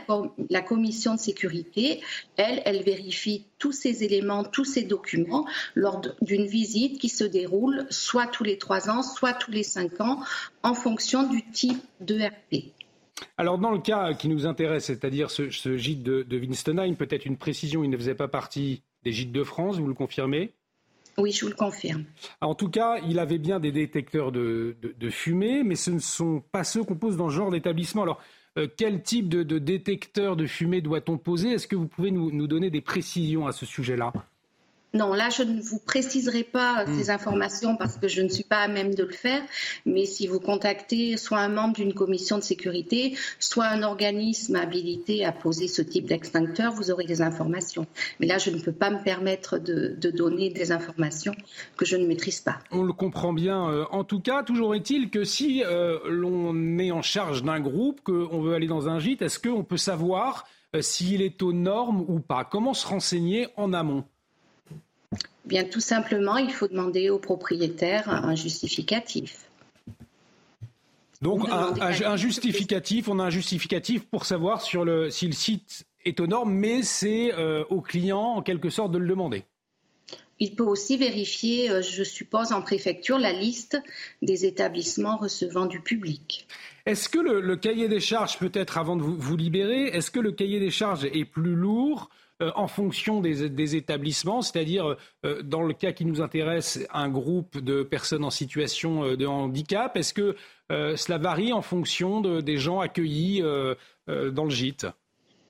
la 0.50 0.60
commission 0.60 1.14
de 1.14 1.20
sécurité, 1.20 2.00
elle, 2.36 2.62
elle 2.64 2.82
vérifie 2.82 3.44
tous 3.58 3.72
ces 3.72 4.04
éléments, 4.04 4.44
tous 4.44 4.64
ces 4.64 4.82
documents 4.82 5.46
lors 5.74 6.00
d'une 6.22 6.46
visite 6.46 6.98
qui 7.00 7.08
se 7.08 7.24
déroule 7.24 7.86
soit 7.90 8.26
tous 8.26 8.44
les 8.44 8.58
trois 8.58 8.90
ans, 8.90 9.02
soit 9.02 9.32
tous 9.32 9.50
les 9.50 9.64
cinq 9.64 10.00
ans, 10.00 10.20
en 10.62 10.74
fonction 10.74 11.28
du 11.28 11.42
type 11.50 11.82
d'ERP. 12.00 12.72
Alors 13.36 13.58
dans 13.58 13.70
le 13.70 13.78
cas 13.78 14.14
qui 14.14 14.28
nous 14.28 14.46
intéresse, 14.46 14.86
c'est-à-dire 14.86 15.30
ce, 15.30 15.76
gîte 15.76 16.02
de, 16.02 16.22
de 16.22 16.38
Winstonheim, 16.38 16.94
peut-être 16.94 17.26
une 17.26 17.36
précision, 17.36 17.82
il 17.84 17.90
ne 17.90 17.96
faisait 17.96 18.14
pas 18.14 18.28
partie 18.28 18.82
des 19.04 19.12
gîtes 19.12 19.32
de 19.32 19.44
France, 19.44 19.78
vous 19.78 19.86
le 19.86 19.94
confirmez? 19.94 20.52
Oui, 21.16 21.32
je 21.32 21.44
vous 21.44 21.50
le 21.50 21.56
confirme. 21.56 22.04
En 22.40 22.54
tout 22.54 22.68
cas, 22.68 22.98
il 23.08 23.18
avait 23.18 23.38
bien 23.38 23.58
des 23.58 23.72
détecteurs 23.72 24.30
de, 24.30 24.76
fumée, 25.10 25.64
mais 25.64 25.74
ce 25.74 25.90
ne 25.90 25.98
sont 25.98 26.42
pas 26.52 26.62
ceux 26.62 26.84
qu'on 26.84 26.94
pose 26.94 27.16
dans 27.16 27.28
ce 27.28 27.34
genre 27.34 27.50
d'établissement. 27.50 28.02
Alors, 28.02 28.20
euh, 28.56 28.68
quel 28.76 29.02
type 29.02 29.28
de, 29.28 29.58
détecteur 29.58 30.36
de 30.36 30.46
fumée 30.46 30.80
doit-on 30.80 31.18
poser? 31.18 31.50
Est-ce 31.50 31.66
que 31.66 31.74
vous 31.74 31.88
pouvez 31.88 32.12
nous 32.12 32.46
donner 32.46 32.70
des 32.70 32.80
précisions 32.80 33.48
à 33.48 33.52
ce 33.52 33.66
sujet-là? 33.66 34.12
Non, 34.94 35.12
là, 35.12 35.28
je 35.28 35.42
ne 35.42 35.60
vous 35.60 35.78
préciserai 35.78 36.44
pas 36.44 36.84
hmm. 36.84 36.98
ces 36.98 37.10
informations 37.10 37.76
parce 37.76 37.96
que 37.96 38.08
je 38.08 38.22
ne 38.22 38.28
suis 38.28 38.44
pas 38.44 38.60
à 38.60 38.68
même 38.68 38.94
de 38.94 39.04
le 39.04 39.12
faire. 39.12 39.42
Mais 39.84 40.06
si 40.06 40.26
vous 40.26 40.40
contactez 40.40 41.16
soit 41.18 41.38
un 41.38 41.48
membre 41.48 41.74
d'une 41.74 41.92
commission 41.92 42.38
de 42.38 42.42
sécurité, 42.42 43.14
soit 43.38 43.66
un 43.66 43.82
organisme 43.82 44.56
habilité 44.56 45.26
à 45.26 45.32
poser 45.32 45.68
ce 45.68 45.82
type 45.82 46.06
d'extincteur, 46.06 46.72
vous 46.72 46.90
aurez 46.90 47.04
des 47.04 47.20
informations. 47.20 47.86
Mais 48.18 48.26
là, 48.26 48.38
je 48.38 48.50
ne 48.50 48.58
peux 48.58 48.72
pas 48.72 48.90
me 48.90 49.02
permettre 49.02 49.58
de, 49.58 49.96
donner 50.10 50.48
des 50.48 50.72
informations 50.72 51.34
que 51.76 51.84
je 51.84 51.96
ne 51.96 52.06
maîtrise 52.06 52.40
pas. 52.40 52.58
On 52.70 52.82
le 52.82 52.94
comprend 52.94 53.34
bien. 53.34 53.68
Euh, 53.68 53.84
en 53.90 54.04
tout 54.04 54.20
cas, 54.20 54.42
toujours 54.42 54.74
est-il 54.74 55.10
que 55.10 55.24
si 55.24 55.62
euh, 55.64 55.98
l'on 56.08 56.78
est 56.78 56.90
en 56.92 57.02
charge 57.02 57.42
d'un 57.42 57.60
groupe, 57.60 58.00
qu'on 58.00 58.40
veut 58.40 58.54
aller 58.54 58.66
dans 58.66 58.88
un 58.88 58.98
gîte, 58.98 59.20
est-ce 59.20 59.38
qu'on 59.38 59.64
peut 59.64 59.76
savoir 59.76 60.46
euh, 60.74 60.80
s'il 60.80 61.20
est 61.20 61.42
aux 61.42 61.52
normes 61.52 62.04
ou 62.08 62.20
pas? 62.20 62.44
Comment 62.44 62.72
se 62.72 62.86
renseigner 62.86 63.48
en 63.56 63.74
amont? 63.74 64.04
Bien, 65.44 65.64
tout 65.64 65.80
simplement, 65.80 66.36
il 66.36 66.52
faut 66.52 66.68
demander 66.68 67.08
au 67.08 67.18
propriétaire 67.18 68.10
un 68.10 68.34
justificatif. 68.34 69.48
Donc, 71.22 71.48
un, 71.48 72.16
justificatif, 72.16 73.08
on 73.08 73.18
a 73.18 73.24
un 73.24 73.30
justificatif 73.30 74.04
pour 74.04 74.24
savoir 74.24 74.62
sur 74.62 74.84
le, 74.84 75.10
si 75.10 75.26
le 75.26 75.32
site 75.32 75.84
est 76.04 76.20
aux 76.20 76.26
normes, 76.26 76.52
mais 76.52 76.82
c'est 76.82 77.34
euh, 77.34 77.64
au 77.70 77.80
client, 77.80 78.20
en 78.20 78.42
quelque 78.42 78.70
sorte, 78.70 78.92
de 78.92 78.98
le 78.98 79.08
demander. 79.08 79.44
il 80.38 80.54
peut 80.54 80.64
aussi 80.64 80.96
vérifier, 80.96 81.70
euh, 81.70 81.82
je 81.82 82.04
suppose, 82.04 82.52
en 82.52 82.62
préfecture, 82.62 83.18
la 83.18 83.32
liste 83.32 83.82
des 84.22 84.46
établissements 84.46 85.16
recevant 85.16 85.66
du 85.66 85.80
public. 85.80 86.46
Est-ce 86.86 87.08
que 87.08 87.18
le, 87.18 87.56
cahier 87.56 87.88
des 87.88 88.00
charges, 88.00 88.38
peut-être 88.38 88.78
avant 88.78 88.94
de 88.94 89.02
vous, 89.02 89.36
libérer, 89.36 89.86
est-ce 89.86 90.12
que 90.12 90.20
le 90.20 90.30
cahier 90.30 90.60
des 90.60 90.70
charges 90.70 91.04
est 91.04 91.24
plus 91.24 91.54
lourd 91.54 92.10
en 92.40 92.68
fonction 92.68 93.20
des, 93.20 93.76
établissements, 93.76 94.42
c'est-à-dire 94.42 94.96
euh, 95.24 95.42
dans 95.42 95.62
le 95.62 95.74
cas 95.74 95.92
qui 95.92 96.04
nous 96.04 96.20
intéresse, 96.20 96.80
un 96.92 97.08
groupe 97.08 97.58
de 97.58 97.82
personnes 97.82 98.24
en 98.24 98.30
situation 98.30 99.16
de 99.16 99.26
handicap, 99.26 99.96
est-ce 99.96 100.14
que 100.14 100.36
cela 100.70 101.18
varie 101.18 101.52
en 101.52 101.62
fonction 101.62 102.20
des 102.20 102.56
gens 102.58 102.80
accueillis 102.80 103.40
dans 103.40 104.44
le 104.44 104.50
gîte, 104.50 104.86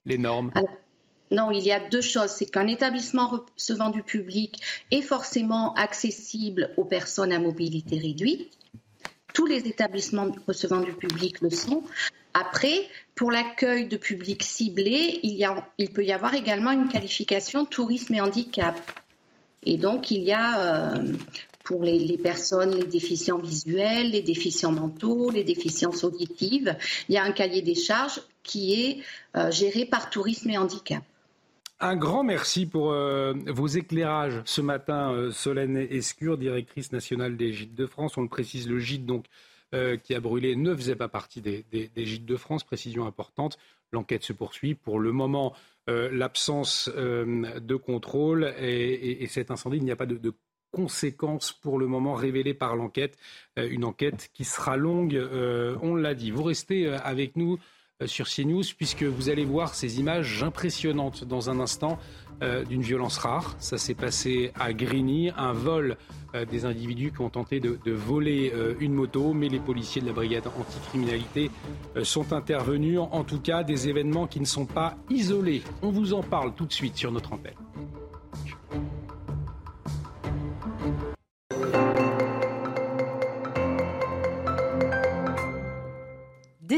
les 0.05 0.17
normes? 0.17 0.51
Non, 1.31 1.51
il 1.51 1.63
y 1.63 1.71
a 1.71 1.79
deux 1.79 2.01
choses. 2.01 2.31
C'est 2.31 2.47
qu'un 2.47 2.67
établissement 2.67 3.27
recevant 3.27 3.89
du 3.89 4.01
public 4.01 4.61
est 4.91 5.01
forcément 5.01 5.73
accessible 5.75 6.71
aux 6.77 6.85
personnes 6.85 7.31
à 7.31 7.39
mobilité 7.39 7.99
réduite. 7.99 8.51
Tous 9.33 9.45
les 9.45 9.67
établissements 9.67 10.27
recevant 10.47 10.81
du 10.81 10.93
public 10.93 11.41
le 11.41 11.51
sont. 11.51 11.83
Après, 12.33 12.87
pour 13.19 13.31
l'accueil 13.31 13.85
de 13.85 13.97
public 13.97 14.43
ciblé, 14.43 15.19
il, 15.23 15.33
y 15.33 15.43
a, 15.43 15.67
il, 15.77 15.89
peut 15.89 16.05
y 16.05 16.13
avoir 16.13 16.35
également 16.35 16.71
une 16.71 16.87
qualification 16.87 17.65
tourisme 17.65 18.13
et 18.13 18.21
handicap. 18.21 18.79
Et 19.63 19.77
donc, 19.77 20.09
il 20.09 20.23
y 20.23 20.31
a 20.31 20.93
euh, 20.93 21.13
pour 21.65 21.83
les, 21.83 22.17
personnes, 22.17 22.73
les 22.73 22.85
déficients 22.85 23.37
visuels, 23.37 24.11
les 24.11 24.21
déficients 24.21 24.71
mentaux, 24.71 25.31
les 25.31 25.43
déficiences 25.43 26.05
auditives, 26.05 26.77
il 27.09 27.15
y 27.15 27.17
a 27.17 27.23
un 27.25 27.33
cahier 27.33 27.61
des 27.61 27.75
charges 27.75 28.21
qui 28.41 28.81
est 28.81 29.03
euh, 29.35 29.51
géré 29.51 29.83
par 29.83 30.09
tourisme 30.09 30.49
et 30.51 30.57
handicap. 30.57 31.03
Un 31.81 31.97
grand 31.97 32.23
merci 32.23 32.65
pour 32.65 32.93
euh, 32.93 33.33
vos 33.47 33.67
éclairages 33.67 34.41
ce 34.45 34.61
matin, 34.61 35.11
euh, 35.11 35.31
Solène 35.31 35.75
Escure, 35.75 36.37
directrice 36.37 36.93
nationale 36.93 37.35
des 37.35 37.51
Gîtes 37.51 37.75
de 37.75 37.85
France. 37.85 38.17
On 38.17 38.21
le 38.21 38.29
précise, 38.29 38.69
le 38.69 38.79
gîte 38.79 39.05
donc 39.05 39.25
euh, 39.73 39.97
qui 39.97 40.15
a 40.15 40.19
brûlé 40.19 40.55
ne 40.55 40.75
faisait 40.75 40.95
pas 40.95 41.07
partie 41.07 41.41
des, 41.41 41.65
Gîtes 41.95 42.25
de 42.25 42.35
France. 42.35 42.63
Précision 42.63 43.05
importante. 43.05 43.57
L'enquête 43.91 44.23
se 44.23 44.33
poursuit. 44.33 44.75
Pour 44.75 44.99
le 44.99 45.11
moment, 45.11 45.53
l'absence 45.87 46.87
de 46.87 47.75
contrôle 47.75 48.53
et, 48.59 49.25
cet 49.27 49.49
incendie, 49.49 49.77
il 49.77 49.83
n'y 49.83 49.89
a 49.89 49.95
pas 49.95 50.05
de, 50.05 50.17
de, 50.17 50.33
conséquences 50.71 51.51
pour 51.51 51.79
le 51.79 51.87
moment 51.87 52.13
révélées 52.13 52.53
par 52.53 52.75
l'enquête. 52.75 53.17
une 53.57 53.83
enquête 53.83 54.29
qui 54.35 54.43
sera 54.43 54.77
longue, 54.77 55.19
on 55.81 55.95
l'a 55.95 56.13
dit. 56.13 56.29
Vous 56.29 56.43
restez 56.43 56.87
avec 56.87 57.35
nous. 57.35 57.57
Euh, 58.01 58.07
sur 58.07 58.29
CNews, 58.29 58.63
puisque 58.77 59.03
vous 59.03 59.29
allez 59.29 59.43
voir 59.43 59.75
ces 59.75 59.99
images 59.99 60.41
impressionnantes 60.41 61.25
dans 61.25 61.49
un 61.49 61.59
instant 61.59 61.99
euh, 62.41 62.63
d'une 62.63 62.81
violence 62.81 63.17
rare. 63.17 63.55
Ça 63.59 63.77
s'est 63.77 63.93
passé 63.93 64.51
à 64.59 64.73
Grigny, 64.73 65.31
un 65.37 65.53
vol 65.53 65.97
euh, 66.35 66.45
des 66.45 66.65
individus 66.65 67.11
qui 67.11 67.21
ont 67.21 67.29
tenté 67.29 67.59
de, 67.59 67.77
voler 67.91 68.53
une 68.79 68.93
moto, 68.93 69.33
mais 69.33 69.49
les 69.49 69.59
policiers 69.59 70.01
de 70.01 70.07
la 70.07 70.13
brigade 70.13 70.47
anticriminalité 70.47 71.49
sont 72.03 72.33
intervenus. 72.33 72.99
En 72.99 73.23
tout 73.23 73.39
cas, 73.39 73.63
des 73.63 73.89
événements 73.89 74.27
qui 74.27 74.39
ne 74.39 74.45
sont 74.45 74.65
pas 74.65 74.95
isolés. 75.09 75.63
On 75.81 75.89
vous 75.89 76.13
en 76.13 76.23
parle 76.23 76.53
tout 76.53 76.65
de 76.65 76.73
suite 76.73 76.95
sur 76.95 77.11
notre 77.11 77.33
antenne. 77.33 77.53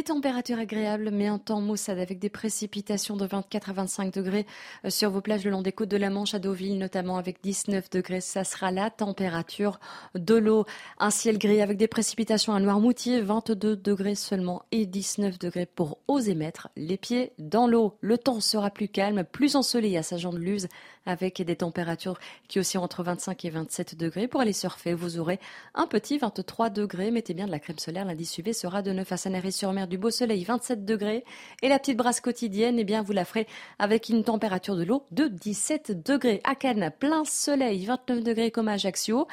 Des 0.02 0.06
températures 0.06 0.57
agréables, 0.57 1.11
mais 1.11 1.28
un 1.28 1.38
temps 1.38 1.61
maussade 1.61 1.99
avec 1.99 2.18
des 2.18 2.32
précipitations 2.32 3.15
de 3.15 3.28
24 3.28 3.69
à 3.69 3.73
25 3.73 4.11
degrés 4.11 4.48
euh, 4.84 4.90
sur 4.90 5.11
vos 5.11 5.22
plages 5.22 5.45
le 5.45 5.52
long 5.52 5.61
des 5.61 5.73
côtes 5.73 5.90
de 5.90 5.98
la 5.98 6.10
Manche, 6.10 6.34
à 6.34 6.40
Deauville 6.40 6.80
notamment 6.80 7.18
avec 7.18 7.38
19 7.44 7.88
degrés. 7.91 8.19
Ça 8.19 8.44
sera 8.44 8.72
la 8.72 8.90
température 8.90 9.80
de 10.15 10.34
l'eau. 10.34 10.65
Un 10.98 11.11
ciel 11.11 11.38
gris 11.38 11.61
avec 11.61 11.78
des 11.78 11.88
précipitations 11.88 12.56
à 12.56 12.60
Noirmoutier, 12.60 13.22
22 13.22 13.76
degrés 13.76 14.15
seulement 14.15 14.64
et 14.72 14.88
19 14.88 15.38
degrés 15.38 15.68
pour 15.68 15.99
oser 16.07 16.34
mettre 16.34 16.69
les 16.76 16.98
pieds 16.98 17.34
dans 17.38 17.68
l'eau. 17.68 17.95
Le 18.02 18.18
temps 18.18 18.40
sera 18.40 18.72
plus 18.72 18.88
calme, 18.88 19.23
plus 19.23 19.56
ensoleillé 19.56 19.99
à 19.99 20.03
Saint-Jean-de-Luz 20.03 20.68
avec 21.06 21.41
des 21.41 21.56
températures 21.56 22.19
qui 22.48 22.60
aussi 22.60 22.78
entre 22.78 23.03
25 23.03 23.45
et 23.45 23.49
27 23.49 23.95
degrés. 23.95 24.28
Pour 24.28 24.41
aller 24.41 24.53
surfer, 24.53 24.94
vous 24.94 25.19
aurez 25.19 25.40
un 25.73 25.88
petit 25.88 26.18
23 26.18 26.69
degrés. 26.69 27.11
Mettez 27.11 27.34
bien 27.34 27.45
de 27.45 27.52
la 27.52 27.60
crème 27.60 27.80
solaire. 27.80 28.06
Lundi 28.06 28.26
suivi 28.26 28.53
sera 28.53 28.82
de 28.82 28.91
9 28.91 29.11
à 29.11 29.18
Sanary-sur-Mer, 29.18 29.88
du 29.88 29.98
beau 29.98 30.11
soleil, 30.11 30.44
27 30.44 30.86
degrés. 30.86 31.23
Et 31.61 31.69
la 31.69 31.80
petite 31.80 31.98
brasse 31.98 32.22
quotidienne, 32.22 32.78
eh 32.80 32.84
bien, 32.84 33.02
vous 33.02 33.14
la 33.14 33.26
ferez 33.26 33.48
avec 33.80 34.10
une 34.10 34.23
température 34.23 34.76
de 34.76 34.84
l'eau 34.84 35.06
de 35.11 35.28
17 35.28 36.03
degrés. 36.06 36.41
À 36.44 36.56
Cannes, 36.56 36.91
plein 36.99 37.26
soleil, 37.26 37.86
29 37.86 38.23
degrés 38.23 38.52
comme 38.52 38.68
à 38.68 38.73
Ajaccio. 38.73 39.28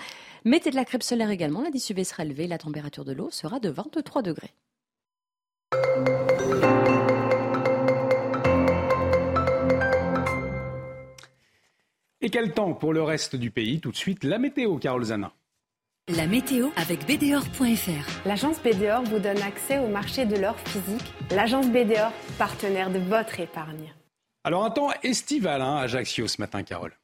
Mettez 0.44 0.70
de 0.70 0.76
la 0.76 0.84
crème 0.84 1.02
solaire 1.02 1.30
également. 1.30 1.62
Lundi 1.62 1.80
suivi 1.80 2.04
sera 2.04 2.24
élevé. 2.24 2.46
La 2.46 2.58
température 2.58 3.04
de 3.04 3.12
l'eau 3.12 3.30
sera 3.30 3.60
de 3.60 3.68
23 3.68 4.22
degrés. 4.22 4.54
Et 12.20 12.30
quel 12.30 12.52
temps 12.52 12.74
pour 12.74 12.92
le 12.92 13.00
reste 13.00 13.36
du 13.36 13.52
pays 13.52 13.80
Tout 13.80 13.92
de 13.92 13.96
suite, 13.96 14.24
la 14.24 14.40
météo, 14.40 14.78
Carole 14.78 15.04
Zana. 15.04 15.32
La 16.08 16.26
météo 16.26 16.70
avec 16.76 17.06
BDOR.fr. 17.06 18.26
L'agence 18.26 18.60
BDOR 18.60 19.02
vous 19.04 19.20
donne 19.20 19.40
accès 19.40 19.78
au 19.78 19.86
marché 19.86 20.26
de 20.26 20.36
l'or 20.36 20.58
physique. 20.58 21.14
L'agence 21.30 21.68
BDOR, 21.68 22.10
partenaire 22.36 22.90
de 22.90 22.98
votre 22.98 23.38
épargne. 23.38 23.94
Alors 24.42 24.64
un 24.64 24.70
temps 24.70 24.90
estival 25.04 25.62
hein, 25.62 25.76
à 25.76 25.82
Ajaccio 25.82 26.26
ce 26.26 26.40
matin, 26.40 26.64
Carole. 26.64 26.94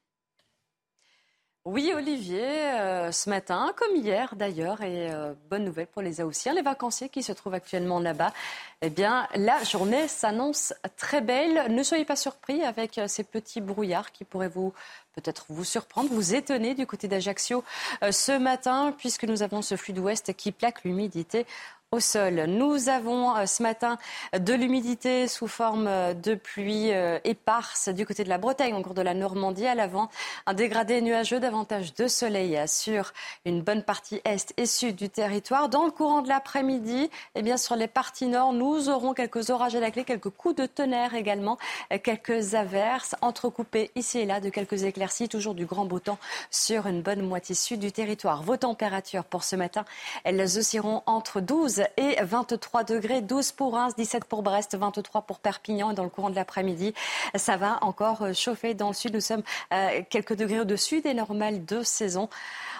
Oui, 1.66 1.94
Olivier, 1.96 2.44
euh, 2.44 3.10
ce 3.10 3.30
matin, 3.30 3.72
comme 3.76 3.96
hier 3.96 4.36
d'ailleurs, 4.36 4.82
et 4.82 5.10
euh, 5.10 5.32
bonne 5.48 5.64
nouvelle 5.64 5.86
pour 5.86 6.02
les 6.02 6.20
Aoussiens, 6.20 6.52
les 6.52 6.60
vacanciers 6.60 7.08
qui 7.08 7.22
se 7.22 7.32
trouvent 7.32 7.54
actuellement 7.54 8.00
là-bas, 8.00 8.34
eh 8.82 8.90
bien, 8.90 9.26
la 9.34 9.64
journée 9.64 10.06
s'annonce 10.06 10.74
très 10.98 11.22
belle. 11.22 11.72
Ne 11.72 11.82
soyez 11.82 12.04
pas 12.04 12.16
surpris 12.16 12.62
avec 12.62 12.98
euh, 12.98 13.08
ces 13.08 13.24
petits 13.24 13.62
brouillards 13.62 14.12
qui 14.12 14.24
pourraient 14.24 14.50
vous 14.50 14.74
peut-être 15.14 15.46
vous 15.48 15.64
surprendre, 15.64 16.10
vous 16.12 16.34
étonner 16.34 16.74
du 16.74 16.86
côté 16.86 17.08
d'Ajaccio 17.08 17.62
ce 18.10 18.36
matin, 18.36 18.92
puisque 18.98 19.22
nous 19.22 19.42
avons 19.44 19.62
ce 19.62 19.76
flux 19.76 19.92
d'ouest 19.92 20.34
qui 20.34 20.50
plaque 20.50 20.82
l'humidité 20.82 21.46
au 21.94 22.00
sol. 22.00 22.46
Nous 22.48 22.88
avons 22.88 23.36
euh, 23.36 23.46
ce 23.46 23.62
matin 23.62 23.98
de 24.36 24.52
l'humidité 24.52 25.28
sous 25.28 25.46
forme 25.46 25.86
euh, 25.86 26.12
de 26.12 26.34
pluie 26.34 26.92
euh, 26.92 27.20
éparse 27.22 27.88
du 27.88 28.04
côté 28.04 28.24
de 28.24 28.28
la 28.28 28.36
Bretagne, 28.36 28.74
en 28.74 28.82
cours 28.82 28.94
de 28.94 29.02
la 29.02 29.14
Normandie 29.14 29.66
à 29.66 29.76
l'avant. 29.76 30.10
Un 30.46 30.54
dégradé 30.54 31.00
nuageux, 31.02 31.38
davantage 31.38 31.94
de 31.94 32.08
soleil 32.08 32.60
sur 32.66 33.12
une 33.44 33.62
bonne 33.62 33.84
partie 33.84 34.20
est 34.24 34.52
et 34.56 34.66
sud 34.66 34.96
du 34.96 35.08
territoire. 35.08 35.68
Dans 35.68 35.84
le 35.84 35.92
courant 35.92 36.22
de 36.22 36.28
l'après-midi, 36.28 37.10
eh 37.36 37.42
bien, 37.42 37.56
sur 37.56 37.76
les 37.76 37.86
parties 37.86 38.26
nord, 38.26 38.52
nous 38.52 38.88
aurons 38.88 39.14
quelques 39.14 39.50
orages 39.50 39.76
à 39.76 39.80
la 39.80 39.92
clé, 39.92 40.02
quelques 40.02 40.30
coups 40.30 40.56
de 40.56 40.66
tonnerre 40.66 41.14
également, 41.14 41.58
quelques 42.02 42.56
averses 42.56 43.14
entrecoupées 43.20 43.92
ici 43.94 44.18
et 44.18 44.26
là 44.26 44.40
de 44.40 44.48
quelques 44.48 44.82
éclaircies, 44.82 45.28
toujours 45.28 45.54
du 45.54 45.64
grand 45.64 45.84
beau 45.84 46.00
temps 46.00 46.18
sur 46.50 46.88
une 46.88 47.02
bonne 47.02 47.22
moitié 47.22 47.54
sud 47.54 47.78
du 47.78 47.92
territoire. 47.92 48.42
Vos 48.42 48.56
températures 48.56 49.24
pour 49.24 49.44
ce 49.44 49.54
matin, 49.54 49.84
elles 50.24 50.40
oscilleront 50.40 51.02
entre 51.06 51.40
12 51.40 51.83
et 51.96 52.16
23 52.22 52.84
degrés, 52.84 53.20
12 53.20 53.52
pour 53.52 53.74
Reims, 53.74 53.94
17 53.96 54.24
pour 54.24 54.42
Brest, 54.42 54.76
23 54.76 55.22
pour 55.22 55.38
Perpignan. 55.38 55.90
Et 55.90 55.94
dans 55.94 56.04
le 56.04 56.08
courant 56.08 56.30
de 56.30 56.34
l'après-midi, 56.34 56.94
ça 57.34 57.56
va 57.56 57.78
encore 57.82 58.22
euh, 58.22 58.32
chauffer 58.32 58.74
dans 58.74 58.88
le 58.88 58.94
sud. 58.94 59.14
Nous 59.14 59.20
sommes 59.20 59.42
euh, 59.72 60.02
quelques 60.10 60.34
degrés 60.34 60.60
au-dessus 60.60 61.00
des 61.00 61.14
normales 61.14 61.64
de 61.64 61.82
saison. 61.82 62.28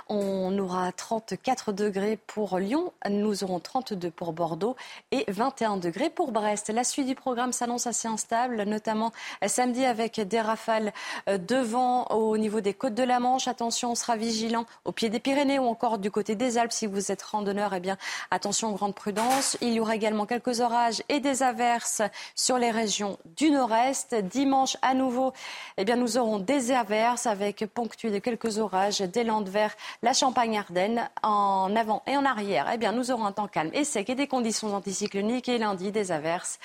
On 0.08 0.58
aura 0.58 0.92
34 0.92 1.72
degrés 1.72 2.18
pour 2.26 2.58
Lyon, 2.58 2.92
nous 3.08 3.42
aurons 3.42 3.58
32 3.58 4.10
pour 4.10 4.34
Bordeaux 4.34 4.76
et 5.12 5.24
21 5.28 5.78
degrés 5.78 6.10
pour 6.10 6.30
Brest. 6.30 6.68
La 6.68 6.84
suite 6.84 7.06
du 7.06 7.14
programme 7.14 7.52
s'annonce 7.52 7.86
assez 7.86 8.06
instable, 8.06 8.64
notamment 8.64 9.12
samedi 9.46 9.84
avec 9.84 10.20
des 10.20 10.42
rafales 10.42 10.92
euh, 11.28 11.38
devant 11.38 12.04
au 12.08 12.36
niveau 12.36 12.60
des 12.60 12.74
côtes 12.74 12.94
de 12.94 13.02
la 13.02 13.18
Manche. 13.18 13.48
Attention, 13.48 13.92
on 13.92 13.94
sera 13.94 14.16
vigilant 14.16 14.66
au 14.84 14.92
pied 14.92 15.08
des 15.08 15.20
Pyrénées 15.20 15.58
ou 15.58 15.64
encore 15.64 15.96
du 15.96 16.10
côté 16.10 16.34
des 16.34 16.58
Alpes. 16.58 16.72
Si 16.72 16.86
vous 16.86 17.10
êtes 17.10 17.22
randonneur, 17.22 17.72
eh 17.72 17.80
bien, 17.80 17.96
attention, 18.30 18.74
grande 18.84 18.94
prudence. 18.94 19.56
Il 19.62 19.72
y 19.72 19.80
aura 19.80 19.96
également 19.96 20.26
quelques 20.26 20.60
orages 20.60 21.02
et 21.08 21.18
des 21.18 21.42
averses 21.42 22.02
sur 22.34 22.58
les 22.58 22.70
régions 22.70 23.18
du 23.38 23.50
nord-est. 23.50 24.14
Dimanche, 24.14 24.76
à 24.82 24.92
nouveau, 24.92 25.32
eh 25.78 25.86
bien, 25.86 25.96
nous 25.96 26.18
aurons 26.18 26.38
des 26.38 26.70
averses 26.70 27.26
avec 27.26 27.64
ponctués 27.64 28.10
de 28.10 28.18
quelques 28.18 28.58
orages 28.58 29.00
des 29.00 29.24
Landes 29.24 29.48
verts 29.48 29.74
la 30.02 30.12
Champagne-Ardenne 30.12 31.08
en 31.22 31.74
avant 31.74 32.02
et 32.06 32.14
en 32.14 32.26
arrière, 32.26 32.68
eh 32.74 32.76
bien, 32.76 32.92
nous 32.92 33.10
aurons 33.10 33.24
un 33.24 33.32
temps 33.32 33.48
calme 33.48 33.70
et 33.72 33.84
sec 33.84 34.10
et 34.10 34.14
des 34.14 34.26
conditions 34.26 34.74
anticycloniques 34.74 35.48
et 35.48 35.56
lundi 35.56 35.90
des 35.90 36.12
averses 36.12 36.58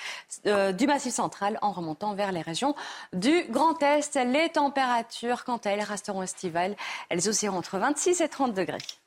euh, 0.44 0.72
du 0.72 0.86
Massif 0.86 1.14
central 1.14 1.58
en 1.62 1.72
remontant 1.72 2.12
vers 2.12 2.32
les 2.32 2.42
régions 2.42 2.74
du 3.14 3.46
Grand 3.48 3.82
Est. 3.82 4.16
Les 4.26 4.50
températures, 4.50 5.44
quant 5.44 5.56
à 5.64 5.70
elles, 5.70 5.80
resteront 5.80 6.22
estivales. 6.22 6.76
Elles 7.08 7.26
oscilleront 7.30 7.56
entre 7.56 7.78
26 7.78 8.20
et 8.20 8.28
30 8.28 8.52
degrés. 8.52 8.99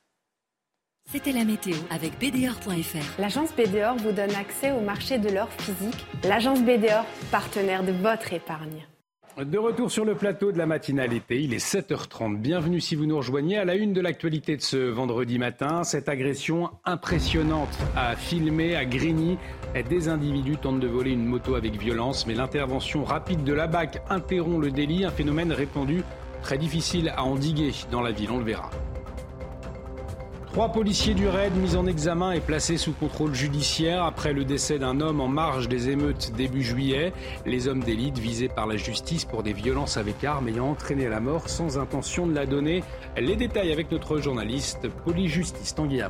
C'était 1.13 1.31
la 1.31 1.45
météo 1.45 1.75
avec 1.91 2.17
BDOR.fr. 2.17 3.21
L'agence 3.21 3.53
BDOR 3.55 3.97
vous 3.97 4.13
donne 4.13 4.33
accès 4.33 4.71
au 4.71 4.79
marché 4.79 5.19
de 5.19 5.29
l'or 5.29 5.47
physique. 5.59 6.07
L'agence 6.23 6.63
BDOR, 6.63 7.05
partenaire 7.29 7.83
de 7.83 7.91
votre 7.91 8.33
épargne. 8.33 8.87
De 9.37 9.57
retour 9.59 9.91
sur 9.91 10.05
le 10.05 10.15
plateau 10.15 10.51
de 10.51 10.57
la 10.57 10.65
matinale 10.65 11.13
été, 11.13 11.39
il 11.39 11.53
est 11.53 11.63
7h30. 11.63 12.37
Bienvenue 12.37 12.81
si 12.81 12.95
vous 12.95 13.05
nous 13.05 13.17
rejoignez 13.17 13.57
à 13.59 13.65
la 13.65 13.75
une 13.75 13.93
de 13.93 14.01
l'actualité 14.01 14.57
de 14.57 14.61
ce 14.63 14.77
vendredi 14.77 15.37
matin. 15.37 15.83
Cette 15.83 16.09
agression 16.09 16.71
impressionnante 16.83 17.77
à 17.95 18.15
filmer 18.15 18.75
à 18.75 18.83
Grigny. 18.85 19.37
Des 19.87 20.09
individus 20.09 20.57
tentent 20.57 20.79
de 20.79 20.87
voler 20.87 21.11
une 21.11 21.25
moto 21.25 21.53
avec 21.53 21.79
violence, 21.79 22.25
mais 22.25 22.33
l'intervention 22.33 23.03
rapide 23.03 23.43
de 23.43 23.53
la 23.53 23.67
BAC 23.67 24.01
interrompt 24.09 24.63
le 24.63 24.71
délit, 24.71 25.05
un 25.05 25.11
phénomène 25.11 25.51
répandu 25.51 26.03
très 26.41 26.57
difficile 26.57 27.13
à 27.15 27.23
endiguer 27.23 27.71
dans 27.91 28.01
la 28.01 28.11
ville, 28.11 28.31
on 28.31 28.39
le 28.39 28.45
verra. 28.45 28.71
Trois 30.53 30.69
policiers 30.69 31.15
du 31.15 31.27
raid 31.27 31.55
mis 31.55 31.75
en 31.75 31.87
examen 31.87 32.31
et 32.31 32.39
placés 32.39 32.77
sous 32.77 32.93
contrôle 32.93 33.33
judiciaire 33.33 34.03
après 34.03 34.33
le 34.33 34.45
décès 34.45 34.77
d'un 34.77 35.01
homme 35.01 35.19
en 35.19 35.27
marge 35.27 35.67
des 35.67 35.89
émeutes 35.89 36.31
début 36.37 36.61
juillet. 36.61 37.11
Les 37.47 37.67
hommes 37.67 37.83
d'élite 37.83 38.19
visés 38.19 38.49
par 38.49 38.67
la 38.67 38.77
justice 38.77 39.25
pour 39.25 39.41
des 39.41 39.51
violences 39.51 39.97
avec 39.97 40.23
armes 40.23 40.49
ayant 40.49 40.69
entraîné 40.69 41.09
la 41.09 41.19
mort 41.19 41.49
sans 41.49 41.79
intention 41.79 42.27
de 42.27 42.35
la 42.35 42.45
donner. 42.45 42.83
Les 43.17 43.35
détails 43.35 43.71
avec 43.71 43.91
notre 43.91 44.19
journaliste 44.19 44.87
Police 45.03 45.31
Justice 45.31 45.73
Tanguy 45.73 46.03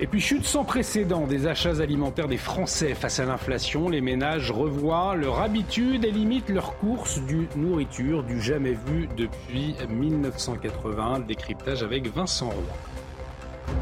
et 0.00 0.06
puis 0.06 0.20
chute 0.20 0.44
sans 0.44 0.64
précédent 0.64 1.26
des 1.26 1.46
achats 1.46 1.80
alimentaires 1.80 2.28
des 2.28 2.36
Français 2.36 2.94
face 2.94 3.18
à 3.18 3.24
l'inflation. 3.24 3.88
Les 3.88 4.00
ménages 4.00 4.50
revoient 4.50 5.16
leur 5.16 5.40
habitude 5.40 6.04
et 6.04 6.10
limitent 6.12 6.50
leurs 6.50 6.76
courses 6.78 7.20
du 7.22 7.48
nourriture 7.56 8.22
du 8.22 8.40
jamais 8.40 8.76
vu 8.86 9.08
depuis 9.16 9.74
1980. 9.90 11.20
Décryptage 11.26 11.82
avec 11.82 12.06
Vincent 12.14 12.50
Roy. 12.50 13.74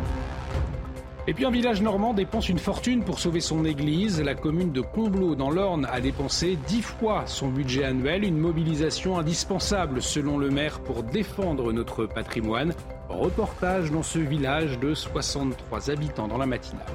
Et 1.28 1.34
puis 1.34 1.44
un 1.44 1.50
village 1.50 1.82
normand 1.82 2.14
dépense 2.14 2.48
une 2.48 2.60
fortune 2.60 3.02
pour 3.02 3.18
sauver 3.18 3.40
son 3.40 3.64
église. 3.64 4.22
La 4.22 4.36
commune 4.36 4.70
de 4.70 4.80
Combloux 4.80 5.34
dans 5.34 5.50
l'Orne 5.50 5.86
a 5.90 6.00
dépensé 6.00 6.56
dix 6.68 6.82
fois 6.82 7.24
son 7.26 7.48
budget 7.48 7.84
annuel, 7.84 8.22
une 8.22 8.38
mobilisation 8.38 9.18
indispensable 9.18 10.00
selon 10.00 10.38
le 10.38 10.50
maire 10.50 10.78
pour 10.80 11.02
défendre 11.02 11.72
notre 11.72 12.06
patrimoine. 12.06 12.72
Reportage 13.08 13.90
dans 13.90 14.02
ce 14.02 14.18
village 14.18 14.78
de 14.78 14.94
63 14.94 15.90
habitants 15.90 16.28
dans 16.28 16.38
la 16.38 16.46
matinale. 16.46 16.86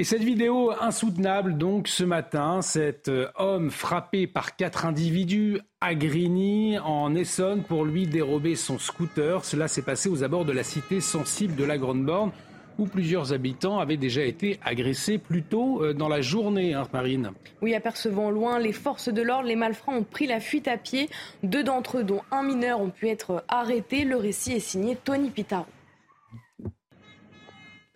Et 0.00 0.04
cette 0.04 0.22
vidéo 0.22 0.70
insoutenable, 0.80 1.58
donc 1.58 1.88
ce 1.88 2.04
matin, 2.04 2.62
cet 2.62 3.08
euh, 3.08 3.26
homme 3.34 3.72
frappé 3.72 4.28
par 4.28 4.54
quatre 4.54 4.86
individus 4.86 5.60
à 5.80 5.96
Grigny, 5.96 6.78
en 6.78 7.16
Essonne, 7.16 7.64
pour 7.64 7.84
lui 7.84 8.06
dérober 8.06 8.54
son 8.54 8.78
scooter. 8.78 9.44
Cela 9.44 9.66
s'est 9.66 9.82
passé 9.82 10.08
aux 10.08 10.22
abords 10.22 10.44
de 10.44 10.52
la 10.52 10.62
cité 10.62 11.00
sensible 11.00 11.56
de 11.56 11.64
la 11.64 11.78
Grande 11.78 12.04
Borne 12.04 12.30
où 12.78 12.86
plusieurs 12.86 13.32
habitants 13.32 13.78
avaient 13.78 13.96
déjà 13.96 14.22
été 14.22 14.58
agressés 14.64 15.18
plus 15.18 15.42
tôt 15.42 15.84
euh, 15.84 15.92
dans 15.92 16.08
la 16.08 16.20
journée, 16.20 16.74
hein, 16.74 16.86
Marine. 16.92 17.32
Oui, 17.60 17.74
apercevant 17.74 18.30
loin 18.30 18.58
les 18.58 18.72
forces 18.72 19.08
de 19.08 19.20
l'ordre, 19.20 19.48
les 19.48 19.56
malfrats 19.56 19.92
ont 19.92 20.04
pris 20.04 20.26
la 20.26 20.40
fuite 20.40 20.68
à 20.68 20.78
pied. 20.78 21.10
Deux 21.42 21.64
d'entre 21.64 21.98
eux, 21.98 22.04
dont 22.04 22.22
un 22.30 22.42
mineur, 22.42 22.80
ont 22.80 22.90
pu 22.90 23.08
être 23.08 23.44
arrêtés. 23.48 24.04
Le 24.04 24.16
récit 24.16 24.52
est 24.52 24.60
signé 24.60 24.96
Tony 24.96 25.30
Pitaro. 25.30 25.66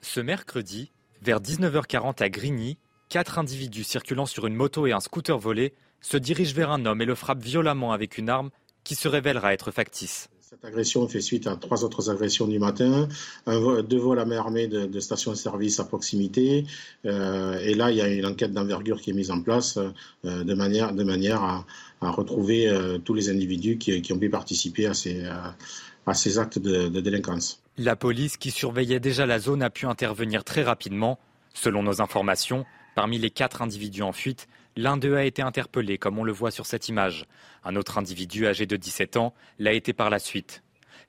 Ce 0.01 0.21
mercredi, 0.21 0.91
vers 1.23 1.41
19h40 1.41 2.23
à 2.23 2.29
Grigny, 2.29 2.77
quatre 3.09 3.39
individus 3.39 3.85
circulant 3.85 4.27
sur 4.27 4.47
une 4.47 4.55
moto 4.55 4.87
et 4.87 4.93
un 4.93 5.01
scooter 5.01 5.39
volé 5.39 5.75
se 6.01 6.17
dirigent 6.17 6.55
vers 6.55 6.71
un 6.71 6.85
homme 6.87 7.01
et 7.01 7.07
le 7.07 7.15
frappent 7.15 7.43
violemment 7.43 7.93
avec 7.93 8.19
une 8.19 8.29
arme 8.29 8.51
qui 8.83 8.97
se 8.97 9.07
révélera 9.07 9.55
être 9.55 9.71
factice. 9.71 10.29
Cette 10.53 10.67
agression 10.67 11.09
fait 11.09 11.23
suite 11.23 11.47
à 11.47 11.57
trois 11.57 11.83
autres 11.83 12.11
agressions 12.11 12.47
du 12.47 12.59
matin, 12.59 13.09
deux 13.47 13.97
vols 13.97 14.19
à 14.19 14.27
main 14.27 14.37
armée 14.37 14.67
de, 14.67 14.85
de 14.85 15.01
stations-service 15.01 15.81
à 15.81 15.85
proximité. 15.85 16.67
Euh, 17.07 17.59
et 17.61 17.73
là, 17.73 17.91
il 17.91 17.97
y 17.97 18.03
a 18.03 18.09
une 18.09 18.27
enquête 18.27 18.53
d'envergure 18.53 19.01
qui 19.01 19.13
est 19.13 19.15
mise 19.15 19.31
en 19.31 19.41
place 19.41 19.79
euh, 19.79 20.45
de 20.45 20.53
manière, 20.53 20.93
de 20.93 21.05
manière 21.05 21.43
à, 21.43 21.65
retrouver 22.03 22.69
euh, 22.69 22.99
tous 22.99 23.15
les 23.15 23.31
individus 23.31 23.79
qui, 23.79 24.13
ont 24.13 24.19
pu 24.19 24.29
participer 24.29 24.85
à 24.85 24.93
ces, 24.93 26.39
actes 26.39 26.59
de 26.59 27.01
délinquance. 27.01 27.63
La 27.79 27.97
police, 27.97 28.37
qui 28.37 28.51
surveillait 28.51 29.01
déjà 29.01 29.25
la 29.25 29.39
zone, 29.39 29.63
a 29.63 29.71
pu 29.71 29.87
intervenir 29.87 30.45
très 30.45 30.65
rapidement. 30.65 31.19
Selon 31.55 31.83
nos 31.83 32.03
informations, 32.03 32.67
parmi 32.95 33.19
les 33.19 33.31
quatre 33.31 33.63
individus 33.63 34.03
en 34.03 34.13
fuite, 34.13 34.49
L'un 34.77 34.97
d'eux 34.97 35.17
a 35.17 35.25
été 35.25 35.43
interpellé, 35.43 35.99
comme 35.99 36.19
on 36.19 36.25
le 36.25 36.33
voit 36.33 36.51
sur 36.51 36.65
cette 36.65 36.89
image. 36.89 37.27
Un 37.63 37.77
autre 37.77 37.99
individu 37.99 38.47
âgé 38.47 38.65
de 38.65 38.77
17 38.77 39.19
ans 39.19 39.35
l'a 39.59 39.73
été 39.73 39.93
par 39.93 40.09
la 40.09 40.19
suite. 40.19 40.63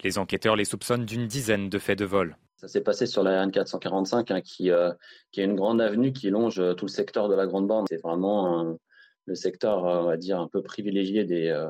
Les 0.04 0.18
enquêteurs 0.18 0.58
les 0.58 0.66
soupçonnent 0.66 1.06
d'une 1.06 1.28
dizaine 1.28 1.70
de 1.70 1.80
faits 1.80 1.98
de 1.98 2.06
vol. 2.06 2.36
Ça 2.58 2.68
s'est 2.68 2.82
passé 2.82 3.06
sur 3.06 3.24
la 3.24 3.46
RN445, 3.46 4.34
hein, 4.34 4.42
qui, 4.42 4.70
euh, 4.70 4.92
qui, 5.32 5.40
est 5.40 5.46
une 5.46 5.56
grande 5.56 5.82
avenue 5.82 6.12
qui 6.12 6.30
longe 6.30 6.60
euh, 6.60 6.74
tout 6.74 6.86
le 6.86 6.92
secteur 6.92 7.30
de 7.30 7.36
la 7.36 7.46
Grande 7.46 7.68
Borne. 7.68 7.86
C'est 7.90 8.02
vraiment 8.02 8.78
le 9.26 9.36
secteur, 9.36 9.88
euh, 9.88 10.02
on 10.02 10.06
va 10.08 10.18
dire, 10.18 10.40
un 10.40 10.48
peu 10.50 10.62
privilégié 10.62 11.24
des, 11.24 11.68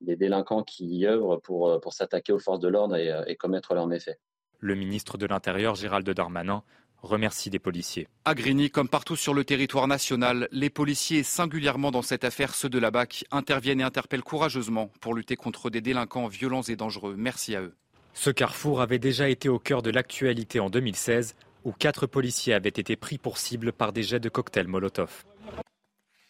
des 0.00 0.16
délinquants 0.16 0.64
qui 0.64 0.86
y 0.86 1.06
œuvrent 1.06 1.40
pour, 1.40 1.80
pour 1.80 1.92
s'attaquer 1.92 2.32
aux 2.32 2.40
forces 2.40 2.60
de 2.60 2.68
l'ordre 2.68 2.96
et, 2.96 3.12
et 3.28 3.36
commettre 3.36 3.74
leurs 3.74 3.86
méfaits. 3.86 4.18
Le 4.58 4.74
ministre 4.74 5.16
de 5.16 5.26
l'Intérieur, 5.26 5.74
Gérald 5.74 6.08
Darmanin, 6.10 6.64
remercie 7.02 7.50
des 7.50 7.58
policiers. 7.58 8.08
À 8.24 8.34
Grigny, 8.34 8.70
comme 8.70 8.88
partout 8.88 9.16
sur 9.16 9.34
le 9.34 9.44
territoire 9.44 9.88
national, 9.88 10.48
les 10.52 10.70
policiers, 10.70 11.22
singulièrement 11.22 11.90
dans 11.90 12.02
cette 12.02 12.24
affaire, 12.24 12.54
ceux 12.54 12.68
de 12.68 12.78
la 12.78 12.90
BAC, 12.90 13.24
interviennent 13.30 13.80
et 13.80 13.84
interpellent 13.84 14.22
courageusement 14.22 14.90
pour 15.00 15.14
lutter 15.14 15.36
contre 15.36 15.70
des 15.70 15.80
délinquants 15.80 16.28
violents 16.28 16.62
et 16.62 16.76
dangereux. 16.76 17.14
Merci 17.16 17.56
à 17.56 17.62
eux. 17.62 17.74
Ce 18.12 18.30
carrefour 18.30 18.80
avait 18.80 18.98
déjà 18.98 19.28
été 19.28 19.48
au 19.48 19.58
cœur 19.58 19.82
de 19.82 19.90
l'actualité 19.90 20.60
en 20.60 20.68
2016, 20.68 21.36
où 21.64 21.72
quatre 21.72 22.06
policiers 22.06 22.54
avaient 22.54 22.68
été 22.68 22.96
pris 22.96 23.18
pour 23.18 23.38
cible 23.38 23.72
par 23.72 23.92
des 23.92 24.02
jets 24.02 24.20
de 24.20 24.28
cocktails 24.28 24.68
Molotov. 24.68 25.24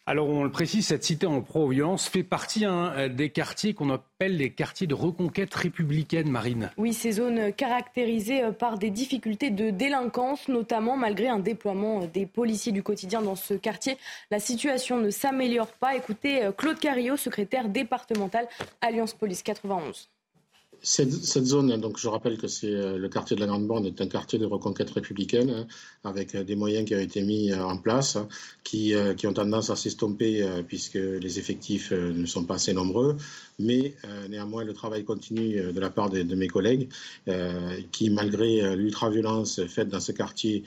Alors 0.07 0.29
on 0.29 0.43
le 0.43 0.51
précise, 0.51 0.87
cette 0.87 1.03
cité 1.03 1.27
en 1.27 1.41
pro-violence 1.41 2.07
fait 2.07 2.23
partie 2.23 2.65
hein, 2.65 3.07
des 3.07 3.29
quartiers 3.29 3.73
qu'on 3.73 3.91
appelle 3.91 4.37
les 4.37 4.51
quartiers 4.51 4.87
de 4.87 4.93
reconquête 4.93 5.53
républicaine, 5.53 6.29
Marine. 6.29 6.71
Oui, 6.77 6.93
ces 6.93 7.13
zones 7.13 7.53
caractérisées 7.53 8.43
euh, 8.43 8.51
par 8.51 8.77
des 8.77 8.89
difficultés 8.89 9.49
de 9.49 9.69
délinquance, 9.69 10.47
notamment 10.47 10.97
malgré 10.97 11.27
un 11.27 11.39
déploiement 11.39 12.03
euh, 12.03 12.07
des 12.07 12.25
policiers 12.25 12.71
du 12.71 12.83
quotidien 12.83 13.21
dans 13.21 13.35
ce 13.35 13.53
quartier. 13.53 13.97
La 14.29 14.39
situation 14.39 14.97
ne 14.97 15.09
s'améliore 15.09 15.71
pas. 15.73 15.95
Écoutez 15.95 16.43
euh, 16.43 16.51
Claude 16.51 16.79
Carillot, 16.79 17.17
secrétaire 17.17 17.69
départemental 17.69 18.47
Alliance 18.81 19.13
Police 19.13 19.43
91 19.43 20.09
cette, 20.83 21.45
zone, 21.45 21.79
donc 21.79 21.99
je 21.99 22.07
rappelle 22.07 22.37
que 22.37 22.47
c'est 22.47 22.73
euh, 22.73 22.97
le 22.97 23.07
quartier 23.07 23.35
de 23.35 23.41
la 23.41 23.47
Grande 23.47 23.67
Bande 23.67 23.85
est 23.85 24.01
un 24.01 24.07
quartier 24.07 24.39
de 24.39 24.47
reconquête 24.47 24.89
républicaine 24.89 25.51
hein, 25.51 25.67
avec 26.03 26.33
euh, 26.33 26.43
des 26.43 26.55
moyens 26.55 26.87
qui 26.87 26.95
ont 26.95 26.99
été 26.99 27.21
mis 27.21 27.51
euh, 27.51 27.63
en 27.63 27.77
place, 27.77 28.17
qui, 28.63 28.93
qui 29.17 29.27
ont 29.27 29.33
tendance 29.33 29.69
à 29.69 29.75
s'estomper 29.75 30.47
puisque 30.67 30.95
les 30.95 31.39
effectifs 31.39 31.91
ne 31.91 32.25
sont 32.25 32.45
pas 32.45 32.55
assez 32.55 32.73
nombreux. 32.73 33.17
Mais 33.59 33.95
néanmoins, 34.29 34.63
le 34.63 34.73
travail 34.73 35.03
continue 35.03 35.61
de 35.73 35.79
la 35.79 35.89
part 35.89 36.09
de, 36.09 36.23
mes 36.35 36.47
collègues 36.47 36.89
qui, 37.91 38.09
malgré 38.09 38.75
l'ultra-violence 38.75 39.65
faite 39.65 39.89
dans 39.89 39.99
ce 39.99 40.13
quartier, 40.13 40.63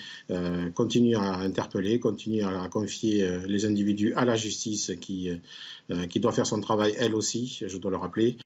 continuent 0.75 1.17
à 1.17 1.39
interpeller, 1.39 1.99
continuent 1.99 2.45
à, 2.45 2.69
confier 2.69 3.27
les 3.47 3.65
individus 3.65 4.13
à 4.15 4.25
la 4.25 4.37
justice 4.37 4.93
qui 5.01 5.31
doit 6.17 6.33
faire 6.33 6.47
son 6.47 6.61
travail 6.61 6.95
elle 6.99 7.15
aussi, 7.15 7.61
je 7.67 7.79
dois 7.79 7.91
le 7.91 7.97
rappeler. 7.97 8.37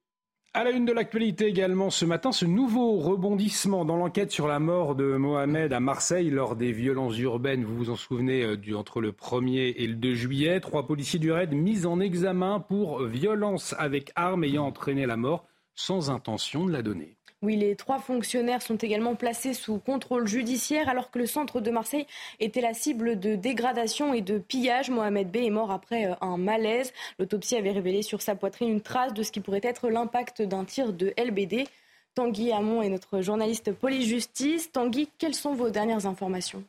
À 0.54 0.64
la 0.64 0.70
une 0.70 0.86
de 0.86 0.92
l'actualité 0.92 1.44
également 1.44 1.90
ce 1.90 2.06
matin, 2.06 2.32
ce 2.32 2.46
nouveau 2.46 2.96
rebondissement 2.98 3.84
dans 3.84 3.96
l'enquête 3.96 4.32
sur 4.32 4.48
la 4.48 4.58
mort 4.58 4.94
de 4.94 5.16
Mohamed 5.16 5.74
à 5.74 5.78
Marseille 5.78 6.30
lors 6.30 6.56
des 6.56 6.72
violences 6.72 7.18
urbaines, 7.18 7.64
vous 7.64 7.76
vous 7.76 7.90
en 7.90 7.96
souvenez, 7.96 8.42
euh, 8.42 8.56
du, 8.56 8.74
entre 8.74 9.02
le 9.02 9.12
1er 9.12 9.74
et 9.76 9.86
le 9.86 9.94
2 9.94 10.14
juillet. 10.14 10.60
Trois 10.60 10.86
policiers 10.86 11.18
du 11.18 11.30
raid 11.30 11.52
mis 11.52 11.84
en 11.84 12.00
examen 12.00 12.60
pour 12.60 13.02
violence 13.04 13.74
avec 13.78 14.10
arme 14.16 14.42
ayant 14.42 14.64
entraîné 14.64 15.04
la 15.04 15.18
mort 15.18 15.46
sans 15.74 16.10
intention 16.10 16.64
de 16.64 16.72
la 16.72 16.82
donner. 16.82 17.17
Oui, 17.40 17.54
les 17.54 17.76
trois 17.76 18.00
fonctionnaires 18.00 18.62
sont 18.62 18.76
également 18.76 19.14
placés 19.14 19.54
sous 19.54 19.78
contrôle 19.78 20.26
judiciaire 20.26 20.88
alors 20.88 21.12
que 21.12 21.20
le 21.20 21.26
centre 21.26 21.60
de 21.60 21.70
Marseille 21.70 22.06
était 22.40 22.60
la 22.60 22.74
cible 22.74 23.20
de 23.20 23.36
dégradation 23.36 24.12
et 24.12 24.22
de 24.22 24.38
pillage. 24.38 24.90
Mohamed 24.90 25.30
B 25.30 25.36
est 25.36 25.50
mort 25.50 25.70
après 25.70 26.06
euh, 26.06 26.14
un 26.20 26.36
malaise. 26.36 26.92
L'autopsie 27.20 27.54
avait 27.54 27.70
révélé 27.70 28.02
sur 28.02 28.22
sa 28.22 28.34
poitrine 28.34 28.70
une 28.70 28.80
trace 28.80 29.14
de 29.14 29.22
ce 29.22 29.30
qui 29.30 29.38
pourrait 29.38 29.60
être 29.62 29.88
l'impact 29.88 30.42
d'un 30.42 30.64
tir 30.64 30.92
de 30.92 31.14
LBD. 31.16 31.68
Tanguy 32.16 32.50
Hamon 32.50 32.82
est 32.82 32.88
notre 32.88 33.20
journaliste 33.20 33.70
police-justice. 33.72 34.72
Tanguy, 34.72 35.08
quelles 35.18 35.36
sont 35.36 35.54
vos 35.54 35.70
dernières 35.70 36.06
informations? 36.06 36.64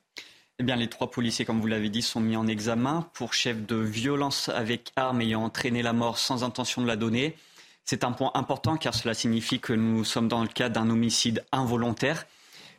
Eh 0.60 0.64
bien, 0.64 0.76
les 0.76 0.88
trois 0.88 1.10
policiers, 1.10 1.46
comme 1.46 1.62
vous 1.62 1.68
l'avez 1.68 1.90
dit, 1.90 2.04
sont 2.04 2.20
mis 2.20 2.36
en 2.36 2.46
examen 2.46 3.10
pour 3.14 3.34
chef 3.34 3.66
de 3.66 3.78
violence 3.78 4.50
avec 4.50 4.92
arme 4.96 5.22
ayant 5.22 5.46
entraîné 5.46 5.82
la 5.82 5.94
mort 5.94 6.20
sans 6.20 6.44
intention 6.44 6.84
de 6.84 6.88
la 6.88 6.98
donner. 6.98 7.36
C'est 7.90 8.04
un 8.04 8.12
point 8.12 8.30
important 8.36 8.78
car 8.78 8.94
cela 8.94 9.16
signifie 9.16 9.60
que 9.60 9.74
nous 9.74 10.04
sommes 10.04 10.28
dans 10.28 10.44
le 10.44 10.48
cas 10.48 10.70
d'un 10.70 10.92
homicide 10.92 11.44
involontaire. 11.52 12.28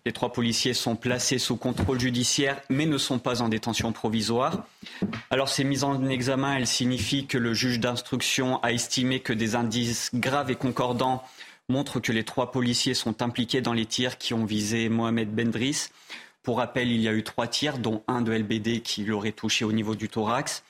Les 0.06 0.12
trois 0.12 0.32
policiers 0.32 0.72
sont 0.72 0.94
placés 0.94 1.38
sous 1.40 1.56
contrôle 1.56 1.98
judiciaire 1.98 2.60
mais 2.68 2.86
ne 2.86 2.96
sont 2.96 3.18
pas 3.18 3.42
en 3.42 3.48
détention 3.48 3.90
provisoire. 3.90 4.64
Alors 5.30 5.48
ces 5.48 5.64
mises 5.64 5.82
en 5.82 6.08
examen, 6.08 6.54
elles 6.54 6.68
signifient 6.68 7.26
que 7.26 7.38
le 7.38 7.54
juge 7.54 7.80
d'instruction 7.80 8.62
a 8.62 8.70
estimé 8.70 9.18
que 9.18 9.32
des 9.32 9.56
indices 9.56 10.10
graves 10.14 10.52
et 10.52 10.54
concordants 10.54 11.24
montrent 11.68 11.98
que 11.98 12.12
les 12.12 12.22
trois 12.22 12.52
policiers 12.52 12.94
sont 12.94 13.20
impliqués 13.20 13.62
dans 13.62 13.72
les 13.72 13.86
tirs 13.86 14.16
qui 14.16 14.32
ont 14.32 14.44
visé 14.44 14.88
Mohamed 14.88 15.34
Bendris. 15.34 15.88
Pour 16.44 16.58
rappel, 16.58 16.88
il 16.88 17.00
y 17.00 17.08
a 17.08 17.12
eu 17.12 17.24
trois 17.24 17.48
tirs, 17.48 17.78
dont 17.78 18.04
un 18.06 18.22
de 18.22 18.30
LBD 18.30 18.80
qui 18.82 19.02
l'aurait 19.02 19.32
touché 19.32 19.64
au 19.64 19.72
niveau 19.72 19.96
du 19.96 20.08
thorax. 20.08 20.62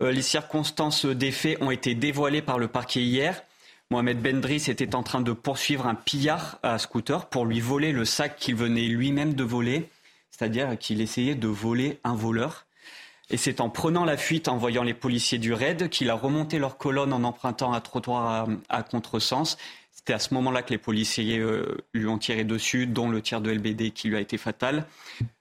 Euh, 0.00 0.10
les 0.10 0.22
circonstances 0.22 1.04
des 1.04 1.32
faits 1.32 1.58
ont 1.60 1.70
été 1.70 1.94
dévoilées 1.94 2.40
par 2.40 2.58
le 2.58 2.68
parquet 2.68 3.02
hier. 3.02 3.42
Mohamed 3.90 4.20
Bendris 4.20 4.64
était 4.68 4.94
en 4.94 5.02
train 5.02 5.20
de 5.20 5.32
poursuivre 5.32 5.86
un 5.86 5.94
pillard 5.94 6.58
à 6.62 6.78
scooter 6.78 7.26
pour 7.26 7.44
lui 7.44 7.60
voler 7.60 7.92
le 7.92 8.04
sac 8.04 8.36
qu'il 8.36 8.56
venait 8.56 8.86
lui-même 8.86 9.34
de 9.34 9.44
voler, 9.44 9.88
c'est-à-dire 10.30 10.78
qu'il 10.78 11.00
essayait 11.00 11.34
de 11.34 11.48
voler 11.48 11.98
un 12.02 12.14
voleur. 12.14 12.66
Et 13.30 13.36
c'est 13.36 13.60
en 13.60 13.70
prenant 13.70 14.04
la 14.04 14.16
fuite, 14.16 14.48
en 14.48 14.56
voyant 14.56 14.82
les 14.82 14.94
policiers 14.94 15.38
du 15.38 15.52
raid, 15.52 15.88
qu'il 15.88 16.10
a 16.10 16.14
remonté 16.14 16.58
leur 16.58 16.76
colonne 16.76 17.12
en 17.12 17.24
empruntant 17.24 17.72
un 17.72 17.80
trottoir 17.80 18.48
à, 18.68 18.82
contresens. 18.82 19.56
C'était 19.92 20.12
à 20.12 20.18
ce 20.18 20.34
moment-là 20.34 20.62
que 20.62 20.70
les 20.70 20.78
policiers 20.78 21.38
euh, 21.38 21.78
lui 21.94 22.06
ont 22.06 22.18
tiré 22.18 22.44
dessus, 22.44 22.86
dont 22.86 23.08
le 23.08 23.22
tir 23.22 23.40
de 23.40 23.50
LBD 23.50 23.92
qui 23.92 24.08
lui 24.08 24.16
a 24.16 24.20
été 24.20 24.36
fatal. 24.36 24.86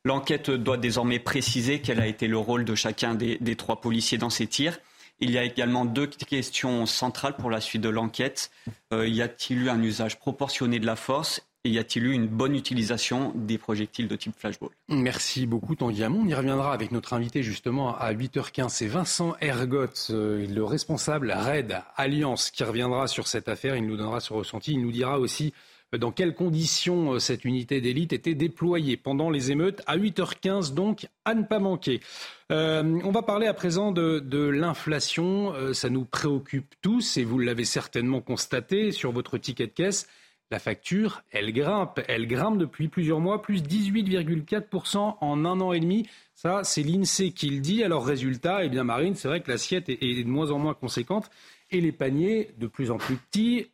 L'enquête 0.06 0.50
doit 0.50 0.78
désormais 0.78 1.20
préciser 1.20 1.82
quel 1.82 2.00
a 2.00 2.08
été 2.08 2.28
le 2.28 2.38
rôle 2.38 2.64
de 2.64 2.76
chacun 2.76 3.16
des, 3.16 3.56
trois 3.58 3.82
policiers 3.82 4.18
dans 4.18 4.30
ces 4.30 4.48
tirs. 4.48 4.80
Il 5.20 5.32
y 5.32 5.38
a 5.38 5.44
également 5.44 5.86
deux 5.86 6.08
questions 6.08 6.86
centrales 6.86 7.36
pour 7.36 7.50
la 7.50 7.62
suite 7.62 7.82
de 7.82 7.90
l'enquête. 7.90 8.52
Euh, 8.92 9.08
y 9.08 9.22
a-t-il 9.22 9.64
eu 9.64 9.70
un 9.70 9.82
usage 9.82 10.20
proportionné 10.20 10.80
de 10.80 10.86
la 10.86 10.96
force 10.96 11.42
et 11.66 11.70
y 11.70 11.80
a-t-il 11.80 12.06
eu 12.06 12.12
une 12.12 12.28
bonne 12.28 12.56
utilisation 12.56 13.32
des 13.36 13.58
projectiles 13.58 14.10
de 14.10 14.18
type 14.18 14.34
flashball? 14.38 14.72
Merci 14.90 15.46
beaucoup 15.46 15.76
Tanguy 15.76 16.04
Hamon. 16.04 16.24
On 16.24 16.28
y 16.28 16.34
reviendra 16.34 16.74
avec 16.74 16.92
notre 16.92 17.14
invité 17.14 17.42
justement 17.42 17.96
à 17.98 18.14
8h15. 18.14 18.68
C'est 18.68 18.88
Vincent 18.88 19.34
Ergot, 19.40 19.88
euh, 20.10 20.46
le 20.46 20.64
responsable 20.66 21.32
RAID 21.32 21.82
Alliance, 21.96 22.52
qui 22.52 22.66
reviendra 22.66 23.08
sur 23.08 23.28
cette 23.28 23.48
affaire. 23.48 23.78
Il 23.78 23.88
nous 23.88 23.96
donnera 23.96 24.20
son 24.20 24.36
ressenti. 24.36 24.74
Il 24.74 24.82
nous 24.82 24.92
dira 24.92 25.20
aussi 25.20 25.54
dans 25.98 26.12
quelles 26.12 26.36
conditions 26.36 27.14
euh, 27.14 27.20
cette 27.20 27.46
unité 27.46 27.82
d'élite 27.82 28.14
était 28.14 28.36
déployée 28.36 28.98
pendant 28.98 29.30
les 29.30 29.52
émeutes. 29.52 29.82
À 29.88 29.98
8h15 29.98 30.74
donc, 30.74 31.08
à 31.26 31.36
ne 31.36 31.44
pas 31.44 31.60
manquer. 31.60 32.02
on 32.50 33.12
va 33.12 33.22
parler 33.24 33.48
à 33.48 33.54
présent 33.54 33.92
de, 33.92 34.20
de 34.20 34.46
l'inflation. 34.46 35.54
ça 35.74 35.90
nous 35.90 36.06
préoccupe 36.06 36.76
tous 36.82 37.18
et 37.18 37.24
vous 37.24 37.40
l'avez 37.40 37.66
certainement 37.66 38.22
constaté 38.22 38.92
sur 38.92 39.12
votre 39.12 39.38
ticket 39.38 39.68
de 39.68 39.72
caisse. 39.72 40.08
La 40.54 40.60
facture, 40.60 41.24
elle 41.32 41.52
grimpe. 41.52 42.00
Elle 42.08 42.28
grimpe 42.28 42.60
depuis 42.60 42.88
plusieurs 42.88 43.20
mois, 43.20 43.42
plus 43.42 43.64
18,4% 43.64 45.16
en 45.20 45.46
un 45.46 45.62
an 45.62 45.74
et 45.74 45.80
demi. 45.80 46.08
Ça, 46.36 46.64
c'est 46.64 46.84
l'INSEE 46.84 47.32
qui 47.32 47.50
le 47.50 47.60
dit. 47.60 47.84
Alors, 47.84 48.06
résultat, 48.06 48.64
eh 48.64 48.70
bien, 48.70 48.84
Marine, 48.84 49.16
c'est 49.16 49.28
vrai 49.28 49.42
que 49.42 49.50
l'assiette 49.50 49.90
est 49.90 50.24
de 50.24 50.30
moins 50.30 50.52
en 50.52 50.60
moins 50.60 50.76
conséquente 50.76 51.32
et 51.72 51.82
les 51.82 51.92
paniers 51.92 52.52
de 52.60 52.68
plus 52.68 52.92
en 52.92 52.98
plus 52.98 53.16
petits 53.16 53.72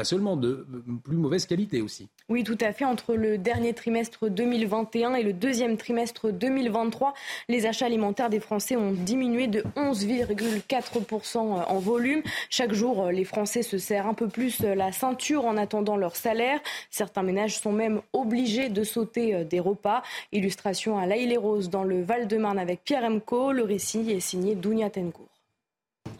pas 0.00 0.04
seulement 0.04 0.34
de 0.34 0.66
plus 1.04 1.18
mauvaise 1.18 1.44
qualité 1.44 1.82
aussi. 1.82 2.08
Oui, 2.30 2.42
tout 2.42 2.56
à 2.62 2.72
fait. 2.72 2.86
Entre 2.86 3.16
le 3.16 3.36
dernier 3.36 3.74
trimestre 3.74 4.30
2021 4.30 5.12
et 5.12 5.22
le 5.22 5.34
deuxième 5.34 5.76
trimestre 5.76 6.32
2023, 6.32 7.12
les 7.50 7.66
achats 7.66 7.84
alimentaires 7.84 8.30
des 8.30 8.40
Français 8.40 8.76
ont 8.76 8.92
diminué 8.92 9.46
de 9.46 9.62
11,4% 9.76 11.36
en 11.36 11.78
volume. 11.80 12.22
Chaque 12.48 12.72
jour, 12.72 13.08
les 13.08 13.24
Français 13.24 13.62
se 13.62 13.76
serrent 13.76 14.06
un 14.06 14.14
peu 14.14 14.28
plus 14.28 14.60
la 14.60 14.90
ceinture 14.90 15.44
en 15.44 15.58
attendant 15.58 15.98
leur 15.98 16.16
salaire. 16.16 16.60
Certains 16.88 17.22
ménages 17.22 17.58
sont 17.58 17.72
même 17.72 18.00
obligés 18.14 18.70
de 18.70 18.84
sauter 18.84 19.44
des 19.44 19.60
repas. 19.60 20.02
Illustration 20.32 20.96
à 20.96 21.04
l'Aïle 21.04 21.36
Rose 21.36 21.68
dans 21.68 21.84
le 21.84 22.02
Val-de-Marne 22.02 22.58
avec 22.58 22.84
Pierre 22.84 23.04
Emco. 23.04 23.52
Le 23.52 23.64
récit 23.64 24.10
est 24.10 24.20
signé 24.20 24.54
Dounia 24.54 24.88
Tencourt. 24.88 25.29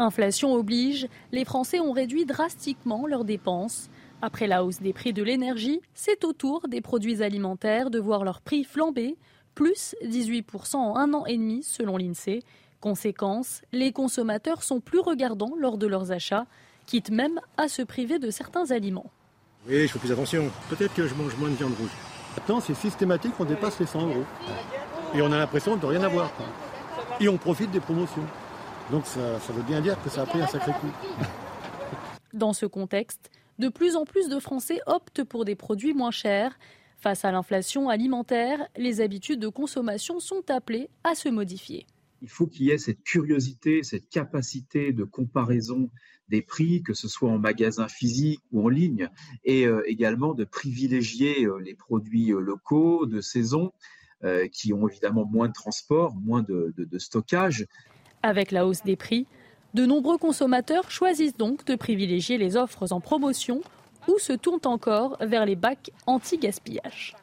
Inflation 0.00 0.54
oblige, 0.54 1.08
les 1.30 1.44
Français 1.44 1.78
ont 1.78 1.92
réduit 1.92 2.24
drastiquement 2.24 3.06
leurs 3.06 3.26
dépenses. 3.26 3.90
Après 4.22 4.46
la 4.46 4.64
hausse 4.64 4.80
des 4.80 4.94
prix 4.94 5.12
de 5.12 5.22
l'énergie, 5.22 5.82
c'est 5.92 6.24
au 6.24 6.32
tour 6.32 6.62
des 6.68 6.80
produits 6.80 7.22
alimentaires 7.22 7.90
de 7.90 7.98
voir 7.98 8.24
leur 8.24 8.40
prix 8.40 8.64
flamber, 8.64 9.18
plus 9.54 9.94
18% 10.02 10.76
en 10.76 10.96
un 10.96 11.12
an 11.12 11.26
et 11.26 11.36
demi 11.36 11.62
selon 11.62 11.98
l'INSEE. 11.98 12.42
Conséquence, 12.80 13.60
les 13.72 13.92
consommateurs 13.92 14.62
sont 14.62 14.80
plus 14.80 15.00
regardants 15.00 15.52
lors 15.58 15.76
de 15.76 15.86
leurs 15.86 16.12
achats, 16.12 16.46
quitte 16.86 17.10
même 17.10 17.38
à 17.58 17.68
se 17.68 17.82
priver 17.82 18.18
de 18.18 18.30
certains 18.30 18.70
aliments. 18.70 19.10
Oui, 19.68 19.82
je 19.82 19.92
fais 19.92 19.98
plus 19.98 20.12
attention. 20.12 20.50
Peut-être 20.70 20.94
que 20.94 21.06
je 21.06 21.14
mange 21.14 21.36
moins 21.36 21.50
de 21.50 21.56
viande 21.56 21.74
rouge. 21.78 21.90
Maintenant, 22.38 22.60
c'est 22.60 22.72
systématique, 22.72 23.34
on 23.38 23.44
dépasse 23.44 23.78
les 23.78 23.84
100 23.86 24.06
euros. 24.06 24.24
Et 25.14 25.20
on 25.20 25.30
a 25.30 25.36
l'impression 25.36 25.76
de 25.76 25.84
rien 25.84 26.02
avoir. 26.02 26.32
Et 27.20 27.28
on 27.28 27.36
profite 27.36 27.70
des 27.70 27.80
promotions. 27.80 28.24
Donc 28.90 29.06
ça, 29.06 29.38
veut 29.52 29.62
bien 29.62 29.80
dire 29.80 30.02
que 30.02 30.10
ça 30.10 30.22
a 30.22 30.26
pris 30.26 30.40
un 30.40 30.46
sacré 30.48 30.72
coup. 30.72 30.90
Dans 32.32 32.52
ce 32.52 32.66
contexte, 32.66 33.30
de 33.58 33.68
plus 33.68 33.94
en 33.94 34.04
plus 34.04 34.28
de 34.28 34.40
Français 34.40 34.80
optent 34.86 35.22
pour 35.22 35.44
des 35.44 35.54
produits 35.54 35.94
moins 35.94 36.10
chers. 36.10 36.58
Face 36.98 37.24
à 37.24 37.30
l'inflation 37.30 37.88
alimentaire, 37.88 38.66
les 38.76 39.00
habitudes 39.00 39.40
de 39.40 39.48
consommation 39.48 40.18
sont 40.18 40.50
appelées 40.50 40.90
à 41.04 41.14
se 41.14 41.28
modifier. 41.28 41.86
Il 42.20 42.28
faut 42.28 42.46
qu'il 42.46 42.66
y 42.66 42.70
ait 42.70 42.78
cette 42.78 43.02
curiosité, 43.02 43.82
cette 43.82 44.08
capacité 44.10 44.92
de 44.92 45.04
comparaison 45.04 45.88
des 46.28 46.42
prix, 46.42 46.82
que 46.82 46.92
ce 46.92 47.08
soit 47.08 47.30
en 47.30 47.38
magasin 47.38 47.88
physique 47.88 48.40
ou 48.52 48.66
en 48.66 48.68
ligne, 48.68 49.08
et 49.44 49.66
euh, 49.66 49.82
également 49.86 50.34
de 50.34 50.44
privilégier 50.44 51.44
euh, 51.44 51.58
les 51.58 51.74
produits 51.74 52.32
euh, 52.32 52.40
locaux, 52.40 53.06
de 53.06 53.20
saison, 53.20 53.72
qui 54.52 54.74
ont 54.74 54.86
évidemment 54.86 55.24
moins 55.24 55.48
de 55.48 55.54
transport, 55.54 56.14
moins 56.14 56.42
de 56.42 56.98
stockage. 56.98 57.66
Avec 58.22 58.50
la 58.50 58.66
hausse 58.66 58.82
des 58.82 58.96
prix, 58.96 59.26
de 59.74 59.86
nombreux 59.86 60.18
consommateurs 60.18 60.90
choisissent 60.90 61.36
donc 61.36 61.64
de 61.64 61.74
privilégier 61.74 62.38
les 62.38 62.56
offres 62.56 62.92
en 62.92 63.00
promotion 63.00 63.60
ou 64.08 64.18
se 64.18 64.32
tournent 64.32 64.60
encore 64.64 65.16
vers 65.20 65.46
les 65.46 65.56
bacs 65.56 65.90
anti-gaspillage. 66.06 67.14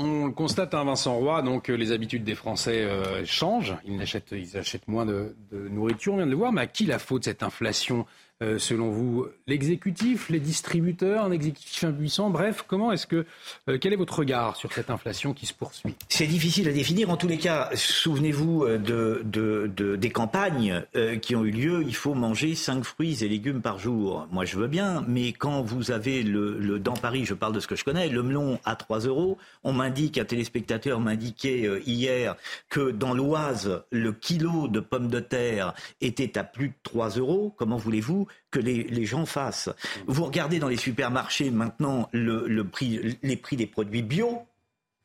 On 0.00 0.30
constate, 0.30 0.74
un 0.74 0.80
hein, 0.80 0.84
Vincent 0.84 1.16
Roy, 1.16 1.42
donc 1.42 1.70
euh, 1.70 1.74
les 1.74 1.90
habitudes 1.90 2.22
des 2.22 2.36
Français 2.36 2.82
euh, 2.82 3.24
changent. 3.24 3.74
Ils 3.84 4.00
achètent, 4.00 4.86
moins 4.86 5.04
de, 5.04 5.34
de, 5.50 5.68
nourriture, 5.68 6.12
on 6.12 6.16
vient 6.18 6.26
de 6.26 6.30
le 6.30 6.36
voir. 6.36 6.52
Mais 6.52 6.60
à 6.62 6.66
qui 6.66 6.86
la 6.86 7.00
faute 7.00 7.24
cette 7.24 7.42
inflation? 7.42 8.06
Euh, 8.40 8.56
selon 8.56 8.90
vous 8.90 9.26
L'exécutif, 9.48 10.28
les 10.28 10.38
distributeurs, 10.38 11.24
un 11.24 11.32
exécutif 11.32 11.82
impuissant 11.82 12.30
Bref, 12.30 12.64
comment 12.68 12.92
est-ce 12.92 13.08
que 13.08 13.26
euh, 13.68 13.78
quel 13.80 13.92
est 13.92 13.96
votre 13.96 14.20
regard 14.20 14.54
sur 14.54 14.72
cette 14.72 14.90
inflation 14.90 15.34
qui 15.34 15.46
se 15.46 15.54
poursuit? 15.54 15.96
C'est 16.08 16.28
difficile 16.28 16.68
à 16.68 16.72
définir. 16.72 17.10
En 17.10 17.16
tous 17.16 17.26
les 17.26 17.38
cas, 17.38 17.68
souvenez-vous 17.74 18.62
euh, 18.62 18.78
de, 18.78 19.96
des 19.96 20.10
campagnes 20.10 20.84
qui 21.20 21.34
ont 21.34 21.44
eu 21.44 21.50
lieu. 21.50 21.82
Il 21.84 21.96
faut 21.96 22.14
manger 22.14 22.54
5 22.54 22.84
fruits 22.84 23.24
et 23.24 23.28
légumes 23.28 23.60
par 23.60 23.80
jour. 23.80 24.28
Moi, 24.30 24.44
je 24.44 24.56
veux 24.56 24.68
bien, 24.68 25.04
mais 25.08 25.32
quand 25.32 25.62
vous 25.62 25.90
avez 25.90 26.22
le, 26.22 26.78
dans 26.78 26.94
Paris, 26.94 27.24
je 27.24 27.34
parle 27.34 27.54
de 27.54 27.60
ce 27.60 27.66
que 27.66 27.74
je 27.74 27.84
connais, 27.84 28.08
le 28.08 28.22
melon 28.22 28.60
à 28.64 28.76
3 28.76 29.00
euros, 29.00 29.38
on 29.64 29.72
m'indique, 29.72 30.16
un 30.18 30.24
téléspectateur 30.24 31.00
m'indiquait 31.00 31.82
hier 31.84 32.36
que 32.68 32.90
dans 32.90 33.14
l'Oise, 33.14 33.82
le 33.90 34.12
kilo 34.12 34.68
de 34.68 34.80
pommes 34.80 35.08
de 35.08 35.20
terre 35.20 35.74
était 36.00 36.38
à 36.38 36.44
plus 36.44 36.68
de 36.68 36.74
3 36.84 37.10
euros. 37.10 37.52
Comment 37.56 37.76
voulez-vous 37.76 38.27
que 38.50 38.58
les, 38.58 39.06
gens 39.06 39.26
fassent. 39.26 39.70
Vous 40.06 40.24
regardez 40.24 40.58
dans 40.58 40.68
les 40.68 40.76
supermarchés 40.76 41.50
maintenant 41.50 42.08
les 42.12 43.36
prix 43.36 43.56
des 43.56 43.66
produits 43.66 44.02
bio, 44.02 44.46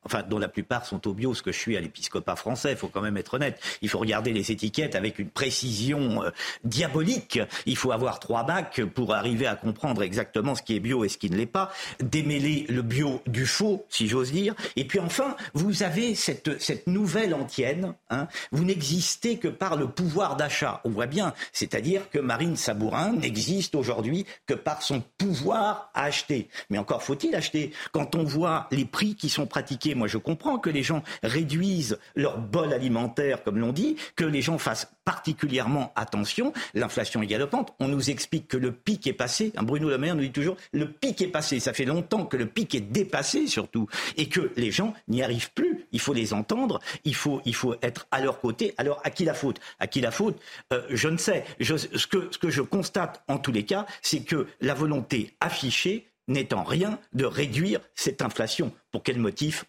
enfin 0.04 0.22
dont 0.22 0.38
la 0.38 0.48
plupart 0.48 0.86
sont 0.86 1.06
au 1.08 1.14
bio, 1.14 1.34
ce 1.34 1.42
que 1.42 1.52
je 1.52 1.58
suis 1.58 1.76
à 1.76 1.80
l'épiscopat 1.80 2.36
français, 2.36 2.72
il 2.72 2.76
faut 2.76 2.88
quand 2.88 3.00
même 3.00 3.16
être 3.16 3.34
honnête. 3.34 3.60
Il 3.82 3.88
faut 3.88 3.98
regarder 3.98 4.32
les 4.32 4.50
étiquettes 4.50 4.94
avec 4.94 5.18
une 5.18 5.30
précision 5.30 6.22
euh, 6.22 6.30
diabolique. 6.64 7.40
Il 7.66 7.76
faut 7.76 7.92
avoir 7.92 8.20
trois 8.20 8.44
bacs 8.44 8.82
pour 8.94 9.14
arriver 9.14 9.46
à 9.46 9.56
comprendre 9.56 10.02
exactement 10.02 10.54
ce 10.54 10.62
qui 10.62 10.76
est 10.76 10.80
bio 10.80 11.04
et 11.04 11.08
ce 11.08 11.18
qui 11.18 11.30
ne 11.30 11.36
l'est 11.36 11.46
pas, 11.46 11.72
démêler 12.00 12.66
le 12.68 12.82
bio 12.82 13.22
du 13.26 13.46
faux, 13.46 13.86
si 13.88 14.08
j'ose 14.08 14.32
dire. 14.32 14.54
Et 14.76 14.84
puis 14.84 15.00
enfin, 15.00 15.36
vous 15.54 15.82
avez 15.82 16.14
cette, 16.14 16.86
nouvelle 16.86 17.34
antienne. 17.34 17.94
Hein. 18.10 18.28
Vous 18.52 18.64
n'existez 18.64 19.38
que 19.38 19.48
par 19.48 19.76
le 19.76 19.88
pouvoir 19.88 20.36
d'achat. 20.36 20.80
On 20.84 20.90
voit 20.90 21.06
bien, 21.06 21.34
c'est-à-dire 21.52 22.10
que 22.10 22.18
Marine 22.18 22.56
Sabourin 22.56 23.12
n'existe 23.12 23.74
aujourd'hui 23.74 24.26
que 24.46 24.54
par 24.54 24.82
son 24.82 25.02
pouvoir 25.18 25.90
à 25.94 26.04
acheter. 26.04 26.48
Mais 26.70 26.78
encore 26.78 27.02
faut-il 27.02 27.34
acheter. 27.34 27.72
Quand 27.92 28.14
on 28.14 28.24
voit 28.24 28.68
les 28.70 28.84
prix 28.84 29.14
qui 29.14 29.28
sont 29.28 29.46
pratiqués 29.46 29.93
moi, 29.94 30.08
je 30.08 30.18
comprends 30.18 30.58
que 30.58 30.70
les 30.70 30.82
gens 30.82 31.02
réduisent 31.22 31.98
leur 32.14 32.38
bol 32.38 32.72
alimentaire, 32.72 33.42
comme 33.42 33.58
l'on 33.58 33.72
dit, 33.72 33.96
que 34.16 34.24
les 34.24 34.42
gens 34.42 34.58
fassent 34.58 34.90
particulièrement 35.04 35.92
attention. 35.96 36.52
L'inflation 36.74 37.22
est 37.22 37.26
galopante. 37.26 37.74
On 37.80 37.88
nous 37.88 38.10
explique 38.10 38.48
que 38.48 38.56
le 38.56 38.72
pic 38.72 39.06
est 39.06 39.12
passé. 39.12 39.52
Bruno 39.62 39.88
Le 39.88 39.98
Maire 39.98 40.14
nous 40.14 40.22
dit 40.22 40.32
toujours 40.32 40.56
le 40.72 40.90
pic 40.90 41.20
est 41.22 41.28
passé. 41.28 41.60
Ça 41.60 41.72
fait 41.72 41.84
longtemps 41.84 42.24
que 42.26 42.36
le 42.36 42.46
pic 42.46 42.74
est 42.74 42.80
dépassé, 42.80 43.46
surtout, 43.46 43.88
et 44.16 44.28
que 44.28 44.50
les 44.56 44.70
gens 44.70 44.94
n'y 45.08 45.22
arrivent 45.22 45.52
plus. 45.52 45.86
Il 45.92 46.00
faut 46.00 46.12
les 46.14 46.32
entendre. 46.32 46.80
Il 47.04 47.14
faut, 47.14 47.40
il 47.44 47.54
faut 47.54 47.74
être 47.82 48.06
à 48.10 48.20
leur 48.20 48.40
côté. 48.40 48.74
Alors, 48.78 49.00
à 49.04 49.10
qui 49.10 49.24
la 49.24 49.34
faute? 49.34 49.60
À 49.78 49.86
qui 49.86 50.00
la 50.00 50.10
faute? 50.10 50.40
Euh, 50.72 50.82
Je 50.90 51.08
ne 51.08 51.16
sais. 51.16 51.44
ce, 51.60 52.06
que, 52.06 52.28
ce 52.30 52.38
que 52.38 52.50
je 52.50 52.62
constate, 52.62 53.22
en 53.28 53.38
tous 53.38 53.52
les 53.52 53.64
cas, 53.64 53.86
c'est 54.02 54.20
que 54.20 54.46
la 54.60 54.74
volonté 54.74 55.34
affichée 55.40 56.06
n'est 56.28 56.54
en 56.54 56.62
rien 56.64 56.98
de 57.12 57.24
réduire 57.26 57.80
cette 57.94 58.22
inflation. 58.22 58.72
Pour 58.90 59.02
quel 59.02 59.18
motif? 59.18 59.64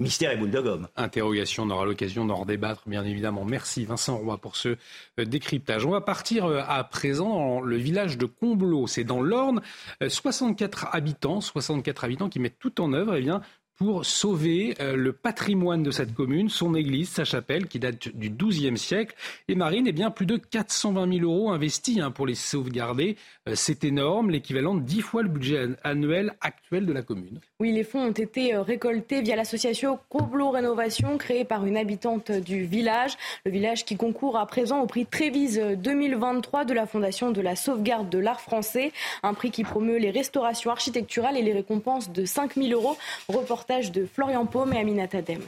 Mystère 0.00 0.30
et 0.30 0.36
boule 0.38 0.50
de 0.50 0.60
gomme. 0.60 0.88
Interrogation, 0.96 1.64
on 1.64 1.70
aura 1.70 1.84
l'occasion 1.84 2.24
d'en 2.24 2.36
redébattre, 2.36 2.84
bien 2.86 3.04
évidemment. 3.04 3.44
Merci 3.44 3.84
Vincent 3.84 4.16
Roy 4.16 4.38
pour 4.38 4.56
ce 4.56 4.76
euh, 5.18 5.26
décryptage. 5.26 5.84
On 5.84 5.90
va 5.90 6.00
partir 6.00 6.46
euh, 6.46 6.62
à 6.66 6.82
présent 6.84 7.28
dans 7.28 7.60
le 7.60 7.76
village 7.76 8.16
de 8.16 8.24
Comblot. 8.24 8.86
C'est 8.86 9.04
dans 9.04 9.20
l'Orne. 9.20 9.60
64 10.00 10.84
euh, 10.84 10.88
habitants, 10.92 11.42
64 11.42 12.04
habitants 12.04 12.30
qui 12.30 12.40
mettent 12.40 12.58
tout 12.58 12.80
en 12.80 12.94
œuvre 12.94 13.14
eh 13.14 13.20
bien, 13.20 13.42
pour 13.76 14.06
sauver 14.06 14.74
le 14.78 15.12
patrimoine 15.12 15.82
de 15.82 15.90
cette 15.90 16.12
commune, 16.12 16.50
son 16.50 16.74
église, 16.74 17.08
sa 17.08 17.24
chapelle, 17.24 17.66
qui 17.66 17.78
date 17.78 18.08
du 18.14 18.28
XIIe 18.28 18.76
siècle. 18.76 19.14
Et 19.48 19.54
Marine, 19.54 19.86
eh 19.86 19.92
bien, 19.92 20.10
plus 20.10 20.26
de 20.26 20.36
420 20.36 21.18
000 21.18 21.24
euros 21.24 21.50
investis 21.50 21.98
hein, 21.98 22.10
pour 22.10 22.26
les 22.26 22.34
sauvegarder. 22.34 23.16
C'est 23.54 23.84
énorme, 23.84 24.30
l'équivalent 24.30 24.74
de 24.74 24.82
10 24.82 25.00
fois 25.00 25.22
le 25.22 25.30
budget 25.30 25.68
annuel 25.82 26.34
actuel 26.42 26.84
de 26.84 26.92
la 26.92 27.00
commune. 27.00 27.40
Oui, 27.60 27.72
les 27.72 27.84
fonds 27.84 28.06
ont 28.06 28.10
été 28.10 28.54
euh, 28.54 28.62
récoltés 28.62 29.20
via 29.20 29.36
l'association 29.36 29.98
Coblo 30.08 30.48
Rénovation, 30.48 31.18
créée 31.18 31.44
par 31.44 31.66
une 31.66 31.76
habitante 31.76 32.32
du 32.32 32.64
village. 32.64 33.18
Le 33.44 33.50
village 33.50 33.84
qui 33.84 33.98
concourt 33.98 34.38
à 34.38 34.46
présent 34.46 34.80
au 34.80 34.86
prix 34.86 35.04
Trévise 35.04 35.60
2023 35.76 36.64
de 36.64 36.72
la 36.72 36.86
Fondation 36.86 37.30
de 37.32 37.42
la 37.42 37.56
sauvegarde 37.56 38.08
de 38.08 38.18
l'art 38.18 38.40
français. 38.40 38.92
Un 39.22 39.34
prix 39.34 39.50
qui 39.50 39.62
promeut 39.62 39.98
les 39.98 40.10
restaurations 40.10 40.70
architecturales 40.70 41.36
et 41.36 41.42
les 41.42 41.52
récompenses 41.52 42.10
de 42.10 42.24
5 42.24 42.54
000 42.54 42.68
euros. 42.68 42.96
Reportage 43.28 43.92
de 43.92 44.06
Florian 44.06 44.46
Paume 44.46 44.72
et 44.72 44.78
Aminata 44.78 45.20
Dem. 45.20 45.42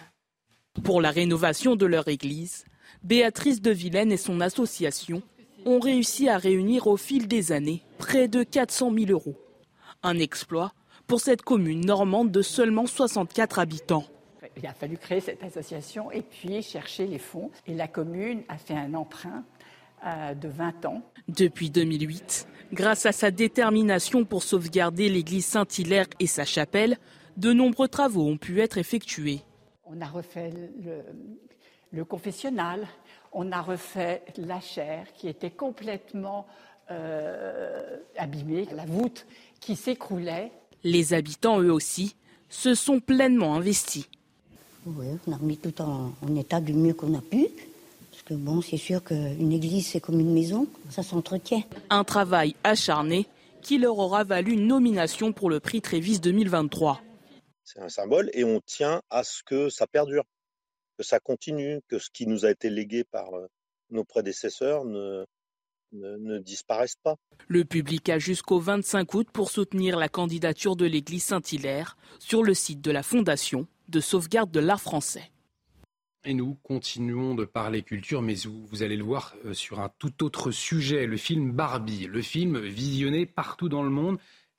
Pour 0.85 1.01
la 1.01 1.13
rénovation 1.13 1.77
de 1.77 1.87
leur 1.87 2.09
église, 2.09 2.67
Béatrice 3.03 3.63
de 3.63 3.71
Vilaine 3.71 4.13
et 4.13 4.19
son 4.19 4.43
association 4.43 5.23
ont 5.65 5.81
réussi 5.81 6.29
à 6.29 6.37
réunir 6.37 6.89
au 6.89 6.99
fil 6.99 7.27
des 7.27 7.53
années 7.53 7.81
près 7.97 8.29
de 8.29 8.43
400 8.43 8.93
000 8.95 9.11
euros. 9.13 9.39
Un 10.03 10.19
exploit 10.19 10.75
pour 11.07 11.21
cette 11.21 11.43
commune 11.43 11.85
normande 11.85 12.31
de 12.31 12.43
seulement 12.43 12.87
64 12.87 13.59
habitants. 13.59 14.05
Il 14.57 14.67
a 14.67 14.75
fallu 14.75 14.97
créer 14.97 15.21
cette 15.21 15.43
association 15.43 16.11
et 16.11 16.23
puis 16.23 16.63
chercher 16.63 17.07
les 17.07 17.19
fonds. 17.19 17.51
Et 17.67 17.75
la 17.75 17.89
commune 17.89 18.43
a 18.49 18.59
fait 18.59 18.75
un 18.75 18.95
emprunt 18.95 19.45
euh, 20.05 20.35
de 20.35 20.49
20 20.49 20.85
ans. 20.87 21.03
Depuis 21.29 21.71
2008, 21.71 22.47
grâce 22.73 23.07
à 23.07 23.13
sa 23.13 23.31
détermination 23.31 24.25
pour 24.25 24.43
sauvegarder 24.43 25.09
l'église 25.09 25.47
Saint-Hilaire 25.47 26.07
et 26.21 26.27
sa 26.27 26.45
chapelle, 26.45 26.99
de 27.37 27.53
nombreux 27.53 27.89
travaux 27.89 28.29
ont 28.29 28.37
pu 28.37 28.61
être 28.61 28.79
effectués. 28.79 29.41
On 29.85 30.01
a 30.01 30.07
refait 30.07 30.53
le, 31.93 32.05
confessionnal, 32.05 32.87
on 33.33 33.53
a 33.53 33.63
refait 33.63 34.23
la 34.37 34.61
chaire 34.61 35.13
qui 35.15 35.29
était 35.29 35.51
complètement 35.51 36.47
euh, 36.91 37.99
abîmée, 38.17 38.67
la 38.75 38.85
voûte 38.85 39.27
qui 39.61 39.77
s'écroulait. 39.77 40.53
Les 40.85 41.15
habitants, 41.15 41.61
eux 41.61 41.73
aussi, 41.73 42.17
se 42.49 42.75
sont 42.75 43.01
pleinement 43.01 43.55
investis. 43.55 44.09
Oui, 44.87 45.07
on 45.27 45.33
a 45.33 45.37
remis 45.37 45.57
tout 45.57 45.81
en, 45.81 46.13
en 46.23 46.37
état 46.37 46.61
du 46.61 46.73
mieux 46.73 46.95
qu'on 46.95 47.15
a 47.15 47.21
pu. 47.21 47.47
Parce 48.11 48.23
que 48.25 48.35
bon, 48.35 48.61
c'est 48.61 48.77
sûr 48.77 49.03
qu'une 49.03 49.53
église, 49.53 49.87
c'est 49.87 50.01
comme 50.01 50.21
une 50.21 50.33
maison, 50.33 50.67
ça 50.91 51.03
s'entretient. 51.03 51.63
Un 51.91 52.05
travail 52.05 52.57
acharné 52.65 53.27
qui 53.63 53.79
leur 53.79 53.99
aura 53.99 54.25
valu 54.25 54.53
une 54.53 54.67
nomination 54.67 55.33
pour 55.33 55.49
le 55.49 55.61
prix 55.61 55.81
Trévis 55.81 56.19
2023 56.19 57.01
c'est 57.73 57.81
un 57.81 57.89
symbole, 57.89 58.31
et 58.35 58.45
on 58.45 58.61
tient 58.61 59.03
à 59.11 59.25
ce 59.25 59.43
que 59.43 59.69
ça 59.71 59.87
perdure, 59.87 60.25
que 60.99 61.05
ça 61.05 61.21
continue, 61.21 61.81
que 61.89 61.99
ce 61.99 62.11
qui 62.11 62.27
nous 62.27 62.45
a 62.45 62.51
été 62.51 62.71
légué 62.71 63.05
par 63.05 63.31
nos 63.91 64.05
prédécesseurs 64.05 64.85
ne, 64.85 65.25
ne, 65.93 66.39
disparaisse 66.39 66.97
pas. 67.03 67.17
Le 67.49 67.65
public 67.65 68.09
a 68.09 68.19
jusqu'au 68.19 68.59
25 68.59 69.15
août 69.15 69.29
pour 69.33 69.51
soutenir 69.51 69.99
la 69.99 70.09
candidature 70.09 70.77
de 70.77 70.87
l'église 70.87 71.25
Saint-Hilaire 71.25 71.97
sur 72.19 72.43
le 72.43 72.55
site 72.55 72.81
de 72.81 72.91
la 72.91 73.03
Fondation 73.03 73.67
de 73.89 74.01
sauvegarde 74.01 74.51
de 74.51 74.61
l'art 74.61 74.81
français. 74.81 75.31
Et 76.25 76.35
nous 76.35 76.57
continuons 76.63 77.35
de 77.35 77.45
parler 77.45 77.83
culture, 77.83 78.23
mais 78.23 78.35
vous, 78.45 78.65
vous, 78.67 78.83
allez 78.85 78.97
le 78.97 79.03
voir 79.03 79.35
sur 79.53 79.81
un 79.81 79.91
tout 79.99 80.23
autre 80.23 80.53
sujet, 80.53 81.07
le 81.07 81.17
film 81.17 81.51
Barbie, 81.51 82.07
le 82.07 82.23
film 82.23 82.61
visionné 82.61 83.27
partout 83.27 83.69
dans 83.69 83.83
le 83.83 83.91
monde 83.91 84.19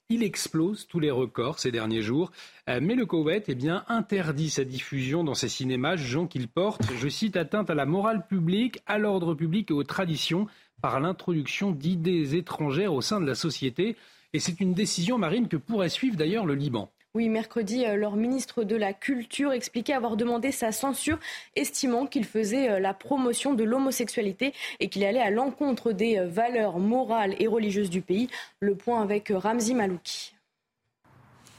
il 0.09 0.23
explose 0.23 0.87
tous 0.87 0.99
les 0.99 1.11
records 1.11 1.59
ces 1.59 1.71
derniers 1.71 2.01
jours. 2.01 2.31
Euh, 2.69 2.79
mais 2.81 2.95
le 2.95 3.05
Koweït 3.05 3.45
eh 3.47 3.55
bien, 3.55 3.83
interdit 3.87 4.49
sa 4.49 4.63
diffusion 4.63 5.23
dans 5.23 5.33
ses 5.33 5.49
cinémas, 5.49 5.95
jugeant 5.95 6.27
qu'il 6.27 6.47
porte, 6.47 6.81
je 6.97 7.07
cite, 7.07 7.35
atteinte 7.35 7.69
à 7.69 7.75
la 7.75 7.85
morale 7.85 8.25
publique, 8.27 8.81
à 8.85 8.97
l'ordre 8.97 9.33
public 9.33 9.71
et 9.71 9.73
aux 9.73 9.83
traditions 9.83 10.47
par 10.83 10.99
l'introduction 10.99 11.71
d'idées 11.71 12.35
étrangères 12.35 12.93
au 12.93 12.99
sein 12.99 13.21
de 13.21 13.25
la 13.25 13.35
société. 13.35 13.95
Et 14.33 14.39
c'est 14.39 14.59
une 14.59 14.73
décision, 14.73 15.17
Marine, 15.17 15.47
que 15.47 15.55
pourrait 15.55 15.87
suivre 15.87 16.17
d'ailleurs 16.17 16.45
le 16.45 16.55
Liban. 16.55 16.89
Oui, 17.15 17.29
mercredi, 17.29 17.85
euh, 17.85 17.95
leur 17.95 18.17
ministre 18.17 18.65
de 18.65 18.75
la 18.75 18.91
Culture 18.91 19.53
expliquait 19.53 19.93
avoir 19.93 20.17
demandé 20.17 20.51
sa 20.51 20.73
censure, 20.73 21.19
estimant 21.55 22.05
qu'il 22.05 22.25
faisait 22.25 22.69
euh, 22.69 22.79
la 22.79 22.93
promotion 22.93 23.53
de 23.53 23.63
l'homosexualité 23.63 24.53
et 24.81 24.89
qu'il 24.89 25.05
allait 25.05 25.21
à 25.21 25.29
l'encontre 25.29 25.93
des 25.93 26.17
euh, 26.17 26.27
valeurs 26.27 26.79
morales 26.79 27.35
et 27.39 27.47
religieuses 27.47 27.89
du 27.89 28.01
pays. 28.01 28.27
Le 28.59 28.75
point 28.75 29.01
avec 29.01 29.31
Ramzi 29.33 29.73
Malouki 29.75 30.35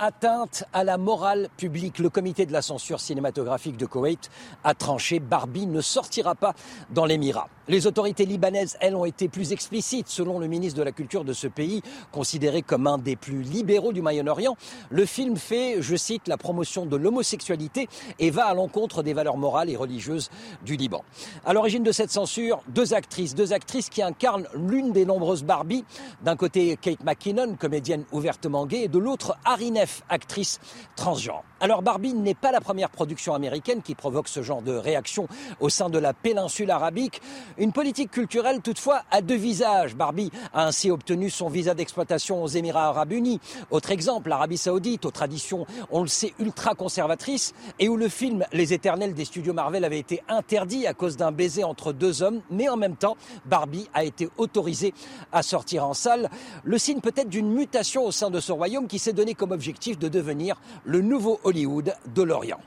atteinte 0.00 0.64
à 0.72 0.82
la 0.82 0.98
morale 0.98 1.48
publique. 1.56 2.00
Le 2.00 2.10
comité 2.10 2.46
de 2.46 2.52
la 2.52 2.62
censure 2.62 3.00
cinématographique 3.00 3.76
de 3.76 3.86
Koweït 3.86 4.28
a 4.64 4.74
tranché 4.74 5.20
Barbie 5.20 5.66
ne 5.66 5.80
sortira 5.80 6.34
pas 6.34 6.54
dans 6.90 7.06
l'Émirat. 7.06 7.48
Les 7.66 7.86
autorités 7.86 8.26
libanaises, 8.26 8.76
elles, 8.80 8.94
ont 8.94 9.04
été 9.04 9.28
plus 9.28 9.52
explicites. 9.52 10.08
Selon 10.08 10.38
le 10.38 10.46
ministre 10.46 10.78
de 10.78 10.84
la 10.84 10.92
Culture 10.92 11.24
de 11.24 11.32
ce 11.32 11.46
pays, 11.46 11.82
considéré 12.12 12.62
comme 12.62 12.86
un 12.86 12.98
des 12.98 13.16
plus 13.16 13.42
libéraux 13.42 13.92
du 13.92 14.02
Moyen-Orient, 14.02 14.56
le 14.90 15.06
film 15.06 15.36
fait, 15.36 15.80
je 15.80 15.96
cite, 15.96 16.28
la 16.28 16.36
promotion 16.36 16.84
de 16.84 16.96
l'homosexualité 16.96 17.88
et 18.18 18.30
va 18.30 18.46
à 18.46 18.54
l'encontre 18.54 19.02
des 19.02 19.14
valeurs 19.14 19.38
morales 19.38 19.70
et 19.70 19.76
religieuses 19.76 20.30
du 20.64 20.76
Liban. 20.76 21.02
À 21.44 21.52
l'origine 21.52 21.82
de 21.82 21.92
cette 21.92 22.10
censure, 22.10 22.62
deux 22.68 22.92
actrices, 22.92 23.34
deux 23.34 23.52
actrices 23.52 23.88
qui 23.88 24.02
incarnent 24.02 24.46
l'une 24.54 24.92
des 24.92 25.06
nombreuses 25.06 25.44
Barbie. 25.44 25.84
D'un 26.22 26.36
côté, 26.36 26.76
Kate 26.80 27.02
McKinnon, 27.02 27.56
comédienne 27.58 28.04
ouvertement 28.12 28.66
gay, 28.66 28.84
et 28.84 28.88
de 28.88 28.98
l'autre, 28.98 29.36
Harry 29.44 29.70
Neff, 29.70 30.02
actrice 30.08 30.60
transgenre. 30.96 31.44
Alors 31.60 31.82
Barbie 31.82 32.14
n'est 32.14 32.34
pas 32.34 32.50
la 32.50 32.60
première 32.60 32.90
production 32.90 33.32
américaine 33.32 33.80
qui 33.80 33.94
provoque 33.94 34.28
ce 34.28 34.42
genre 34.42 34.60
de 34.60 34.72
réaction 34.72 35.28
au 35.60 35.68
sein 35.68 35.88
de 35.88 35.98
la 35.98 36.12
péninsule 36.12 36.70
arabique. 36.70 37.22
Une 37.58 37.72
politique 37.72 38.10
culturelle 38.10 38.60
toutefois 38.60 39.02
à 39.12 39.22
deux 39.22 39.36
visages. 39.36 39.94
Barbie 39.94 40.32
a 40.52 40.66
ainsi 40.66 40.90
obtenu 40.90 41.30
son 41.30 41.48
visa 41.48 41.74
d'exploitation 41.74 42.42
aux 42.42 42.48
Émirats 42.48 42.88
arabes 42.88 43.12
unis. 43.12 43.40
Autre 43.70 43.92
exemple, 43.92 44.30
l'Arabie 44.30 44.58
saoudite, 44.58 45.06
aux 45.06 45.12
traditions, 45.12 45.64
on 45.90 46.02
le 46.02 46.08
sait, 46.08 46.34
ultra 46.40 46.74
conservatrices, 46.74 47.54
et 47.78 47.88
où 47.88 47.96
le 47.96 48.08
film 48.08 48.44
Les 48.52 48.72
Éternels 48.72 49.14
des 49.14 49.24
studios 49.24 49.52
Marvel 49.52 49.84
avait 49.84 49.98
été 49.98 50.22
interdit 50.28 50.86
à 50.88 50.92
cause 50.92 51.16
d'un 51.16 51.30
baiser 51.32 51.62
entre 51.62 51.92
deux 51.92 52.22
hommes, 52.22 52.42
mais 52.50 52.68
en 52.68 52.76
même 52.76 52.96
temps, 52.96 53.16
Barbie 53.46 53.88
a 53.94 54.02
été 54.04 54.28
autorisée 54.38 54.92
à 55.32 55.42
sortir 55.42 55.86
en 55.86 55.94
salle. 55.94 56.30
Le 56.64 56.78
signe 56.78 57.00
peut-être 57.00 57.28
d'une 57.28 57.52
mutation 57.52 58.04
au 58.04 58.10
sein 58.10 58.30
de 58.30 58.40
ce 58.40 58.50
royaume 58.50 58.88
qui 58.88 58.98
s'est 58.98 59.12
donné 59.12 59.34
comme 59.34 59.52
objectif 59.52 59.98
de 59.98 60.08
devenir 60.08 60.60
le 60.84 61.00
nouveau 61.00 61.38
Hollywood 61.54 61.94
de 62.12 62.22
l'Orient. 62.22 62.60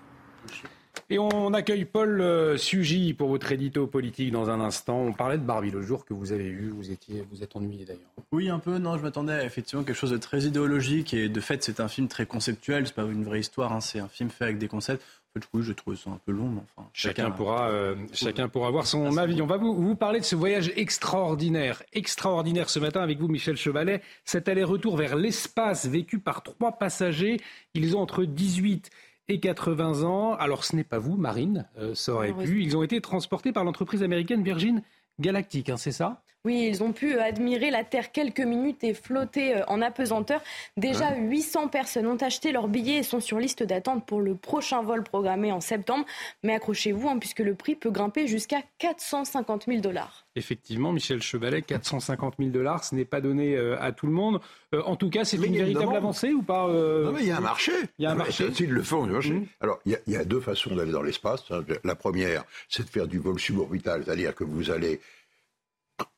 Et 1.09 1.19
on 1.19 1.53
accueille 1.53 1.83
Paul 1.83 2.21
euh, 2.21 2.57
Sugy 2.57 3.13
pour 3.13 3.27
votre 3.29 3.51
édito 3.51 3.85
politique 3.85 4.31
dans 4.31 4.49
un 4.49 4.61
instant. 4.61 4.99
On 4.99 5.13
parlait 5.13 5.37
de 5.37 5.43
Barbie 5.43 5.71
le 5.71 5.81
jour 5.81 6.05
que 6.05 6.13
vous 6.13 6.31
avez 6.31 6.49
vu. 6.49 6.69
Vous 6.69 6.89
étiez, 6.89 7.25
vous 7.29 7.43
êtes 7.43 7.55
ennuyé 7.55 7.85
d'ailleurs. 7.85 8.09
Oui, 8.31 8.49
un 8.49 8.59
peu. 8.59 8.77
Non, 8.77 8.97
je 8.97 9.03
m'attendais 9.03 9.33
à 9.33 9.43
effectivement 9.43 9.83
quelque 9.83 9.95
chose 9.95 10.11
de 10.11 10.17
très 10.17 10.43
idéologique 10.43 11.13
et 11.13 11.27
de 11.29 11.39
fait, 11.41 11.63
c'est 11.63 11.79
un 11.81 11.87
film 11.87 12.07
très 12.07 12.25
conceptuel. 12.25 12.87
C'est 12.87 12.95
pas 12.95 13.03
une 13.03 13.23
vraie 13.23 13.41
histoire. 13.41 13.73
Hein. 13.73 13.81
C'est 13.81 13.99
un 13.99 14.07
film 14.07 14.29
fait 14.29 14.45
avec 14.45 14.57
des 14.57 14.67
concepts. 14.67 15.03
En 15.35 15.39
fait, 15.39 15.47
oui, 15.53 15.63
je 15.63 15.73
trouve 15.73 15.95
ça 15.95 16.09
un 16.09 16.19
peu 16.25 16.31
long. 16.31 16.63
enfin, 16.63 16.89
chacun, 16.93 17.31
pourra, 17.31 17.69
euh, 17.69 17.95
chacun 18.13 18.49
pourra 18.49 18.67
avoir 18.69 18.87
son 18.87 19.17
avis. 19.17 19.41
On 19.41 19.45
va 19.45 19.57
vous, 19.57 19.75
vous, 19.75 19.95
parler 19.95 20.19
de 20.19 20.25
ce 20.25 20.35
voyage 20.35 20.71
extraordinaire, 20.75 21.83
extraordinaire 21.93 22.69
ce 22.69 22.79
matin 22.79 23.01
avec 23.01 23.19
vous, 23.19 23.27
Michel 23.27 23.55
Chevalet. 23.57 24.01
Cet 24.25 24.47
aller-retour 24.49 24.97
vers 24.97 25.15
l'espace 25.15 25.87
vécu 25.87 26.19
par 26.19 26.43
trois 26.43 26.73
passagers. 26.73 27.37
Ils 27.73 27.95
ont 27.95 27.99
entre 27.99 28.23
18 28.23 28.89
et 29.27 29.39
80 29.39 30.03
ans. 30.03 30.33
Alors 30.35 30.63
ce 30.63 30.75
n'est 30.75 30.83
pas 30.83 30.99
vous, 30.99 31.17
Marine, 31.17 31.67
euh, 31.77 31.93
ça 31.93 32.13
aurait 32.13 32.33
pu. 32.33 32.63
Ils 32.63 32.77
ont 32.77 32.83
été 32.83 33.01
transportés 33.01 33.51
par 33.51 33.63
l'entreprise 33.63 34.03
américaine 34.03 34.43
Virgin 34.43 34.81
Galactic, 35.19 35.69
hein, 35.69 35.77
c'est 35.77 35.91
ça? 35.91 36.23
Oui, 36.45 36.67
ils 36.69 36.81
ont 36.81 36.93
pu 36.93 37.15
euh, 37.15 37.23
admirer 37.23 37.71
la 37.71 37.83
Terre 37.83 38.11
quelques 38.11 38.39
minutes 38.39 38.83
et 38.83 38.93
flotter 38.93 39.57
euh, 39.57 39.63
en 39.67 39.81
apesanteur. 39.81 40.41
Déjà, 40.77 41.15
800 41.15 41.67
personnes 41.67 42.07
ont 42.07 42.15
acheté 42.15 42.51
leurs 42.51 42.67
billets 42.67 42.99
et 42.99 43.03
sont 43.03 43.19
sur 43.19 43.39
liste 43.39 43.63
d'attente 43.63 44.05
pour 44.05 44.21
le 44.21 44.35
prochain 44.35 44.81
vol 44.81 45.03
programmé 45.03 45.51
en 45.51 45.59
septembre. 45.59 46.05
Mais 46.43 46.53
accrochez-vous, 46.53 47.09
hein, 47.09 47.17
puisque 47.19 47.39
le 47.39 47.55
prix 47.55 47.75
peut 47.75 47.91
grimper 47.91 48.27
jusqu'à 48.27 48.61
450 48.77 49.65
000 49.67 49.81
dollars. 49.81 50.25
Effectivement, 50.35 50.93
Michel 50.93 51.21
Chevalet, 51.21 51.63
450 51.63 52.35
000 52.39 52.51
dollars, 52.51 52.83
ce 52.83 52.95
n'est 52.95 53.05
pas 53.05 53.19
donné 53.19 53.57
euh, 53.57 53.81
à 53.81 53.91
tout 53.91 54.05
le 54.05 54.13
monde. 54.13 54.39
en 54.73 54.95
tout 54.95 55.09
cas, 55.09 55.25
c'est 55.25 55.37
une 55.37 55.57
véritable 55.57 55.95
avancée 55.95 56.31
ou 56.31 56.43
pas 56.43 56.67
Non, 56.67 57.11
mais 57.11 57.21
il 57.21 57.27
y 57.27 57.31
a 57.31 57.37
un 57.37 57.41
marché. 57.41 57.73
Il 57.97 58.03
y 58.03 58.05
a 58.05 58.11
un 58.11 58.15
marché. 58.15 58.47
Ils 58.59 58.69
le 58.69 58.83
font. 58.83 59.05
Mmh. 59.05 59.45
Alors, 59.59 59.79
il 59.85 59.97
y, 60.07 60.15
a, 60.15 60.23
deux 60.23 60.39
façons 60.39 60.75
d'aller 60.75 60.91
dans 60.91 61.01
l'espace. 61.01 61.43
La 61.83 61.95
première, 61.95 62.45
c'est 62.69 62.83
de 62.83 62.89
faire 62.89 63.07
du 63.07 63.17
vol 63.19 63.39
suborbital, 63.39 64.03
c'est-à-dire 64.05 64.35
que 64.35 64.43
vous 64.43 64.71
allez 64.71 65.01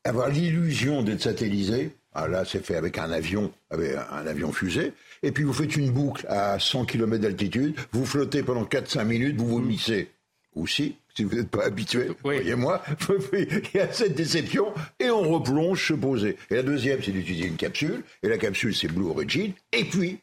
avoir 0.04 0.30
l'illusion 0.30 1.02
d'être 1.04 1.22
satellisé. 1.22 1.92
Ah, 2.14 2.28
là, 2.28 2.44
c'est 2.44 2.66
fait 2.66 2.76
avec 2.76 2.98
un 2.98 3.12
avion, 3.12 3.52
avec 3.70 3.96
un 4.12 4.26
avion 4.26 4.52
fusée. 4.52 4.94
Et 5.22 5.32
puis 5.32 5.44
vous 5.44 5.54
faites 5.54 5.76
une 5.76 5.92
boucle 5.92 6.26
à 6.28 6.58
100 6.60 6.86
km 6.86 7.22
d'altitude, 7.22 7.76
vous 7.92 8.06
flottez 8.06 8.42
pendant 8.42 8.64
4-5 8.64 9.04
minutes, 9.06 9.38
vous 9.38 9.48
vomissez. 9.48 10.10
Ou 10.56 10.66
si, 10.66 10.96
si 11.16 11.24
vous 11.24 11.36
n'êtes 11.36 11.50
pas 11.50 11.66
habitué, 11.66 12.08
voyez-moi, 12.24 12.82
il 13.34 13.62
y 13.74 13.80
a 13.80 13.92
cette 13.94 14.16
déception 14.16 14.74
et 15.00 15.12
on 15.12 15.30
replonge 15.30 15.88
se 15.88 15.94
poser. 15.94 16.38
Et 16.50 16.56
la 16.56 16.64
deuxième, 16.64 17.04
c'est 17.04 17.12
d'utiliser 17.12 17.48
une 17.48 17.56
capsule. 17.56 18.04
Et 18.24 18.30
la 18.30 18.38
capsule, 18.38 18.76
c'est 18.76 18.88
Blue 18.88 19.06
Origin. 19.06 19.52
Et 19.72 19.84
puis, 19.84 20.20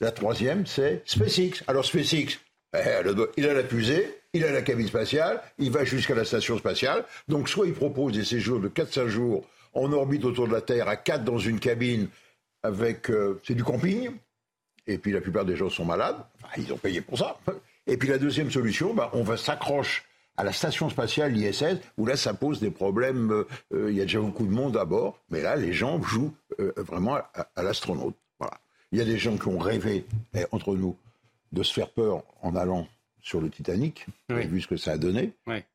la 0.00 0.10
troisième, 0.10 0.66
c'est 0.66 1.02
SpaceX. 1.06 1.62
Alors 1.68 1.84
SpaceX, 1.84 2.38
Eh, 2.76 2.78
il 3.36 3.48
a 3.48 3.54
la 3.54 3.64
fusée, 3.64 4.18
il 4.38 4.44
a 4.44 4.52
la 4.52 4.62
cabine 4.62 4.86
spatiale, 4.86 5.42
il 5.58 5.70
va 5.70 5.84
jusqu'à 5.84 6.14
la 6.14 6.24
station 6.24 6.56
spatiale. 6.58 7.04
Donc 7.26 7.48
soit 7.48 7.66
il 7.66 7.74
propose 7.74 8.12
des 8.12 8.24
séjours 8.24 8.60
de 8.60 8.68
4-5 8.68 9.08
jours 9.08 9.44
en 9.74 9.92
orbite 9.92 10.24
autour 10.24 10.46
de 10.46 10.52
la 10.52 10.60
Terre, 10.60 10.88
à 10.88 10.96
4 10.96 11.24
dans 11.24 11.38
une 11.38 11.58
cabine, 11.58 12.08
avec... 12.62 13.10
Euh, 13.10 13.40
c'est 13.44 13.54
du 13.54 13.64
camping, 13.64 14.10
et 14.86 14.98
puis 14.98 15.12
la 15.12 15.20
plupart 15.20 15.44
des 15.44 15.56
gens 15.56 15.68
sont 15.68 15.84
malades, 15.84 16.16
ils 16.56 16.72
ont 16.72 16.78
payé 16.78 17.00
pour 17.00 17.18
ça. 17.18 17.38
Et 17.86 17.96
puis 17.96 18.08
la 18.08 18.18
deuxième 18.18 18.50
solution, 18.50 18.94
bah, 18.94 19.10
on 19.12 19.22
va 19.22 19.36
s'accrocher 19.36 20.02
à 20.36 20.44
la 20.44 20.52
station 20.52 20.88
spatiale 20.88 21.36
ISS, 21.36 21.80
où 21.96 22.06
là, 22.06 22.16
ça 22.16 22.32
pose 22.32 22.60
des 22.60 22.70
problèmes. 22.70 23.32
Euh, 23.32 23.46
euh, 23.74 23.90
il 23.90 23.96
y 23.96 24.00
a 24.00 24.04
déjà 24.04 24.20
beaucoup 24.20 24.46
de 24.46 24.52
monde 24.52 24.76
à 24.76 24.84
bord, 24.84 25.18
mais 25.30 25.42
là, 25.42 25.56
les 25.56 25.72
gens 25.72 26.00
jouent 26.00 26.34
vraiment 26.76 27.16
à, 27.16 27.62
l'astronaute. 27.62 28.16
Voilà. 28.38 28.58
Il 28.92 28.98
y 28.98 29.02
a 29.02 29.04
des 29.04 29.18
gens 29.18 29.36
qui 29.36 29.48
ont 29.48 29.58
rêvé, 29.58 30.04
eh, 30.34 30.44
entre 30.52 30.74
nous, 30.74 30.96
de 31.52 31.62
se 31.62 31.72
faire 31.72 31.90
peur 31.90 32.22
en 32.42 32.54
allant 32.56 32.86
sur 33.22 33.40
le 33.40 33.50
Titanic, 33.50 34.06
vu 34.28 34.60
ce 34.60 34.66
que 34.66 34.76
ça 34.76 34.92
a 34.92 34.98
donné. 34.98 35.32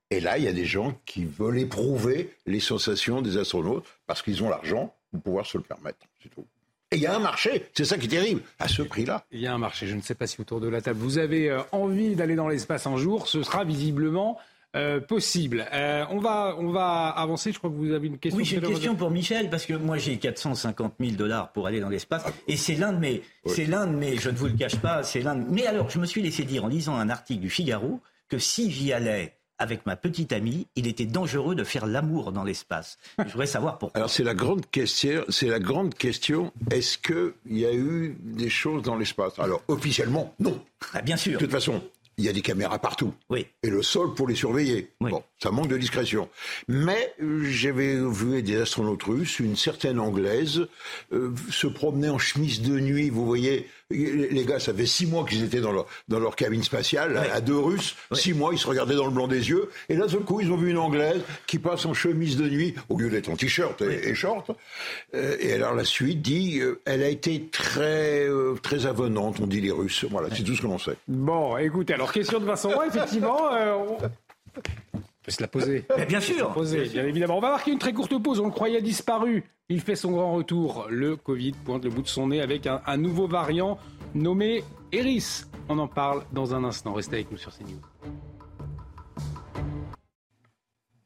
Et 0.09 0.19
là, 0.19 0.37
il 0.37 0.43
y 0.43 0.47
a 0.47 0.53
des 0.53 0.65
gens 0.65 0.99
qui 1.05 1.25
veulent 1.25 1.59
éprouver 1.59 2.35
les 2.45 2.59
sensations 2.59 3.21
des 3.21 3.37
astronautes 3.37 3.87
parce 4.05 4.21
qu'ils 4.21 4.43
ont 4.43 4.49
l'argent 4.49 4.93
pour 5.11 5.21
pouvoir 5.21 5.45
se 5.45 5.57
le 5.57 5.63
permettre. 5.63 5.99
C'est 6.21 6.29
tout. 6.29 6.45
Et 6.91 6.97
il 6.97 7.01
y 7.01 7.07
a 7.07 7.15
un 7.15 7.19
marché, 7.19 7.65
c'est 7.73 7.85
ça 7.85 7.97
qui 7.97 8.05
est 8.05 8.09
terrible, 8.09 8.41
à 8.59 8.67
ce 8.67 8.83
prix-là. 8.83 9.25
Il 9.31 9.39
y 9.39 9.47
a 9.47 9.53
un 9.53 9.57
marché, 9.57 9.87
je 9.87 9.95
ne 9.95 10.01
sais 10.01 10.13
pas 10.13 10.27
si 10.27 10.39
autour 10.39 10.61
de 10.61 10.67
la 10.67 10.79
table 10.79 10.99
vous 10.99 11.17
avez 11.17 11.49
euh, 11.49 11.61
envie 11.71 12.15
d'aller 12.15 12.35
dans 12.35 12.47
l'espace 12.47 12.85
un 12.85 12.97
jour, 12.97 13.27
ce 13.27 13.41
sera 13.41 13.63
visiblement 13.63 14.37
euh, 14.75 14.99
possible. 14.99 15.65
Euh, 15.71 16.03
on, 16.09 16.19
va, 16.19 16.55
on 16.57 16.71
va 16.71 17.09
avancer. 17.09 17.51
Je 17.51 17.57
crois 17.59 17.69
que 17.69 17.75
vous 17.75 17.91
avez 17.91 18.07
une 18.07 18.17
question. 18.17 18.37
Oui, 18.37 18.45
j'ai 18.45 18.57
une 18.57 18.67
question 18.67 18.95
pour 18.95 19.11
Michel 19.11 19.49
parce 19.49 19.65
que 19.65 19.73
moi 19.73 19.97
j'ai 19.97 20.17
450 20.17 20.95
000 20.99 21.11
dollars 21.13 21.51
pour 21.51 21.67
aller 21.67 21.79
dans 21.79 21.89
l'espace 21.89 22.23
et 22.47 22.57
c'est 22.57 22.75
l'un 22.75 22.93
de 22.93 22.97
mes, 22.99 23.21
c'est 23.45 23.65
l'un 23.65 23.85
de 23.87 23.95
mes, 23.95 24.17
je 24.17 24.29
ne 24.29 24.35
vous 24.35 24.47
le 24.47 24.53
cache 24.53 24.77
pas, 24.77 25.03
c'est 25.03 25.21
l'un. 25.21 25.35
Mais 25.35 25.67
alors, 25.67 25.89
je 25.89 25.99
me 25.99 26.05
suis 26.05 26.21
laissé 26.21 26.43
dire 26.43 26.65
en 26.65 26.67
lisant 26.67 26.95
un 26.95 27.09
article 27.09 27.41
du 27.41 27.49
Figaro 27.49 27.99
que 28.29 28.39
si 28.39 28.71
j'y 28.71 28.93
allais 28.93 29.37
avec 29.59 29.85
ma 29.85 29.95
petite 29.95 30.33
amie, 30.33 30.67
il 30.75 30.87
était 30.87 31.05
dangereux 31.05 31.55
de 31.55 31.63
faire 31.63 31.85
l'amour 31.85 32.31
dans 32.31 32.43
l'espace. 32.43 32.97
Je 33.19 33.31
voudrais 33.31 33.45
savoir 33.45 33.77
pourquoi. 33.77 33.97
Alors 33.97 34.09
c'est 34.09 34.23
la 34.23 34.33
grande 34.33 34.65
question. 34.71 35.23
C'est 35.29 35.47
la 35.47 35.59
grande 35.59 35.93
question. 35.93 36.51
Est-ce 36.71 36.97
qu'il 36.97 37.57
y 37.57 37.65
a 37.65 37.73
eu 37.73 38.17
des 38.19 38.49
choses 38.49 38.83
dans 38.83 38.97
l'espace? 38.97 39.37
Alors 39.39 39.61
officiellement, 39.67 40.33
non. 40.39 40.59
Ah, 40.93 41.01
bien 41.01 41.15
sûr. 41.15 41.33
De 41.33 41.37
toute 41.37 41.51
façon, 41.51 41.81
il 42.17 42.25
y 42.25 42.29
a 42.29 42.33
des 42.33 42.41
caméras 42.41 42.79
partout. 42.79 43.13
Oui. 43.29 43.47
Et 43.63 43.69
le 43.69 43.81
sol 43.81 44.13
pour 44.13 44.27
les 44.27 44.35
surveiller. 44.35 44.91
Bon, 45.01 45.23
ça 45.41 45.51
manque 45.51 45.67
de 45.67 45.77
discrétion. 45.77 46.29
Mais 46.67 47.13
euh, 47.21 47.43
j'avais 47.45 47.95
vu 47.95 48.41
des 48.43 48.61
astronautes 48.61 49.03
russes, 49.03 49.39
une 49.39 49.55
certaine 49.55 49.99
anglaise, 49.99 50.67
euh, 51.11 51.33
se 51.49 51.67
promener 51.67 52.09
en 52.09 52.17
chemise 52.17 52.61
de 52.61 52.79
nuit, 52.79 53.09
vous 53.09 53.25
voyez, 53.25 53.67
les 53.93 54.45
gars, 54.45 54.59
ça 54.59 54.73
fait 54.73 54.85
six 54.85 55.05
mois 55.05 55.25
qu'ils 55.25 55.43
étaient 55.43 55.61
dans 55.61 55.71
leur, 55.71 55.85
dans 56.07 56.19
leur 56.19 56.35
cabine 56.35 56.63
spatiale, 56.63 57.17
à 57.33 57.41
deux 57.41 57.57
Russes. 57.57 57.95
Six 58.11 58.33
mois, 58.33 58.51
ils 58.53 58.59
se 58.59 58.67
regardaient 58.67 58.95
dans 58.95 59.05
le 59.05 59.11
blanc 59.11 59.27
des 59.27 59.49
yeux. 59.49 59.69
Et 59.89 59.95
là, 59.95 60.07
d'un 60.07 60.19
coup, 60.19 60.41
ils 60.41 60.51
ont 60.51 60.57
vu 60.57 60.71
une 60.71 60.77
Anglaise 60.77 61.21
qui 61.47 61.59
passe 61.59 61.85
en 61.85 61.93
chemise 61.93 62.37
de 62.37 62.49
nuit, 62.49 62.75
au 62.89 62.97
lieu 62.97 63.09
d'être 63.09 63.29
en 63.29 63.35
t-shirt 63.35 63.81
et, 63.81 64.13
short. 64.15 64.51
Euh, 65.15 65.37
et 65.39 65.53
alors, 65.53 65.73
la 65.73 65.85
suite 65.85 66.21
dit, 66.21 66.59
euh, 66.59 66.81
elle 66.85 67.03
a 67.03 67.09
été 67.09 67.47
très, 67.51 68.27
euh, 68.27 68.55
très 68.61 68.85
avenante, 68.85 69.39
on 69.39 69.47
dit 69.47 69.61
les 69.61 69.71
Russes. 69.71 70.05
Voilà, 70.09 70.29
c'est 70.35 70.43
tout 70.43 70.55
ce 70.55 70.61
que 70.61 70.67
l'on 70.67 70.79
sait. 70.79 70.95
Bon, 71.07 71.57
écoutez, 71.57 71.93
alors, 71.93 72.11
question 72.11 72.39
de 72.39 72.45
Vincent 72.45 72.69
Roy, 72.69 72.87
effectivement. 72.87 73.49
On 73.51 73.97
peut 75.23 75.31
se 75.31 75.41
la 75.41 75.47
poser. 75.47 75.85
bien 76.07 76.19
sûr. 76.19 76.53
Poser, 76.53 76.87
bien 76.89 77.05
évidemment. 77.05 77.37
On 77.37 77.41
va 77.41 77.51
marquer 77.51 77.71
une 77.71 77.79
très 77.79 77.93
courte 77.93 78.21
pause. 78.21 78.39
On 78.39 78.45
le 78.45 78.51
croyait 78.51 78.81
disparu. 78.81 79.43
Il 79.69 79.81
fait 79.81 79.95
son 79.95 80.11
grand 80.11 80.33
retour. 80.33 80.87
Le 80.89 81.15
Covid 81.15 81.53
pointe 81.63 81.83
le 81.83 81.89
bout 81.89 82.01
de 82.01 82.07
son 82.07 82.27
nez 82.27 82.41
avec 82.41 82.67
un, 82.67 82.97
nouveau 82.97 83.27
variant 83.27 83.79
nommé 84.13 84.63
Eris. 84.91 85.45
On 85.69 85.79
en 85.79 85.87
parle 85.87 86.23
dans 86.33 86.53
un 86.53 86.63
instant. 86.63 86.93
Restez 86.93 87.15
avec 87.15 87.31
nous 87.31 87.37
sur 87.37 87.51
CNews. 87.51 87.79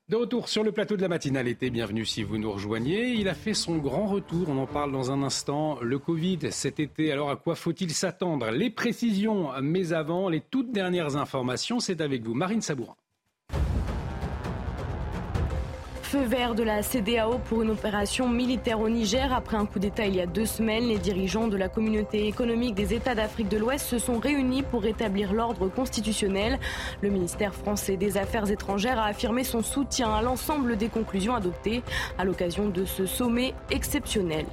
De 0.10 0.15
retour 0.15 0.48
sur 0.48 0.64
le 0.64 0.72
plateau 0.72 0.95
de 0.95 1.02
la 1.02 1.10
matinale 1.10 1.49
été, 1.49 1.69
bienvenue 1.69 2.06
si 2.06 2.23
vous 2.23 2.38
nous 2.38 2.53
rejoignez. 2.53 3.10
Il 3.10 3.27
a 3.27 3.34
fait 3.34 3.53
son 3.53 3.76
grand 3.76 4.06
retour, 4.06 4.48
on 4.48 4.57
en 4.57 4.65
parle 4.65 4.94
dans 4.94 5.11
un 5.11 5.22
instant. 5.22 5.80
Le 5.81 5.99
Covid 5.99 6.49
cet 6.49 6.80
été, 6.80 7.11
alors 7.11 7.30
à 7.30 7.35
quoi 7.35 7.56
faut-il 7.56 7.91
s'attendre? 7.91 8.49
Les 8.52 8.69
précisions, 8.69 9.49
mais 9.61 9.91
avant, 9.91 10.30
les 10.30 10.39
toutes 10.39 10.72
dernières 10.72 11.18
informations, 11.18 11.81
c'est 11.81 11.99
avec 11.99 12.23
vous, 12.23 12.34
Marine 12.34 12.61
Sabourin. 12.61 12.95
Feu 16.08 16.24
vert 16.24 16.56
de 16.56 16.64
la 16.64 16.84
CDAO 16.84 17.38
pour 17.38 17.64
une 17.64 17.70
opération 17.70 18.30
militaire 18.30 18.80
au 18.80 18.88
Niger. 18.88 19.34
Après 19.34 19.58
un 19.58 19.66
coup 19.66 19.78
d'État 19.78 20.06
il 20.06 20.16
y 20.16 20.22
a 20.22 20.26
deux 20.26 20.46
semaines, 20.46 20.86
les 20.88 21.00
dirigeants 21.00 21.50
de 21.50 21.58
la 21.58 21.68
communauté 21.68 22.28
économique 22.28 22.76
des 22.76 22.94
États 22.94 23.14
d'Afrique 23.14 23.50
de 23.50 23.58
l'Ouest 23.58 23.86
se 23.86 24.00
sont 24.00 24.18
réunis 24.18 24.64
pour 24.64 24.84
rétablir 24.84 25.34
l'ordre 25.34 25.68
constitutionnel. 25.68 26.60
Le 27.02 27.10
ministère 27.10 27.54
français 27.54 27.98
des 27.98 28.18
Affaires 28.18 28.50
étrangères 28.50 29.00
a 29.00 29.08
affirmé 29.08 29.44
son 29.44 29.62
soutien 29.62 30.14
à 30.14 30.22
l'ensemble 30.22 30.78
des 30.78 30.88
conclusions 30.88 31.36
adoptées 31.36 31.84
à 32.18 32.24
l'occasion 32.24 32.70
de 32.70 32.86
ce 32.86 33.06
sommet 33.06 33.54
exceptionnel. 33.70 34.46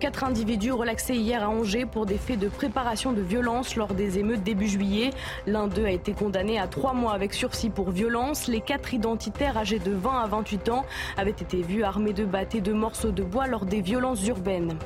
Quatre 0.00 0.24
individus 0.24 0.72
relaxés 0.72 1.14
hier 1.14 1.42
à 1.42 1.48
Angers 1.48 1.86
pour 1.86 2.06
des 2.06 2.18
faits 2.18 2.38
de 2.38 2.48
préparation 2.48 3.12
de 3.12 3.20
violence 3.20 3.76
lors 3.76 3.94
des 3.94 4.18
émeutes 4.18 4.42
début 4.42 4.68
juillet. 4.68 5.10
L'un 5.46 5.68
d'eux 5.68 5.84
a 5.84 5.90
été 5.90 6.12
condamné 6.12 6.58
à 6.58 6.66
trois 6.66 6.92
mois 6.92 7.12
avec 7.12 7.32
sursis 7.32 7.70
pour 7.70 7.90
violence. 7.90 8.48
Les 8.48 8.60
quatre 8.60 8.94
identitaires 8.94 9.56
âgés 9.56 9.78
de 9.78 9.92
20 9.92 10.22
à 10.22 10.26
28 10.26 10.68
ans 10.68 10.84
avaient 11.16 11.30
été 11.30 11.62
vus 11.62 11.82
armés 11.82 12.12
de 12.12 12.24
battes 12.24 12.54
et 12.54 12.60
de 12.60 12.72
morceaux 12.72 13.10
de 13.10 13.22
bois 13.22 13.46
lors 13.46 13.64
des 13.64 13.80
violences 13.80 14.26
urbaines. 14.26 14.76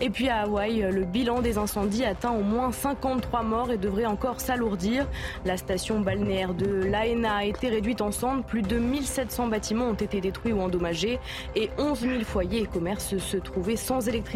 Et 0.00 0.10
puis 0.10 0.28
à 0.28 0.42
Hawaï, 0.42 0.86
le 0.90 1.04
bilan 1.04 1.40
des 1.40 1.58
incendies 1.58 2.04
atteint 2.04 2.32
au 2.32 2.42
moins 2.42 2.72
53 2.72 3.42
morts 3.42 3.70
et 3.72 3.78
devrait 3.78 4.06
encore 4.06 4.40
s'alourdir. 4.40 5.06
La 5.44 5.56
station 5.56 6.00
balnéaire 6.00 6.54
de 6.54 6.66
Laena 6.66 7.36
a 7.36 7.44
été 7.44 7.68
réduite 7.68 8.00
en 8.00 8.12
cendres. 8.12 8.44
Plus 8.44 8.62
de 8.62 8.78
1700 8.78 9.48
bâtiments 9.48 9.88
ont 9.88 9.94
été 9.94 10.20
détruits 10.20 10.52
ou 10.52 10.60
endommagés 10.60 11.18
et 11.54 11.70
11 11.78 12.00
000 12.00 12.20
foyers 12.22 12.62
et 12.62 12.66
commerces 12.66 13.16
se 13.18 13.36
trouvaient 13.36 13.76
sans 13.76 14.06
électricité 14.08 14.35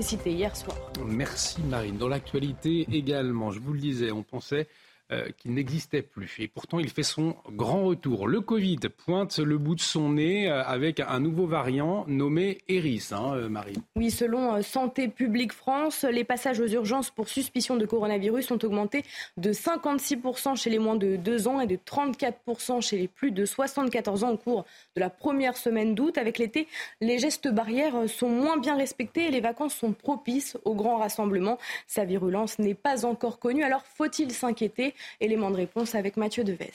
Merci 1.06 1.62
Marine. 1.62 1.96
Dans 1.96 2.08
l'actualité 2.08 2.86
également, 2.92 3.50
je 3.50 3.60
vous 3.60 3.72
le 3.72 3.80
disais, 3.80 4.10
on 4.10 4.22
pensait 4.22 4.66
euh, 5.12 5.26
qu'il 5.38 5.54
n'existait 5.54 6.02
plus. 6.02 6.36
Et 6.38 6.46
pourtant, 6.46 6.78
il 6.78 6.88
fait 6.88 7.02
son 7.02 7.34
grand 7.50 7.82
retour. 7.82 8.28
Le 8.28 8.40
Covid 8.40 8.78
pointe 8.96 9.40
le 9.40 9.58
bout 9.58 9.74
de 9.74 9.80
son 9.80 10.10
nez 10.10 10.48
euh, 10.48 10.62
avec 10.62 11.00
un 11.00 11.18
nouveau 11.18 11.48
variant 11.48 12.04
nommé 12.06 12.58
Eris, 12.68 13.08
hein, 13.10 13.32
euh, 13.34 13.48
Marine. 13.48 13.82
Oui, 13.96 14.12
selon 14.12 14.62
Santé 14.62 15.08
publique 15.08 15.52
France, 15.52 16.04
les 16.04 16.22
passages 16.22 16.60
aux 16.60 16.68
urgences 16.68 17.10
pour 17.10 17.28
suspicion 17.28 17.74
de 17.74 17.86
coronavirus 17.86 18.52
ont 18.52 18.58
augmenté 18.62 19.04
de 19.36 19.52
56% 19.52 20.54
chez 20.54 20.70
les 20.70 20.78
moins 20.78 20.94
de 20.94 21.16
2 21.16 21.48
ans 21.48 21.60
et 21.60 21.66
de 21.66 21.76
34% 21.76 22.80
chez 22.80 22.96
les 22.96 23.08
plus 23.08 23.32
de 23.32 23.44
74 23.44 24.22
ans 24.22 24.30
au 24.30 24.36
cours 24.36 24.64
de 24.94 25.00
la 25.00 25.10
première 25.10 25.56
semaine 25.56 25.96
d'août. 25.96 26.18
Avec 26.18 26.38
l'été, 26.38 26.68
les 27.00 27.18
gestes 27.18 27.48
barrières 27.48 28.08
sont 28.08 28.28
moins 28.28 28.58
bien 28.58 28.76
respectés 28.76 29.26
et 29.26 29.30
les 29.32 29.40
vacances 29.40 29.74
sont 29.74 29.92
propices 29.92 30.56
aux 30.64 30.76
grands 30.76 30.98
rassemblements. 30.98 31.58
Sa 31.88 32.04
virulence 32.04 32.60
n'est 32.60 32.74
pas 32.74 33.04
encore 33.04 33.40
connue, 33.40 33.64
alors 33.64 33.82
faut-il 33.82 34.30
s'inquiéter 34.30 34.94
Élément 35.20 35.50
de 35.50 35.56
réponse 35.56 35.94
avec 35.94 36.16
Mathieu 36.16 36.44
Devez. 36.44 36.72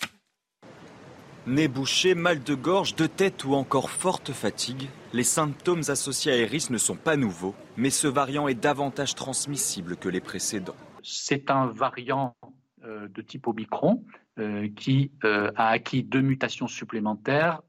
Nez 1.48 1.68
bouché, 1.68 2.16
mal 2.16 2.42
de 2.42 2.56
gorge, 2.56 2.96
de 2.96 3.06
tête 3.06 3.46
ou 3.46 3.54
encore 3.54 3.92
forte 3.92 4.32
fatigue, 4.32 4.90
les 5.14 5.24
symptômes 5.24 5.84
associés 5.90 6.32
à 6.32 6.38
Eris 6.38 6.68
ne 6.72 6.80
sont 6.80 6.96
pas 6.96 7.18
nouveaux, 7.18 7.54
mais 7.78 7.92
ce 7.92 8.08
variant 8.08 8.48
est 8.48 8.60
davantage 8.60 9.14
transmissible 9.14 9.96
que 9.96 10.10
les 10.10 10.22
précédents. 10.22 10.76
C'est 11.04 11.52
un 11.52 11.68
variant 11.68 12.36
euh, 12.84 13.08
de 13.08 13.22
type 13.22 13.46
Omicron 13.46 14.04
euh, 14.40 14.70
qui 14.76 15.12
euh, 15.24 15.52
a 15.56 15.70
acquis 15.70 16.02
deux 16.02 16.22
mutations 16.22 16.68
supplémentaires, 16.68 17.62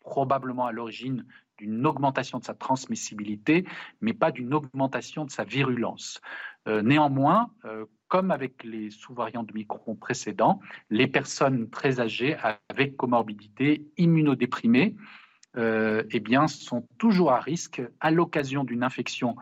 probablement 0.00 0.64
à 0.64 0.72
l'origine 0.72 1.26
d'une 1.58 1.86
augmentation 1.86 2.38
de 2.38 2.44
sa 2.44 2.54
transmissibilité, 2.54 3.66
mais 4.00 4.14
pas 4.14 4.32
d'une 4.32 4.54
augmentation 4.54 5.26
de 5.26 5.30
sa 5.30 5.44
virulence. 5.44 6.22
néanmoins, 6.66 7.50
comme 8.10 8.32
avec 8.32 8.64
les 8.64 8.90
sous-variants 8.90 9.44
de 9.44 9.54
Micron 9.54 9.94
précédents, 9.94 10.60
les 10.90 11.06
personnes 11.06 11.70
très 11.70 12.00
âgées 12.00 12.36
avec 12.68 12.96
comorbidité 12.96 13.86
immunodéprimée 13.96 14.96
euh, 15.56 16.02
eh 16.10 16.20
bien, 16.20 16.46
sont 16.48 16.86
toujours 16.98 17.32
à 17.32 17.40
risque, 17.40 17.80
à 18.00 18.10
l'occasion 18.10 18.64
d'une 18.64 18.82
infection 18.82 19.36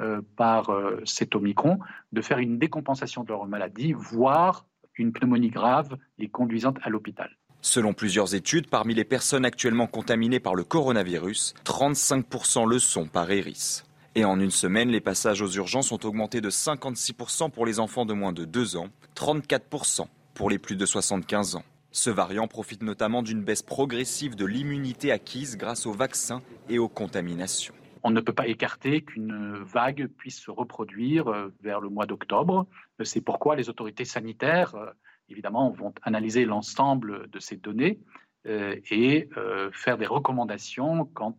euh, 0.00 0.20
par 0.36 0.70
euh, 0.70 1.00
cet 1.04 1.34
Omicron, 1.36 1.78
de 2.12 2.20
faire 2.20 2.38
une 2.38 2.58
décompensation 2.58 3.22
de 3.22 3.28
leur 3.28 3.46
maladie, 3.46 3.92
voire 3.92 4.66
une 4.96 5.12
pneumonie 5.12 5.50
grave 5.50 5.96
les 6.18 6.28
conduisant 6.28 6.74
à 6.82 6.90
l'hôpital. 6.90 7.30
Selon 7.60 7.92
plusieurs 7.92 8.34
études, 8.34 8.68
parmi 8.68 8.94
les 8.94 9.04
personnes 9.04 9.44
actuellement 9.44 9.86
contaminées 9.86 10.40
par 10.40 10.56
le 10.56 10.64
coronavirus, 10.64 11.54
35% 11.64 12.68
le 12.68 12.78
sont 12.78 13.06
par 13.06 13.30
Eris. 13.30 13.82
Et 14.18 14.24
en 14.24 14.40
une 14.40 14.50
semaine, 14.50 14.88
les 14.88 15.00
passages 15.00 15.42
aux 15.42 15.50
urgences 15.52 15.92
ont 15.92 16.00
augmenté 16.02 16.40
de 16.40 16.50
56% 16.50 17.52
pour 17.52 17.64
les 17.64 17.78
enfants 17.78 18.04
de 18.04 18.12
moins 18.12 18.32
de 18.32 18.44
2 18.44 18.76
ans, 18.76 18.88
34% 19.14 20.08
pour 20.34 20.50
les 20.50 20.58
plus 20.58 20.74
de 20.74 20.84
75 20.84 21.54
ans. 21.54 21.62
Ce 21.92 22.10
variant 22.10 22.48
profite 22.48 22.82
notamment 22.82 23.22
d'une 23.22 23.44
baisse 23.44 23.62
progressive 23.62 24.34
de 24.34 24.44
l'immunité 24.44 25.12
acquise 25.12 25.56
grâce 25.56 25.86
aux 25.86 25.92
vaccins 25.92 26.42
et 26.68 26.80
aux 26.80 26.88
contaminations. 26.88 27.74
On 28.02 28.10
ne 28.10 28.20
peut 28.20 28.32
pas 28.32 28.48
écarter 28.48 29.02
qu'une 29.02 29.54
vague 29.62 30.08
puisse 30.08 30.40
se 30.40 30.50
reproduire 30.50 31.28
euh, 31.28 31.54
vers 31.62 31.80
le 31.80 31.88
mois 31.88 32.06
d'octobre. 32.06 32.66
C'est 33.04 33.20
pourquoi 33.20 33.54
les 33.54 33.68
autorités 33.68 34.04
sanitaires 34.04 34.74
euh, 34.74 34.90
évidemment, 35.28 35.70
vont 35.70 35.94
analyser 36.02 36.44
l'ensemble 36.44 37.30
de 37.30 37.38
ces 37.38 37.56
données 37.56 38.00
et 38.44 39.28
faire 39.72 39.98
des 39.98 40.06
recommandations 40.06 41.04
quant 41.04 41.36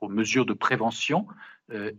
aux 0.00 0.08
mesures 0.08 0.46
de 0.46 0.52
prévention 0.52 1.26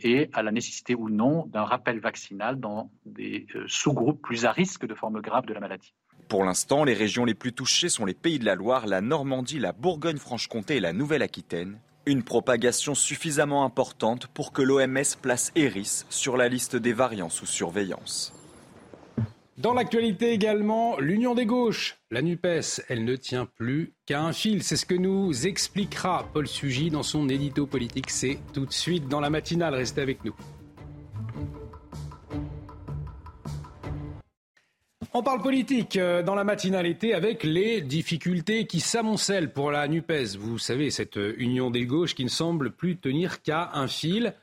et 0.02 0.30
à 0.34 0.44
la 0.44 0.52
nécessité 0.52 0.96
ou 0.96 1.10
non 1.10 1.46
d'un 1.48 1.64
rappel 1.64 2.00
vaccinal 2.00 2.60
dans 2.60 2.92
des 3.06 3.48
sous-groupes 3.68 4.22
plus 4.22 4.46
à 4.46 4.52
risque 4.52 4.86
de 4.86 4.94
formes 4.94 5.22
graves 5.22 5.46
de 5.46 5.54
la 5.54 5.60
maladie. 5.60 5.94
Pour 6.28 6.44
l'instant, 6.44 6.84
les 6.84 6.94
régions 6.94 7.26
les 7.26 7.34
plus 7.34 7.52
touchées 7.52 7.90
sont 7.90 8.06
les 8.06 8.14
Pays 8.14 8.40
de 8.40 8.46
la 8.46 8.56
Loire, 8.56 8.88
la 8.88 9.02
Normandie, 9.02 9.60
la 9.60 9.74
Bourgogne-Franche-Comté 9.74 10.78
et 10.78 10.80
la 10.80 10.94
Nouvelle-Aquitaine. 10.94 11.78
Une 12.06 12.24
propagation 12.24 12.96
suffisamment 12.96 13.66
importante 13.66 14.28
pour 14.28 14.54
que 14.54 14.62
l'OMS 14.62 15.18
place 15.22 15.52
Eris 15.56 16.06
sur 16.10 16.38
la 16.38 16.48
liste 16.48 16.76
des 16.76 16.94
variants 16.94 17.30
sous 17.30 17.46
surveillance. 17.46 18.34
Dans 19.58 19.74
l'actualité 19.74 20.32
également, 20.32 20.98
l'union 20.98 21.36
des 21.36 21.46
gauches. 21.46 21.98
La 22.10 22.22
NUPES, 22.22 22.82
elle 22.88 23.04
ne 23.04 23.16
tient 23.18 23.46
plus 23.46 23.94
qu'à 24.06 24.22
un 24.22 24.32
fil. 24.32 24.64
C'est 24.64 24.78
ce 24.78 24.86
que 24.86 24.96
nous 24.96 25.46
expliquera 25.46 26.30
Paul 26.34 26.48
Sugy 26.48 26.90
dans 26.90 27.04
son 27.04 27.28
édito 27.28 27.68
politique. 27.68 28.10
C'est 28.10 28.40
tout 28.54 28.66
de 28.66 28.72
suite 28.72 29.10
dans 29.10 29.20
la 29.20 29.30
matinale. 29.30 29.76
Restez 29.76 30.02
avec 30.02 30.24
nous. 30.24 30.34
On 35.14 35.24
parle 35.24 35.42
politique 35.42 35.98
euh, 35.98 36.24
dans 36.24 36.36
la 36.36 36.46
matinalité 36.46 37.14
avec 37.14 37.44
les 37.44 37.82
difficultés 37.82 38.66
qui 38.66 38.80
s'amoncellent 38.80 39.52
pour 39.52 39.70
la 39.70 39.86
NUPES. 39.90 40.38
Vous 40.40 40.58
savez, 40.58 40.90
cette 40.90 41.18
euh, 41.18 41.36
union 41.38 41.70
des 41.70 41.86
gauches 41.86 42.16
qui 42.16 42.24
ne 42.24 42.30
semble 42.30 42.72
plus 42.72 42.96
tenir 42.96 43.42
qu'à 43.42 43.72
un 43.74 43.90
fil. 43.90 44.34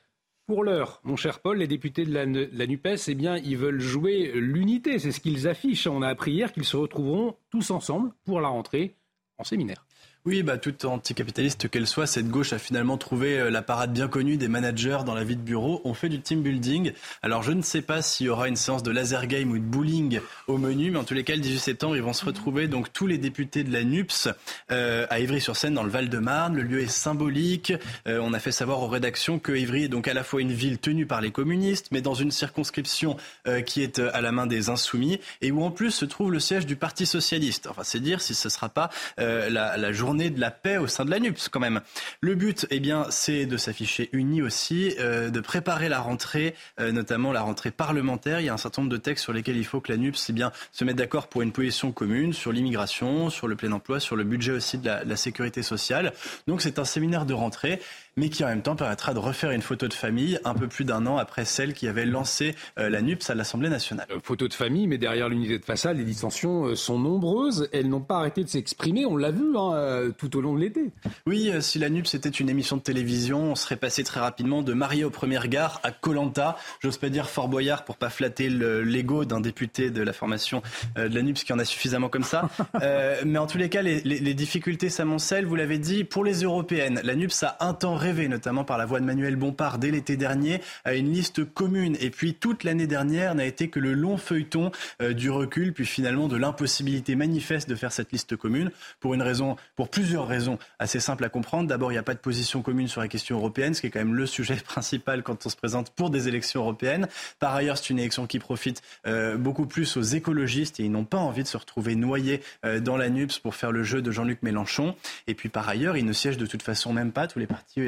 Pour 0.49 0.65
l'heure, 0.65 1.03
mon 1.05 1.17
cher 1.17 1.41
Paul, 1.41 1.59
les 1.59 1.67
députés 1.67 2.07
de 2.07 2.15
la, 2.15 2.25
NUPES, 2.67 3.09
eh 3.09 3.15
bien, 3.15 3.37
ils 3.37 3.59
veulent 3.59 3.81
jouer 3.81 4.33
l'unité. 4.35 4.99
C'est 4.99 5.13
ce 5.13 5.21
qu'ils 5.21 5.47
affichent. 5.47 5.87
On 5.87 6.01
a 6.01 6.09
appris 6.09 6.33
hier 6.33 6.55
qu'ils 6.55 6.65
se 6.65 6.79
retrouveront 6.79 7.37
tous 7.51 7.71
ensemble 7.71 8.13
pour 8.25 8.41
la 8.41 8.49
rentrée 8.49 8.97
en 9.37 9.45
séminaire. 9.45 9.85
Oui, 10.27 10.43
bah, 10.43 10.59
toute 10.59 10.85
anticapitaliste 10.85 11.71
qu'elle 11.71 11.87
soit, 11.87 12.07
cette 12.07 12.29
gauche 12.29 12.53
a 12.53 12.59
finalement 12.59 12.99
trouvé 12.99 13.39
euh, 13.39 13.51
la 13.51 13.63
parade 13.63 13.93
bien 13.93 14.09
connue 14.09 14.37
des 14.37 14.49
managers 14.49 14.99
dans 15.07 15.15
la 15.15 15.23
vie 15.23 15.37
de 15.37 15.41
bureau. 15.41 15.81
On 15.85 15.95
fait 15.95 16.09
du 16.09 16.21
team 16.21 16.43
building. 16.43 16.93
Alors 17.23 17.45
je 17.45 17.53
ne 17.53 17.63
sais 17.63 17.83
pas 17.83 18.03
s'il 18.03 18.27
y 18.27 18.29
aura 18.29 18.49
une 18.49 18.57
séance 18.57 18.83
de 18.83 18.91
laser 18.91 19.27
game 19.27 19.53
ou 19.53 19.59
de 19.59 19.63
bowling 19.63 20.21
au 20.49 20.59
menu, 20.59 20.91
mais 20.91 20.99
en 20.99 21.05
tous 21.05 21.15
les 21.15 21.23
cas, 21.23 21.35
le 21.35 21.41
18 21.41 21.59
septembre, 21.61 21.97
ils 21.97 22.03
vont 22.03 22.13
se 22.13 22.25
retrouver, 22.25 22.67
donc 22.67 22.93
tous 22.93 23.07
les 23.07 23.17
députés 23.17 23.63
de 23.63 23.73
la 23.73 23.85
NUPS, 23.85 24.29
euh, 24.73 25.07
à 25.09 25.21
Ivry-sur-Seine, 25.21 25.75
dans 25.75 25.85
le 25.85 25.89
Val-de-Marne. 25.89 26.57
Le 26.57 26.63
lieu 26.63 26.81
est 26.81 26.89
symbolique. 26.89 27.73
Euh, 28.07 28.19
on 28.21 28.35
a 28.35 28.41
fait 28.41 28.53
savoir 28.53 28.83
aux 28.83 28.89
rédactions 28.89 29.39
que 29.39 29.53
Ivry 29.53 29.85
est 29.85 29.89
donc 29.89 30.09
à 30.09 30.15
la 30.15 30.25
fois 30.25 30.43
une 30.43 30.53
ville 30.53 30.79
tenue 30.79 31.07
par 31.07 31.21
les 31.21 31.31
communistes, 31.31 31.89
mais 31.93 32.03
dans 32.03 32.15
une 32.15 32.33
circonscription 32.33 33.17
qui 33.65 33.83
est 33.83 33.99
à 33.99 34.21
la 34.21 34.33
main 34.33 34.47
des 34.47 34.69
insoumis, 34.69 35.21
et 35.41 35.53
où 35.53 35.63
en 35.63 35.71
plus 35.71 35.91
se 35.91 36.05
trouve 36.05 36.33
le 36.33 36.41
siège 36.41 36.67
du 36.67 36.77
Parti 36.77 37.07
socialiste. 37.07 37.67
Enfin, 37.67 37.83
c'est 37.85 38.01
dire 38.01 38.21
si 38.21 38.35
ce 38.35 38.49
ne 38.49 38.53
sera 38.53 38.69
pas 38.69 38.91
la, 39.17 39.49
la 39.77 39.93
journée 39.93 40.08
de 40.15 40.41
la 40.41 40.51
paix 40.51 40.79
au 40.79 40.87
sein 40.87 41.05
de 41.05 41.11
la 41.11 41.21
NUPS 41.21 41.49
quand 41.49 41.61
même. 41.61 41.81
Le 42.21 42.35
but, 42.35 42.67
eh 42.71 42.81
bien, 42.81 43.07
c'est 43.11 43.47
de 43.47 43.57
s'afficher 43.57 44.09
unis 44.13 44.43
aussi, 44.43 44.95
euh, 44.99 45.31
de 45.31 45.41
préparer 45.41 45.89
la 45.89 46.01
rentrée, 46.01 46.55
euh, 46.81 46.93
notamment 46.93 47.33
la 47.33 47.43
rentrée 47.43 47.71
parlementaire. 47.71 48.41
Il 48.41 48.47
y 48.47 48.49
a 48.49 48.55
un 48.55 48.59
certain 48.59 48.83
nombre 48.83 48.93
de 48.93 48.97
textes 48.97 49.25
sur 49.25 49.33
lesquels 49.33 49.57
il 49.57 49.65
faut 49.65 49.81
que 49.81 49.93
la 49.93 49.99
NUPS 49.99 50.31
eh 50.31 50.33
bien, 50.33 50.53
se 50.73 50.85
mette 50.85 50.97
d'accord 50.97 51.29
pour 51.29 51.43
une 51.43 51.53
position 51.53 51.93
commune 51.93 52.33
sur 52.33 52.53
l'immigration, 52.53 53.31
sur 53.31 53.49
le 53.49 53.57
plein 53.57 53.73
emploi, 53.73 54.01
sur 54.01 54.17
le 54.17 54.25
budget 54.25 54.53
aussi 54.53 54.79
de 54.79 54.87
la, 54.87 55.05
de 55.05 55.09
la 55.09 55.17
sécurité 55.17 55.63
sociale. 55.63 56.13
Donc 56.47 56.63
c'est 56.63 56.79
un 56.79 56.85
séminaire 56.85 57.27
de 57.27 57.35
rentrée 57.35 57.81
mais 58.19 58.29
qui 58.31 58.45
en 58.45 58.49
même 58.49 58.63
temps 58.63 58.77
permettra 58.77 59.15
de 59.15 59.19
refaire 59.19 59.53
une 59.53 59.63
photo 59.63 59.87
de 59.87 59.95
famille 59.95 60.39
un 60.45 60.55
peu 60.55 60.67
plus 60.67 60.85
d'un 60.85 61.07
an 61.07 61.19
après 61.19 61.45
celle 61.45 61.73
qui 61.73 61.87
avait 61.87 62.05
lancé 62.05 62.55
euh, 62.79 62.91
la 62.91 63.01
NUPS 63.01 63.31
à 63.31 63.35
l'Assemblée 63.35 63.69
nationale. 63.69 64.07
Euh, 64.11 64.19
photo 64.23 64.49
de 64.49 64.55
famille, 64.55 64.89
mais 64.89 64.99
derrière 64.99 65.29
l'unité 65.29 65.59
de 65.59 65.65
façade, 65.65 65.97
les 65.97 66.05
dissensions 66.05 66.67
euh, 66.67 66.75
sont 66.75 66.99
nombreuses. 66.99 67.69
Elles 67.73 67.89
n'ont 67.89 68.01
pas 68.01 68.17
arrêté 68.17 68.43
de 68.43 68.49
s'exprimer, 68.49 69.07
on 69.07 69.17
l'a 69.17 69.31
vu 69.31 69.57
hein, 69.57 70.11
tout 70.19 70.37
au 70.37 70.41
long 70.41 70.55
de 70.55 70.61
l'été. 70.61 70.91
Oui, 71.27 71.53
si 71.61 71.79
la 71.79 71.89
NUPS 71.89 72.15
était 72.15 72.29
une 72.29 72.51
émission 72.51 72.77
de 72.77 72.83
télévision, 72.83 73.53
on 73.53 73.55
serait 73.55 73.77
passé 73.77 74.03
très 74.03 74.21
rapidement 74.21 74.63
de 74.63 74.73
Marié 74.73 75.05
aux 75.05 75.11
premières 75.11 75.49
gares 75.49 75.81
à 75.85 75.93
Colanta. 75.93 76.57
J'ose 76.81 76.99
pas 76.99 77.09
dire 77.09 77.29
Fort 77.29 77.49
Boyard 77.49 77.85
pour 77.85 77.97
pas 77.97 78.11
flatter 78.11 78.49
l'ego 78.49 79.25
d'un 79.25 79.41
député 79.41 79.91
de 79.91 80.03
la 80.03 80.13
formation 80.13 80.63
de 80.97 81.03
la 81.03 81.23
NUPS 81.23 81.45
qui 81.45 81.53
en 81.53 81.59
a 81.59 81.65
suffisamment 81.65 82.09
comme 82.09 82.25
ça. 82.25 82.49
mais 83.25 83.39
en 83.39 83.47
tous 83.47 83.59
les 83.59 83.69
cas, 83.69 83.83
les, 83.83 84.01
les, 84.01 84.19
les 84.19 84.35
difficultés 84.35 84.89
s'amoncellent, 84.89 85.47
vous 85.47 85.57
l'avez 85.57 85.79
dit, 85.79 86.05
pour 86.05 86.25
les 86.25 86.43
européennes. 86.43 87.01
La 87.05 87.15
NUPS 87.15 87.43
a 87.45 87.57
un 87.61 87.75
temps 87.75 87.97
notamment 88.09 88.65
par 88.65 88.79
la 88.79 88.87
voix 88.87 89.01
de 89.01 89.05
Manuel 89.05 89.37
Bompard 89.37 89.79
dès 89.79 89.91
l'été 89.91 90.17
dernier, 90.17 90.63
à 90.85 90.95
une 90.95 91.13
liste 91.13 91.45
commune. 91.45 91.97
Et 92.01 92.11
puis 92.11 92.35
toute 92.35 92.65
l'année 92.65 92.87
dernière 92.87 93.35
n'a 93.35 93.45
été 93.45 93.69
que 93.69 93.79
le 93.79 93.93
long 93.93 94.17
feuilleton 94.17 94.71
euh, 95.03 95.13
du 95.13 95.31
recul, 95.31 95.75
puis 95.75 95.85
finalement 95.85 96.27
de 96.27 96.37
l'impossibilité 96.37 97.17
manifeste 97.17 97.69
de 97.69 97.75
faire 97.75 97.93
cette 97.93 98.11
liste 98.13 98.37
commune 98.37 98.71
pour 99.01 99.13
une 99.13 99.21
raison, 99.21 99.57
pour 99.77 99.91
plusieurs 99.91 100.27
raisons 100.27 100.59
assez 100.79 101.01
simples 101.01 101.25
à 101.25 101.29
comprendre. 101.29 101.69
D'abord, 101.69 101.93
il 101.93 101.97
n'y 101.97 101.99
a 101.99 102.03
pas 102.03 102.15
de 102.15 102.19
position 102.19 102.63
commune 102.63 102.89
sur 102.89 103.03
la 103.03 103.09
question 103.09 103.37
européenne, 103.37 103.75
ce 103.75 103.83
qui 103.83 103.89
est 103.89 103.91
quand 103.91 103.99
même 103.99 104.15
le 104.15 104.27
sujet 104.27 104.57
principal 104.65 105.23
quand 105.23 105.45
on 105.45 105.49
se 105.51 105.57
présente 105.57 105.91
pour 105.91 106.09
des 106.09 106.29
élections 106.29 106.63
européennes. 106.63 107.09
Par 107.39 107.55
ailleurs, 107.55 107.77
c'est 107.77 107.91
une 107.91 107.99
élection 107.99 108.27
qui 108.27 108.39
profite 108.39 108.83
euh, 109.07 109.37
beaucoup 109.37 109.67
plus 109.67 109.97
aux 109.99 110.03
écologistes 110.03 110.81
et 110.81 110.85
ils 110.85 110.91
n'ont 110.91 111.05
pas 111.05 111.19
envie 111.19 111.43
de 111.43 111.49
se 111.49 111.59
retrouver 111.59 111.95
noyés 111.95 112.41
euh, 112.65 112.81
dans 112.81 112.97
la 112.97 113.11
NUPS 113.11 113.39
pour 113.39 113.55
faire 113.55 113.73
le 113.73 113.83
jeu 113.83 114.01
de 114.01 114.11
Jean-Luc 114.11 114.43
Mélenchon. 114.43 114.95
Et 115.27 115.35
puis 115.35 115.51
par 115.51 115.69
ailleurs, 115.69 115.97
ils 115.97 116.07
ne 116.07 116.13
siègent 116.13 116.39
de 116.39 116.47
toute 116.47 116.63
façon 116.63 116.93
même 116.93 117.13
pas 117.13 117.27
tous 117.27 117.39
les 117.39 117.47
partis 117.47 117.81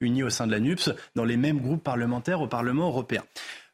unis 0.00 0.22
au 0.22 0.30
sein 0.30 0.46
de 0.46 0.52
la 0.52 0.60
NUPS 0.60 0.90
dans 1.14 1.24
les 1.24 1.36
mêmes 1.36 1.60
groupes 1.60 1.82
parlementaires 1.82 2.40
au 2.40 2.46
Parlement 2.46 2.88
européen. 2.88 3.22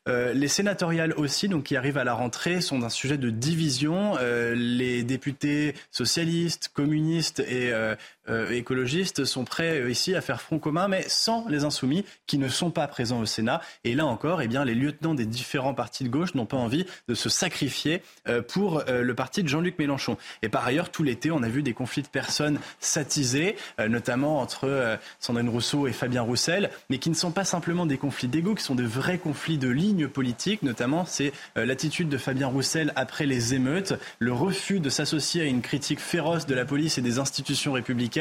Euh, 0.06 0.34
les 0.34 0.48
sénatoriales 0.48 1.14
aussi, 1.14 1.48
donc 1.48 1.64
qui 1.64 1.76
arrivent 1.76 1.96
à 1.96 2.04
la 2.04 2.12
rentrée, 2.12 2.60
sont 2.60 2.78
d'un 2.78 2.90
sujet 2.90 3.16
de 3.16 3.30
division. 3.30 4.16
Euh, 4.20 4.54
les 4.54 5.02
députés 5.02 5.74
socialistes, 5.90 6.70
communistes 6.74 7.40
et 7.40 7.72
euh, 7.72 7.94
euh, 8.28 8.50
écologistes 8.50 9.24
sont 9.24 9.44
prêts 9.44 9.80
euh, 9.80 9.90
ici 9.90 10.14
à 10.14 10.20
faire 10.20 10.40
front 10.40 10.58
commun, 10.58 10.88
mais 10.88 11.04
sans 11.08 11.46
les 11.48 11.64
insoumis 11.64 12.04
qui 12.26 12.38
ne 12.38 12.48
sont 12.48 12.70
pas 12.70 12.86
présents 12.86 13.20
au 13.20 13.26
Sénat. 13.26 13.60
Et 13.84 13.94
là 13.94 14.06
encore, 14.06 14.40
eh 14.40 14.48
bien, 14.48 14.64
les 14.64 14.74
lieutenants 14.74 15.14
des 15.14 15.26
différents 15.26 15.74
partis 15.74 16.04
de 16.04 16.08
gauche 16.08 16.34
n'ont 16.34 16.46
pas 16.46 16.56
envie 16.56 16.86
de 17.08 17.14
se 17.14 17.28
sacrifier 17.28 18.02
euh, 18.28 18.42
pour 18.42 18.82
le 18.86 19.14
parti 19.14 19.42
de 19.42 19.48
Jean-Luc 19.48 19.78
Mélenchon. 19.78 20.16
Et 20.42 20.48
par 20.48 20.64
ailleurs, 20.66 20.90
tout 20.90 21.02
l'été, 21.02 21.30
on 21.30 21.42
a 21.42 21.48
vu 21.48 21.62
des 21.62 21.72
conflits 21.72 22.02
de 22.02 22.08
personnes 22.08 22.58
s'attiser, 22.80 23.56
notamment 23.78 24.40
entre 24.40 24.98
Sandrine 25.20 25.48
Rousseau 25.48 25.86
et 25.86 25.92
Fabien 25.92 26.22
Roussel, 26.22 26.70
mais 26.90 26.98
qui 26.98 27.10
ne 27.10 27.14
sont 27.14 27.30
pas 27.30 27.44
simplement 27.44 27.86
des 27.86 27.98
conflits 27.98 28.28
d'ego, 28.28 28.54
qui 28.54 28.62
sont 28.62 28.74
de 28.74 28.84
vrais 28.84 29.18
conflits 29.18 29.58
de 29.58 29.68
lignes 29.68 30.08
politiques. 30.08 30.62
Notamment, 30.62 31.04
c'est 31.04 31.32
l'attitude 31.56 32.08
de 32.08 32.18
Fabien 32.18 32.48
Roussel 32.48 32.92
après 32.96 33.26
les 33.26 33.54
émeutes, 33.54 33.94
le 34.18 34.32
refus 34.32 34.80
de 34.80 34.88
s'associer 34.88 35.42
à 35.42 35.46
une 35.46 35.62
critique 35.62 36.00
féroce 36.00 36.46
de 36.46 36.54
la 36.54 36.64
police 36.64 36.98
et 36.98 37.02
des 37.02 37.18
institutions 37.18 37.72
républicaines 37.72 38.13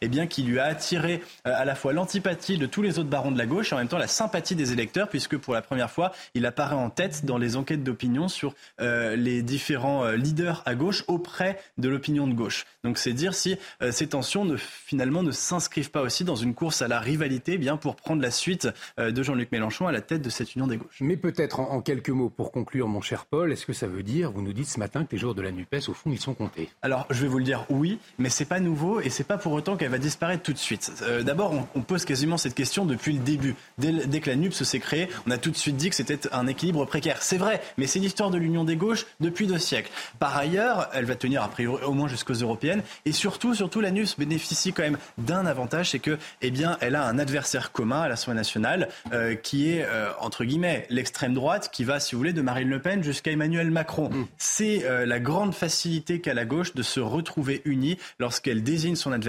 eh 0.00 0.08
bien, 0.08 0.26
qui 0.26 0.42
lui 0.42 0.58
a 0.58 0.64
attiré 0.64 1.22
euh, 1.46 1.52
à 1.54 1.64
la 1.64 1.74
fois 1.74 1.92
l'antipathie 1.92 2.58
de 2.58 2.66
tous 2.66 2.82
les 2.82 2.98
autres 2.98 3.08
barons 3.08 3.30
de 3.30 3.38
la 3.38 3.46
gauche 3.46 3.72
et 3.72 3.74
en 3.74 3.78
même 3.78 3.88
temps 3.88 3.98
la 3.98 4.06
sympathie 4.06 4.54
des 4.54 4.72
électeurs, 4.72 5.08
puisque 5.08 5.36
pour 5.36 5.54
la 5.54 5.62
première 5.62 5.90
fois, 5.90 6.12
il 6.34 6.46
apparaît 6.46 6.74
en 6.74 6.90
tête 6.90 7.24
dans 7.24 7.38
les 7.38 7.56
enquêtes 7.56 7.82
d'opinion 7.82 8.28
sur 8.28 8.54
euh, 8.80 9.16
les 9.16 9.42
différents 9.42 10.04
euh, 10.04 10.16
leaders 10.16 10.62
à 10.66 10.74
gauche 10.74 11.04
auprès 11.08 11.60
de 11.78 11.88
l'opinion 11.88 12.26
de 12.26 12.34
gauche. 12.34 12.66
Donc 12.84 12.98
c'est 12.98 13.12
dire 13.12 13.34
si 13.34 13.56
ces 13.90 14.06
tensions 14.06 14.44
ne, 14.44 14.56
finalement 14.56 15.22
ne 15.22 15.32
s'inscrivent 15.32 15.90
pas 15.90 16.00
aussi 16.00 16.24
dans 16.24 16.36
une 16.36 16.54
course 16.54 16.80
à 16.80 16.88
la 16.88 17.00
rivalité, 17.00 17.52
eh 17.54 17.58
bien 17.58 17.76
pour 17.76 17.96
prendre 17.96 18.22
la 18.22 18.30
suite 18.30 18.68
de 18.98 19.22
Jean-Luc 19.22 19.52
Mélenchon 19.52 19.86
à 19.86 19.92
la 19.92 20.00
tête 20.00 20.22
de 20.22 20.30
cette 20.30 20.54
union 20.54 20.66
des 20.66 20.76
gauches. 20.76 20.98
Mais 21.00 21.16
peut-être 21.16 21.60
en, 21.60 21.80
quelques 21.80 22.10
mots 22.10 22.30
pour 22.30 22.52
conclure, 22.52 22.88
mon 22.88 23.00
cher 23.00 23.26
Paul, 23.26 23.52
est-ce 23.52 23.66
que 23.66 23.72
ça 23.72 23.86
veut 23.86 24.02
dire, 24.02 24.30
vous 24.30 24.42
nous 24.42 24.52
dites 24.52 24.68
ce 24.68 24.78
matin 24.78 25.04
que 25.04 25.12
les 25.12 25.18
jours 25.18 25.34
de 25.34 25.42
la 25.42 25.50
Nupes, 25.50 25.74
au 25.88 25.94
fond, 25.94 26.10
ils 26.10 26.20
sont 26.20 26.34
comptés? 26.34 26.68
Alors 26.82 27.06
je 27.10 27.22
vais 27.22 27.28
vous 27.28 27.38
le 27.38 27.44
dire, 27.44 27.64
oui, 27.68 27.98
mais 28.18 28.30
c'est 28.30 28.44
pas 28.44 28.60
nouveau 28.60 29.00
et 29.00 29.10
c'est 29.10 29.24
pas 29.24 29.37
pour 29.38 29.52
autant 29.52 29.76
qu'elle 29.76 29.90
va 29.90 29.98
disparaître 29.98 30.42
tout 30.42 30.52
de 30.52 30.58
suite. 30.58 30.92
Euh, 31.02 31.22
d'abord, 31.22 31.54
on, 31.74 31.80
pose 31.80 32.04
quasiment 32.04 32.36
cette 32.36 32.54
question 32.54 32.84
depuis 32.84 33.12
le 33.14 33.20
début. 33.20 33.54
Dès, 33.78 34.20
que 34.20 34.28
la 34.28 34.36
NUPS 34.36 34.62
s'est 34.62 34.80
créée, 34.80 35.08
on 35.26 35.30
a 35.30 35.38
tout 35.38 35.50
de 35.50 35.56
suite 35.56 35.76
dit 35.76 35.88
que 35.88 35.96
c'était 35.96 36.18
un 36.32 36.46
équilibre 36.46 36.84
précaire. 36.84 37.22
C'est 37.22 37.38
vrai, 37.38 37.62
mais 37.78 37.86
c'est 37.86 37.98
l'histoire 37.98 38.30
de 38.30 38.36
l'union 38.36 38.64
des 38.64 38.76
gauches 38.76 39.06
depuis 39.20 39.46
deux 39.46 39.58
siècles. 39.58 39.90
Par 40.18 40.36
ailleurs, 40.36 40.88
elle 40.92 41.04
va 41.04 41.14
tenir 41.14 41.42
a 41.42 41.48
priori 41.48 41.82
au 41.84 41.92
moins 41.92 42.08
jusqu'aux 42.08 42.34
européennes. 42.34 42.82
Et 43.04 43.12
surtout, 43.12 43.54
surtout, 43.54 43.80
la 43.80 43.90
NUPS 43.90 44.16
bénéficie 44.18 44.72
quand 44.72 44.82
même 44.82 44.98
d'un 45.16 45.46
avantage, 45.46 45.90
c'est 45.90 45.98
que, 45.98 46.18
eh 46.42 46.50
bien, 46.50 46.76
elle 46.80 46.94
a 46.94 47.04
un 47.04 47.18
adversaire 47.18 47.72
commun 47.72 48.02
à 48.02 48.08
l'Assemblée 48.08 48.36
nationale, 48.36 48.88
euh, 49.12 49.34
qui 49.34 49.70
est 49.70 49.84
euh, 49.84 50.10
entre 50.20 50.44
guillemets 50.44 50.86
l'extrême 50.90 51.32
droite, 51.32 51.70
qui 51.72 51.84
va, 51.84 52.00
si 52.00 52.14
vous 52.14 52.18
voulez, 52.18 52.32
de 52.32 52.42
Marine 52.42 52.68
Le 52.68 52.80
Pen 52.80 53.02
jusqu'à 53.02 53.30
Emmanuel 53.30 53.70
Macron. 53.70 54.10
Mm. 54.10 54.26
C'est 54.36 54.84
la 55.06 55.20
grande 55.20 55.54
facilité 55.54 56.20
qu'a 56.20 56.34
la 56.34 56.44
gauche 56.44 56.74
de 56.74 56.82
se 56.82 57.00
retrouver 57.00 57.62
unie 57.64 57.98
lorsqu'elle 58.18 58.62
désigne 58.62 58.96
son 58.96 59.12
adversaire. 59.12 59.27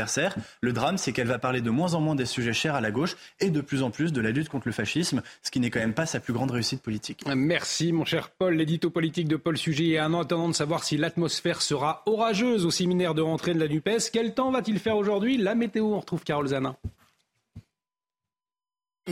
Le 0.62 0.74
drame, 0.74 0.98
c'est 0.98 1.12
qu'elle 1.12 1.28
va 1.28 1.40
parler 1.40 1.62
de 1.62 1.70
moins 1.70 1.94
en 1.94 2.02
moins 2.02 2.16
des 2.16 2.26
sujets 2.26 2.54
chers 2.54 2.76
à 2.76 2.82
la 2.82 2.92
gauche 2.92 3.16
et 3.40 3.50
de 3.50 3.62
plus 3.62 3.84
en 3.84 3.92
plus 3.92 4.14
de 4.14 4.22
la 4.22 4.32
lutte 4.32 4.50
contre 4.50 4.68
le 4.68 4.74
fascisme, 4.74 5.22
ce 5.44 5.52
qui 5.52 5.60
n'est 5.60 5.70
quand 5.70 5.80
même 5.80 5.94
pas 5.94 6.06
sa 6.06 6.20
plus 6.20 6.34
grande 6.34 6.52
réussite 6.52 6.82
politique. 6.82 7.24
Merci, 7.36 7.92
mon 7.92 8.06
cher 8.06 8.30
Paul. 8.30 8.56
L'édito 8.56 8.90
politique 8.90 9.28
de 9.28 9.36
Paul 9.36 9.58
Sujet 9.58 9.90
est 9.90 10.00
un 10.00 10.14
attendant 10.14 10.50
de 10.50 10.54
savoir 10.54 10.84
si 10.84 10.98
l'atmosphère 10.98 11.62
sera 11.62 12.04
orageuse 12.06 12.66
au 12.66 12.72
séminaire 12.72 13.14
de 13.14 13.22
rentrée 13.22 13.54
de 13.54 13.60
la 13.60 13.68
NUPES. 13.68 14.12
Quel 14.12 14.34
temps 14.34 14.52
va-t-il 14.52 14.80
faire 14.80 14.98
aujourd'hui? 14.98 15.38
La 15.38 15.56
météo, 15.56 15.86
on 15.86 16.00
retrouve 16.00 16.24
Carole 16.24 16.48
Zanin. 16.48 16.76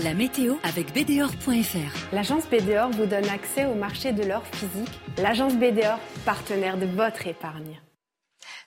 La 0.03 0.13
météo 0.13 0.55
avec 0.63 0.93
BDOR.fr. 0.93 2.13
L'agence 2.13 2.47
BDOR 2.47 2.91
vous 2.91 3.07
donne 3.07 3.27
accès 3.29 3.65
au 3.65 3.73
marché 3.73 4.11
de 4.11 4.23
l'or 4.23 4.43
physique. 4.45 4.99
L'agence 5.17 5.55
BDOR, 5.55 5.99
partenaire 6.23 6.77
de 6.77 6.85
votre 6.85 7.25
épargne. 7.25 7.79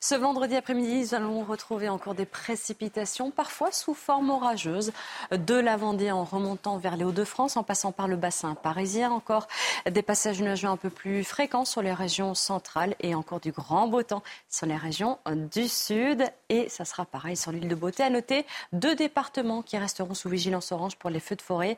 Ce 0.03 0.15
vendredi 0.15 0.57
après-midi, 0.57 1.01
nous 1.01 1.15
allons 1.15 1.45
retrouver 1.45 1.91
encore 1.91 2.15
des 2.15 2.25
précipitations, 2.25 3.31
parfois 3.31 3.71
sous 3.71 3.93
forme 3.93 4.31
orageuse, 4.31 4.93
de 5.31 5.55
la 5.55 5.77
Vendée 5.77 6.11
en 6.11 6.25
remontant 6.25 6.79
vers 6.79 6.97
les 6.97 7.05
Hauts-de-France, 7.05 7.59
en 7.59 7.63
passant 7.63 7.93
par 7.93 8.09
le 8.09 8.17
bassin 8.17 8.55
parisien. 8.55 9.13
Encore 9.13 9.47
des 9.85 10.01
passages 10.01 10.41
nuageux 10.41 10.69
un 10.69 10.79
peu 10.79 10.89
plus 10.89 11.23
fréquents 11.23 11.67
sur 11.67 11.83
les 11.83 11.93
régions 11.93 12.35
centrales 12.35 12.95
et 13.01 13.15
encore 13.15 13.41
du 13.41 13.53
grand 13.53 13.89
beau 13.89 14.03
temps 14.03 14.23
sur 14.49 14.67
les 14.67 14.77
régions 14.79 15.19
du 15.53 15.69
sud. 15.69 16.25
Et 16.49 16.71
ça 16.71 16.87
sera 16.87 17.05
pareil 17.05 17.37
sur 17.37 17.53
l'île 17.53 17.69
de 17.69 17.75
Beauté. 17.75 18.03
À 18.03 18.09
noter 18.09 18.47
deux 18.73 18.95
départements 18.95 19.61
qui 19.61 19.77
resteront 19.77 20.15
sous 20.15 20.31
vigilance 20.31 20.73
orange 20.73 20.97
pour 20.97 21.11
les 21.11 21.21
feux 21.21 21.37
de 21.37 21.43
forêt, 21.43 21.77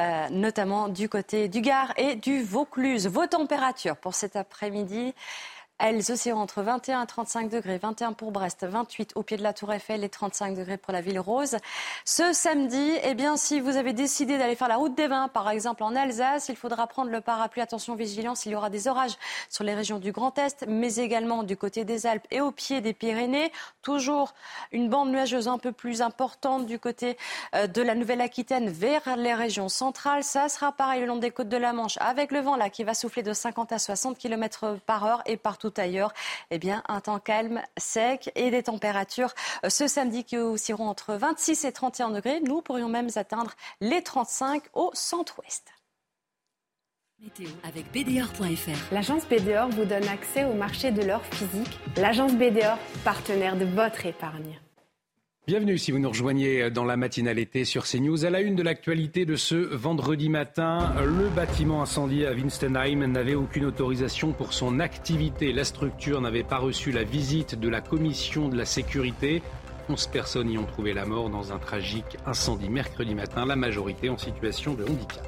euh, 0.00 0.28
notamment 0.30 0.88
du 0.88 1.08
côté 1.08 1.46
du 1.46 1.60
Gard 1.60 1.92
et 1.96 2.16
du 2.16 2.42
Vaucluse. 2.42 3.06
Vos 3.06 3.28
températures 3.28 3.96
pour 3.96 4.14
cet 4.14 4.34
après-midi 4.34 5.14
elles 5.80 6.12
oscilleront 6.12 6.40
entre 6.40 6.62
21 6.62 7.02
et 7.02 7.06
35 7.06 7.48
degrés, 7.48 7.78
21 7.78 8.12
pour 8.12 8.32
Brest, 8.32 8.66
28 8.66 9.12
au 9.14 9.22
pied 9.22 9.36
de 9.36 9.42
la 9.42 9.52
Tour 9.52 9.72
Eiffel 9.72 10.04
et 10.04 10.08
35 10.08 10.54
degrés 10.54 10.76
pour 10.76 10.92
la 10.92 11.00
ville 11.00 11.18
rose. 11.18 11.56
Ce 12.04 12.32
samedi, 12.32 12.92
eh 13.02 13.14
bien, 13.14 13.36
si 13.36 13.60
vous 13.60 13.76
avez 13.76 13.92
décidé 13.92 14.36
d'aller 14.38 14.56
faire 14.56 14.68
la 14.68 14.76
route 14.76 14.94
des 14.94 15.08
vins, 15.08 15.28
par 15.28 15.48
exemple 15.48 15.82
en 15.82 15.96
Alsace, 15.96 16.48
il 16.50 16.56
faudra 16.56 16.86
prendre 16.86 17.10
le 17.10 17.20
parapluie. 17.20 17.62
Attention, 17.62 17.94
vigilance, 17.94 18.46
il 18.46 18.52
y 18.52 18.54
aura 18.54 18.68
des 18.68 18.88
orages 18.88 19.16
sur 19.48 19.64
les 19.64 19.74
régions 19.74 19.98
du 19.98 20.12
Grand 20.12 20.36
Est, 20.38 20.66
mais 20.68 20.96
également 20.96 21.42
du 21.42 21.56
côté 21.56 21.84
des 21.84 22.06
Alpes 22.06 22.26
et 22.30 22.40
au 22.40 22.50
pied 22.50 22.80
des 22.80 22.92
Pyrénées. 22.92 23.50
Toujours 23.82 24.34
une 24.72 24.88
bande 24.88 25.10
nuageuse 25.10 25.48
un 25.48 25.58
peu 25.58 25.72
plus 25.72 26.02
importante 26.02 26.66
du 26.66 26.78
côté 26.78 27.16
euh, 27.54 27.66
de 27.66 27.80
la 27.80 27.94
Nouvelle-Aquitaine 27.94 28.68
vers 28.68 29.16
les 29.16 29.34
régions 29.34 29.68
centrales. 29.68 30.24
Ça 30.24 30.48
sera 30.48 30.72
pareil 30.72 31.00
le 31.00 31.06
long 31.06 31.16
des 31.16 31.30
côtes 31.30 31.48
de 31.48 31.56
la 31.56 31.72
Manche 31.72 31.96
avec 32.00 32.32
le 32.32 32.40
vent 32.40 32.56
là 32.56 32.68
qui 32.68 32.84
va 32.84 32.94
souffler 32.94 33.22
de 33.22 33.32
50 33.32 33.72
à 33.72 33.78
60 33.78 34.18
km 34.18 34.76
par 34.86 35.04
heure 35.04 35.22
et 35.26 35.36
partout 35.36 35.69
ailleurs, 35.76 36.12
eh 36.50 36.58
bien, 36.58 36.82
un 36.88 37.00
temps 37.00 37.18
calme, 37.18 37.62
sec 37.76 38.30
et 38.34 38.50
des 38.50 38.62
températures 38.64 39.34
euh, 39.64 39.70
ce 39.70 39.86
samedi 39.86 40.24
qui 40.24 40.36
oscilleront 40.36 40.88
entre 40.88 41.14
26 41.14 41.64
et 41.64 41.72
31 41.72 42.10
degrés. 42.10 42.40
Nous 42.40 42.62
pourrions 42.62 42.88
même 42.88 43.08
atteindre 43.16 43.52
les 43.80 44.02
35 44.02 44.64
au 44.74 44.90
centre-ouest. 44.94 45.66
Météo 47.22 47.48
avec 47.64 47.92
BDOR.fr. 47.92 48.94
L'agence 48.94 49.26
BDOR 49.28 49.68
vous 49.68 49.84
donne 49.84 50.08
accès 50.08 50.44
au 50.44 50.54
marché 50.54 50.90
de 50.90 51.02
l'or 51.02 51.22
physique. 51.26 51.78
L'agence 51.96 52.32
BDOR, 52.32 52.78
partenaire 53.04 53.56
de 53.56 53.66
votre 53.66 54.06
épargne. 54.06 54.58
Bienvenue 55.50 55.78
si 55.78 55.90
vous 55.90 55.98
nous 55.98 56.08
rejoignez 56.08 56.70
dans 56.70 56.84
la 56.84 56.96
matinale 56.96 57.40
été 57.40 57.64
sur 57.64 57.84
CNews. 57.84 58.24
À 58.24 58.30
la 58.30 58.40
une 58.40 58.54
de 58.54 58.62
l'actualité 58.62 59.26
de 59.26 59.34
ce 59.34 59.56
vendredi 59.56 60.28
matin, 60.28 60.94
le 61.04 61.28
bâtiment 61.28 61.82
incendié 61.82 62.28
à 62.28 62.30
Winstenheim 62.30 63.04
n'avait 63.08 63.34
aucune 63.34 63.64
autorisation 63.64 64.30
pour 64.30 64.52
son 64.52 64.78
activité. 64.78 65.52
La 65.52 65.64
structure 65.64 66.20
n'avait 66.20 66.44
pas 66.44 66.58
reçu 66.58 66.92
la 66.92 67.02
visite 67.02 67.58
de 67.58 67.68
la 67.68 67.80
commission 67.80 68.48
de 68.48 68.56
la 68.56 68.64
sécurité. 68.64 69.42
11 69.88 70.06
personnes 70.06 70.50
y 70.50 70.56
ont 70.56 70.66
trouvé 70.66 70.94
la 70.94 71.04
mort 71.04 71.30
dans 71.30 71.52
un 71.52 71.58
tragique 71.58 72.16
incendie 72.26 72.70
mercredi 72.70 73.16
matin, 73.16 73.44
la 73.44 73.56
majorité 73.56 74.08
en 74.08 74.18
situation 74.18 74.74
de 74.74 74.84
handicap. 74.84 75.26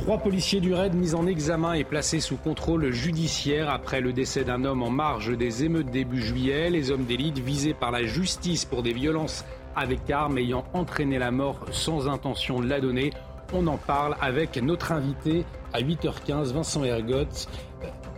Trois 0.00 0.16
policiers 0.16 0.60
du 0.60 0.72
raid 0.72 0.94
mis 0.94 1.14
en 1.14 1.26
examen 1.26 1.74
et 1.74 1.84
placés 1.84 2.20
sous 2.20 2.38
contrôle 2.38 2.90
judiciaire 2.90 3.68
après 3.68 4.00
le 4.00 4.14
décès 4.14 4.44
d'un 4.44 4.64
homme 4.64 4.82
en 4.82 4.88
marge 4.88 5.36
des 5.36 5.64
émeutes 5.64 5.90
début 5.90 6.22
juillet. 6.22 6.70
Les 6.70 6.90
hommes 6.90 7.04
d'élite 7.04 7.38
visés 7.38 7.74
par 7.74 7.90
la 7.90 8.04
justice 8.04 8.64
pour 8.64 8.82
des 8.82 8.94
violences 8.94 9.44
avec 9.76 10.10
armes 10.10 10.38
ayant 10.38 10.64
entraîné 10.72 11.18
la 11.18 11.30
mort 11.30 11.66
sans 11.70 12.08
intention 12.08 12.60
de 12.60 12.66
la 12.66 12.80
donner. 12.80 13.12
On 13.52 13.66
en 13.66 13.76
parle 13.76 14.16
avec 14.22 14.56
notre 14.56 14.92
invité 14.92 15.44
à 15.74 15.82
8h15, 15.82 16.52
Vincent 16.52 16.82
Ergot, 16.82 17.46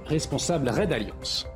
responsable 0.07 0.69
Raid 0.69 0.93
Alliance. 0.93 1.52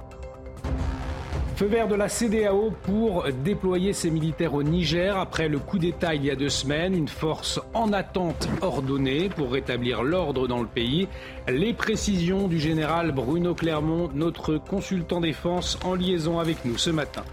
Feu 1.57 1.69
vert 1.69 1.89
de 1.89 1.95
la 1.95 2.11
CDAO 2.11 2.71
pour 2.83 3.25
déployer 3.43 3.95
ses 3.95 4.11
militaires 4.11 4.53
au 4.53 4.63
Niger 4.63 5.17
après 5.17 5.49
le 5.49 5.59
coup 5.59 5.79
d'État 5.79 6.15
il 6.15 6.23
y 6.23 6.31
a 6.31 6.37
deux 6.37 6.51
semaines. 6.51 6.95
Une 6.95 7.09
force 7.09 7.59
en 7.73 7.95
attente 7.95 8.47
ordonnée 8.61 9.31
pour 9.31 9.53
rétablir 9.53 10.03
l'ordre 10.03 10.49
dans 10.49 10.61
le 10.61 10.67
pays. 10.67 11.09
Les 11.49 11.73
précisions 11.73 12.47
du 12.47 12.59
général 12.61 13.13
Bruno 13.13 13.55
Clermont, 13.55 14.11
notre 14.13 14.59
consultant 14.59 15.23
défense, 15.23 15.79
en 15.83 15.95
liaison 15.95 16.41
avec 16.41 16.63
nous 16.67 16.77
ce 16.77 16.91
matin. 16.91 17.25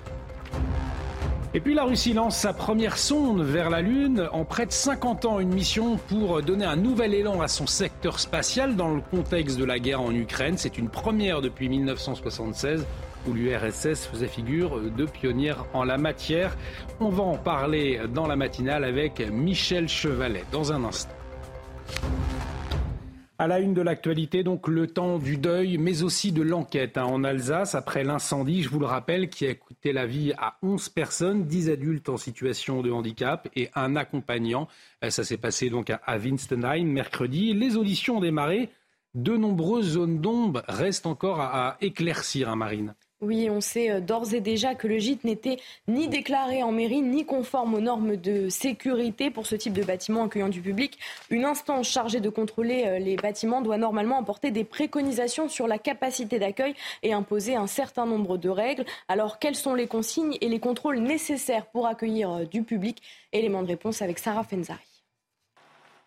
Et 1.53 1.59
puis 1.59 1.73
la 1.73 1.83
Russie 1.83 2.13
lance 2.13 2.37
sa 2.37 2.53
première 2.53 2.97
sonde 2.97 3.41
vers 3.41 3.69
la 3.69 3.81
Lune 3.81 4.29
en 4.31 4.45
près 4.45 4.65
de 4.65 4.71
50 4.71 5.25
ans, 5.25 5.39
une 5.41 5.53
mission 5.53 5.97
pour 6.07 6.41
donner 6.41 6.63
un 6.63 6.77
nouvel 6.77 7.13
élan 7.13 7.41
à 7.41 7.49
son 7.49 7.67
secteur 7.67 8.21
spatial 8.21 8.77
dans 8.77 8.95
le 8.95 9.01
contexte 9.01 9.57
de 9.59 9.65
la 9.65 9.79
guerre 9.79 9.99
en 9.99 10.15
Ukraine. 10.15 10.57
C'est 10.57 10.77
une 10.77 10.87
première 10.87 11.41
depuis 11.41 11.67
1976 11.67 12.85
où 13.27 13.33
l'URSS 13.33 14.07
faisait 14.07 14.27
figure 14.27 14.79
de 14.79 15.05
pionnière 15.05 15.65
en 15.73 15.83
la 15.83 15.97
matière. 15.97 16.55
On 16.99 17.09
va 17.09 17.23
en 17.23 17.37
parler 17.37 18.01
dans 18.13 18.27
la 18.27 18.35
matinale 18.35 18.83
avec 18.83 19.19
Michel 19.31 19.87
Chevalet 19.87 20.43
dans 20.51 20.71
un 20.71 20.83
instant. 20.83 21.13
À 23.39 23.47
la 23.47 23.59
une 23.59 23.73
de 23.73 23.81
l'actualité, 23.81 24.43
donc 24.43 24.67
le 24.67 24.87
temps 24.87 25.17
du 25.17 25.37
deuil, 25.37 25.77
mais 25.77 26.03
aussi 26.03 26.31
de 26.31 26.43
l'enquête 26.43 26.97
hein, 26.97 27.05
en 27.05 27.23
Alsace 27.23 27.73
après 27.73 28.03
l'incendie, 28.03 28.61
je 28.61 28.69
vous 28.69 28.79
le 28.79 28.85
rappelle, 28.85 29.27
qui 29.27 29.47
a 29.47 29.55
coûté 29.55 29.91
la 29.91 30.05
vie 30.05 30.33
à 30.37 30.57
11 30.61 30.87
personnes, 30.89 31.43
10 31.45 31.71
adultes 31.71 32.09
en 32.09 32.17
situation 32.17 32.81
de 32.81 32.91
handicap 32.91 33.49
et 33.55 33.69
un 33.73 33.95
accompagnant. 33.95 34.67
Euh, 35.03 35.09
ça 35.09 35.23
s'est 35.23 35.37
passé 35.37 35.69
donc 35.69 35.89
à 35.89 36.17
Winstenheim 36.17 36.85
mercredi. 36.85 37.53
Les 37.53 37.75
auditions 37.75 38.17
ont 38.17 38.21
démarré. 38.21 38.69
De 39.15 39.35
nombreuses 39.35 39.89
zones 39.89 40.21
d'ombre 40.21 40.63
restent 40.67 41.05
encore 41.05 41.41
à, 41.41 41.77
éclaircir, 41.81 42.49
hein, 42.49 42.55
Marine. 42.55 42.95
Oui, 43.23 43.49
on 43.49 43.61
sait 43.61 43.89
euh, 43.89 44.01
d'ores 44.01 44.33
et 44.33 44.41
déjà 44.41 44.75
que 44.75 44.85
le 44.85 44.97
gîte 44.97 45.23
n'était 45.23 45.55
ni 45.87 46.09
déclaré 46.09 46.61
en 46.61 46.73
mairie, 46.73 47.01
ni 47.01 47.25
conforme 47.25 47.73
aux 47.73 47.79
normes 47.79 48.17
de 48.17 48.49
sécurité 48.49 49.31
pour 49.31 49.47
ce 49.47 49.55
type 49.55 49.71
de 49.71 49.81
bâtiment 49.81 50.25
accueillant 50.25 50.49
du 50.49 50.59
public. 50.59 50.99
Une 51.29 51.45
instance 51.45 51.87
chargée 51.87 52.19
de 52.19 52.27
contrôler 52.27 52.83
euh, 52.85 52.99
les 52.99 53.15
bâtiments 53.15 53.61
doit 53.61 53.77
normalement 53.77 54.19
apporter 54.19 54.51
des 54.51 54.65
préconisations 54.65 55.47
sur 55.47 55.67
la 55.67 55.77
capacité 55.77 56.37
d'accueil 56.37 56.75
et 57.01 57.13
imposer 57.13 57.55
un 57.55 57.67
certain 57.67 58.05
nombre 58.05 58.37
de 58.37 58.49
règles. 58.49 58.83
Alors, 59.07 59.39
quelles 59.39 59.55
sont 59.55 59.73
les 59.73 59.87
consignes 59.87 60.37
et 60.41 60.49
les 60.49 60.59
contrôles 60.59 60.99
nécessaires 60.99 61.67
pour 61.67 61.87
accueillir 61.87 62.29
euh, 62.29 62.43
du 62.43 62.63
public? 62.63 63.01
Élément 63.31 63.61
de 63.61 63.67
réponse 63.67 64.01
avec 64.01 64.19
Sarah 64.19 64.43
Fenzari. 64.43 64.92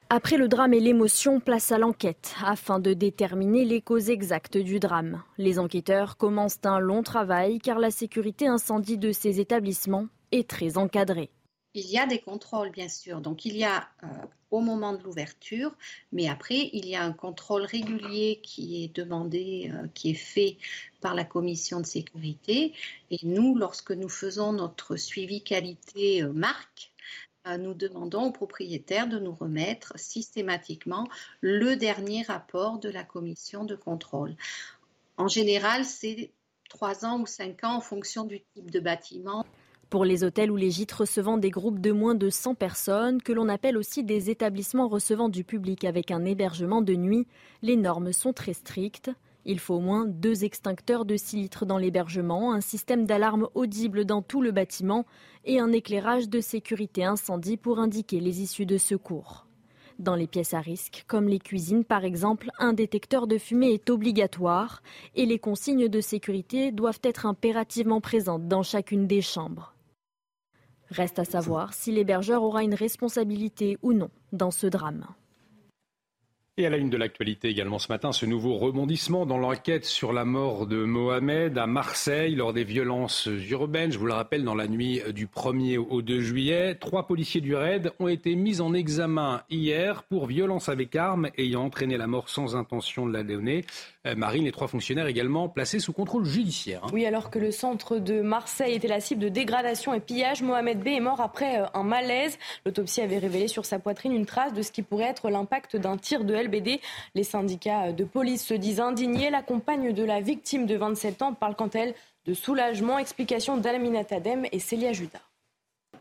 Après 0.08 0.36
le 0.36 0.46
drame 0.46 0.72
et 0.72 0.78
l'émotion, 0.78 1.40
place 1.40 1.72
à 1.72 1.78
l'enquête 1.78 2.36
afin 2.44 2.78
de 2.78 2.92
déterminer 2.92 3.64
les 3.64 3.80
causes 3.80 4.08
exactes 4.08 4.56
du 4.56 4.78
drame. 4.78 5.24
Les 5.36 5.58
enquêteurs 5.58 6.16
commencent 6.16 6.60
un 6.62 6.78
long 6.78 7.02
travail 7.02 7.58
car 7.58 7.80
la 7.80 7.90
sécurité 7.90 8.46
incendie 8.46 8.98
de 8.98 9.10
ces 9.10 9.40
établissements 9.40 10.06
est 10.30 10.48
très 10.48 10.78
encadrée. 10.78 11.30
Il 11.74 11.90
y 11.90 11.98
a 11.98 12.06
des 12.06 12.20
contrôles, 12.20 12.70
bien 12.70 12.88
sûr. 12.88 13.20
Donc, 13.20 13.44
il 13.46 13.56
y 13.56 13.64
a 13.64 13.88
euh, 14.04 14.06
au 14.52 14.60
moment 14.60 14.92
de 14.92 15.02
l'ouverture, 15.02 15.72
mais 16.12 16.28
après, 16.28 16.70
il 16.72 16.86
y 16.86 16.94
a 16.94 17.02
un 17.02 17.12
contrôle 17.12 17.64
régulier 17.64 18.40
qui 18.44 18.84
est 18.84 18.94
demandé, 18.94 19.72
euh, 19.74 19.88
qui 19.92 20.10
est 20.10 20.14
fait 20.14 20.56
par 21.00 21.14
la 21.14 21.24
commission 21.24 21.80
de 21.80 21.86
sécurité. 21.86 22.72
Et 23.10 23.18
nous, 23.24 23.56
lorsque 23.56 23.90
nous 23.90 24.08
faisons 24.08 24.52
notre 24.52 24.94
suivi 24.94 25.42
qualité 25.42 26.22
euh, 26.22 26.32
marque, 26.32 26.92
nous 27.58 27.74
demandons 27.74 28.24
aux 28.24 28.32
propriétaires 28.32 29.08
de 29.08 29.18
nous 29.18 29.34
remettre 29.34 29.92
systématiquement 29.96 31.08
le 31.40 31.76
dernier 31.76 32.22
rapport 32.22 32.78
de 32.78 32.88
la 32.88 33.04
commission 33.04 33.64
de 33.64 33.76
contrôle. 33.76 34.34
En 35.16 35.28
général, 35.28 35.84
c'est 35.84 36.30
trois 36.68 37.04
ans 37.04 37.20
ou 37.20 37.26
cinq 37.26 37.64
ans 37.64 37.76
en 37.76 37.80
fonction 37.80 38.24
du 38.24 38.40
type 38.54 38.70
de 38.70 38.80
bâtiment. 38.80 39.44
Pour 39.88 40.04
les 40.04 40.24
hôtels 40.24 40.50
ou 40.50 40.56
les 40.56 40.72
gîtes 40.72 40.92
recevant 40.92 41.38
des 41.38 41.50
groupes 41.50 41.80
de 41.80 41.92
moins 41.92 42.16
de 42.16 42.28
100 42.28 42.56
personnes, 42.56 43.22
que 43.22 43.32
l'on 43.32 43.48
appelle 43.48 43.76
aussi 43.76 44.02
des 44.02 44.30
établissements 44.30 44.88
recevant 44.88 45.28
du 45.28 45.44
public 45.44 45.84
avec 45.84 46.10
un 46.10 46.24
hébergement 46.24 46.82
de 46.82 46.94
nuit, 46.94 47.28
les 47.62 47.76
normes 47.76 48.12
sont 48.12 48.32
très 48.32 48.52
strictes. 48.52 49.10
Il 49.48 49.60
faut 49.60 49.74
au 49.74 49.80
moins 49.80 50.06
deux 50.06 50.42
extincteurs 50.42 51.04
de 51.04 51.16
6 51.16 51.36
litres 51.36 51.66
dans 51.66 51.78
l'hébergement, 51.78 52.52
un 52.52 52.60
système 52.60 53.06
d'alarme 53.06 53.48
audible 53.54 54.04
dans 54.04 54.20
tout 54.20 54.42
le 54.42 54.50
bâtiment 54.50 55.06
et 55.44 55.60
un 55.60 55.70
éclairage 55.70 56.28
de 56.28 56.40
sécurité 56.40 57.04
incendie 57.04 57.56
pour 57.56 57.78
indiquer 57.78 58.18
les 58.18 58.42
issues 58.42 58.66
de 58.66 58.76
secours. 58.76 59.46
Dans 60.00 60.16
les 60.16 60.26
pièces 60.26 60.52
à 60.52 60.58
risque, 60.58 61.04
comme 61.06 61.28
les 61.28 61.38
cuisines 61.38 61.84
par 61.84 62.04
exemple, 62.04 62.50
un 62.58 62.72
détecteur 62.72 63.28
de 63.28 63.38
fumée 63.38 63.72
est 63.72 63.88
obligatoire 63.88 64.82
et 65.14 65.26
les 65.26 65.38
consignes 65.38 65.88
de 65.88 66.00
sécurité 66.00 66.72
doivent 66.72 67.00
être 67.04 67.24
impérativement 67.24 68.00
présentes 68.00 68.48
dans 68.48 68.64
chacune 68.64 69.06
des 69.06 69.22
chambres. 69.22 69.76
Reste 70.90 71.20
à 71.20 71.24
savoir 71.24 71.72
si 71.72 71.92
l'hébergeur 71.92 72.42
aura 72.42 72.64
une 72.64 72.74
responsabilité 72.74 73.78
ou 73.82 73.92
non 73.92 74.10
dans 74.32 74.50
ce 74.50 74.66
drame. 74.66 75.06
Et 76.58 76.64
à 76.64 76.70
la 76.70 76.78
une 76.78 76.88
de 76.88 76.96
l'actualité 76.96 77.48
également 77.48 77.78
ce 77.78 77.92
matin, 77.92 78.12
ce 78.12 78.24
nouveau 78.24 78.56
rebondissement 78.56 79.26
dans 79.26 79.36
l'enquête 79.36 79.84
sur 79.84 80.14
la 80.14 80.24
mort 80.24 80.66
de 80.66 80.84
Mohamed 80.84 81.58
à 81.58 81.66
Marseille 81.66 82.34
lors 82.34 82.54
des 82.54 82.64
violences 82.64 83.28
urbaines. 83.50 83.92
Je 83.92 83.98
vous 83.98 84.06
le 84.06 84.14
rappelle, 84.14 84.42
dans 84.42 84.54
la 84.54 84.66
nuit 84.66 85.02
du 85.12 85.26
1er 85.26 85.76
au 85.76 86.00
2 86.00 86.18
juillet, 86.22 86.74
trois 86.74 87.06
policiers 87.06 87.42
du 87.42 87.54
RAID 87.54 87.92
ont 88.00 88.08
été 88.08 88.34
mis 88.36 88.62
en 88.62 88.72
examen 88.72 89.42
hier 89.50 90.02
pour 90.04 90.24
violence 90.24 90.70
avec 90.70 90.96
arme 90.96 91.28
ayant 91.36 91.62
entraîné 91.62 91.98
la 91.98 92.06
mort 92.06 92.30
sans 92.30 92.56
intention 92.56 93.04
de 93.04 93.12
la 93.12 93.22
donner. 93.22 93.66
Euh, 94.06 94.14
Marine, 94.14 94.44
les 94.44 94.52
trois 94.52 94.68
fonctionnaires 94.68 95.08
également 95.08 95.50
placés 95.50 95.78
sous 95.78 95.92
contrôle 95.92 96.24
judiciaire. 96.24 96.80
Hein. 96.84 96.90
Oui, 96.94 97.04
alors 97.04 97.28
que 97.28 97.38
le 97.38 97.50
centre 97.50 97.98
de 97.98 98.22
Marseille 98.22 98.74
était 98.74 98.88
la 98.88 99.00
cible 99.00 99.20
de 99.20 99.28
dégradation 99.28 99.92
et 99.92 100.00
pillage, 100.00 100.40
Mohamed 100.40 100.78
B 100.78 100.88
est 100.88 101.00
mort 101.00 101.20
après 101.20 101.60
euh, 101.60 101.66
un 101.74 101.82
malaise. 101.82 102.38
L'autopsie 102.64 103.02
avait 103.02 103.18
révélé 103.18 103.46
sur 103.46 103.66
sa 103.66 103.78
poitrine 103.78 104.12
une 104.12 104.24
trace 104.24 104.54
de 104.54 104.62
ce 104.62 104.72
qui 104.72 104.80
pourrait 104.80 105.04
être 105.04 105.28
l'impact 105.28 105.76
d'un 105.76 105.98
tir 105.98 106.24
de 106.24 106.45
LBD. 106.46 106.80
Les 107.14 107.24
syndicats 107.24 107.92
de 107.92 108.04
police 108.04 108.44
se 108.44 108.54
disent 108.54 108.80
indignés. 108.80 109.30
La 109.30 109.42
compagne 109.42 109.92
de 109.92 110.04
la 110.04 110.20
victime 110.20 110.66
de 110.66 110.76
27 110.76 111.22
ans 111.22 111.34
parle 111.34 111.54
quant 111.54 111.70
elle 111.70 111.94
de 112.26 112.34
soulagement. 112.34 112.98
Explication 112.98 113.56
d'Alamina 113.56 114.04
Tadem 114.04 114.46
et 114.52 114.58
Célia 114.58 114.92
Judas. 114.92 115.20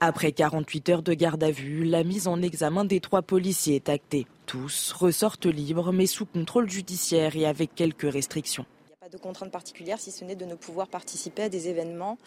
Après 0.02 0.32
48 0.32 0.90
heures 0.90 1.02
de 1.02 1.14
garde 1.14 1.44
à 1.44 1.52
vue, 1.52 1.86
la 1.86 2.04
mise 2.04 2.28
en 2.28 2.42
examen 2.42 2.84
des 2.84 3.00
trois 3.00 3.22
policiers 3.22 3.76
est 3.76 3.90
actée. 3.90 4.28
Tous 4.46 4.92
ressortent 4.92 5.46
libres, 5.46 5.94
mais 5.94 6.06
sous 6.06 6.26
contrôle 6.26 6.70
judiciaire 6.70 7.36
et 7.36 7.46
avec 7.46 7.74
quelques 7.76 8.12
restrictions. 8.12 8.66
Il 8.82 8.90
n'y 8.90 8.94
a 8.94 8.98
pas 8.98 9.10
de 9.10 9.22
contrainte 9.22 9.52
particulière, 9.52 10.00
si 10.00 10.12
ce 10.12 10.26
n'est 10.26 10.36
de 10.36 10.46
ne 10.46 10.56
pouvoir 10.56 10.88
participer 10.88 11.44
à 11.44 11.50
des 11.50 11.70
événements 11.70 12.18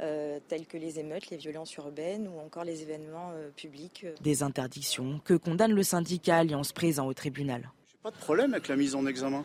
euh, 0.00 0.38
tels 0.48 0.66
que 0.66 0.76
les 0.76 0.98
émeutes, 0.98 1.30
les 1.30 1.36
violences 1.36 1.74
urbaines 1.76 2.28
ou 2.28 2.38
encore 2.38 2.64
les 2.64 2.82
événements 2.82 3.30
euh, 3.34 3.50
publics. 3.50 4.02
Euh. 4.04 4.14
Des 4.20 4.42
interdictions 4.42 5.20
que 5.24 5.34
condamne 5.34 5.72
le 5.72 5.82
syndicat 5.82 6.38
Alliance 6.38 6.72
présent 6.72 7.06
au 7.06 7.14
tribunal. 7.14 7.70
J'ai 7.88 7.98
pas 8.02 8.10
de 8.10 8.16
problème 8.16 8.54
avec 8.54 8.68
la 8.68 8.76
mise 8.76 8.94
en 8.94 9.06
examen. 9.06 9.44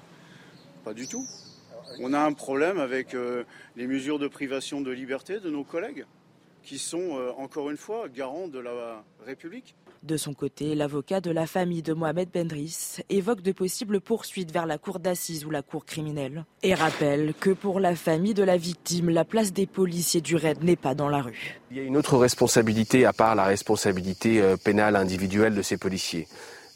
Pas 0.83 0.93
du 0.93 1.07
tout. 1.07 1.25
On 1.99 2.13
a 2.13 2.19
un 2.19 2.33
problème 2.33 2.79
avec 2.79 3.15
les 3.75 3.85
mesures 3.85 4.17
de 4.17 4.27
privation 4.27 4.79
de 4.79 4.91
liberté 4.91 5.41
de 5.41 5.49
nos 5.49 5.65
collègues 5.65 6.05
qui 6.63 6.77
sont, 6.77 7.17
euh, 7.17 7.31
encore 7.37 7.69
une 7.69 7.77
fois, 7.77 8.07
garants 8.09 8.47
de 8.47 8.59
la 8.59 9.03
République. 9.25 9.75
De 10.03 10.17
son 10.17 10.33
côté, 10.33 10.73
l'avocat 10.73 11.21
de 11.21 11.29
la 11.29 11.45
famille 11.45 11.83
de 11.83 11.93
Mohamed 11.93 12.29
Bendris 12.33 12.97
évoque 13.09 13.41
de 13.41 13.51
possibles 13.51 14.01
poursuites 14.01 14.51
vers 14.51 14.65
la 14.65 14.79
cour 14.79 14.99
d'assises 14.99 15.45
ou 15.45 15.51
la 15.51 15.61
cour 15.61 15.85
criminelle 15.85 16.43
et 16.63 16.73
rappelle 16.73 17.35
que 17.39 17.51
pour 17.51 17.79
la 17.79 17.95
famille 17.95 18.33
de 18.33 18.41
la 18.41 18.57
victime, 18.57 19.11
la 19.11 19.25
place 19.25 19.53
des 19.53 19.67
policiers 19.67 20.21
du 20.21 20.35
RAID 20.35 20.63
n'est 20.63 20.75
pas 20.75 20.95
dans 20.95 21.07
la 21.07 21.21
rue. 21.21 21.59
Il 21.69 21.77
y 21.77 21.79
a 21.79 21.83
une 21.83 21.97
autre 21.97 22.17
responsabilité 22.17 23.05
à 23.05 23.13
part 23.13 23.35
la 23.35 23.43
responsabilité 23.43 24.41
euh, 24.41 24.57
pénale 24.57 24.95
individuelle 24.95 25.53
de 25.53 25.61
ces 25.61 25.77
policiers. 25.77 26.27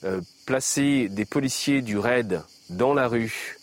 Euh, 0.03 0.21
placer 0.45 1.09
des 1.09 1.25
policiers 1.25 1.81
du 1.81 1.97
RAID 1.97 2.43
dans 2.69 2.93
la 2.93 3.07
rue 3.07 3.54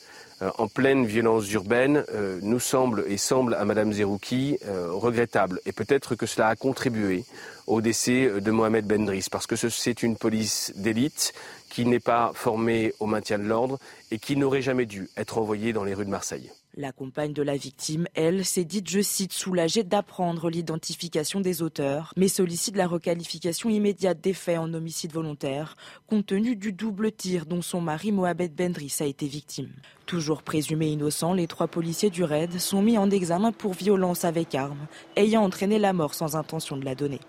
en 0.59 0.69
pleine 0.69 1.06
violence 1.06 1.51
urbaine 1.52 2.05
euh, 2.12 2.39
nous 2.43 2.60
semble 2.60 3.05
et 3.09 3.16
semble 3.16 3.55
à 3.55 3.64
Madame 3.64 3.93
Zerouki 3.93 4.59
euh, 4.66 4.89
regrettable. 4.93 5.60
Et 5.66 5.73
peut-être 5.73 6.14
que 6.14 6.27
cela 6.27 6.48
a 6.48 6.56
contribué 6.56 7.24
au 7.66 7.81
décès 7.81 8.40
de 8.40 8.51
Mohamed 8.51 8.86
Bendris, 8.86 9.27
parce 9.31 9.47
que 9.47 9.56
c'est 9.56 10.02
une 10.02 10.16
police 10.16 10.73
d'élite 10.77 11.32
qui 11.70 11.86
n'est 11.86 12.01
pas 12.01 12.32
formée 12.35 12.93
au 13.01 13.06
maintien 13.06 13.39
de 13.39 13.44
l'ordre 13.44 13.78
et 14.10 14.19
qui 14.19 14.36
n'aurait 14.36 14.62
jamais 14.62 14.86
dû 14.86 15.09
être 15.16 15.39
envoyée 15.39 15.73
dans 15.73 15.85
les 15.85 15.94
rues 15.94 16.05
de 16.05 16.10
Marseille. 16.10 16.51
La 16.74 16.90
compagne 16.90 17.35
de 17.35 17.43
la 17.43 17.59
victime, 17.59 18.07
elle, 18.15 18.47
s'est 18.47 18.65
dite, 18.65 18.89
je 18.89 19.03
cite, 19.03 19.35
soulagée 19.35 19.82
d'apprendre 19.82 20.49
l'identification 20.49 21.40
des 21.40 21.61
auteurs, 21.61 22.15
mais 22.16 22.28
sollicite 22.28 22.78
la 22.78 22.86
requalification 22.86 23.69
immédiate 23.69 24.23
des 24.23 24.32
faits 24.32 24.57
en 24.57 24.73
homicide 24.73 25.12
volontaire, 25.12 25.77
compte 26.07 26.24
tenu 26.24 26.57
du 26.57 26.73
double 26.73 27.12
tir 27.12 27.44
dont 27.44 27.61
son 27.61 27.82
mari 27.82 28.11
Mohamed 28.11 28.55
Bendris 28.55 28.97
a 29.01 29.05
été 29.05 29.27
victime. 29.27 29.69
Toujours 30.07 30.43
présumés 30.43 30.89
innocents, 30.89 31.35
les 31.35 31.47
trois 31.47 31.69
policiers 31.69 32.09
du 32.09 32.24
RAID 32.24 32.59
sont 32.59 32.81
mis 32.81 32.97
en 32.97 33.11
examen 33.11 33.53
pour 33.53 33.74
violence 33.74 34.24
avec 34.24 34.55
arme, 34.55 34.86
ayant 35.16 35.43
entraîné 35.43 35.78
la 35.78 35.93
mort 35.93 36.15
sans 36.15 36.36
intention 36.36 36.78
de 36.78 36.86
la 36.86 36.94
donner. 36.94 37.20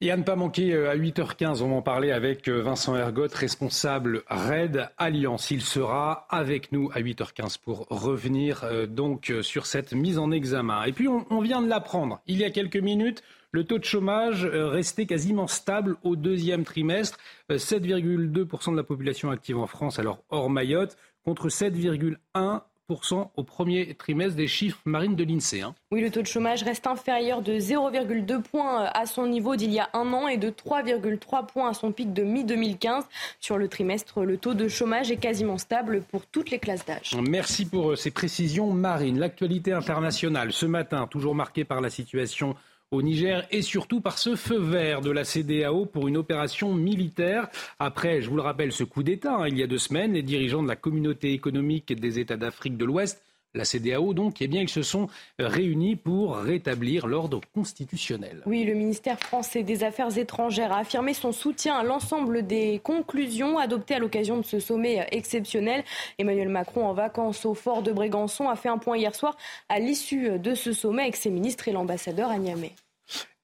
Et 0.00 0.12
à 0.12 0.16
ne 0.16 0.22
pas 0.22 0.36
manquer, 0.36 0.74
euh, 0.74 0.90
à 0.90 0.96
8h15, 0.96 1.60
on 1.60 1.70
va 1.70 1.74
en 1.74 1.82
parler 1.82 2.12
avec 2.12 2.48
euh, 2.48 2.62
Vincent 2.62 2.96
Ergot, 2.96 3.26
responsable 3.34 4.22
RAID 4.28 4.88
Alliance. 4.96 5.50
Il 5.50 5.60
sera 5.60 6.28
avec 6.30 6.70
nous 6.70 6.88
à 6.94 7.00
8h15 7.00 7.58
pour 7.60 7.84
revenir 7.90 8.62
euh, 8.62 8.86
donc 8.86 9.32
sur 9.42 9.66
cette 9.66 9.92
mise 9.94 10.20
en 10.20 10.30
examen. 10.30 10.84
Et 10.84 10.92
puis, 10.92 11.08
on, 11.08 11.40
vient 11.40 11.60
de 11.62 11.68
l'apprendre. 11.68 12.20
Il 12.28 12.38
y 12.38 12.44
a 12.44 12.50
quelques 12.50 12.76
minutes, 12.76 13.24
le 13.50 13.64
taux 13.64 13.78
de 13.78 13.84
chômage 13.84 14.44
restait 14.44 15.06
quasiment 15.06 15.48
stable 15.48 15.96
au 16.04 16.14
deuxième 16.14 16.62
trimestre. 16.62 17.18
7,2% 17.50 18.70
de 18.70 18.76
la 18.76 18.84
population 18.84 19.30
active 19.30 19.58
en 19.58 19.66
France, 19.66 19.98
alors 19.98 20.22
hors 20.28 20.48
Mayotte, 20.48 20.96
contre 21.24 21.48
7,1% 21.48 22.60
au 22.90 23.42
premier 23.42 23.94
trimestre 23.94 24.34
des 24.34 24.46
chiffres 24.46 24.78
marines 24.86 25.14
de 25.14 25.22
l'INSEE. 25.22 25.60
Hein. 25.60 25.74
Oui, 25.90 26.00
le 26.00 26.10
taux 26.10 26.22
de 26.22 26.26
chômage 26.26 26.62
reste 26.62 26.86
inférieur 26.86 27.42
de 27.42 27.52
0,2 27.52 28.40
points 28.40 28.84
à 28.84 29.04
son 29.04 29.26
niveau 29.26 29.56
d'il 29.56 29.72
y 29.72 29.78
a 29.78 29.90
un 29.92 30.10
an 30.14 30.26
et 30.26 30.38
de 30.38 30.48
3,3 30.48 31.46
points 31.46 31.68
à 31.68 31.74
son 31.74 31.92
pic 31.92 32.14
de 32.14 32.22
mi-2015. 32.22 33.02
Sur 33.40 33.58
le 33.58 33.68
trimestre, 33.68 34.22
le 34.22 34.38
taux 34.38 34.54
de 34.54 34.68
chômage 34.68 35.10
est 35.10 35.18
quasiment 35.18 35.58
stable 35.58 36.02
pour 36.10 36.24
toutes 36.26 36.50
les 36.50 36.58
classes 36.58 36.86
d'âge. 36.86 37.14
Merci 37.28 37.66
pour 37.66 37.90
euh, 37.90 37.96
ces 37.96 38.10
précisions, 38.10 38.72
Marine. 38.72 39.18
L'actualité 39.18 39.72
internationale 39.72 40.52
ce 40.52 40.64
matin, 40.64 41.06
toujours 41.06 41.34
marquée 41.34 41.64
par 41.64 41.82
la 41.82 41.90
situation 41.90 42.56
au 42.90 43.02
Niger 43.02 43.46
et 43.50 43.62
surtout 43.62 44.00
par 44.00 44.18
ce 44.18 44.34
feu 44.36 44.58
vert 44.58 45.00
de 45.00 45.10
la 45.10 45.24
CDAO 45.24 45.86
pour 45.86 46.08
une 46.08 46.16
opération 46.16 46.74
militaire. 46.74 47.48
Après, 47.78 48.22
je 48.22 48.30
vous 48.30 48.36
le 48.36 48.42
rappelle, 48.42 48.72
ce 48.72 48.84
coup 48.84 49.02
d'État, 49.02 49.36
hein, 49.36 49.48
il 49.48 49.58
y 49.58 49.62
a 49.62 49.66
deux 49.66 49.78
semaines, 49.78 50.14
les 50.14 50.22
dirigeants 50.22 50.62
de 50.62 50.68
la 50.68 50.76
communauté 50.76 51.32
économique 51.32 51.92
des 51.92 52.18
États 52.18 52.36
d'Afrique 52.36 52.76
de 52.76 52.84
l'Ouest 52.84 53.22
la 53.54 53.64
CDAO, 53.64 54.12
donc, 54.14 54.40
eh 54.42 54.46
bien, 54.46 54.60
ils 54.60 54.68
se 54.68 54.82
sont 54.82 55.08
euh, 55.40 55.48
réunis 55.48 55.96
pour 55.96 56.36
rétablir 56.36 57.06
l'ordre 57.06 57.40
constitutionnel. 57.54 58.42
Oui, 58.46 58.64
le 58.64 58.74
ministère 58.74 59.18
français 59.18 59.62
des 59.62 59.84
Affaires 59.84 60.16
étrangères 60.18 60.72
a 60.72 60.78
affirmé 60.78 61.14
son 61.14 61.32
soutien 61.32 61.74
à 61.74 61.82
l'ensemble 61.82 62.46
des 62.46 62.78
conclusions 62.82 63.58
adoptées 63.58 63.94
à 63.94 63.98
l'occasion 63.98 64.36
de 64.36 64.42
ce 64.44 64.60
sommet 64.60 65.00
euh, 65.00 65.04
exceptionnel. 65.12 65.82
Emmanuel 66.18 66.48
Macron, 66.48 66.86
en 66.86 66.92
vacances 66.92 67.46
au 67.46 67.54
fort 67.54 67.82
de 67.82 67.92
Brégançon, 67.92 68.48
a 68.48 68.56
fait 68.56 68.68
un 68.68 68.78
point 68.78 68.98
hier 68.98 69.14
soir 69.14 69.36
à 69.68 69.78
l'issue 69.78 70.28
euh, 70.28 70.38
de 70.38 70.54
ce 70.54 70.72
sommet 70.72 71.02
avec 71.02 71.16
ses 71.16 71.30
ministres 71.30 71.68
et 71.68 71.72
l'ambassadeur 71.72 72.30
à 72.30 72.38
Niamey. 72.38 72.72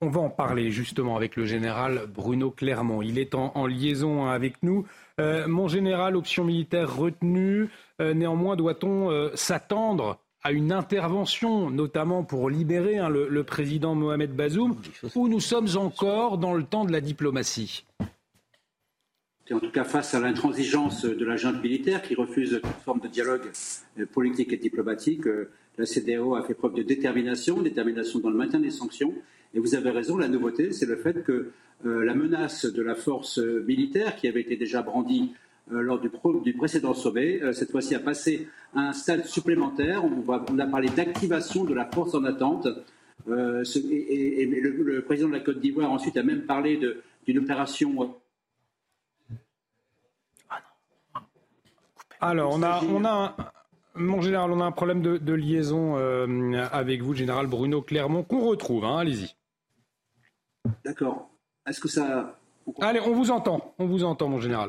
On 0.02 0.10
va 0.10 0.20
en 0.20 0.28
parler 0.28 0.70
justement 0.70 1.16
avec 1.16 1.34
le 1.36 1.46
général 1.46 2.02
Bruno 2.14 2.50
Clermont. 2.50 3.00
Il 3.00 3.18
est 3.18 3.34
en, 3.34 3.66
liaison 3.66 4.26
avec 4.26 4.62
nous. 4.62 4.84
mon 5.18 5.66
général, 5.66 6.16
option 6.16 6.44
militaire 6.44 6.94
retenue. 6.94 7.70
Euh, 8.00 8.12
néanmoins, 8.12 8.56
doit-on 8.56 9.10
euh, 9.10 9.30
s'attendre 9.34 10.18
à 10.42 10.52
une 10.52 10.72
intervention, 10.72 11.70
notamment 11.70 12.24
pour 12.24 12.50
libérer 12.50 12.98
hein, 12.98 13.08
le, 13.08 13.44
président 13.44 13.94
Mohamed 13.94 14.34
Bazoum, 14.34 14.76
ou 15.14 15.28
nous 15.28 15.40
sommes 15.40 15.68
encore 15.76 16.38
dans 16.38 16.54
le 16.54 16.64
temps 16.64 16.84
de 16.84 16.92
la 16.92 17.00
diplomatie? 17.00 17.84
En 19.50 19.60
tout 19.60 19.70
cas 19.70 19.84
face 19.84 20.14
à 20.14 20.20
l'intransigeance 20.20 21.04
de 21.04 21.24
la 21.24 21.36
junte 21.36 21.62
militaire 21.62 22.02
qui 22.02 22.14
refuse 22.14 22.60
toute 22.62 22.82
forme 22.84 23.00
de 23.00 23.08
dialogue 23.08 23.50
euh, 23.98 24.06
politique 24.06 24.52
et 24.52 24.56
diplomatique, 24.56 25.22
la 25.78 25.86
CDAO 25.86 26.34
a 26.34 26.42
fait 26.42 26.54
preuve 26.54 26.74
de 26.74 26.82
détermination, 26.82 27.62
détermination 27.62 28.18
dans 28.18 28.30
le 28.30 28.36
maintien 28.36 28.60
des 28.60 28.70
sanctions. 28.70 29.14
Et 29.54 29.60
vous 29.60 29.74
avez 29.74 29.90
raison, 29.90 30.18
la 30.18 30.28
nouveauté, 30.28 30.72
c'est 30.72 30.86
le 30.86 30.96
fait 30.96 31.22
que 31.24 31.52
la 31.84 32.14
menace 32.14 32.64
de 32.64 32.82
la 32.82 32.94
force 32.94 33.38
militaire 33.38 34.16
qui 34.16 34.26
avait 34.26 34.40
été 34.40 34.56
déjà 34.56 34.82
brandie 34.82 35.32
lors 35.68 35.98
du, 35.98 36.52
précédent 36.54 36.94
sommet. 36.94 37.42
Euh, 37.42 37.52
cette 37.52 37.70
fois-ci 37.70 37.94
a 37.94 38.00
passé 38.00 38.48
à 38.74 38.80
un 38.80 38.92
stade 38.92 39.24
supplémentaire. 39.24 40.02
On, 40.04 40.58
a 40.58 40.66
parlé 40.66 40.88
d'activation 40.88 41.64
de 41.64 41.74
la 41.74 41.86
force 41.86 42.14
en 42.14 42.24
attente. 42.24 42.68
Euh, 43.28 43.64
et, 43.90 44.46
le, 44.46 45.02
président 45.02 45.28
de 45.28 45.34
la 45.34 45.40
Côte 45.40 45.60
d'Ivoire 45.60 45.90
ensuite 45.90 46.16
a 46.16 46.22
même 46.22 46.42
parlé 46.42 46.80
d'une 47.26 47.38
opération. 47.38 48.14
Alors, 52.20 52.54
on 52.54 52.62
a, 52.62 52.82
on 52.84 53.04
a 53.04 53.36
mon 53.94 54.20
général, 54.20 54.50
on 54.50 54.60
a 54.60 54.64
un 54.64 54.72
problème 54.72 55.02
de, 55.02 55.32
liaison 55.32 55.96
avec 56.72 57.02
vous, 57.02 57.14
général 57.14 57.46
Bruno 57.46 57.80
Clermont, 57.80 58.22
qu'on 58.22 58.40
retrouve. 58.40 58.84
Hein, 58.84 58.98
allez-y. 58.98 59.34
D'accord. 60.84 61.30
Est-ce 61.66 61.80
que 61.80 61.88
ça. 61.88 62.38
Allez, 62.80 63.00
on 63.00 63.14
vous 63.14 63.30
entend. 63.30 63.74
On 63.78 63.86
vous 63.86 64.04
entend, 64.04 64.28
mon 64.28 64.40
général. 64.40 64.68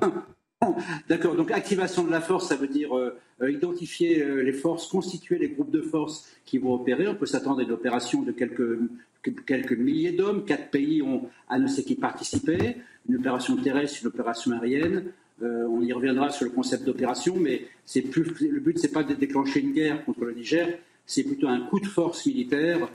D'accord, 1.09 1.35
donc 1.35 1.51
activation 1.51 2.03
de 2.03 2.11
la 2.11 2.21
force, 2.21 2.47
ça 2.47 2.55
veut 2.55 2.67
dire 2.67 2.97
euh, 2.97 3.17
euh, 3.41 3.51
identifier 3.51 4.21
euh, 4.21 4.41
les 4.41 4.53
forces, 4.53 4.87
constituer 4.87 5.37
les 5.37 5.49
groupes 5.49 5.71
de 5.71 5.81
forces 5.81 6.27
qui 6.45 6.57
vont 6.57 6.73
opérer. 6.73 7.07
On 7.07 7.15
peut 7.15 7.25
s'attendre 7.25 7.59
à 7.59 7.63
une 7.63 7.71
opération 7.71 8.21
de 8.21 8.31
quelques, 8.31 9.71
milliers 9.77 10.11
d'hommes. 10.11 10.45
Quatre 10.45 10.69
pays 10.69 11.01
ont 11.01 11.29
annoncé 11.49 11.83
qu'ils 11.83 11.97
participaient. 11.99 12.77
Une 13.09 13.17
opération 13.17 13.55
terrestre, 13.57 13.99
une 14.01 14.07
opération 14.07 14.51
aérienne. 14.51 15.05
on 15.41 15.81
y 15.81 15.93
reviendra 15.93 16.29
sur 16.29 16.45
le 16.45 16.51
concept 16.51 16.83
d'opération, 16.85 17.35
mais 17.39 17.67
le 17.95 18.59
but, 18.59 18.79
c'est 18.79 18.91
pas 18.91 19.03
de 19.03 19.13
déclencher 19.13 19.59
une 19.61 19.73
guerre 19.73 20.03
contre 20.05 20.25
le 20.25 20.33
Niger, 20.33 20.79
c'est 21.05 21.23
plutôt 21.23 21.47
un 21.47 21.59
coup 21.61 21.79
de 21.79 21.85
force 21.85 22.25
militaire 22.25 22.89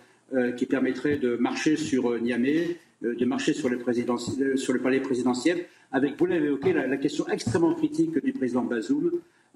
qui 0.57 0.67
permettrait 0.67 1.17
de 1.17 1.37
marcher 1.37 1.77
sur 1.77 2.21
Niamey, 2.21 2.77
de 3.03 3.25
marcher 3.25 3.53
sur 3.53 3.69
le 3.69 3.79
palais 3.79 5.01
présidentiel 5.01 5.67
avec, 5.93 6.19
vous 6.19 6.27
l'avez 6.27 6.47
évoqué, 6.47 6.73
la, 6.73 6.97
question 6.97 7.27
extrêmement 7.29 7.75
critique 7.75 8.23
du 8.25 8.33
président 8.33 8.63
Bazoum, 8.63 9.11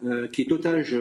euh, 0.05 0.29
qui, 0.29 0.43
est 0.43 0.53
otage, 0.53 0.97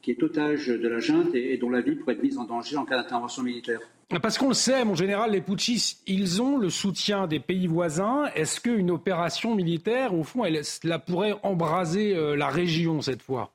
qui 0.00 0.10
est 0.10 0.22
otage 0.22 0.66
de 0.68 0.88
la 0.88 0.98
junte 0.98 1.34
et, 1.34 1.56
dont 1.56 1.70
la 1.70 1.80
vie 1.80 1.94
pourrait 1.94 2.14
être 2.14 2.22
mise 2.22 2.38
en 2.38 2.44
danger 2.44 2.76
en 2.76 2.84
cas 2.84 2.96
d'intervention 2.96 3.42
militaire. 3.42 3.80
Parce 4.20 4.36
qu'on 4.36 4.48
le 4.48 4.54
sait, 4.54 4.84
mon 4.84 4.94
général, 4.94 5.30
les 5.30 5.40
putschistes, 5.40 6.02
ils 6.06 6.42
ont 6.42 6.58
le 6.58 6.68
soutien 6.68 7.26
des 7.26 7.40
pays 7.40 7.66
voisins. 7.66 8.24
Est-ce 8.34 8.60
qu'une 8.60 8.90
opération 8.90 9.54
militaire, 9.54 10.14
au 10.14 10.22
fond, 10.22 10.44
elle, 10.44 10.56
elle 10.56 10.98
pourrait 11.06 11.34
embraser 11.42 12.14
euh, 12.14 12.36
la 12.36 12.48
région 12.48 13.00
cette 13.00 13.22
fois? 13.22 13.54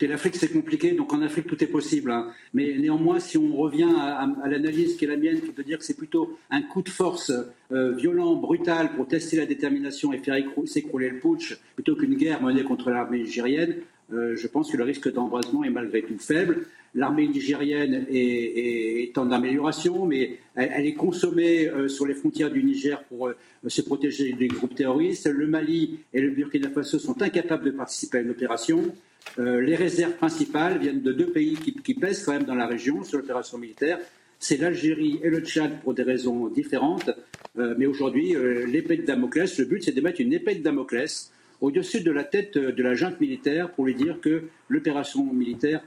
L'Afrique, 0.00 0.36
c'est 0.36 0.52
compliqué, 0.52 0.92
donc 0.92 1.12
en 1.12 1.22
Afrique, 1.22 1.46
tout 1.46 1.62
est 1.62 1.68
possible. 1.68 2.10
Hein. 2.10 2.30
Mais 2.54 2.76
néanmoins, 2.78 3.18
si 3.18 3.36
on 3.36 3.56
revient 3.56 3.92
à, 3.98 4.28
l'analyse 4.48 4.96
qui 4.96 5.04
est 5.04 5.08
la 5.08 5.16
mienne, 5.16 5.40
qui 5.40 5.50
peut 5.50 5.64
dire 5.64 5.78
que 5.78 5.84
c'est 5.84 5.96
plutôt 5.96 6.38
un 6.50 6.62
coup 6.62 6.82
de 6.82 6.88
force 6.88 7.32
euh, 7.72 7.92
violent, 7.92 8.36
brutal, 8.36 8.92
pour 8.94 9.08
tester 9.08 9.36
la 9.36 9.46
détermination 9.46 10.12
et 10.12 10.18
faire 10.18 10.36
s'écrouler 10.66 11.10
le 11.10 11.18
putsch, 11.18 11.58
plutôt 11.74 11.96
qu'une 11.96 12.14
guerre 12.14 12.42
menée 12.42 12.62
contre 12.62 12.90
l'armée 12.90 13.18
nigérienne, 13.18 13.76
euh, 14.12 14.36
je 14.36 14.46
pense 14.46 14.70
que 14.70 14.76
le 14.76 14.84
risque 14.84 15.12
d'embrasement 15.12 15.64
est 15.64 15.70
malgré 15.70 16.02
tout 16.02 16.18
faible. 16.18 16.66
L'armée 16.94 17.28
nigérienne 17.28 18.06
est, 18.10 19.16
en 19.18 19.30
amélioration, 19.30 20.06
mais 20.06 20.38
elle, 20.54 20.86
est 20.86 20.94
consommée 20.94 21.68
euh, 21.68 21.88
sur 21.88 22.06
les 22.06 22.14
frontières 22.14 22.50
du 22.50 22.62
Niger 22.64 23.02
pour 23.04 23.30
se 23.66 23.82
protéger 23.82 24.32
des 24.32 24.48
groupes 24.48 24.74
terroristes. 24.74 25.26
Le 25.26 25.46
Mali 25.46 26.00
et 26.14 26.20
le 26.20 26.30
Burkina 26.30 26.70
Faso 26.70 26.98
sont 26.98 27.20
incapables 27.22 27.64
de 27.64 27.70
participer 27.72 28.18
à 28.18 28.20
une 28.22 28.30
opération. 28.30 28.92
Euh, 29.38 29.60
les 29.60 29.76
réserves 29.76 30.14
principales 30.14 30.78
viennent 30.78 31.02
de 31.02 31.12
deux 31.12 31.30
pays 31.30 31.54
qui, 31.54 31.94
pèsent 31.94 32.24
quand 32.24 32.32
même 32.32 32.44
dans 32.44 32.54
la 32.54 32.66
région 32.66 33.04
sur 33.04 33.18
l'opération 33.18 33.58
militaire. 33.58 33.98
C'est 34.38 34.56
l'Algérie 34.56 35.20
et 35.22 35.30
le 35.30 35.40
Tchad 35.40 35.80
pour 35.82 35.94
des 35.94 36.02
raisons 36.02 36.48
différentes. 36.48 37.10
Euh, 37.58 37.74
mais 37.76 37.86
aujourd'hui, 37.86 38.36
euh, 38.36 38.66
l'épée 38.66 38.96
de 38.96 39.02
Damoclès, 39.02 39.58
le 39.58 39.64
but 39.64 39.82
c'est 39.82 39.92
de 39.92 40.00
mettre 40.00 40.20
une 40.20 40.32
épée 40.32 40.54
de 40.54 40.62
Damoclès 40.62 41.32
au-dessus 41.60 42.00
de 42.02 42.12
la 42.12 42.24
tête 42.24 42.56
de 42.56 42.82
la 42.82 42.94
junte 42.94 43.20
militaire 43.20 43.70
pour 43.72 43.84
lui 43.84 43.94
dire 43.94 44.20
que 44.20 44.44
l'opération 44.68 45.24
militaire 45.32 45.82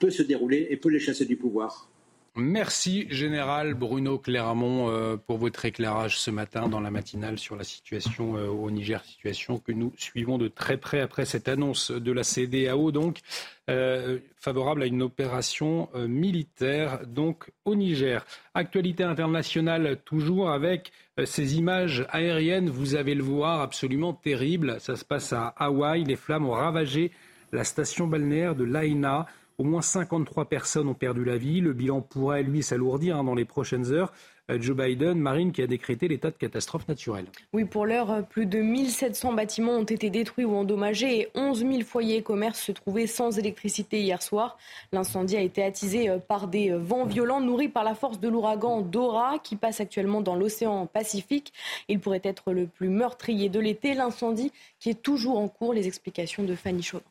peut 0.00 0.10
se 0.10 0.22
dérouler 0.24 0.66
et 0.70 0.76
peut 0.76 0.88
les 0.90 0.98
chasser 0.98 1.26
du 1.26 1.36
pouvoir. 1.36 1.88
Merci, 2.36 3.06
Général 3.10 3.74
Bruno 3.74 4.16
Clermont, 4.16 4.88
euh, 4.88 5.16
pour 5.16 5.38
votre 5.38 5.64
éclairage 5.64 6.16
ce 6.18 6.30
matin 6.30 6.68
dans 6.68 6.78
la 6.78 6.92
matinale 6.92 7.40
sur 7.40 7.56
la 7.56 7.64
situation 7.64 8.36
euh, 8.36 8.46
au 8.46 8.70
Niger, 8.70 9.04
situation 9.04 9.58
que 9.58 9.72
nous 9.72 9.92
suivons 9.96 10.38
de 10.38 10.46
très 10.46 10.76
près 10.76 11.00
après 11.00 11.24
cette 11.24 11.48
annonce 11.48 11.90
de 11.90 12.12
la 12.12 12.22
CDAO, 12.22 12.92
donc 12.92 13.18
euh, 13.68 14.20
favorable 14.36 14.84
à 14.84 14.86
une 14.86 15.02
opération 15.02 15.88
militaire 15.94 17.00
donc 17.04 17.50
au 17.64 17.74
Niger. 17.74 18.24
Actualité 18.54 19.02
internationale 19.02 19.98
toujours 20.04 20.50
avec 20.50 20.92
ces 21.24 21.58
images 21.58 22.06
aériennes, 22.10 22.70
vous 22.70 22.94
allez 22.94 23.16
le 23.16 23.24
voir, 23.24 23.60
absolument 23.60 24.12
terribles. 24.14 24.76
Ça 24.78 24.94
se 24.94 25.04
passe 25.04 25.32
à 25.32 25.48
Hawaï, 25.58 26.04
les 26.04 26.16
flammes 26.16 26.46
ont 26.46 26.52
ravagé 26.52 27.10
la 27.52 27.64
station 27.64 28.06
balnéaire 28.06 28.54
de 28.54 28.64
Laina. 28.64 29.26
Au 29.60 29.62
moins 29.62 29.82
53 29.82 30.46
personnes 30.46 30.88
ont 30.88 30.94
perdu 30.94 31.22
la 31.22 31.36
vie. 31.36 31.60
Le 31.60 31.74
bilan 31.74 32.00
pourrait, 32.00 32.42
lui, 32.42 32.62
s'alourdir 32.62 33.18
hein, 33.18 33.24
dans 33.24 33.34
les 33.34 33.44
prochaines 33.44 33.92
heures. 33.92 34.10
Euh, 34.50 34.56
Joe 34.58 34.74
Biden, 34.74 35.18
Marine, 35.18 35.52
qui 35.52 35.60
a 35.60 35.66
décrété 35.66 36.08
l'état 36.08 36.30
de 36.30 36.36
catastrophe 36.36 36.88
naturelle. 36.88 37.26
Oui, 37.52 37.66
pour 37.66 37.84
l'heure, 37.84 38.10
euh, 38.10 38.22
plus 38.22 38.46
de 38.46 38.60
1700 38.60 39.34
bâtiments 39.34 39.72
ont 39.72 39.84
été 39.84 40.08
détruits 40.08 40.46
ou 40.46 40.54
endommagés 40.54 41.20
et 41.20 41.28
11 41.34 41.58
000 41.58 41.80
foyers 41.82 42.16
et 42.16 42.22
commerces 42.22 42.58
se 42.58 42.72
trouvaient 42.72 43.06
sans 43.06 43.38
électricité 43.38 44.00
hier 44.00 44.22
soir. 44.22 44.56
L'incendie 44.92 45.36
a 45.36 45.42
été 45.42 45.62
attisé 45.62 46.08
euh, 46.08 46.16
par 46.16 46.48
des 46.48 46.70
vents 46.70 47.04
violents 47.04 47.42
nourris 47.42 47.68
par 47.68 47.84
la 47.84 47.94
force 47.94 48.18
de 48.18 48.30
l'ouragan 48.30 48.80
Dora 48.80 49.38
qui 49.40 49.56
passe 49.56 49.82
actuellement 49.82 50.22
dans 50.22 50.36
l'océan 50.36 50.86
Pacifique. 50.86 51.52
Il 51.88 52.00
pourrait 52.00 52.22
être 52.24 52.54
le 52.54 52.66
plus 52.66 52.88
meurtrier 52.88 53.50
de 53.50 53.60
l'été. 53.60 53.92
L'incendie 53.92 54.52
qui 54.78 54.88
est 54.88 55.02
toujours 55.02 55.38
en 55.38 55.48
cours. 55.48 55.74
Les 55.74 55.86
explications 55.86 56.44
de 56.44 56.54
Fanny 56.54 56.82
Chauvin. 56.82 57.04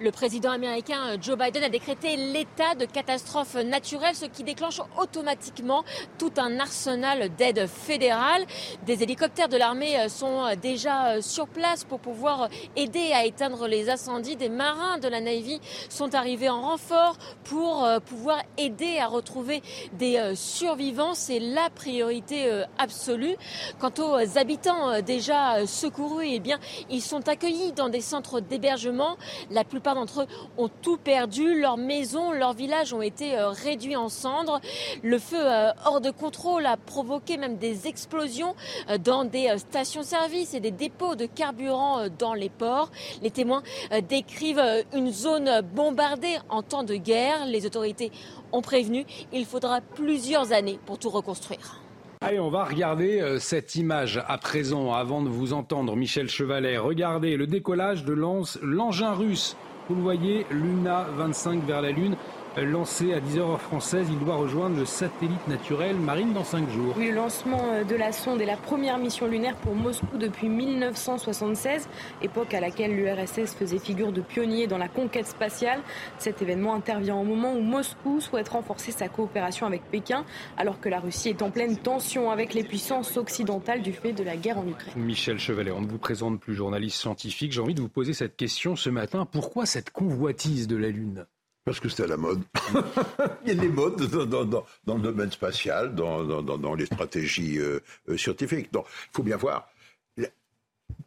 Le 0.00 0.10
président 0.10 0.50
américain 0.50 0.98
euh, 1.10 1.16
Joe 1.20 1.38
Biden 1.38 1.62
a 1.62 1.68
décrété 1.68 2.16
l'état 2.16 2.74
de 2.74 2.84
catastrophe 2.84 3.54
naturelle, 3.54 4.14
ce 4.14 4.24
qui 4.24 4.42
déclenche 4.42 4.80
automatiquement 4.98 5.84
tout 6.18 6.32
un 6.36 6.58
arsenal 6.58 7.34
d'aide 7.36 7.68
fédérale. 7.68 8.44
Des 8.86 9.02
hélicoptères 9.04 9.48
de 9.48 9.56
l'armée 9.56 9.98
euh, 10.00 10.08
sont 10.08 10.44
euh, 10.44 10.56
déjà 10.56 11.22
sur 11.22 11.46
place 11.46 11.84
pour 11.84 12.00
pouvoir 12.00 12.48
aider 12.74 13.12
à 13.12 13.24
éteindre 13.24 13.68
les 13.68 13.88
incendies. 13.88 14.36
Des 14.36 14.48
marins 14.48 14.98
de 14.98 15.06
la 15.06 15.20
Navy 15.20 15.60
sont 15.88 16.14
arrivés 16.14 16.48
en 16.48 16.62
renfort 16.62 17.16
pour 17.44 17.86
pouvoir 18.06 18.38
aider 18.58 18.98
à 18.98 19.06
retrouver 19.06 19.62
des 19.92 20.34
survivants. 20.34 21.14
C'est 21.14 21.38
la 21.38 21.70
priorité 21.70 22.64
absolue. 22.78 23.36
Quant 23.78 23.92
aux 23.98 24.38
habitants 24.38 25.00
déjà 25.02 25.66
secourus, 25.66 26.26
eh 26.28 26.40
bien, 26.40 26.58
ils 26.90 27.02
sont 27.02 27.28
accueillis 27.28 27.72
dans 27.72 27.88
des 27.88 28.00
centres 28.00 28.40
d'hébergement. 28.40 29.16
La 29.50 29.64
plupart 29.64 29.83
d'entre 29.92 30.22
eux 30.22 30.26
ont 30.56 30.70
tout 30.80 30.96
perdu. 30.96 31.60
Leurs 31.60 31.76
maisons, 31.76 32.32
leurs 32.32 32.54
villages 32.54 32.94
ont 32.94 33.02
été 33.02 33.36
euh, 33.36 33.50
réduits 33.50 33.96
en 33.96 34.08
cendres. 34.08 34.60
Le 35.02 35.18
feu 35.18 35.36
euh, 35.38 35.70
hors 35.84 36.00
de 36.00 36.10
contrôle 36.10 36.64
a 36.64 36.78
provoqué 36.78 37.36
même 37.36 37.58
des 37.58 37.86
explosions 37.86 38.54
euh, 38.88 38.96
dans 38.96 39.24
des 39.26 39.58
stations-service 39.58 40.54
et 40.54 40.60
des 40.60 40.70
dépôts 40.70 41.16
de 41.16 41.26
carburant 41.26 42.08
dans 42.18 42.32
les 42.32 42.48
ports. 42.48 42.90
Les 43.22 43.30
témoins 43.30 43.62
décrivent 44.08 44.62
une 44.94 45.10
zone 45.10 45.60
bombardée 45.74 46.38
en 46.48 46.62
temps 46.62 46.84
de 46.84 46.94
guerre. 46.94 47.46
Les 47.46 47.66
autorités 47.66 48.12
ont 48.52 48.62
prévenu, 48.62 49.04
il 49.32 49.44
faudra 49.44 49.80
plusieurs 49.80 50.52
années 50.52 50.78
pour 50.86 50.98
tout 50.98 51.10
reconstruire. 51.10 51.80
Allez, 52.20 52.38
on 52.38 52.50
va 52.50 52.64
regarder 52.64 53.36
cette 53.40 53.74
image 53.74 54.22
à 54.28 54.38
présent 54.38 54.92
avant 54.92 55.20
de 55.20 55.28
vous 55.28 55.52
entendre, 55.52 55.96
Michel 55.96 56.28
Chevalet. 56.28 56.78
Regardez 56.78 57.36
le 57.36 57.46
décollage 57.46 58.04
de 58.04 58.12
l'engin 58.12 59.12
russe 59.12 59.56
vous 59.88 59.96
le 59.96 60.02
voyez, 60.02 60.46
Luna 60.50 61.04
25 61.16 61.64
vers 61.64 61.82
la 61.82 61.90
Lune 61.90 62.16
lancé 62.62 63.12
à 63.12 63.20
10h 63.20 63.40
heure 63.40 63.60
française. 63.60 64.06
Il 64.10 64.18
doit 64.18 64.36
rejoindre 64.36 64.78
le 64.78 64.84
satellite 64.84 65.46
naturel 65.48 65.96
Marine 65.96 66.32
dans 66.32 66.44
5 66.44 66.70
jours. 66.70 66.94
Oui, 66.96 67.08
le 67.08 67.14
lancement 67.14 67.62
euh, 67.72 67.84
de 67.84 67.96
la 67.96 68.12
sonde 68.12 68.40
est 68.40 68.46
la 68.46 68.56
première 68.56 68.98
mission 68.98 69.26
lunaire 69.26 69.56
pour 69.56 69.74
Moscou 69.74 70.16
depuis 70.18 70.48
1976, 70.48 71.88
époque 72.22 72.54
à 72.54 72.60
laquelle 72.60 72.94
l'URSS 72.94 73.54
faisait 73.54 73.78
figure 73.78 74.12
de 74.12 74.20
pionnier 74.20 74.66
dans 74.66 74.78
la 74.78 74.88
conquête 74.88 75.26
spatiale. 75.26 75.80
Cet 76.18 76.42
événement 76.42 76.74
intervient 76.74 77.16
au 77.16 77.24
moment 77.24 77.54
où 77.54 77.60
Moscou 77.60 78.20
souhaite 78.20 78.48
renforcer 78.48 78.92
sa 78.92 79.08
coopération 79.08 79.66
avec 79.66 79.82
Pékin, 79.90 80.24
alors 80.56 80.80
que 80.80 80.88
la 80.88 81.00
Russie 81.00 81.30
est 81.30 81.42
en 81.42 81.50
pleine 81.50 81.76
tension 81.76 82.30
avec 82.30 82.54
les 82.54 82.64
puissances 82.64 83.16
occidentales 83.16 83.82
du 83.82 83.92
fait 83.92 84.12
de 84.12 84.22
la 84.22 84.36
guerre 84.36 84.58
en 84.58 84.66
Ukraine. 84.66 84.94
Michel 84.96 85.38
Chevalet, 85.38 85.70
on 85.70 85.80
ne 85.80 85.88
vous 85.88 85.98
présente 85.98 86.40
plus 86.40 86.54
journaliste 86.54 87.00
scientifique. 87.00 87.52
J'ai 87.52 87.60
envie 87.60 87.74
de 87.74 87.80
vous 87.80 87.88
poser 87.88 88.12
cette 88.12 88.36
question 88.36 88.76
ce 88.76 88.90
matin. 88.90 89.26
Pourquoi 89.26 89.66
cette 89.66 89.90
convoitise 89.90 90.68
de 90.68 90.76
la 90.76 90.88
Lune? 90.88 91.26
Parce 91.64 91.80
que 91.80 91.88
c'était 91.88 92.04
à 92.04 92.08
la 92.08 92.16
mode. 92.16 92.42
Il 93.44 93.48
y 93.48 93.50
a 93.52 93.54
des 93.54 93.68
modes 93.68 94.00
dans, 94.06 94.96
le 94.96 95.02
domaine 95.02 95.30
spatial, 95.30 95.94
dans, 95.94 96.74
les 96.74 96.86
stratégies 96.86 97.58
euh, 97.58 97.80
euh, 98.08 98.16
scientifiques. 98.16 98.72
Donc, 98.72 98.86
il 98.88 99.16
faut 99.16 99.22
bien 99.22 99.36
voir. 99.36 99.68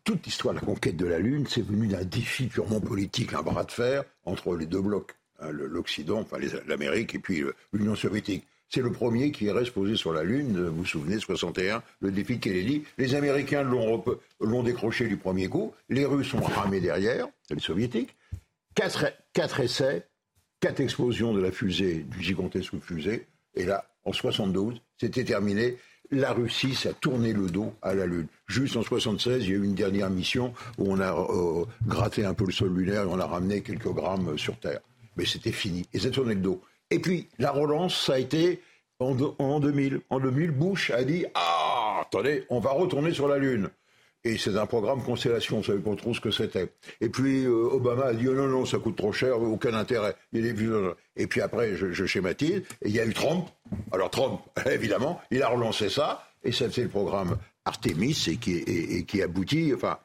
toute 0.03 0.25
l'histoire 0.25 0.53
de 0.53 0.59
la 0.59 0.65
conquête 0.65 0.97
de 0.97 1.05
la 1.05 1.19
Lune, 1.19 1.45
c'est 1.47 1.65
venu 1.65 1.88
d'un 1.88 2.03
défi 2.03 2.47
purement 2.47 2.79
politique, 2.79 3.34
un 3.34 3.43
bras 3.43 3.63
de 3.63 3.71
fer 3.71 4.03
entre 4.25 4.55
les 4.55 4.65
deux 4.65 4.81
blocs, 4.81 5.15
hein, 5.39 5.51
l'Occident, 5.51 6.19
enfin 6.19 6.38
l'Amérique 6.67 7.15
et 7.15 7.19
puis 7.19 7.43
l'Union 7.73 7.95
soviétique. 7.95 8.47
C'est 8.69 8.81
le 8.81 8.91
premier 8.91 9.31
qui 9.31 9.49
reste 9.49 9.71
posé 9.71 9.95
sur 9.95 10.11
la 10.11 10.23
Lune, 10.23 10.67
vous 10.67 10.77
vous 10.77 10.85
souvenez, 10.85 11.19
61, 11.19 11.84
le 12.01 12.11
défi 12.11 12.35
de 12.35 12.41
Kennedy. 12.41 12.84
Les 12.97 13.15
Américains 13.15 13.63
l'ont 13.63 14.63
décroché 14.63 15.07
du 15.07 15.15
premier 15.15 15.47
coup, 15.47 15.73
les 15.88 16.03
Russes 16.03 16.34
ont 16.34 16.41
ramé 16.41 16.81
derrière, 16.81 17.27
les 17.49 17.59
Soviétiques. 17.59 18.15
Quatre, 18.75 19.05
quatre 19.34 19.61
essais, 19.61 20.05
quatre 20.59 20.79
explosions 20.79 21.34
de 21.34 21.41
la 21.41 21.51
fusée, 21.51 22.05
du 22.09 22.21
gigantesque 22.21 22.79
fusée. 22.79 23.27
Et 23.55 23.65
là, 23.65 23.85
en 24.05 24.13
72, 24.13 24.81
c'était 24.99 25.23
terminé. 25.23 25.77
La 26.09 26.31
Russie 26.31 26.73
s'est 26.73 26.93
tourné 27.01 27.34
le 27.34 27.47
dos 27.47 27.73
à 27.81 27.93
la 27.93 28.05
Lune. 28.05 28.27
Juste 28.47 28.77
en 28.77 28.81
76, 28.81 29.43
il 29.43 29.49
y 29.49 29.53
a 29.53 29.57
eu 29.57 29.63
une 29.63 29.75
dernière 29.75 30.09
mission 30.09 30.53
où 30.77 30.91
on 30.91 30.99
a 31.01 31.13
euh, 31.13 31.65
gratté 31.85 32.23
un 32.23 32.34
peu 32.34 32.45
le 32.45 32.53
sol 32.53 32.73
lunaire 32.73 33.03
et 33.03 33.07
on 33.07 33.19
a 33.19 33.25
ramené 33.25 33.61
quelques 33.61 33.91
grammes 33.91 34.38
sur 34.38 34.57
Terre. 34.57 34.79
Mais 35.17 35.25
c'était 35.25 35.51
fini. 35.51 35.85
Et 35.93 35.99
ça 35.99 36.09
tourné 36.09 36.35
le 36.35 36.41
dos. 36.41 36.61
Et 36.91 36.99
puis, 36.99 37.27
la 37.39 37.51
relance, 37.51 38.05
ça 38.05 38.13
a 38.13 38.19
été 38.19 38.61
en, 38.99 39.17
en 39.39 39.59
2000. 39.59 40.01
En 40.09 40.19
2000, 40.19 40.51
Bush 40.51 40.91
a 40.91 41.03
dit 41.03 41.25
Ah, 41.35 42.03
attendez, 42.03 42.45
on 42.49 42.59
va 42.59 42.71
retourner 42.71 43.13
sur 43.13 43.27
la 43.27 43.38
Lune. 43.38 43.69
Et 44.27 44.37
c'est 44.37 44.57
un 44.57 44.65
programme 44.65 45.01
Constellation, 45.01 45.55
on 45.55 45.59
ne 45.59 45.63
savait 45.63 45.79
pas 45.79 45.95
trop 45.95 46.13
ce 46.13 46.19
que 46.19 46.31
c'était. 46.31 46.69
Et 46.99 47.07
puis 47.07 47.45
euh, 47.45 47.69
Obama 47.71 48.07
a 48.07 48.13
dit 48.13 48.27
oh 48.27 48.33
non, 48.33 48.47
non, 48.47 48.65
ça 48.65 48.77
coûte 48.77 48.97
trop 48.97 49.13
cher, 49.13 49.41
aucun 49.41 49.73
intérêt. 49.73 50.15
Et 50.33 51.27
puis 51.27 51.41
après, 51.41 51.75
je, 51.75 52.05
schématise, 52.05 52.57
et 52.81 52.89
il 52.89 52.91
y 52.91 52.99
a 52.99 53.05
eu 53.05 53.13
Trump. 53.13 53.47
Alors 53.93 54.09
Trump, 54.09 54.41
évidemment, 54.69 55.21
il 55.31 55.41
a 55.43 55.47
relancé 55.47 55.87
ça, 55.87 56.27
et 56.43 56.51
ça 56.51 56.69
c'est 56.69 56.83
le 56.83 56.89
programme 56.89 57.37
Artemis, 57.63 58.25
et 58.27 58.35
qui, 58.35 58.57
et, 58.57 59.05
qui 59.05 59.21
aboutit, 59.21 59.73
enfin, 59.73 59.97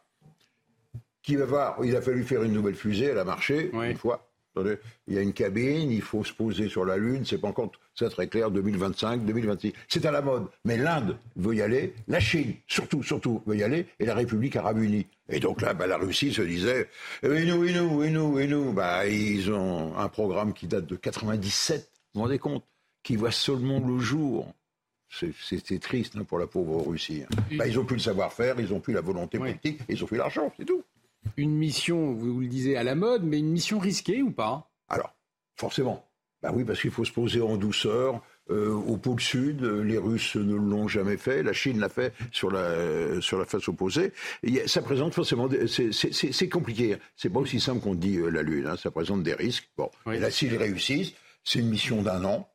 qui 1.23 1.35
va 1.35 1.45
voir, 1.45 1.77
il 1.83 1.97
a 1.97 2.01
fallu 2.01 2.23
faire 2.23 2.45
une 2.45 2.53
nouvelle 2.53 2.77
fusée, 2.77 3.07
elle 3.07 3.19
a 3.19 3.25
marché, 3.25 3.73
une 3.73 3.97
fois. 3.97 4.29
Il 4.57 5.15
y 5.15 5.19
a 5.19 5.23
une 5.23 5.33
cabine, 5.33 5.91
il 5.91 6.03
faut 6.03 6.25
se 6.25 6.33
poser 6.33 6.69
sur 6.69 6.85
la 6.85 6.97
Lune, 6.97 7.25
c'est 7.25 7.39
pas 7.39 7.49
encore 7.49 7.73
c'est 7.95 8.09
très 8.09 8.27
clair, 8.27 8.51
2025, 8.51 9.25
2026. 9.25 9.73
C'est 9.89 10.07
à 10.07 10.11
la 10.11 10.23
mode. 10.23 10.47
Mais 10.65 10.79
l'Inde 10.79 11.19
veut 11.37 11.55
y 11.55 11.63
aller, 11.63 11.95
la 12.09 12.21
Chine, 12.21 12.55
surtout, 12.67 13.03
surtout, 13.03 13.43
veut 13.47 13.57
y 13.57 13.63
aller, 13.63 13.87
et 13.99 14.07
la 14.07 14.15
République 14.15 14.57
arabe 14.57 14.79
unie. 14.79 15.07
Et 15.29 15.41
donc 15.41 15.61
là, 15.61 15.75
bah, 15.75 15.87
la 15.87 15.99
Russie 15.99 16.33
se 16.33 16.43
disait, 16.43 16.89
et 17.23 17.45
nous, 17.45 17.65
et 17.65 17.73
nous, 17.73 18.03
et 18.03 18.11
nous, 18.11 18.39
et 18.39 18.47
nous. 18.47 18.73
Bah, 18.73 19.07
ils 19.07 19.51
ont 19.51 19.97
un 19.97 20.09
programme 20.09 20.55
qui 20.55 20.67
date 20.67 20.87
de 20.87 20.97
97, 20.97 21.91
vous 22.15 22.21
vous 22.21 22.21
rendez 22.23 22.39
compte, 22.39 22.65
qui 23.03 23.17
voit 23.17 23.31
seulement 23.31 23.81
le 23.81 23.99
jour. 23.99 24.53
C'est 25.11 25.79
triste 25.79 26.17
hein, 26.17 26.25
pour 26.25 26.39
la 26.39 26.47
pauvre 26.47 26.89
Russie. 26.89 27.25
Hein. 27.25 27.57
Bah, 27.59 27.67
ils 27.67 27.79
ont 27.79 27.85
plus 27.85 27.97
le 27.97 28.03
savoir-faire, 28.03 28.59
ils 28.59 28.73
ont 28.73 28.81
plus 28.81 28.95
la 28.95 29.03
volonté 29.03 29.39
politique, 29.39 29.81
ils 29.89 30.03
ont 30.03 30.07
plus 30.07 30.17
l'argent, 30.17 30.51
c'est 30.57 30.65
tout 30.65 30.83
une 31.37 31.55
mission, 31.57 32.13
vous 32.13 32.41
le 32.41 32.47
disiez, 32.47 32.77
à 32.77 32.83
la 32.83 32.95
mode, 32.95 33.25
mais 33.25 33.39
une 33.39 33.51
mission 33.51 33.79
risquée 33.79 34.23
ou 34.23 34.31
pas? 34.31 34.71
Alors, 34.89 35.15
forcément. 35.57 36.07
Ben 36.43 36.53
oui, 36.53 36.65
parce 36.65 36.81
qu'il 36.81 36.91
faut 36.91 37.05
se 37.05 37.13
poser 37.13 37.41
en 37.41 37.57
douceur. 37.57 38.21
Euh, 38.51 38.73
au 38.73 38.97
pôle 38.97 39.21
sud, 39.21 39.63
les 39.63 39.99
Russes 39.99 40.35
ne 40.35 40.57
l'ont 40.57 40.89
jamais 40.89 41.17
fait, 41.17 41.45
la 41.45 41.53
Chine 41.53 41.79
l'a 41.79 41.89
fait 41.89 42.13
sur 42.33 42.51
la, 42.51 43.21
sur 43.21 43.39
la 43.39 43.45
face 43.45 43.69
opposée. 43.69 44.13
ça 44.67 44.83
présente 44.83 45.15
forcément, 45.15 45.49
c'est 45.69 46.49
compliqué. 46.49 46.97
C'est 47.15 47.31
pas 47.31 47.39
aussi 47.39 47.61
simple 47.61 47.81
qu'on 47.81 47.95
dit 47.95 48.17
euh, 48.17 48.31
la 48.31 48.43
Lune. 48.43 48.67
Hein. 48.67 48.77
ça 48.77 48.91
présente 48.91 49.23
des 49.23 49.35
risques. 49.35 49.71
Bon, 49.77 49.91
et 50.13 50.19
là, 50.19 50.31
s'ils 50.33 50.57
réussissent, 50.57 51.13
c'est 51.45 51.61
une 51.61 51.69
mission 51.69 52.03
d'un 52.03 52.25
an 52.25 52.49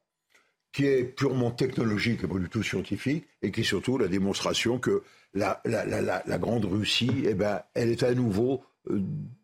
qui 0.73 0.85
est 0.85 1.03
purement 1.03 1.52
technologique 1.52 2.23
et 2.23 2.27
pas 2.27 2.38
du 2.38 2.49
tout 2.49 2.61
scientifique, 2.61 3.26
et 3.41 3.52
qui 3.52 3.61
est 3.61 3.64
surtout 3.64 3.98
la 3.98 4.07
démonstration 4.07 4.77
que 4.77 5.02
la, 5.38 6.38
grande 6.38 6.65
Russie, 6.65 7.23
eh 7.26 7.34
ben, 7.34 7.61
elle 7.73 7.89
est 7.89 8.03
à 8.03 8.14
nouveau 8.14 8.64
euh, 8.89 9.01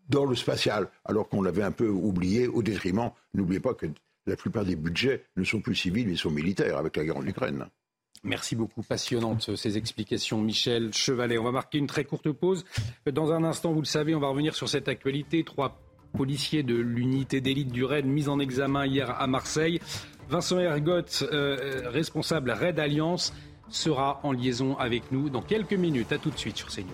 dans 0.09 0.25
le 0.25 0.35
spatial, 0.35 0.89
alors 1.05 1.29
qu'on 1.29 1.41
l'avait 1.41 1.63
un 1.63 1.71
peu 1.71 1.87
oublié 1.87 2.47
au 2.47 2.61
détriment. 2.61 3.11
N'oubliez 3.33 3.59
pas 3.59 3.73
que 3.73 3.87
la 4.25 4.35
plupart 4.35 4.65
des 4.65 4.75
budgets 4.75 5.25
ne 5.35 5.43
sont 5.43 5.61
plus 5.61 5.75
civils, 5.75 6.07
mais 6.07 6.15
sont 6.15 6.31
militaires 6.31 6.77
avec 6.77 6.97
la 6.97 7.05
guerre 7.05 7.17
en 7.17 7.25
Ukraine. 7.25 7.67
Merci 8.23 8.55
beaucoup, 8.55 8.83
passionnantes 8.83 9.53
ces 9.55 9.77
explications, 9.77 10.39
Michel 10.41 10.93
Chevalet. 10.93 11.37
On 11.37 11.43
va 11.43 11.51
marquer 11.51 11.77
une 11.77 11.87
très 11.87 12.05
courte 12.05 12.31
pause. 12.31 12.63
Dans 13.11 13.33
un 13.33 13.43
instant, 13.43 13.73
vous 13.73 13.81
le 13.81 13.85
savez, 13.85 14.15
on 14.15 14.19
va 14.19 14.29
revenir 14.29 14.55
sur 14.55 14.69
cette 14.69 14.87
actualité. 14.87 15.43
Trois 15.43 15.77
policiers 16.13 16.63
de 16.63 16.75
l'unité 16.75 17.41
d'élite 17.41 17.71
du 17.71 17.83
RAID 17.83 18.05
mis 18.05 18.29
en 18.29 18.39
examen 18.39 18.85
hier 18.85 19.09
à 19.09 19.27
Marseille. 19.27 19.81
Vincent 20.29 20.59
Ergotte, 20.59 21.27
euh, 21.33 21.89
responsable 21.89 22.51
RAID 22.51 22.79
Alliance, 22.79 23.33
sera 23.73 24.19
en 24.23 24.31
liaison 24.31 24.77
avec 24.77 25.11
nous 25.11 25.29
dans 25.29 25.41
quelques 25.41 25.73
minutes. 25.73 26.11
A 26.11 26.17
tout 26.17 26.29
de 26.29 26.37
suite 26.37 26.57
sur 26.57 26.69
CNews. 26.69 26.87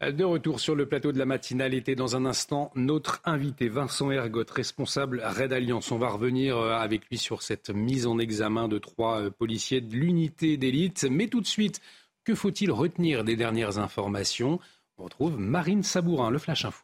De 0.00 0.24
retour 0.24 0.60
sur 0.60 0.74
le 0.74 0.86
plateau 0.86 1.12
de 1.12 1.18
la 1.18 1.26
matinale 1.26 1.74
était 1.74 1.94
dans 1.94 2.16
un 2.16 2.24
instant 2.24 2.70
notre 2.74 3.20
invité 3.26 3.68
Vincent 3.68 4.10
Ergotte, 4.10 4.50
responsable 4.50 5.22
Red 5.22 5.52
Alliance. 5.52 5.92
On 5.92 5.98
va 5.98 6.08
revenir 6.08 6.56
euh, 6.56 6.72
avec 6.72 7.02
lui 7.10 7.18
sur 7.18 7.42
cette 7.42 7.68
mise 7.68 8.06
en 8.06 8.18
examen 8.18 8.66
de 8.66 8.78
trois 8.78 9.20
euh, 9.20 9.30
policiers 9.30 9.82
de 9.82 9.94
l'unité 9.94 10.56
d'élite. 10.56 11.06
Mais 11.10 11.26
tout 11.26 11.42
de 11.42 11.46
suite, 11.46 11.82
que 12.24 12.34
faut-il 12.34 12.72
retenir 12.72 13.24
des 13.24 13.36
dernières 13.36 13.78
informations? 13.78 14.58
On 14.96 15.04
retrouve 15.04 15.38
Marine 15.38 15.82
Sabourin, 15.82 16.30
le 16.30 16.38
Flash 16.38 16.64
Info. 16.64 16.82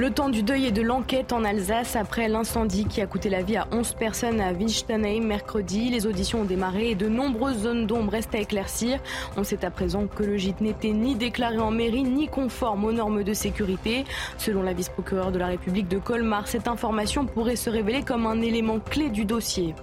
Le 0.00 0.10
temps 0.10 0.30
du 0.30 0.42
deuil 0.42 0.64
et 0.64 0.70
de 0.70 0.80
l'enquête 0.80 1.30
en 1.30 1.44
Alsace 1.44 1.94
après 1.94 2.26
l'incendie 2.26 2.86
qui 2.86 3.02
a 3.02 3.06
coûté 3.06 3.28
la 3.28 3.42
vie 3.42 3.58
à 3.58 3.68
11 3.70 3.92
personnes 3.92 4.40
à 4.40 4.50
Wittgenheim 4.54 5.26
mercredi. 5.26 5.90
Les 5.90 6.06
auditions 6.06 6.40
ont 6.40 6.44
démarré 6.46 6.92
et 6.92 6.94
de 6.94 7.06
nombreuses 7.06 7.64
zones 7.64 7.86
d'ombre 7.86 8.12
restent 8.12 8.34
à 8.34 8.38
éclaircir. 8.38 8.98
On 9.36 9.44
sait 9.44 9.62
à 9.62 9.70
présent 9.70 10.06
que 10.06 10.22
le 10.22 10.38
gîte 10.38 10.62
n'était 10.62 10.92
ni 10.92 11.16
déclaré 11.16 11.58
en 11.58 11.70
mairie 11.70 12.04
ni 12.04 12.28
conforme 12.28 12.86
aux 12.86 12.92
normes 12.92 13.24
de 13.24 13.34
sécurité. 13.34 14.06
Selon 14.38 14.62
la 14.62 14.72
vice-procureure 14.72 15.32
de 15.32 15.38
la 15.38 15.48
République 15.48 15.88
de 15.88 15.98
Colmar, 15.98 16.48
cette 16.48 16.66
information 16.66 17.26
pourrait 17.26 17.56
se 17.56 17.68
révéler 17.68 18.02
comme 18.02 18.26
un 18.26 18.40
élément 18.40 18.78
clé 18.80 19.10
du 19.10 19.26
dossier. 19.26 19.74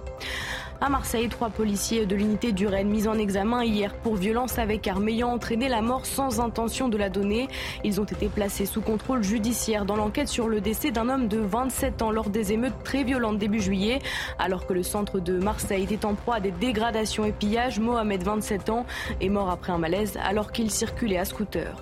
À 0.80 0.88
Marseille, 0.88 1.28
trois 1.28 1.50
policiers 1.50 2.06
de 2.06 2.14
l'unité 2.14 2.52
du 2.52 2.68
Rennes 2.68 2.88
mis 2.88 3.08
en 3.08 3.18
examen 3.18 3.64
hier 3.64 3.96
pour 3.96 4.14
violence 4.14 4.60
avec 4.60 4.86
arme 4.86 5.08
ayant 5.08 5.30
entraîné 5.30 5.68
la 5.68 5.82
mort 5.82 6.06
sans 6.06 6.38
intention 6.38 6.88
de 6.88 6.96
la 6.96 7.10
donner. 7.10 7.48
Ils 7.82 8.00
ont 8.00 8.04
été 8.04 8.28
placés 8.28 8.64
sous 8.64 8.80
contrôle 8.80 9.24
judiciaire 9.24 9.84
dans 9.84 9.96
l'enquête 9.96 10.28
sur 10.28 10.46
le 10.46 10.60
décès 10.60 10.92
d'un 10.92 11.08
homme 11.08 11.26
de 11.26 11.38
27 11.38 12.00
ans 12.02 12.12
lors 12.12 12.30
des 12.30 12.52
émeutes 12.52 12.84
très 12.84 13.02
violentes 13.02 13.38
début 13.38 13.60
juillet. 13.60 13.98
Alors 14.38 14.68
que 14.68 14.72
le 14.72 14.84
centre 14.84 15.18
de 15.18 15.36
Marseille 15.36 15.82
était 15.82 16.04
en 16.04 16.14
proie 16.14 16.36
à 16.36 16.40
des 16.40 16.52
dégradations 16.52 17.24
et 17.24 17.32
pillages, 17.32 17.80
Mohamed, 17.80 18.22
27 18.22 18.70
ans, 18.70 18.86
est 19.20 19.30
mort 19.30 19.50
après 19.50 19.72
un 19.72 19.78
malaise 19.78 20.16
alors 20.22 20.52
qu'il 20.52 20.70
circulait 20.70 21.18
à 21.18 21.24
scooter. 21.24 21.74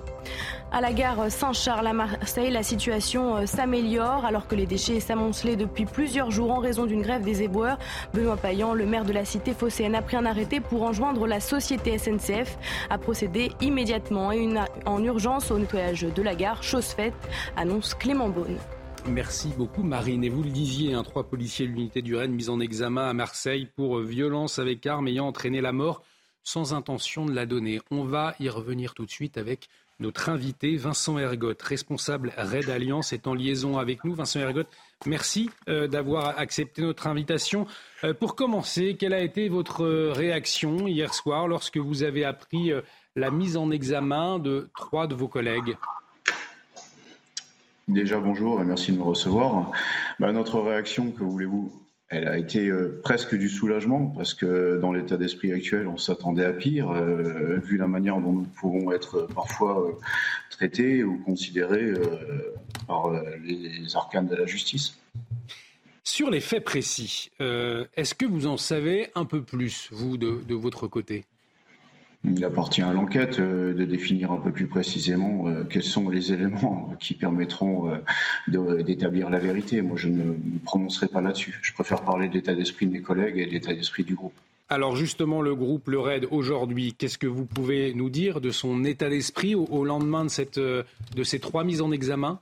À 0.72 0.80
la 0.80 0.92
gare 0.92 1.30
Saint-Charles 1.30 1.86
à 1.86 1.92
Marseille, 1.92 2.50
la 2.50 2.62
situation 2.62 3.36
euh, 3.36 3.46
s'améliore 3.46 4.24
alors 4.24 4.48
que 4.48 4.54
les 4.54 4.66
déchets 4.66 5.00
s'amoncelaient 5.00 5.56
depuis 5.56 5.86
plusieurs 5.86 6.30
jours 6.30 6.50
en 6.50 6.58
raison 6.58 6.86
d'une 6.86 7.02
grève 7.02 7.22
des 7.22 7.42
éboueurs. 7.42 7.78
Benoît 8.12 8.36
Payan, 8.36 8.74
le 8.74 8.84
maire 8.84 9.04
de 9.04 9.12
la 9.12 9.24
cité 9.24 9.54
phocéenne, 9.54 9.94
a 9.94 10.02
pris 10.02 10.16
un 10.16 10.26
arrêté 10.26 10.60
pour 10.60 10.82
enjoindre 10.82 11.26
la 11.26 11.40
société 11.40 11.96
SNCF 11.98 12.58
à 12.90 12.98
procéder 12.98 13.52
immédiatement 13.60 14.32
et 14.32 14.48
en 14.84 15.02
urgence 15.02 15.50
au 15.50 15.58
nettoyage 15.58 16.02
de 16.02 16.22
la 16.22 16.34
gare. 16.34 16.62
Chose 16.62 16.86
faite, 16.86 17.14
annonce 17.56 17.94
Clément 17.94 18.28
Beaune. 18.28 18.58
Merci 19.08 19.52
beaucoup 19.56 19.84
Marine. 19.84 20.24
Et 20.24 20.28
vous 20.28 20.42
le 20.42 20.50
disiez, 20.50 20.94
un 20.94 21.04
trois 21.04 21.24
policiers 21.24 21.68
de 21.68 21.72
l'unité 21.72 22.02
du 22.02 22.16
Rennes 22.16 22.32
mis 22.32 22.48
en 22.48 22.58
examen 22.58 23.08
à 23.08 23.12
Marseille 23.12 23.68
pour 23.76 23.98
euh, 23.98 24.04
violence 24.04 24.58
avec 24.58 24.84
arme 24.84 25.06
ayant 25.06 25.28
entraîné 25.28 25.60
la 25.60 25.72
mort 25.72 26.02
sans 26.42 26.74
intention 26.74 27.24
de 27.24 27.32
la 27.32 27.46
donner. 27.46 27.80
On 27.90 28.04
va 28.04 28.34
y 28.40 28.48
revenir 28.48 28.94
tout 28.94 29.04
de 29.04 29.10
suite 29.10 29.38
avec 29.38 29.68
notre 29.98 30.28
invité, 30.28 30.76
Vincent 30.76 31.18
Ergotte, 31.18 31.62
responsable 31.62 32.32
Red 32.36 32.68
Alliance, 32.68 33.14
est 33.14 33.26
en 33.26 33.34
liaison 33.34 33.78
avec 33.78 34.04
nous. 34.04 34.14
Vincent 34.14 34.40
Ergotte, 34.40 34.68
merci 35.06 35.50
euh, 35.68 35.88
d'avoir 35.88 36.38
accepté 36.38 36.82
notre 36.82 37.06
invitation. 37.06 37.66
Euh, 38.04 38.12
pour 38.12 38.36
commencer, 38.36 38.96
quelle 38.98 39.14
a 39.14 39.20
été 39.20 39.48
votre 39.48 39.86
réaction 40.10 40.86
hier 40.86 41.14
soir 41.14 41.48
lorsque 41.48 41.78
vous 41.78 42.02
avez 42.02 42.24
appris 42.24 42.72
euh, 42.72 42.82
la 43.14 43.30
mise 43.30 43.56
en 43.56 43.70
examen 43.70 44.38
de 44.38 44.68
trois 44.76 45.06
de 45.06 45.14
vos 45.14 45.28
collègues? 45.28 45.76
Déjà, 47.88 48.18
bonjour 48.18 48.60
et 48.60 48.64
merci 48.64 48.92
de 48.92 48.98
me 48.98 49.04
recevoir. 49.04 49.70
Bah, 50.20 50.32
notre 50.32 50.60
réaction, 50.60 51.10
que 51.10 51.24
voulez-vous? 51.24 51.85
Elle 52.08 52.28
a 52.28 52.38
été 52.38 52.68
euh, 52.68 53.00
presque 53.02 53.34
du 53.36 53.48
soulagement 53.48 54.06
parce 54.06 54.32
que 54.32 54.78
dans 54.80 54.92
l'état 54.92 55.16
d'esprit 55.16 55.52
actuel, 55.52 55.88
on 55.88 55.96
s'attendait 55.96 56.44
à 56.44 56.52
pire, 56.52 56.90
euh, 56.90 57.58
vu 57.58 57.76
la 57.76 57.88
manière 57.88 58.20
dont 58.20 58.32
nous 58.32 58.46
pouvons 58.60 58.92
être 58.92 59.26
parfois 59.34 59.88
euh, 59.88 59.92
traités 60.50 61.02
ou 61.02 61.18
considérés 61.24 61.92
par 62.86 63.10
les 63.42 63.96
arcanes 63.96 64.28
de 64.28 64.36
la 64.36 64.46
justice. 64.46 64.98
Sur 66.04 66.30
les 66.30 66.40
faits 66.40 66.64
précis, 66.64 67.30
est-ce 67.40 68.14
que 68.14 68.24
vous 68.24 68.46
en 68.46 68.56
savez 68.56 69.08
un 69.14 69.24
peu 69.24 69.42
plus, 69.42 69.88
vous, 69.90 70.16
de 70.16 70.54
votre 70.54 70.86
côté? 70.86 71.24
Il 72.26 72.44
appartient 72.44 72.82
à 72.82 72.92
l'enquête 72.92 73.38
euh, 73.38 73.72
de 73.72 73.84
définir 73.84 74.32
un 74.32 74.38
peu 74.38 74.50
plus 74.50 74.66
précisément 74.66 75.46
euh, 75.46 75.64
quels 75.64 75.82
sont 75.82 76.08
les 76.08 76.32
éléments 76.32 76.92
qui 77.00 77.14
permettront 77.14 77.90
euh, 77.90 78.82
d'établir 78.82 79.30
la 79.30 79.38
vérité. 79.38 79.82
Moi, 79.82 79.96
je 79.96 80.08
ne 80.08 80.24
me 80.24 80.58
prononcerai 80.64 81.08
pas 81.08 81.20
là-dessus. 81.20 81.58
Je 81.62 81.72
préfère 81.72 82.02
parler 82.02 82.28
de 82.28 82.34
l'état 82.34 82.54
d'esprit 82.54 82.86
de 82.86 82.92
mes 82.92 83.02
collègues 83.02 83.38
et 83.38 83.46
de 83.46 83.50
l'état 83.50 83.72
d'esprit 83.72 84.04
du 84.04 84.14
groupe. 84.14 84.34
Alors 84.68 84.96
justement, 84.96 85.42
le 85.42 85.54
groupe 85.54 85.86
Le 85.86 86.00
Raid 86.00 86.26
aujourd'hui, 86.32 86.92
qu'est-ce 86.92 87.18
que 87.18 87.28
vous 87.28 87.44
pouvez 87.44 87.94
nous 87.94 88.10
dire 88.10 88.40
de 88.40 88.50
son 88.50 88.84
état 88.84 89.08
d'esprit 89.08 89.54
au, 89.54 89.84
lendemain 89.84 90.24
de, 90.24 90.28
cette, 90.28 90.58
de 90.58 91.22
ces 91.22 91.38
trois 91.38 91.62
mises 91.62 91.82
en 91.82 91.92
examen? 91.92 92.40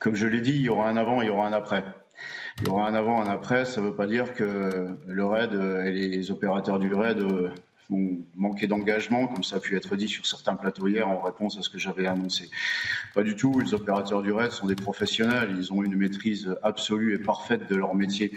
Comme 0.00 0.14
je 0.14 0.26
l'ai 0.26 0.40
dit, 0.40 0.52
il 0.52 0.62
y 0.62 0.68
aura 0.70 0.88
un 0.88 0.96
avant 0.96 1.20
et 1.20 1.26
il 1.26 1.28
y 1.28 1.30
aura 1.30 1.46
un 1.46 1.52
après. 1.52 1.84
Il 2.60 2.68
y 2.68 2.70
aura 2.70 2.88
un 2.88 2.94
avant, 2.94 3.20
un 3.20 3.28
après. 3.28 3.64
Ça 3.64 3.80
ne 3.80 3.86
veut 3.86 3.94
pas 3.94 4.06
dire 4.06 4.32
que 4.34 4.96
le 5.06 5.24
RAID 5.24 5.54
et 5.86 5.90
les 5.92 6.30
opérateurs 6.30 6.78
du 6.78 6.92
RAID 6.94 7.18
vont 7.90 8.18
manquer 8.34 8.66
d'engagement, 8.66 9.26
comme 9.26 9.44
ça 9.44 9.56
a 9.56 9.60
pu 9.60 9.76
être 9.76 9.96
dit 9.96 10.08
sur 10.08 10.24
certains 10.26 10.54
plateaux 10.54 10.88
hier 10.88 11.08
en 11.08 11.20
réponse 11.20 11.58
à 11.58 11.62
ce 11.62 11.68
que 11.68 11.78
j'avais 11.78 12.06
annoncé. 12.06 12.50
Pas 13.14 13.22
du 13.22 13.36
tout. 13.36 13.58
Les 13.60 13.74
opérateurs 13.74 14.22
du 14.22 14.32
RAID 14.32 14.52
sont 14.52 14.66
des 14.66 14.76
professionnels. 14.76 15.54
Ils 15.58 15.72
ont 15.72 15.82
une 15.82 15.96
maîtrise 15.96 16.54
absolue 16.62 17.14
et 17.14 17.18
parfaite 17.18 17.68
de 17.68 17.76
leur 17.76 17.94
métier. 17.94 18.32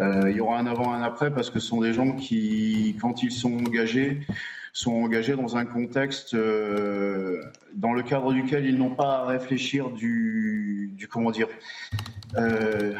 Euh, 0.00 0.30
il 0.30 0.36
y 0.36 0.40
aura 0.40 0.58
un 0.58 0.66
avant, 0.66 0.92
un 0.92 1.02
après, 1.02 1.32
parce 1.32 1.50
que 1.50 1.60
ce 1.60 1.68
sont 1.68 1.80
des 1.80 1.92
gens 1.92 2.12
qui, 2.12 2.96
quand 3.00 3.22
ils 3.22 3.32
sont 3.32 3.52
engagés, 3.52 4.20
sont 4.72 4.92
engagés 4.92 5.34
dans 5.34 5.56
un 5.56 5.64
contexte 5.64 6.34
euh, 6.34 7.42
dans 7.74 7.92
le 7.92 8.02
cadre 8.02 8.32
duquel 8.32 8.66
ils 8.66 8.76
n'ont 8.76 8.94
pas 8.94 9.18
à 9.18 9.26
réfléchir 9.26 9.90
du, 9.90 10.96
comment 11.10 11.30
dire, 11.30 11.48
euh, 12.36 12.92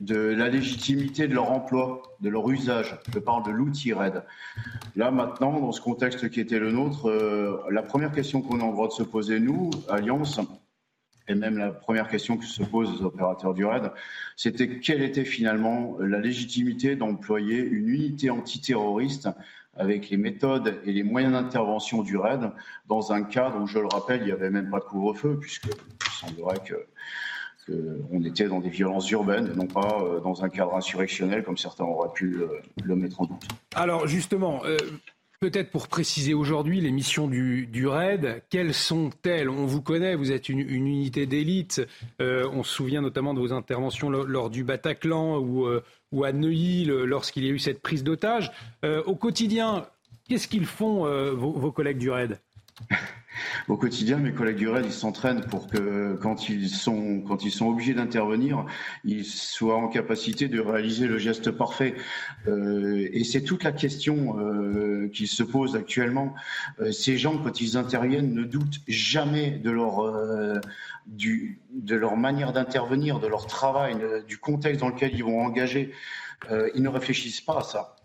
de 0.00 0.16
la 0.16 0.48
légitimité 0.48 1.28
de 1.28 1.34
leur 1.34 1.50
emploi, 1.50 2.02
de 2.20 2.28
leur 2.28 2.48
usage. 2.50 2.98
Je 3.12 3.18
parle 3.18 3.44
de 3.44 3.50
l'outil 3.50 3.92
RAID. 3.92 4.22
Là, 4.96 5.10
maintenant, 5.10 5.60
dans 5.60 5.72
ce 5.72 5.80
contexte 5.80 6.30
qui 6.30 6.40
était 6.40 6.58
le 6.58 6.72
nôtre, 6.72 7.08
euh, 7.08 7.60
la 7.70 7.82
première 7.82 8.12
question 8.12 8.40
qu'on 8.40 8.60
a 8.60 8.66
le 8.66 8.72
droit 8.72 8.88
de 8.88 8.92
se 8.92 9.02
poser, 9.02 9.40
nous, 9.40 9.70
Alliance, 9.88 10.40
et 11.28 11.34
même 11.34 11.56
la 11.56 11.70
première 11.70 12.08
question 12.08 12.36
que 12.36 12.44
se 12.44 12.62
posent 12.62 12.98
les 12.98 13.04
opérateurs 13.04 13.54
du 13.54 13.64
RAID, 13.64 13.90
c'était 14.36 14.78
quelle 14.78 15.02
était 15.02 15.24
finalement 15.24 15.96
la 15.98 16.18
légitimité 16.18 16.96
d'employer 16.96 17.58
une 17.58 17.88
unité 17.88 18.30
antiterroriste 18.30 19.28
avec 19.76 20.10
les 20.10 20.16
méthodes 20.16 20.80
et 20.84 20.92
les 20.92 21.02
moyens 21.02 21.32
d'intervention 21.32 22.02
du 22.02 22.16
RAID 22.16 22.50
dans 22.88 23.12
un 23.12 23.22
cadre 23.22 23.60
où, 23.60 23.66
je 23.66 23.78
le 23.78 23.86
rappelle, 23.86 24.20
il 24.20 24.26
n'y 24.26 24.32
avait 24.32 24.50
même 24.50 24.70
pas 24.70 24.80
de 24.80 24.84
couvre-feu, 24.84 25.38
puisque 25.40 25.66
il 25.66 26.12
semblerait 26.12 26.60
que 26.64 26.86
qu'on 27.64 28.22
était 28.24 28.48
dans 28.48 28.60
des 28.60 28.70
violences 28.70 29.10
urbaines 29.10 29.52
non 29.54 29.66
pas 29.66 30.02
euh, 30.02 30.20
dans 30.20 30.44
un 30.44 30.48
cadre 30.48 30.74
insurrectionnel 30.74 31.42
comme 31.42 31.56
certains 31.56 31.84
auraient 31.84 32.12
pu 32.12 32.38
le, 32.84 32.96
mettre 32.96 33.20
en 33.20 33.26
doute. 33.26 33.48
Alors 33.74 34.06
justement, 34.06 34.62
euh, 34.64 34.76
Peut-être 35.44 35.70
pour 35.70 35.88
préciser 35.88 36.32
aujourd'hui 36.32 36.80
les 36.80 36.90
missions 36.90 37.28
du, 37.28 37.86
RAID, 37.86 38.42
quelles 38.48 38.72
sont-elles? 38.72 39.50
On 39.50 39.66
vous 39.66 39.82
connaît, 39.82 40.14
vous 40.14 40.32
êtes 40.32 40.48
une, 40.48 40.60
unité 40.60 41.26
d'élite. 41.26 41.86
Euh, 42.22 42.48
on 42.54 42.62
se 42.62 42.72
souvient 42.72 43.02
notamment 43.02 43.34
de 43.34 43.40
vos 43.40 43.52
interventions 43.52 44.08
lors, 44.08 44.48
du 44.48 44.64
Bataclan 44.64 45.36
ou, 45.36 45.66
euh, 45.66 45.82
à 46.24 46.32
Neuilly 46.32 46.86
lorsqu'il 46.86 47.44
y 47.44 47.48
a 47.48 47.50
eu 47.50 47.58
cette 47.58 47.82
prise 47.82 48.04
d'otage. 48.04 48.52
Euh, 48.86 49.02
au 49.04 49.16
quotidien, 49.16 49.86
qu'est-ce 50.30 50.48
qu'ils 50.48 50.64
font 50.64 51.04
vos, 51.34 51.52
vos 51.52 51.72
collègues 51.72 51.98
du 51.98 52.08
RAID? 52.08 52.40
au 53.68 53.76
quotidien, 53.76 54.18
mes 54.18 54.32
collègues 54.32 54.56
du 54.56 54.68
RAID, 54.68 54.86
ils 54.86 54.92
s'entraînent 54.92 55.44
pour 55.44 55.68
que 55.68 56.14
quand 56.20 56.48
ils 56.48 56.68
sont, 56.68 57.20
quand 57.20 57.44
ils 57.44 57.50
sont 57.50 57.66
obligés 57.66 57.94
d'intervenir, 57.94 58.66
ils 59.04 59.24
soient 59.24 59.76
en 59.76 59.88
capacité 59.88 60.48
de 60.48 60.60
réaliser 60.60 61.06
le 61.06 61.18
geste 61.18 61.50
parfait. 61.50 61.94
Euh, 62.46 63.08
et 63.12 63.24
c'est 63.24 63.42
toute 63.42 63.64
la 63.64 63.72
question 63.72 64.38
euh, 64.38 65.08
qui 65.12 65.26
se 65.26 65.42
pose 65.42 65.76
actuellement. 65.76 66.34
Euh, 66.80 66.92
ces 66.92 67.16
gens, 67.16 67.38
quand 67.38 67.60
ils 67.60 67.76
interviennent, 67.76 68.34
ne 68.34 68.44
doutent 68.44 68.80
jamais 68.88 69.50
de 69.50 69.70
leur, 69.70 70.00
euh, 70.00 70.60
du, 71.06 71.60
de 71.72 71.96
leur 71.96 72.16
manière 72.16 72.52
d'intervenir, 72.52 73.20
de 73.20 73.26
leur 73.26 73.46
travail, 73.46 73.96
du 74.26 74.38
contexte 74.38 74.80
dans 74.80 74.88
lequel 74.88 75.14
ils 75.14 75.24
vont 75.24 75.40
engager. 75.44 75.92
Ils 76.74 76.82
ne 76.82 76.90
réfléchissent 76.90 77.40
pas 77.40 77.60
à 77.60 77.62
ça. 77.62 77.96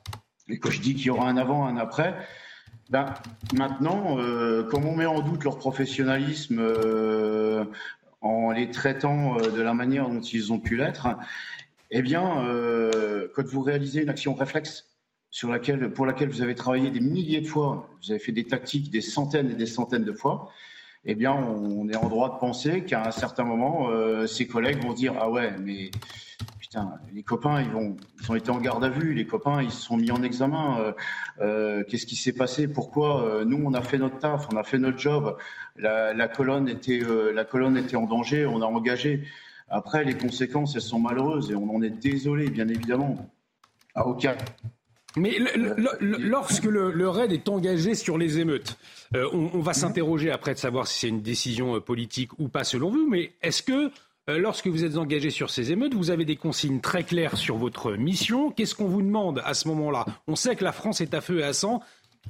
Et 0.48 0.60
quand 0.60 0.72
je 0.72 0.80
dis 0.80 0.96
qu'il 0.96 1.08
y 1.08 1.10
aura 1.10 1.28
un 1.28 1.36
avant, 1.36 1.66
un 1.66 1.76
après, 1.76 2.16
ben, 2.90 3.14
maintenant, 3.54 4.18
euh, 4.18 4.64
comme 4.64 4.86
on 4.86 4.96
met 4.96 5.06
en 5.06 5.22
doute 5.22 5.44
leur 5.44 5.58
professionnalisme 5.58 6.58
euh, 6.60 7.64
en 8.22 8.52
les 8.52 8.72
traitant 8.72 9.38
euh, 9.38 9.52
de 9.52 9.62
la 9.62 9.76
manière 9.76 10.10
dont 10.10 10.22
ils 10.22 10.52
ont 10.52 10.60
pu 10.60 10.76
l'être, 10.76 11.08
eh 11.92 12.02
bien, 12.02 12.22
quand 13.34 13.46
vous 13.48 13.62
réalisez 13.62 14.04
une 14.04 14.10
action 14.10 14.36
réflexe 14.36 14.86
sur 15.32 15.50
laquelle, 15.50 15.92
pour 15.92 16.06
laquelle 16.06 16.30
vous 16.30 16.44
avez 16.44 16.54
travaillé 16.54 16.92
des 16.92 17.00
milliers 17.00 17.42
de 17.42 17.48
fois, 17.48 17.90
vous 18.04 18.12
avez 18.12 18.20
fait 18.20 18.32
des 18.32 18.46
tactiques 18.46 18.92
des 18.92 19.02
centaines 19.02 19.50
et 19.50 19.56
des 19.56 19.66
centaines 19.66 20.04
de 20.04 20.14
fois, 20.14 20.52
eh 21.06 21.16
bien, 21.16 21.34
on 21.34 21.90
est 21.90 21.96
en 21.96 22.08
droit 22.08 22.36
de 22.36 22.40
penser 22.40 22.84
qu'à 22.84 23.08
un 23.08 23.12
certain 23.12 23.44
moment, 23.44 23.90
ses 24.28 24.46
collègues 24.46 24.84
vont 24.84 24.94
dire 24.94 25.16
ah 25.20 25.32
ouais, 25.32 25.52
mais 25.60 25.90
les 27.14 27.24
copains, 27.24 27.62
ils, 27.62 27.70
vont, 27.72 27.98
ils 28.22 28.32
ont 28.32 28.36
été 28.36 28.52
en 28.52 28.60
garde 28.60 28.84
à 28.84 28.90
vue, 28.90 29.14
les 29.14 29.26
copains, 29.26 29.64
ils 29.64 29.72
se 29.72 29.82
sont 29.82 29.98
mis 29.98 30.12
en 30.12 30.22
examen. 30.22 30.80
Euh, 30.80 30.92
euh, 31.42 31.84
qu'est-ce 31.88 32.06
qui 32.06 32.16
s'est 32.16 32.34
passé 32.34 32.68
Pourquoi 32.68 33.24
euh, 33.24 33.44
Nous, 33.44 33.60
on 33.64 33.74
a 33.74 33.82
fait 33.82 33.98
notre 33.98 34.20
taf, 34.20 34.48
on 34.54 34.58
a 34.58 34.64
fait 34.64 34.78
notre 34.78 35.00
job. 35.00 35.36
La, 35.78 36.28
colonne 36.28 36.68
était, 36.70 37.96
en 37.96 38.06
danger, 38.06 38.46
on 38.46 38.62
a 38.62 38.66
engagé. 38.66 39.24
Après, 39.68 40.04
les 40.04 40.16
conséquences, 40.16 40.76
elles 40.76 40.82
sont 40.82 41.00
malheureuses 41.00 41.50
et 41.52 41.56
on 41.56 41.76
en 41.76 41.82
est 41.82 41.90
désolé, 41.90 42.50
bien 42.50 42.68
évidemment. 42.68 43.30
À 43.96 44.06
aucun. 44.06 44.36
Mais 45.18 45.38
lorsque 46.00 46.66
le, 46.66 47.10
RAID 47.10 47.32
est 47.32 47.50
engagé 47.50 47.96
sur 47.96 48.20
les 48.20 48.38
émeutes, 48.38 48.78
on, 49.16 49.60
va 49.60 49.74
s'interroger 49.74 50.30
après 50.30 50.54
de 50.54 50.60
savoir 50.60 50.86
si 50.86 51.00
c'est 51.00 51.08
une 51.08 51.22
décision 51.22 51.82
politique 51.82 52.38
ou 52.38 52.48
pas 52.48 52.64
selon 52.64 52.92
vous, 52.92 53.08
mais 53.10 53.34
est-ce 53.42 53.64
que 53.64 53.92
lorsque 54.38 54.68
vous 54.68 54.84
êtes 54.84 54.98
engagé 54.98 55.30
sur 55.30 55.50
ces 55.50 55.72
émeutes, 55.72 55.94
vous 55.94 56.12
avez 56.12 56.26
des 56.26 56.36
consignes 56.36 56.82
très 56.82 57.04
claires 57.04 57.38
sur 57.38 57.58
votre 57.58 57.94
mission. 57.94 58.52
Qu'est-ce 58.52 58.76
qu'on 58.76 58.88
vous 58.88 59.02
demande 59.02 59.42
à 59.46 59.54
ce 59.54 59.68
moment-là? 59.70 60.06
On 60.28 60.36
sait 60.36 60.56
que 60.56 60.64
la 60.64 60.72
France 60.72 61.02
est 61.02 61.14
à 61.14 61.22
feu 61.22 61.40
et 61.40 61.44
à 61.44 61.54
sang. 61.54 61.82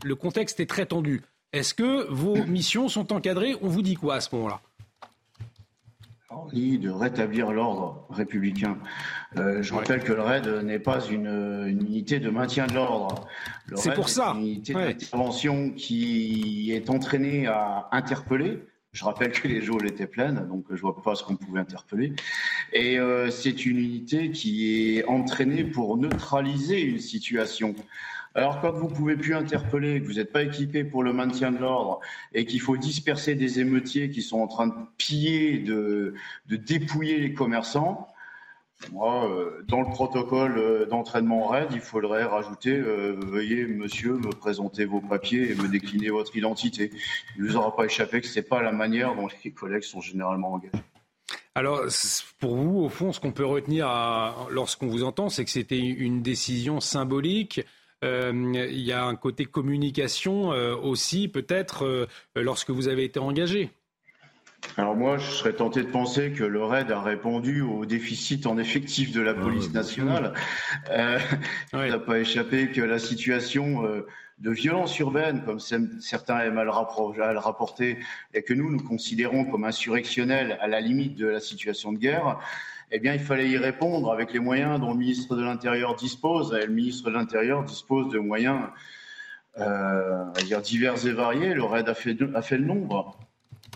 Le 0.03 0.15
contexte 0.15 0.59
est 0.59 0.65
très 0.65 0.85
tendu. 0.85 1.21
Est-ce 1.51 1.73
que 1.73 2.07
vos 2.09 2.35
missions 2.45 2.87
sont 2.87 3.11
encadrées? 3.11 3.55
On 3.61 3.67
vous 3.67 3.81
dit 3.81 3.95
quoi 3.95 4.15
à 4.15 4.21
ce 4.21 4.33
moment-là? 4.35 4.61
On 6.31 6.45
dit 6.47 6.77
de 6.77 6.91
rétablir 6.91 7.51
l'ordre 7.51 8.05
républicain. 8.11 8.77
Euh, 9.37 9.63
je 9.63 9.73
rappelle 9.73 10.03
que 10.03 10.13
le 10.13 10.21
RAID 10.21 10.47
n'est 10.63 10.79
pas 10.79 11.03
une, 11.07 11.65
unité 11.67 12.19
de 12.19 12.29
maintien 12.29 12.67
de 12.67 12.75
l'ordre. 12.75 13.27
C'est 13.75 13.95
pour 13.95 14.09
ça. 14.09 14.33
Une 14.35 14.41
unité 14.41 14.73
d'intervention 14.73 15.71
qui 15.71 16.71
est 16.71 16.91
entraînée 16.91 17.47
à 17.47 17.87
interpeller, 17.91 18.59
je 18.91 19.05
rappelle 19.05 19.31
que 19.31 19.47
les 19.47 19.61
geôles 19.61 19.87
étaient 19.87 20.07
pleines, 20.07 20.47
donc 20.47 20.65
je 20.71 20.81
vois 20.81 21.01
pas 21.01 21.15
ce 21.15 21.23
qu'on 21.23 21.35
pouvait 21.35 21.59
interpeller. 21.59 22.13
Et 22.73 22.97
euh, 22.97 23.29
c'est 23.29 23.65
une 23.65 23.77
unité 23.77 24.31
qui 24.31 24.97
est 24.97 25.05
entraînée 25.05 25.63
pour 25.63 25.97
neutraliser 25.97 26.81
une 26.81 26.99
situation. 26.99 27.75
Alors 28.35 28.61
quand 28.61 28.71
vous 28.71 28.87
pouvez 28.87 29.15
plus 29.15 29.35
interpeller, 29.35 30.01
que 30.01 30.05
vous 30.05 30.13
n'êtes 30.13 30.31
pas 30.31 30.43
équipé 30.43 30.83
pour 30.83 31.03
le 31.03 31.13
maintien 31.13 31.51
de 31.51 31.59
l'ordre 31.59 31.99
et 32.33 32.45
qu'il 32.45 32.61
faut 32.61 32.77
disperser 32.77 33.35
des 33.35 33.59
émeutiers 33.59 34.09
qui 34.09 34.21
sont 34.21 34.39
en 34.39 34.47
train 34.47 34.67
de 34.67 34.73
piller, 34.97 35.59
de, 35.59 36.13
de 36.47 36.55
dépouiller 36.55 37.19
les 37.19 37.33
commerçants, 37.33 38.07
moi, 38.91 39.29
euh, 39.29 39.61
dans 39.67 39.81
le 39.81 39.89
protocole 39.89 40.57
euh, 40.57 40.85
d'entraînement 40.85 41.47
RAID, 41.47 41.69
il 41.73 41.81
faudrait 41.81 42.23
rajouter 42.23 42.71
euh, 42.71 43.15
Veuillez, 43.19 43.65
monsieur, 43.65 44.13
me 44.13 44.29
présenter 44.29 44.85
vos 44.85 45.01
papiers 45.01 45.51
et 45.51 45.55
me 45.55 45.67
décliner 45.67 46.09
votre 46.09 46.35
identité. 46.35 46.91
Il 47.35 47.43
ne 47.43 47.49
vous 47.49 47.55
aura 47.57 47.75
pas 47.75 47.85
échappé 47.85 48.21
que 48.21 48.27
ce 48.27 48.39
n'est 48.39 48.45
pas 48.45 48.61
la 48.61 48.71
manière 48.71 49.15
dont 49.15 49.27
les 49.43 49.51
collègues 49.51 49.83
sont 49.83 50.01
généralement 50.01 50.53
engagés. 50.53 50.83
Alors, 51.55 51.81
pour 52.39 52.55
vous, 52.55 52.79
au 52.79 52.89
fond, 52.89 53.11
ce 53.11 53.19
qu'on 53.19 53.33
peut 53.33 53.45
retenir 53.45 53.87
lorsqu'on 54.49 54.87
vous 54.87 55.03
entend, 55.03 55.29
c'est 55.29 55.43
que 55.43 55.51
c'était 55.51 55.79
une 55.79 56.21
décision 56.21 56.79
symbolique. 56.79 57.61
il 58.01 58.79
y 58.79 58.91
a 58.93 59.03
un 59.03 59.15
côté 59.15 59.45
communication 59.45 60.49
aussi, 60.49 61.27
peut-être, 61.27 62.07
lorsque 62.35 62.69
vous 62.69 62.87
avez 62.87 63.03
été 63.03 63.19
engagé. 63.19 63.71
Alors 64.77 64.95
moi, 64.95 65.17
je 65.17 65.29
serais 65.29 65.53
tenté 65.53 65.83
de 65.83 65.89
penser 65.89 66.31
que 66.31 66.43
le 66.43 66.63
RAID 66.63 66.91
a 66.91 67.01
répondu 67.01 67.61
au 67.61 67.85
déficit 67.85 68.45
en 68.45 68.57
effectif 68.57 69.11
de 69.11 69.21
la 69.21 69.31
ah, 69.31 69.41
police 69.41 69.73
nationale. 69.73 70.33
Euh, 70.89 71.19
il 71.73 71.89
n'a 71.89 71.99
pas 71.99 72.19
échappé 72.19 72.69
que 72.71 72.81
la 72.81 72.99
situation 72.99 73.85
euh, 73.85 74.05
de 74.39 74.51
violence 74.51 74.97
urbaine, 74.99 75.43
comme 75.43 75.59
certains 75.59 76.39
aiment 76.39 76.57
à 76.59 76.63
le, 76.63 76.69
rapporter, 77.39 77.97
et 78.33 78.41
que 78.41 78.53
nous, 78.53 78.71
nous 78.71 78.81
considérons 78.81 79.45
comme 79.45 79.65
insurrectionnelle 79.65 80.57
à 80.61 80.67
la 80.67 80.79
limite 80.79 81.15
de 81.17 81.27
la 81.27 81.39
situation 81.39 81.91
de 81.91 81.97
guerre, 81.97 82.39
eh 82.91 82.99
bien, 82.99 83.13
il 83.13 83.19
fallait 83.19 83.49
y 83.49 83.57
répondre 83.57 84.11
avec 84.11 84.33
les 84.33 84.39
moyens 84.39 84.79
dont 84.79 84.93
le 84.93 84.97
ministre 84.97 85.35
de 85.35 85.43
l'Intérieur 85.43 85.95
dispose. 85.95 86.57
Et 86.59 86.65
le 86.65 86.73
ministre 86.73 87.09
de 87.09 87.15
l'Intérieur 87.15 87.63
dispose 87.63 88.09
de 88.09 88.17
moyens 88.17 88.61
euh, 89.59 90.25
dire 90.45 90.61
divers 90.61 91.05
et 91.05 91.11
variés. 91.11 91.53
Le 91.53 91.63
RAID 91.63 91.87
a 91.87 91.93
fait, 91.93 92.17
a 92.33 92.41
fait 92.41 92.57
le 92.57 92.65
nombre. 92.65 93.17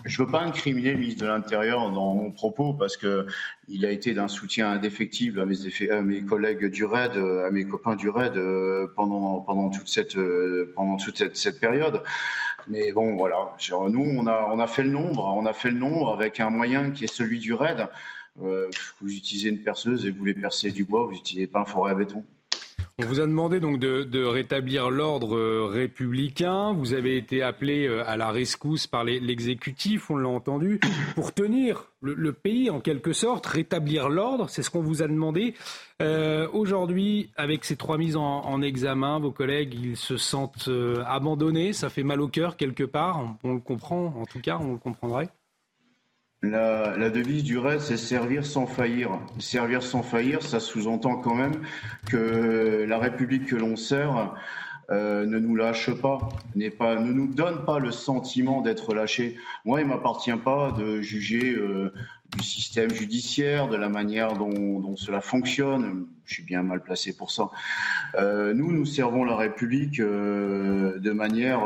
Je 0.04 0.20
ne 0.20 0.26
veux 0.26 0.32
pas 0.32 0.42
incriminer 0.42 0.92
le 0.92 0.98
ministre 0.98 1.22
de 1.22 1.28
l'Intérieur 1.28 1.90
dans 1.90 2.14
mon 2.14 2.30
propos 2.30 2.74
parce 2.74 2.98
qu'il 2.98 3.86
a 3.86 3.90
été 3.90 4.12
d'un 4.12 4.28
soutien 4.28 4.70
indéfectible 4.70 5.40
à 5.40 5.46
mes, 6.02 6.22
collègues 6.22 6.66
du 6.66 6.84
RAID, 6.84 7.16
à 7.16 7.50
mes 7.50 7.64
copains 7.64 7.96
du 7.96 8.10
RAID 8.10 8.36
euh, 8.36 8.86
pendant, 8.96 9.70
toute, 9.70 9.88
cette, 9.88 10.16
euh, 10.16 10.74
cette, 11.32 11.58
période. 11.58 12.02
Mais 12.68 12.92
bon, 12.92 13.16
voilà, 13.16 13.56
nous, 13.88 14.14
on 14.18 14.26
a, 14.26 14.48
on 14.52 14.58
a 14.58 14.66
fait 14.66 14.82
le 14.82 14.90
nombre, 14.90 15.24
on 15.36 15.46
a 15.46 15.54
fait 15.54 15.70
le 15.70 15.78
nombre 15.78 16.12
avec 16.12 16.38
un 16.38 16.50
moyen 16.50 16.90
qui 16.90 17.04
est 17.04 17.14
celui 17.14 17.38
du 17.38 17.54
RAID. 17.54 17.88
Euh, 18.42 18.68
vous 19.00 19.12
utilisez 19.12 19.48
une 19.48 19.62
perceuse 19.62 20.06
et 20.06 20.10
vous 20.10 20.18
voulez 20.18 20.34
percer 20.34 20.70
du 20.70 20.84
bois, 20.84 21.04
vous 21.04 21.12
n'utilisez 21.12 21.46
pas 21.46 21.60
un 21.60 21.64
forêt 21.64 21.92
à 21.92 21.94
béton. 21.94 22.24
On 23.02 23.06
vous 23.06 23.18
a 23.18 23.26
demandé 23.26 23.58
donc 23.58 23.80
de, 23.80 24.24
rétablir 24.24 24.88
l'ordre 24.88 25.36
euh, 25.36 25.64
républicain. 25.64 26.72
Vous 26.74 26.94
avez 26.94 27.16
été 27.16 27.42
appelé 27.42 27.88
euh, 27.88 28.08
à 28.08 28.16
la 28.16 28.30
rescousse 28.30 28.86
par 28.86 29.02
l'exécutif, 29.02 30.10
on 30.12 30.16
l'a 30.16 30.28
entendu, 30.28 30.78
pour 31.16 31.34
tenir 31.34 31.90
le, 32.00 32.32
pays 32.32 32.70
en 32.70 32.78
quelque 32.78 33.12
sorte, 33.12 33.46
rétablir 33.46 34.08
l'ordre. 34.08 34.48
C'est 34.48 34.62
ce 34.62 34.70
qu'on 34.70 34.82
vous 34.82 35.02
a 35.02 35.08
demandé. 35.08 35.54
Euh, 36.02 36.46
aujourd'hui, 36.52 37.30
avec 37.34 37.64
ces 37.64 37.74
trois 37.74 37.98
mises 37.98 38.16
en, 38.16 38.62
examen, 38.62 39.18
vos 39.18 39.32
collègues, 39.32 39.74
ils 39.74 39.96
se 39.96 40.16
sentent 40.16 40.70
abandonnés. 41.04 41.72
Ça 41.72 41.88
fait 41.88 42.04
mal 42.04 42.20
au 42.20 42.28
cœur 42.28 42.56
quelque 42.56 42.84
part. 42.84 43.36
on 43.42 43.54
le 43.54 43.60
comprend, 43.60 44.14
en 44.16 44.24
tout 44.24 44.40
cas, 44.40 44.58
on 44.60 44.70
le 44.70 44.78
comprendrait. 44.78 45.30
La, 46.50 47.10
devise 47.10 47.42
du 47.42 47.58
RAID, 47.58 47.80
c'est 47.80 47.96
servir 47.96 48.44
sans 48.44 48.66
faillir. 48.66 49.18
Servir 49.38 49.82
sans 49.82 50.02
faillir, 50.02 50.42
ça 50.42 50.60
sous-entend 50.60 51.16
quand 51.16 51.34
même 51.34 51.62
que 52.06 52.84
la 52.86 52.98
République 52.98 53.46
que 53.46 53.56
l'on 53.56 53.76
sert 53.76 54.34
euh, 54.90 55.24
ne 55.24 55.38
nous 55.38 55.56
lâche 55.56 55.90
pas, 55.90 56.18
pas, 56.78 56.96
ne 57.00 57.12
nous 57.12 57.28
donne 57.28 57.64
pas 57.64 57.78
le 57.78 57.90
sentiment 57.90 58.60
d'être 58.60 58.94
lâché. 58.94 59.36
Moi, 59.64 59.80
il 59.80 59.86
m'appartient 59.86 60.36
pas 60.36 60.72
de 60.72 61.00
juger 61.00 61.54
euh, 61.54 61.90
du 62.36 62.44
système 62.44 62.90
judiciaire, 62.90 63.68
de 63.68 63.76
la 63.76 63.88
manière 63.88 64.34
dont, 64.34 64.96
cela 64.96 65.22
fonctionne. 65.22 66.06
Je 66.26 66.34
suis 66.34 66.42
bien 66.42 66.62
mal 66.62 66.82
placé 66.82 67.16
pour 67.16 67.30
ça. 67.30 67.48
Euh, 68.16 68.52
nous, 68.52 68.70
nous 68.70 68.84
servons 68.84 69.24
la 69.24 69.36
République 69.36 69.98
de 69.98 71.10
manière 71.10 71.60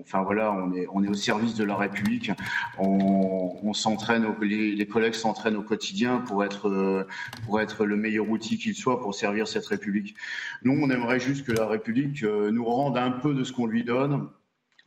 enfin 0.00 0.22
voilà, 0.22 0.52
on 0.52 1.02
est, 1.02 1.08
au 1.08 1.14
service 1.14 1.54
de 1.54 1.64
la 1.64 1.76
République. 1.76 2.30
On, 2.78 3.72
s'entraîne, 3.72 4.26
les, 4.40 4.86
collègues 4.86 5.14
s'entraînent 5.14 5.56
au 5.56 5.62
quotidien 5.62 6.18
pour 6.18 6.44
être, 6.44 7.06
pour 7.44 7.60
être 7.60 7.84
le 7.84 7.96
meilleur 7.96 8.28
outil 8.28 8.58
qu'il 8.58 8.74
soit 8.74 9.00
pour 9.00 9.14
servir 9.14 9.48
cette 9.48 9.66
République. 9.66 10.14
Nous, 10.62 10.72
on 10.72 10.90
aimerait 10.90 11.20
juste 11.20 11.46
que 11.46 11.52
la 11.52 11.66
République 11.66 12.22
nous 12.22 12.64
rende 12.64 12.98
un 12.98 13.10
peu 13.10 13.34
de 13.34 13.44
ce 13.44 13.52
qu'on 13.52 13.66
lui 13.66 13.84
donne 13.84 14.28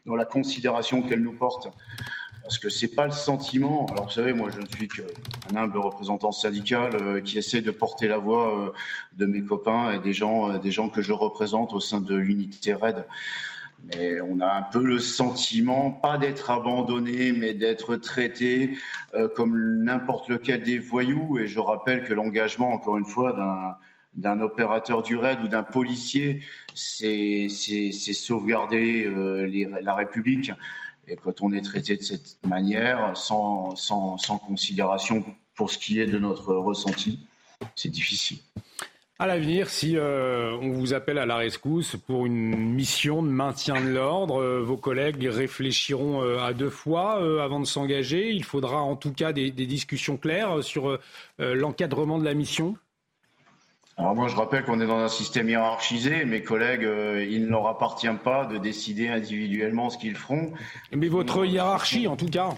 dans 0.06 0.16
la 0.16 0.26
considération 0.26 1.02
qu'elle 1.02 1.22
nous 1.22 1.34
porte. 1.34 1.68
Parce 2.46 2.60
que 2.60 2.70
c'est 2.70 2.94
pas 2.94 3.06
le 3.06 3.12
sentiment. 3.12 3.88
Alors 3.88 4.06
vous 4.06 4.12
savez, 4.12 4.32
moi 4.32 4.50
je 4.54 4.62
ne 4.62 4.68
suis 4.68 4.88
qu'un 4.88 5.56
humble 5.56 5.80
représentant 5.80 6.32
syndical 6.32 6.96
euh, 6.96 7.20
qui 7.20 7.40
essaie 7.40 7.62
de 7.62 7.72
porter 7.72 8.08
la 8.08 8.20
voix 8.20 8.56
euh, 8.56 8.72
de 9.18 9.26
mes 9.26 9.44
copains 9.44 9.94
et 9.94 10.00
des 10.00 10.14
gens, 10.14 10.52
euh, 10.52 10.60
des 10.60 10.70
gens 10.70 10.90
que 10.90 11.02
je 11.02 11.12
représente 11.12 11.74
au 11.74 11.80
sein 11.80 12.02
de 12.02 12.14
l'unité 12.14 12.76
RAID. 12.76 13.04
Mais 13.84 14.20
on 14.22 14.40
a 14.40 14.52
un 14.52 14.64
peu 14.64 14.84
le 14.84 14.98
sentiment, 15.00 15.92
pas 15.92 16.18
d'être 16.18 16.50
abandonné, 16.50 17.32
mais 17.32 17.54
d'être 17.54 17.96
traité 17.98 18.78
comme 19.36 19.84
n'importe 19.84 20.28
lequel 20.30 20.64
des 20.64 20.80
voyous. 20.80 21.38
Et 21.38 21.48
je 21.48 21.60
rappelle 21.60 22.04
que 22.04 22.14
l'engagement, 22.14 22.74
encore 22.74 22.98
une 22.98 23.06
fois, 23.06 23.78
d'un 24.16 24.40
opérateur 24.42 25.04
du 25.04 25.18
raid 25.18 25.40
ou 25.44 25.48
d'un 25.48 25.62
policier, 25.62 26.42
c'est 26.74 27.48
sauvegarder 27.50 29.08
la 29.82 29.94
République. 29.94 30.52
Et 31.08 31.16
quand 31.16 31.44
on 31.44 31.54
est 31.54 31.62
traité 31.62 31.96
de 31.96 32.02
cette 32.02 32.40
manière, 32.44 33.16
sans 33.16 33.76
considération 34.48 35.24
pour 35.54 35.70
ce 35.70 35.78
qui 35.78 36.00
est 36.00 36.08
de 36.08 36.18
notre 36.18 36.56
ressenti, 36.56 37.20
c'est 37.76 37.90
difficile. 37.90 38.40
À 39.18 39.28
l'avenir, 39.28 39.70
si 39.70 39.96
euh, 39.96 40.58
on 40.62 40.72
vous 40.72 40.94
appelle 40.94 41.18
à 41.18 41.26
la 41.26 41.38
rescousse 41.38 41.96
pour 41.96 42.26
une 42.26 42.56
mission 42.74 43.24
de 43.24 43.30
maintien 43.30 43.80
de 43.80 43.90
l'ordre, 43.90 44.42
euh, 44.42 44.62
vos 44.62 44.76
collègues 44.76 45.26
réfléchiront 45.26 46.22
euh, 46.22 46.40
à 46.40 46.54
deux 46.54 46.70
fois 46.70 47.14
avant 47.42 47.62
de 47.62 47.66
s'engager. 47.66 48.32
Il 48.32 48.44
faudra 48.44 48.82
en 48.82 48.98
tout 48.98 49.14
cas 49.14 49.32
des, 49.32 49.52
des 49.52 49.66
discussions 49.66 50.18
claires 50.18 50.62
sur 50.64 51.00
l'encadrement 51.40 52.20
de 52.20 52.26
la 52.26 52.34
mission. 52.34 52.76
Alors 53.98 54.14
moi, 54.14 54.28
je 54.28 54.36
rappelle 54.36 54.64
qu'on 54.66 54.82
est 54.82 54.88
dans 54.88 55.00
un 55.00 55.08
système 55.08 55.48
hiérarchisé. 55.48 56.26
Mes 56.26 56.42
collègues, 56.44 56.84
euh, 56.84 57.26
il 57.30 57.46
ne 57.46 57.50
leur 57.50 57.68
appartient 57.68 58.08
pas 58.24 58.46
de 58.46 58.58
décider 58.58 59.08
individuellement 59.08 59.90
ce 59.90 59.98
qu'ils 59.98 60.18
feront. 60.18 60.52
Mais 60.92 61.08
votre 61.08 61.46
hiérarchie, 61.46 62.08
en 62.08 62.18
tout 62.18 62.28
cas. 62.28 62.50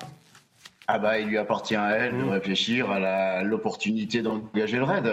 Ah 0.89 0.99
bah, 0.99 1.19
il 1.19 1.27
lui 1.27 1.37
appartient 1.37 1.75
à 1.75 1.91
elle 1.91 2.17
de 2.17 2.23
mmh. 2.23 2.29
réfléchir 2.29 2.91
à 2.91 3.43
l'opportunité 3.43 4.21
d'engager 4.21 4.77
le 4.77 4.83
raid. 4.83 5.05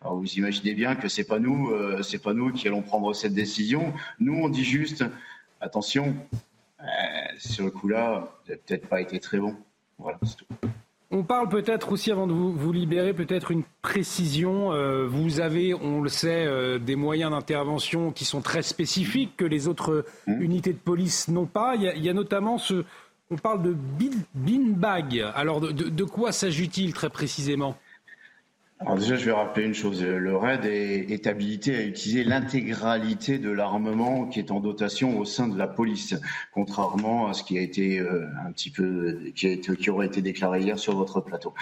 Alors 0.00 0.16
vous 0.16 0.34
imaginez 0.34 0.74
bien 0.74 0.96
que 0.96 1.08
c'est 1.08 1.24
pas 1.24 1.38
nous, 1.38 1.70
euh, 1.70 2.02
c'est 2.02 2.20
pas 2.20 2.34
nous 2.34 2.52
qui 2.52 2.66
allons 2.66 2.82
prendre 2.82 3.14
cette 3.14 3.34
décision. 3.34 3.92
Nous, 4.18 4.34
on 4.34 4.48
dit 4.48 4.64
juste, 4.64 5.04
attention, 5.60 6.16
euh, 6.80 6.84
sur 7.38 7.64
le 7.64 7.70
coup-là, 7.70 8.32
vous 8.44 8.48
n'avez 8.48 8.60
peut-être 8.66 8.88
pas 8.88 9.00
été 9.00 9.20
très 9.20 9.38
bon. 9.38 9.54
Voilà, 9.98 10.18
c'est 10.24 10.36
tout. 10.36 10.46
On 11.14 11.24
parle 11.24 11.50
peut-être 11.50 11.92
aussi, 11.92 12.10
avant 12.10 12.26
de 12.26 12.32
vous, 12.32 12.72
libérer, 12.72 13.12
peut-être 13.12 13.50
une 13.50 13.64
précision. 13.82 14.72
Euh, 14.72 15.06
vous 15.06 15.40
avez, 15.40 15.74
on 15.74 16.00
le 16.00 16.08
sait, 16.08 16.46
euh, 16.46 16.78
des 16.78 16.96
moyens 16.96 17.32
d'intervention 17.32 18.12
qui 18.12 18.24
sont 18.24 18.40
très 18.40 18.62
spécifiques 18.62 19.36
que 19.36 19.44
les 19.44 19.68
autres 19.68 20.06
mmh. 20.26 20.40
unités 20.40 20.72
de 20.72 20.78
police 20.78 21.28
n'ont 21.28 21.44
pas. 21.44 21.74
Il 21.76 22.02
y, 22.02 22.08
a, 22.08 22.12
notamment 22.14 22.56
ce. 22.56 22.84
On 23.32 23.36
parle 23.36 23.62
de 23.62 23.74
beanbag. 24.34 25.24
Alors, 25.34 25.60
de 25.60 26.04
quoi 26.04 26.32
s'agit-il 26.32 26.92
très 26.92 27.08
précisément? 27.08 27.76
Alors 28.84 28.96
déjà, 28.96 29.14
je 29.14 29.24
vais 29.24 29.32
rappeler 29.32 29.64
une 29.64 29.74
chose. 29.74 30.02
Le 30.02 30.36
RAID 30.36 30.64
est, 30.64 31.26
habilité 31.28 31.76
à 31.76 31.82
utiliser 31.82 32.24
l'intégralité 32.24 33.38
de 33.38 33.48
l'armement 33.48 34.26
qui 34.26 34.40
est 34.40 34.50
en 34.50 34.58
dotation 34.58 35.20
au 35.20 35.24
sein 35.24 35.46
de 35.46 35.56
la 35.56 35.68
police, 35.68 36.16
contrairement 36.52 37.28
à 37.28 37.32
ce 37.32 37.44
qui 37.44 37.56
a 37.58 37.60
été 37.60 38.00
euh, 38.00 38.26
un 38.44 38.50
petit 38.50 38.70
peu, 38.70 39.30
qui, 39.36 39.90
aurait 39.90 40.06
été 40.06 40.20
déclaré 40.20 40.62
hier 40.62 40.80
sur 40.80 40.96
votre 40.96 41.20
plateau. 41.20 41.54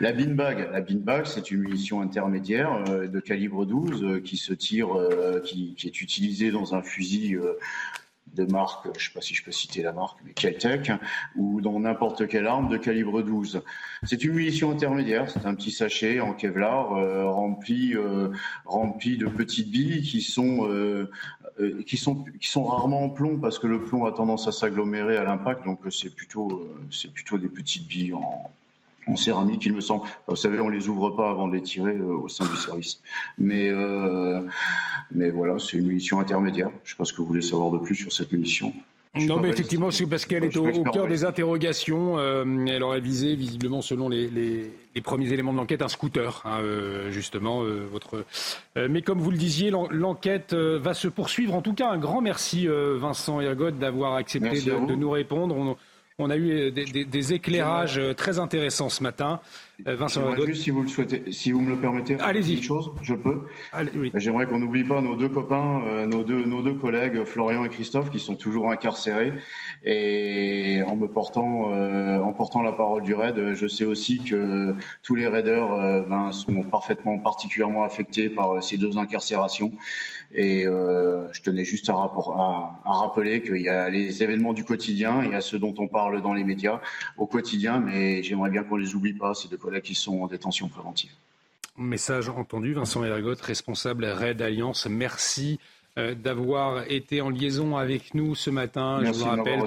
La 0.00 0.12
beanbag, 0.12 0.68
la 0.72 0.80
beanbag, 0.80 1.26
c'est 1.26 1.52
une 1.52 1.60
munition 1.60 2.00
intermédiaire 2.00 2.84
euh, 2.88 3.06
de 3.06 3.20
calibre 3.20 3.64
12 3.64 4.02
euh, 4.02 4.20
qui 4.20 4.36
se 4.36 4.52
tire, 4.52 4.88
qui, 5.44 5.76
est 5.84 6.00
utilisée 6.00 6.50
dans 6.50 6.74
un 6.74 6.82
fusil 6.82 7.38
de 8.34 8.44
marque, 8.44 8.84
je 8.84 8.90
ne 8.90 8.98
sais 8.98 9.12
pas 9.14 9.20
si 9.20 9.34
je 9.34 9.44
peux 9.44 9.52
citer 9.52 9.82
la 9.82 9.92
marque, 9.92 10.18
mais 10.24 10.32
Keltec, 10.32 10.90
ou 11.36 11.60
dans 11.60 11.78
n'importe 11.80 12.26
quelle 12.28 12.46
arme 12.46 12.68
de 12.68 12.76
calibre 12.76 13.22
12. 13.22 13.62
C'est 14.02 14.24
une 14.24 14.32
munition 14.32 14.70
intermédiaire, 14.70 15.30
c'est 15.30 15.46
un 15.46 15.54
petit 15.54 15.70
sachet 15.70 16.20
en 16.20 16.32
Kevlar 16.32 16.92
euh, 16.92 17.30
rempli, 17.30 17.94
euh, 17.94 18.30
rempli 18.64 19.16
de 19.16 19.26
petites 19.26 19.70
billes 19.70 20.02
qui 20.02 20.20
sont, 20.20 20.68
euh, 20.68 21.10
qui, 21.86 21.96
sont, 21.96 22.24
qui 22.40 22.48
sont 22.48 22.64
rarement 22.64 23.04
en 23.04 23.10
plomb 23.10 23.38
parce 23.38 23.58
que 23.58 23.66
le 23.66 23.82
plomb 23.82 24.04
a 24.04 24.12
tendance 24.12 24.48
à 24.48 24.52
s'agglomérer 24.52 25.16
à 25.16 25.24
l'impact, 25.24 25.64
donc 25.64 25.80
c'est 25.90 26.14
plutôt, 26.14 26.68
c'est 26.90 27.12
plutôt 27.12 27.38
des 27.38 27.48
petites 27.48 27.86
billes 27.86 28.14
en, 28.14 28.50
en 29.06 29.16
céramique, 29.16 29.64
il 29.66 29.74
me 29.74 29.80
semble. 29.80 30.06
Vous 30.28 30.36
savez, 30.36 30.60
on 30.60 30.68
les 30.68 30.88
ouvre 30.88 31.10
pas 31.10 31.30
avant 31.30 31.48
de 31.48 31.54
les 31.54 31.62
tirer 31.62 31.96
euh, 31.96 32.16
au 32.16 32.28
sein 32.28 32.46
du 32.46 32.56
service. 32.56 33.00
Mais, 33.38 33.68
euh, 33.68 34.40
mais 35.12 35.30
voilà, 35.30 35.58
c'est 35.58 35.76
une 35.76 35.86
munition 35.86 36.20
intermédiaire. 36.20 36.70
Je 36.84 36.90
ne 36.90 36.94
sais 36.94 36.96
pas 36.96 37.04
ce 37.04 37.12
que 37.12 37.18
vous 37.18 37.26
voulez 37.26 37.42
savoir 37.42 37.70
de 37.70 37.78
plus 37.78 37.94
sur 37.94 38.12
cette 38.12 38.32
munition. 38.32 38.72
Non, 39.16 39.38
mais 39.38 39.48
effectivement, 39.50 39.92
c'est 39.92 40.06
parce 40.06 40.26
qu'elle 40.26 40.42
est 40.42 40.56
au, 40.56 40.82
cœur 40.92 41.06
des 41.06 41.24
interrogations. 41.24 42.18
Euh, 42.18 42.44
elle 42.66 42.82
aurait 42.82 43.00
visé, 43.00 43.36
visiblement, 43.36 43.80
selon 43.80 44.08
les, 44.08 44.72
premiers 45.04 45.32
éléments 45.32 45.52
de 45.52 45.58
l'enquête, 45.58 45.82
un 45.82 45.88
scooter, 45.88 46.42
hein, 46.44 46.58
justement. 47.10 47.62
votre. 47.62 48.24
mais 48.74 49.02
comme 49.02 49.20
vous 49.20 49.30
le 49.30 49.36
disiez, 49.36 49.70
l'enquête 49.70 50.52
va 50.52 50.94
se 50.94 51.06
poursuivre. 51.06 51.54
En 51.54 51.62
tout 51.62 51.74
cas, 51.74 51.90
un 51.90 51.98
grand 51.98 52.22
merci, 52.22 52.66
Vincent 52.66 53.40
Ergot, 53.40 53.70
d'avoir 53.70 54.14
accepté 54.14 54.62
de, 54.62 54.94
nous 54.96 55.10
répondre. 55.10 55.54
On 55.56 55.76
a 56.18 56.36
eu 56.36 56.52
euh, 56.52 56.70
des, 56.70 57.32
éclairages 57.32 57.98
euh, 57.98 58.14
très 58.14 58.38
intéressants 58.38 58.88
ce 58.88 59.02
matin. 59.02 59.40
Euh, 59.88 59.96
Vincent 59.96 60.36
juste, 60.46 60.62
si 60.62 60.70
vous 60.70 60.82
le 60.82 60.88
souhaitez, 60.88 61.32
si 61.32 61.50
vous 61.50 61.60
me 61.60 61.70
le 61.70 61.76
permettez, 61.76 62.16
allez-y. 62.20 62.62
chose, 62.62 62.92
je 63.02 63.14
peux. 63.14 63.40
J'aimerais 64.14 64.46
qu'on 64.46 64.60
n'oublie 64.60 64.84
pas 64.84 65.00
nos 65.00 65.16
deux 65.16 65.28
copains, 65.28 66.06
nos 66.06 66.22
deux, 66.22 66.44
nos 66.44 66.62
deux 66.62 66.74
collègues, 66.74 67.24
Florian 67.24 67.64
et 67.64 67.68
Christophe, 67.68 68.10
qui 68.10 68.20
sont 68.20 68.36
toujours 68.36 68.70
incarcérés. 68.70 69.32
Et 69.82 70.80
en 70.86 70.94
me 70.94 71.08
portant, 71.08 71.72
en 71.72 72.32
portant 72.32 72.62
la 72.62 72.70
parole 72.70 73.02
du 73.02 73.14
raid, 73.14 73.54
je 73.54 73.66
sais 73.66 73.84
aussi 73.84 74.22
que 74.22 74.72
tous 75.02 75.16
les 75.16 75.26
raiders 75.26 76.04
ben, 76.08 76.30
sont 76.30 76.62
parfaitement, 76.62 77.18
particulièrement 77.18 77.82
affectés 77.82 78.28
par 78.28 78.62
ces 78.62 78.76
deux 78.76 78.96
incarcérations. 78.96 79.72
Et 80.34 80.66
euh, 80.66 81.32
je 81.32 81.42
tenais 81.42 81.64
juste 81.64 81.88
à, 81.88 81.94
rappeler 82.84 83.40
qu'il 83.40 83.62
y 83.62 83.68
a 83.68 83.88
les 83.88 84.22
événements 84.22 84.52
du 84.52 84.64
quotidien, 84.64 85.22
il 85.24 85.30
y 85.30 85.34
a 85.34 85.40
ceux 85.40 85.60
dont 85.60 85.74
on 85.78 85.86
parle 85.86 86.20
dans 86.22 86.34
les 86.34 86.42
médias 86.42 86.80
au 87.16 87.26
quotidien, 87.26 87.78
mais 87.78 88.22
j'aimerais 88.24 88.50
bien 88.50 88.64
qu'on 88.64 88.76
les 88.76 88.96
oublie 88.96 89.12
pas, 89.12 89.32
ces 89.34 89.48
deux 89.48 89.56
collègues 89.56 89.84
qui 89.84 89.94
sont 89.94 90.22
en 90.22 90.26
détention 90.26 90.68
préventive. 90.68 91.12
Message 91.76 92.28
entendu, 92.28 92.72
Vincent 92.72 93.04
Ergot, 93.04 93.34
responsable 93.40 94.06
RAID 94.06 94.42
Alliance. 94.42 94.86
Merci 94.86 95.60
euh, 95.98 96.16
d'avoir 96.16 96.90
été 96.90 97.20
en 97.20 97.30
liaison 97.30 97.76
avec 97.76 98.14
nous 98.14 98.34
ce 98.34 98.50
matin. 98.50 98.98
Merci 99.02 99.20
je 99.20 99.24
vous 99.24 99.30
rappelle, 99.30 99.62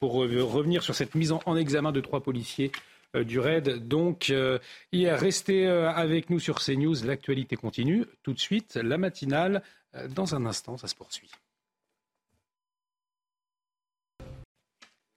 pour 0.00 0.14
revenir 0.14 0.82
sur 0.82 0.94
cette 0.96 1.14
mise 1.14 1.30
en 1.30 1.56
examen 1.56 1.92
de 1.92 2.00
trois 2.00 2.20
policiers 2.20 2.72
euh, 3.14 3.22
du 3.22 3.38
RAID. 3.38 3.86
Donc, 3.86 4.32
hier, 4.92 5.20
restez 5.20 5.68
avec 5.68 6.30
nous 6.30 6.40
sur 6.40 6.58
CNews. 6.58 7.04
L'actualité 7.04 7.54
continue. 7.54 8.06
Tout 8.24 8.32
de 8.32 8.40
suite, 8.40 8.74
la 8.74 8.98
matinale 8.98 9.62
dans 10.10 10.34
un 10.34 10.46
instant, 10.46 10.76
ça 10.76 10.88
se 10.88 10.94
poursuit. 10.94 11.30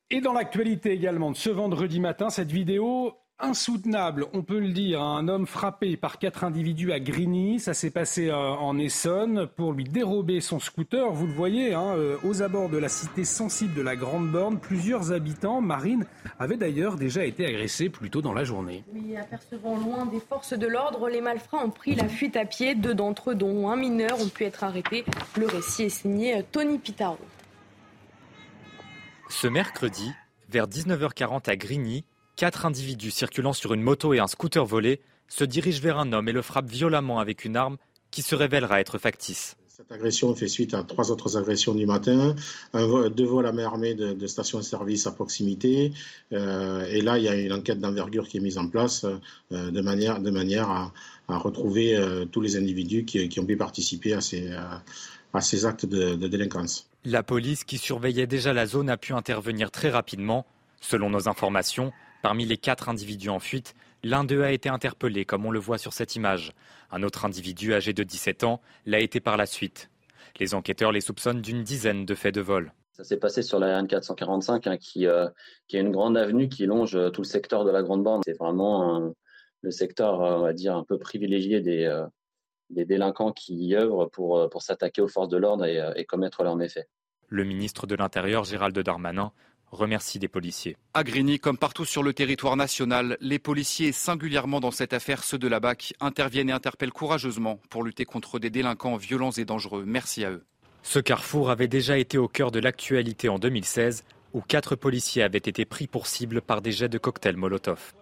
Et 0.10 0.22
dans 0.22 0.34
l'actualité 0.34 0.92
également 0.92 1.32
de 1.32 1.38
ce 1.38 1.50
vendredi 1.50 2.00
matin, 2.00 2.30
cette 2.30 2.52
vidéo 2.52 3.18
insoutenable, 3.40 4.26
on 4.34 4.42
peut 4.42 4.60
le 4.60 4.70
dire. 4.70 5.02
Un 5.02 5.28
homme 5.28 5.46
frappé 5.46 5.98
par 5.98 6.18
quatre 6.18 6.44
individus 6.44 6.92
à 6.92 7.00
Grigny. 7.00 7.60
Ça 7.60 7.74
s'est 7.74 7.92
passé 7.92 8.30
euh, 8.30 8.36
en 8.36 8.78
Essonne 8.78 9.48
pour 9.56 9.74
lui 9.74 9.84
dérober 9.84 10.42
son 10.42 10.60
scooter. 10.60 11.12
Vous 11.12 11.28
le 11.28 11.34
voyez, 11.34 11.74
hein, 11.74 11.96
euh, 11.98 12.18
aux 12.24 12.42
abords 12.42 12.70
de 12.70 12.78
la 12.78 12.90
cité 12.90 13.26
sensible 13.26 13.74
de 13.74 13.82
la 13.82 13.96
Grande 13.96 14.30
Borne, 14.32 14.60
plusieurs 14.60 15.12
habitants, 15.12 15.62
marines, 15.62 16.06
avaient 16.40 16.58
d'ailleurs 16.58 16.96
déjà 16.96 17.26
été 17.26 17.46
agressés 17.46 17.90
plus 17.90 18.10
tôt 18.10 18.22
dans 18.22 18.34
la 18.34 18.44
journée. 18.44 18.84
Oui, 18.94 19.16
apercevant 19.18 19.78
loin 19.78 20.06
des 20.06 20.20
forces 20.20 20.54
de 20.54 20.68
l'ordre, 20.68 21.10
les 21.10 21.22
malfrats 21.22 21.64
ont 21.64 21.72
pris 21.72 21.96
la 21.96 22.08
fuite 22.08 22.38
à 22.38 22.46
pied. 22.46 22.76
Deux 22.76 22.94
d'entre 22.94 23.32
eux, 23.32 23.36
dont 23.36 23.70
un 23.70 23.76
mineur, 23.76 24.20
ont 24.22 24.30
pu 24.30 24.46
être 24.46 24.64
arrêtés. 24.64 25.04
Le 25.38 25.48
récit 25.48 25.84
est 25.84 25.90
signé 25.90 26.38
euh, 26.38 26.42
Tony 26.52 26.78
Pitaro. 26.78 27.18
Ce 29.30 29.48
mercredi, 29.48 30.12
vers 30.50 30.68
19h40 30.68 31.50
à 31.50 31.56
Grigny, 31.56 32.06
Quatre 32.36 32.66
individus 32.66 33.12
circulant 33.12 33.54
sur 33.54 33.74
une 33.74 33.82
moto 33.82 34.14
et 34.14 34.20
un 34.20 34.28
scooter 34.28 34.66
volé 34.66 35.02
se 35.28 35.44
dirigent 35.44 35.82
vers 35.82 36.00
un 36.00 36.14
homme 36.14 36.28
et 36.28 36.32
le 36.32 36.42
frappent 36.42 36.70
violemment 36.70 37.20
avec 37.20 37.46
une 37.46 37.56
arme 37.56 37.78
qui 38.10 38.24
se 38.24 38.34
révélera 38.36 38.80
être 38.80 38.98
factice. 38.98 39.56
Cette 39.68 39.92
agression 39.92 40.36
fait 40.36 40.48
suite 40.48 40.74
à 40.74 40.84
trois 40.84 41.12
autres 41.12 41.38
agressions 41.38 41.74
du 41.74 41.88
matin, 41.88 42.36
deux 42.74 43.26
vols 43.26 43.48
à 43.48 43.52
main 43.52 43.66
armée 43.66 43.96
de, 43.96 44.14
de 44.14 44.28
stations-service 44.28 45.08
à 45.08 45.12
proximité. 45.12 45.94
Euh, 46.32 46.86
et 46.86 47.02
là, 47.02 47.18
il 47.18 47.24
y 47.24 47.28
a 47.28 47.36
une 47.36 47.54
enquête 47.54 47.80
d'envergure 47.80 48.28
qui 48.28 48.38
est 48.38 48.40
mise 48.40 48.60
en 48.60 48.68
place 48.68 49.04
euh, 49.06 49.72
de 49.72 49.82
manière, 49.82 50.20
de 50.20 50.30
manière 50.30 50.70
à, 50.70 50.92
retrouver 51.28 51.96
euh, 51.96 52.26
tous 52.26 52.42
les 52.42 52.56
individus 52.56 53.06
qui, 53.06 53.40
ont 53.40 53.46
pu 53.46 53.58
participer 53.58 54.14
à 54.14 54.22
ces, 54.22 54.52
à 55.34 55.42
ces 55.42 55.66
actes 55.66 55.88
de, 55.88 56.14
de 56.14 56.28
délinquance. 56.28 56.88
La 57.04 57.24
police 57.24 57.64
qui 57.64 57.80
surveillait 57.80 58.28
déjà 58.28 58.54
la 58.54 58.68
zone 58.68 58.92
a 58.92 58.98
pu 58.98 59.14
intervenir 59.14 59.72
très 59.72 59.90
rapidement. 59.90 60.46
Selon 60.82 61.10
nos 61.10 61.28
informations, 61.28 61.94
parmi 62.24 62.46
les 62.46 62.58
quatre 62.58 62.90
individus 62.90 63.30
en 63.30 63.40
fuite, 63.40 63.76
l'un 64.02 64.24
d'eux 64.24 64.44
a 64.44 64.52
été 64.54 64.70
interpellé, 64.70 65.26
comme 65.26 65.46
on 65.46 65.52
le 65.52 65.60
voit 65.60 65.78
sur 65.78 65.92
cette 65.94 66.16
image. 66.16 66.54
Un 66.90 67.04
autre 67.04 67.26
individu 67.26 67.74
âgé 67.74 67.94
de 67.94 68.02
17 68.02 68.46
ans 68.46 68.62
l'a 68.86 69.02
été 69.02 69.20
par 69.20 69.36
la 69.38 69.46
suite. 69.46 69.92
Les 70.40 70.56
enquêteurs 70.56 70.94
les 70.94 71.02
soupçonnent 71.02 71.42
d'une 71.42 71.64
dizaine 71.64 72.06
de 72.06 72.16
faits 72.16 72.34
de 72.34 72.42
vol. 72.42 72.74
Ça 72.94 73.04
s'est 73.04 73.18
passé 73.18 73.42
sur 73.42 73.60
la 73.60 73.78
RN 73.78 73.88
445, 73.88 74.68
hein, 74.68 74.78
qui, 74.78 75.06
euh, 75.06 75.28
qui 75.68 75.76
est 75.76 75.82
une 75.82 75.92
grande 75.92 76.16
avenue 76.16 76.48
qui 76.48 76.66
longe 76.66 76.96
euh, 76.96 77.10
tout 77.10 77.22
le 77.22 77.28
secteur 77.28 77.66
de 77.66 77.72
la 77.72 77.84
Grande 77.84 78.04
Bande. 78.04 78.22
C'est 78.26 78.38
vraiment 78.38 79.14
le 79.62 79.72
secteur, 79.72 80.24
euh, 80.24 80.38
on 80.38 80.44
va 80.44 80.54
dire, 80.54 80.78
un 80.78 80.86
peu 80.86 80.98
privilégié 80.98 81.60
des, 81.60 82.04
des 82.70 82.86
délinquants 82.86 83.34
qui 83.34 83.54
y 83.56 83.76
œuvrent 83.76 84.10
pour, 84.10 84.50
pour 84.50 84.62
s'attaquer 84.62 85.02
aux 85.02 85.10
forces 85.10 85.30
de 85.30 85.38
l'ordre 85.38 85.66
et, 85.66 85.84
et 85.98 86.06
commettre 86.06 86.44
leurs 86.44 86.56
méfaits. 86.56 86.88
Le 87.28 87.44
ministre 87.44 87.86
de 87.88 87.96
l'Intérieur, 87.96 88.44
Gérald 88.44 88.78
Darmanin, 88.78 89.34
remercie 89.74 90.20
des 90.20 90.28
policiers. 90.28 90.78
À 90.94 91.04
Grigny, 91.04 91.40
comme 91.40 91.58
partout 91.58 91.86
sur 91.86 92.04
le 92.04 92.14
territoire 92.14 92.56
national, 92.56 93.18
les 93.20 93.40
policiers, 93.40 93.92
singulièrement 93.92 94.60
dans 94.60 94.72
cette 94.72 94.94
affaire, 94.94 95.24
ceux 95.24 95.38
de 95.38 95.48
la 95.48 95.60
BAC, 95.60 95.94
interviennent 96.00 96.50
et 96.50 96.54
interpellent 96.54 96.94
courageusement 96.94 97.60
pour 97.70 97.84
lutter 97.84 98.06
contre 98.06 98.40
des 98.40 98.50
délinquants 98.50 98.98
violents 98.98 99.32
et 99.32 99.46
dangereux. 99.46 99.84
Merci 99.86 100.24
à 100.24 100.32
eux. 100.32 100.44
Ce 100.84 101.00
carrefour 101.00 101.50
avait 101.50 101.68
déjà 101.68 101.98
été 101.98 102.18
au 102.18 102.28
cœur 102.28 102.52
de 102.52 102.60
l'actualité 102.60 103.30
en 103.30 103.40
2016, 103.40 104.04
où 104.34 104.42
quatre 104.42 104.76
policiers 104.76 105.24
avaient 105.24 105.38
été 105.38 105.66
pris 105.66 105.88
pour 105.88 106.08
cible 106.08 106.42
par 106.42 106.62
des 106.62 106.72
jets 106.72 106.90
de 106.90 106.98
cocktails 106.98 107.38
Molotov. 107.38 107.94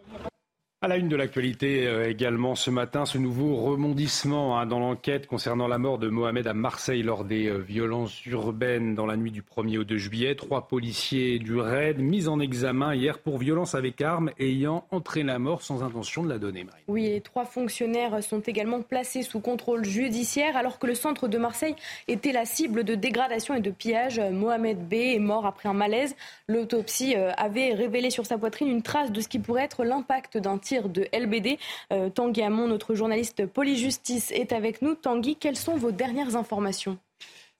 À 0.83 0.87
la 0.87 0.97
une 0.97 1.09
de 1.09 1.15
l'actualité 1.15 1.85
euh, 1.85 2.09
également 2.09 2.55
ce 2.55 2.71
matin, 2.71 3.05
ce 3.05 3.19
nouveau 3.19 3.55
remondissement 3.55 4.57
hein, 4.57 4.65
dans 4.65 4.79
l'enquête 4.79 5.27
concernant 5.27 5.67
la 5.67 5.77
mort 5.77 5.99
de 5.99 6.09
Mohamed 6.09 6.47
à 6.47 6.55
Marseille 6.55 7.03
lors 7.03 7.23
des 7.23 7.45
euh, 7.45 7.59
violences 7.59 8.25
urbaines 8.25 8.95
dans 8.95 9.05
la 9.05 9.15
nuit 9.15 9.29
du 9.29 9.43
1er 9.43 9.77
au 9.77 9.83
2 9.83 9.97
juillet. 9.97 10.33
Trois 10.33 10.67
policiers 10.67 11.37
du 11.37 11.59
RAID 11.59 11.99
mis 11.99 12.27
en 12.27 12.39
examen 12.39 12.95
hier 12.95 13.19
pour 13.19 13.37
violence 13.37 13.75
avec 13.75 14.01
arme 14.01 14.31
ayant 14.39 14.87
entraîné 14.89 15.27
la 15.27 15.37
mort 15.37 15.61
sans 15.61 15.83
intention 15.83 16.23
de 16.23 16.29
la 16.29 16.39
donner. 16.39 16.65
Oui, 16.87 17.03
les 17.03 17.21
trois 17.21 17.45
fonctionnaires 17.45 18.23
sont 18.23 18.39
également 18.39 18.81
placés 18.81 19.21
sous 19.21 19.39
contrôle 19.39 19.85
judiciaire 19.85 20.57
alors 20.57 20.79
que 20.79 20.87
le 20.87 20.95
centre 20.95 21.27
de 21.27 21.37
Marseille 21.37 21.75
était 22.07 22.31
la 22.31 22.45
cible 22.45 22.83
de 22.83 22.95
dégradation 22.95 23.53
et 23.53 23.61
de 23.61 23.69
pillage. 23.69 24.19
Mohamed 24.19 24.79
B 24.89 24.93
est 24.93 25.19
mort 25.19 25.45
après 25.45 25.69
un 25.69 25.73
malaise. 25.73 26.15
L'autopsie 26.47 27.15
euh, 27.15 27.29
avait 27.37 27.75
révélé 27.75 28.09
sur 28.09 28.25
sa 28.25 28.39
poitrine 28.39 28.67
une 28.67 28.81
trace 28.81 29.11
de 29.11 29.21
ce 29.21 29.27
qui 29.27 29.37
pourrait 29.37 29.65
être 29.65 29.83
l'impact 29.83 30.39
d'un 30.39 30.57
tir 30.57 30.70
de 30.79 31.07
LBD. 31.13 31.57
Euh, 31.91 32.09
Tanguy 32.09 32.41
Hamon, 32.41 32.67
notre 32.67 32.95
journaliste 32.95 33.45
Polyjustice, 33.45 34.31
est 34.31 34.53
avec 34.53 34.81
nous. 34.81 34.95
Tanguy, 34.95 35.35
quelles 35.35 35.57
sont 35.57 35.75
vos 35.75 35.91
dernières 35.91 36.35
informations? 36.35 36.97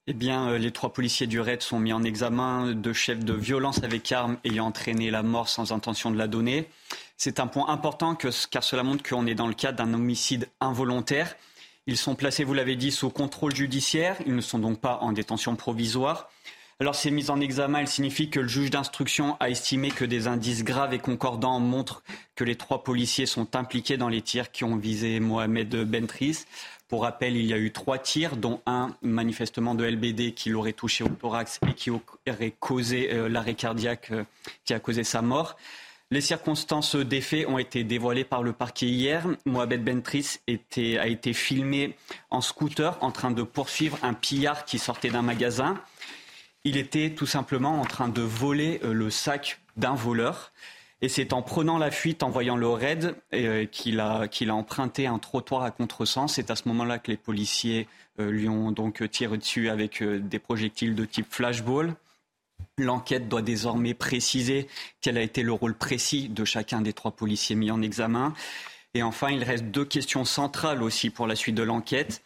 Eh 0.08 0.14
bien, 0.14 0.48
euh, 0.48 0.58
les 0.58 0.72
trois 0.72 0.92
policiers 0.92 1.26
du 1.26 1.38
RAID 1.38 1.62
sont 1.62 1.78
mis 1.78 1.92
en 1.92 2.02
examen 2.02 2.72
de 2.72 2.92
chefs 2.92 3.24
de 3.24 3.34
violence 3.34 3.84
avec 3.84 4.10
arme 4.10 4.36
ayant 4.44 4.66
entraîné 4.66 5.10
la 5.10 5.22
mort 5.22 5.48
sans 5.48 5.72
intention 5.72 6.10
de 6.10 6.18
la 6.18 6.26
donner. 6.26 6.68
C'est 7.16 7.38
un 7.38 7.46
point 7.46 7.68
important 7.68 8.16
car 8.16 8.64
cela 8.64 8.82
montre 8.82 9.08
qu'on 9.08 9.26
est 9.26 9.36
dans 9.36 9.46
le 9.46 9.54
cadre 9.54 9.78
d'un 9.78 9.94
homicide 9.94 10.48
involontaire. 10.60 11.36
Ils 11.86 11.96
sont 11.96 12.14
placés, 12.14 12.42
vous 12.42 12.54
l'avez 12.54 12.76
dit, 12.76 12.90
sous 12.90 13.10
contrôle 13.10 13.54
judiciaire. 13.54 14.16
Ils 14.26 14.34
ne 14.34 14.40
sont 14.40 14.58
donc 14.58 14.80
pas 14.80 14.98
en 15.02 15.12
détention 15.12 15.54
provisoire. 15.54 16.30
Alors 16.80 16.94
ces 16.94 17.10
mises 17.10 17.30
en 17.30 17.40
examen, 17.40 17.80
elles 17.80 17.88
signifient 17.88 18.30
que 18.30 18.40
le 18.40 18.48
juge 18.48 18.70
d'instruction 18.70 19.36
a 19.40 19.50
estimé 19.50 19.90
que 19.90 20.04
des 20.04 20.26
indices 20.26 20.64
graves 20.64 20.94
et 20.94 20.98
concordants 20.98 21.60
montrent 21.60 22.02
que 22.34 22.44
les 22.44 22.56
trois 22.56 22.82
policiers 22.82 23.26
sont 23.26 23.54
impliqués 23.54 23.96
dans 23.96 24.08
les 24.08 24.22
tirs 24.22 24.50
qui 24.50 24.64
ont 24.64 24.76
visé 24.76 25.20
Mohamed 25.20 25.84
Bentris. 25.84 26.44
Pour 26.88 27.02
rappel, 27.02 27.36
il 27.36 27.46
y 27.46 27.54
a 27.54 27.58
eu 27.58 27.72
trois 27.72 27.98
tirs, 27.98 28.36
dont 28.36 28.60
un 28.66 28.94
manifestement 29.00 29.74
de 29.74 29.84
LBD 29.84 30.34
qui 30.34 30.50
l'aurait 30.50 30.74
touché 30.74 31.04
au 31.04 31.08
thorax 31.08 31.58
et 31.66 31.72
qui 31.72 31.90
aurait 31.90 32.54
causé 32.58 33.14
euh, 33.14 33.30
l'arrêt 33.30 33.54
cardiaque 33.54 34.10
euh, 34.10 34.24
qui 34.66 34.74
a 34.74 34.78
causé 34.78 35.02
sa 35.02 35.22
mort. 35.22 35.56
Les 36.10 36.20
circonstances 36.20 36.94
des 36.94 37.22
faits 37.22 37.48
ont 37.48 37.56
été 37.56 37.84
dévoilées 37.84 38.24
par 38.24 38.42
le 38.42 38.52
parquet 38.52 38.84
hier. 38.84 39.26
Mohamed 39.46 39.82
Bentris 39.82 40.40
a 40.46 41.06
été 41.06 41.32
filmé 41.32 41.96
en 42.28 42.42
scooter 42.42 42.98
en 43.00 43.10
train 43.10 43.30
de 43.30 43.42
poursuivre 43.42 43.98
un 44.02 44.12
pillard 44.12 44.66
qui 44.66 44.78
sortait 44.78 45.08
d'un 45.08 45.22
magasin. 45.22 45.80
Il 46.64 46.76
était 46.76 47.10
tout 47.10 47.26
simplement 47.26 47.80
en 47.80 47.84
train 47.84 48.08
de 48.08 48.22
voler 48.22 48.80
euh, 48.84 48.92
le 48.92 49.10
sac 49.10 49.60
d'un 49.76 49.94
voleur. 49.94 50.52
Et 51.00 51.08
c'est 51.08 51.32
en 51.32 51.42
prenant 51.42 51.76
la 51.76 51.90
fuite, 51.90 52.22
en 52.22 52.30
voyant 52.30 52.54
le 52.54 52.68
raid, 52.68 53.16
euh, 53.34 53.66
qu'il 53.66 53.98
a, 53.98 54.28
emprunté 54.50 55.08
un 55.08 55.18
trottoir 55.18 55.64
à 55.64 55.72
contresens. 55.72 56.34
C'est 56.34 56.52
à 56.52 56.56
ce 56.56 56.68
moment-là 56.68 57.00
que 57.00 57.10
les 57.10 57.16
policiers 57.16 57.88
euh, 58.20 58.30
lui 58.30 58.48
ont 58.48 58.70
donc 58.70 59.10
tiré 59.10 59.36
dessus 59.38 59.68
avec 59.68 60.04
des 60.04 60.38
projectiles 60.38 60.94
de 60.94 61.04
type 61.04 61.26
flashball. 61.28 61.96
L'enquête 62.78 63.28
doit 63.28 63.42
désormais 63.42 63.94
préciser 63.94 64.68
quel 65.00 65.18
a 65.18 65.22
été 65.22 65.42
le 65.42 65.52
rôle 65.52 65.74
précis 65.74 66.28
de 66.28 66.44
chacun 66.44 66.80
des 66.80 66.92
trois 66.92 67.10
policiers 67.10 67.56
mis 67.56 67.72
en 67.72 67.82
examen. 67.82 68.34
Et 68.94 69.02
enfin, 69.02 69.30
il 69.30 69.42
reste 69.42 69.64
deux 69.64 69.84
questions 69.84 70.24
centrales 70.24 70.82
aussi 70.82 71.10
pour 71.10 71.26
la 71.26 71.34
suite 71.34 71.56
de 71.56 71.64
l'enquête. 71.64 72.22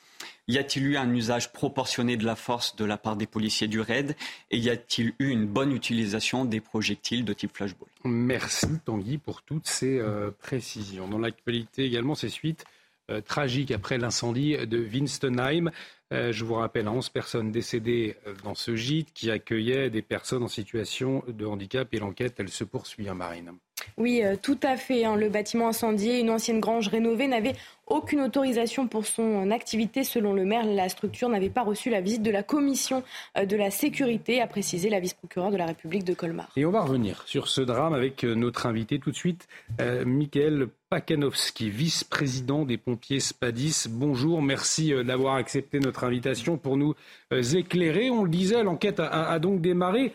Y 0.49 0.59
a-t-il 0.59 0.87
eu 0.87 0.97
un 0.97 1.13
usage 1.13 1.53
proportionné 1.53 2.17
de 2.17 2.25
la 2.25 2.37
force 2.37 2.77
de 2.77 2.85
la 2.85 2.97
part 2.97 3.17
des 3.17 3.27
policiers 3.27 3.67
du 3.67 3.81
RAID 3.81 4.15
Et 4.53 4.59
y 4.59 4.71
a-t-il 4.71 5.13
eu 5.19 5.31
une 5.31 5.47
bonne 5.47 5.73
utilisation 5.73 6.45
des 6.45 6.61
projectiles 6.61 7.25
de 7.25 7.33
type 7.33 7.57
flashball? 7.57 7.89
Merci 8.05 8.69
Tanguy 8.85 9.19
pour 9.19 9.43
toutes 9.43 9.67
ces 9.67 9.99
euh, 9.99 10.31
précisions. 10.31 11.09
Dans 11.09 11.19
l'actualité 11.19 11.85
également, 11.85 12.15
ces 12.15 12.29
suites 12.29 12.65
euh, 13.11 13.21
tragiques 13.21 13.73
après 13.73 13.99
l'incendie 13.99 14.57
de 14.57 14.79
Winstonheim. 14.79 15.73
Euh, 16.13 16.31
je 16.31 16.45
vous 16.45 16.55
rappelle, 16.55 16.87
11 16.87 17.09
personnes 17.09 17.51
décédées 17.51 18.15
dans 18.45 18.55
ce 18.55 18.77
gîte 18.77 19.13
qui 19.13 19.33
accueillait 19.33 19.91
des 19.91 20.03
personnes 20.03 20.45
en 20.45 20.49
situation 20.49 21.25
de 21.27 21.45
handicap 21.45 21.93
et 21.93 21.99
l'enquête, 21.99 22.35
elle 22.39 22.51
se 22.51 22.63
poursuit, 22.63 23.09
hein, 23.09 23.15
Marine. 23.15 23.59
Oui, 23.99 24.23
tout 24.43 24.59
à 24.63 24.77
fait. 24.77 25.05
Hein. 25.05 25.17
Le 25.17 25.29
bâtiment 25.29 25.69
incendié, 25.69 26.21
une 26.21 26.31
ancienne 26.31 26.61
grange 26.61 26.89
rénovée, 26.89 27.29
n'avait 27.29 27.55
aucune 27.87 28.21
autorisation 28.21 28.89
pour 28.89 29.07
son 29.07 29.51
activité. 29.51 30.05
Selon 30.05 30.33
le 30.33 30.45
maire, 30.45 30.65
la 30.65 30.89
structure 30.89 31.29
n'avait 31.29 31.51
pas 31.51 31.63
reçu 31.63 31.91
la 31.91 32.01
visite 32.01 32.23
de 32.23 32.31
la 32.31 32.43
commission 32.43 33.03
euh, 33.39 33.47
de 33.47 33.57
la 33.57 33.71
sécurité, 33.71 34.41
a 34.41 34.47
précisé 34.47 34.91
la 34.91 35.01
vice-procureure 35.01 35.51
de 35.51 35.57
la 35.57 35.67
République 35.67 36.05
de 36.05 36.15
Colmar. 36.15 36.49
Et 36.57 36.65
on 36.65 36.71
va 36.71 36.83
revenir 36.83 37.23
sur 37.27 37.49
ce 37.49 37.61
drame 37.61 37.95
avec 37.95 38.25
euh, 38.25 38.35
notre 38.35 38.67
invité 38.67 38.99
tout 38.99 39.11
de 39.11 39.17
suite, 39.17 39.47
euh, 39.81 40.05
Michael 40.05 40.69
Pakanowski, 40.91 41.71
vice-président 41.71 42.65
des 42.65 42.77
pompiers 42.77 43.21
Spadis. 43.21 43.87
Bonjour, 43.91 44.43
merci 44.43 44.93
d'avoir 45.05 45.35
accepté 45.35 45.81
notre 45.81 46.05
invitation 46.05 46.59
pour 46.59 46.77
nous 46.77 46.95
éclairer. 47.33 48.09
On 48.11 48.23
le 48.23 48.31
disait, 48.31 48.63
l'enquête 48.63 49.01
a 49.01 49.37
donc 49.41 49.61
démarré. 49.61 50.13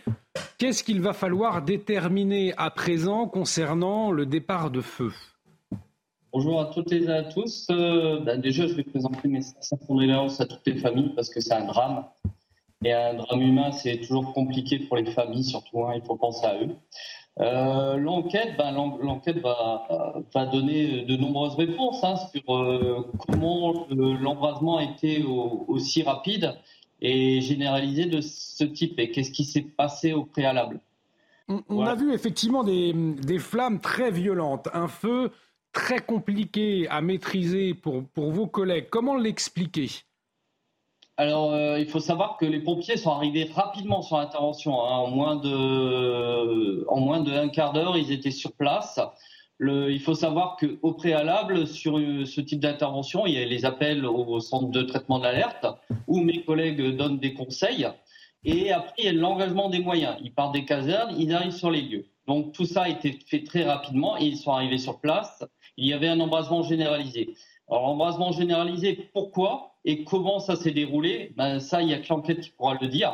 Qu'est-ce 0.58 0.84
qu'il 0.84 1.02
va 1.02 1.14
falloir 1.14 1.62
déterminer 1.62 2.54
à 2.58 2.70
présent 2.70 3.28
concernant 3.28 4.12
le 4.12 4.26
départ 4.26 4.72
de 4.72 4.82
feu 4.82 5.12
Bonjour 6.32 6.62
à 6.62 6.66
toutes 6.66 6.94
et 6.94 7.10
à 7.10 7.24
tous. 7.24 7.68
Euh, 7.70 8.20
bah, 8.22 8.38
déjà, 8.38 8.66
je 8.66 8.74
vais 8.76 8.84
présenter 8.84 9.28
mes 9.28 9.42
condoléances 9.86 10.40
à 10.40 10.46
toutes 10.46 10.66
les 10.66 10.78
familles 10.78 11.12
parce 11.16 11.30
que 11.30 11.42
c'est 11.42 11.54
un 11.54 11.66
drame. 11.66 12.06
Et 12.86 12.94
un 12.94 13.16
drame 13.16 13.42
humain, 13.42 13.72
c'est 13.74 13.98
toujours 13.98 14.34
compliqué 14.34 14.80
pour 14.80 14.96
les 14.96 15.12
familles, 15.12 15.44
surtout. 15.44 15.84
Hein, 15.84 15.94
il 15.96 16.02
faut 16.04 16.16
penser 16.16 16.46
à 16.46 16.56
eux. 16.62 16.70
Euh, 17.40 17.98
l'enquête, 17.98 18.56
ben, 18.58 18.72
l'enquête 18.72 19.40
va, 19.40 19.88
va, 20.34 20.46
donner 20.46 21.04
de 21.06 21.18
nombreuses 21.18 21.56
réponses 21.56 22.04
hein, 22.04 22.16
sur 22.16 22.56
euh, 22.56 23.06
comment 23.28 23.88
l'embrasement 23.90 24.78
a 24.78 24.84
été 24.84 25.24
aussi 25.24 26.04
rapide 26.04 26.54
et 27.02 27.42
généralisé 27.42 28.06
de 28.06 28.22
ce 28.22 28.64
type 28.64 29.00
et 29.00 29.12
qu'est-ce 29.12 29.32
qui 29.32 29.44
s'est 29.44 29.62
passé 29.62 30.14
au 30.14 30.24
préalable? 30.24 30.80
On, 31.68 31.82
a 31.82 31.96
vu 31.96 32.14
effectivement 32.14 32.64
des, 32.64 32.94
des, 32.94 33.40
flammes 33.40 33.82
très 33.82 34.10
violentes, 34.10 34.70
un 34.74 34.88
feu 34.88 35.32
très 35.74 36.00
compliqué 36.00 36.88
à 36.90 37.02
maîtriser 37.02 37.74
pour, 37.74 38.06
pour 38.06 38.32
vos 38.32 38.48
collègues. 38.48 38.88
Comment 38.90 39.18
l'expliquer? 39.18 39.90
Alors, 41.18 41.54
euh, 41.54 41.78
il 41.78 41.88
faut 41.88 42.00
savoir 42.00 42.38
que 42.38 42.46
les 42.46 42.60
pompiers 42.60 42.98
sont 42.98 43.12
arrivés 43.12 43.50
rapidement 43.54 44.02
sur 44.02 44.18
l'intervention. 44.18 44.82
Hein. 44.82 44.98
En 44.98 45.12
moins 45.12 45.36
de, 45.36 46.86
en 46.88 47.00
moins 47.00 47.20
de 47.20 47.32
un 47.32 47.50
quart 47.50 47.74
d'heure, 47.74 47.98
ils 47.98 48.12
étaient 48.12 48.32
sur 48.32 48.54
place. 48.54 49.00
Il 49.62 50.02
faut 50.02 50.16
savoir 50.16 50.58
qu'au 50.58 50.94
préalable, 50.94 51.68
sur 51.68 51.98
ce 51.98 52.42
type 52.42 52.60
d'intervention, 52.60 53.28
il 53.28 53.34
y 53.34 53.38
a 53.38 53.46
les 53.46 53.64
appels 53.64 54.06
au 54.06 54.40
centre 54.40 54.70
de 54.70 54.82
traitement 54.82 55.20
de 55.20 55.24
l'alerte, 55.24 55.66
où 56.08 56.20
mes 56.20 56.44
collègues 56.44 56.96
donnent 56.96 57.20
des 57.20 57.34
conseils. 57.34 57.88
Et 58.44 58.72
après, 58.72 58.94
il 58.98 59.06
y 59.06 59.08
a 59.08 59.14
l'engagement 59.14 59.70
des 59.70 59.80
moyens. 59.80 60.16
Ils 60.24 60.34
partent 60.34 60.54
des 60.54 60.66
casernes, 60.66 61.14
ils 61.18 61.34
arrivent 61.34 61.52
sur 61.52 61.70
les 61.70 61.82
lieux. 61.82 62.06
Donc 62.28 62.54
tout 62.54 62.66
ça 62.66 62.84
a 62.84 62.90
été 62.90 63.20
fait 63.28 63.44
très 63.44 63.64
rapidement 63.64 64.18
et 64.18 64.26
ils 64.26 64.38
sont 64.38 64.52
arrivés 64.52 64.78
sur 64.78 65.00
place 65.00 65.44
il 65.78 65.88
y 65.88 65.94
avait 65.94 66.08
un 66.08 66.20
embrasement 66.20 66.64
généralisé. 66.64 67.36
Alors, 67.70 67.86
embrasement 67.86 68.32
généralisé, 68.32 69.10
pourquoi 69.14 69.76
et 69.86 70.04
comment 70.04 70.40
ça 70.40 70.56
s'est 70.56 70.72
déroulé? 70.72 71.34
Ben, 71.38 71.60
Ça, 71.60 71.82
il 71.82 71.88
n'y 71.88 71.94
a 71.94 72.00
que 72.00 72.08
l'enquête 72.10 72.42
qui 72.42 72.52
pourra 72.52 72.78
le 72.80 72.88
dire. 72.88 73.14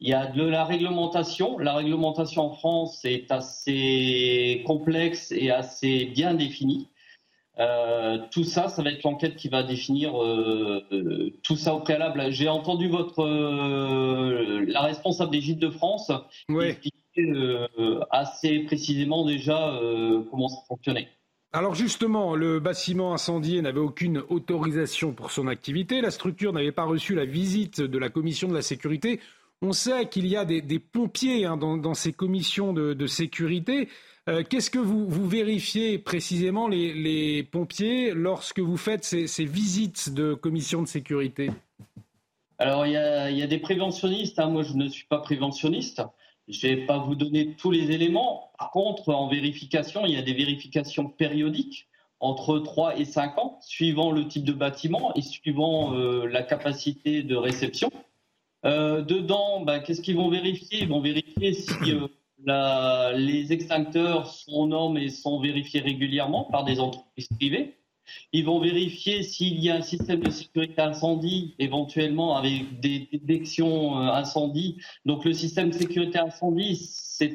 Il 0.00 0.08
y 0.08 0.14
a 0.14 0.26
de 0.26 0.42
la 0.42 0.64
réglementation. 0.64 1.58
La 1.58 1.74
réglementation 1.74 2.42
en 2.42 2.54
France 2.54 3.04
est 3.04 3.30
assez 3.30 4.62
complexe 4.66 5.32
et 5.32 5.50
assez 5.50 6.06
bien 6.06 6.34
définie. 6.34 6.88
Euh, 7.60 8.18
tout 8.32 8.42
ça, 8.42 8.68
ça 8.68 8.82
va 8.82 8.90
être 8.90 9.04
l'enquête 9.04 9.36
qui 9.36 9.48
va 9.48 9.62
définir 9.62 10.20
euh, 10.20 10.84
euh, 10.92 11.30
tout 11.42 11.56
ça 11.56 11.74
au 11.74 11.80
préalable. 11.80 12.30
J'ai 12.30 12.48
entendu 12.48 12.88
votre 12.88 13.24
la 14.66 14.82
responsable 14.82 15.30
des 15.30 15.40
Gîtes 15.40 15.60
de 15.60 15.70
France 15.70 16.10
expliquait 16.60 16.92
assez 18.10 18.60
précisément 18.60 19.24
déjà 19.24 19.78
comment 20.30 20.48
ça 20.48 20.58
fonctionnait. 20.66 21.08
Alors 21.52 21.76
justement, 21.76 22.34
le 22.34 22.58
bâtiment 22.58 23.14
incendié 23.14 23.62
n'avait 23.62 23.78
aucune 23.78 24.24
autorisation 24.28 25.12
pour 25.12 25.30
son 25.30 25.46
activité. 25.46 26.00
La 26.00 26.10
structure 26.10 26.52
n'avait 26.52 26.72
pas 26.72 26.82
reçu 26.82 27.14
la 27.14 27.24
visite 27.24 27.80
de 27.80 27.98
la 27.98 28.08
commission 28.08 28.48
de 28.48 28.54
la 28.54 28.62
sécurité. 28.62 29.20
On 29.62 29.72
sait 29.72 30.08
qu'il 30.08 30.26
y 30.26 30.36
a 30.36 30.44
des, 30.44 30.78
pompiers 30.78 31.46
hein, 31.46 31.56
dans, 31.56 31.94
ces 31.94 32.12
commissions 32.12 32.72
de, 32.72 33.06
sécurité. 33.06 33.88
Euh, 34.28 34.42
qu'est-ce 34.42 34.70
que 34.70 34.78
vous, 34.78 35.28
vérifiez 35.28 35.98
précisément, 35.98 36.68
les, 36.68 37.42
pompiers, 37.42 38.12
lorsque 38.12 38.60
vous 38.60 38.76
faites 38.76 39.04
ces, 39.04 39.44
visites 39.44 40.12
de 40.12 40.34
commission 40.34 40.82
de 40.82 40.88
sécurité? 40.88 41.50
Alors, 42.58 42.86
il 42.86 42.92
y, 42.92 42.96
a, 42.96 43.46
des 43.46 43.58
préventionnistes. 43.58 44.38
Hein. 44.38 44.48
Moi, 44.48 44.62
je 44.62 44.74
ne 44.74 44.88
suis 44.88 45.06
pas 45.06 45.18
préventionniste. 45.18 46.02
Je 46.48 46.66
ne 46.66 46.74
vais 46.74 46.86
pas 46.86 46.98
vous 46.98 47.14
donner 47.14 47.54
tous 47.56 47.70
les 47.70 47.90
éléments. 47.90 48.52
Par 48.58 48.70
contre, 48.70 49.14
en 49.14 49.28
vérification, 49.28 50.04
il 50.04 50.12
y 50.12 50.16
a 50.16 50.22
des 50.22 50.34
vérifications 50.34 51.08
périodiques 51.08 51.88
entre 52.20 52.58
3 52.58 52.98
et 52.98 53.04
5 53.04 53.38
ans, 53.38 53.58
suivant 53.60 54.10
le 54.10 54.26
type 54.28 54.44
de 54.44 54.52
bâtiment 54.52 55.12
et 55.14 55.22
suivant 55.22 55.94
euh, 55.94 56.26
la 56.26 56.42
capacité 56.42 57.22
de 57.22 57.36
réception. 57.36 57.90
Euh, 58.64 59.02
dedans, 59.02 59.60
bah, 59.60 59.80
qu'est-ce 59.80 60.00
qu'ils 60.00 60.16
vont 60.16 60.30
vérifier? 60.30 60.80
Ils 60.82 60.88
vont 60.88 61.00
vérifier 61.00 61.52
si 61.52 61.74
euh, 62.48 63.12
les 63.12 63.52
extincteurs 63.52 64.26
sont 64.26 64.52
aux 64.52 64.66
normes 64.66 64.96
et 64.96 65.10
sont 65.10 65.40
vérifiés 65.40 65.80
régulièrement 65.80 66.44
par 66.44 66.64
des 66.64 66.80
entreprises 66.80 67.28
privées. 67.28 67.76
Ils 68.32 68.44
vont 68.44 68.60
vérifier 68.60 69.22
s'il 69.22 69.60
y 69.60 69.70
a 69.70 69.76
un 69.76 69.82
système 69.82 70.20
de 70.20 70.30
sécurité 70.30 70.80
incendie, 70.80 71.54
éventuellement 71.58 72.36
avec 72.36 72.80
des 72.80 73.08
détections 73.12 73.98
euh, 73.98 74.12
incendie. 74.12 74.78
Donc 75.04 75.24
le 75.24 75.34
système 75.34 75.68
de 75.68 75.74
sécurité 75.74 76.18
incendie, 76.18 76.90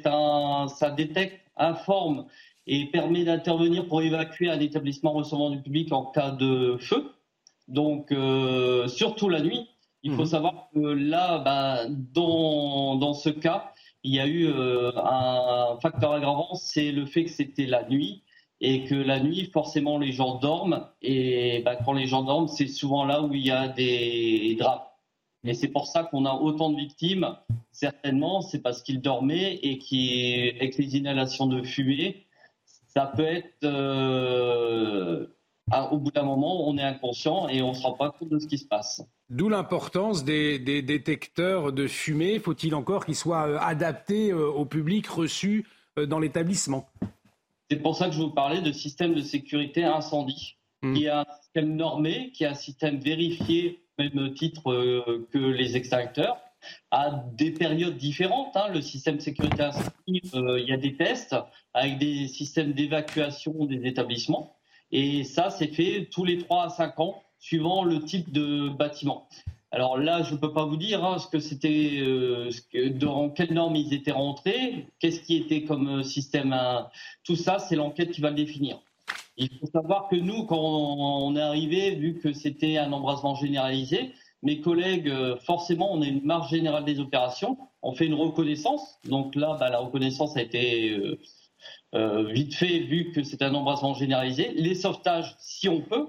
un, 0.05 0.67
ça 0.67 0.89
détecte, 0.89 1.41
informe 1.57 2.25
et 2.65 2.85
permet 2.85 3.23
d'intervenir 3.23 3.87
pour 3.87 4.01
évacuer 4.01 4.49
un 4.49 4.59
établissement 4.59 5.11
recevant 5.11 5.49
du 5.49 5.61
public 5.61 5.91
en 5.91 6.05
cas 6.05 6.31
de 6.31 6.77
feu. 6.79 7.11
Donc 7.67 8.13
surtout 8.87 9.29
la 9.29 9.41
nuit. 9.41 9.67
Il 10.03 10.13
faut 10.13 10.23
mmh. 10.23 10.27
savoir 10.27 10.69
que 10.73 10.79
là, 10.79 11.39
ben, 11.39 11.87
dans, 12.13 12.95
dans 12.95 13.13
ce 13.13 13.29
cas, 13.29 13.73
il 14.03 14.15
y 14.15 14.19
a 14.19 14.27
eu 14.27 14.45
euh, 14.47 14.91
un 14.95 15.77
facteur 15.81 16.13
aggravant, 16.13 16.53
c'est 16.55 16.91
le 16.91 17.05
fait 17.05 17.25
que 17.25 17.31
c'était 17.31 17.65
la 17.65 17.87
nuit 17.87 18.23
et 18.61 18.85
que 18.85 18.95
la 18.95 19.19
nuit, 19.19 19.49
forcément, 19.51 19.97
les 19.97 20.11
gens 20.11 20.35
dorment. 20.35 20.87
Et 21.01 21.61
bah, 21.63 21.75
quand 21.75 21.93
les 21.93 22.07
gens 22.07 22.23
dorment, 22.23 22.47
c'est 22.47 22.67
souvent 22.67 23.05
là 23.05 23.21
où 23.21 23.33
il 23.33 23.45
y 23.45 23.51
a 23.51 23.67
des 23.67 24.55
drames. 24.59 24.81
Et 25.45 25.53
c'est 25.53 25.69
pour 25.69 25.87
ça 25.87 26.03
qu'on 26.03 26.25
a 26.25 26.33
autant 26.33 26.69
de 26.69 26.75
victimes. 26.75 27.37
Certainement, 27.71 28.41
c'est 28.41 28.61
parce 28.61 28.81
qu'ils 28.81 29.01
dormaient 29.01 29.55
et 29.63 29.77
qu'avec 29.77 30.77
les 30.77 30.97
inhalations 30.97 31.47
de 31.47 31.61
fumée, 31.63 32.25
ça 32.87 33.05
peut 33.05 33.23
être 33.23 33.63
euh, 33.63 35.27
au 35.91 35.97
bout 35.97 36.11
d'un 36.11 36.23
moment, 36.23 36.67
on 36.67 36.77
est 36.77 36.83
inconscient 36.83 37.47
et 37.49 37.61
on 37.61 37.69
ne 37.69 37.73
se 37.73 37.83
rend 37.83 37.93
pas 37.93 38.11
compte 38.11 38.29
de 38.29 38.39
ce 38.39 38.47
qui 38.47 38.57
se 38.57 38.65
passe. 38.65 39.03
D'où 39.29 39.49
l'importance 39.49 40.23
des, 40.23 40.59
détecteurs 40.59 41.71
de 41.71 41.87
fumée. 41.87 42.39
Faut-il 42.39 42.73
encore 42.73 43.05
qu'ils 43.05 43.15
soient 43.15 43.47
euh, 43.47 43.57
adaptés 43.59 44.31
euh, 44.31 44.47
au 44.47 44.65
public 44.65 45.07
reçu 45.07 45.67
dans 46.07 46.19
l'établissement? 46.19 46.87
C'est 47.69 47.77
pour 47.77 47.95
ça 47.95 48.07
que 48.07 48.15
je 48.15 48.21
vous 48.21 48.31
parlais 48.31 48.61
de 48.61 48.71
système 48.71 49.13
de 49.13 49.21
sécurité 49.21 49.83
incendie, 49.83 50.57
mmh. 50.81 50.93
qui 50.93 51.05
est 51.05 51.09
un 51.09 51.25
système 51.41 51.75
normé, 51.75 52.31
qui 52.31 52.43
est 52.43 52.47
un 52.47 52.55
système 52.55 52.99
vérifié 52.99 53.83
au 53.99 54.03
même 54.03 54.33
titre 54.33 54.71
euh, 54.71 55.27
que 55.31 55.37
les 55.37 55.75
extincteurs, 55.75 56.37
à 56.89 57.23
des 57.33 57.51
périodes 57.51 57.97
différentes. 57.97 58.55
Hein. 58.55 58.69
Le 58.73 58.81
système 58.81 59.17
de 59.17 59.21
sécurité 59.21 59.63
incendie, 59.63 60.21
euh, 60.33 60.59
il 60.59 60.67
y 60.67 60.73
a 60.73 60.77
des 60.77 60.95
tests 60.95 61.35
avec 61.73 61.99
des 61.99 62.27
systèmes 62.27 62.73
d'évacuation 62.73 63.65
des 63.65 63.85
établissements. 63.85 64.55
Et 64.91 65.23
ça, 65.23 65.49
c'est 65.49 65.67
fait 65.67 66.07
tous 66.11 66.25
les 66.25 66.39
3 66.39 66.65
à 66.65 66.69
5 66.69 66.99
ans, 66.99 67.21
suivant 67.39 67.83
le 67.83 68.01
type 68.01 68.31
de 68.31 68.69
bâtiment. 68.69 69.27
Alors 69.71 69.97
là, 69.97 70.23
je 70.23 70.33
ne 70.33 70.39
peux 70.39 70.51
pas 70.51 70.65
vous 70.65 70.77
dire 70.77 71.05
hein, 71.05 71.19
ce 71.19 71.27
que 71.27 71.39
c'était, 71.39 71.99
euh, 71.99 72.49
dans 72.95 73.29
quelles 73.29 73.53
normes 73.53 73.75
ils 73.75 73.93
étaient 73.93 74.11
rentrés, 74.11 74.87
qu'est-ce 74.99 75.21
qui 75.21 75.37
était 75.37 75.63
comme 75.63 75.99
euh, 75.99 76.03
système. 76.03 76.55
tout 77.23 77.35
ça, 77.35 77.59
c'est 77.59 77.75
l'enquête 77.75 78.11
qui 78.11 78.21
va 78.21 78.31
le 78.31 78.35
définir. 78.35 78.79
Il 79.37 79.49
faut 79.59 79.67
savoir 79.67 80.09
que 80.09 80.15
nous, 80.15 80.45
quand 80.45 80.59
on 80.59 81.35
est 81.35 81.41
arrivé, 81.41 81.95
vu 81.95 82.19
que 82.19 82.33
c'était 82.33 82.77
un 82.77 82.91
embrasement 82.91 83.35
généralisé, 83.35 84.11
mes 84.41 84.59
collègues, 84.59 85.07
euh, 85.07 85.37
forcément, 85.37 85.93
on 85.93 86.01
a 86.01 86.07
une 86.07 86.23
marge 86.23 86.49
générale 86.49 86.83
des 86.83 86.99
opérations, 86.99 87.57
on 87.83 87.93
fait 87.93 88.07
une 88.07 88.15
reconnaissance. 88.15 88.97
Donc 89.05 89.35
là, 89.35 89.55
bah, 89.59 89.69
la 89.69 89.79
reconnaissance 89.79 90.35
a 90.35 90.41
été 90.41 90.97
vite 91.93 92.55
fait, 92.55 92.79
vu 92.79 93.11
que 93.11 93.23
c'est 93.23 93.41
un 93.41 93.53
embrasement 93.53 93.93
généralisé. 93.93 94.51
Les 94.53 94.75
sauvetages, 94.75 95.35
si 95.39 95.69
on 95.69 95.81
peut, 95.81 96.07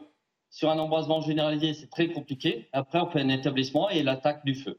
sur 0.50 0.68
un 0.68 0.78
embrasement 0.78 1.20
généralisé, 1.20 1.74
c'est 1.74 1.90
très 1.90 2.08
compliqué. 2.08 2.68
Après, 2.72 3.00
on 3.00 3.08
fait 3.10 3.20
un 3.20 3.28
établissement 3.28 3.88
et 3.88 4.02
l'attaque 4.02 4.44
du 4.44 4.54
feu. 4.54 4.78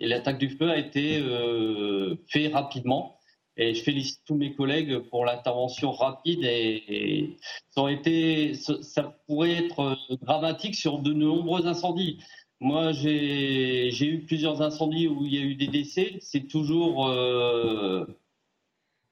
Et 0.00 0.08
l'attaque 0.08 0.38
du 0.38 0.48
feu 0.48 0.70
a 0.70 0.78
été 0.78 1.18
euh, 1.18 2.16
fait 2.28 2.48
rapidement. 2.48 3.18
Et 3.58 3.74
je 3.74 3.82
félicite 3.82 4.22
tous 4.26 4.34
mes 4.34 4.54
collègues 4.54 4.98
pour 5.10 5.26
l'intervention 5.26 5.92
rapide 5.92 6.42
et, 6.42 7.36
ça, 7.74 9.18
pourrait 9.26 9.52
être 9.52 9.96
dramatique 10.22 10.74
sur 10.74 11.00
de 11.00 11.12
nombreux 11.12 11.66
incendies. 11.66 12.18
Moi, 12.60 12.92
j'ai 12.92 14.06
eu 14.06 14.24
plusieurs 14.24 14.62
incendies 14.62 15.06
où 15.06 15.26
il 15.26 15.34
y 15.34 15.38
a 15.38 15.42
eu 15.42 15.54
des 15.54 15.66
décès. 15.66 16.16
C'est 16.20 16.48
toujours, 16.48 17.08
euh, 17.08 18.06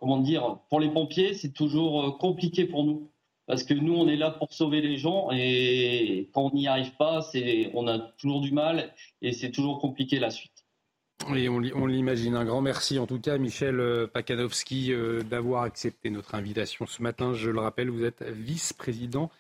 comment 0.00 0.18
dire, 0.18 0.58
pour 0.68 0.80
les 0.80 0.90
pompiers, 0.90 1.34
c'est 1.34 1.52
toujours 1.52 2.02
euh, 2.02 2.10
compliqué 2.10 2.64
pour 2.64 2.84
nous 2.84 3.10
parce 3.46 3.64
que 3.64 3.74
nous, 3.74 3.94
on 3.94 4.06
est 4.06 4.16
là 4.16 4.30
pour 4.30 4.52
sauver 4.52 4.80
les 4.80 4.96
gens 4.96 5.30
et 5.32 6.30
quand 6.32 6.50
on 6.52 6.54
n'y 6.54 6.68
arrive 6.68 6.94
pas, 6.96 7.20
c'est, 7.20 7.72
on 7.74 7.88
a 7.88 7.98
toujours 7.98 8.40
du 8.40 8.52
mal 8.52 8.94
et 9.22 9.32
c'est 9.32 9.50
toujours 9.50 9.80
compliqué 9.80 10.20
la 10.20 10.30
suite. 10.30 10.64
Oui, 11.28 11.48
on, 11.48 11.58
l'imagine. 11.58 12.36
Un 12.36 12.44
grand 12.44 12.62
merci 12.62 12.98
en 12.98 13.06
tout 13.06 13.20
cas, 13.20 13.38
Michel 13.38 13.80
euh, 13.80 14.06
Pakanowski, 14.06 14.92
euh, 14.92 15.22
d'avoir 15.22 15.64
accepté 15.64 16.10
notre 16.10 16.34
invitation 16.34 16.86
ce 16.86 17.02
matin. 17.02 17.34
Je 17.34 17.50
le 17.50 17.60
rappelle, 17.60 17.90
vous 17.90 18.04
êtes 18.04 18.22
vice-président 18.22 19.30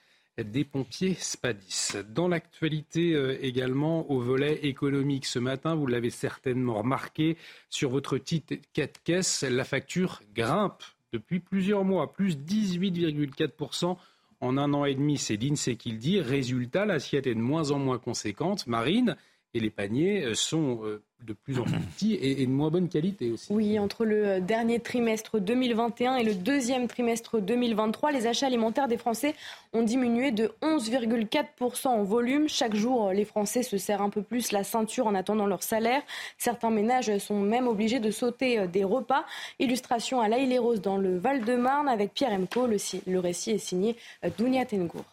des 0.44 0.64
pompiers 0.64 1.14
Spadis. 1.14 1.92
Dans 2.08 2.28
l'actualité 2.28 3.14
euh, 3.14 3.36
également, 3.40 4.10
au 4.10 4.20
volet 4.20 4.60
économique 4.66 5.26
ce 5.26 5.38
matin, 5.38 5.74
vous 5.74 5.86
l'avez 5.86 6.10
certainement 6.10 6.78
remarqué, 6.78 7.36
sur 7.68 7.90
votre 7.90 8.18
titre 8.18 8.54
4 8.72 9.02
caisses, 9.02 9.42
la 9.42 9.64
facture 9.64 10.20
grimpe 10.34 10.82
depuis 11.12 11.40
plusieurs 11.40 11.84
mois, 11.84 12.12
plus 12.12 12.36
18,4% 12.36 13.96
en 14.40 14.56
un 14.56 14.72
an 14.72 14.84
et 14.84 14.94
demi. 14.94 15.18
C'est 15.18 15.36
l'INSEE 15.36 15.76
qui 15.76 15.92
le 15.92 15.98
dit. 15.98 16.20
Résultat, 16.20 16.86
l'assiette 16.86 17.26
est 17.26 17.34
de 17.34 17.40
moins 17.40 17.70
en 17.70 17.78
moins 17.78 17.98
conséquente. 17.98 18.66
Marine, 18.66 19.16
et 19.54 19.60
les 19.60 19.70
paniers 19.70 20.24
euh, 20.24 20.34
sont 20.34 20.84
euh, 20.84 21.02
de 21.26 21.32
plus 21.32 21.58
en 21.58 21.64
plus 21.64 21.78
petits 21.78 22.14
et, 22.14 22.46
de 22.46 22.50
moins 22.50 22.70
bonne 22.70 22.88
qualité 22.88 23.30
aussi. 23.30 23.52
Oui, 23.52 23.78
entre 23.78 24.04
le 24.04 24.26
euh, 24.26 24.40
dernier 24.40 24.80
trimestre 24.80 25.40
2021 25.40 26.16
et 26.16 26.24
le 26.24 26.34
deuxième 26.34 26.88
trimestre 26.88 27.40
2023, 27.40 28.12
les 28.12 28.26
achats 28.26 28.46
alimentaires 28.46 28.88
des 28.88 28.96
Français 28.96 29.34
ont 29.72 29.82
diminué 29.82 30.30
de 30.30 30.50
11,4% 30.62 31.88
en 31.88 32.02
volume. 32.02 32.48
Chaque 32.48 32.74
jour, 32.74 33.12
les 33.12 33.24
Français 33.24 33.62
se 33.62 33.78
serrent 33.78 34.02
un 34.02 34.10
peu 34.10 34.22
plus 34.22 34.52
la 34.52 34.64
ceinture 34.64 35.06
en 35.06 35.14
attendant 35.14 35.46
leur 35.46 35.62
salaire. 35.62 36.02
Certains 36.38 36.70
ménages 36.70 37.16
sont 37.18 37.40
même 37.40 37.68
obligés 37.68 38.00
de 38.00 38.10
sauter 38.10 38.66
des 38.66 38.84
repas. 38.84 39.24
Illustration 39.58 40.20
à 40.20 40.28
l'Aïle 40.28 40.48
les 40.48 40.58
Roses 40.58 40.80
dans 40.80 40.96
le 40.96 41.18
Val-de-Marne 41.18 41.88
avec 41.88 42.12
Pierre 42.12 42.32
Emco. 42.32 42.66
Le, 42.66 42.76
le 43.06 43.18
récit 43.18 43.52
est 43.52 43.58
signé 43.58 43.96
Dounia 44.36 44.64
Tengour. 44.64 45.04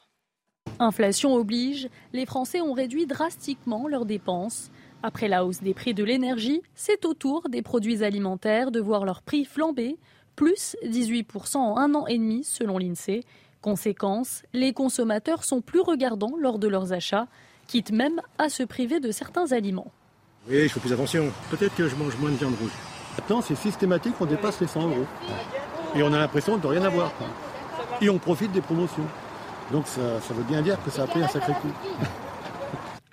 Inflation 0.80 1.34
oblige, 1.34 1.90
les 2.14 2.26
Français 2.26 2.61
ont 2.61 2.74
réduit 2.74 3.08
drastiquement 3.08 3.88
leurs 3.88 4.06
dépenses. 4.06 4.69
Après 5.03 5.27
la 5.27 5.45
hausse 5.45 5.61
des 5.61 5.74
prix 5.74 5.93
de 5.93 6.03
l'énergie, 6.03 6.61
c'est 6.76 7.06
au 7.06 7.14
tour 7.14 7.50
des 7.50 7.61
produits 7.61 8.03
alimentaires 8.03 8.72
de 8.72 8.80
voir 8.80 9.06
leur 9.06 9.22
prix 9.22 9.45
flamber, 9.45 9.98
plus 10.35 10.76
18% 10.84 11.58
en 11.58 11.77
un 11.77 11.93
an 11.93 12.08
et 12.08 12.17
demi 12.17 12.43
selon 12.43 12.77
l'INSEE. 12.77 13.24
Conséquence, 13.61 14.43
les 14.53 14.74
consommateurs 14.74 15.43
sont 15.43 15.61
plus 15.61 15.82
regardants 15.82 16.34
lors 16.40 16.59
de 16.59 16.67
leurs 16.67 16.93
achats, 16.93 17.27
quitte 17.67 17.92
même 17.92 18.22
à 18.38 18.50
se 18.50 18.64
priver 18.64 19.00
de 19.00 19.11
certains 19.11 19.51
aliments. 19.51 19.92
Oui, 20.50 20.64
je 20.64 20.69
fais 20.69 20.80
plus 20.80 20.93
attention. 20.93 21.32
Peut-être 21.51 21.76
que 21.76 21.88
je 21.88 21.95
mange 21.95 22.17
moins 22.17 22.32
de 22.32 22.35
viande 22.35 22.56
rouge. 22.56 22.72
Maintenant, 23.17 23.42
c'est 23.42 23.56
systématique, 23.56 24.14
on 24.19 24.26
dépasse 24.26 24.61
les 24.61 24.67
100 24.67 24.90
euros. 24.90 25.06
Et 25.95 26.03
on 26.03 26.14
a 26.14 26.19
l'impression 26.19 26.58
de 26.58 26.67
rien 26.67 26.84
avoir. 26.84 27.11
Et 28.01 28.09
on 28.09 28.17
profite 28.19 28.51
des 28.51 28.61
promotions. 28.61 29.06
Donc 29.72 29.88
ça, 29.88 30.19
veut 30.34 30.43
bien 30.43 30.61
dire 30.61 30.82
que 30.84 30.90
ça 30.90 31.03
a 31.03 31.08
pris 31.08 31.22
un 31.22 31.27
sacré 31.27 31.53
coup. 31.53 31.72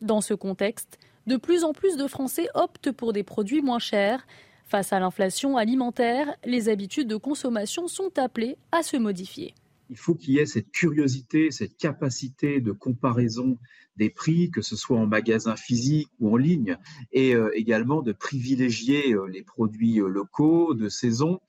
Dans 0.02 0.20
ce 0.20 0.34
contexte, 0.34 0.98
de 1.26 1.36
plus 1.36 1.64
en 1.64 1.72
plus 1.72 1.96
de 1.96 2.06
Français 2.06 2.48
optent 2.54 2.92
pour 2.92 3.12
des 3.12 3.22
produits 3.22 3.62
moins 3.62 3.78
chers. 3.78 4.26
Face 4.66 4.92
à 4.92 4.98
l'inflation 4.98 5.56
alimentaire, 5.56 6.34
les 6.44 6.68
habitudes 6.68 7.08
de 7.08 7.16
consommation 7.16 7.86
sont 7.86 8.18
appelées 8.18 8.56
à 8.72 8.82
se 8.82 8.96
modifier. 8.96 9.54
il 9.90 9.96
faut 9.96 10.14
qu'il 10.14 10.34
y 10.34 10.38
ait 10.38 10.46
cette 10.46 10.70
curiosité, 10.72 11.50
cette 11.50 11.76
capacité 11.76 12.60
de 12.60 12.72
comparaison 12.72 13.58
des 13.96 14.10
prix, 14.10 14.50
que 14.50 14.62
ce 14.62 14.76
soit 14.76 14.98
en 14.98 15.06
magasin 15.06 15.56
physique 15.56 16.08
ou 16.18 16.32
en 16.32 16.36
ligne, 16.36 16.76
et 17.12 17.34
euh, 17.34 17.50
également 17.54 18.02
de 18.02 18.12
privilégier 18.12 19.12
euh, 19.12 19.26
les 19.26 19.42
produits 19.42 20.00
euh, 20.00 20.08
locaux, 20.08 20.74
de 20.74 20.88
saison, 20.88 21.40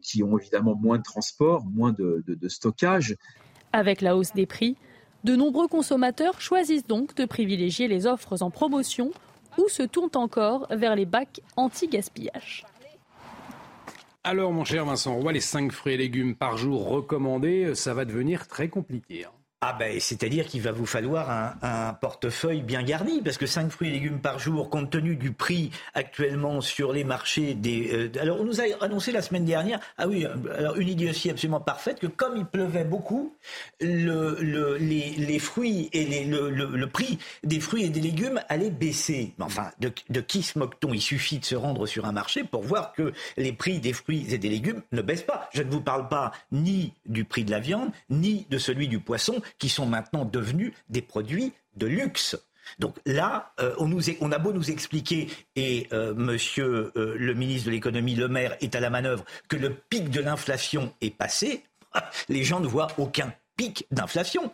qui 0.00 0.22
ont 0.22 0.38
évidemment 0.38 0.76
moins 0.76 0.96
de 0.96 1.02
transport, 1.02 1.66
moins 1.66 1.92
de, 1.92 2.24
de 2.26 2.48
stockage. 2.48 3.16
Avec 3.72 4.00
la 4.00 4.16
hausse 4.16 4.32
des 4.32 4.46
prix, 4.46 4.76
de 5.26 5.34
nombreux 5.34 5.66
consommateurs 5.66 6.40
choisissent 6.40 6.86
donc 6.86 7.16
de 7.16 7.24
privilégier 7.24 7.88
les 7.88 8.06
offres 8.06 8.42
en 8.42 8.50
promotion 8.50 9.10
ou 9.58 9.68
se 9.68 9.82
tournent 9.82 10.14
encore 10.14 10.68
vers 10.70 10.94
les 10.94 11.04
bacs 11.04 11.40
anti-gaspillage. 11.56 12.64
Alors, 14.22 14.52
mon 14.52 14.64
cher 14.64 14.84
Vincent 14.84 15.16
Roy, 15.16 15.32
les 15.32 15.40
5 15.40 15.72
fruits 15.72 15.94
et 15.94 15.96
légumes 15.96 16.36
par 16.36 16.56
jour 16.56 16.88
recommandés, 16.88 17.74
ça 17.74 17.92
va 17.92 18.04
devenir 18.04 18.46
très 18.46 18.68
compliqué. 18.68 19.26
Ah 19.68 19.72
ben, 19.76 19.98
c'est-à-dire 19.98 20.46
qu'il 20.46 20.62
va 20.62 20.70
vous 20.70 20.86
falloir 20.86 21.28
un, 21.60 21.92
portefeuille 21.94 22.62
bien 22.62 22.84
garni, 22.84 23.20
parce 23.20 23.36
que 23.36 23.46
5 23.46 23.68
fruits 23.68 23.88
et 23.88 23.92
légumes 23.92 24.20
par 24.20 24.38
jour, 24.38 24.70
compte 24.70 24.90
tenu 24.90 25.16
du 25.16 25.32
prix 25.32 25.72
actuellement 25.92 26.60
sur 26.60 26.92
les 26.92 27.02
marchés 27.02 27.54
des... 27.54 27.90
Euh, 27.92 28.12
alors, 28.20 28.40
on 28.40 28.44
nous 28.44 28.60
a 28.60 28.64
annoncé 28.80 29.10
la 29.10 29.22
semaine 29.22 29.44
dernière, 29.44 29.80
ah 29.98 30.06
oui, 30.06 30.24
alors 30.56 30.76
une 30.76 31.08
aussi 31.08 31.30
absolument 31.30 31.58
parfaite, 31.58 31.98
que 31.98 32.06
comme 32.06 32.36
il 32.36 32.44
pleuvait 32.44 32.84
beaucoup, 32.84 33.34
le, 33.80 34.76
les, 34.78 35.38
fruits 35.40 35.88
et 35.92 36.04
les, 36.04 36.24
le, 36.24 36.86
prix 36.86 37.18
des 37.42 37.58
fruits 37.58 37.86
et 37.86 37.88
des 37.88 38.00
légumes 38.00 38.40
allait 38.48 38.70
baisser. 38.70 39.34
Mais 39.36 39.46
enfin, 39.46 39.72
de, 39.80 39.90
de 40.10 40.20
qui 40.20 40.44
se 40.44 40.60
moque-t-on? 40.60 40.94
Il 40.94 41.02
suffit 41.02 41.40
de 41.40 41.44
se 41.44 41.56
rendre 41.56 41.86
sur 41.86 42.04
un 42.04 42.12
marché 42.12 42.44
pour 42.44 42.62
voir 42.62 42.92
que 42.92 43.12
les 43.36 43.52
prix 43.52 43.80
des 43.80 43.92
fruits 43.92 44.26
et 44.30 44.38
des 44.38 44.48
légumes 44.48 44.82
ne 44.92 45.02
baissent 45.02 45.22
pas. 45.22 45.50
Je 45.52 45.64
ne 45.64 45.70
vous 45.72 45.80
parle 45.80 46.08
pas 46.08 46.30
ni 46.52 46.92
du 47.04 47.24
prix 47.24 47.42
de 47.42 47.50
la 47.50 47.58
viande, 47.58 47.90
ni 48.10 48.46
de 48.48 48.58
celui 48.58 48.86
du 48.86 49.00
poisson 49.00 49.42
qui 49.58 49.68
sont 49.68 49.86
maintenant 49.86 50.24
devenus 50.24 50.72
des 50.88 51.02
produits 51.02 51.52
de 51.76 51.86
luxe. 51.86 52.36
Donc 52.78 52.96
là, 53.06 53.52
euh, 53.60 53.74
on, 53.78 54.32
a 54.32 54.38
beau 54.38 54.52
nous 54.52 54.70
expliquer, 54.70 55.28
et 55.54 55.86
euh, 55.92 56.14
monsieur 56.14 56.92
euh, 56.96 57.14
le 57.16 57.34
ministre 57.34 57.66
de 57.66 57.70
l'économie, 57.72 58.16
Le 58.16 58.28
Maire, 58.28 58.56
est 58.60 58.74
à 58.74 58.80
la 58.80 58.90
manœuvre, 58.90 59.24
que 59.48 59.56
le 59.56 59.74
pic 59.74 60.10
de 60.10 60.20
l'inflation 60.20 60.92
est 61.00 61.16
passé, 61.16 61.62
les 62.28 62.42
gens 62.42 62.60
ne 62.60 62.66
voient 62.66 62.88
aucun 62.98 63.32
pic 63.56 63.86
d'inflation 63.90 64.52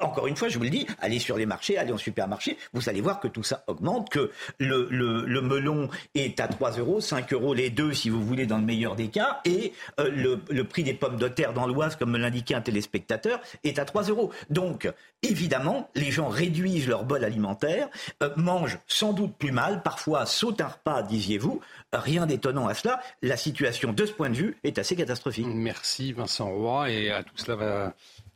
encore 0.00 0.26
une 0.26 0.36
fois, 0.36 0.48
je 0.48 0.58
vous 0.58 0.64
le 0.64 0.70
dis, 0.70 0.86
allez 1.00 1.18
sur 1.18 1.36
les 1.36 1.46
marchés, 1.46 1.78
allez 1.78 1.92
en 1.92 1.98
supermarché, 1.98 2.56
vous 2.72 2.88
allez 2.88 3.00
voir 3.00 3.20
que 3.20 3.28
tout 3.28 3.42
ça 3.42 3.64
augmente, 3.66 4.10
que 4.10 4.30
le, 4.58 5.40
melon 5.40 5.88
est 6.14 6.40
à 6.40 6.48
3 6.48 6.72
euros, 6.78 7.00
5 7.00 7.32
euros 7.32 7.54
les 7.54 7.70
deux 7.70 7.92
si 7.92 8.10
vous 8.10 8.24
voulez 8.24 8.46
dans 8.46 8.58
le 8.58 8.64
meilleur 8.64 8.96
des 8.96 9.08
cas, 9.08 9.40
et 9.44 9.72
euh, 10.00 10.10
le, 10.10 10.40
le, 10.50 10.64
prix 10.64 10.82
des 10.82 10.94
pommes 10.94 11.16
de 11.16 11.28
terre 11.28 11.52
dans 11.52 11.66
l'Oise, 11.66 11.96
comme 11.96 12.12
me 12.12 12.18
l'indiquait 12.18 12.54
un 12.54 12.60
téléspectateur, 12.60 13.40
est 13.62 13.78
à 13.78 13.84
3 13.84 14.04
euros. 14.04 14.30
Donc, 14.50 14.90
évidemment, 15.22 15.90
les 15.94 16.10
gens 16.10 16.28
réduisent 16.28 16.88
leur 16.88 17.04
bol 17.04 17.24
alimentaire, 17.24 17.88
euh, 18.22 18.30
mangent 18.36 18.78
sans 18.86 19.12
doute 19.12 19.34
plus 19.36 19.52
mal, 19.52 19.82
parfois 19.82 20.26
sautent 20.26 20.60
un 20.60 20.68
repas, 20.68 21.02
disiez-vous. 21.02 21.60
Rien 21.92 22.26
d'étonnant 22.26 22.66
à 22.66 22.74
cela. 22.74 23.00
La 23.22 23.36
situation, 23.36 23.92
de 23.92 24.06
ce 24.06 24.12
point 24.12 24.30
de 24.30 24.34
vue, 24.34 24.56
est 24.64 24.78
assez 24.78 24.96
catastrophique. 24.96 25.46
Merci 25.48 26.12
Vincent 26.12 26.50
Roy, 26.50 26.90
et 26.90 27.10
à 27.10 27.22
tout 27.22 27.36
cela 27.36 27.56
va 27.56 27.94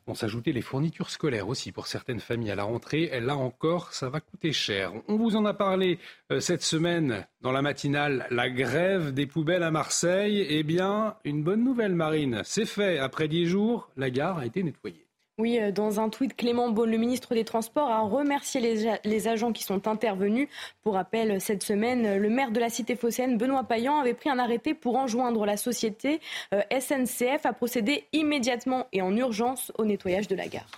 vont 0.09 0.15
s'ajouter 0.15 0.53
les 0.53 0.63
fournitures 0.63 1.11
scolaires 1.11 1.49
aussi 1.49 1.71
pour 1.71 1.87
certaines 1.87 2.19
familles 2.19 2.51
à 2.51 2.55
la 2.55 2.65
rentrée. 2.65 3.21
Là 3.21 3.37
encore, 3.37 3.93
ça 3.93 4.09
va 4.09 4.21
coûter 4.21 4.53
cher. 4.53 4.93
On 5.07 5.17
vous 5.17 5.37
en 5.37 5.45
a 5.45 5.53
parlé 5.53 5.99
euh, 6.33 6.41
cette 6.41 6.63
semaine 6.63 7.27
dans 7.43 7.53
la 7.53 7.61
matinale, 7.61 8.27
la 8.31 8.49
grève 8.49 9.13
des 9.13 9.27
poubelles 9.27 9.63
à 9.63 9.71
Marseille. 9.71 10.47
Eh 10.49 10.63
bien, 10.63 11.17
une 11.25 11.43
bonne 11.43 11.63
nouvelle, 11.63 11.95
Marine. 11.95 12.41
C'est 12.45 12.65
fait. 12.65 12.99
Après 12.99 13.29
dix 13.29 13.47
jours, 13.47 13.91
la 13.97 14.09
gare 14.09 14.39
a 14.39 14.47
été 14.47 14.63
nettoyée. 14.63 15.08
Oui, 15.39 15.61
euh, 15.61 15.71
dans 15.71 16.01
un 16.01 16.09
tweet, 16.09 16.35
Clément 16.37 16.71
Beaune, 16.71 16.91
le 16.91 16.97
ministre 16.97 17.33
des 17.35 17.45
Transports, 17.45 17.89
a 17.89 18.01
remercié 18.01 18.61
les, 19.05 19.29
agents 19.29 19.53
qui 19.53 19.63
sont 19.63 19.87
intervenus. 19.87 20.49
Pour 20.83 20.95
rappel, 20.95 21.41
cette 21.41 21.63
semaine, 21.63 22.19
le 22.19 22.29
maire 22.29 22.51
de 22.51 22.59
la 22.59 22.71
cité 22.71 22.97
phocéenne, 22.97 23.39
Benoît 23.39 23.63
Payan, 23.63 24.01
avait 24.01 24.15
pris 24.15 24.31
un 24.31 24.39
arrêté 24.39 24.75
pour 24.75 24.97
enjoindre 24.97 25.47
la 25.47 25.57
société 25.57 26.21
euh, 26.53 26.61
SNCF 26.73 27.47
à 27.47 27.53
procéder 27.53 28.05
immédiatement 28.13 28.89
et 28.93 29.01
en 29.01 29.17
urgence 29.17 29.71
au 29.79 29.85
nettoyage 29.85 30.27
de 30.27 30.35
la 30.35 30.49
gare. 30.49 30.69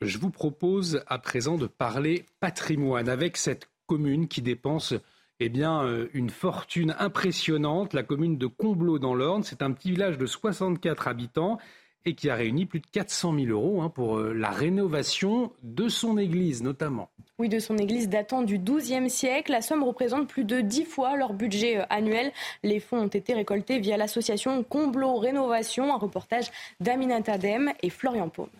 Je 0.00 0.18
vous 0.18 0.30
propose 0.30 1.02
à 1.06 1.18
présent 1.18 1.56
de 1.56 1.66
parler 1.66 2.24
patrimoine 2.40 3.08
avec 3.08 3.36
cette 3.36 3.68
commune 3.86 4.28
qui 4.28 4.40
dépense 4.40 4.94
eh 5.40 5.52
euh, 5.58 6.08
une 6.14 6.30
fortune 6.30 6.94
impressionnante, 6.98 7.92
la 7.92 8.02
commune 8.02 8.38
de 8.38 8.46
Combloux 8.46 8.98
dans 8.98 9.14
l'Orne. 9.14 9.42
C'est 9.42 9.60
un 9.60 9.72
petit 9.72 9.90
village 9.90 10.16
de 10.16 10.24
64 10.24 11.08
habitants 11.08 11.58
et 12.06 12.14
qui 12.14 12.30
a 12.30 12.36
réuni 12.36 12.64
plus 12.64 12.80
de 12.80 12.86
400 12.86 13.34
000 13.34 13.46
euros 13.48 13.82
hein, 13.82 13.90
pour 13.90 14.16
euh, 14.16 14.32
la 14.32 14.50
rénovation 14.50 15.52
de 15.62 15.88
son 15.88 16.16
église 16.16 16.62
notamment. 16.62 17.10
Oui, 17.38 17.48
de 17.48 17.58
son 17.58 17.76
église 17.76 18.08
datant 18.08 18.42
du 18.42 18.58
XIIe 18.58 19.10
siècle. 19.10 19.52
La 19.52 19.60
somme 19.60 19.82
représente 19.82 20.28
plus 20.28 20.44
de 20.44 20.60
10 20.60 20.84
fois 20.84 21.16
leur 21.16 21.34
budget 21.34 21.78
euh, 21.78 21.84
annuel. 21.90 22.32
Les 22.62 22.80
fonds 22.80 23.00
ont 23.00 23.08
été 23.08 23.34
récoltés 23.34 23.80
via 23.80 23.96
l'association 23.96 24.62
Comblo 24.62 25.16
Rénovation, 25.16 25.92
un 25.92 25.98
reportage 25.98 26.50
d'Aminata 26.80 27.32
Tadem 27.32 27.72
et 27.82 27.90
Florian 27.90 28.28
Paume. 28.28 28.50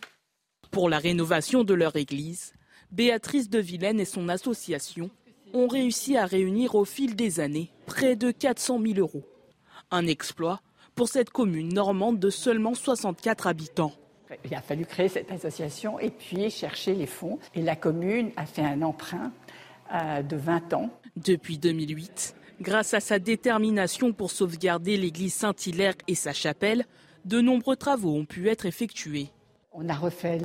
Pour 0.73 0.91
la 0.91 0.99
rénovation 0.99 1.63
de 1.63 1.73
leur 1.73 1.95
église, 1.95 2.53
Béatrice 2.91 3.49
de 3.49 3.61
Vilaine 3.61 4.01
et 4.01 4.05
son 4.05 4.29
association 4.29 5.11
ont 5.55 5.69
réussi 5.69 6.17
à 6.17 6.27
réunir 6.27 6.75
au 6.75 6.85
fil 6.85 7.15
des 7.15 7.39
années 7.39 7.71
près 7.87 8.17
de 8.17 8.33
400 8.33 8.81
000 8.83 8.99
euros. 8.99 9.25
Un 9.93 10.07
exploit 10.09 10.61
pour 10.97 11.09
cette 11.09 11.31
commune 11.31 11.73
normande 11.73 12.19
de 12.19 12.31
seulement 12.31 12.75
64 12.75 13.47
habitants. 13.47 13.93
Il 14.45 14.55
a 14.55 14.61
fallu 14.61 14.85
créer 14.87 15.09
cette 15.09 15.31
association 15.31 16.01
et 16.01 16.11
puis 16.11 16.51
chercher 16.51 16.95
les 16.95 17.07
fonds. 17.07 17.39
Et 17.55 17.63
la 17.63 17.77
commune 17.77 18.33
a 18.37 18.47
fait 18.47 18.63
un 18.63 18.83
emprunt 18.83 19.31
euh, 19.95 20.23
de 20.23 20.37
20 20.37 20.73
ans. 20.73 20.91
Depuis 21.17 21.59
2008, 21.59 22.35
grâce 22.61 22.95
à 22.95 23.01
sa 23.01 23.19
détermination 23.19 24.13
pour 24.13 24.31
sauvegarder 24.31 24.97
l'église 24.97 25.35
Saint-Hilaire 25.35 25.95
et 26.09 26.15
sa 26.15 26.33
chapelle, 26.33 26.87
de 27.25 27.41
nombreux 27.41 27.77
travaux 27.77 28.15
ont 28.15 28.25
pu 28.25 28.49
être 28.49 28.67
effectués. 28.67 29.29
On 29.73 29.89
a 29.89 29.95
refait 29.95 30.39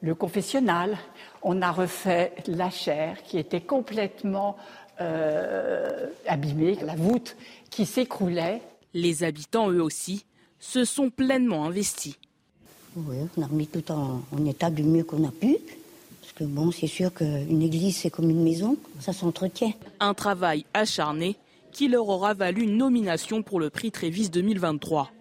le, 0.00 0.14
confessionnal, 0.14 0.96
on 1.42 1.60
a 1.60 1.72
refait 1.72 2.32
la 2.46 2.70
chaire 2.70 3.22
qui 3.24 3.38
était 3.38 3.60
complètement 3.60 4.56
euh, 5.00 6.06
abîmée, 6.26 6.76
la 6.82 6.94
voûte 6.94 7.36
qui 7.70 7.84
s'écroulait. 7.84 8.62
Les 8.98 9.22
habitants, 9.22 9.70
eux 9.70 9.80
aussi, 9.80 10.24
se 10.58 10.84
sont 10.84 11.08
pleinement 11.08 11.64
investis. 11.64 12.16
Oui, 12.96 13.14
on 13.36 13.42
a 13.42 13.46
remis 13.46 13.68
tout 13.68 13.92
en, 13.92 14.22
état 14.44 14.70
du 14.70 14.82
mieux 14.82 15.04
qu'on 15.04 15.24
a 15.24 15.30
pu. 15.30 15.56
Parce 16.20 16.32
que 16.32 16.42
bon, 16.42 16.72
c'est 16.72 16.88
sûr 16.88 17.14
qu'une 17.14 17.62
église, 17.62 17.98
c'est 17.98 18.10
comme 18.10 18.28
une 18.28 18.42
maison, 18.42 18.76
ça 18.98 19.12
s'entretient. 19.12 19.72
Un 20.00 20.14
travail 20.14 20.64
acharné 20.74 21.36
qui 21.70 21.86
leur 21.86 22.08
aura 22.08 22.34
valu 22.34 22.62
une 22.62 22.76
nomination 22.76 23.44
pour 23.44 23.60
le 23.60 23.70
prix 23.70 23.92
Trévis 23.92 24.30
2023. 24.30 25.12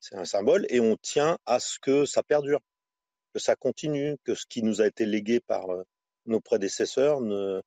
C'est 0.00 0.16
un 0.16 0.26
symbole 0.26 0.66
et 0.68 0.80
on 0.80 0.98
tient 1.00 1.38
à 1.46 1.60
ce 1.60 1.78
que 1.80 2.04
ça 2.04 2.22
perdure, 2.22 2.60
que 3.32 3.40
ça 3.40 3.56
continue, 3.56 4.16
que 4.22 4.34
ce 4.34 4.44
qui 4.46 4.62
nous 4.62 4.82
a 4.82 4.86
été 4.86 5.06
légué 5.06 5.40
par 5.40 5.70
euh, 5.70 5.82
nos 6.26 6.40
prédécesseurs 6.40 7.22
ne, 7.22 7.62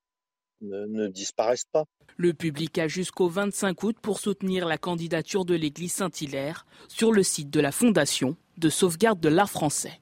ne, 0.62 1.08
disparaissent 1.08 1.68
pas. 1.72 1.86
Le 2.18 2.34
public 2.34 2.78
a 2.78 2.88
jusqu'au 2.88 3.28
25 3.28 3.84
août 3.84 3.98
pour 4.02 4.20
soutenir 4.20 4.68
la 4.68 4.78
candidature 4.78 5.46
de 5.46 5.54
l'église 5.54 5.94
Saint-Hilaire 5.94 6.66
sur 6.88 7.12
le 7.12 7.24
site 7.24 7.50
de 7.50 7.60
la 7.60 7.72
Fondation 7.72 8.36
de 8.58 8.70
sauvegarde 8.70 9.20
de 9.20 9.30
l'art 9.30 9.50
français. 9.50 10.02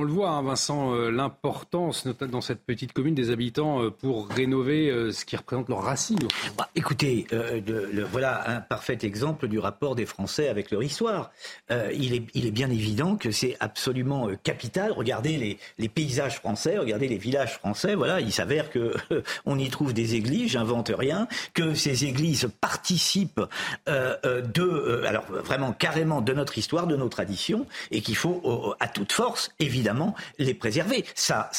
On 0.00 0.04
le 0.04 0.12
voit, 0.12 0.30
hein, 0.30 0.42
Vincent, 0.42 0.94
euh, 0.94 1.10
l'importance 1.10 2.06
dans 2.06 2.40
cette 2.40 2.64
petite 2.64 2.92
commune 2.92 3.16
des 3.16 3.30
habitants 3.30 3.82
euh, 3.82 3.90
pour 3.90 4.28
rénover 4.28 4.90
euh, 4.90 5.10
ce 5.10 5.24
qui 5.24 5.34
représente 5.34 5.68
leurs 5.68 5.82
racines. 5.82 6.20
Bah, 6.56 6.68
écoutez, 6.76 7.26
voilà 8.12 8.48
un 8.48 8.60
parfait 8.60 8.98
exemple 9.02 9.48
du 9.48 9.58
rapport 9.58 9.96
des 9.96 10.06
Français 10.06 10.46
avec 10.48 10.70
leur 10.70 10.84
histoire. 10.84 11.32
il, 11.70 12.14
est, 12.14 12.22
il, 12.34 12.46
est, 12.46 12.52
bien 12.52 12.70
évident 12.70 13.16
que 13.16 13.32
c'est 13.32 13.56
absolument 13.58 14.28
capital. 14.44 14.92
Regardez 14.92 15.58
les, 15.78 15.88
paysages 15.88 16.36
français, 16.36 16.78
regardez 16.78 17.08
les 17.08 17.18
villages 17.18 17.54
français. 17.54 17.96
Voilà, 17.96 18.20
il 18.20 18.32
s'avère 18.32 18.70
que 18.70 18.94
on 19.46 19.58
y 19.58 19.68
trouve 19.68 19.92
des 19.92 20.14
églises. 20.14 20.52
J'invente 20.52 20.92
rien. 20.96 21.26
Que 21.54 21.74
ces 21.74 22.04
églises 22.04 22.48
participent 22.60 23.40
de, 23.86 25.04
alors 25.06 25.24
vraiment 25.24 25.72
carrément 25.72 26.20
de 26.20 26.32
notre 26.32 26.56
histoire, 26.56 26.86
de 26.86 26.94
nos 26.94 27.08
traditions, 27.08 27.66
et 27.90 28.00
qu'il 28.00 28.16
faut 28.16 28.76
à 28.78 28.86
toute 28.86 29.10
force, 29.10 29.50
évidemment 29.58 29.87
les 30.38 30.54
préserver. 30.54 31.04
Ça, 31.14 31.50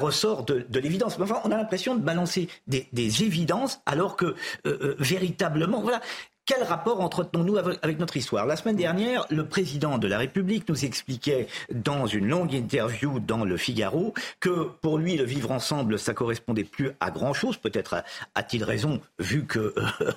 ressort 0.00 0.44
de, 0.44 0.66
l'évidence. 0.78 1.18
Enfin, 1.20 1.40
on 1.44 1.50
a 1.50 1.56
l'impression 1.56 1.94
de 1.94 2.00
balancer 2.00 2.48
des, 2.66 2.86
évidences 3.22 3.80
alors 3.86 4.16
que 4.16 4.26
euh, 4.26 4.34
euh, 4.66 4.96
véritablement, 4.98 5.80
voilà. 5.80 6.00
Quel 6.46 6.62
rapport 6.62 7.00
entretenons-nous 7.00 7.56
avec 7.56 7.98
notre 7.98 8.16
histoire? 8.16 8.46
La 8.46 8.54
semaine 8.54 8.76
dernière, 8.76 9.26
le 9.30 9.48
président 9.48 9.98
de 9.98 10.06
la 10.06 10.16
République 10.16 10.68
nous 10.68 10.84
expliquait 10.84 11.48
dans 11.74 12.06
une 12.06 12.28
longue 12.28 12.54
interview 12.54 13.18
dans 13.18 13.44
Le 13.44 13.56
Figaro 13.56 14.14
que 14.38 14.68
pour 14.80 14.96
lui, 14.96 15.16
le 15.16 15.24
vivre 15.24 15.50
ensemble, 15.50 15.98
ça 15.98 16.14
correspondait 16.14 16.62
plus 16.62 16.92
à 17.00 17.10
grand-chose. 17.10 17.56
Peut-être 17.56 18.04
a-t-il 18.36 18.62
raison, 18.62 19.00
vu 19.18 19.44
que 19.44 19.74
euh, 19.76 20.12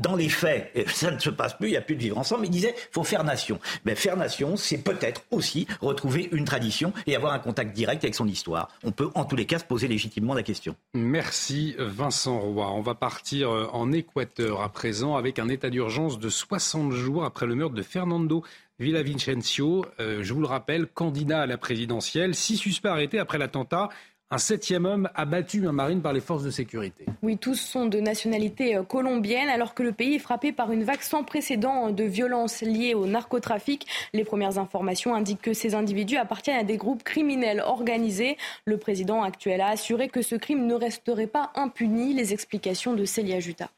dans 0.00 0.16
les 0.16 0.28
faits, 0.28 0.72
ça 0.88 1.10
ne 1.10 1.18
se 1.18 1.30
passe 1.30 1.54
plus, 1.54 1.68
il 1.68 1.72
n'y 1.72 1.76
a 1.76 1.82
plus 1.82 1.96
de 1.96 2.00
vivre 2.00 2.18
ensemble, 2.18 2.46
il 2.46 2.50
disait 2.50 2.74
faut 2.92 3.04
faire 3.04 3.24
nation. 3.24 3.58
Mais 3.84 3.92
ben, 3.92 3.96
faire 3.96 4.16
nation, 4.16 4.56
c'est 4.56 4.78
peut-être 4.78 5.22
aussi 5.30 5.66
retrouver 5.80 6.28
une 6.32 6.44
tradition 6.44 6.92
et 7.06 7.16
avoir 7.16 7.32
un 7.32 7.38
contact 7.38 7.74
direct 7.74 8.04
avec 8.04 8.14
son 8.14 8.26
histoire. 8.26 8.68
On 8.84 8.92
peut 8.92 9.10
en 9.14 9.24
tous 9.24 9.36
les 9.36 9.46
cas 9.46 9.58
se 9.58 9.64
poser 9.64 9.88
légitimement 9.88 10.34
la 10.34 10.42
question. 10.42 10.76
Merci 10.94 11.74
Vincent 11.78 12.38
Roy. 12.38 12.70
On 12.70 12.80
va 12.80 12.94
partir 12.94 13.50
euh, 13.50 13.68
en 13.72 13.92
Équateur 13.92 14.62
à 14.62 14.68
présent 14.68 15.16
avec 15.16 15.38
un 15.38 15.48
état 15.48 15.70
d'urgence 15.70 16.18
de 16.18 16.28
60 16.28 16.92
jours 16.92 17.24
après 17.24 17.46
le 17.46 17.54
meurtre 17.54 17.74
de 17.74 17.82
Fernando 17.82 18.42
Villavicencio. 18.78 19.86
Euh, 20.00 20.22
je 20.22 20.34
vous 20.34 20.40
le 20.40 20.46
rappelle, 20.46 20.86
candidat 20.86 21.42
à 21.42 21.46
la 21.46 21.58
présidentielle, 21.58 22.34
six 22.34 22.56
suspects 22.56 22.88
arrêtés 22.88 23.18
après 23.18 23.38
l'attentat 23.38 23.88
un 24.30 24.38
septième 24.38 24.86
homme 24.86 25.08
abattu 25.14 25.68
un 25.68 25.72
marine 25.72 26.02
par 26.02 26.12
les 26.12 26.20
forces 26.20 26.42
de 26.42 26.50
sécurité. 26.50 27.06
Oui, 27.22 27.38
tous 27.38 27.54
sont 27.54 27.86
de 27.86 28.00
nationalité 28.00 28.76
euh, 28.76 28.82
colombienne, 28.82 29.48
alors 29.48 29.74
que 29.74 29.84
le 29.84 29.92
pays 29.92 30.14
est 30.14 30.20
frappé 30.20 30.52
par 30.52 30.72
une 30.72 30.82
vague 30.82 31.02
sans 31.02 31.22
précédent 31.22 31.90
de 31.90 32.04
violences 32.04 32.62
liées 32.62 32.94
au 32.94 33.06
narcotrafic. 33.06 33.86
Les 34.12 34.24
premières 34.24 34.58
informations 34.58 35.14
indiquent 35.14 35.42
que 35.42 35.54
ces 35.54 35.74
individus 35.74 36.16
appartiennent 36.16 36.58
à 36.58 36.64
des 36.64 36.76
groupes 36.76 37.04
criminels 37.04 37.60
organisés. 37.60 38.36
Le 38.64 38.78
président 38.78 39.22
actuel 39.22 39.60
a 39.60 39.68
assuré 39.68 40.08
que 40.08 40.22
ce 40.22 40.34
crime 40.34 40.66
ne 40.66 40.74
resterait 40.74 41.28
pas 41.28 41.52
impuni. 41.54 42.12
Les 42.12 42.32
explications 42.32 42.94
de 42.94 43.04
Célia 43.04 43.38
Juta. 43.38 43.70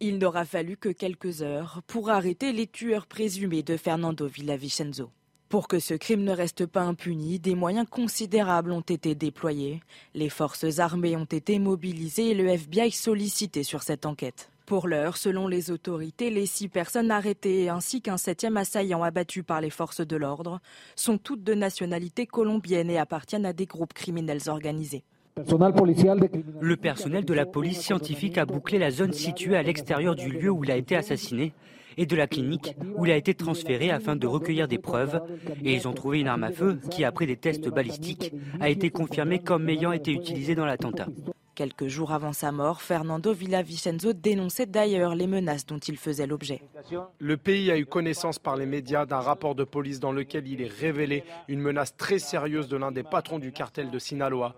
Il 0.00 0.18
n'aura 0.18 0.44
fallu 0.44 0.76
que 0.76 0.88
quelques 0.88 1.42
heures 1.42 1.82
pour 1.86 2.10
arrêter 2.10 2.52
les 2.52 2.66
tueurs 2.66 3.06
présumés 3.06 3.62
de 3.62 3.76
Fernando 3.76 4.26
Villavicenzo. 4.26 5.10
Pour 5.48 5.68
que 5.68 5.78
ce 5.78 5.94
crime 5.94 6.24
ne 6.24 6.32
reste 6.32 6.66
pas 6.66 6.82
impuni, 6.82 7.38
des 7.38 7.54
moyens 7.54 7.86
considérables 7.88 8.72
ont 8.72 8.80
été 8.80 9.14
déployés. 9.14 9.80
Les 10.12 10.28
forces 10.28 10.80
armées 10.80 11.16
ont 11.16 11.24
été 11.24 11.60
mobilisées 11.60 12.30
et 12.30 12.34
le 12.34 12.48
FBI 12.48 12.90
sollicité 12.90 13.62
sur 13.62 13.84
cette 13.84 14.06
enquête. 14.06 14.50
Pour 14.66 14.88
l'heure, 14.88 15.16
selon 15.16 15.46
les 15.46 15.70
autorités, 15.70 16.30
les 16.30 16.46
six 16.46 16.66
personnes 16.66 17.12
arrêtées 17.12 17.68
ainsi 17.68 18.02
qu'un 18.02 18.16
septième 18.16 18.56
assaillant 18.56 19.04
abattu 19.04 19.44
par 19.44 19.60
les 19.60 19.70
forces 19.70 20.04
de 20.04 20.16
l'ordre 20.16 20.58
sont 20.96 21.16
toutes 21.16 21.44
de 21.44 21.54
nationalité 21.54 22.26
colombienne 22.26 22.90
et 22.90 22.98
appartiennent 22.98 23.46
à 23.46 23.52
des 23.52 23.66
groupes 23.66 23.94
criminels 23.94 24.48
organisés. 24.48 25.04
Le 25.36 26.76
personnel 26.76 27.24
de 27.24 27.34
la 27.34 27.46
police 27.46 27.82
scientifique 27.82 28.38
a 28.38 28.46
bouclé 28.46 28.78
la 28.80 28.90
zone 28.90 29.12
située 29.12 29.56
à 29.56 29.62
l'extérieur 29.62 30.16
du 30.16 30.28
lieu 30.28 30.50
où 30.50 30.64
il 30.64 30.72
a 30.72 30.76
été 30.76 30.96
assassiné 30.96 31.52
et 31.96 32.06
de 32.06 32.16
la 32.16 32.26
clinique 32.26 32.76
où 32.96 33.06
il 33.06 33.12
a 33.12 33.16
été 33.16 33.34
transféré 33.34 33.90
afin 33.90 34.16
de 34.16 34.26
recueillir 34.26 34.68
des 34.68 34.78
preuves. 34.78 35.20
Et 35.64 35.74
ils 35.74 35.88
ont 35.88 35.92
trouvé 35.92 36.20
une 36.20 36.28
arme 36.28 36.44
à 36.44 36.52
feu 36.52 36.78
qui, 36.90 37.04
après 37.04 37.26
des 37.26 37.36
tests 37.36 37.68
balistiques, 37.68 38.32
a 38.60 38.68
été 38.68 38.90
confirmée 38.90 39.38
comme 39.38 39.68
ayant 39.68 39.92
été 39.92 40.12
utilisée 40.12 40.54
dans 40.54 40.66
l'attentat. 40.66 41.06
Quelques 41.54 41.86
jours 41.86 42.12
avant 42.12 42.34
sa 42.34 42.52
mort, 42.52 42.82
Fernando 42.82 43.32
Villavicenzo 43.32 44.12
dénonçait 44.12 44.66
d'ailleurs 44.66 45.14
les 45.14 45.26
menaces 45.26 45.64
dont 45.64 45.78
il 45.78 45.96
faisait 45.96 46.26
l'objet. 46.26 46.60
Le 47.18 47.36
pays 47.38 47.70
a 47.70 47.78
eu 47.78 47.86
connaissance 47.86 48.38
par 48.38 48.56
les 48.56 48.66
médias 48.66 49.06
d'un 49.06 49.20
rapport 49.20 49.54
de 49.54 49.64
police 49.64 49.98
dans 49.98 50.12
lequel 50.12 50.46
il 50.46 50.60
est 50.60 50.70
révélé 50.70 51.24
une 51.48 51.60
menace 51.60 51.96
très 51.96 52.18
sérieuse 52.18 52.68
de 52.68 52.76
l'un 52.76 52.92
des 52.92 53.02
patrons 53.02 53.38
du 53.38 53.52
cartel 53.52 53.90
de 53.90 53.98
Sinaloa. 53.98 54.54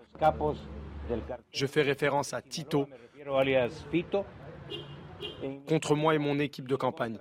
Je 1.53 1.65
fais 1.65 1.83
référence 1.83 2.33
à 2.33 2.41
Tito, 2.41 2.85
contre 5.67 5.95
moi 5.95 6.15
et 6.15 6.19
mon 6.19 6.37
équipe 6.37 6.67
de 6.67 6.75
campagne. 6.75 7.17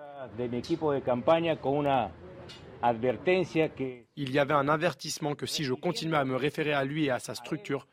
Il 4.17 4.31
y 4.31 4.39
avait 4.39 4.55
un 4.55 4.69
avertissement 4.69 5.35
que 5.35 5.47
si 5.47 5.65
je 5.65 5.75
continuais 5.75 6.19
à 6.19 6.25
me 6.25 6.37
référer 6.37 6.73
à 6.73 6.85
lui 6.85 7.07
et 7.07 7.11
à 7.11 7.19
sa 7.19 7.35
structure, 7.35 7.87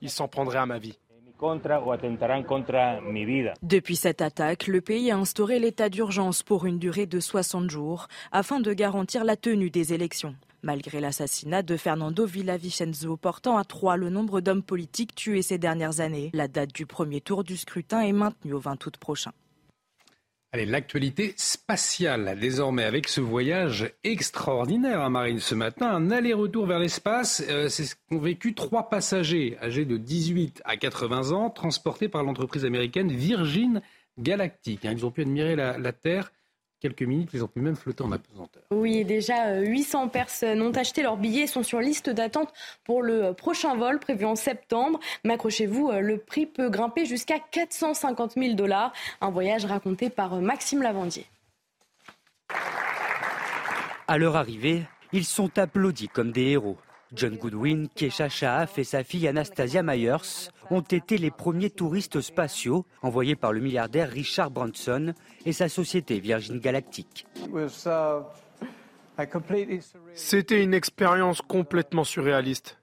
il 0.00 0.10
s'en 0.10 0.28
prendrait 0.28 0.58
à 0.58 0.66
ma 0.66 0.78
vie. 0.78 0.98
Depuis 3.62 3.96
cette 3.96 4.22
attaque, 4.22 4.66
le 4.66 4.80
pays 4.80 5.10
a 5.10 5.16
instauré 5.16 5.58
l'état 5.58 5.88
d'urgence 5.88 6.42
pour 6.42 6.64
une 6.64 6.78
durée 6.78 7.06
de 7.06 7.20
60 7.20 7.70
jours 7.70 8.06
afin 8.32 8.60
de 8.60 8.72
garantir 8.72 9.24
la 9.24 9.36
tenue 9.36 9.70
des 9.70 9.92
élections. 9.92 10.36
Malgré 10.62 11.00
l'assassinat 11.00 11.62
de 11.62 11.76
Fernando 11.76 12.24
Villavicenzo, 12.24 13.18
portant 13.18 13.58
à 13.58 13.64
trois 13.64 13.98
le 13.98 14.08
nombre 14.08 14.40
d'hommes 14.40 14.62
politiques 14.62 15.14
tués 15.14 15.42
ces 15.42 15.58
dernières 15.58 16.00
années, 16.00 16.30
la 16.32 16.48
date 16.48 16.72
du 16.72 16.86
premier 16.86 17.20
tour 17.20 17.44
du 17.44 17.58
scrutin 17.58 18.00
est 18.00 18.12
maintenue 18.12 18.54
au 18.54 18.60
20 18.60 18.86
août 18.86 18.96
prochain. 18.96 19.32
Allez, 20.54 20.66
l'actualité 20.66 21.34
spatiale, 21.36 22.38
désormais, 22.40 22.84
avec 22.84 23.08
ce 23.08 23.20
voyage 23.20 23.90
extraordinaire 24.04 25.00
à 25.00 25.10
Marine 25.10 25.40
ce 25.40 25.56
matin, 25.56 25.88
un 25.88 26.12
aller-retour 26.12 26.64
vers 26.66 26.78
l'espace. 26.78 27.42
Euh, 27.48 27.68
c'est 27.68 27.82
ce 27.82 27.96
qu'ont 27.96 28.20
vécu 28.20 28.54
trois 28.54 28.88
passagers 28.88 29.58
âgés 29.60 29.84
de 29.84 29.96
18 29.96 30.62
à 30.64 30.76
80 30.76 31.32
ans, 31.32 31.50
transportés 31.50 32.08
par 32.08 32.22
l'entreprise 32.22 32.64
américaine 32.64 33.10
Virgin 33.10 33.82
Galactic. 34.16 34.84
Ils 34.84 35.04
ont 35.04 35.10
pu 35.10 35.22
admirer 35.22 35.56
la 35.56 35.92
Terre 35.92 36.30
quelques 36.84 37.08
minutes, 37.08 37.30
ils 37.32 37.42
ont 37.42 37.48
pu 37.48 37.60
même 37.60 37.76
flotter 37.76 38.04
en 38.04 38.12
apesanteur. 38.12 38.62
Oui, 38.70 39.06
déjà 39.06 39.58
800 39.58 40.04
euh, 40.04 40.08
personnes 40.08 40.60
ont 40.60 40.72
acheté 40.72 41.02
leurs 41.02 41.16
billets, 41.16 41.46
sont 41.46 41.62
sur 41.62 41.80
liste 41.80 42.10
d'attente 42.10 42.52
pour 42.84 43.02
le 43.02 43.24
euh, 43.24 43.32
prochain 43.32 43.74
vol 43.74 43.98
prévu 43.98 44.26
en 44.26 44.36
septembre. 44.36 45.00
Mais 45.24 45.32
accrochez-vous, 45.32 45.88
euh, 45.88 46.00
le 46.00 46.18
prix 46.18 46.44
peut 46.44 46.68
grimper 46.68 47.06
jusqu'à 47.06 47.38
450 47.38 48.32
000 48.32 48.52
dollars. 48.52 48.92
Un 49.22 49.30
voyage 49.30 49.64
raconté 49.64 50.10
par 50.10 50.42
Maxime 50.42 50.82
Lavandier. 50.82 51.24
À 54.06 54.18
leur 54.18 54.36
arrivée, 54.36 54.82
ils 55.12 55.24
sont 55.24 55.58
applaudis 55.58 56.08
comme 56.08 56.32
des 56.32 56.48
héros. 56.48 56.76
John 57.14 57.36
Goodwin, 57.36 57.86
Kesha 57.94 58.28
Shaaf 58.28 58.78
et 58.78 58.84
sa 58.84 59.04
fille 59.04 59.28
Anastasia 59.28 59.82
Myers 59.82 60.50
ont 60.70 60.80
été 60.80 61.16
les 61.18 61.30
premiers 61.30 61.70
touristes 61.70 62.20
spatiaux 62.20 62.84
envoyés 63.02 63.36
par 63.36 63.52
le 63.52 63.60
milliardaire 63.60 64.10
Richard 64.10 64.50
Branson 64.50 65.14
et 65.44 65.52
sa 65.52 65.68
société 65.68 66.18
Virgin 66.18 66.58
Galactic. 66.58 67.26
C'était 70.14 70.62
une 70.62 70.74
expérience 70.74 71.40
complètement 71.40 72.04
surréaliste. 72.04 72.78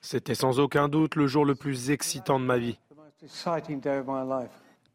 C'était 0.00 0.34
sans 0.34 0.60
aucun 0.60 0.88
doute 0.88 1.16
le 1.16 1.26
jour 1.26 1.44
le 1.44 1.54
plus 1.54 1.90
excitant 1.90 2.40
de 2.40 2.44
ma 2.44 2.58
vie. 2.58 2.78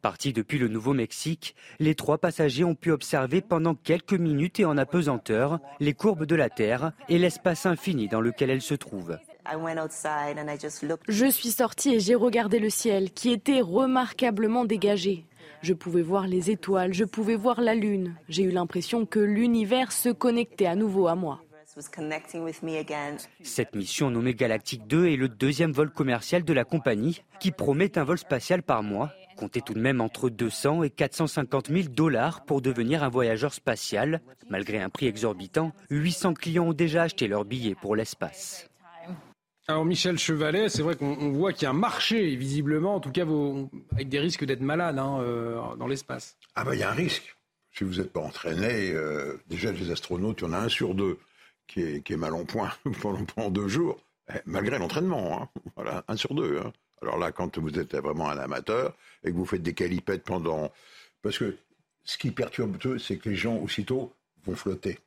Partis 0.02 0.32
depuis 0.32 0.60
le 0.60 0.69
Nouveau-Mexique, 0.69 1.56
les 1.80 1.94
trois 1.94 2.18
passagers 2.18 2.64
ont 2.64 2.76
pu 2.76 2.92
observer 2.92 3.42
pendant 3.42 3.76
quelques 3.76 4.14
minutes 4.14 4.61
et 4.61 4.66
en 4.66 4.78
apesanteur 4.78 5.60
les 5.82 5.94
courbes 5.94 6.26
de 6.26 6.36
la 6.36 6.50
Terre 6.50 6.94
et 7.10 7.19
l'espace 7.19 7.66
infini 7.66 8.08
dans 8.08 8.22
lequel 8.22 8.50
elle 8.50 8.61
se 8.61 8.76
trouve. 8.76 9.18
Je 11.10 11.26
suis 11.26 11.52
sortie 11.52 11.95
et 11.95 12.00
j'ai 12.00 12.16
regardé 12.16 12.60
le 12.60 12.69
ciel 12.69 13.11
qui 13.11 13.32
était 13.32 13.60
remarquablement 13.60 14.64
dégagé. 14.64 15.26
Je 15.61 15.74
pouvais 15.74 16.02
voir 16.02 16.28
les 16.28 16.50
étoiles, 16.50 16.94
je 16.94 17.03
pouvais 17.03 17.36
voir 17.36 17.60
la 17.60 17.76
Lune. 17.76 18.16
J'ai 18.30 18.44
eu 18.44 18.52
l'impression 18.52 19.06
que 19.06 19.19
l'univers 19.19 19.92
se 19.92 20.08
connectait 20.08 20.68
à 20.68 20.76
nouveau 20.76 21.08
à 21.08 21.16
moi. 21.16 21.42
Cette 23.44 23.76
mission 23.76 24.10
nommée 24.10 24.34
Galactic 24.34 24.88
2 24.88 25.08
est 25.08 25.16
le 25.18 25.30
deuxième 25.30 25.72
vol 25.72 25.92
commercial 25.92 26.44
de 26.44 26.53
la 26.53 26.64
compagnie 26.64 27.22
qui 27.40 27.52
promet 27.52 27.98
un 27.98 28.03
vol 28.03 28.18
spatial 28.18 28.64
par 28.64 28.82
mois 28.82 29.11
comptez 29.40 29.61
tout 29.61 29.74
de 29.74 29.80
même 29.80 30.01
entre 30.01 30.30
200 30.30 30.84
et 30.84 30.90
450 30.90 31.69
000 31.69 31.88
dollars 31.88 32.43
pour 32.43 32.61
devenir 32.61 33.03
un 33.03 33.09
voyageur 33.09 33.53
spatial. 33.53 34.22
Malgré 34.50 34.82
un 34.82 34.90
prix 34.90 35.08
exorbitant, 35.08 35.72
800 35.90 36.34
clients 36.34 36.68
ont 36.68 36.74
déjà 36.74 37.03
acheté 37.03 37.27
leur 37.30 37.45
billet 37.45 37.74
pour 37.74 37.95
l'espace. 37.95 38.69
Alors 39.69 39.85
Michel 39.85 40.18
Chevalet, 40.18 40.68
c'est 40.68 40.82
vrai 40.82 40.95
qu'on 40.95 41.32
voit 41.32 41.53
qu'il 41.53 41.64
y 41.64 41.66
a 41.68 41.69
un 41.69 41.74
marché, 41.74 42.35
visiblement, 42.35 42.95
en 42.95 43.00
tout 43.00 43.11
cas 43.11 43.26
avec 43.93 44.09
des 44.09 44.19
risques 44.19 44.43
d'être 44.43 44.61
malade 44.61 45.00
hein, 45.00 45.19
euh, 45.22 45.76
dans 45.77 45.88
l'espace. 45.88 46.38
Ah 46.56 46.66
ben 46.66 46.74
il 46.74 46.80
y 46.80 46.84
a 46.84 46.90
un 46.90 46.95
risque. 46.95 47.38
Si 47.72 47.84
vous 47.85 47.95
n'êtes 47.95 48.11
pas 48.11 48.19
entraîné, 48.19 48.92
euh, 48.92 49.38
déjà 49.48 49.72
les 49.72 49.92
astronautes, 49.92 50.42
il 50.42 50.45
y 50.45 50.48
en 50.48 50.53
a 50.53 50.58
un 50.58 50.69
sur 50.69 50.95
deux 50.95 51.18
qui 51.68 51.82
est, 51.82 52.18
mal 52.18 52.34
en 52.34 52.45
point 52.45 52.72
pendant, 53.01 53.51
deux 53.51 53.68
jours, 53.68 54.00
eh, 54.34 54.40
malgré 54.45 54.80
l'entraînement. 54.80 55.40
Hein. 55.42 55.61
Voilà, 55.76 56.03
un 56.08 56.18
sur 56.18 56.34
deux. 56.34 56.59
Hein. 56.66 56.74
Alors 57.02 57.18
là, 57.18 57.32
quand 57.32 57.58
vous 57.58 57.80
êtes 57.80 57.95
vraiment 57.95 58.30
un 58.30 58.38
amateur 58.38 58.95
et 59.24 59.32
que 59.32 59.36
vous 59.36 59.45
faites 59.45 59.64
des 59.64 59.74
calipettes 59.74 60.24
pendant... 60.24 60.72
Parce 61.22 61.38
que 61.38 61.58
ce 62.03 62.18
qui 62.18 62.32
perturbe 62.32 62.78
c'est 62.98 63.18
que 63.18 63.30
les 63.30 63.36
gens, 63.36 63.58
aussitôt, 63.58 64.14
vont 64.45 64.56
flotter. 64.56 65.00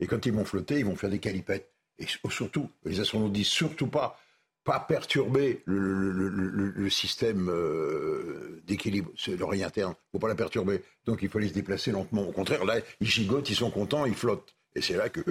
Et 0.00 0.06
quand 0.06 0.26
ils 0.26 0.32
vont 0.32 0.44
flotter, 0.44 0.78
ils 0.78 0.84
vont 0.84 0.96
faire 0.96 1.10
des 1.10 1.18
calipettes. 1.18 1.70
Et 1.98 2.06
surtout, 2.30 2.70
les 2.84 3.00
astronautes 3.00 3.32
disent 3.32 3.46
surtout 3.46 3.86
pas, 3.86 4.20
pas 4.64 4.80
perturber 4.80 5.62
le, 5.64 6.88
système 6.90 7.48
euh, 7.48 8.62
d'équilibre, 8.66 9.10
l'oreille 9.38 9.64
interne. 9.64 9.92
Il 9.92 10.06
ne 10.08 10.10
faut 10.12 10.18
pas 10.18 10.28
la 10.28 10.34
perturber. 10.34 10.82
Donc 11.06 11.22
il 11.22 11.28
faut 11.28 11.38
les 11.38 11.48
se 11.48 11.54
déplacer 11.54 11.92
lentement. 11.92 12.28
Au 12.28 12.32
contraire, 12.32 12.64
là, 12.64 12.80
ils 13.00 13.06
gigotent, 13.06 13.48
ils 13.48 13.56
sont 13.56 13.70
contents, 13.70 14.04
ils 14.04 14.14
flottent. 14.14 14.54
Et 14.74 14.82
c'est 14.82 14.96
là 14.96 15.08
que, 15.08 15.22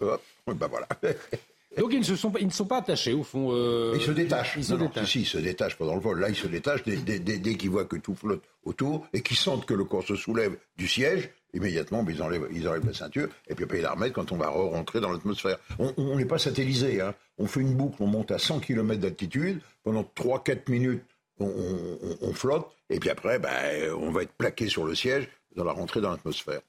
hop, 0.00 0.22
ben 0.46 0.68
voilà. 0.68 0.88
Donc 1.78 1.92
ils 1.92 2.00
ne, 2.00 2.04
se 2.04 2.16
sont 2.16 2.30
pas, 2.30 2.40
ils 2.40 2.46
ne 2.46 2.52
sont 2.52 2.66
pas 2.66 2.78
attachés 2.78 3.12
au 3.12 3.22
fond. 3.22 3.50
Euh, 3.52 3.94
ils 3.96 4.02
se 4.02 4.10
détachent. 4.10 4.54
Ils 4.56 4.64
se 4.64 4.74
détachent. 4.74 5.12
Si, 5.12 5.20
ils 5.22 5.26
se 5.26 5.38
détachent 5.38 5.76
pendant 5.76 5.94
le 5.94 6.00
vol. 6.00 6.20
Là, 6.20 6.28
ils 6.28 6.36
se 6.36 6.46
détachent 6.46 6.84
dès, 6.84 7.18
dès, 7.18 7.54
qu'ils 7.54 7.70
voient 7.70 7.84
que 7.84 7.96
tout 7.96 8.14
flotte 8.14 8.42
autour 8.64 9.06
et 9.12 9.22
qu'ils 9.22 9.36
sentent 9.36 9.66
que 9.66 9.74
le 9.74 9.84
corps 9.84 10.04
se 10.04 10.16
soulève 10.16 10.56
du 10.76 10.86
siège. 10.86 11.30
Immédiatement, 11.52 12.04
ils 12.08 12.20
enlèvent, 12.22 12.48
ils 12.52 12.68
enlèvent 12.68 12.86
la 12.86 12.94
ceinture 12.94 13.28
et 13.48 13.54
puis 13.54 13.64
après 13.64 13.78
ils 13.78 13.82
la 13.82 13.92
remettent 13.92 14.12
quand 14.12 14.32
on 14.32 14.36
va 14.36 14.48
rentrer 14.48 15.00
dans 15.00 15.12
l'atmosphère. 15.12 15.58
On 15.78 16.16
n'est 16.16 16.24
pas 16.24 16.38
satellisé. 16.38 17.00
Hein. 17.00 17.14
On 17.38 17.46
fait 17.46 17.60
une 17.60 17.74
boucle, 17.74 17.96
on 18.00 18.06
monte 18.06 18.32
à 18.32 18.38
100 18.38 18.60
km 18.60 19.00
d'altitude 19.00 19.60
pendant 19.84 20.02
3-4 20.16 20.70
minutes. 20.70 21.04
on, 21.38 22.32
flotte, 22.32 22.66
et 22.90 23.00
puis 23.00 23.10
après, 23.10 23.38
ben, 23.38 23.92
on 23.98 24.10
va 24.10 24.22
être 24.22 24.32
plaqué 24.32 24.68
sur 24.68 24.84
le 24.84 24.94
siège 24.94 25.28
dans 25.56 25.64
la 25.64 25.72
rentrée 25.72 26.00
dans 26.00 26.10
l'atmosphère. 26.10 26.60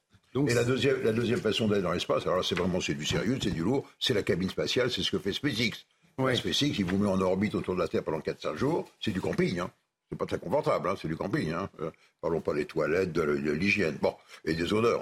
Et 0.47 0.53
la 0.53 0.63
deuxième, 0.63 1.01
la 1.03 1.13
deuxième 1.13 1.39
façon 1.39 1.67
d'aller 1.67 1.81
dans 1.81 1.91
l'espace, 1.91 2.27
alors 2.27 2.43
c'est 2.43 2.55
vraiment 2.55 2.81
c'est 2.81 2.93
du 2.93 3.05
sérieux, 3.05 3.37
c'est 3.41 3.51
du 3.51 3.63
lourd, 3.63 3.87
c'est 3.99 4.13
la 4.13 4.23
cabine 4.23 4.49
spatiale, 4.49 4.91
c'est 4.91 5.01
ce 5.01 5.11
que 5.11 5.19
fait 5.19 5.33
SpaceX. 5.33 5.85
SpaceX, 6.17 6.77
il 6.77 6.85
vous 6.85 6.97
met 6.97 7.09
en 7.09 7.19
orbite 7.21 7.55
autour 7.55 7.75
de 7.75 7.79
la 7.79 7.87
Terre 7.87 8.03
pendant 8.03 8.19
4-5 8.19 8.55
jours, 8.55 8.89
c'est 9.01 9.11
du 9.11 9.21
camping. 9.21 9.59
Hein. 9.59 9.71
C'est 10.09 10.17
pas 10.17 10.25
très 10.25 10.37
confortable, 10.37 10.89
hein, 10.89 10.95
c'est 11.01 11.07
du 11.07 11.15
camping. 11.15 11.51
Hein. 11.51 11.69
Euh, 11.81 11.89
parlons 12.21 12.41
pas 12.41 12.53
des 12.53 12.65
toilettes, 12.65 13.11
de, 13.11 13.23
l'hygiène, 13.23 13.97
bon, 14.01 14.13
et 14.45 14.53
des 14.53 14.71
odeurs. 14.71 15.01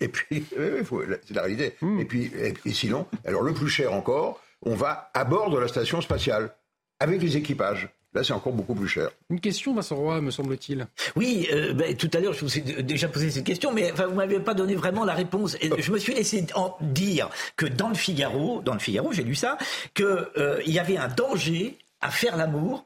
Et 0.00 0.08
puis, 0.08 0.44
c'est 0.50 1.34
la 1.34 1.42
réalité. 1.42 1.76
Hmm. 1.80 2.00
Et 2.00 2.04
puis, 2.04 2.32
et 2.64 2.72
sinon, 2.72 3.06
alors 3.24 3.42
le 3.42 3.52
plus 3.52 3.68
cher 3.68 3.92
encore, 3.92 4.40
on 4.62 4.74
va 4.74 5.10
à 5.14 5.24
bord 5.24 5.50
de 5.50 5.58
la 5.58 5.68
station 5.68 6.00
spatiale 6.00 6.54
avec 6.98 7.20
les 7.20 7.36
équipages. 7.36 7.88
Là, 8.12 8.24
c'est 8.24 8.32
encore 8.32 8.52
beaucoup 8.52 8.74
plus 8.74 8.88
cher. 8.88 9.10
Une 9.28 9.38
question, 9.38 9.72
Vincent 9.72 9.94
Roy, 9.94 10.20
me 10.20 10.32
semble-t-il. 10.32 10.88
Oui, 11.14 11.46
euh, 11.52 11.72
ben, 11.72 11.96
tout 11.96 12.10
à 12.12 12.18
l'heure, 12.18 12.32
je 12.32 12.44
vous 12.44 12.58
ai 12.58 12.82
déjà 12.82 13.08
posé 13.08 13.30
cette 13.30 13.44
question, 13.44 13.72
mais 13.72 13.92
enfin, 13.92 14.06
vous 14.06 14.16
m'avez 14.16 14.40
pas 14.40 14.54
donné 14.54 14.74
vraiment 14.74 15.04
la 15.04 15.14
réponse. 15.14 15.56
Je 15.60 15.92
me 15.92 15.98
suis 15.98 16.14
laissé 16.14 16.44
en 16.56 16.76
dire 16.80 17.30
que 17.56 17.66
dans 17.66 17.88
le 17.88 17.94
Figaro, 17.94 18.62
dans 18.62 18.74
le 18.74 18.80
Figaro, 18.80 19.12
j'ai 19.12 19.22
lu 19.22 19.36
ça, 19.36 19.58
qu'il 19.94 20.04
euh, 20.06 20.60
y 20.66 20.80
avait 20.80 20.96
un 20.96 21.06
danger 21.06 21.78
à 22.00 22.10
faire 22.10 22.36
l'amour 22.36 22.84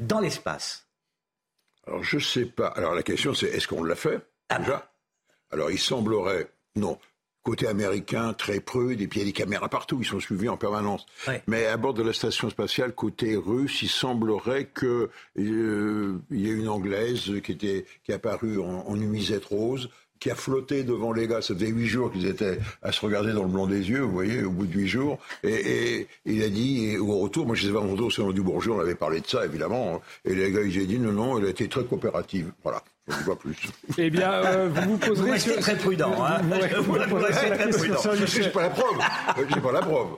dans 0.00 0.18
l'espace. 0.18 0.86
Alors, 1.86 2.02
je 2.02 2.18
sais 2.18 2.46
pas. 2.46 2.66
Alors, 2.68 2.94
la 2.94 3.04
question, 3.04 3.34
c'est 3.34 3.46
est-ce 3.46 3.68
qu'on 3.68 3.84
l'a 3.84 3.94
fait 3.94 4.20
ah 4.48 4.58
déjà? 4.58 4.90
Alors, 5.52 5.70
il 5.70 5.78
semblerait, 5.78 6.48
non, 6.74 6.98
côté 7.46 7.68
américain 7.68 8.32
très 8.32 8.58
prude, 8.58 9.00
et 9.00 9.06
puis 9.06 9.20
il 9.20 9.22
y 9.22 9.26
a 9.26 9.26
des 9.26 9.32
caméras 9.32 9.68
partout, 9.68 9.98
ils 10.00 10.04
sont 10.04 10.18
suivis 10.18 10.48
en 10.48 10.56
permanence. 10.56 11.06
Mais 11.46 11.66
à 11.66 11.76
bord 11.76 11.94
de 11.94 12.02
la 12.02 12.12
station 12.12 12.50
spatiale, 12.50 12.92
côté 12.92 13.36
russe, 13.36 13.82
il 13.82 13.88
semblerait 13.88 14.64
que 14.64 15.10
euh, 15.38 16.18
il 16.32 16.40
y 16.40 16.50
ait 16.50 16.54
une 16.54 16.68
anglaise 16.68 17.30
qui 17.44 17.52
était 17.52 17.86
qui 18.04 18.10
est 18.10 18.16
apparue 18.16 18.58
en, 18.58 18.84
en 18.88 18.96
nuisette 18.96 19.44
rose, 19.44 19.88
qui 20.18 20.28
a 20.28 20.34
flotté 20.34 20.82
devant 20.82 21.12
les 21.12 21.28
gars. 21.28 21.40
Ça 21.40 21.54
faisait 21.54 21.68
huit 21.68 21.86
jours 21.86 22.10
qu'ils 22.10 22.26
étaient 22.26 22.58
à 22.82 22.90
se 22.90 23.00
regarder 23.00 23.32
dans 23.32 23.44
le 23.44 23.50
blanc 23.50 23.68
des 23.68 23.90
yeux, 23.90 24.00
vous 24.00 24.10
voyez, 24.10 24.42
au 24.42 24.50
bout 24.50 24.66
de 24.66 24.74
huit 24.74 24.88
jours. 24.88 25.20
Et, 25.44 26.08
il 26.24 26.42
a 26.42 26.48
dit, 26.48 26.86
et 26.86 26.98
au 26.98 27.18
retour, 27.20 27.46
moi 27.46 27.54
je 27.54 27.68
sais 27.68 27.72
pas, 27.72 27.78
au 27.78 27.92
retour, 27.92 28.12
c'est 28.12 28.24
du 28.32 28.42
Bourgeois, 28.42 28.78
on 28.78 28.80
avait 28.80 28.96
parlé 28.96 29.20
de 29.20 29.26
ça, 29.28 29.44
évidemment. 29.44 30.02
Et 30.24 30.34
les 30.34 30.50
gars, 30.50 30.62
ils 30.62 30.82
ont 30.82 30.86
dit, 30.86 30.98
non, 30.98 31.12
non, 31.12 31.38
elle 31.38 31.46
a 31.46 31.50
été 31.50 31.68
très 31.68 31.84
coopérative. 31.84 32.50
Voilà. 32.64 32.82
Je 33.08 33.16
ne 33.16 33.22
vois 33.22 33.38
plus. 33.38 33.56
Eh 33.98 34.10
bien, 34.10 34.32
euh, 34.32 34.68
vous 34.68 34.90
vous 34.90 34.98
poserez... 34.98 35.26
Vous 35.26 35.32
restez 35.32 35.56
très 35.56 35.76
prudent. 35.76 36.24
Hein 36.24 36.40
vous, 36.42 36.82
vous, 36.82 36.92
restez 37.16 37.50
très 37.50 37.68
prudent. 37.70 38.00
Je 38.02 38.42
n'ai 38.42 38.48
pas 38.50 38.62
la 38.62 38.70
preuve. 38.70 38.98
J'ai 39.48 39.60
pas 39.60 39.72
la 39.72 39.80
preuve. 39.80 40.08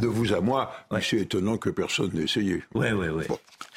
De 0.00 0.06
vous 0.08 0.32
à 0.32 0.40
moi, 0.40 0.72
c'est 1.00 1.18
étonnant 1.18 1.56
que 1.56 1.70
personne 1.70 2.10
n'ait 2.12 2.24
essayé. 2.24 2.62
Oui, 2.74 2.88
oui, 2.92 3.08
oui. 3.08 3.24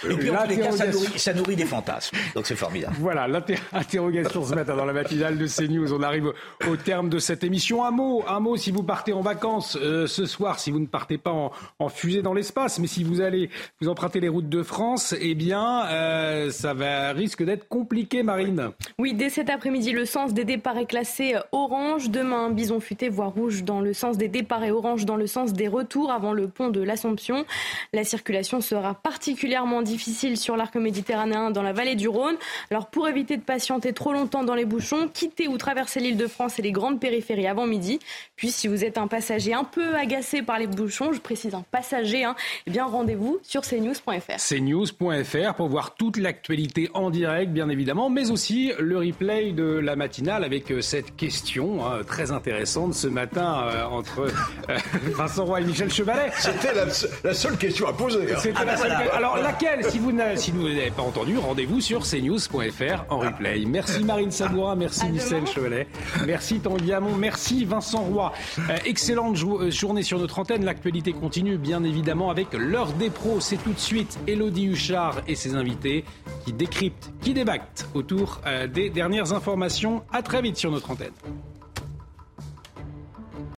Et 0.03 0.13
puis, 0.15 0.29
en 0.29 0.43
tous 0.43 0.49
les 0.49 0.57
cas, 0.57 0.71
ça 0.71 0.87
nourrit, 0.87 1.19
ça 1.19 1.33
nourrit 1.33 1.55
des 1.55 1.65
fantasmes. 1.65 2.17
Donc, 2.35 2.45
c'est 2.45 2.55
formidable. 2.55 2.95
Voilà, 2.99 3.27
l'interrogation 3.27 4.43
ce 4.45 4.53
matin 4.53 4.75
dans 4.75 4.85
la 4.85 4.93
matinale 4.93 5.37
de 5.37 5.47
CNews. 5.47 5.93
On 5.93 6.03
arrive 6.03 6.33
au 6.67 6.75
terme 6.75 7.09
de 7.09 7.19
cette 7.19 7.43
émission. 7.43 7.83
Un 7.83 7.91
mot, 7.91 8.23
un 8.27 8.39
mot 8.39 8.57
si 8.57 8.71
vous 8.71 8.83
partez 8.83 9.13
en 9.13 9.21
vacances 9.21 9.77
euh, 9.81 10.07
ce 10.07 10.25
soir, 10.25 10.59
si 10.59 10.71
vous 10.71 10.79
ne 10.79 10.85
partez 10.85 11.17
pas 11.17 11.31
en, 11.31 11.51
en 11.79 11.89
fusée 11.89 12.21
dans 12.21 12.33
l'espace, 12.33 12.79
mais 12.79 12.87
si 12.87 13.03
vous 13.03 13.21
allez 13.21 13.49
vous 13.81 13.89
emprunter 13.89 14.19
les 14.19 14.29
routes 14.29 14.49
de 14.49 14.63
France, 14.63 15.15
eh 15.19 15.35
bien, 15.35 15.85
euh, 15.87 16.51
ça 16.51 16.73
va, 16.73 17.11
risque 17.13 17.43
d'être 17.43 17.67
compliqué, 17.67 18.23
Marine. 18.23 18.71
Oui, 18.99 19.13
dès 19.13 19.29
cet 19.29 19.49
après-midi, 19.49 19.91
le 19.91 20.05
sens 20.05 20.33
des 20.33 20.45
départs 20.45 20.77
est 20.77 20.85
classé 20.85 21.35
orange. 21.51 22.09
Demain, 22.09 22.49
bison 22.49 22.79
futé, 22.79 23.09
voie 23.09 23.27
rouge 23.27 23.63
dans 23.63 23.81
le 23.81 23.93
sens 23.93 24.17
des 24.17 24.27
départs 24.27 24.63
et 24.63 24.71
orange 24.71 25.05
dans 25.05 25.15
le 25.15 25.27
sens 25.27 25.53
des 25.53 25.67
retours 25.67 26.11
avant 26.11 26.33
le 26.33 26.47
pont 26.47 26.69
de 26.69 26.81
l'Assomption. 26.81 27.45
La 27.93 28.03
circulation 28.03 28.61
sera 28.61 28.93
particulièrement 28.93 29.81
difficile 29.87 30.37
sur 30.37 30.55
l'arc 30.55 30.75
méditerranéen 30.75 31.51
dans 31.51 31.63
la 31.63 31.73
vallée 31.73 31.95
du 31.95 32.07
Rhône. 32.07 32.35
Alors 32.71 32.87
pour 32.87 33.07
éviter 33.07 33.37
de 33.37 33.41
patienter 33.41 33.93
trop 33.93 34.13
longtemps 34.13 34.43
dans 34.43 34.55
les 34.55 34.65
bouchons, 34.65 35.09
quittez 35.11 35.47
ou 35.47 35.57
traversez 35.57 35.99
l'île 35.99 36.17
de 36.17 36.27
France 36.27 36.59
et 36.59 36.61
les 36.61 36.71
grandes 36.71 36.99
périphéries 36.99 37.47
avant 37.47 37.65
midi. 37.65 37.99
Puis 38.35 38.51
si 38.51 38.67
vous 38.67 38.83
êtes 38.83 38.97
un 38.97 39.07
passager 39.07 39.53
un 39.53 39.63
peu 39.63 39.95
agacé 39.95 40.41
par 40.41 40.59
les 40.59 40.67
bouchons, 40.67 41.13
je 41.13 41.19
précise 41.19 41.55
un 41.55 41.63
passager, 41.71 42.23
hein, 42.23 42.35
eh 42.65 42.71
bien 42.71 42.85
rendez-vous 42.85 43.39
sur 43.43 43.61
cnews.fr. 43.61 44.37
cnews.fr 44.37 45.53
pour 45.55 45.69
voir 45.69 45.95
toute 45.95 46.17
l'actualité 46.17 46.89
en 46.93 47.09
direct 47.09 47.51
bien 47.51 47.69
évidemment, 47.69 48.09
mais 48.09 48.29
aussi 48.31 48.71
le 48.79 48.97
replay 48.97 49.51
de 49.51 49.63
la 49.63 49.95
matinale 49.95 50.43
avec 50.43 50.71
euh, 50.71 50.81
cette 50.81 51.15
question 51.15 51.85
hein, 51.85 52.01
très 52.05 52.31
intéressante 52.31 52.93
ce 52.93 53.07
matin 53.07 53.63
euh, 53.63 53.85
entre 53.85 54.21
euh, 54.69 54.77
Vincent 55.15 55.45
Roy 55.45 55.61
et 55.61 55.65
Michel 55.65 55.91
Chevalet. 55.91 56.31
C'était 56.37 56.73
la, 56.73 57.33
seule 57.33 57.57
question 57.57 57.87
à 57.87 57.93
poser. 57.93 58.33
Hein. 58.33 58.53
Ah, 58.55 59.15
Alors 59.15 59.37
laquelle 59.37 59.76
si 59.83 59.99
vous 59.99 60.11
n'avez 60.11 60.91
pas 60.91 61.01
entendu, 61.01 61.37
rendez-vous 61.37 61.81
sur 61.81 62.03
cnews.fr 62.03 63.05
en 63.09 63.19
replay. 63.19 63.65
Merci 63.65 64.03
Marine 64.03 64.31
Sabourin, 64.31 64.75
merci 64.75 65.07
Michel 65.09 65.45
Chevalet, 65.47 65.87
merci 66.25 66.59
Tanguy 66.59 66.93
Hamon, 66.93 67.15
merci 67.15 67.65
Vincent 67.65 68.01
Roy. 68.03 68.31
Euh, 68.59 68.77
excellente 68.85 69.37
euh, 69.43 69.69
journée 69.71 70.03
sur 70.03 70.19
notre 70.19 70.39
antenne. 70.39 70.65
L'actualité 70.65 71.13
continue 71.13 71.57
bien 71.57 71.83
évidemment 71.83 72.29
avec 72.29 72.53
l'heure 72.53 72.93
des 72.93 73.09
pros. 73.09 73.39
C'est 73.39 73.57
tout 73.57 73.73
de 73.73 73.79
suite 73.79 74.19
Elodie 74.27 74.67
Huchard 74.67 75.21
et 75.27 75.35
ses 75.35 75.55
invités 75.55 76.03
qui 76.45 76.53
décryptent, 76.53 77.11
qui 77.21 77.33
débattent 77.33 77.87
autour 77.93 78.41
euh, 78.45 78.67
des 78.67 78.89
dernières 78.89 79.33
informations. 79.33 80.03
À 80.11 80.21
très 80.21 80.41
vite 80.41 80.57
sur 80.57 80.71
notre 80.71 80.91
antenne. 80.91 81.13